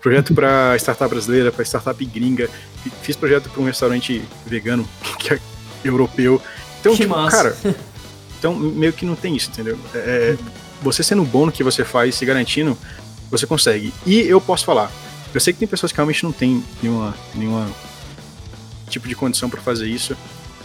projeto 0.00 0.34
para 0.34 0.76
startup 0.78 1.10
brasileira, 1.10 1.52
para 1.52 1.64
startup 1.64 2.04
gringa, 2.04 2.48
fiz 3.02 3.16
projeto 3.16 3.50
para 3.50 3.62
um 3.62 3.66
restaurante 3.66 4.22
vegano 4.46 4.88
que 5.18 5.34
é 5.34 5.40
europeu. 5.84 6.40
Então, 6.80 6.92
que 6.92 7.02
tipo, 7.02 7.14
massa. 7.14 7.36
cara, 7.36 7.56
então 8.38 8.54
meio 8.54 8.92
que 8.92 9.04
não 9.06 9.16
tem 9.16 9.36
isso, 9.36 9.50
entendeu? 9.50 9.78
É, 9.94 9.98
é, 9.98 10.38
você 10.82 11.02
sendo 11.02 11.24
bom 11.24 11.46
no 11.46 11.52
que 11.52 11.64
você 11.64 11.84
faz, 11.84 12.14
se 12.14 12.26
garantindo, 12.26 12.76
você 13.30 13.46
consegue. 13.46 13.92
E 14.06 14.20
eu 14.20 14.40
posso 14.40 14.64
falar, 14.64 14.90
eu 15.32 15.40
sei 15.40 15.52
que 15.52 15.58
tem 15.58 15.66
pessoas 15.66 15.90
que 15.90 15.96
realmente 15.96 16.22
não 16.22 16.32
tem 16.32 16.62
nenhuma, 16.82 17.14
nenhuma 17.34 17.68
tipo 18.88 19.08
de 19.08 19.14
condição 19.14 19.50
para 19.50 19.60
fazer 19.60 19.88
isso. 19.88 20.16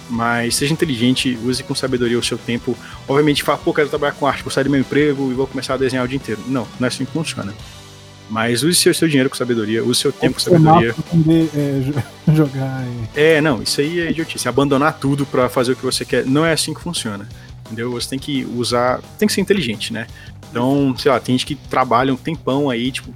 Mas 0.09 0.55
seja 0.55 0.73
inteligente, 0.73 1.37
use 1.43 1.63
com 1.63 1.75
sabedoria 1.75 2.17
o 2.17 2.23
seu 2.23 2.37
tempo. 2.37 2.75
Obviamente, 3.07 3.43
fala, 3.43 3.59
pô, 3.59 3.73
quero 3.73 3.89
trabalhar 3.89 4.13
com 4.13 4.25
arte, 4.25 4.43
vou 4.43 4.51
sair 4.51 4.63
do 4.63 4.69
meu 4.69 4.79
emprego 4.79 5.29
e 5.31 5.35
vou 5.35 5.45
começar 5.45 5.75
a 5.75 5.77
desenhar 5.77 6.03
o 6.03 6.07
dia 6.07 6.17
inteiro. 6.17 6.41
Não, 6.47 6.67
não 6.79 6.85
é 6.85 6.87
assim 6.87 7.05
que 7.05 7.11
funciona. 7.11 7.53
Mas 8.29 8.63
use 8.63 8.75
seu, 8.75 8.93
seu 8.93 9.07
dinheiro 9.07 9.29
com 9.29 9.35
sabedoria, 9.35 9.83
use 9.83 10.01
seu 10.01 10.11
tempo 10.11 10.35
com 10.35 10.39
sabedoria. 10.39 10.91
Aprender, 10.97 11.49
é, 11.55 12.33
jogar. 12.33 12.85
É... 13.15 13.35
é, 13.35 13.41
não, 13.41 13.61
isso 13.61 13.81
aí 13.81 13.99
é 13.99 14.11
idiotice. 14.11 14.47
Abandonar 14.47 14.99
tudo 14.99 15.25
para 15.25 15.49
fazer 15.49 15.73
o 15.73 15.75
que 15.75 15.83
você 15.83 16.05
quer. 16.05 16.25
Não 16.25 16.45
é 16.45 16.53
assim 16.53 16.73
que 16.73 16.81
funciona. 16.81 17.27
Entendeu? 17.65 17.91
Você 17.91 18.09
tem 18.09 18.19
que 18.19 18.47
usar. 18.55 19.01
Tem 19.17 19.27
que 19.27 19.33
ser 19.33 19.41
inteligente, 19.41 19.93
né? 19.93 20.07
Então, 20.49 20.95
sei 20.97 21.11
lá, 21.11 21.19
tem 21.19 21.33
gente 21.33 21.45
que 21.45 21.55
trabalha 21.55 22.13
um 22.13 22.17
tempão 22.17 22.69
aí, 22.69 22.91
tipo, 22.91 23.13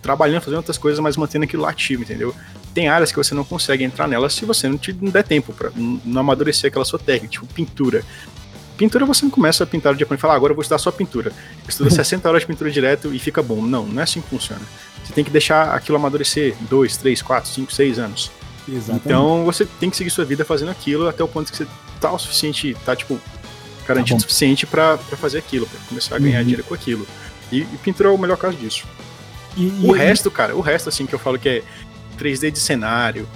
trabalhando, 0.00 0.40
fazendo 0.40 0.58
outras 0.58 0.78
coisas, 0.78 0.98
mas 1.00 1.16
mantendo 1.16 1.44
aquilo 1.44 1.66
ativo, 1.66 2.02
entendeu? 2.02 2.34
Tem 2.74 2.88
áreas 2.88 3.10
que 3.10 3.18
você 3.18 3.34
não 3.34 3.44
consegue 3.44 3.84
entrar 3.84 4.06
nelas 4.06 4.34
se 4.34 4.44
você 4.44 4.68
não 4.68 4.78
te 4.78 4.92
não 5.00 5.10
der 5.10 5.24
tempo 5.24 5.52
para 5.52 5.70
não 5.76 6.20
amadurecer 6.20 6.68
aquela 6.68 6.84
sua 6.84 6.98
técnica, 6.98 7.32
tipo 7.32 7.46
pintura. 7.46 8.04
Pintura 8.76 9.04
você 9.04 9.24
não 9.24 9.30
começa 9.30 9.62
a 9.62 9.66
pintar 9.66 9.92
o 9.92 9.96
dia 9.96 10.06
e 10.10 10.16
falar, 10.16 10.34
ah, 10.34 10.36
agora 10.36 10.52
eu 10.52 10.54
vou 10.54 10.62
estudar 10.62 10.78
só 10.78 10.90
pintura. 10.90 11.32
Estuda 11.68 11.90
60 11.90 12.26
horas 12.28 12.42
de 12.42 12.46
pintura 12.46 12.70
direto 12.70 13.12
e 13.14 13.18
fica 13.18 13.42
bom. 13.42 13.60
Não, 13.60 13.84
não 13.84 14.00
é 14.00 14.04
assim 14.04 14.20
que 14.20 14.28
funciona. 14.28 14.62
Você 15.04 15.12
tem 15.12 15.22
que 15.22 15.30
deixar 15.30 15.74
aquilo 15.74 15.96
amadurecer 15.96 16.54
2, 16.62 16.96
3, 16.96 17.20
4, 17.20 17.50
5, 17.50 17.72
6 17.72 17.98
anos. 17.98 18.30
Exatamente. 18.66 19.02
Então 19.04 19.44
você 19.44 19.66
tem 19.66 19.90
que 19.90 19.96
seguir 19.96 20.10
sua 20.10 20.24
vida 20.24 20.44
fazendo 20.44 20.70
aquilo 20.70 21.08
até 21.08 21.22
o 21.22 21.28
ponto 21.28 21.50
que 21.50 21.58
você 21.58 21.66
tá 22.00 22.12
o 22.12 22.18
suficiente, 22.18 22.74
tá 22.86 22.96
tipo, 22.96 23.20
garantido 23.86 24.16
tá 24.16 24.18
o 24.18 24.20
suficiente 24.22 24.66
para 24.66 24.96
fazer 24.98 25.38
aquilo, 25.38 25.66
para 25.66 25.80
começar 25.88 26.16
a 26.16 26.18
ganhar 26.18 26.38
uhum. 26.38 26.44
dinheiro 26.44 26.64
com 26.64 26.74
aquilo. 26.74 27.06
E, 27.50 27.60
e, 27.60 27.78
pintura 27.82 28.08
é 28.08 28.12
o 28.12 28.18
melhor 28.18 28.36
caso 28.36 28.56
disso. 28.56 28.86
E, 29.56 29.66
o 29.82 29.94
e 29.94 29.98
resto, 29.98 30.30
cara, 30.30 30.54
o 30.54 30.60
resto, 30.60 30.88
assim, 30.88 31.04
que 31.04 31.14
eu 31.14 31.18
falo 31.18 31.38
que 31.38 31.48
é 31.48 31.62
3D 32.20 32.50
de 32.50 32.58
cenário, 32.58 33.28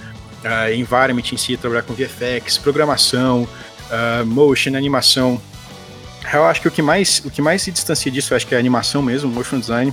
uh, 0.45 0.73
environment 0.75 1.25
em 1.33 1.37
si, 1.37 1.57
trabalhar 1.57 1.83
com 1.83 1.95
VFX, 1.95 2.59
programação, 2.59 3.49
uh, 3.91 4.27
motion, 4.27 4.77
animação. 4.77 5.41
Eu 6.33 6.45
acho 6.45 6.61
que 6.61 6.69
o 6.69 6.71
que 6.71 6.83
mais, 6.83 7.23
o 7.25 7.31
que 7.31 7.43
mais 7.43 7.63
se 7.63 7.71
distancia 7.71 8.11
disso, 8.11 8.35
acho 8.35 8.47
que 8.47 8.55
é 8.55 8.57
a 8.57 8.61
animação 8.61 9.03
mesmo, 9.03 9.31
motion 9.31 9.59
design, 9.59 9.93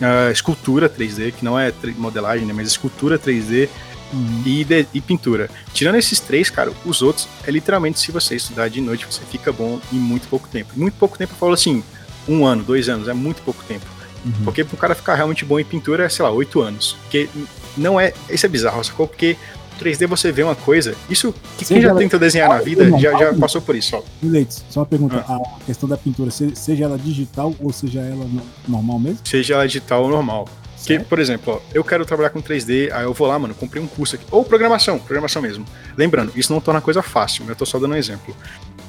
uh, 0.00 0.30
escultura 0.30 0.88
3D, 0.88 1.32
que 1.32 1.44
não 1.44 1.58
é 1.58 1.72
modelagem, 1.96 2.46
né, 2.46 2.52
mas 2.52 2.68
escultura 2.68 3.18
3D 3.18 3.68
uhum. 4.12 4.42
e, 4.44 4.64
de, 4.64 4.86
e 4.94 5.00
pintura. 5.00 5.50
Tirando 5.72 5.96
esses 5.96 6.20
três, 6.20 6.50
cara, 6.50 6.72
os 6.84 7.02
outros 7.02 7.28
é 7.46 7.50
literalmente 7.50 7.98
se 7.98 8.12
você 8.12 8.36
estudar 8.36 8.68
de 8.68 8.80
noite, 8.80 9.06
você 9.06 9.22
fica 9.30 9.52
bom 9.52 9.80
em 9.92 9.96
muito 9.96 10.28
pouco 10.28 10.48
tempo. 10.48 10.72
Muito 10.76 10.94
pouco 10.94 11.16
tempo, 11.18 11.32
eu 11.32 11.38
falo 11.38 11.52
assim, 11.52 11.82
um 12.28 12.46
ano, 12.46 12.62
dois 12.62 12.88
anos, 12.88 13.08
é 13.08 13.14
muito 13.14 13.42
pouco 13.42 13.62
tempo. 13.64 13.86
Uhum. 14.24 14.44
Porque 14.44 14.64
para 14.64 14.74
o 14.74 14.78
cara 14.78 14.94
ficar 14.94 15.14
realmente 15.14 15.44
bom 15.44 15.58
em 15.58 15.64
pintura 15.64 16.04
é, 16.04 16.08
sei 16.08 16.24
lá, 16.24 16.30
oito 16.30 16.60
anos. 16.60 16.96
Porque 17.02 17.28
não 17.76 18.00
é. 18.00 18.12
Isso 18.28 18.46
é 18.46 18.48
bizarro, 18.48 18.82
sacou? 18.84 19.06
Porque 19.06 19.36
3D 19.80 20.06
você 20.06 20.30
vê 20.32 20.42
uma 20.42 20.54
coisa. 20.54 20.94
Isso 21.08 21.34
que 21.58 21.64
quem 21.64 21.80
já 21.80 21.90
ela... 21.90 21.98
tentou 21.98 22.18
desenhar 22.18 22.48
na 22.48 22.58
vida 22.58 22.88
já, 22.98 23.16
já 23.16 23.34
passou 23.34 23.60
por 23.60 23.74
isso. 23.74 23.96
Ó. 23.96 24.02
Leite, 24.22 24.62
só 24.68 24.80
uma 24.80 24.86
pergunta. 24.86 25.24
Ah. 25.28 25.36
A 25.60 25.64
questão 25.64 25.88
da 25.88 25.96
pintura, 25.96 26.30
seja 26.30 26.84
ela 26.84 26.98
digital 26.98 27.54
ou 27.60 27.72
seja 27.72 28.00
ela 28.00 28.26
normal 28.66 28.98
mesmo? 28.98 29.18
Seja 29.24 29.54
ela 29.54 29.66
digital 29.66 30.04
ou 30.04 30.10
normal. 30.10 30.48
Que, 30.84 30.98
por 30.98 31.18
exemplo, 31.18 31.54
ó, 31.54 31.60
eu 31.72 31.82
quero 31.82 32.04
trabalhar 32.04 32.28
com 32.28 32.42
3D, 32.42 32.92
aí 32.92 33.04
eu 33.04 33.14
vou 33.14 33.26
lá, 33.26 33.38
mano, 33.38 33.54
comprei 33.54 33.82
um 33.82 33.86
curso 33.86 34.16
aqui. 34.16 34.26
Ou 34.30 34.44
programação, 34.44 34.98
programação 34.98 35.40
mesmo. 35.40 35.64
Lembrando, 35.96 36.30
isso 36.36 36.52
não 36.52 36.60
torna 36.60 36.78
a 36.78 36.82
coisa 36.82 37.02
fácil, 37.02 37.46
eu 37.48 37.56
tô 37.56 37.64
só 37.64 37.78
dando 37.78 37.92
um 37.94 37.96
exemplo. 37.96 38.36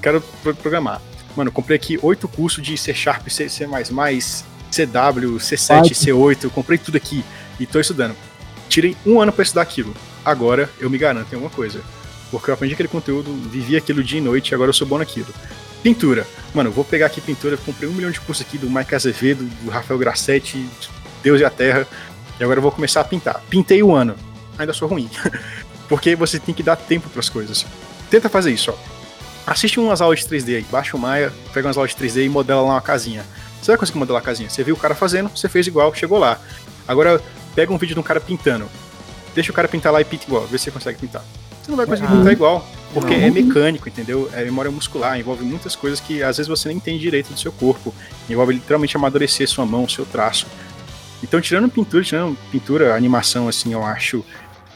Quero 0.02 0.22
programar. 0.62 1.02
Mano, 1.38 1.54
comprei 1.54 1.78
aqui 1.78 1.98
oito 2.02 2.28
cursos 2.28 2.62
de 2.62 2.78
C 2.78 2.94
Sharp, 2.94 3.30
C, 3.30 3.48
C++, 3.48 3.66
CW, 3.66 5.38
C7, 5.38 5.92
C8, 5.92 6.50
comprei 6.50 6.78
tudo 6.78 6.98
aqui 6.98 7.24
e 7.60 7.66
tô 7.66 7.80
estudando. 7.80 8.16
Tirei 8.70 8.96
um 9.06 9.22
ano 9.22 9.32
para 9.32 9.44
estudar 9.44 9.62
aquilo. 9.62 9.94
Agora 10.24 10.70
eu 10.80 10.90
me 10.90 10.98
garanto 10.98 11.32
em 11.32 11.36
alguma 11.36 11.52
coisa. 11.52 11.82
Porque 12.32 12.50
eu 12.50 12.54
aprendi 12.54 12.74
aquele 12.74 12.90
conteúdo, 12.90 13.34
vivi 13.50 13.78
aquilo 13.78 14.04
dia 14.04 14.18
e 14.18 14.22
noite 14.22 14.50
e 14.50 14.56
agora 14.56 14.70
eu 14.70 14.74
sou 14.74 14.88
bom 14.88 14.98
naquilo. 14.98 15.28
Pintura. 15.84 16.26
Mano, 16.54 16.72
vou 16.72 16.84
pegar 16.84 17.06
aqui 17.06 17.22
pintura, 17.22 17.58
comprei 17.58 17.88
um 17.88 17.94
milhão 17.94 18.12
de 18.12 18.20
cursos 18.20 18.46
aqui 18.46 18.58
do 18.58 18.70
Mike 18.70 18.96
Azevedo, 18.96 19.44
do 19.62 19.70
Rafael 19.70 20.00
Grassetti, 20.00 20.68
Deus 21.22 21.40
e 21.40 21.46
a 21.46 21.50
Terra. 21.50 21.88
E 22.40 22.44
agora 22.44 22.58
eu 22.58 22.62
vou 22.64 22.72
começar 22.72 23.02
a 23.02 23.04
pintar. 23.04 23.42
Pintei 23.50 23.84
um 23.84 23.94
ano. 23.94 24.16
Ainda 24.58 24.74
sou 24.74 24.88
ruim. 24.88 25.10
Porque 25.88 26.16
você 26.16 26.40
tem 26.40 26.56
que 26.56 26.64
dar 26.64 26.76
tempo 26.76 27.10
para 27.10 27.20
as 27.20 27.30
coisas. 27.30 27.66
Tenta 28.10 28.28
fazer 28.30 28.52
isso, 28.52 28.72
ó. 28.72 28.96
Assiste 29.46 29.80
umas 29.80 30.02
aulas 30.02 30.20
de 30.20 30.26
3D 30.26 30.56
aí, 30.56 30.66
baixa 30.72 30.98
o 30.98 31.00
Maia, 31.00 31.32
pega 31.54 31.68
umas 31.68 31.78
aulas 31.78 31.92
de 31.92 31.98
3D 31.98 32.26
e 32.26 32.30
modela 32.30 32.62
lá 32.62 32.74
uma 32.74 32.82
casinha. 32.82 33.24
Você 33.62 33.72
vai 33.72 33.78
conseguir 33.78 34.00
modelar 34.00 34.22
a 34.22 34.26
casinha. 34.26 34.50
Você 34.50 34.64
viu 34.64 34.74
o 34.74 34.78
cara 34.78 34.96
fazendo, 34.96 35.30
você 35.30 35.48
fez 35.48 35.68
igual, 35.68 35.94
chegou 35.94 36.18
lá. 36.18 36.40
Agora, 36.88 37.22
pega 37.56 37.74
um 37.74 37.78
vídeo 37.78 37.96
de 37.96 38.00
um 38.00 38.04
cara 38.04 38.20
pintando. 38.20 38.70
Deixa 39.34 39.52
o 39.52 39.56
cara 39.56 39.68
pintar 39.68 39.92
lá 39.92 40.02
e 40.02 40.06
pinta 40.06 40.26
igual, 40.26 40.46
vê 40.46 40.58
se 40.58 40.66
você 40.66 40.72
consegue 40.72 41.00
pintar. 41.00 41.24
Você 41.62 41.72
não 41.72 41.78
vai 41.78 41.88
conseguir 41.88 42.08
ah, 42.08 42.16
pintar 42.16 42.32
igual, 42.32 42.68
porque 42.94 43.18
não. 43.18 43.24
é 43.24 43.32
mecânico, 43.32 43.90
entendeu? 43.90 44.30
É 44.34 44.44
memória 44.44 44.70
muscular, 44.70 45.20
envolve 45.20 45.44
muitas 45.44 45.76
coisas 45.76 46.00
que 46.00 46.22
às 46.22 46.38
vezes 46.38 46.48
você 46.48 46.68
nem 46.68 46.78
entende 46.78 47.00
direito 47.00 47.34
do 47.34 47.40
seu 47.40 47.52
corpo. 47.52 47.94
Envolve 48.30 48.54
literalmente 48.54 48.96
amadurecer 48.96 49.48
sua 49.50 49.66
mão, 49.66 49.90
seu 49.90 50.06
traço. 50.06 50.46
Então, 51.24 51.42
tirando 51.42 51.68
pintura, 51.68 52.04
tirando 52.04 52.38
pintura, 52.52 52.96
animação, 52.96 53.48
assim, 53.48 53.74
eu 53.74 53.84
acho, 53.84 54.24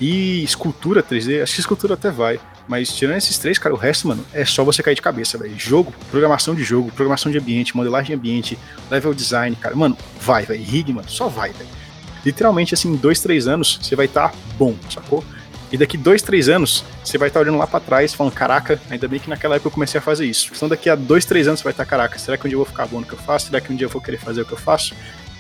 e 0.02 0.44
escultura 0.44 1.04
3D, 1.04 1.44
acho 1.44 1.54
que 1.54 1.60
escultura 1.60 1.94
até 1.94 2.10
vai. 2.10 2.40
Mas 2.68 2.92
tirando 2.94 3.18
esses 3.18 3.38
três, 3.38 3.58
cara, 3.58 3.74
o 3.74 3.78
resto, 3.78 4.08
mano, 4.08 4.26
é 4.34 4.44
só 4.46 4.64
você 4.64 4.82
cair 4.84 4.96
de 4.96 5.02
cabeça, 5.02 5.38
velho. 5.38 5.58
Jogo, 5.58 5.94
programação 6.10 6.54
de 6.54 6.64
jogo, 6.64 6.92
programação 6.92 7.32
de 7.32 7.38
ambiente, 7.38 7.76
modelagem 7.76 8.08
de 8.08 8.14
ambiente, 8.14 8.60
level 8.92 9.14
design, 9.14 9.56
cara. 9.56 9.76
Mano, 9.76 9.98
vai, 10.20 10.44
velho. 10.44 10.64
Rig, 10.64 10.92
mano, 10.92 11.10
só 11.10 11.28
vai, 11.28 11.52
velho 11.52 11.79
literalmente, 12.26 12.74
assim, 12.74 12.90
em 12.94 12.96
dois, 12.96 13.20
três 13.20 13.48
anos, 13.48 13.80
você 13.82 13.96
vai 13.96 14.06
estar 14.06 14.30
tá 14.30 14.36
bom, 14.58 14.76
sacou? 14.90 15.24
E 15.72 15.78
daqui 15.78 15.98
dois, 15.98 16.22
três 16.22 16.50
anos, 16.50 16.84
você 17.04 17.18
vai 17.18 17.28
estar 17.28 17.40
tá 17.40 17.44
olhando 17.44 17.60
lá 17.60 17.68
para 17.68 17.80
trás, 17.80 18.14
falando, 18.14 18.34
caraca, 18.34 18.82
ainda 18.90 19.08
bem 19.08 19.20
que 19.20 19.30
naquela 19.30 19.56
época 19.56 19.68
eu 19.68 19.72
comecei 19.72 20.00
a 20.00 20.02
fazer 20.02 20.26
isso. 20.26 20.52
Então 20.56 20.68
daqui 20.68 20.90
a 20.90 20.96
dois, 20.96 21.26
três 21.26 21.48
anos 21.48 21.60
você 21.60 21.64
vai 21.64 21.74
estar, 21.74 21.86
tá, 21.86 21.90
caraca, 21.90 22.18
será 22.18 22.38
que 22.38 22.46
um 22.48 22.50
dia 22.50 22.56
eu 22.56 22.60
vou 22.60 22.66
ficar 22.66 22.88
bom 22.88 23.00
no 23.00 23.06
que 23.06 23.14
eu 23.14 23.20
faço? 23.20 23.48
Será 23.48 23.62
que 23.62 23.72
um 23.72 23.76
dia 23.76 23.86
eu 23.86 23.90
vou 23.90 24.02
querer 24.02 24.18
fazer 24.18 24.42
o 24.42 24.46
que 24.46 24.54
eu 24.54 24.58
faço? 24.58 24.96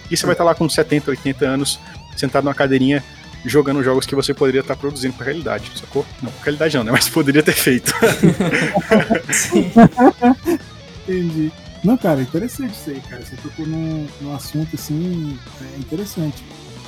E 0.09 0.15
você 0.15 0.25
vai 0.25 0.33
estar 0.33 0.43
tá 0.43 0.49
lá 0.49 0.55
com 0.55 0.69
70, 0.69 1.09
80 1.11 1.45
anos, 1.45 1.79
sentado 2.15 2.43
numa 2.43 2.53
cadeirinha, 2.53 3.03
jogando 3.43 3.83
jogos 3.83 4.05
que 4.05 4.13
você 4.13 4.33
poderia 4.33 4.61
estar 4.61 4.75
tá 4.75 4.79
produzindo 4.79 5.15
pra 5.15 5.25
realidade, 5.25 5.71
sacou? 5.75 6.05
Não, 6.21 6.31
pra 6.31 6.43
realidade 6.43 6.77
não, 6.77 6.83
né? 6.83 6.91
Mas 6.91 7.09
poderia 7.09 7.41
ter 7.41 7.53
feito. 7.53 7.91
Entendi. 11.07 11.51
Não, 11.83 11.97
cara, 11.97 12.21
interessante 12.21 12.73
isso 12.73 12.89
aí, 12.89 13.01
cara. 13.09 13.23
Você 13.23 13.35
tocou 13.37 13.65
num, 13.65 14.07
num 14.21 14.35
assunto 14.35 14.75
assim, 14.75 15.39
é 15.61 15.79
interessante. 15.79 16.43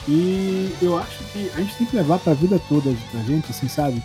E 0.07 0.73
eu 0.81 0.97
acho 0.97 1.23
que 1.25 1.51
a 1.55 1.61
gente 1.61 1.75
tem 1.75 1.87
que 1.87 1.95
levar 1.95 2.19
para 2.19 2.31
a 2.31 2.35
vida 2.35 2.59
toda 2.67 2.91
da 3.13 3.23
gente, 3.23 3.51
assim, 3.51 3.67
sabe? 3.67 4.01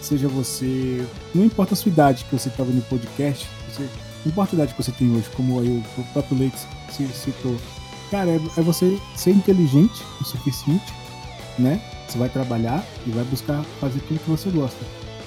Seja 0.00 0.28
você. 0.28 1.04
Não 1.34 1.44
importa 1.44 1.74
a 1.74 1.76
sua 1.76 1.90
idade 1.90 2.24
que 2.24 2.36
você 2.36 2.48
está 2.48 2.62
vendo 2.62 2.76
no 2.76 2.82
podcast, 2.82 3.48
você, 3.68 3.82
não 4.24 4.32
importa 4.32 4.54
a 4.54 4.56
idade 4.56 4.74
que 4.74 4.82
você 4.82 4.92
tem 4.92 5.10
hoje, 5.14 5.28
como 5.36 5.60
aí 5.60 5.68
o 5.68 6.04
próprio 6.12 6.38
Leite 6.38 6.58
citou. 6.90 7.56
Cara, 8.10 8.30
é, 8.30 8.40
é 8.56 8.62
você 8.62 8.98
ser 9.16 9.30
inteligente 9.30 10.02
o 10.20 10.24
suficiente, 10.24 10.92
né? 11.58 11.80
Você 12.06 12.18
vai 12.18 12.28
trabalhar 12.28 12.84
e 13.06 13.10
vai 13.10 13.24
buscar 13.24 13.62
fazer 13.80 13.98
aquilo 13.98 14.18
que 14.18 14.30
você 14.30 14.50
gosta. 14.50 14.84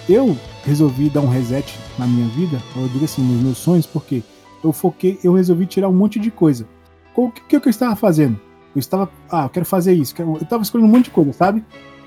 Eu 0.10 0.38
resolvi 0.64 1.10
dar 1.10 1.22
um 1.22 1.30
reset 1.30 1.78
na 1.98 2.08
minha 2.08 2.28
vida, 2.30 2.62
eu 2.76 2.88
digo 2.88 3.06
assim, 3.06 3.22
nos 3.22 3.42
meus 3.42 3.58
sonhos, 3.58 3.86
porque 3.86 4.24
eu 4.64 4.72
foquei, 4.72 5.20
eu 5.24 5.34
resolvi 5.34 5.66
tirar 5.66 5.90
um 5.90 5.94
monte 5.94 6.20
de 6.20 6.32
coisa. 6.32 6.68
O 7.16 7.30
que, 7.32 7.60
que, 7.60 7.68
eu 7.68 7.70
estava 7.70 7.96
fazendo? 7.96 8.40
Eu 8.76 8.80
estava, 8.80 9.10
ah, 9.30 9.44
eu 9.44 9.50
quero 9.50 9.66
fazer 9.66 9.94
isso. 9.94 10.14
Eu 10.18 10.38
estava 10.38 10.64
escolhendo 10.64 10.90
um 10.90 10.92
monte 10.92 11.06
de 11.06 11.12
coisa, 11.12 11.34
sabe? 11.34 11.64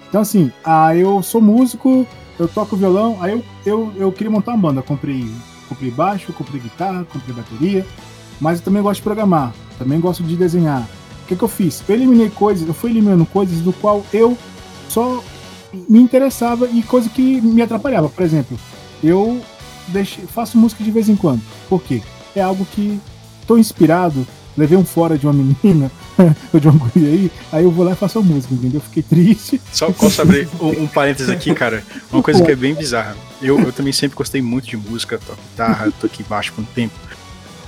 Então, 0.09 0.20
assim, 0.20 0.53
ah, 0.65 0.95
eu 0.97 1.23
sou 1.23 1.41
músico, 1.41 2.07
eu 2.39 2.49
toco 2.49 2.77
violão, 2.77 3.19
aí 3.20 3.32
eu, 3.32 3.45
eu, 3.65 3.93
eu 3.97 4.12
queria 4.12 4.31
montar 4.31 4.53
uma 4.53 4.59
banda. 4.59 4.82
Comprei, 4.82 5.28
comprei 5.69 5.91
baixo, 5.91 6.32
comprei 6.32 6.61
guitarra, 6.61 7.05
comprei 7.05 7.35
bateria, 7.35 7.86
mas 8.41 8.59
eu 8.59 8.65
também 8.65 8.82
gosto 8.82 8.97
de 8.97 9.03
programar, 9.03 9.53
também 9.78 10.01
gosto 10.01 10.23
de 10.23 10.36
desenhar. 10.36 10.89
O 11.23 11.27
que, 11.27 11.36
que 11.36 11.43
eu 11.43 11.49
fiz? 11.49 11.82
Eu 11.89 11.95
eliminei 11.95 12.31
coisas, 12.31 12.66
eu 12.66 12.74
fui 12.74 12.91
eliminando 12.91 13.24
coisas 13.27 13.61
do 13.61 13.73
qual 13.73 14.05
eu 14.12 14.36
só 14.89 15.23
me 15.89 15.99
interessava 16.01 16.69
e 16.69 16.82
coisa 16.82 17.09
que 17.09 17.41
me 17.41 17.62
atrapalhava. 17.62 18.09
Por 18.09 18.23
exemplo, 18.23 18.59
eu 19.03 19.41
deixo, 19.89 20.20
faço 20.28 20.59
música 20.59 20.85
de 20.85 20.91
vez 20.91 21.09
em 21.09 21.16
quando. 21.16 21.43
Por 21.69 21.82
quê? 21.82 22.03
É 22.36 22.41
algo 22.43 22.65
que 22.66 23.01
estou 23.41 23.59
inspirado, 23.59 24.27
levei 24.56 24.76
um 24.76 24.85
fora 24.85 25.18
de 25.18 25.26
uma 25.26 25.32
menina, 25.32 25.90
ou 26.52 26.60
de 26.60 26.68
uma 26.68 26.78
guria 26.78 27.09
aí, 27.09 27.32
aí 27.52 27.64
eu 27.64 27.70
vou 27.70 27.85
lá 27.85 27.93
e 27.93 27.97
faço 27.97 28.18
a 28.18 28.22
música, 28.22 28.55
entendeu? 28.55 28.81
Fiquei 28.81 29.02
triste. 29.02 29.60
Só 29.72 29.90
posso 29.90 30.22
abrir 30.22 30.48
um, 30.60 30.85
um 30.85 30.86
parênteses 30.86 31.28
aqui, 31.28 31.55
cara. 31.55 31.82
Uma 32.12 32.22
coisa 32.22 32.43
que 32.43 32.51
é 32.51 32.56
bem 32.56 32.74
bizarra. 32.74 33.16
Eu, 33.43 33.59
eu 33.60 33.72
também 33.72 33.93
sempre 33.93 34.16
gostei 34.16 34.40
muito 34.40 34.68
de 34.68 34.76
música, 34.76 35.18
toco 35.18 35.39
guitarra, 35.51 35.93
tô 36.01 36.06
aqui 36.06 36.22
baixo 36.22 36.52
por 36.52 36.62
um 36.62 36.66
tempo. 36.66 36.94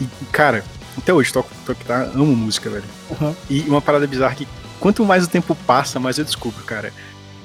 E, 0.01 0.07
cara, 0.31 0.65
até 0.97 1.13
hoje 1.13 1.33
toco, 1.33 1.51
toco 1.65 1.79
guitarra, 1.79 2.11
amo 2.15 2.35
música, 2.35 2.71
velho. 2.71 2.85
Uhum. 3.11 3.35
E 3.51 3.61
uma 3.63 3.81
parada 3.81 4.07
bizarra 4.07 4.35
que 4.35 4.47
quanto 4.81 5.05
mais 5.05 5.25
o 5.25 5.29
tempo 5.29 5.55
passa, 5.67 5.99
mais 6.01 6.19
eu 6.19 6.25
descubro, 6.25 6.63
cara. 6.65 6.93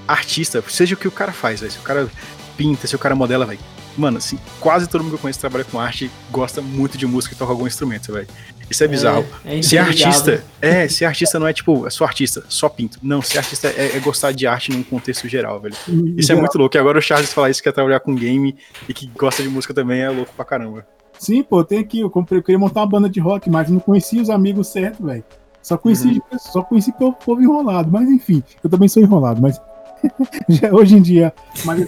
Artista, 0.07 0.63
seja 0.67 0.95
o 0.95 0.97
que 0.97 1.07
o 1.07 1.11
cara 1.11 1.31
faz, 1.31 1.61
velho. 1.61 1.71
Se 1.71 1.79
o 1.79 1.81
cara 1.81 2.09
pinta, 2.57 2.87
se 2.87 2.95
o 2.95 2.99
cara 2.99 3.15
modela, 3.15 3.45
velho. 3.45 3.59
Mano, 3.97 4.17
assim, 4.17 4.37
quase 4.59 4.87
todo 4.87 5.01
mundo 5.01 5.11
que 5.11 5.15
eu 5.15 5.19
conheço 5.19 5.37
que 5.37 5.41
trabalha 5.41 5.65
com 5.65 5.79
arte 5.79 6.09
gosta 6.29 6.61
muito 6.61 6.97
de 6.97 7.05
música 7.05 7.35
e 7.35 7.37
toca 7.37 7.51
algum 7.51 7.67
instrumento, 7.67 8.13
velho. 8.13 8.27
Isso 8.69 8.83
é 8.85 8.87
bizarro. 8.87 9.25
É, 9.43 9.59
é 9.59 9.61
se 9.61 9.77
artista. 9.77 10.43
É, 10.61 10.87
se 10.87 11.03
artista 11.03 11.37
não 11.37 11.45
é 11.45 11.51
tipo, 11.51 11.85
é 11.85 11.89
só 11.89 12.05
artista, 12.05 12.43
só 12.47 12.69
pinto. 12.69 12.97
Não, 13.03 13.21
se 13.21 13.37
artista 13.37 13.67
é, 13.67 13.97
é 13.97 13.99
gostar 13.99 14.31
de 14.31 14.47
arte 14.47 14.71
num 14.71 14.81
contexto 14.81 15.27
geral, 15.27 15.59
velho. 15.59 15.75
Isso 16.15 16.31
é 16.31 16.35
muito 16.35 16.57
louco. 16.57 16.77
E 16.77 16.79
agora 16.79 16.97
o 16.97 17.01
Charles 17.01 17.33
falar 17.33 17.49
isso, 17.49 17.59
que 17.61 17.65
quer 17.65 17.73
trabalhar 17.73 17.99
com 17.99 18.15
game 18.15 18.55
e 18.87 18.93
que 18.93 19.07
gosta 19.07 19.43
de 19.43 19.49
música 19.49 19.73
também 19.73 20.01
é 20.01 20.09
louco 20.09 20.33
pra 20.33 20.45
caramba. 20.45 20.87
Sim, 21.19 21.43
pô, 21.43 21.63
tem 21.63 21.79
aqui, 21.79 21.99
eu, 21.99 22.09
comprei, 22.09 22.39
eu 22.39 22.43
queria 22.43 22.57
montar 22.57 22.79
uma 22.79 22.87
banda 22.87 23.09
de 23.09 23.19
rock, 23.19 23.49
mas 23.49 23.69
não 23.69 23.79
conhecia 23.79 24.21
os 24.21 24.29
amigos 24.29 24.69
certos, 24.69 25.05
velho. 25.05 25.23
Só 25.61 25.77
conheci, 25.77 26.07
uhum. 26.07 26.39
só 26.39 26.63
conheci 26.63 26.91
pelo 26.93 27.13
povo 27.13 27.41
enrolado, 27.41 27.91
mas 27.91 28.09
enfim, 28.09 28.41
eu 28.63 28.69
também 28.69 28.87
sou 28.87 29.03
enrolado, 29.03 29.39
mas 29.41 29.61
hoje 30.73 30.95
em 30.95 31.01
dia. 31.01 31.33
Mas, 31.65 31.87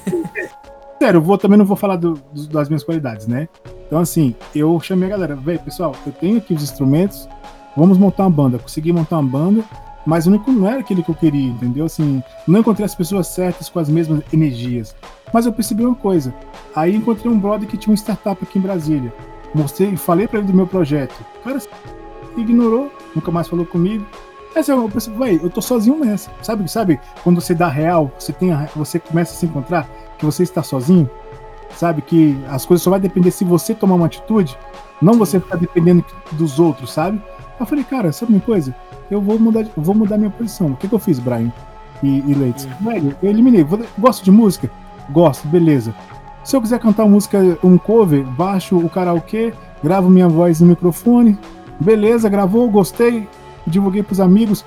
sério, 1.03 1.17
eu 1.17 1.21
vou, 1.21 1.37
também 1.37 1.57
não 1.57 1.65
vou 1.65 1.75
falar 1.75 1.97
do, 1.97 2.13
do, 2.31 2.47
das 2.47 2.69
minhas 2.69 2.81
qualidades, 2.81 3.27
né? 3.27 3.49
Então, 3.85 3.99
assim, 3.99 4.33
eu 4.55 4.79
chamei 4.79 5.09
a 5.09 5.11
galera, 5.11 5.35
velho, 5.35 5.59
pessoal, 5.59 5.93
eu 6.05 6.13
tenho 6.13 6.37
aqui 6.37 6.53
os 6.53 6.63
instrumentos, 6.63 7.27
vamos 7.75 7.97
montar 7.97 8.23
uma 8.23 8.29
banda. 8.29 8.57
Consegui 8.57 8.93
montar 8.93 9.19
uma 9.19 9.29
banda, 9.29 9.65
mas 10.05 10.25
não, 10.25 10.41
não 10.47 10.65
era 10.65 10.79
aquele 10.79 11.03
que 11.03 11.11
eu 11.11 11.15
queria, 11.15 11.49
entendeu? 11.49 11.85
Assim, 11.85 12.23
não 12.47 12.61
encontrei 12.61 12.85
as 12.85 12.95
pessoas 12.95 13.27
certas 13.27 13.67
com 13.67 13.79
as 13.79 13.89
mesmas 13.89 14.21
energias. 14.31 14.95
Mas 15.33 15.45
eu 15.45 15.51
percebi 15.51 15.85
uma 15.85 15.93
coisa. 15.93 16.33
Aí 16.73 16.95
encontrei 16.95 17.29
um 17.29 17.37
brother 17.37 17.67
que 17.67 17.75
tinha 17.75 17.91
uma 17.91 17.97
startup 17.97 18.41
aqui 18.41 18.57
em 18.57 18.61
Brasília. 18.61 19.13
Mostrei, 19.53 19.97
falei 19.97 20.25
para 20.25 20.39
ele 20.39 20.47
do 20.47 20.53
meu 20.53 20.67
projeto. 20.67 21.19
O 21.41 21.43
cara 21.43 21.59
ignorou, 22.37 22.89
nunca 23.13 23.29
mais 23.29 23.49
falou 23.49 23.65
comigo. 23.65 24.05
Mas 24.55 24.69
eu 24.69 24.87
pensei, 24.87 25.13
véi, 25.15 25.39
eu 25.43 25.49
tô 25.49 25.61
sozinho 25.61 25.99
nessa. 25.99 26.31
Sabe, 26.41 26.71
sabe? 26.71 26.99
Quando 27.23 27.41
você 27.41 27.53
dá 27.53 27.67
real, 27.67 28.09
você 28.17 28.31
tem 28.31 28.53
a, 28.53 28.69
você 28.73 28.99
começa 28.99 29.33
a 29.33 29.35
se 29.35 29.45
encontrar 29.45 29.89
que 30.17 30.25
você 30.25 30.43
está 30.43 30.63
sozinho 30.63 31.09
sabe? 31.75 32.01
Que 32.01 32.37
as 32.49 32.65
coisas 32.65 32.83
só 32.83 32.89
vai 32.89 32.99
depender 32.99 33.31
se 33.31 33.43
você 33.43 33.73
tomar 33.73 33.95
uma 33.95 34.05
atitude, 34.05 34.57
não 35.01 35.13
você 35.13 35.39
ficar 35.39 35.57
dependendo 35.57 36.03
dos 36.31 36.59
outros, 36.59 36.91
sabe? 36.93 37.21
Eu 37.59 37.65
falei, 37.65 37.83
cara, 37.83 38.11
sabe 38.11 38.33
uma 38.33 38.41
coisa? 38.41 38.75
Eu 39.11 39.21
vou 39.21 39.37
mudar, 39.39 39.65
vou 39.75 39.93
mudar 39.93 40.17
minha 40.17 40.29
posição. 40.29 40.67
O 40.67 40.75
que, 40.75 40.87
que 40.87 40.95
eu 40.95 40.99
fiz, 40.99 41.19
Brian 41.19 41.51
e, 42.01 42.19
e 42.19 42.33
Leite? 42.33 42.67
Hum. 42.67 42.89
Velho, 42.89 43.15
eu 43.21 43.29
eliminei. 43.29 43.65
Gosto 43.97 44.23
de 44.23 44.31
música? 44.31 44.69
Gosto, 45.09 45.47
beleza. 45.47 45.93
Se 46.43 46.55
eu 46.55 46.61
quiser 46.61 46.79
cantar 46.79 47.03
uma 47.03 47.11
música, 47.11 47.57
um 47.63 47.77
cover, 47.77 48.23
baixo 48.23 48.77
o 48.77 48.89
karaokê, 48.89 49.53
gravo 49.83 50.09
minha 50.09 50.27
voz 50.27 50.59
no 50.59 50.67
microfone, 50.67 51.37
beleza, 51.79 52.27
gravou, 52.27 52.69
gostei, 52.69 53.27
divulguei 53.65 54.03
pros 54.03 54.19
amigos, 54.19 54.65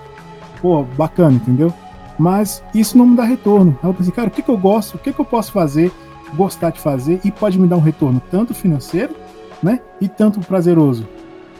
pô, 0.62 0.84
bacana, 0.96 1.36
entendeu? 1.36 1.72
Mas 2.18 2.62
isso 2.74 2.96
não 2.96 3.06
me 3.06 3.16
dá 3.16 3.24
retorno. 3.24 3.78
Aí 3.82 3.88
eu 3.88 3.94
pensei, 3.94 4.12
cara, 4.12 4.28
o 4.28 4.30
que, 4.30 4.42
que 4.42 4.48
eu 4.48 4.56
gosto, 4.56 4.94
o 4.94 4.98
que, 4.98 5.12
que 5.12 5.20
eu 5.20 5.24
posso 5.24 5.52
fazer 5.52 5.92
gostar 6.34 6.70
de 6.70 6.80
fazer 6.80 7.20
e 7.24 7.30
pode 7.30 7.58
me 7.58 7.68
dar 7.68 7.76
um 7.76 7.80
retorno 7.80 8.20
tanto 8.30 8.54
financeiro, 8.54 9.14
né? 9.62 9.80
E 10.00 10.08
tanto 10.08 10.40
prazeroso. 10.40 11.06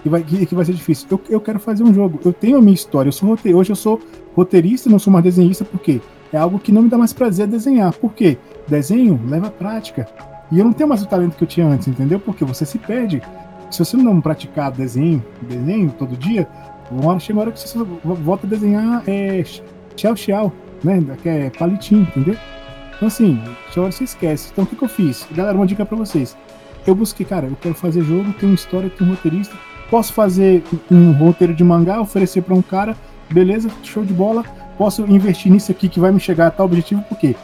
Que 0.02 0.08
vai, 0.08 0.22
que, 0.22 0.46
que 0.46 0.54
vai 0.54 0.64
ser 0.64 0.72
difícil. 0.72 1.06
Eu, 1.10 1.20
eu 1.28 1.40
quero 1.40 1.58
fazer 1.58 1.82
um 1.82 1.92
jogo. 1.92 2.20
Eu 2.24 2.32
tenho 2.32 2.58
a 2.58 2.60
minha 2.60 2.74
história. 2.74 3.08
Eu 3.08 3.12
sou. 3.12 3.36
Hoje 3.54 3.70
eu 3.70 3.76
sou 3.76 4.00
roteirista, 4.34 4.90
não 4.90 4.98
sou 4.98 5.12
mais 5.12 5.24
desenhista, 5.24 5.64
porque 5.64 6.00
é 6.32 6.38
algo 6.38 6.58
que 6.58 6.72
não 6.72 6.82
me 6.82 6.88
dá 6.88 6.98
mais 6.98 7.12
prazer 7.12 7.46
desenhar. 7.46 7.92
Por 7.94 8.12
quê? 8.12 8.38
Desenho 8.68 9.20
leva 9.26 9.50
prática. 9.50 10.08
E 10.50 10.58
eu 10.58 10.64
não 10.64 10.72
tenho 10.72 10.88
mais 10.88 11.02
o 11.02 11.06
talento 11.06 11.36
que 11.36 11.42
eu 11.42 11.48
tinha 11.48 11.66
antes, 11.66 11.88
entendeu? 11.88 12.20
Porque 12.20 12.44
você 12.44 12.64
se 12.64 12.78
perde. 12.78 13.20
Se 13.70 13.80
você 13.80 13.96
não 13.96 14.20
praticar 14.20 14.70
desenho, 14.70 15.24
desenho 15.42 15.92
todo 15.98 16.16
dia, 16.16 16.46
uma 16.90 17.18
chega 17.18 17.36
uma 17.36 17.42
hora 17.42 17.52
que 17.52 17.58
você 17.58 17.78
volta 18.04 18.46
a 18.46 18.50
desenhar 18.50 19.02
é, 19.08 19.42
tchau, 19.97 20.14
tchau, 20.14 20.52
né? 20.85 21.02
Que 21.23 21.28
é 21.28 21.51
palitinho, 21.51 22.02
entendeu? 22.02 22.36
Então, 22.94 23.09
assim, 23.09 23.43
chora 23.74 23.90
você 23.90 24.05
esquece. 24.05 24.51
Então, 24.52 24.64
o 24.64 24.66
que, 24.66 24.77
que 24.77 24.85
eu 24.85 24.89
fiz? 24.89 25.27
Galera, 25.32 25.56
uma 25.56 25.66
dica 25.66 25.85
para 25.85 25.97
vocês. 25.97 26.36
Eu 26.86 26.94
busquei, 26.94 27.27
cara, 27.27 27.47
eu 27.47 27.56
quero 27.60 27.74
fazer 27.74 28.02
jogo, 28.02 28.32
tem 28.35 28.48
uma 28.48 28.55
história, 28.55 28.89
tem 28.89 29.06
um 29.06 29.10
roteirista. 29.10 29.56
Posso 29.90 30.12
fazer 30.12 30.62
um 30.90 31.12
roteiro 31.12 31.55
de 31.55 31.64
mangá, 31.64 32.01
oferecer 32.01 32.43
para 32.43 32.55
um 32.55 32.62
cara, 32.62 32.97
beleza, 33.31 33.68
show 33.82 34.05
de 34.05 34.12
bola. 34.12 34.44
Posso 34.78 35.02
investir 35.02 35.51
nisso 35.51 35.73
aqui 35.73 35.89
que 35.89 35.98
vai 35.98 36.12
me 36.12 36.20
chegar 36.20 36.48
a 36.48 36.51
tal 36.51 36.66
objetivo, 36.66 37.02
porque 37.09 37.35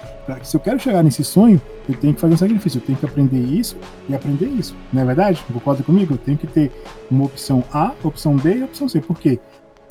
se 0.42 0.56
eu 0.56 0.60
quero 0.60 0.78
chegar 0.78 1.02
nesse 1.02 1.24
sonho, 1.24 1.60
eu 1.88 1.96
tenho 1.96 2.14
que 2.14 2.20
fazer 2.20 2.34
um 2.34 2.36
sacrifício, 2.36 2.78
eu 2.78 2.82
tenho 2.82 2.98
que 2.98 3.06
aprender 3.06 3.40
isso 3.40 3.76
e 4.08 4.14
aprender 4.14 4.46
isso. 4.46 4.76
Não 4.92 5.02
é 5.02 5.04
verdade? 5.04 5.42
Concorda 5.52 5.82
comigo? 5.82 6.14
Eu 6.14 6.18
tenho 6.18 6.38
que 6.38 6.46
ter 6.46 6.70
uma 7.10 7.24
opção 7.24 7.64
A, 7.72 7.92
opção 8.04 8.36
B 8.36 8.56
e 8.56 8.62
opção 8.62 8.88
C. 8.88 9.00
Por 9.00 9.18
quê? 9.18 9.40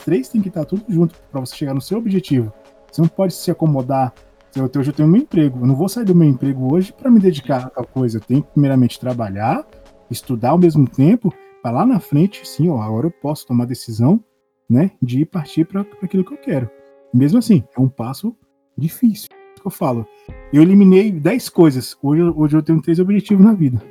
Três 0.04 0.30
tem 0.30 0.42
que 0.42 0.48
estar 0.48 0.66
tudo 0.66 0.84
junto 0.90 1.16
para 1.32 1.40
você 1.40 1.56
chegar 1.56 1.74
no 1.74 1.82
seu 1.82 1.98
objetivo. 1.98 2.52
Você 2.92 3.02
não 3.02 3.08
pode 3.08 3.34
se 3.34 3.50
acomodar 3.52 4.14
eu, 4.56 4.70
hoje 4.78 4.90
eu 4.90 4.94
tenho 4.94 5.08
meu 5.08 5.22
emprego. 5.22 5.60
Eu 5.62 5.68
não 5.68 5.76
vou 5.76 5.88
sair 5.88 6.04
do 6.04 6.14
meu 6.14 6.28
emprego 6.28 6.74
hoje 6.74 6.92
para 6.92 7.10
me 7.10 7.20
dedicar 7.20 7.68
a 7.68 7.70
tal 7.70 7.86
coisa. 7.86 8.18
Eu 8.18 8.22
tenho 8.22 8.44
que, 8.44 8.52
primeiramente, 8.52 9.00
trabalhar, 9.00 9.66
estudar 10.10 10.50
ao 10.50 10.58
mesmo 10.58 10.88
tempo, 10.88 11.34
para 11.64 11.72
lá 11.72 11.86
na 11.86 12.00
frente, 12.00 12.46
sim, 12.46 12.70
ó, 12.70 12.82
agora 12.82 13.08
eu 13.08 13.12
posso 13.12 13.48
tomar 13.48 13.66
decisão 13.66 14.22
né, 14.70 14.92
de 15.02 15.26
partir 15.26 15.66
para 15.66 15.86
aquilo 16.02 16.26
que 16.26 16.34
eu 16.34 16.38
quero. 16.38 16.70
Mesmo 17.14 17.40
assim, 17.40 17.64
é 17.78 17.80
um 17.80 17.88
passo 17.88 18.36
difícil. 18.78 19.30
É 19.32 19.62
que 19.62 19.68
eu 19.68 19.72
falo. 19.72 20.06
Eu 20.52 20.62
eliminei 20.62 21.12
10 21.12 21.50
coisas. 21.50 21.96
Hoje, 22.02 22.22
hoje 22.24 22.58
eu 22.58 22.64
tenho 22.64 22.82
três 22.82 23.00
objetivos 23.00 23.46
na 23.46 23.54
vida. 23.54 23.82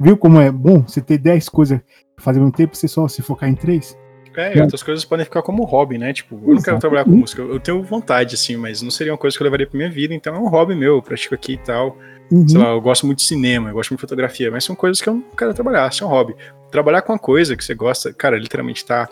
Viu 0.00 0.16
como 0.16 0.40
é 0.40 0.50
bom 0.50 0.82
você 0.82 1.00
ter 1.00 1.18
10 1.18 1.48
coisas 1.48 1.80
fazer 2.18 2.38
mesmo 2.38 2.52
tempo, 2.52 2.76
você 2.76 2.88
só 2.88 3.06
se 3.08 3.20
focar 3.20 3.48
em 3.48 3.54
três? 3.54 3.96
É, 4.36 4.62
outras 4.62 4.82
coisas 4.82 5.04
podem 5.04 5.24
ficar 5.24 5.42
como 5.42 5.64
hobby, 5.64 5.98
né? 5.98 6.12
Tipo, 6.12 6.40
eu 6.46 6.54
não 6.54 6.62
quero 6.62 6.78
trabalhar 6.78 7.04
com 7.04 7.10
música. 7.10 7.42
Eu 7.42 7.58
tenho 7.58 7.82
vontade, 7.82 8.34
assim, 8.34 8.56
mas 8.56 8.82
não 8.82 8.90
seria 8.90 9.12
uma 9.12 9.18
coisa 9.18 9.36
que 9.36 9.42
eu 9.42 9.44
levaria 9.44 9.66
pra 9.66 9.76
minha 9.76 9.90
vida, 9.90 10.14
então 10.14 10.34
é 10.34 10.38
um 10.38 10.48
hobby 10.48 10.74
meu, 10.74 10.96
eu 10.96 11.02
pratico 11.02 11.34
aqui 11.34 11.54
e 11.54 11.58
tal. 11.58 11.96
Uhum. 12.30 12.46
Sei 12.48 12.58
lá, 12.58 12.70
eu 12.70 12.80
gosto 12.80 13.06
muito 13.06 13.18
de 13.18 13.24
cinema, 13.24 13.70
eu 13.70 13.74
gosto 13.74 13.90
muito 13.90 14.00
de 14.00 14.02
fotografia, 14.02 14.50
mas 14.50 14.64
são 14.64 14.74
coisas 14.74 15.00
que 15.00 15.08
eu 15.08 15.14
não 15.14 15.22
quero 15.36 15.54
trabalhar, 15.54 15.92
são 15.92 16.08
um 16.08 16.10
hobby. 16.10 16.34
Trabalhar 16.70 17.02
com 17.02 17.12
uma 17.12 17.18
coisa 17.18 17.56
que 17.56 17.64
você 17.64 17.74
gosta, 17.74 18.12
cara, 18.12 18.36
literalmente 18.36 18.84
tá 18.84 19.08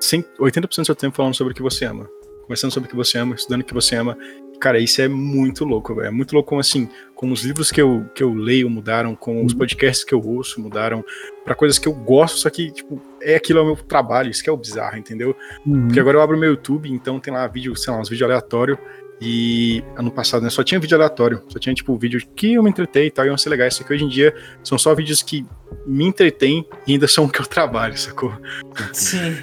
80% 0.00 0.78
do 0.78 0.84
seu 0.84 0.94
tempo 0.94 1.16
falando 1.16 1.34
sobre 1.34 1.52
o 1.52 1.56
que 1.56 1.62
você 1.62 1.84
ama. 1.84 2.08
Conversando 2.42 2.72
sobre 2.72 2.86
o 2.86 2.90
que 2.90 2.96
você 2.96 3.18
ama, 3.18 3.34
estudando 3.34 3.62
o 3.62 3.64
que 3.64 3.72
você 3.72 3.96
ama, 3.96 4.16
Cara, 4.60 4.78
isso 4.78 5.00
é 5.02 5.08
muito 5.08 5.64
louco, 5.64 5.94
velho. 5.94 6.08
É 6.08 6.10
muito 6.10 6.32
louco 6.32 6.48
como 6.48 6.60
assim, 6.60 6.88
como 7.14 7.32
os 7.32 7.44
livros 7.44 7.70
que 7.70 7.80
eu, 7.80 8.06
que 8.14 8.22
eu 8.22 8.32
leio 8.32 8.68
mudaram, 8.70 9.14
com 9.14 9.44
os 9.44 9.52
uhum. 9.52 9.58
podcasts 9.58 10.04
que 10.04 10.14
eu 10.14 10.20
ouço 10.20 10.60
mudaram, 10.60 11.04
para 11.44 11.54
coisas 11.54 11.78
que 11.78 11.86
eu 11.86 11.92
gosto, 11.92 12.38
só 12.38 12.50
que, 12.50 12.70
tipo, 12.70 13.00
é 13.20 13.36
aquilo 13.36 13.58
é 13.58 13.62
o 13.62 13.66
meu 13.66 13.76
trabalho, 13.76 14.30
isso 14.30 14.42
que 14.42 14.48
é 14.48 14.52
o 14.52 14.56
bizarro, 14.56 14.96
entendeu? 14.96 15.36
Uhum. 15.66 15.86
Porque 15.86 16.00
agora 16.00 16.16
eu 16.16 16.22
abro 16.22 16.38
meu 16.38 16.50
YouTube, 16.50 16.90
então 16.90 17.20
tem 17.20 17.32
lá 17.32 17.46
vídeo, 17.46 17.76
sei 17.76 17.92
lá, 17.92 18.00
uns 18.00 18.08
vídeos 18.08 18.28
aleatórios. 18.28 18.78
E 19.20 19.82
ano 19.96 20.10
passado, 20.10 20.42
né, 20.42 20.50
só 20.50 20.62
tinha 20.64 20.80
vídeo 20.80 20.96
aleatório, 20.96 21.42
só 21.48 21.58
tinha, 21.58 21.74
tipo, 21.74 21.96
vídeo 21.96 22.20
que 22.34 22.54
eu 22.54 22.62
me 22.62 22.70
entretei 22.70 23.06
e 23.06 23.10
tal, 23.10 23.24
e 23.24 23.28
iam 23.28 23.38
ser 23.38 23.48
legais. 23.48 23.74
Só 23.74 23.84
que 23.84 23.92
hoje 23.92 24.04
em 24.04 24.08
dia 24.08 24.34
são 24.62 24.76
só 24.76 24.94
vídeos 24.94 25.22
que 25.22 25.46
me 25.86 26.04
entretêm 26.04 26.66
e 26.86 26.92
ainda 26.92 27.06
são 27.06 27.24
o 27.24 27.30
que 27.30 27.40
eu 27.40 27.46
trabalho, 27.46 27.96
sacou? 27.96 28.32
Sim. 28.92 29.36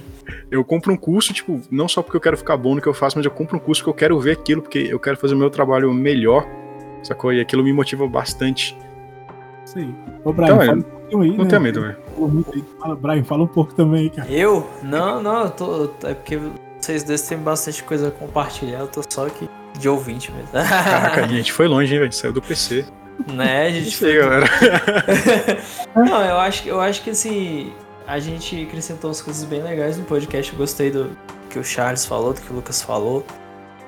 Eu 0.50 0.64
compro 0.64 0.94
um 0.94 0.98
curso, 0.98 1.34
tipo, 1.34 1.62
não 1.70 1.88
só 1.88 2.02
porque 2.02 2.18
eu 2.18 2.22
quero 2.22 2.38
ficar 2.38 2.58
bom 2.58 2.76
no 2.76 2.82
que 2.82 2.88
eu 2.88 2.94
faço, 2.94 3.18
mas 3.18 3.26
eu 3.26 3.32
compro 3.32 3.58
um 3.58 3.60
curso 3.60 3.84
que 3.84 3.90
eu 3.90 3.94
quero 3.94 4.20
ver 4.20 4.32
aquilo, 4.32 4.62
porque 4.62 4.80
eu 4.80 5.00
quero 5.00 5.18
fazer 5.18 5.34
o 5.34 5.38
meu 5.38 5.50
trabalho 5.50 5.94
melhor, 5.94 6.46
sacou? 7.04 7.32
E 7.34 7.40
aquilo 7.40 7.64
me 7.64 7.74
motiva 7.74 8.08
bastante. 8.08 8.78
Sim. 9.66 9.96
Ô, 10.24 10.34
Brian, 10.34 10.48
então, 10.48 10.66
fala 10.66 10.78
um 10.78 10.82
pouquinho 10.82 11.22
aí, 11.22 11.30
Não 11.32 11.44
né? 11.44 11.50
tenha 11.50 11.60
medo, 11.60 11.82
velho. 11.82 11.98
Fala, 12.80 12.96
Brian, 12.96 13.24
fala 13.24 13.44
um 13.44 13.48
pouco 13.48 13.74
também, 13.74 14.10
cara. 14.10 14.30
Eu? 14.30 14.68
Não, 14.84 15.22
não, 15.22 15.44
eu 15.44 15.50
tô. 15.52 15.90
É 16.04 16.14
porque 16.14 16.40
vocês 16.80 17.04
dois 17.04 17.22
têm 17.22 17.38
bastante 17.38 17.84
coisa 17.84 18.10
a 18.10 18.12
compartilhar, 18.12 18.80
eu 18.80 18.88
tô 18.88 19.02
só 19.08 19.28
aqui 19.28 19.50
de 19.80 19.88
ouvinte 19.88 20.32
mesmo. 20.32 20.52
Caraca, 20.52 21.24
a 21.26 21.28
gente 21.28 21.54
foi 21.54 21.68
longe, 21.68 21.94
hein, 21.94 22.00
velho? 22.00 22.12
Saiu 22.12 22.34
do 22.34 22.42
PC. 22.42 22.86
Né, 23.28 23.68
a 23.68 23.70
gente 23.70 23.90
Isso 23.90 24.06
aí, 24.06 24.18
galera. 24.18 24.46
Não, 25.96 26.26
eu 26.26 26.38
acho, 26.38 26.68
eu 26.68 26.82
acho 26.82 27.04
que 27.04 27.12
assim, 27.12 27.72
a 28.08 28.20
gente 28.20 28.64
acrescentou 28.64 29.10
umas 29.10 29.22
coisas 29.22 29.44
bem 29.44 29.62
legais 29.64 29.98
no 29.98 30.04
podcast. 30.06 30.52
Eu 30.52 30.58
gostei 30.58 30.92
do 30.92 31.10
que 31.50 31.60
o 31.60 31.64
Charles 31.64 32.06
falou, 32.06 32.34
do 32.34 32.42
que 32.42 32.52
o 32.52 32.56
Lucas 32.56 32.82
falou. 32.82 33.26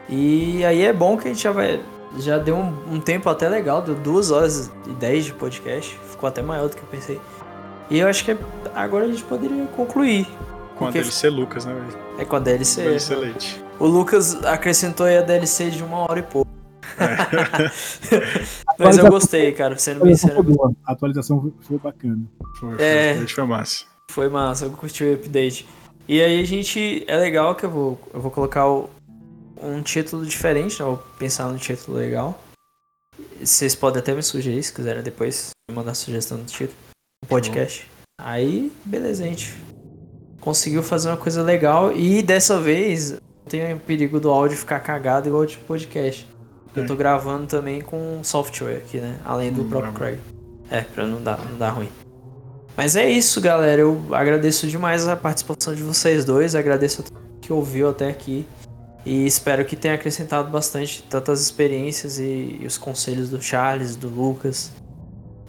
E 0.09 0.63
aí 0.65 0.83
é 0.83 0.93
bom 0.93 1.17
que 1.17 1.27
a 1.27 1.31
gente 1.33 1.43
já 1.43 1.51
vai. 1.51 1.81
Já 2.19 2.37
deu 2.37 2.55
um, 2.55 2.95
um 2.95 2.99
tempo 2.99 3.27
até 3.29 3.49
legal, 3.49 3.81
deu 3.81 3.95
duas 3.95 4.29
horas 4.31 4.71
e 4.87 4.91
dez 4.91 5.25
de 5.25 5.33
podcast. 5.33 5.97
Ficou 6.11 6.27
até 6.27 6.41
maior 6.41 6.69
do 6.69 6.75
que 6.75 6.81
eu 6.81 6.87
pensei. 6.87 7.19
E 7.89 7.99
eu 7.99 8.07
acho 8.07 8.23
que 8.23 8.37
agora 8.75 9.05
a 9.05 9.07
gente 9.07 9.23
poderia 9.23 9.65
concluir. 9.67 10.27
Com 10.75 10.87
a 10.87 10.91
DLC 10.91 11.29
Lucas, 11.29 11.65
né, 11.65 11.73
velho? 11.73 11.97
É 12.19 12.25
com 12.25 12.35
a 12.35 12.39
DLC. 12.39 12.81
DLC 12.83 13.15
Leite. 13.15 13.63
O 13.79 13.85
Lucas 13.87 14.43
acrescentou 14.45 15.05
aí 15.05 15.17
a 15.17 15.21
DLC 15.21 15.69
de 15.69 15.83
uma 15.83 15.97
hora 15.99 16.19
e 16.19 16.23
pouco. 16.23 16.49
É. 16.99 17.71
Mas 18.77 18.97
eu 18.97 19.09
gostei, 19.09 19.51
cara, 19.51 19.77
sendo 19.77 20.01
bem 20.03 20.13
A 20.13 20.15
atualização 20.15 20.35
foi 20.35 20.43
sério. 20.43 20.55
boa. 20.57 20.73
A 20.85 20.91
atualização 20.93 21.41
foi- 21.41 21.53
foi 21.61 21.77
bacana. 21.79 22.21
Foi, 22.59 22.75
foi, 22.75 22.83
É. 22.85 23.15
foi, 23.17 23.27
foi 23.27 23.43
massa. 23.45 23.85
Foi 24.13 24.29
massa, 24.29 24.65
eu 24.65 24.69
curti 24.71 25.03
o 25.03 25.13
update. 25.15 25.67
E 26.07 26.21
aí 26.21 26.39
a 26.39 26.45
gente. 26.45 27.03
É 27.07 27.17
legal 27.17 27.55
que 27.55 27.65
eu 27.65 27.69
vou, 27.71 27.99
eu 28.13 28.21
vou 28.21 28.29
colocar 28.29 28.67
o- 28.69 28.87
um 29.59 29.81
título 29.81 30.23
diferente, 30.23 30.79
né? 30.79 30.85
Vou 30.85 30.97
pensar 31.17 31.47
num 31.49 31.57
título 31.57 31.97
legal. 31.97 32.39
Vocês 33.41 33.73
podem 33.73 33.99
até 34.01 34.13
me 34.13 34.21
sugerir, 34.21 34.61
se 34.61 34.71
quiserem 34.71 35.01
depois 35.01 35.49
me 35.69 35.75
mandar 35.75 35.95
sugestão 35.95 36.37
do 36.37 36.45
título. 36.45 36.77
do 37.23 37.27
podcast. 37.27 37.89
Aí, 38.21 38.71
beleza, 38.85 39.23
a 39.23 39.27
gente 39.27 39.51
conseguiu 40.41 40.83
fazer 40.83 41.09
uma 41.09 41.17
coisa 41.17 41.41
legal. 41.41 41.91
E 41.91 42.21
dessa 42.21 42.59
vez 42.59 43.11
não 43.13 43.19
tem 43.49 43.73
o 43.73 43.79
perigo 43.79 44.19
do 44.19 44.29
áudio 44.29 44.57
ficar 44.57 44.79
cagado 44.81 45.27
igual 45.29 45.45
de 45.45 45.57
podcast. 45.57 46.27
Eu 46.75 46.85
tô 46.85 46.95
gravando 46.95 47.47
também 47.47 47.81
com 47.81 48.19
software 48.23 48.77
aqui, 48.77 48.97
né? 48.97 49.19
Além 49.25 49.51
do 49.53 49.61
Hum, 49.63 49.69
próprio. 49.69 49.93
Craig. 49.93 50.19
É, 50.69 50.81
pra 50.81 51.05
não 51.07 51.21
dar, 51.23 51.37
não 51.49 51.57
dar 51.57 51.69
ruim. 51.71 51.89
Mas 52.75 52.95
é 52.95 53.09
isso, 53.09 53.39
galera. 53.39 53.81
Eu 53.81 54.03
agradeço 54.11 54.67
demais 54.67 55.07
a 55.07 55.15
participação 55.15 55.75
de 55.75 55.83
vocês 55.83 56.25
dois. 56.25 56.55
Agradeço 56.55 57.03
a 57.03 57.39
que 57.41 57.53
ouviu 57.53 57.89
até 57.89 58.09
aqui. 58.09 58.47
E 59.05 59.25
espero 59.25 59.65
que 59.65 59.75
tenha 59.75 59.95
acrescentado 59.95 60.49
bastante 60.49 61.03
tantas 61.03 61.41
experiências 61.41 62.19
e, 62.19 62.57
e 62.61 62.65
os 62.65 62.77
conselhos 62.77 63.29
do 63.29 63.41
Charles, 63.41 63.95
do 63.95 64.07
Lucas. 64.07 64.71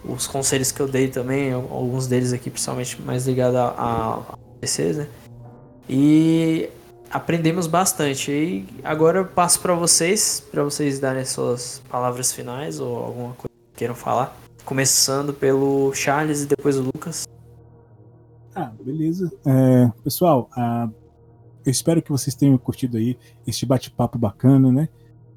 Os 0.03 0.27
conselhos 0.27 0.71
que 0.71 0.79
eu 0.81 0.87
dei 0.87 1.07
também, 1.07 1.51
al- 1.53 1.67
alguns 1.71 2.05
deles 2.05 2.31
aqui, 2.33 2.49
principalmente 2.49 3.01
mais 3.01 3.25
ligados 3.25 3.55
a, 3.55 3.67
a, 3.69 4.13
a 4.33 4.37
PCs, 4.59 4.97
né? 4.97 5.07
E 5.89 6.69
aprendemos 7.09 7.65
bastante. 7.65 8.29
E 8.29 8.67
agora 8.83 9.19
eu 9.19 9.25
passo 9.25 9.59
para 9.61 9.73
vocês, 9.73 10.43
para 10.51 10.63
vocês 10.63 10.99
darem 10.99 11.25
suas 11.25 11.81
palavras 11.89 12.31
finais 12.31 12.79
ou 12.79 12.97
alguma 12.97 13.29
coisa 13.33 13.49
que 13.73 13.77
queiram 13.79 13.95
falar. 13.95 14.37
Começando 14.65 15.33
pelo 15.33 15.93
Charles 15.93 16.41
e 16.41 16.47
depois 16.47 16.77
o 16.77 16.81
Lucas. 16.81 17.27
Ah, 18.55 18.71
beleza. 18.83 19.31
É, 19.45 19.91
pessoal, 20.03 20.49
ah, 20.57 20.89
eu 21.65 21.71
espero 21.71 22.01
que 22.01 22.11
vocês 22.11 22.35
tenham 22.35 22.57
curtido 22.57 22.97
aí 22.97 23.17
este 23.45 23.65
bate-papo 23.65 24.17
bacana, 24.17 24.71
né? 24.71 24.89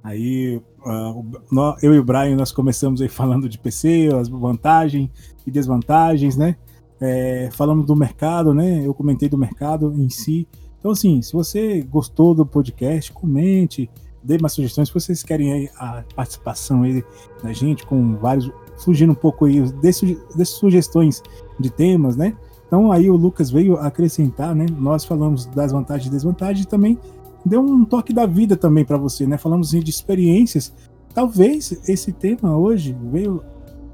Aí, 0.02 0.62
ah, 0.84 1.10
o- 1.12 1.76
eu 1.82 1.94
e 1.94 1.98
o 1.98 2.04
Brian, 2.04 2.36
nós 2.36 2.52
começamos 2.52 3.02
aí 3.02 3.08
falando 3.08 3.48
de 3.48 3.58
PC, 3.58 4.08
as 4.18 4.28
vantagens 4.28 5.10
e 5.46 5.50
desvantagens, 5.50 6.36
né? 6.36 6.56
É, 7.00 7.50
falamos 7.52 7.84
do 7.86 7.94
mercado, 7.94 8.54
né? 8.54 8.84
Eu 8.86 8.94
comentei 8.94 9.28
do 9.28 9.36
mercado 9.36 9.92
em 9.94 10.08
si. 10.08 10.48
Então, 10.78 10.92
assim, 10.92 11.20
se 11.20 11.32
você 11.32 11.82
gostou 11.82 12.34
do 12.34 12.46
podcast, 12.46 13.12
comente, 13.12 13.90
dê 14.22 14.38
mais 14.38 14.52
sugestões. 14.52 14.88
Se 14.88 14.94
vocês 14.94 15.22
querem 15.22 15.68
a 15.76 16.02
participação 16.14 16.82
aí 16.84 17.04
da 17.42 17.52
gente 17.52 17.84
com 17.84 18.16
vários, 18.16 18.50
fugindo 18.78 19.12
um 19.12 19.16
pouco 19.16 19.44
aí, 19.44 19.60
dê 19.60 20.44
sugestões 20.44 21.22
de 21.58 21.70
temas, 21.70 22.16
né? 22.16 22.36
Então 22.66 22.92
aí 22.92 23.10
o 23.10 23.16
Lucas 23.16 23.50
veio 23.50 23.76
acrescentar, 23.76 24.54
né? 24.54 24.66
Nós 24.78 25.04
falamos 25.04 25.46
das 25.46 25.72
vantagens 25.72 26.06
e 26.06 26.10
desvantagens 26.10 26.64
e 26.64 26.68
também 26.68 26.98
deu 27.44 27.60
um 27.60 27.84
toque 27.84 28.12
da 28.12 28.26
vida 28.26 28.56
também 28.56 28.84
para 28.84 28.96
você, 28.96 29.26
né? 29.26 29.38
Falamos 29.38 29.68
assim, 29.68 29.80
de 29.80 29.90
experiências. 29.90 30.72
Talvez 31.14 31.80
esse 31.88 32.12
tema 32.12 32.56
hoje 32.56 32.96
veio 33.10 33.42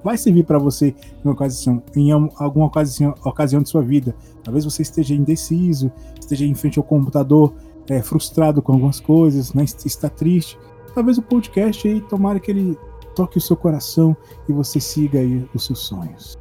vai 0.02 0.18
servir 0.18 0.44
para 0.44 0.58
você 0.58 0.94
em 1.24 1.28
ocasião, 1.30 1.82
em 1.96 2.10
alguma 2.10 2.66
ocasião, 2.66 3.14
ocasião 3.24 3.62
de 3.62 3.70
sua 3.70 3.80
vida. 3.80 4.14
Talvez 4.42 4.64
você 4.66 4.82
esteja 4.82 5.14
indeciso, 5.14 5.90
esteja 6.20 6.44
em 6.44 6.54
frente 6.54 6.78
ao 6.78 6.84
computador, 6.84 7.54
é, 7.88 8.02
frustrado 8.02 8.60
com 8.60 8.72
algumas 8.72 9.00
coisas, 9.00 9.54
né? 9.54 9.64
Está 9.64 10.10
triste. 10.10 10.58
Talvez 10.94 11.16
o 11.16 11.22
podcast 11.22 11.88
aí 11.88 12.00
tomara 12.02 12.38
que 12.38 12.50
ele 12.50 12.78
toque 13.14 13.38
o 13.38 13.40
seu 13.40 13.56
coração 13.56 14.16
e 14.48 14.52
você 14.52 14.80
siga 14.80 15.18
aí 15.20 15.46
os 15.54 15.64
seus 15.66 15.80
sonhos. 15.80 16.36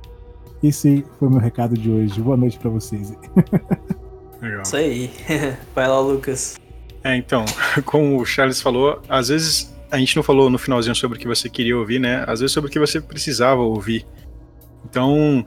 Esse 0.62 1.06
foi 1.20 1.28
o 1.28 1.32
meu 1.32 1.40
recado 1.40 1.78
de 1.78 1.92
hoje. 1.92 2.22
Boa 2.22 2.38
noite 2.38 2.58
para 2.58 2.70
vocês. 2.70 3.14
Legal. 4.42 4.62
Isso 4.62 4.76
aí. 4.76 5.12
Vai 5.76 5.88
lá, 5.88 6.00
Lucas. 6.00 6.56
É, 7.04 7.16
então, 7.16 7.44
como 7.86 8.20
o 8.20 8.26
Charles 8.26 8.62
falou, 8.62 9.02
às 9.10 9.28
vezes 9.28 9.74
a 9.92 9.98
gente 9.98 10.16
não 10.16 10.24
falou 10.24 10.50
no 10.50 10.58
finalzinho 10.58 10.96
sobre 10.96 11.18
o 11.18 11.22
que 11.22 11.28
você 11.28 11.50
queria 11.50 11.78
ouvir, 11.78 12.00
né? 12.00 12.24
Às 12.28 12.40
vezes 12.40 12.54
sobre 12.54 12.70
o 12.70 12.72
que 12.72 12.80
você 12.80 13.00
precisava 13.00 13.62
ouvir. 13.62 14.06
Então, 14.90 15.46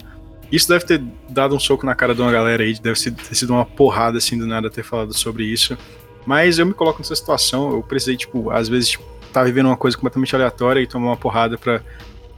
isso 0.53 0.69
deve 0.69 0.85
ter 0.85 1.03
dado 1.29 1.55
um 1.55 1.59
soco 1.59 1.85
na 1.85 1.95
cara 1.95 2.15
de 2.15 2.23
uma 2.23 2.31
galera 2.31 2.63
aí, 2.63 2.75
deve 2.75 3.11
ter 3.11 3.35
sido 3.35 3.53
uma 3.53 3.65
porrada 3.65 4.19
assim 4.19 4.39
do 4.39 4.47
nada 4.47 4.71
ter 4.71 4.85
falado 4.85 5.13
sobre 5.13 5.45
isso. 5.45 5.77
Mas 6.25 6.59
eu 6.59 6.67
me 6.67 6.75
coloco 6.75 6.99
nessa 6.99 7.15
situação, 7.15 7.71
eu 7.71 7.83
precisei, 7.83 8.17
tipo, 8.17 8.51
às 8.51 8.69
vezes, 8.69 8.91
tipo, 8.91 9.05
tá 9.37 9.45
vivendo 9.45 9.67
uma 9.67 9.77
coisa 9.77 9.95
completamente 9.95 10.35
aleatória 10.35 10.81
e 10.81 10.87
tomar 10.87 11.09
uma 11.09 11.17
porrada 11.17 11.59
pra 11.59 11.83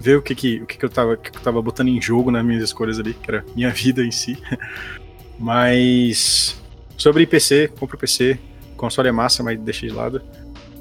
ver 0.00 0.18
o 0.18 0.22
que 0.22 0.34
que, 0.34 0.60
o 0.62 0.66
que, 0.66 0.76
que 0.76 0.84
eu 0.84 0.88
tava, 0.88 1.16
que 1.16 1.30
que 1.30 1.38
eu 1.38 1.42
tava 1.42 1.62
botando 1.62 1.86
em 1.86 2.02
jogo 2.02 2.28
nas 2.28 2.44
minhas 2.44 2.64
escolhas 2.64 2.98
ali, 2.98 3.14
que 3.14 3.30
era 3.30 3.44
minha 3.54 3.70
vida 3.70 4.02
em 4.02 4.10
si. 4.10 4.36
Mas 5.38 6.60
sobre 6.96 7.24
PC, 7.24 7.70
compra 7.78 7.94
o 7.94 7.98
PC, 8.00 8.36
console 8.76 9.08
é 9.08 9.12
massa, 9.12 9.44
mas 9.44 9.56
deixa 9.60 9.86
de 9.86 9.92
lado. 9.92 10.20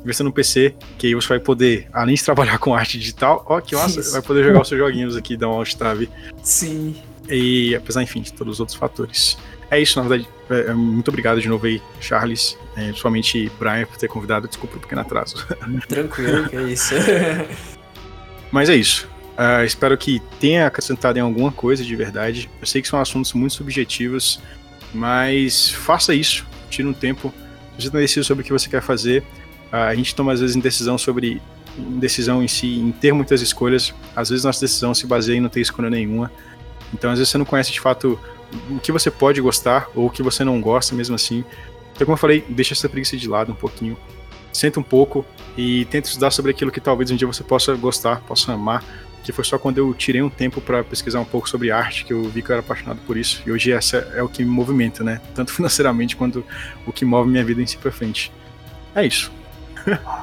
Investa 0.02 0.24
no 0.24 0.34
PC, 0.34 0.74
que 0.98 1.06
aí 1.06 1.14
você 1.14 1.28
vai 1.28 1.40
poder, 1.40 1.88
além 1.94 2.16
de 2.16 2.24
trabalhar 2.24 2.58
com 2.60 2.74
arte 2.74 2.98
digital, 2.98 3.46
ó 3.48 3.62
que 3.62 3.76
massa, 3.76 4.00
Isso. 4.00 4.14
vai 4.14 4.22
poder 4.24 4.44
jogar 4.44 4.62
os 4.62 4.68
seus 4.68 4.80
joguinhos 4.80 5.16
aqui, 5.16 5.38
dar 5.38 5.50
um 5.50 5.52
alt 5.52 5.76
tab. 5.76 6.10
Sim. 6.42 6.96
E 7.30 7.76
apesar, 7.76 8.02
enfim, 8.02 8.22
de 8.22 8.34
todos 8.34 8.56
os 8.56 8.60
outros 8.60 8.76
fatores. 8.76 9.38
É 9.70 9.80
isso, 9.80 10.02
na 10.02 10.08
verdade. 10.08 10.30
é, 10.50 10.72
é, 10.72 10.74
muito 10.74 11.08
obrigado 11.10 11.42
de 11.42 11.50
novo 11.50 11.66
aí, 11.66 11.82
Charles, 12.00 12.58
é, 12.76 12.88
principalmente 12.88 13.52
Brian, 13.60 13.86
por 13.86 13.98
ter 13.98 14.08
convidado. 14.08 14.48
Desculpa 14.48 14.78
o 14.78 14.80
pequeno 14.80 15.02
atraso. 15.02 15.46
Tranquilo, 15.88 16.48
que 16.50 16.56
é 16.56 16.64
isso. 16.64 16.94
Mas 18.52 18.70
é 18.70 18.76
isso. 18.76 19.10
Ah, 19.38 19.64
espero 19.64 19.96
que 19.96 20.20
tenha 20.40 20.66
acrescentado 20.66 21.20
em 21.20 21.22
alguma 21.22 21.52
coisa 21.52 21.84
de 21.84 21.96
verdade. 21.96 22.50
Eu 22.60 22.66
sei 22.66 22.82
que 22.82 22.88
são 22.88 23.00
assuntos 23.00 23.34
muito 23.34 23.54
subjetivos, 23.54 24.42
mas 24.92 25.70
faça 25.70 26.12
isso. 26.16 26.44
Tire 26.72 26.88
um 26.88 26.94
tempo. 26.94 27.32
Se 27.76 27.84
você 27.84 27.88
está 27.88 28.00
decidido 28.00 28.26
sobre 28.26 28.42
o 28.42 28.46
que 28.46 28.52
você 28.52 28.68
quer 28.68 28.82
fazer, 28.82 29.24
ah, 29.72 29.86
a 29.88 29.96
gente 29.96 30.16
toma 30.16 30.34
às 30.34 30.40
vezes 30.40 30.56
indecisão 30.56 30.98
sobre 30.98 31.40
indecisão 31.78 32.42
em 32.42 32.48
si, 32.48 32.80
em 32.80 32.92
ter 32.92 33.14
muitas 33.14 33.42
escolhas. 33.42 33.94
Às 34.16 34.30
vezes 34.30 34.44
nossa 34.44 34.62
decisão 34.62 34.96
se 34.96 35.06
baseia 35.06 35.38
em 35.38 35.42
não 35.42 35.50
ter 35.50 35.62
escolha 35.62 35.90
nenhuma. 35.90 36.32
Então 36.92 37.12
às 37.12 37.20
vezes 37.20 37.30
você 37.30 37.38
não 37.38 37.46
conhece 37.46 37.72
de 37.72 37.80
fato 37.80 38.20
o 38.70 38.80
que 38.80 38.92
você 38.92 39.12
pode 39.12 39.42
gostar 39.42 39.90
ou 39.96 40.08
o 40.08 40.10
que 40.10 40.24
você 40.24 40.44
não 40.44 40.62
gosta 40.62 40.96
mesmo 40.96 41.16
assim. 41.16 41.44
Então 41.94 42.06
como 42.06 42.14
eu 42.14 42.18
falei, 42.18 42.46
deixa 42.48 42.74
essa 42.74 42.88
preguiça 42.88 43.18
de 43.18 43.28
lado 43.28 43.52
um 43.52 43.56
pouquinho. 43.56 43.98
Senta 44.54 44.80
um 44.80 44.84
pouco 44.84 45.26
e 45.58 45.86
tenta 45.86 46.08
estudar 46.08 46.32
sobre 46.32 46.52
aquilo 46.52 46.72
que 46.72 46.80
talvez 46.80 47.12
um 47.12 47.16
dia 47.16 47.28
você 47.28 47.44
possa 47.44 47.76
gostar, 47.76 48.22
possa 48.22 48.54
amar. 48.54 48.84
Que 49.24 49.32
foi 49.34 49.44
só 49.44 49.58
quando 49.58 49.78
eu 49.78 49.94
tirei 49.94 50.22
um 50.22 50.30
tempo 50.30 50.62
para 50.62 50.84
pesquisar 50.84 51.20
um 51.20 51.26
pouco 51.26 51.50
sobre 51.50 51.70
arte 51.70 52.06
que 52.06 52.14
eu 52.14 52.24
vi 52.24 52.42
que 52.42 52.50
eu 52.50 52.54
era 52.54 52.62
apaixonado 52.62 53.00
por 53.06 53.18
isso. 53.18 53.44
E 53.46 53.52
hoje 53.52 53.72
essa 53.72 53.98
é 54.16 54.24
o 54.24 54.30
que 54.30 54.44
me 54.44 54.50
movimenta, 54.50 55.04
né? 55.04 55.22
Tanto 55.36 55.52
financeiramente 55.52 56.16
quanto 56.16 56.46
o 56.86 56.94
que 56.94 57.04
move 57.04 57.30
minha 57.30 57.44
vida 57.44 57.62
em 57.62 57.66
si 57.66 57.78
pra 57.78 57.92
frente. 57.92 58.32
É 58.96 59.06
isso. 59.06 59.32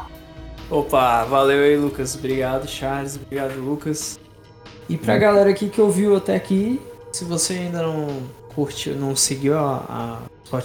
Opa, 0.70 1.24
valeu 1.24 1.62
aí, 1.62 1.76
Lucas. 1.76 2.14
Obrigado, 2.14 2.66
Charles. 2.66 3.16
Obrigado, 3.16 3.60
Lucas. 3.60 4.18
E 4.88 4.96
pra 4.96 5.18
galera 5.18 5.50
aqui 5.50 5.68
que 5.68 5.80
ouviu 5.80 6.16
até 6.16 6.34
aqui, 6.34 6.80
se 7.14 7.24
você 7.24 7.52
ainda 7.54 7.80
não 7.80 8.08
curtiu, 8.56 8.96
não 8.96 9.14
seguiu 9.14 9.56
a, 9.56 10.18
a 10.50 10.58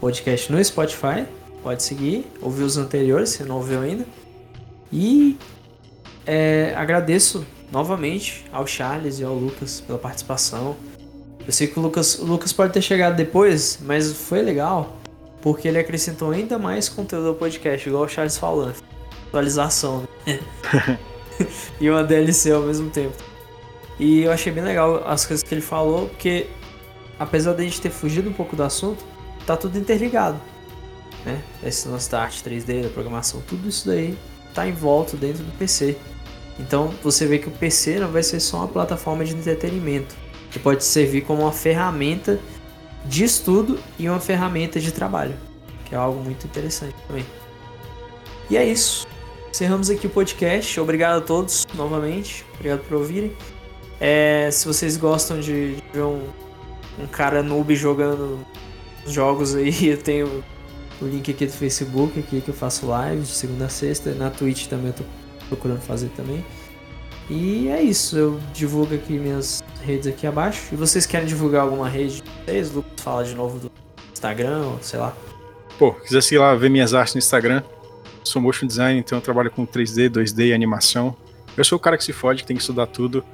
podcast 0.00 0.50
no 0.50 0.62
Spotify, 0.64 1.24
pode 1.62 1.84
seguir, 1.84 2.26
ouvir 2.40 2.64
os 2.64 2.76
anteriores, 2.76 3.30
se 3.30 3.44
não 3.44 3.58
ouviu 3.58 3.80
ainda. 3.80 4.04
E 4.92 5.38
é, 6.26 6.74
agradeço 6.76 7.46
novamente 7.70 8.44
ao 8.52 8.66
Charles 8.66 9.20
e 9.20 9.24
ao 9.24 9.32
Lucas 9.34 9.80
pela 9.86 10.00
participação. 10.00 10.74
Eu 11.46 11.52
sei 11.52 11.68
que 11.68 11.78
o 11.78 11.82
Lucas, 11.82 12.18
o 12.18 12.24
Lucas 12.24 12.52
pode 12.52 12.72
ter 12.72 12.82
chegado 12.82 13.14
depois, 13.14 13.78
mas 13.82 14.12
foi 14.12 14.42
legal 14.42 14.96
porque 15.42 15.68
ele 15.68 15.78
acrescentou 15.78 16.32
ainda 16.32 16.58
mais 16.58 16.88
conteúdo 16.88 17.28
ao 17.28 17.34
podcast, 17.36 17.88
igual 17.88 18.02
o 18.02 18.08
Charles 18.08 18.36
falando. 18.36 18.74
Atualização, 19.28 20.08
né? 20.26 20.40
e 21.80 21.88
uma 21.88 22.02
DLC 22.02 22.50
ao 22.50 22.62
mesmo 22.62 22.90
tempo. 22.90 23.31
E 24.02 24.22
eu 24.24 24.32
achei 24.32 24.50
bem 24.50 24.64
legal 24.64 25.04
as 25.06 25.24
coisas 25.24 25.44
que 25.44 25.54
ele 25.54 25.60
falou, 25.60 26.08
porque 26.08 26.48
apesar 27.20 27.52
de 27.52 27.62
a 27.62 27.64
gente 27.64 27.80
ter 27.80 27.90
fugido 27.90 28.28
um 28.28 28.32
pouco 28.32 28.56
do 28.56 28.64
assunto, 28.64 29.04
tá 29.46 29.56
tudo 29.56 29.78
interligado. 29.78 30.40
Né? 31.24 31.40
Esse 31.62 31.86
lance 31.86 32.10
da 32.10 32.20
arte 32.20 32.42
3D, 32.42 32.82
da 32.82 32.88
programação, 32.88 33.40
tudo 33.46 33.68
isso 33.68 33.86
daí 33.86 34.18
tá 34.52 34.66
em 34.66 34.72
volta 34.72 35.16
dentro 35.16 35.44
do 35.44 35.52
PC. 35.56 35.96
Então 36.58 36.92
você 37.00 37.26
vê 37.26 37.38
que 37.38 37.46
o 37.46 37.52
PC 37.52 38.00
não 38.00 38.08
vai 38.08 38.24
ser 38.24 38.40
só 38.40 38.56
uma 38.56 38.66
plataforma 38.66 39.24
de 39.24 39.36
entretenimento, 39.36 40.16
que 40.50 40.58
pode 40.58 40.82
servir 40.82 41.20
como 41.20 41.42
uma 41.42 41.52
ferramenta 41.52 42.40
de 43.04 43.22
estudo 43.22 43.78
e 44.00 44.08
uma 44.08 44.18
ferramenta 44.18 44.80
de 44.80 44.90
trabalho, 44.90 45.36
que 45.84 45.94
é 45.94 45.98
algo 45.98 46.20
muito 46.20 46.44
interessante 46.44 46.96
também. 47.06 47.24
E 48.50 48.56
é 48.56 48.64
isso. 48.64 49.06
Encerramos 49.48 49.90
aqui 49.90 50.08
o 50.08 50.10
podcast. 50.10 50.80
Obrigado 50.80 51.18
a 51.18 51.20
todos 51.20 51.64
novamente. 51.72 52.44
Obrigado 52.56 52.80
por 52.80 52.96
ouvirem. 52.96 53.36
É, 54.04 54.50
se 54.50 54.66
vocês 54.66 54.96
gostam 54.96 55.38
de, 55.38 55.76
de 55.76 55.82
ver 55.92 56.02
um, 56.02 56.26
um 56.98 57.06
cara 57.06 57.40
noob 57.40 57.72
jogando 57.76 58.44
jogos 59.06 59.54
aí, 59.54 59.70
eu 59.86 59.96
tenho 59.96 60.42
o 61.00 61.04
link 61.06 61.30
aqui 61.30 61.46
do 61.46 61.52
Facebook, 61.52 62.18
aqui 62.18 62.40
que 62.40 62.48
eu 62.48 62.54
faço 62.54 62.84
live 62.88 63.22
de 63.22 63.28
segunda 63.28 63.66
a 63.66 63.68
sexta. 63.68 64.12
Na 64.12 64.28
Twitch 64.28 64.66
também 64.66 64.88
eu 64.88 64.94
tô 64.94 65.04
procurando 65.48 65.80
fazer 65.82 66.08
também. 66.16 66.44
E 67.30 67.68
é 67.68 67.80
isso, 67.80 68.18
eu 68.18 68.40
divulgo 68.52 68.92
aqui 68.92 69.12
minhas 69.12 69.62
redes 69.84 70.08
aqui 70.08 70.26
abaixo. 70.26 70.70
E 70.72 70.76
vocês 70.76 71.06
querem 71.06 71.28
divulgar 71.28 71.62
alguma 71.62 71.88
rede 71.88 72.22
de 72.22 72.30
vocês? 72.44 72.72
Lucas 72.72 72.92
fala 72.96 73.24
de 73.24 73.36
novo 73.36 73.60
do 73.60 73.70
Instagram, 74.12 74.78
sei 74.80 74.98
lá. 74.98 75.16
Pô, 75.78 75.92
quiser 75.92 76.24
seguir 76.24 76.38
lá 76.38 76.56
ver 76.56 76.70
minhas 76.70 76.92
artes 76.92 77.14
no 77.14 77.20
Instagram, 77.20 77.62
sou 78.24 78.42
motion 78.42 78.66
design, 78.66 78.98
então 78.98 79.18
eu 79.18 79.22
trabalho 79.22 79.50
com 79.52 79.64
3D, 79.64 80.10
2D 80.10 80.48
e 80.48 80.52
animação. 80.52 81.16
Eu 81.56 81.64
sou 81.64 81.76
o 81.76 81.80
cara 81.80 81.96
que 81.96 82.02
se 82.02 82.12
fode, 82.12 82.42
que 82.42 82.48
tem 82.48 82.56
que 82.56 82.62
estudar 82.62 82.86
tudo, 82.86 83.24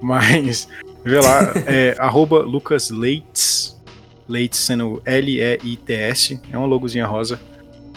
mas 0.00 0.68
vê 1.04 1.20
lá, 1.20 1.52
é 1.66 1.94
arroba 2.00 2.40
Lucas 2.40 2.90
Leites, 2.90 3.80
Leites 4.28 4.60
sendo 4.60 5.02
L-E-I-T-S, 5.04 6.40
é 6.50 6.58
uma 6.58 6.66
logozinha 6.66 7.06
rosa. 7.06 7.40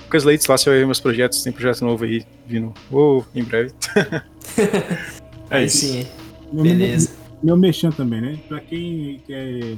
Lucas 0.04 0.24
Leites, 0.24 0.48
lá 0.48 0.58
você 0.58 0.70
vai 0.70 0.80
ver 0.80 0.86
meus 0.86 1.00
projetos, 1.00 1.44
tem 1.44 1.54
projeto 1.54 1.86
novo 1.86 2.04
aí 2.04 2.26
vindo 2.46 2.74
oh, 2.92 3.24
em 3.34 3.44
breve. 3.44 3.72
é 5.50 5.58
aí 5.58 5.66
isso. 5.66 5.88
sim, 5.88 6.08
beleza. 6.52 7.12
Meu, 7.42 7.56
meu 7.56 7.58
mexão 7.58 7.92
também, 7.92 8.22
né? 8.22 8.40
Pra 8.48 8.60
quem 8.60 9.22
quer 9.26 9.78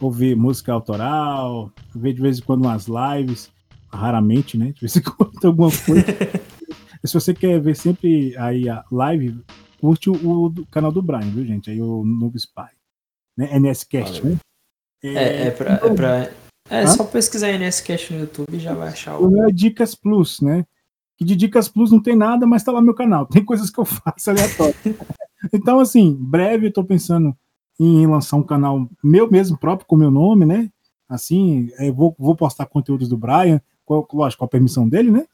ouvir 0.00 0.36
música 0.36 0.72
autoral, 0.72 1.70
ver 1.94 2.12
de 2.12 2.20
vez 2.20 2.38
em 2.38 2.42
quando 2.42 2.64
umas 2.64 2.86
lives, 2.86 3.50
raramente, 3.92 4.58
né? 4.58 4.72
De 4.74 4.80
vez 4.80 4.96
em 4.96 5.02
quando 5.02 5.44
alguma 5.44 5.70
coisa. 5.70 6.04
Se 7.04 7.14
você 7.14 7.34
quer 7.34 7.60
ver 7.60 7.74
sempre 7.74 8.36
aí 8.36 8.68
a 8.68 8.84
live, 8.90 9.36
curte 9.82 10.08
o, 10.08 10.46
o 10.46 10.66
canal 10.66 10.92
do 10.92 11.02
Brian, 11.02 11.28
viu, 11.28 11.44
gente? 11.44 11.68
Aí 11.68 11.82
o 11.82 12.04
Noob 12.04 12.36
Spy. 12.38 12.70
Né? 13.36 13.58
NSCast, 13.58 14.24
né? 14.24 14.38
É, 15.02 15.08
é, 15.08 15.46
é, 15.48 15.50
pra, 15.50 15.72
é, 15.72 15.94
pra, 15.94 16.30
é 16.70 16.86
só 16.86 17.02
pesquisar 17.02 17.50
NSCast 17.58 18.14
no 18.14 18.20
YouTube 18.20 18.54
e 18.54 18.60
já 18.60 18.72
vai 18.74 18.90
achar 18.90 19.18
o. 19.18 19.26
O 19.26 19.30
meu 19.30 19.48
é 19.48 19.52
Dicas 19.52 19.96
Plus, 19.96 20.40
né? 20.40 20.64
Que 21.18 21.24
de 21.24 21.34
Dicas 21.34 21.68
Plus 21.68 21.90
não 21.90 22.00
tem 22.00 22.14
nada, 22.14 22.46
mas 22.46 22.62
tá 22.62 22.70
lá 22.70 22.78
no 22.78 22.86
meu 22.86 22.94
canal. 22.94 23.26
Tem 23.26 23.44
coisas 23.44 23.70
que 23.70 23.80
eu 23.80 23.84
faço 23.84 24.30
aleatório. 24.30 24.74
então, 25.52 25.80
assim, 25.80 26.14
breve 26.14 26.68
eu 26.68 26.72
tô 26.72 26.84
pensando 26.84 27.36
em 27.80 28.06
lançar 28.06 28.36
um 28.36 28.42
canal 28.44 28.88
meu 29.02 29.28
mesmo, 29.28 29.58
próprio, 29.58 29.88
com 29.88 29.96
meu 29.96 30.12
nome, 30.12 30.46
né? 30.46 30.70
Assim, 31.08 31.70
eu 31.80 31.92
vou, 31.92 32.14
vou 32.16 32.36
postar 32.36 32.66
conteúdos 32.66 33.08
do 33.08 33.16
Brian, 33.16 33.60
com, 33.84 34.06
lógico, 34.12 34.38
com 34.38 34.44
a 34.44 34.48
permissão 34.48 34.88
dele, 34.88 35.10
né? 35.10 35.26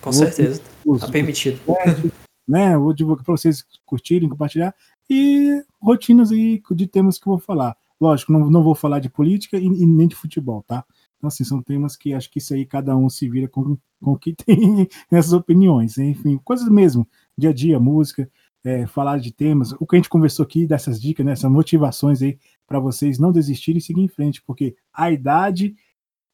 Com 0.00 0.12
vou, 0.12 0.24
certeza. 0.24 0.62
Os, 0.84 1.00
tá 1.00 1.08
permitido. 1.08 1.58
Os, 1.66 2.12
né? 2.46 2.76
Vou 2.76 2.92
divulgar 2.92 3.24
para 3.24 3.36
vocês 3.36 3.64
curtirem, 3.84 4.28
compartilhar. 4.28 4.74
E 5.08 5.64
rotinas 5.80 6.32
aí 6.32 6.62
de 6.72 6.86
temas 6.86 7.18
que 7.18 7.26
eu 7.28 7.32
vou 7.32 7.38
falar. 7.38 7.76
Lógico, 8.00 8.32
não, 8.32 8.50
não 8.50 8.62
vou 8.62 8.74
falar 8.74 8.98
de 8.98 9.08
política 9.08 9.56
e, 9.56 9.66
e, 9.66 9.86
nem 9.86 10.06
de 10.06 10.14
futebol, 10.14 10.62
tá? 10.62 10.84
Então, 11.16 11.28
assim, 11.28 11.44
são 11.44 11.62
temas 11.62 11.96
que 11.96 12.12
acho 12.12 12.30
que 12.30 12.38
isso 12.38 12.52
aí 12.52 12.66
cada 12.66 12.96
um 12.96 13.08
se 13.08 13.28
vira 13.28 13.48
com, 13.48 13.76
com 14.02 14.12
o 14.12 14.18
que 14.18 14.34
tem 14.44 14.88
nessas 15.10 15.32
opiniões. 15.32 15.96
Enfim, 15.98 16.38
coisas 16.44 16.68
mesmo, 16.68 17.08
dia 17.36 17.50
a 17.50 17.52
dia, 17.52 17.80
música, 17.80 18.30
é, 18.64 18.86
falar 18.86 19.18
de 19.18 19.32
temas. 19.32 19.72
O 19.72 19.86
que 19.86 19.96
a 19.96 19.98
gente 19.98 20.08
conversou 20.08 20.44
aqui, 20.44 20.66
dessas 20.66 21.00
dicas, 21.00 21.24
né, 21.24 21.32
essas 21.32 21.50
motivações 21.50 22.20
aí 22.20 22.38
para 22.66 22.78
vocês 22.78 23.18
não 23.18 23.32
desistirem 23.32 23.78
e 23.78 23.82
seguir 23.82 24.02
em 24.02 24.08
frente, 24.08 24.42
porque 24.42 24.76
a 24.92 25.10
idade 25.10 25.74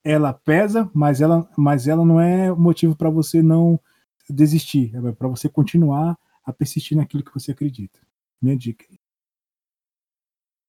ela 0.05 0.33
pesa, 0.33 0.91
mas 0.93 1.21
ela, 1.21 1.49
mas 1.57 1.87
ela 1.87 2.05
não 2.05 2.21
é 2.21 2.51
motivo 2.53 2.97
para 2.97 3.11
você 3.11 3.41
não 3.41 3.79
desistir, 4.33 4.93
é 4.95 5.13
para 5.13 5.29
você 5.29 5.49
continuar 5.49 6.19
a 6.45 6.53
persistir 6.53 6.97
naquilo 6.97 7.25
que 7.25 7.33
você 7.33 7.53
acredita. 7.53 8.01
Minha 8.41 8.57
dica. 8.57 8.85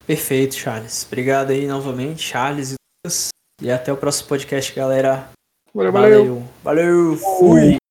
Perfeito, 0.05 0.55
Charles. 0.55 1.05
Obrigado 1.07 1.51
aí 1.51 1.65
novamente, 1.65 2.21
Charles 2.21 2.71
e 2.71 2.75
Lucas. 3.05 3.29
E 3.61 3.71
até 3.71 3.91
o 3.91 3.97
próximo 3.97 4.29
podcast, 4.29 4.73
galera. 4.75 5.29
Valeu, 5.73 5.91
valeu. 5.91 6.43
Valeu, 6.63 7.17
fui. 7.17 7.82